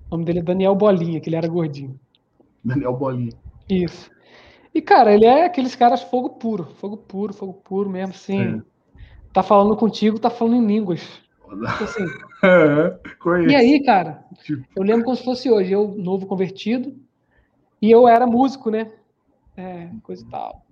O 0.08 0.10
nome 0.12 0.24
dele 0.24 0.38
é 0.40 0.42
Daniel 0.42 0.74
Bolinha, 0.74 1.20
que 1.20 1.28
ele 1.28 1.36
era 1.36 1.48
gordinho. 1.48 1.98
Daniel 2.64 2.96
Bolinha. 2.96 3.32
Isso. 3.68 4.10
E, 4.74 4.80
cara, 4.80 5.12
ele 5.14 5.24
é 5.24 5.44
aqueles 5.44 5.76
caras 5.76 6.02
fogo 6.02 6.30
puro, 6.30 6.64
fogo 6.76 6.96
puro, 6.96 7.32
fogo 7.32 7.54
puro 7.54 7.88
mesmo, 7.88 8.12
assim. 8.12 8.58
É. 8.58 8.62
Tá 9.32 9.42
falando 9.42 9.76
contigo, 9.76 10.18
tá 10.18 10.30
falando 10.30 10.56
em 10.56 10.66
línguas. 10.66 11.00
Tipo 11.42 11.84
assim. 11.84 12.04
É, 12.44 12.98
e 13.48 13.54
aí, 13.54 13.82
cara, 13.82 14.22
tipo. 14.42 14.66
eu 14.76 14.82
lembro 14.82 15.06
como 15.06 15.16
se 15.16 15.24
fosse 15.24 15.50
hoje, 15.50 15.72
eu, 15.72 15.94
novo 15.96 16.26
convertido, 16.26 16.94
E 17.80 17.90
eu 17.90 18.06
era 18.06 18.26
músico, 18.26 18.70
né? 18.70 18.92
É, 19.56 19.88
coisa 20.02 20.22
e 20.22 20.28
tal. 20.28 20.62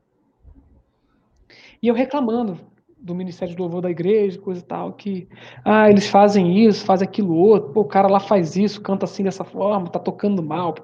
E 1.82 1.88
eu 1.88 1.94
reclamando 1.94 2.60
do 3.02 3.14
Ministério 3.14 3.56
do 3.56 3.62
Louvor 3.62 3.82
da 3.82 3.90
igreja, 3.90 4.38
coisa 4.38 4.60
e 4.60 4.64
tal, 4.64 4.92
que 4.92 5.28
ah, 5.64 5.90
eles 5.90 6.06
fazem 6.06 6.64
isso, 6.64 6.84
fazem 6.84 7.06
aquilo 7.06 7.34
outro, 7.34 7.70
pô, 7.72 7.80
o 7.80 7.84
cara 7.84 8.06
lá 8.06 8.20
faz 8.20 8.56
isso, 8.56 8.80
canta 8.80 9.04
assim 9.04 9.24
dessa 9.24 9.42
forma, 9.42 9.88
tá 9.88 9.98
tocando 9.98 10.42
mal. 10.42 10.74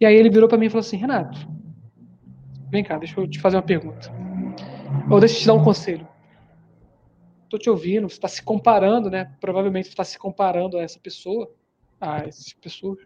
E 0.00 0.04
aí 0.04 0.14
ele 0.14 0.28
virou 0.28 0.48
para 0.48 0.58
mim 0.58 0.66
e 0.66 0.70
falou 0.70 0.80
assim: 0.80 0.96
Renato, 0.96 1.48
vem 2.68 2.82
cá, 2.82 2.98
deixa 2.98 3.20
eu 3.20 3.28
te 3.28 3.40
fazer 3.40 3.56
uma 3.56 3.62
pergunta. 3.62 4.12
Ou 5.08 5.20
deixa 5.20 5.36
eu 5.36 5.40
te 5.40 5.46
dar 5.46 5.54
um 5.54 5.64
conselho. 5.64 6.06
Tô 7.48 7.56
te 7.56 7.70
ouvindo, 7.70 8.08
você 8.08 8.16
está 8.16 8.28
se 8.28 8.42
comparando, 8.42 9.08
né? 9.08 9.32
Provavelmente 9.40 9.86
você 9.86 9.92
está 9.92 10.04
se 10.04 10.18
comparando 10.18 10.76
a 10.76 10.82
essa 10.82 10.98
pessoa, 10.98 11.50
a 12.00 12.18
essas 12.18 12.52
pessoas. 12.52 12.98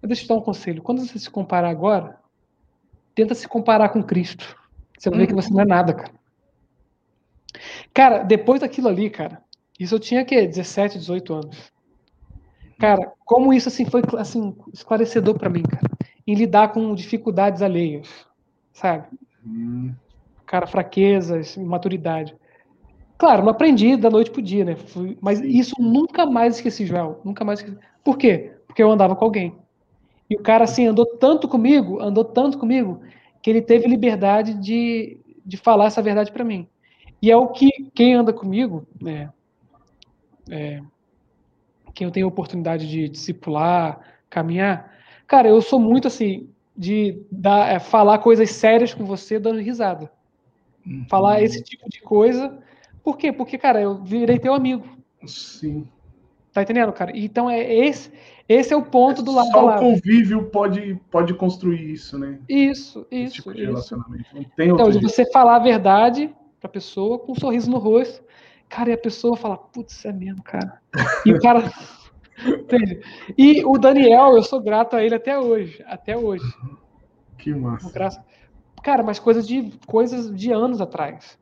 Mas 0.00 0.08
deixa 0.08 0.22
eu 0.22 0.26
te 0.26 0.28
dar 0.28 0.34
um 0.36 0.40
conselho. 0.40 0.82
Quando 0.82 1.00
você 1.00 1.18
se 1.18 1.30
comparar 1.30 1.68
agora, 1.68 2.18
tenta 3.14 3.34
se 3.34 3.46
comparar 3.46 3.90
com 3.90 4.02
Cristo. 4.02 4.56
Você 4.98 5.10
vai 5.10 5.20
ver 5.20 5.26
que 5.28 5.34
você 5.34 5.50
não 5.52 5.60
é 5.60 5.64
nada, 5.64 5.94
cara. 5.94 6.17
Cara, 7.92 8.22
depois 8.22 8.60
daquilo 8.60 8.88
ali, 8.88 9.10
cara, 9.10 9.42
isso 9.78 9.94
eu 9.94 10.00
tinha 10.00 10.24
que 10.24 10.46
17, 10.46 10.98
18 10.98 11.34
anos. 11.34 11.72
Cara, 12.78 13.12
como 13.24 13.52
isso 13.52 13.68
assim 13.68 13.84
foi 13.84 14.02
assim 14.18 14.54
esclarecedor 14.72 15.38
para 15.38 15.50
mim, 15.50 15.62
cara, 15.62 15.88
em 16.26 16.34
lidar 16.34 16.68
com 16.72 16.94
dificuldades 16.94 17.62
alheias, 17.62 18.08
sabe? 18.72 19.08
Hum. 19.44 19.92
Cara, 20.46 20.66
fraquezas, 20.66 21.56
maturidade. 21.56 22.36
Claro, 23.18 23.42
não 23.42 23.50
aprendi 23.50 23.96
da 23.96 24.08
noite 24.08 24.30
pro 24.30 24.40
dia, 24.40 24.64
né? 24.64 24.76
Fui, 24.76 25.18
mas 25.20 25.40
isso 25.40 25.74
nunca 25.80 26.24
mais 26.24 26.56
esqueci, 26.56 26.86
Joel. 26.86 27.20
Nunca 27.24 27.44
mais 27.44 27.58
esqueci. 27.58 27.76
Por 28.04 28.16
quê? 28.16 28.52
Porque 28.66 28.82
eu 28.82 28.90
andava 28.90 29.16
com 29.16 29.24
alguém. 29.24 29.56
E 30.30 30.36
o 30.36 30.42
cara, 30.42 30.64
assim, 30.64 30.86
andou 30.86 31.04
tanto 31.04 31.48
comigo, 31.48 32.00
andou 32.00 32.24
tanto 32.24 32.58
comigo, 32.58 33.00
que 33.42 33.50
ele 33.50 33.60
teve 33.60 33.88
liberdade 33.88 34.54
de, 34.54 35.20
de 35.44 35.56
falar 35.56 35.86
essa 35.86 36.00
verdade 36.00 36.30
para 36.30 36.44
mim. 36.44 36.68
E 37.20 37.30
é 37.30 37.36
o 37.36 37.48
que 37.48 37.68
quem 37.94 38.14
anda 38.14 38.32
comigo, 38.32 38.86
né, 39.00 39.30
é, 40.50 40.80
quem 41.94 42.06
eu 42.06 42.10
tenho 42.10 42.28
oportunidade 42.28 42.88
de 42.88 43.08
discipular, 43.08 44.00
caminhar, 44.30 44.92
cara, 45.26 45.48
eu 45.48 45.60
sou 45.60 45.80
muito 45.80 46.06
assim 46.06 46.48
de 46.76 47.20
dar, 47.30 47.72
é, 47.72 47.78
falar 47.80 48.18
coisas 48.18 48.50
sérias 48.50 48.94
com 48.94 49.04
você 49.04 49.38
dando 49.38 49.60
risada. 49.60 50.10
Uhum. 50.86 51.04
Falar 51.08 51.42
esse 51.42 51.62
tipo 51.62 51.88
de 51.90 52.00
coisa. 52.00 52.56
Por 53.02 53.18
quê? 53.18 53.32
Porque, 53.32 53.58
cara, 53.58 53.80
eu 53.80 54.02
virei 54.02 54.38
teu 54.38 54.54
amigo. 54.54 54.86
Sim. 55.26 55.88
Tá 56.52 56.62
entendendo, 56.62 56.92
cara? 56.92 57.12
Então 57.14 57.50
é 57.50 57.60
esse, 57.74 58.12
esse 58.48 58.72
é 58.72 58.76
o 58.76 58.84
ponto 58.84 59.22
do 59.22 59.32
lado. 59.32 59.50
Só 59.50 59.76
o 59.76 59.78
convívio 59.78 60.44
pode, 60.50 61.00
pode 61.10 61.34
construir 61.34 61.92
isso, 61.92 62.18
né? 62.18 62.38
Isso, 62.48 63.00
isso. 63.00 63.06
Esse 63.10 63.34
tipo 63.34 63.52
de 63.52 63.62
isso. 63.62 63.70
relacionamento. 63.70 64.24
Não 64.32 64.44
tem 64.56 64.70
então, 64.70 64.90
de 64.90 65.00
você 65.00 65.30
falar 65.30 65.56
a 65.56 65.60
verdade 65.60 66.32
pra 66.60 66.68
pessoa 66.68 67.18
com 67.18 67.32
um 67.32 67.34
sorriso 67.34 67.70
no 67.70 67.78
rosto. 67.78 68.22
Cara, 68.68 68.90
e 68.90 68.92
a 68.92 68.98
pessoa 68.98 69.36
fala, 69.36 69.56
putz, 69.56 70.04
é 70.04 70.12
mesmo, 70.12 70.42
cara. 70.42 70.80
E 71.24 71.32
o 71.32 71.40
cara. 71.40 71.72
Entende? 72.46 73.00
E 73.36 73.64
o 73.64 73.78
Daniel, 73.78 74.36
eu 74.36 74.42
sou 74.42 74.60
grato 74.60 74.94
a 74.94 75.02
ele 75.02 75.14
até 75.14 75.38
hoje. 75.38 75.82
Até 75.86 76.16
hoje. 76.16 76.44
Que 77.38 77.52
massa. 77.54 78.24
Cara, 78.82 79.02
mas 79.02 79.18
coisas 79.18 79.46
de, 79.46 79.72
coisas 79.86 80.34
de 80.34 80.52
anos 80.52 80.80
atrás. 80.80 81.38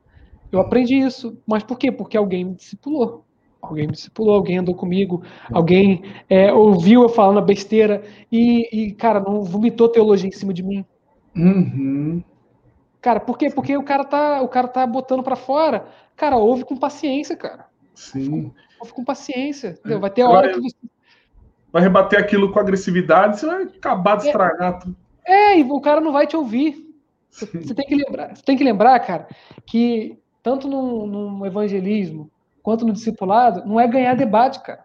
Eu 0.51 0.61
aprendi 0.61 0.99
isso. 0.99 1.39
Mas 1.47 1.63
por 1.63 1.79
quê? 1.79 1.93
Porque 1.93 2.17
alguém 2.17 2.45
me 2.45 2.55
discipulou. 2.55 3.27
Alguém 3.61 3.87
me 3.87 3.93
discipulou, 3.93 4.35
alguém 4.37 4.59
andou 4.59 4.75
comigo, 4.75 5.23
alguém 5.53 6.03
é, 6.31 6.53
ouviu 6.53 7.03
eu 7.03 7.09
falando 7.09 7.39
a 7.39 7.43
besteira 7.43 8.05
e, 8.31 8.69
e, 8.71 8.93
cara, 8.93 9.19
não 9.19 9.43
vomitou 9.43 9.89
teologia 9.89 10.29
em 10.29 10.33
cima 10.33 10.55
de 10.55 10.63
mim. 10.63 10.85
Uhum. 11.35 12.23
Cara, 13.07 13.21
por 13.21 13.39
quê? 13.39 13.49
Porque 13.49 13.77
o 13.77 13.85
cara 13.85 14.03
tá, 14.03 14.43
o 14.43 14.49
cara 14.49 14.67
tá 14.67 14.85
botando 14.85 15.23
para 15.23 15.37
fora. 15.37 15.87
Cara, 16.17 16.39
ouve 16.39 16.65
com 16.65 16.77
paciência, 16.77 17.37
cara. 17.37 17.67
Sim. 17.95 18.53
Ouve 18.81 18.93
com 18.93 19.05
paciência. 19.05 19.77
Entendeu? 19.79 20.01
Vai 20.01 20.11
ter 20.11 20.25
hora 20.25 20.49
vai, 20.49 20.55
que 20.55 20.61
você. 20.61 20.77
Vai 21.71 21.83
rebater 21.83 22.19
aquilo 22.19 22.51
com 22.51 22.59
agressividade, 22.59 23.39
você 23.39 23.47
vai 23.47 23.63
acabar 23.63 24.17
de 24.17 24.25
é. 24.25 24.27
estragar 24.27 24.75
é, 24.75 24.79
tudo. 24.81 24.97
É, 25.25 25.57
e 25.61 25.63
o 25.63 25.81
cara 25.81 26.01
não 26.01 26.11
vai 26.11 26.27
te 26.27 26.37
ouvir. 26.37 26.85
Você, 27.31 27.47
você 27.47 27.75
tem 27.77 27.87
que 27.87 27.95
lembrar, 27.95 28.35
você 28.35 28.43
tem 28.43 28.57
que 28.57 28.65
lembrar, 28.65 28.99
cara, 28.99 29.29
que 29.65 30.19
tanto 30.43 30.67
no, 30.67 31.07
no 31.07 31.47
evangelismo 31.47 32.29
quanto 32.61 32.85
no 32.85 32.93
discipulado, 32.93 33.65
não 33.65 33.79
é 33.79 33.87
ganhar 33.87 34.17
debate, 34.17 34.61
cara. 34.65 34.85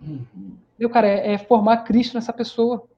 Uhum. 0.00 0.56
Meu, 0.78 0.88
cara, 0.88 1.06
é, 1.06 1.34
é 1.34 1.38
formar 1.38 1.84
Cristo 1.84 2.14
nessa 2.14 2.32
pessoa 2.32 2.88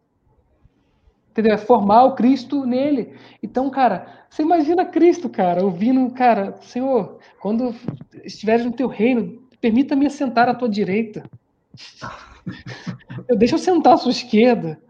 entendeu? 1.35 1.53
É 1.53 1.59
formar 1.59 2.05
o 2.05 2.15
Cristo 2.15 2.65
nele. 2.65 3.15
Então, 3.43 3.69
cara, 3.69 4.07
você 4.31 4.43
imagina 4.43 4.85
Cristo, 4.85 5.29
cara, 5.29 5.65
ouvindo, 5.65 6.09
cara, 6.15 6.57
Senhor, 6.63 7.19
quando 7.41 7.75
estiveres 8.23 8.65
no 8.65 8.73
teu 8.73 8.87
reino, 8.87 9.43
permita-me 9.61 10.09
sentar 10.09 10.49
à 10.49 10.55
tua 10.55 10.69
direita. 10.69 11.29
eu, 13.29 13.37
deixa 13.37 13.57
eu 13.57 13.59
sentar 13.59 13.95
à 13.95 13.97
sua 13.97 14.13
esquerda. 14.13 14.81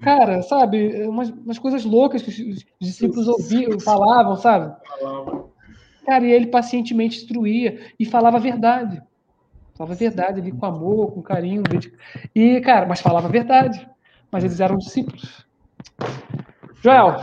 Cara, 0.00 0.42
sabe, 0.42 1.06
umas, 1.06 1.30
umas 1.30 1.58
coisas 1.58 1.84
loucas 1.84 2.22
que 2.22 2.30
os 2.30 2.64
discípulos 2.80 3.28
ouviam, 3.28 3.78
falavam, 3.78 4.34
sabe? 4.34 4.74
Cara, 6.04 6.26
e 6.26 6.32
ele 6.32 6.46
pacientemente 6.46 7.18
instruía 7.18 7.80
e 8.00 8.04
falava 8.04 8.38
a 8.38 8.40
verdade. 8.40 9.00
Falava 9.74 9.94
a 9.94 9.96
verdade 9.96 10.40
ali 10.40 10.50
com 10.50 10.66
amor, 10.66 11.12
com 11.12 11.22
carinho. 11.22 11.62
E, 12.34 12.60
cara, 12.62 12.86
mas 12.86 13.00
falava 13.00 13.28
a 13.28 13.30
verdade. 13.30 13.88
Mas 14.30 14.42
eles 14.42 14.58
eram 14.58 14.76
discípulos. 14.76 15.43
Joel, 16.82 17.20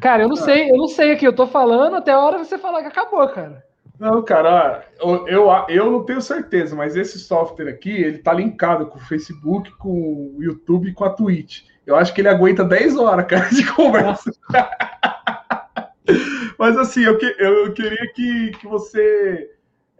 cara, 0.00 0.24
eu 0.24 0.28
não 0.28 0.36
sei, 0.36 0.70
eu 0.70 0.76
não 0.76 0.88
sei 0.88 1.12
aqui, 1.12 1.24
eu 1.24 1.34
tô 1.34 1.46
falando 1.46 1.96
até 1.96 2.12
a 2.12 2.18
hora 2.18 2.38
você 2.38 2.58
falar 2.58 2.82
que 2.82 2.88
acabou, 2.88 3.26
cara. 3.28 3.64
Não, 3.98 4.22
cara, 4.22 4.84
eu, 5.00 5.28
eu, 5.28 5.48
eu 5.68 5.92
não 5.92 6.04
tenho 6.04 6.20
certeza, 6.20 6.74
mas 6.74 6.96
esse 6.96 7.20
software 7.20 7.68
aqui, 7.68 7.90
ele 7.90 8.18
tá 8.18 8.32
linkado 8.32 8.86
com 8.86 8.98
o 8.98 9.02
Facebook, 9.02 9.70
com 9.76 10.34
o 10.36 10.42
YouTube 10.42 10.88
e 10.88 10.92
com 10.92 11.04
a 11.04 11.10
Twitch. 11.10 11.62
Eu 11.86 11.94
acho 11.94 12.12
que 12.12 12.20
ele 12.20 12.28
aguenta 12.28 12.64
10 12.64 12.96
horas, 12.96 13.26
cara, 13.26 13.48
de 13.48 13.64
conversa. 13.64 14.32
mas 16.58 16.76
assim, 16.76 17.02
eu, 17.02 17.16
eu, 17.38 17.66
eu 17.66 17.72
queria 17.72 18.12
que, 18.12 18.50
que 18.58 18.66
você 18.66 19.50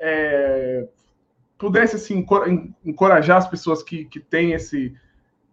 é, 0.00 0.88
pudesse 1.56 1.94
assim, 1.94 2.26
encorajar 2.84 3.36
as 3.36 3.46
pessoas 3.46 3.84
que, 3.84 4.04
que 4.06 4.18
têm 4.18 4.52
esse, 4.52 4.92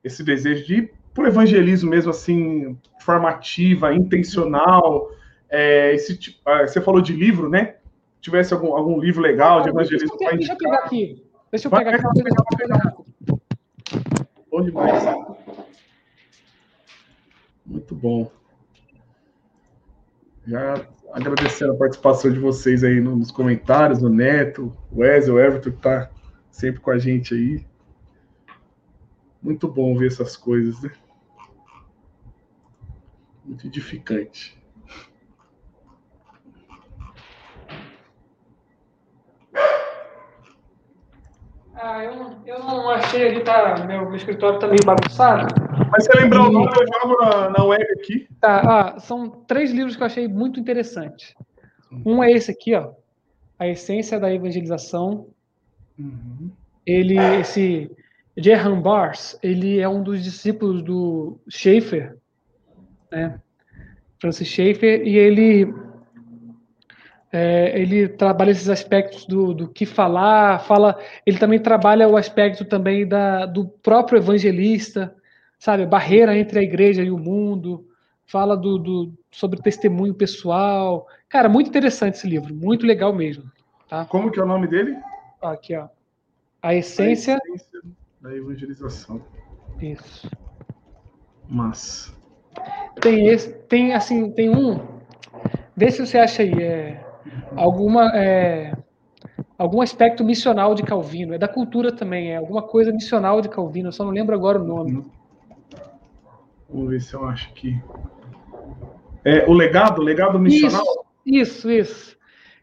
esse 0.04 0.24
desejo 0.24 0.66
de 0.66 0.92
por 1.20 1.28
evangelismo 1.28 1.90
mesmo 1.90 2.12
assim, 2.12 2.78
formativa, 3.02 3.94
intencional. 3.94 5.12
É, 5.50 5.94
esse, 5.94 6.40
ah, 6.46 6.66
você 6.66 6.80
falou 6.80 7.02
de 7.02 7.12
livro, 7.12 7.50
né? 7.50 7.76
Tivesse 8.22 8.54
algum, 8.54 8.74
algum 8.74 8.98
livro 8.98 9.22
legal 9.22 9.62
de 9.62 9.68
evangelismo 9.68 10.18
para 10.18 10.36
indicar. 10.36 10.38
Deixa 10.38 10.54
eu 10.54 10.58
pegar 10.58 10.86
aqui. 10.86 11.26
Deixa 11.52 11.68
eu 11.68 11.72
pegar 11.72 11.96
aqui. 11.96 12.24
Pegar, 12.24 12.44
pegar. 12.58 12.98
Bom 14.50 14.62
demais. 14.62 15.04
Muito 17.66 17.94
bom. 17.94 18.32
Já 20.48 20.88
agradecendo 21.12 21.74
a 21.74 21.78
participação 21.78 22.32
de 22.32 22.40
vocês 22.40 22.82
aí 22.82 23.02
nos 23.02 23.30
comentários, 23.30 24.02
o 24.02 24.08
Neto, 24.08 24.74
o 24.90 25.02
Wesley, 25.02 25.36
o 25.36 25.40
Everton, 25.40 25.72
que 25.72 25.76
está 25.76 26.10
sempre 26.50 26.80
com 26.80 26.92
a 26.92 26.98
gente 26.98 27.34
aí. 27.34 27.66
Muito 29.44 29.68
bom 29.68 29.98
ver 29.98 30.08
essas 30.08 30.38
coisas, 30.38 30.82
né? 30.82 30.90
Muito 33.50 33.66
edificante. 33.66 34.56
Ah, 41.74 42.04
eu 42.04 42.16
não, 42.16 42.42
eu 42.46 42.60
não 42.60 42.90
achei 42.92 43.28
ali, 43.28 43.44
tá? 43.44 43.84
Meu, 43.88 44.06
meu 44.06 44.16
escritório 44.16 44.60
tá 44.60 44.68
meio 44.68 44.86
bagunçado. 44.86 45.48
Mas 45.92 46.06
você 46.06 46.20
lembrou 46.20 46.48
o 46.48 46.52
nome, 46.52 46.68
eu 46.68 46.86
jogo 47.02 47.24
na, 47.24 47.50
na 47.50 47.64
web 47.64 47.84
aqui. 47.94 48.28
Tá, 48.40 48.62
ah, 48.62 49.00
são 49.00 49.28
três 49.28 49.72
livros 49.72 49.96
que 49.96 50.04
eu 50.04 50.08
achei 50.08 50.28
muito 50.28 50.60
interessantes. 50.60 51.34
Um 52.06 52.24
é 52.24 52.32
esse 52.32 52.52
aqui, 52.52 52.76
ó. 52.76 52.92
A 53.58 53.68
Essência 53.68 54.20
da 54.20 54.32
Evangelização. 54.32 55.26
Uhum. 55.98 56.52
Ele, 56.86 57.18
esse 57.40 57.90
Gerhard 58.38 58.80
Bars, 58.80 59.40
ele 59.42 59.80
é 59.80 59.90
um 59.90 60.04
dos 60.04 60.24
discípulos 60.24 60.84
do 60.84 61.40
Schaefer, 61.50 62.19
né? 63.12 63.40
Francis 64.20 64.48
Schaeffer, 64.48 65.02
e 65.08 65.18
ele 65.18 65.74
é, 67.32 67.80
ele 67.80 68.08
trabalha 68.08 68.52
esses 68.52 68.70
aspectos 68.70 69.26
do, 69.26 69.54
do 69.54 69.68
que 69.68 69.86
falar, 69.86 70.60
fala, 70.62 71.00
ele 71.26 71.38
também 71.38 71.60
trabalha 71.60 72.08
o 72.08 72.18
aspecto 72.18 72.66
também 72.66 73.08
da, 73.08 73.46
do 73.46 73.68
próprio 73.68 74.18
evangelista, 74.18 75.16
sabe, 75.60 75.84
a 75.84 75.88
barreira 75.88 76.38
entre 76.38 76.60
a 76.60 76.64
igreja 76.64 77.04
e 77.04 77.12
o 77.12 77.18
mundo, 77.20 77.88
fala 78.26 78.58
do, 78.58 78.78
do, 78.78 79.14
sobre 79.32 79.62
testemunho 79.62 80.14
pessoal. 80.14 81.08
Cara, 81.28 81.48
muito 81.48 81.70
interessante 81.70 82.16
esse 82.16 82.28
livro, 82.28 82.54
muito 82.54 82.86
legal 82.86 83.14
mesmo. 83.14 83.44
Tá? 83.88 84.06
Como 84.06 84.32
que 84.32 84.40
é 84.40 84.44
o 84.44 84.48
nome 84.48 84.68
dele? 84.68 84.98
Aqui, 85.42 85.76
ó. 85.76 85.88
A 86.62 86.76
essência, 86.76 87.36
a 87.36 87.56
essência 87.56 87.82
da 88.20 88.36
evangelização. 88.36 89.24
Isso. 89.80 90.30
Mas. 91.48 92.14
Tem 93.02 93.28
esse, 93.28 93.50
tem 93.50 93.94
assim, 93.94 94.32
tem 94.32 94.50
um. 94.50 94.80
Vê 95.76 95.92
se 95.92 96.06
você 96.06 96.18
acha 96.18 96.44
aí. 96.44 96.54
É, 96.62 97.04
alguma. 97.56 98.12
É, 98.16 98.74
algum 99.58 99.82
aspecto 99.82 100.24
missional 100.24 100.74
de 100.74 100.84
Calvino. 100.84 101.34
É 101.34 101.38
da 101.38 101.48
cultura 101.48 101.92
também, 101.92 102.32
é 102.32 102.38
alguma 102.38 102.62
coisa 102.62 102.92
missional 102.92 103.42
de 103.42 103.50
Calvino, 103.50 103.90
eu 103.90 103.94
só 103.94 104.04
não 104.04 104.12
lembro 104.12 104.36
agora 104.36 104.60
o 104.60 104.66
nome. 104.66 105.06
Vamos 106.70 106.90
ver 106.90 107.02
se 107.02 107.14
eu 107.14 107.26
acho 107.26 107.52
que. 107.54 107.78
É, 109.26 109.46
o 109.48 109.54
legado, 109.54 110.00
o 110.00 110.04
legado 110.04 110.40
missional? 110.40 111.06
Isso, 111.26 111.70
isso. 111.70 111.72
isso. 111.72 112.20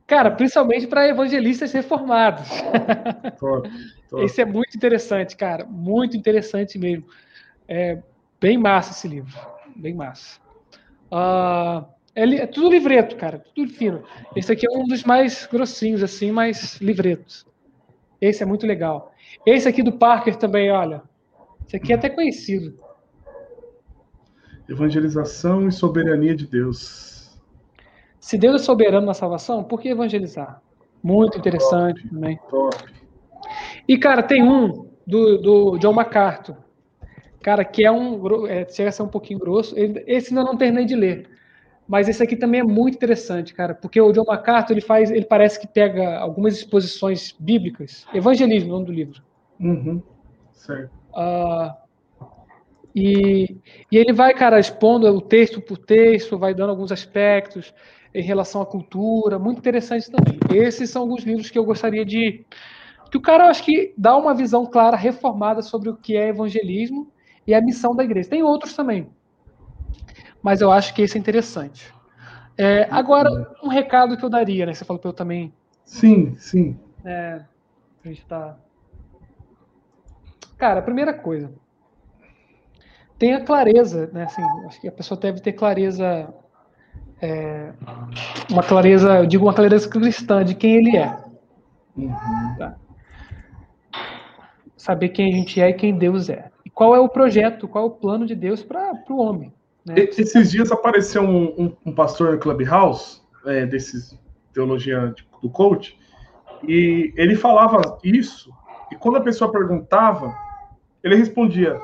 Cara, 0.06 0.30
principalmente 0.30 0.86
para 0.86 1.08
evangelistas 1.08 1.72
reformados. 1.72 2.48
Top, 3.40 3.68
top. 4.08 4.24
Esse 4.24 4.40
é 4.40 4.44
muito 4.44 4.76
interessante, 4.76 5.36
cara. 5.36 5.66
Muito 5.66 6.16
interessante 6.16 6.78
mesmo. 6.78 7.06
É 7.66 7.98
bem 8.40 8.56
massa 8.56 8.92
esse 8.92 9.08
livro. 9.08 9.36
Bem 9.76 9.94
massa. 9.94 10.40
Uh, 11.12 11.86
é, 12.14 12.24
é, 12.24 12.46
tudo 12.46 12.70
livreto, 12.70 13.14
cara. 13.16 13.44
Tudo 13.54 13.72
fino. 13.72 14.02
Esse 14.34 14.50
aqui 14.52 14.66
é 14.66 14.78
um 14.78 14.84
dos 14.84 15.04
mais 15.04 15.46
grossinhos, 15.46 16.02
assim, 16.02 16.32
mais 16.32 16.80
livretos. 16.80 17.46
Esse 18.20 18.42
é 18.42 18.46
muito 18.46 18.66
legal. 18.66 19.12
Esse 19.44 19.68
aqui 19.68 19.82
do 19.82 19.92
Parker 19.92 20.36
também, 20.36 20.70
olha. 20.70 21.02
Esse 21.66 21.76
aqui 21.76 21.92
é 21.92 21.96
até 21.96 22.08
conhecido. 22.08 22.78
Evangelização 24.68 25.68
e 25.68 25.72
soberania 25.72 26.34
de 26.34 26.46
Deus. 26.46 27.38
Se 28.18 28.36
Deus 28.36 28.62
é 28.62 28.64
soberano 28.64 29.06
na 29.06 29.14
salvação, 29.14 29.62
por 29.62 29.80
que 29.80 29.88
evangelizar? 29.88 30.60
Muito 31.02 31.38
interessante 31.38 32.02
top, 32.02 32.14
também. 32.14 32.40
Top. 32.50 32.76
E, 33.86 33.96
cara, 33.98 34.22
tem 34.22 34.42
um 34.42 34.88
do, 35.06 35.38
do 35.38 35.78
John 35.78 35.92
MacArthur. 35.92 36.56
Cara, 37.46 37.64
que 37.64 37.84
é 37.84 37.92
um. 37.92 38.48
É, 38.48 38.68
chega 38.68 38.88
a 38.88 38.92
ser 38.92 39.04
um 39.04 39.08
pouquinho 39.08 39.38
grosso. 39.38 39.72
esse 39.78 40.30
ainda 40.30 40.42
não 40.42 40.56
terminei 40.56 40.84
de 40.84 40.96
ler. 40.96 41.30
Mas 41.86 42.08
esse 42.08 42.20
aqui 42.20 42.34
também 42.34 42.58
é 42.58 42.64
muito 42.64 42.96
interessante, 42.96 43.54
cara, 43.54 43.72
porque 43.72 44.00
o 44.00 44.10
John 44.10 44.24
MacArthur 44.26 44.72
ele 44.72 44.80
faz, 44.80 45.12
ele 45.12 45.24
parece 45.24 45.60
que 45.60 45.68
pega 45.68 46.18
algumas 46.18 46.56
exposições 46.56 47.36
bíblicas, 47.38 48.04
Evangelismo, 48.12 48.70
o 48.70 48.72
nome 48.72 48.86
do 48.86 48.92
livro. 48.92 49.22
Uhum. 49.60 50.02
Certo. 50.54 50.90
Uh, 51.12 51.72
e, 52.92 53.56
e 53.92 53.96
ele 53.96 54.12
vai, 54.12 54.34
cara, 54.34 54.58
expondo 54.58 55.06
o 55.06 55.20
texto 55.20 55.60
por 55.60 55.78
texto, 55.78 56.36
vai 56.36 56.52
dando 56.52 56.70
alguns 56.70 56.90
aspectos 56.90 57.72
em 58.12 58.24
relação 58.24 58.60
à 58.60 58.66
cultura, 58.66 59.38
muito 59.38 59.58
interessante 59.58 60.10
também. 60.10 60.36
Esses 60.52 60.90
são 60.90 61.02
alguns 61.02 61.22
livros 61.22 61.48
que 61.48 61.58
eu 61.60 61.64
gostaria 61.64 62.04
de. 62.04 62.44
Que 63.08 63.16
o 63.16 63.20
cara, 63.20 63.48
acho 63.48 63.64
que 63.64 63.94
dá 63.96 64.16
uma 64.16 64.34
visão 64.34 64.66
clara, 64.66 64.96
reformada 64.96 65.62
sobre 65.62 65.88
o 65.88 65.96
que 65.96 66.16
é 66.16 66.30
evangelismo 66.30 67.14
e 67.46 67.54
a 67.54 67.60
missão 67.60 67.94
da 67.94 68.04
igreja. 68.04 68.28
Tem 68.28 68.42
outros 68.42 68.74
também, 68.74 69.08
mas 70.42 70.60
eu 70.60 70.70
acho 70.70 70.94
que 70.94 71.02
esse 71.02 71.16
é 71.16 71.20
interessante. 71.20 71.92
É, 72.58 72.88
agora, 72.90 73.54
um 73.62 73.68
recado 73.68 74.16
que 74.16 74.24
eu 74.24 74.30
daria, 74.30 74.64
né? 74.66 74.74
Você 74.74 74.84
falou 74.84 75.00
para 75.00 75.10
eu 75.10 75.14
também. 75.14 75.52
Sim, 75.84 76.34
sim. 76.38 76.78
É, 77.04 77.42
a 78.04 78.08
gente 78.08 78.24
tá. 78.26 78.56
Cara, 80.56 80.80
a 80.80 80.82
primeira 80.82 81.12
coisa. 81.12 81.52
Tenha 83.18 83.44
clareza, 83.44 84.10
né? 84.12 84.24
Assim, 84.24 84.42
acho 84.66 84.80
que 84.80 84.88
a 84.88 84.92
pessoa 84.92 85.18
deve 85.18 85.40
ter 85.40 85.52
clareza 85.52 86.32
é, 87.20 87.72
uma 88.50 88.62
clareza, 88.62 89.18
eu 89.18 89.26
digo 89.26 89.46
uma 89.46 89.54
clareza 89.54 89.88
cristã 89.88 90.44
de 90.44 90.54
quem 90.54 90.76
ele 90.76 90.96
é. 90.96 91.16
Uhum. 91.96 92.56
Tá? 92.58 92.76
Saber 94.76 95.08
quem 95.10 95.32
a 95.32 95.36
gente 95.36 95.60
é 95.60 95.70
e 95.70 95.74
quem 95.74 95.96
Deus 95.96 96.28
é. 96.28 96.50
E 96.66 96.70
qual 96.70 96.96
é 96.96 96.98
o 96.98 97.08
projeto, 97.08 97.68
qual 97.68 97.84
é 97.84 97.86
o 97.86 97.92
plano 97.92 98.26
de 98.26 98.34
Deus 98.34 98.60
para 98.60 98.92
o 99.08 99.18
homem. 99.18 99.54
Né? 99.84 99.94
Esses 99.96 100.50
dias 100.50 100.72
apareceu 100.72 101.22
um, 101.22 101.44
um, 101.56 101.76
um 101.86 101.92
pastor 101.94 102.32
no 102.32 102.38
Clubhouse, 102.40 103.22
é, 103.46 103.64
desses 103.64 104.18
teologia 104.52 105.14
do 105.40 105.48
coach, 105.48 105.96
e 106.66 107.12
ele 107.16 107.36
falava 107.36 107.98
isso, 108.02 108.50
e 108.90 108.96
quando 108.96 109.18
a 109.18 109.20
pessoa 109.20 109.52
perguntava, 109.52 110.34
ele 111.04 111.14
respondia: 111.14 111.80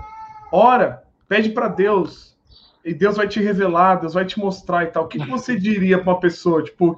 ora, 0.51 1.05
pede 1.29 1.51
para 1.51 1.69
Deus 1.69 2.37
e 2.85 2.93
Deus 2.93 3.17
vai 3.17 3.29
te 3.29 3.41
revelar, 3.41 4.01
Deus 4.01 4.15
vai 4.15 4.25
te 4.25 4.37
mostrar 4.37 4.83
e 4.83 4.87
tal. 4.89 5.05
O 5.05 5.09
que, 5.09 5.21
que 5.21 5.31
você 5.31 5.55
diria 5.55 5.99
para 5.99 6.13
uma 6.13 6.19
pessoa, 6.19 6.61
tipo, 6.61 6.97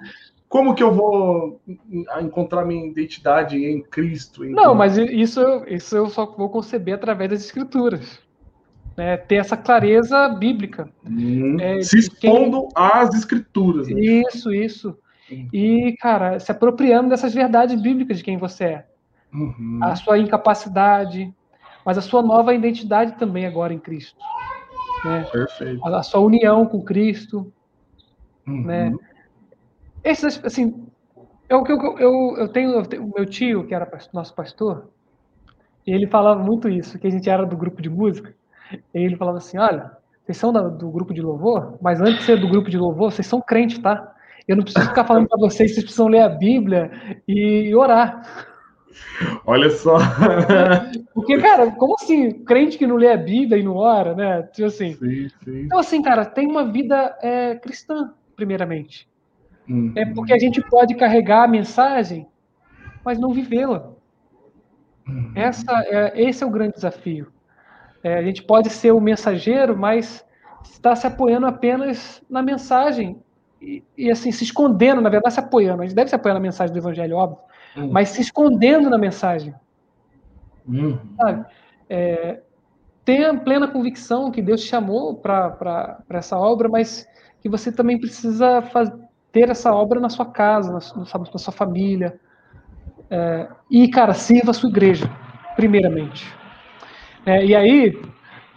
como 0.55 0.73
que 0.73 0.85
eu 0.85 0.95
vou 0.95 1.61
encontrar 2.21 2.65
minha 2.65 2.87
identidade 2.87 3.57
em 3.57 3.83
Cristo? 3.83 4.45
Em 4.45 4.53
Não, 4.53 4.73
mas 4.73 4.97
isso, 4.97 5.43
isso 5.67 5.97
eu 5.97 6.09
só 6.09 6.25
vou 6.27 6.49
conceber 6.49 6.95
através 6.95 7.31
das 7.31 7.45
Escrituras. 7.45 8.21
Né? 8.97 9.17
Ter 9.17 9.37
essa 9.37 9.57
clareza 9.57 10.29
bíblica. 10.29 10.89
Hum, 11.05 11.57
é, 11.59 11.83
se 11.83 11.99
expondo 11.99 12.69
quem... 12.69 12.71
às 12.77 13.13
Escrituras. 13.13 13.89
Né? 13.89 14.01
Isso, 14.01 14.55
isso. 14.55 14.97
Hum. 15.29 15.49
E, 15.53 15.97
cara, 15.99 16.39
se 16.39 16.53
apropriando 16.53 17.09
dessas 17.09 17.35
verdades 17.35 17.81
bíblicas 17.83 18.19
de 18.19 18.23
quem 18.23 18.39
você 18.39 18.65
é. 18.65 18.87
Uhum. 19.33 19.81
A 19.83 19.97
sua 19.97 20.21
incapacidade, 20.21 21.35
mas 21.85 21.99
a 21.99 22.03
sua 22.03 22.23
nova 22.23 22.55
identidade 22.55 23.19
também 23.19 23.45
agora 23.45 23.75
em 23.75 23.79
Cristo 23.81 24.23
né? 25.05 25.27
Perfeito. 25.31 25.87
A, 25.87 25.99
a 25.99 26.03
sua 26.03 26.21
união 26.21 26.67
com 26.67 26.83
Cristo, 26.83 27.53
uhum. 28.47 28.63
né? 28.63 28.93
Esses, 30.05 30.41
assim, 30.45 30.87
eu, 31.49 31.65
eu, 31.67 31.99
eu, 31.99 32.37
eu, 32.39 32.49
tenho, 32.49 32.71
eu 32.73 32.87
tenho 32.87 33.05
o 33.07 33.13
meu 33.15 33.27
tio, 33.27 33.67
que 33.67 33.75
era 33.75 33.91
nosso 34.13 34.35
pastor, 34.35 34.89
e 35.87 35.93
ele 35.93 36.07
falava 36.07 36.43
muito 36.43 36.69
isso, 36.69 36.99
que 36.99 37.07
a 37.07 37.11
gente 37.11 37.29
era 37.29 37.47
do 37.47 37.57
grupo 37.57 37.81
de 37.81 37.89
música, 37.89 38.35
e 38.73 38.99
ele 38.99 39.17
falava 39.17 39.39
assim, 39.39 39.59
olha, 39.59 39.91
vocês 40.25 40.39
são 40.39 40.53
da, 40.53 40.63
do 40.63 40.91
grupo 40.91 41.13
de 41.13 41.21
louvor, 41.21 41.79
mas 41.81 42.01
antes 42.01 42.19
de 42.19 42.25
ser 42.25 42.41
do 42.41 42.49
grupo 42.49 42.71
de 42.71 42.79
louvor, 42.79 43.13
vocês 43.13 43.27
são 43.27 43.41
crentes, 43.41 43.79
tá? 43.79 44.13
Eu 44.47 44.57
não 44.57 44.63
preciso 44.63 44.89
ficar 44.89 45.05
falando 45.05 45.29
para 45.29 45.39
vocês, 45.39 45.73
vocês 45.73 45.85
precisam 45.85 46.09
ler 46.09 46.21
a 46.21 46.29
Bíblia 46.29 46.91
e, 47.27 47.69
e 47.69 47.75
orar. 47.75 48.47
Olha 49.47 49.71
só. 49.71 49.97
Porque, 51.15 51.39
cara, 51.39 51.71
como 51.73 51.95
assim? 51.95 52.45
Crente 52.45 52.77
que 52.77 52.87
não 52.87 52.97
lê 52.97 53.11
a 53.11 53.17
Bíblia 53.17 53.59
e 53.59 53.63
não 53.63 53.77
ora, 53.77 54.15
né? 54.15 54.43
Tipo 54.53 54.69
assim. 54.69 54.95
Sim, 54.95 55.29
sim. 55.43 55.61
Então, 55.63 55.79
assim, 55.79 56.03
cara, 56.03 56.25
tem 56.25 56.47
uma 56.47 56.71
vida 56.71 57.17
é, 57.23 57.55
cristã, 57.57 58.13
primeiramente. 58.37 59.09
Uhum. 59.69 59.93
É 59.97 60.05
porque 60.05 60.33
a 60.33 60.39
gente 60.39 60.61
pode 60.63 60.95
carregar 60.95 61.45
a 61.45 61.49
mensagem, 61.49 62.27
mas 63.05 63.19
não 63.19 63.33
vivê-la. 63.33 63.91
Uhum. 65.07 65.33
Essa 65.35 65.73
é, 65.87 66.21
esse 66.21 66.43
é 66.43 66.47
o 66.47 66.51
grande 66.51 66.75
desafio. 66.75 67.29
É, 68.03 68.15
a 68.19 68.23
gente 68.23 68.43
pode 68.43 68.71
ser 68.71 68.93
o 68.93 69.01
mensageiro, 69.01 69.77
mas 69.77 70.25
está 70.65 70.95
se 70.95 71.07
apoiando 71.07 71.47
apenas 71.47 72.23
na 72.29 72.43
mensagem 72.43 73.23
e, 73.61 73.83
e, 73.97 74.11
assim 74.11 74.31
se 74.31 74.45
escondendo, 74.45 75.01
na 75.01 75.09
verdade, 75.09 75.35
se 75.35 75.41
apoiando. 75.41 75.83
A 75.83 75.87
gente 75.87 75.95
deve 75.95 76.11
se 76.11 76.15
apoiar 76.15 76.35
na 76.35 76.41
mensagem 76.41 76.73
do 76.73 76.79
Evangelho, 76.79 77.17
óbvio, 77.17 77.39
uhum. 77.77 77.91
mas 77.91 78.11
se 78.11 78.21
escondendo 78.21 78.91
na 78.91 78.99
mensagem. 78.99 79.55
Uhum. 80.67 80.99
Sabe? 81.17 81.47
É, 81.89 82.41
tenha 83.05 83.35
plena 83.39 83.69
convicção 83.69 84.31
que 84.31 84.43
Deus 84.43 84.63
te 84.63 84.69
chamou 84.69 85.15
para 85.15 86.03
essa 86.11 86.39
obra, 86.39 86.69
mas 86.69 87.07
que 87.41 87.49
você 87.49 87.71
também 87.71 87.99
precisa 87.99 88.63
ter 89.35 89.51
essa 89.51 89.75
obra 89.75 89.99
na 89.99 90.09
sua 90.09 90.27
casa, 90.27 90.73
na, 90.73 90.81
sabe, 90.81 91.29
na 91.31 91.39
sua 91.39 91.53
família. 91.53 92.19
É, 93.11 93.49
e, 93.69 93.89
cara, 93.89 94.15
sirva 94.15 94.53
a 94.53 94.55
sua 94.55 94.71
igreja, 94.71 95.11
primeiramente. 95.57 96.33
É, 97.27 97.45
e 97.45 97.53
aí, 97.55 98.01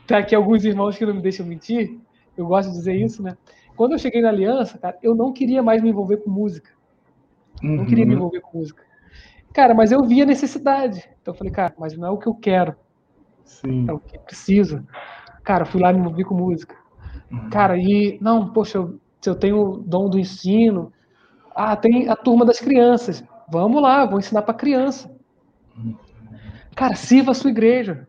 tá 0.05 0.19
aqui 0.19 0.35
alguns 0.35 0.63
irmãos 0.63 0.95
que 0.95 1.05
não 1.05 1.15
me 1.15 1.21
deixam 1.21 1.47
mentir, 1.47 1.99
eu 2.37 2.45
gosto 2.45 2.69
de 2.69 2.77
dizer 2.77 2.95
isso, 2.95 3.23
né? 3.23 3.35
Quando 3.75 3.93
eu 3.93 3.99
cheguei 3.99 4.21
na 4.21 4.29
aliança, 4.29 4.77
cara, 4.77 4.97
eu 5.01 5.15
não 5.15 5.33
queria 5.33 5.63
mais 5.63 5.81
me 5.81 5.89
envolver 5.89 6.17
com 6.17 6.29
música. 6.29 6.69
Uhum. 7.63 7.77
Não 7.77 7.85
queria 7.85 8.05
me 8.05 8.11
uhum. 8.11 8.17
envolver 8.17 8.41
com 8.41 8.59
música. 8.59 8.83
Cara, 9.53 9.73
mas 9.73 9.91
eu 9.91 10.03
via 10.03 10.25
necessidade. 10.25 11.09
Então 11.21 11.33
eu 11.33 11.37
falei, 11.37 11.51
cara, 11.51 11.73
mas 11.79 11.97
não 11.97 12.07
é 12.07 12.11
o 12.11 12.17
que 12.17 12.27
eu 12.27 12.35
quero. 12.35 12.75
Sim. 13.43 13.85
É 13.89 13.93
o 13.93 13.99
que 13.99 14.19
precisa. 14.19 14.85
Cara, 15.43 15.65
fui 15.65 15.81
lá 15.81 15.91
me 15.91 15.99
envolver 15.99 16.23
com 16.25 16.35
música. 16.35 16.75
Uhum. 17.31 17.49
Cara, 17.49 17.77
e 17.77 18.19
não, 18.21 18.53
poxa, 18.53 18.77
eu, 18.77 18.99
se 19.27 19.29
eu 19.29 19.35
tenho 19.35 19.61
o 19.61 19.77
dom 19.77 20.09
do 20.09 20.17
ensino, 20.17 20.93
ah, 21.53 21.75
tem 21.75 22.07
a 22.07 22.15
turma 22.15 22.45
das 22.45 22.61
crianças. 22.61 23.21
Vamos 23.49 23.81
lá, 23.81 24.05
vou 24.05 24.19
ensinar 24.19 24.41
para 24.43 24.53
criança. 24.53 25.11
Cara, 26.73 26.95
sirva 26.95 27.31
a 27.31 27.35
sua 27.35 27.49
igreja. 27.49 28.07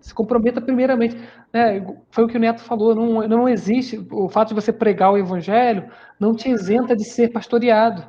Se 0.00 0.12
comprometa 0.12 0.60
primeiramente. 0.60 1.16
É, 1.52 1.80
foi 2.10 2.24
o 2.24 2.28
que 2.28 2.36
o 2.36 2.40
Neto 2.40 2.60
falou, 2.60 2.92
não, 2.92 3.28
não 3.28 3.48
existe. 3.48 4.04
O 4.10 4.28
fato 4.28 4.48
de 4.48 4.54
você 4.54 4.72
pregar 4.72 5.12
o 5.12 5.18
evangelho 5.18 5.88
não 6.18 6.34
te 6.34 6.50
isenta 6.50 6.96
de 6.96 7.04
ser 7.04 7.28
pastoreado 7.28 8.04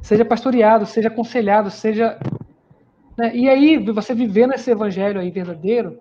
seja 0.00 0.24
pastoreado, 0.24 0.86
seja 0.86 1.08
aconselhado, 1.08 1.70
seja. 1.70 2.18
Né? 3.16 3.34
E 3.34 3.48
aí, 3.48 3.78
você 3.78 4.14
vivendo 4.14 4.54
esse 4.54 4.70
evangelho 4.70 5.20
aí 5.20 5.30
verdadeiro, 5.30 6.00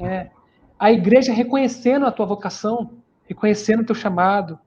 é, 0.00 0.30
a 0.78 0.90
igreja 0.90 1.32
reconhecendo 1.32 2.06
a 2.06 2.12
tua 2.12 2.26
vocação, 2.26 2.90
reconhecendo 3.28 3.80
o 3.80 3.86
teu 3.86 3.94
chamado, 3.94 4.58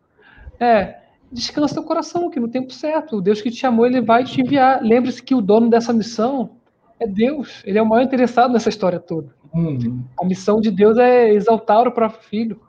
é, 0.61 1.01
descansa 1.31 1.73
teu 1.73 1.83
coração, 1.83 2.29
que 2.29 2.39
no 2.39 2.47
tempo 2.47 2.71
certo, 2.71 3.17
o 3.17 3.21
Deus 3.21 3.41
que 3.41 3.49
te 3.49 3.57
chamou, 3.57 3.85
ele 3.85 3.99
vai 4.01 4.23
te 4.23 4.41
enviar. 4.41 4.81
Lembre-se 4.83 5.23
que 5.23 5.33
o 5.35 5.41
dono 5.41 5.69
dessa 5.69 5.91
missão 5.91 6.51
É 6.99 7.07
Deus. 7.07 7.63
Ele 7.65 7.79
é 7.79 7.81
o 7.81 7.85
maior 7.85 8.03
interessado 8.03 8.53
nessa 8.53 8.69
história 8.69 8.99
toda. 8.99 9.33
Uhum. 9.53 10.03
A 10.21 10.23
missão 10.23 10.61
de 10.61 10.69
Deus 10.69 10.97
é 10.97 11.33
exaltar 11.33 11.87
o 11.87 11.91
próprio 11.91 12.21
filho. 12.21 12.61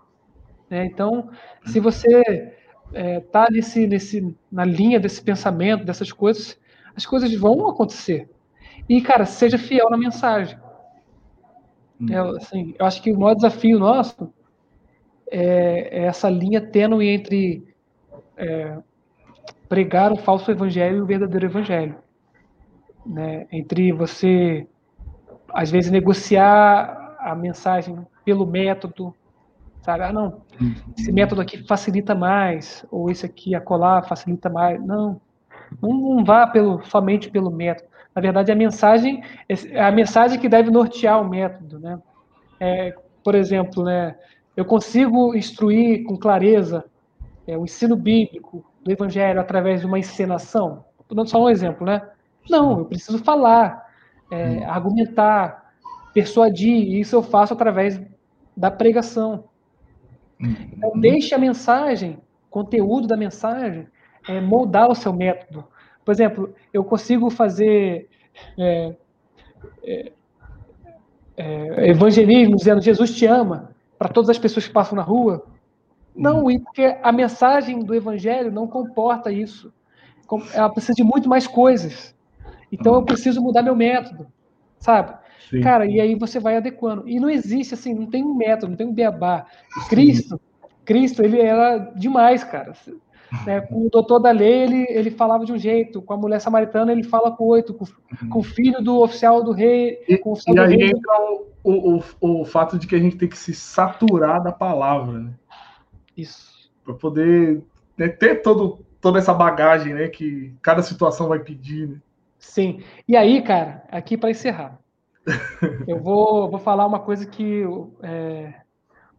Né? 0.70 0.86
Então, 0.86 1.28
se 1.66 1.78
você 1.78 2.54
é, 2.94 3.20
tá 3.20 3.46
nesse, 3.50 3.86
nesse, 3.86 4.34
na 4.50 4.64
linha 4.64 4.98
desse 4.98 5.22
pensamento, 5.22 5.84
dessas 5.84 6.10
coisas, 6.10 6.58
as 6.96 7.04
coisas 7.04 7.30
vão 7.34 7.68
acontecer. 7.68 8.30
E, 8.88 9.02
cara, 9.02 9.26
seja 9.26 9.58
fiel 9.58 9.90
na 9.90 9.98
mensagem. 9.98 10.58
Uhum. 12.00 12.08
É, 12.10 12.36
assim, 12.38 12.74
eu 12.78 12.86
acho 12.86 13.02
que 13.02 13.12
o 13.12 13.18
maior 13.18 13.34
desafio 13.34 13.78
nosso 13.78 14.32
é, 15.30 16.00
é 16.00 16.04
essa 16.06 16.30
linha 16.30 16.60
tênue 16.60 17.06
entre 17.08 17.71
é, 18.36 18.78
pregar 19.68 20.12
o 20.12 20.16
falso 20.16 20.50
evangelho 20.50 20.98
e 20.98 21.00
o 21.00 21.06
verdadeiro 21.06 21.46
evangelho. 21.46 21.96
Né? 23.04 23.46
Entre 23.50 23.92
você, 23.92 24.66
às 25.52 25.70
vezes, 25.70 25.90
negociar 25.90 27.16
a 27.18 27.34
mensagem 27.34 27.98
pelo 28.24 28.46
método, 28.46 29.14
sabe? 29.82 30.04
Ah, 30.04 30.12
não, 30.12 30.42
esse 30.96 31.08
uhum. 31.08 31.14
método 31.14 31.40
aqui 31.40 31.66
facilita 31.66 32.14
mais, 32.14 32.84
ou 32.90 33.10
esse 33.10 33.26
aqui, 33.26 33.54
acolá, 33.54 34.02
facilita 34.02 34.48
mais. 34.48 34.80
Não, 34.84 35.20
não, 35.80 35.90
não 35.90 36.24
vá 36.24 36.46
pelo, 36.46 36.82
somente 36.84 37.30
pelo 37.30 37.50
método. 37.50 37.90
Na 38.14 38.20
verdade, 38.20 38.52
a 38.52 38.54
mensagem 38.54 39.22
é 39.48 39.82
a 39.82 39.90
mensagem 39.90 40.38
que 40.38 40.48
deve 40.48 40.70
nortear 40.70 41.20
o 41.20 41.28
método, 41.28 41.78
né? 41.78 41.98
É, 42.60 42.94
por 43.24 43.34
exemplo, 43.34 43.82
né, 43.84 44.14
eu 44.56 44.64
consigo 44.64 45.34
instruir 45.34 46.04
com 46.04 46.16
clareza 46.16 46.84
é, 47.46 47.56
o 47.56 47.64
ensino 47.64 47.96
bíblico 47.96 48.64
do 48.82 48.90
evangelho 48.90 49.40
através 49.40 49.80
de 49.80 49.86
uma 49.86 49.98
encenação? 49.98 50.84
Estou 51.00 51.16
dando 51.16 51.28
só 51.28 51.42
um 51.42 51.48
exemplo, 51.48 51.86
né? 51.86 52.02
Não, 52.48 52.80
eu 52.80 52.84
preciso 52.86 53.18
falar, 53.18 53.86
é, 54.30 54.46
hum. 54.46 54.70
argumentar, 54.70 55.72
persuadir, 56.12 56.74
e 56.74 57.00
isso 57.00 57.16
eu 57.16 57.22
faço 57.22 57.54
através 57.54 58.00
da 58.56 58.70
pregação. 58.70 59.44
Hum. 60.40 60.54
Então, 60.72 60.92
deixe 60.98 61.34
a 61.34 61.38
mensagem, 61.38 62.18
conteúdo 62.50 63.06
da 63.06 63.16
mensagem, 63.16 63.86
é, 64.28 64.40
moldar 64.40 64.90
o 64.90 64.94
seu 64.94 65.12
método. 65.12 65.64
Por 66.04 66.12
exemplo, 66.12 66.54
eu 66.72 66.84
consigo 66.84 67.30
fazer 67.30 68.08
é, 68.58 68.94
é, 69.84 70.12
é 71.36 71.88
evangelismo 71.88 72.56
dizendo 72.56 72.80
Jesus 72.80 73.14
te 73.14 73.26
ama 73.26 73.70
para 73.98 74.08
todas 74.08 74.30
as 74.30 74.38
pessoas 74.38 74.66
que 74.66 74.72
passam 74.72 74.96
na 74.96 75.02
rua, 75.02 75.44
não, 76.14 76.50
e 76.50 76.58
porque 76.58 76.96
a 77.02 77.10
mensagem 77.10 77.80
do 77.80 77.94
evangelho 77.94 78.52
não 78.52 78.66
comporta 78.66 79.32
isso. 79.32 79.72
Ela 80.54 80.70
precisa 80.70 80.94
de 80.94 81.04
muito 81.04 81.28
mais 81.28 81.46
coisas. 81.46 82.14
Então 82.70 82.94
eu 82.94 83.02
preciso 83.02 83.40
mudar 83.42 83.62
meu 83.62 83.76
método, 83.76 84.26
sabe? 84.78 85.14
Sim. 85.50 85.60
Cara, 85.60 85.86
e 85.86 86.00
aí 86.00 86.14
você 86.14 86.40
vai 86.40 86.56
adequando. 86.56 87.06
E 87.06 87.20
não 87.20 87.28
existe 87.28 87.74
assim, 87.74 87.94
não 87.94 88.06
tem 88.06 88.24
um 88.24 88.34
método, 88.34 88.70
não 88.70 88.76
tem 88.76 88.86
um 88.86 88.94
beabá. 88.94 89.46
Cristo, 89.88 90.40
Cristo, 90.84 91.22
ele 91.22 91.40
era 91.40 91.78
demais, 91.94 92.42
cara. 92.42 92.72
Né? 93.46 93.60
Com 93.62 93.86
o 93.86 93.90
doutor 93.90 94.18
da 94.18 94.30
lei, 94.30 94.62
ele, 94.62 94.86
ele 94.90 95.10
falava 95.10 95.44
de 95.44 95.52
um 95.52 95.58
jeito, 95.58 96.00
com 96.00 96.12
a 96.12 96.16
mulher 96.16 96.40
samaritana, 96.40 96.92
ele 96.92 97.02
fala 97.02 97.30
com 97.30 97.44
oito, 97.44 97.74
com, 97.74 97.84
uhum. 97.84 98.28
com 98.28 98.38
o 98.38 98.42
filho 98.42 98.82
do 98.82 99.02
oficial 99.02 99.42
do 99.42 99.52
rei. 99.52 99.98
E, 100.08 100.16
com 100.16 100.32
o 100.32 100.38
e 100.48 100.58
aí 100.58 100.76
rei. 100.76 100.90
entra 100.90 101.12
o, 101.62 101.98
o, 102.20 102.40
o 102.40 102.44
fato 102.44 102.78
de 102.78 102.86
que 102.86 102.94
a 102.94 102.98
gente 102.98 103.16
tem 103.16 103.28
que 103.28 103.38
se 103.38 103.54
saturar 103.54 104.42
da 104.42 104.52
palavra, 104.52 105.18
né? 105.18 105.30
Isso. 106.16 106.70
Para 106.84 106.94
poder 106.94 107.62
né, 107.96 108.08
ter 108.08 108.42
todo, 108.42 108.84
toda 109.00 109.18
essa 109.18 109.32
bagagem 109.32 109.94
né, 109.94 110.08
que 110.08 110.54
cada 110.62 110.82
situação 110.82 111.28
vai 111.28 111.38
pedir. 111.38 111.88
Né? 111.88 111.96
Sim. 112.38 112.82
E 113.06 113.16
aí, 113.16 113.42
cara, 113.42 113.84
aqui 113.90 114.16
para 114.16 114.30
encerrar, 114.30 114.78
eu 115.86 115.98
vou, 116.00 116.50
vou 116.50 116.58
falar 116.58 116.86
uma 116.86 117.00
coisa 117.00 117.26
que 117.26 117.62
é, 118.02 118.54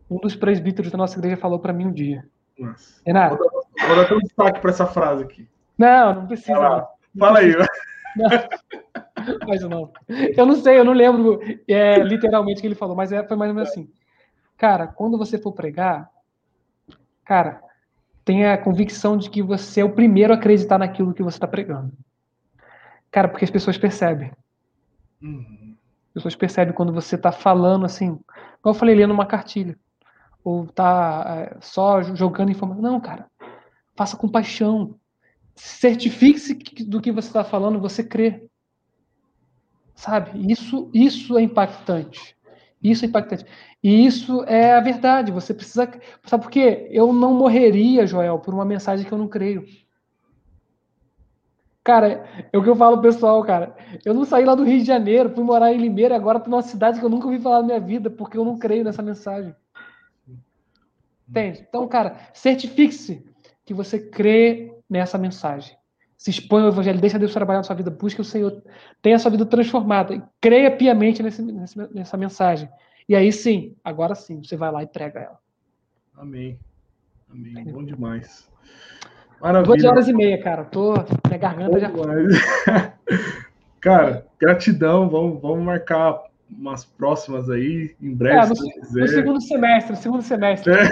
um 0.09 0.17
dos 0.17 0.35
presbíteros 0.35 0.91
da 0.91 0.97
nossa 0.97 1.17
igreja 1.17 1.37
falou 1.37 1.59
para 1.59 1.73
mim 1.73 1.87
um 1.87 1.93
dia. 1.93 2.25
Nossa. 2.59 3.01
Renato. 3.05 3.37
Vou 3.37 3.49
dar, 3.49 3.87
vou 3.87 3.95
dar 4.05 4.15
um 4.15 4.19
destaque 4.19 4.59
para 4.59 4.69
essa 4.69 4.85
frase 4.85 5.23
aqui. 5.23 5.47
Não, 5.77 6.15
não 6.15 6.27
precisa. 6.27 6.53
Não 6.53 6.87
Fala 7.17 7.39
aí. 7.39 7.55
Não, 8.15 8.27
mas 9.47 9.61
não. 9.61 9.91
Eu 10.07 10.45
não 10.45 10.55
sei, 10.55 10.77
eu 10.77 10.85
não 10.85 10.93
lembro 10.93 11.39
é, 11.67 11.97
literalmente 11.99 12.59
o 12.59 12.61
que 12.61 12.67
ele 12.67 12.75
falou, 12.75 12.95
mas 12.95 13.11
é, 13.11 13.23
foi 13.23 13.37
mais 13.37 13.49
ou 13.49 13.55
menos 13.55 13.69
assim. 13.69 13.89
Cara, 14.57 14.87
quando 14.87 15.17
você 15.17 15.37
for 15.37 15.51
pregar, 15.51 16.09
cara, 17.25 17.61
tenha 18.25 18.53
a 18.53 18.57
convicção 18.57 19.17
de 19.17 19.29
que 19.29 19.41
você 19.41 19.81
é 19.81 19.85
o 19.85 19.93
primeiro 19.93 20.33
a 20.33 20.35
acreditar 20.35 20.77
naquilo 20.77 21.13
que 21.13 21.23
você 21.23 21.37
está 21.37 21.47
pregando. 21.47 21.91
Cara, 23.11 23.27
porque 23.27 23.45
as 23.45 23.51
pessoas 23.51 23.77
percebem. 23.77 24.31
Uhum. 25.21 25.75
As 26.07 26.13
pessoas 26.13 26.35
percebem 26.35 26.73
quando 26.73 26.93
você 26.93 27.15
está 27.15 27.31
falando 27.31 27.85
assim, 27.85 28.19
como 28.61 28.75
eu 28.75 28.79
falei, 28.79 28.95
lendo 28.95 29.13
uma 29.13 29.25
cartilha. 29.25 29.77
Ou 30.43 30.67
tá 30.67 31.51
é, 31.51 31.57
só 31.61 32.01
jogando 32.01 32.51
informação. 32.51 32.81
Não, 32.81 32.99
cara. 32.99 33.27
Faça 33.95 34.17
com 34.17 34.27
paixão. 34.27 34.95
Certifique-se 35.55 36.55
do 36.85 36.99
que 36.99 37.11
você 37.11 37.27
está 37.27 37.43
falando, 37.43 37.79
você 37.79 38.03
crê. 38.03 38.47
Sabe? 39.95 40.51
Isso, 40.51 40.89
isso 40.93 41.37
é 41.37 41.41
impactante. 41.41 42.35
Isso 42.81 43.05
é 43.05 43.07
impactante. 43.07 43.45
E 43.83 44.05
isso 44.05 44.43
é 44.45 44.73
a 44.73 44.79
verdade. 44.79 45.31
Você 45.31 45.53
precisa. 45.53 45.91
Sabe 46.23 46.43
por 46.43 46.51
quê? 46.51 46.87
Eu 46.89 47.11
não 47.11 47.33
morreria, 47.33 48.07
Joel, 48.07 48.39
por 48.39 48.53
uma 48.53 48.63
mensagem 48.63 49.05
que 49.05 49.11
eu 49.11 49.17
não 49.17 49.27
creio. 49.27 49.65
Cara, 51.83 52.25
é 52.53 52.57
o 52.57 52.63
que 52.63 52.69
eu 52.69 52.77
falo 52.77 53.01
pessoal, 53.01 53.43
cara. 53.43 53.75
Eu 54.05 54.13
não 54.13 54.23
saí 54.23 54.45
lá 54.45 54.55
do 54.55 54.63
Rio 54.63 54.79
de 54.79 54.85
Janeiro, 54.85 55.29
fui 55.29 55.43
morar 55.43 55.73
em 55.73 55.77
Limeira, 55.77 56.15
agora 56.15 56.39
tô 56.39 56.49
numa 56.49 56.61
cidade 56.61 56.97
que 56.97 57.05
eu 57.05 57.09
nunca 57.09 57.27
ouvi 57.27 57.39
falar 57.39 57.59
na 57.59 57.65
minha 57.65 57.79
vida, 57.79 58.09
porque 58.09 58.37
eu 58.37 58.45
não 58.45 58.57
creio 58.57 58.85
nessa 58.85 59.01
mensagem. 59.01 59.53
Entende? 61.27 61.65
Então, 61.67 61.85
cara, 61.87 62.15
certifique-se 62.33 63.25
que 63.65 63.73
você 63.73 63.99
crê 63.99 64.73
nessa 64.89 65.17
mensagem. 65.17 65.75
Se 66.17 66.29
expõe 66.29 66.61
ao 66.61 66.69
evangelho, 66.69 67.01
deixa 67.01 67.19
Deus 67.19 67.33
trabalhar 67.33 67.59
na 67.59 67.63
sua 67.63 67.75
vida, 67.75 67.91
busque 67.91 68.21
o 68.21 68.23
Senhor, 68.23 68.63
tenha 69.01 69.17
a 69.17 69.19
sua 69.19 69.31
vida 69.31 69.45
transformada, 69.45 70.25
creia 70.39 70.71
piamente 70.71 71.21
nesse, 71.21 71.41
nessa 71.93 72.15
mensagem. 72.15 72.69
E 73.07 73.15
aí 73.15 73.31
sim, 73.31 73.75
agora 73.83 74.15
sim, 74.15 74.41
você 74.43 74.55
vai 74.55 74.71
lá 74.71 74.83
e 74.83 74.87
prega 74.87 75.19
ela. 75.19 75.39
Amém. 76.15 76.59
Amém. 77.29 77.65
Bom 77.65 77.83
demais. 77.83 78.49
Maravilha. 79.41 79.75
Duas 79.75 79.83
horas 79.83 80.07
e 80.07 80.13
meia, 80.13 80.41
cara. 80.41 80.63
Tô. 80.63 80.93
Minha 81.27 81.37
garganta 81.39 81.79
já. 81.79 81.91
cara, 83.81 84.25
gratidão. 84.39 85.09
Vamos, 85.09 85.41
vamos 85.41 85.65
marcar 85.65 86.21
umas 86.49 86.85
próximas 86.85 87.49
aí, 87.49 87.95
em 88.01 88.13
breve. 88.13 88.37
É, 88.37 88.45
no, 88.45 89.01
no 89.01 89.07
segundo 89.07 89.41
semestre, 89.41 89.95
segundo 89.95 90.21
semestre. 90.21 90.71
É. 90.71 90.89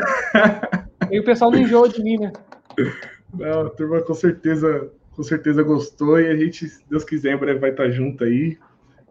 E 1.11 1.19
o 1.19 1.23
pessoal 1.23 1.51
não 1.51 1.59
enjoa 1.59 1.89
de 1.89 2.01
mim, 2.03 2.17
né? 2.17 2.31
Não, 3.33 3.67
a 3.67 3.69
turma 3.69 4.01
com 4.01 4.13
certeza, 4.13 4.91
com 5.15 5.23
certeza 5.23 5.63
gostou 5.63 6.19
e 6.19 6.27
a 6.27 6.35
gente, 6.35 6.67
se 6.67 6.83
Deus 6.89 7.05
quiser, 7.05 7.33
em 7.33 7.37
breve 7.37 7.59
vai 7.59 7.69
estar 7.69 7.89
junto 7.89 8.25
aí. 8.25 8.57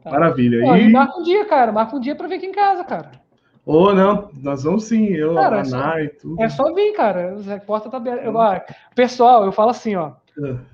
Tá. 0.03 0.11
Maravilha. 0.11 0.61
Pô, 0.65 0.77
e... 0.77 0.91
marca 0.91 1.19
um 1.19 1.23
dia, 1.23 1.45
cara. 1.45 1.73
Marca 1.73 1.97
um 1.97 2.01
dia 2.01 2.15
pra 2.15 2.29
vir 2.29 2.37
aqui 2.37 2.47
em 2.47 2.53
casa, 2.53 2.85
cara. 2.85 3.11
Ou 3.67 3.89
oh, 3.89 3.95
não, 3.95 4.31
nós 4.43 4.65
vamos 4.65 4.85
sim, 4.85 5.07
eu, 5.09 5.35
cara, 5.35 5.59
a 5.59 5.61
Ana 5.61 6.01
é 6.01 6.05
e 6.05 6.09
tudo. 6.09 6.43
É 6.43 6.49
só 6.49 6.73
vir, 6.73 6.93
cara. 6.93 7.37
A 7.55 7.61
porta 7.61 7.91
tá 7.91 7.99
aberta. 7.99 8.25
Eu, 8.25 8.41
ah, 8.41 8.65
pessoal, 8.95 9.45
eu 9.45 9.53
falo 9.53 9.70
assim, 9.70 9.95
ó. 9.95 10.12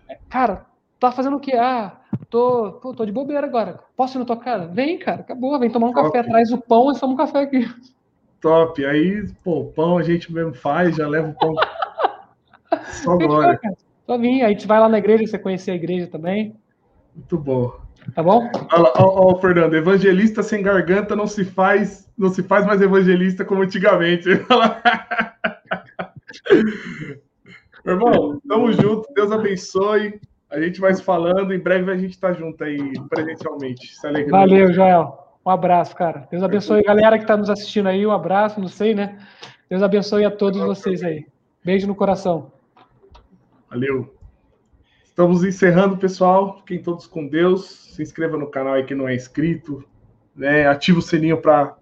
É. 0.09 0.17
Cara, 0.29 0.65
tá 0.99 1.11
fazendo 1.11 1.37
o 1.37 1.41
quê? 1.41 1.57
Ah, 1.57 1.97
tô, 2.31 2.79
pô, 2.81 2.95
tô 2.95 3.05
de 3.05 3.13
bobeira 3.13 3.47
agora. 3.47 3.81
Posso 3.97 4.17
ir 4.17 4.21
na 4.21 4.25
tua 4.25 4.37
casa? 4.37 4.69
Vem, 4.69 4.99
cara, 4.99 5.21
acabou. 5.21 5.59
Vem 5.59 5.69
tomar 5.69 5.89
um 5.89 5.93
Top. 5.93 6.11
café, 6.11 6.23
traz 6.23 6.53
o 6.53 6.59
pão 6.59 6.93
e 6.93 6.99
toma 6.99 7.15
um 7.15 7.17
café 7.17 7.41
aqui. 7.41 7.69
Top. 8.41 8.85
Aí, 8.87 9.29
pô, 9.43 9.65
pão 9.65 9.99
a 9.99 10.03
gente 10.03 10.33
mesmo 10.33 10.55
faz, 10.55 10.97
já 10.97 11.09
leva 11.09 11.29
o 11.29 11.35
pão. 11.35 11.55
só 13.03 13.13
agora. 13.13 13.61
Só 14.07 14.17
vir. 14.17 14.43
Aí 14.43 14.45
a 14.45 14.49
gente 14.51 14.67
vai 14.67 14.79
lá 14.79 14.89
na 14.89 14.99
igreja, 14.99 15.27
você 15.27 15.39
conhecer 15.39 15.73
a 15.73 15.77
igreja 15.77 16.07
também. 16.07 16.55
Muito 17.15 17.37
bom. 17.37 17.86
Tá 18.15 18.23
bom? 18.23 18.51
Olha 18.73 18.93
ó, 18.97 19.31
ó, 19.31 19.35
Fernando, 19.37 19.75
evangelista 19.75 20.43
sem 20.43 20.63
garganta 20.63 21.17
não 21.17 21.27
se 21.27 21.45
faz, 21.45 22.09
não 22.17 22.29
se 22.31 22.43
faz 22.43 22.65
mais 22.67 22.81
evangelista 22.81 23.45
como 23.45 23.63
antigamente. 23.63 24.29
Irmão, 27.85 28.41
tamo 28.49 28.73
junto, 28.73 29.07
Deus 29.15 29.31
abençoe. 29.31 30.21
A 30.51 30.61
gente 30.61 30.81
vai 30.81 30.95
se 30.95 31.03
falando, 31.03 31.53
em 31.53 31.59
breve 31.59 31.91
a 31.91 31.97
gente 31.97 32.19
tá 32.19 32.33
junto 32.33 32.65
aí 32.65 32.79
presencialmente. 33.09 33.93
Valeu, 34.31 34.73
Joel. 34.73 35.27
Um 35.45 35.51
abraço, 35.51 35.95
cara. 35.95 36.27
Deus 36.31 36.43
abençoe 36.43 36.81
a 36.81 36.83
galera 36.83 37.19
que 37.19 37.25
está 37.25 37.37
nos 37.37 37.51
assistindo 37.51 37.89
aí. 37.89 38.05
Um 38.07 38.11
abraço, 38.11 38.61
não 38.61 38.69
sei, 38.69 38.95
né? 38.95 39.19
Deus 39.69 39.83
abençoe 39.83 40.25
a 40.25 40.31
todos 40.31 40.61
vocês 40.61 41.03
aí. 41.03 41.27
Beijo 41.65 41.87
no 41.87 41.95
coração. 41.95 42.51
Valeu. 43.71 44.16
Estamos 45.17 45.43
encerrando, 45.43 45.97
pessoal. 45.97 46.59
Fiquem 46.59 46.83
todos 46.83 47.07
com 47.07 47.27
Deus 47.27 47.87
se 47.97 48.03
inscreva 48.03 48.37
no 48.37 48.51
canal 48.51 48.75
aí 48.75 48.85
que 48.85 48.95
não 48.95 49.09
é 49.09 49.15
inscrito, 49.15 49.83
né? 50.37 50.69
Ativa 50.69 50.99
o 50.99 51.03
sininho 51.03 51.41
para 51.41 51.75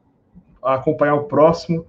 acompanhar 0.62 1.16
o 1.16 1.24
próximo, 1.24 1.84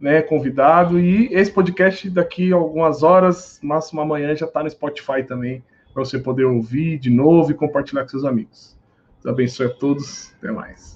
né? 0.00 0.22
Convidado. 0.22 0.98
E 0.98 1.28
esse 1.34 1.52
podcast 1.52 2.08
daqui 2.08 2.50
a 2.50 2.56
algumas 2.56 3.02
horas, 3.02 3.60
máximo 3.62 4.00
amanhã, 4.00 4.34
já 4.34 4.46
está 4.46 4.62
no 4.62 4.70
Spotify 4.70 5.22
também, 5.22 5.62
para 5.92 6.02
você 6.02 6.18
poder 6.18 6.46
ouvir 6.46 6.98
de 6.98 7.10
novo 7.10 7.50
e 7.50 7.54
compartilhar 7.54 8.04
com 8.04 8.08
seus 8.08 8.24
amigos. 8.24 8.74
abençoe 9.22 9.66
a 9.66 9.74
todos. 9.74 10.32
Até 10.38 10.50
mais. 10.50 10.95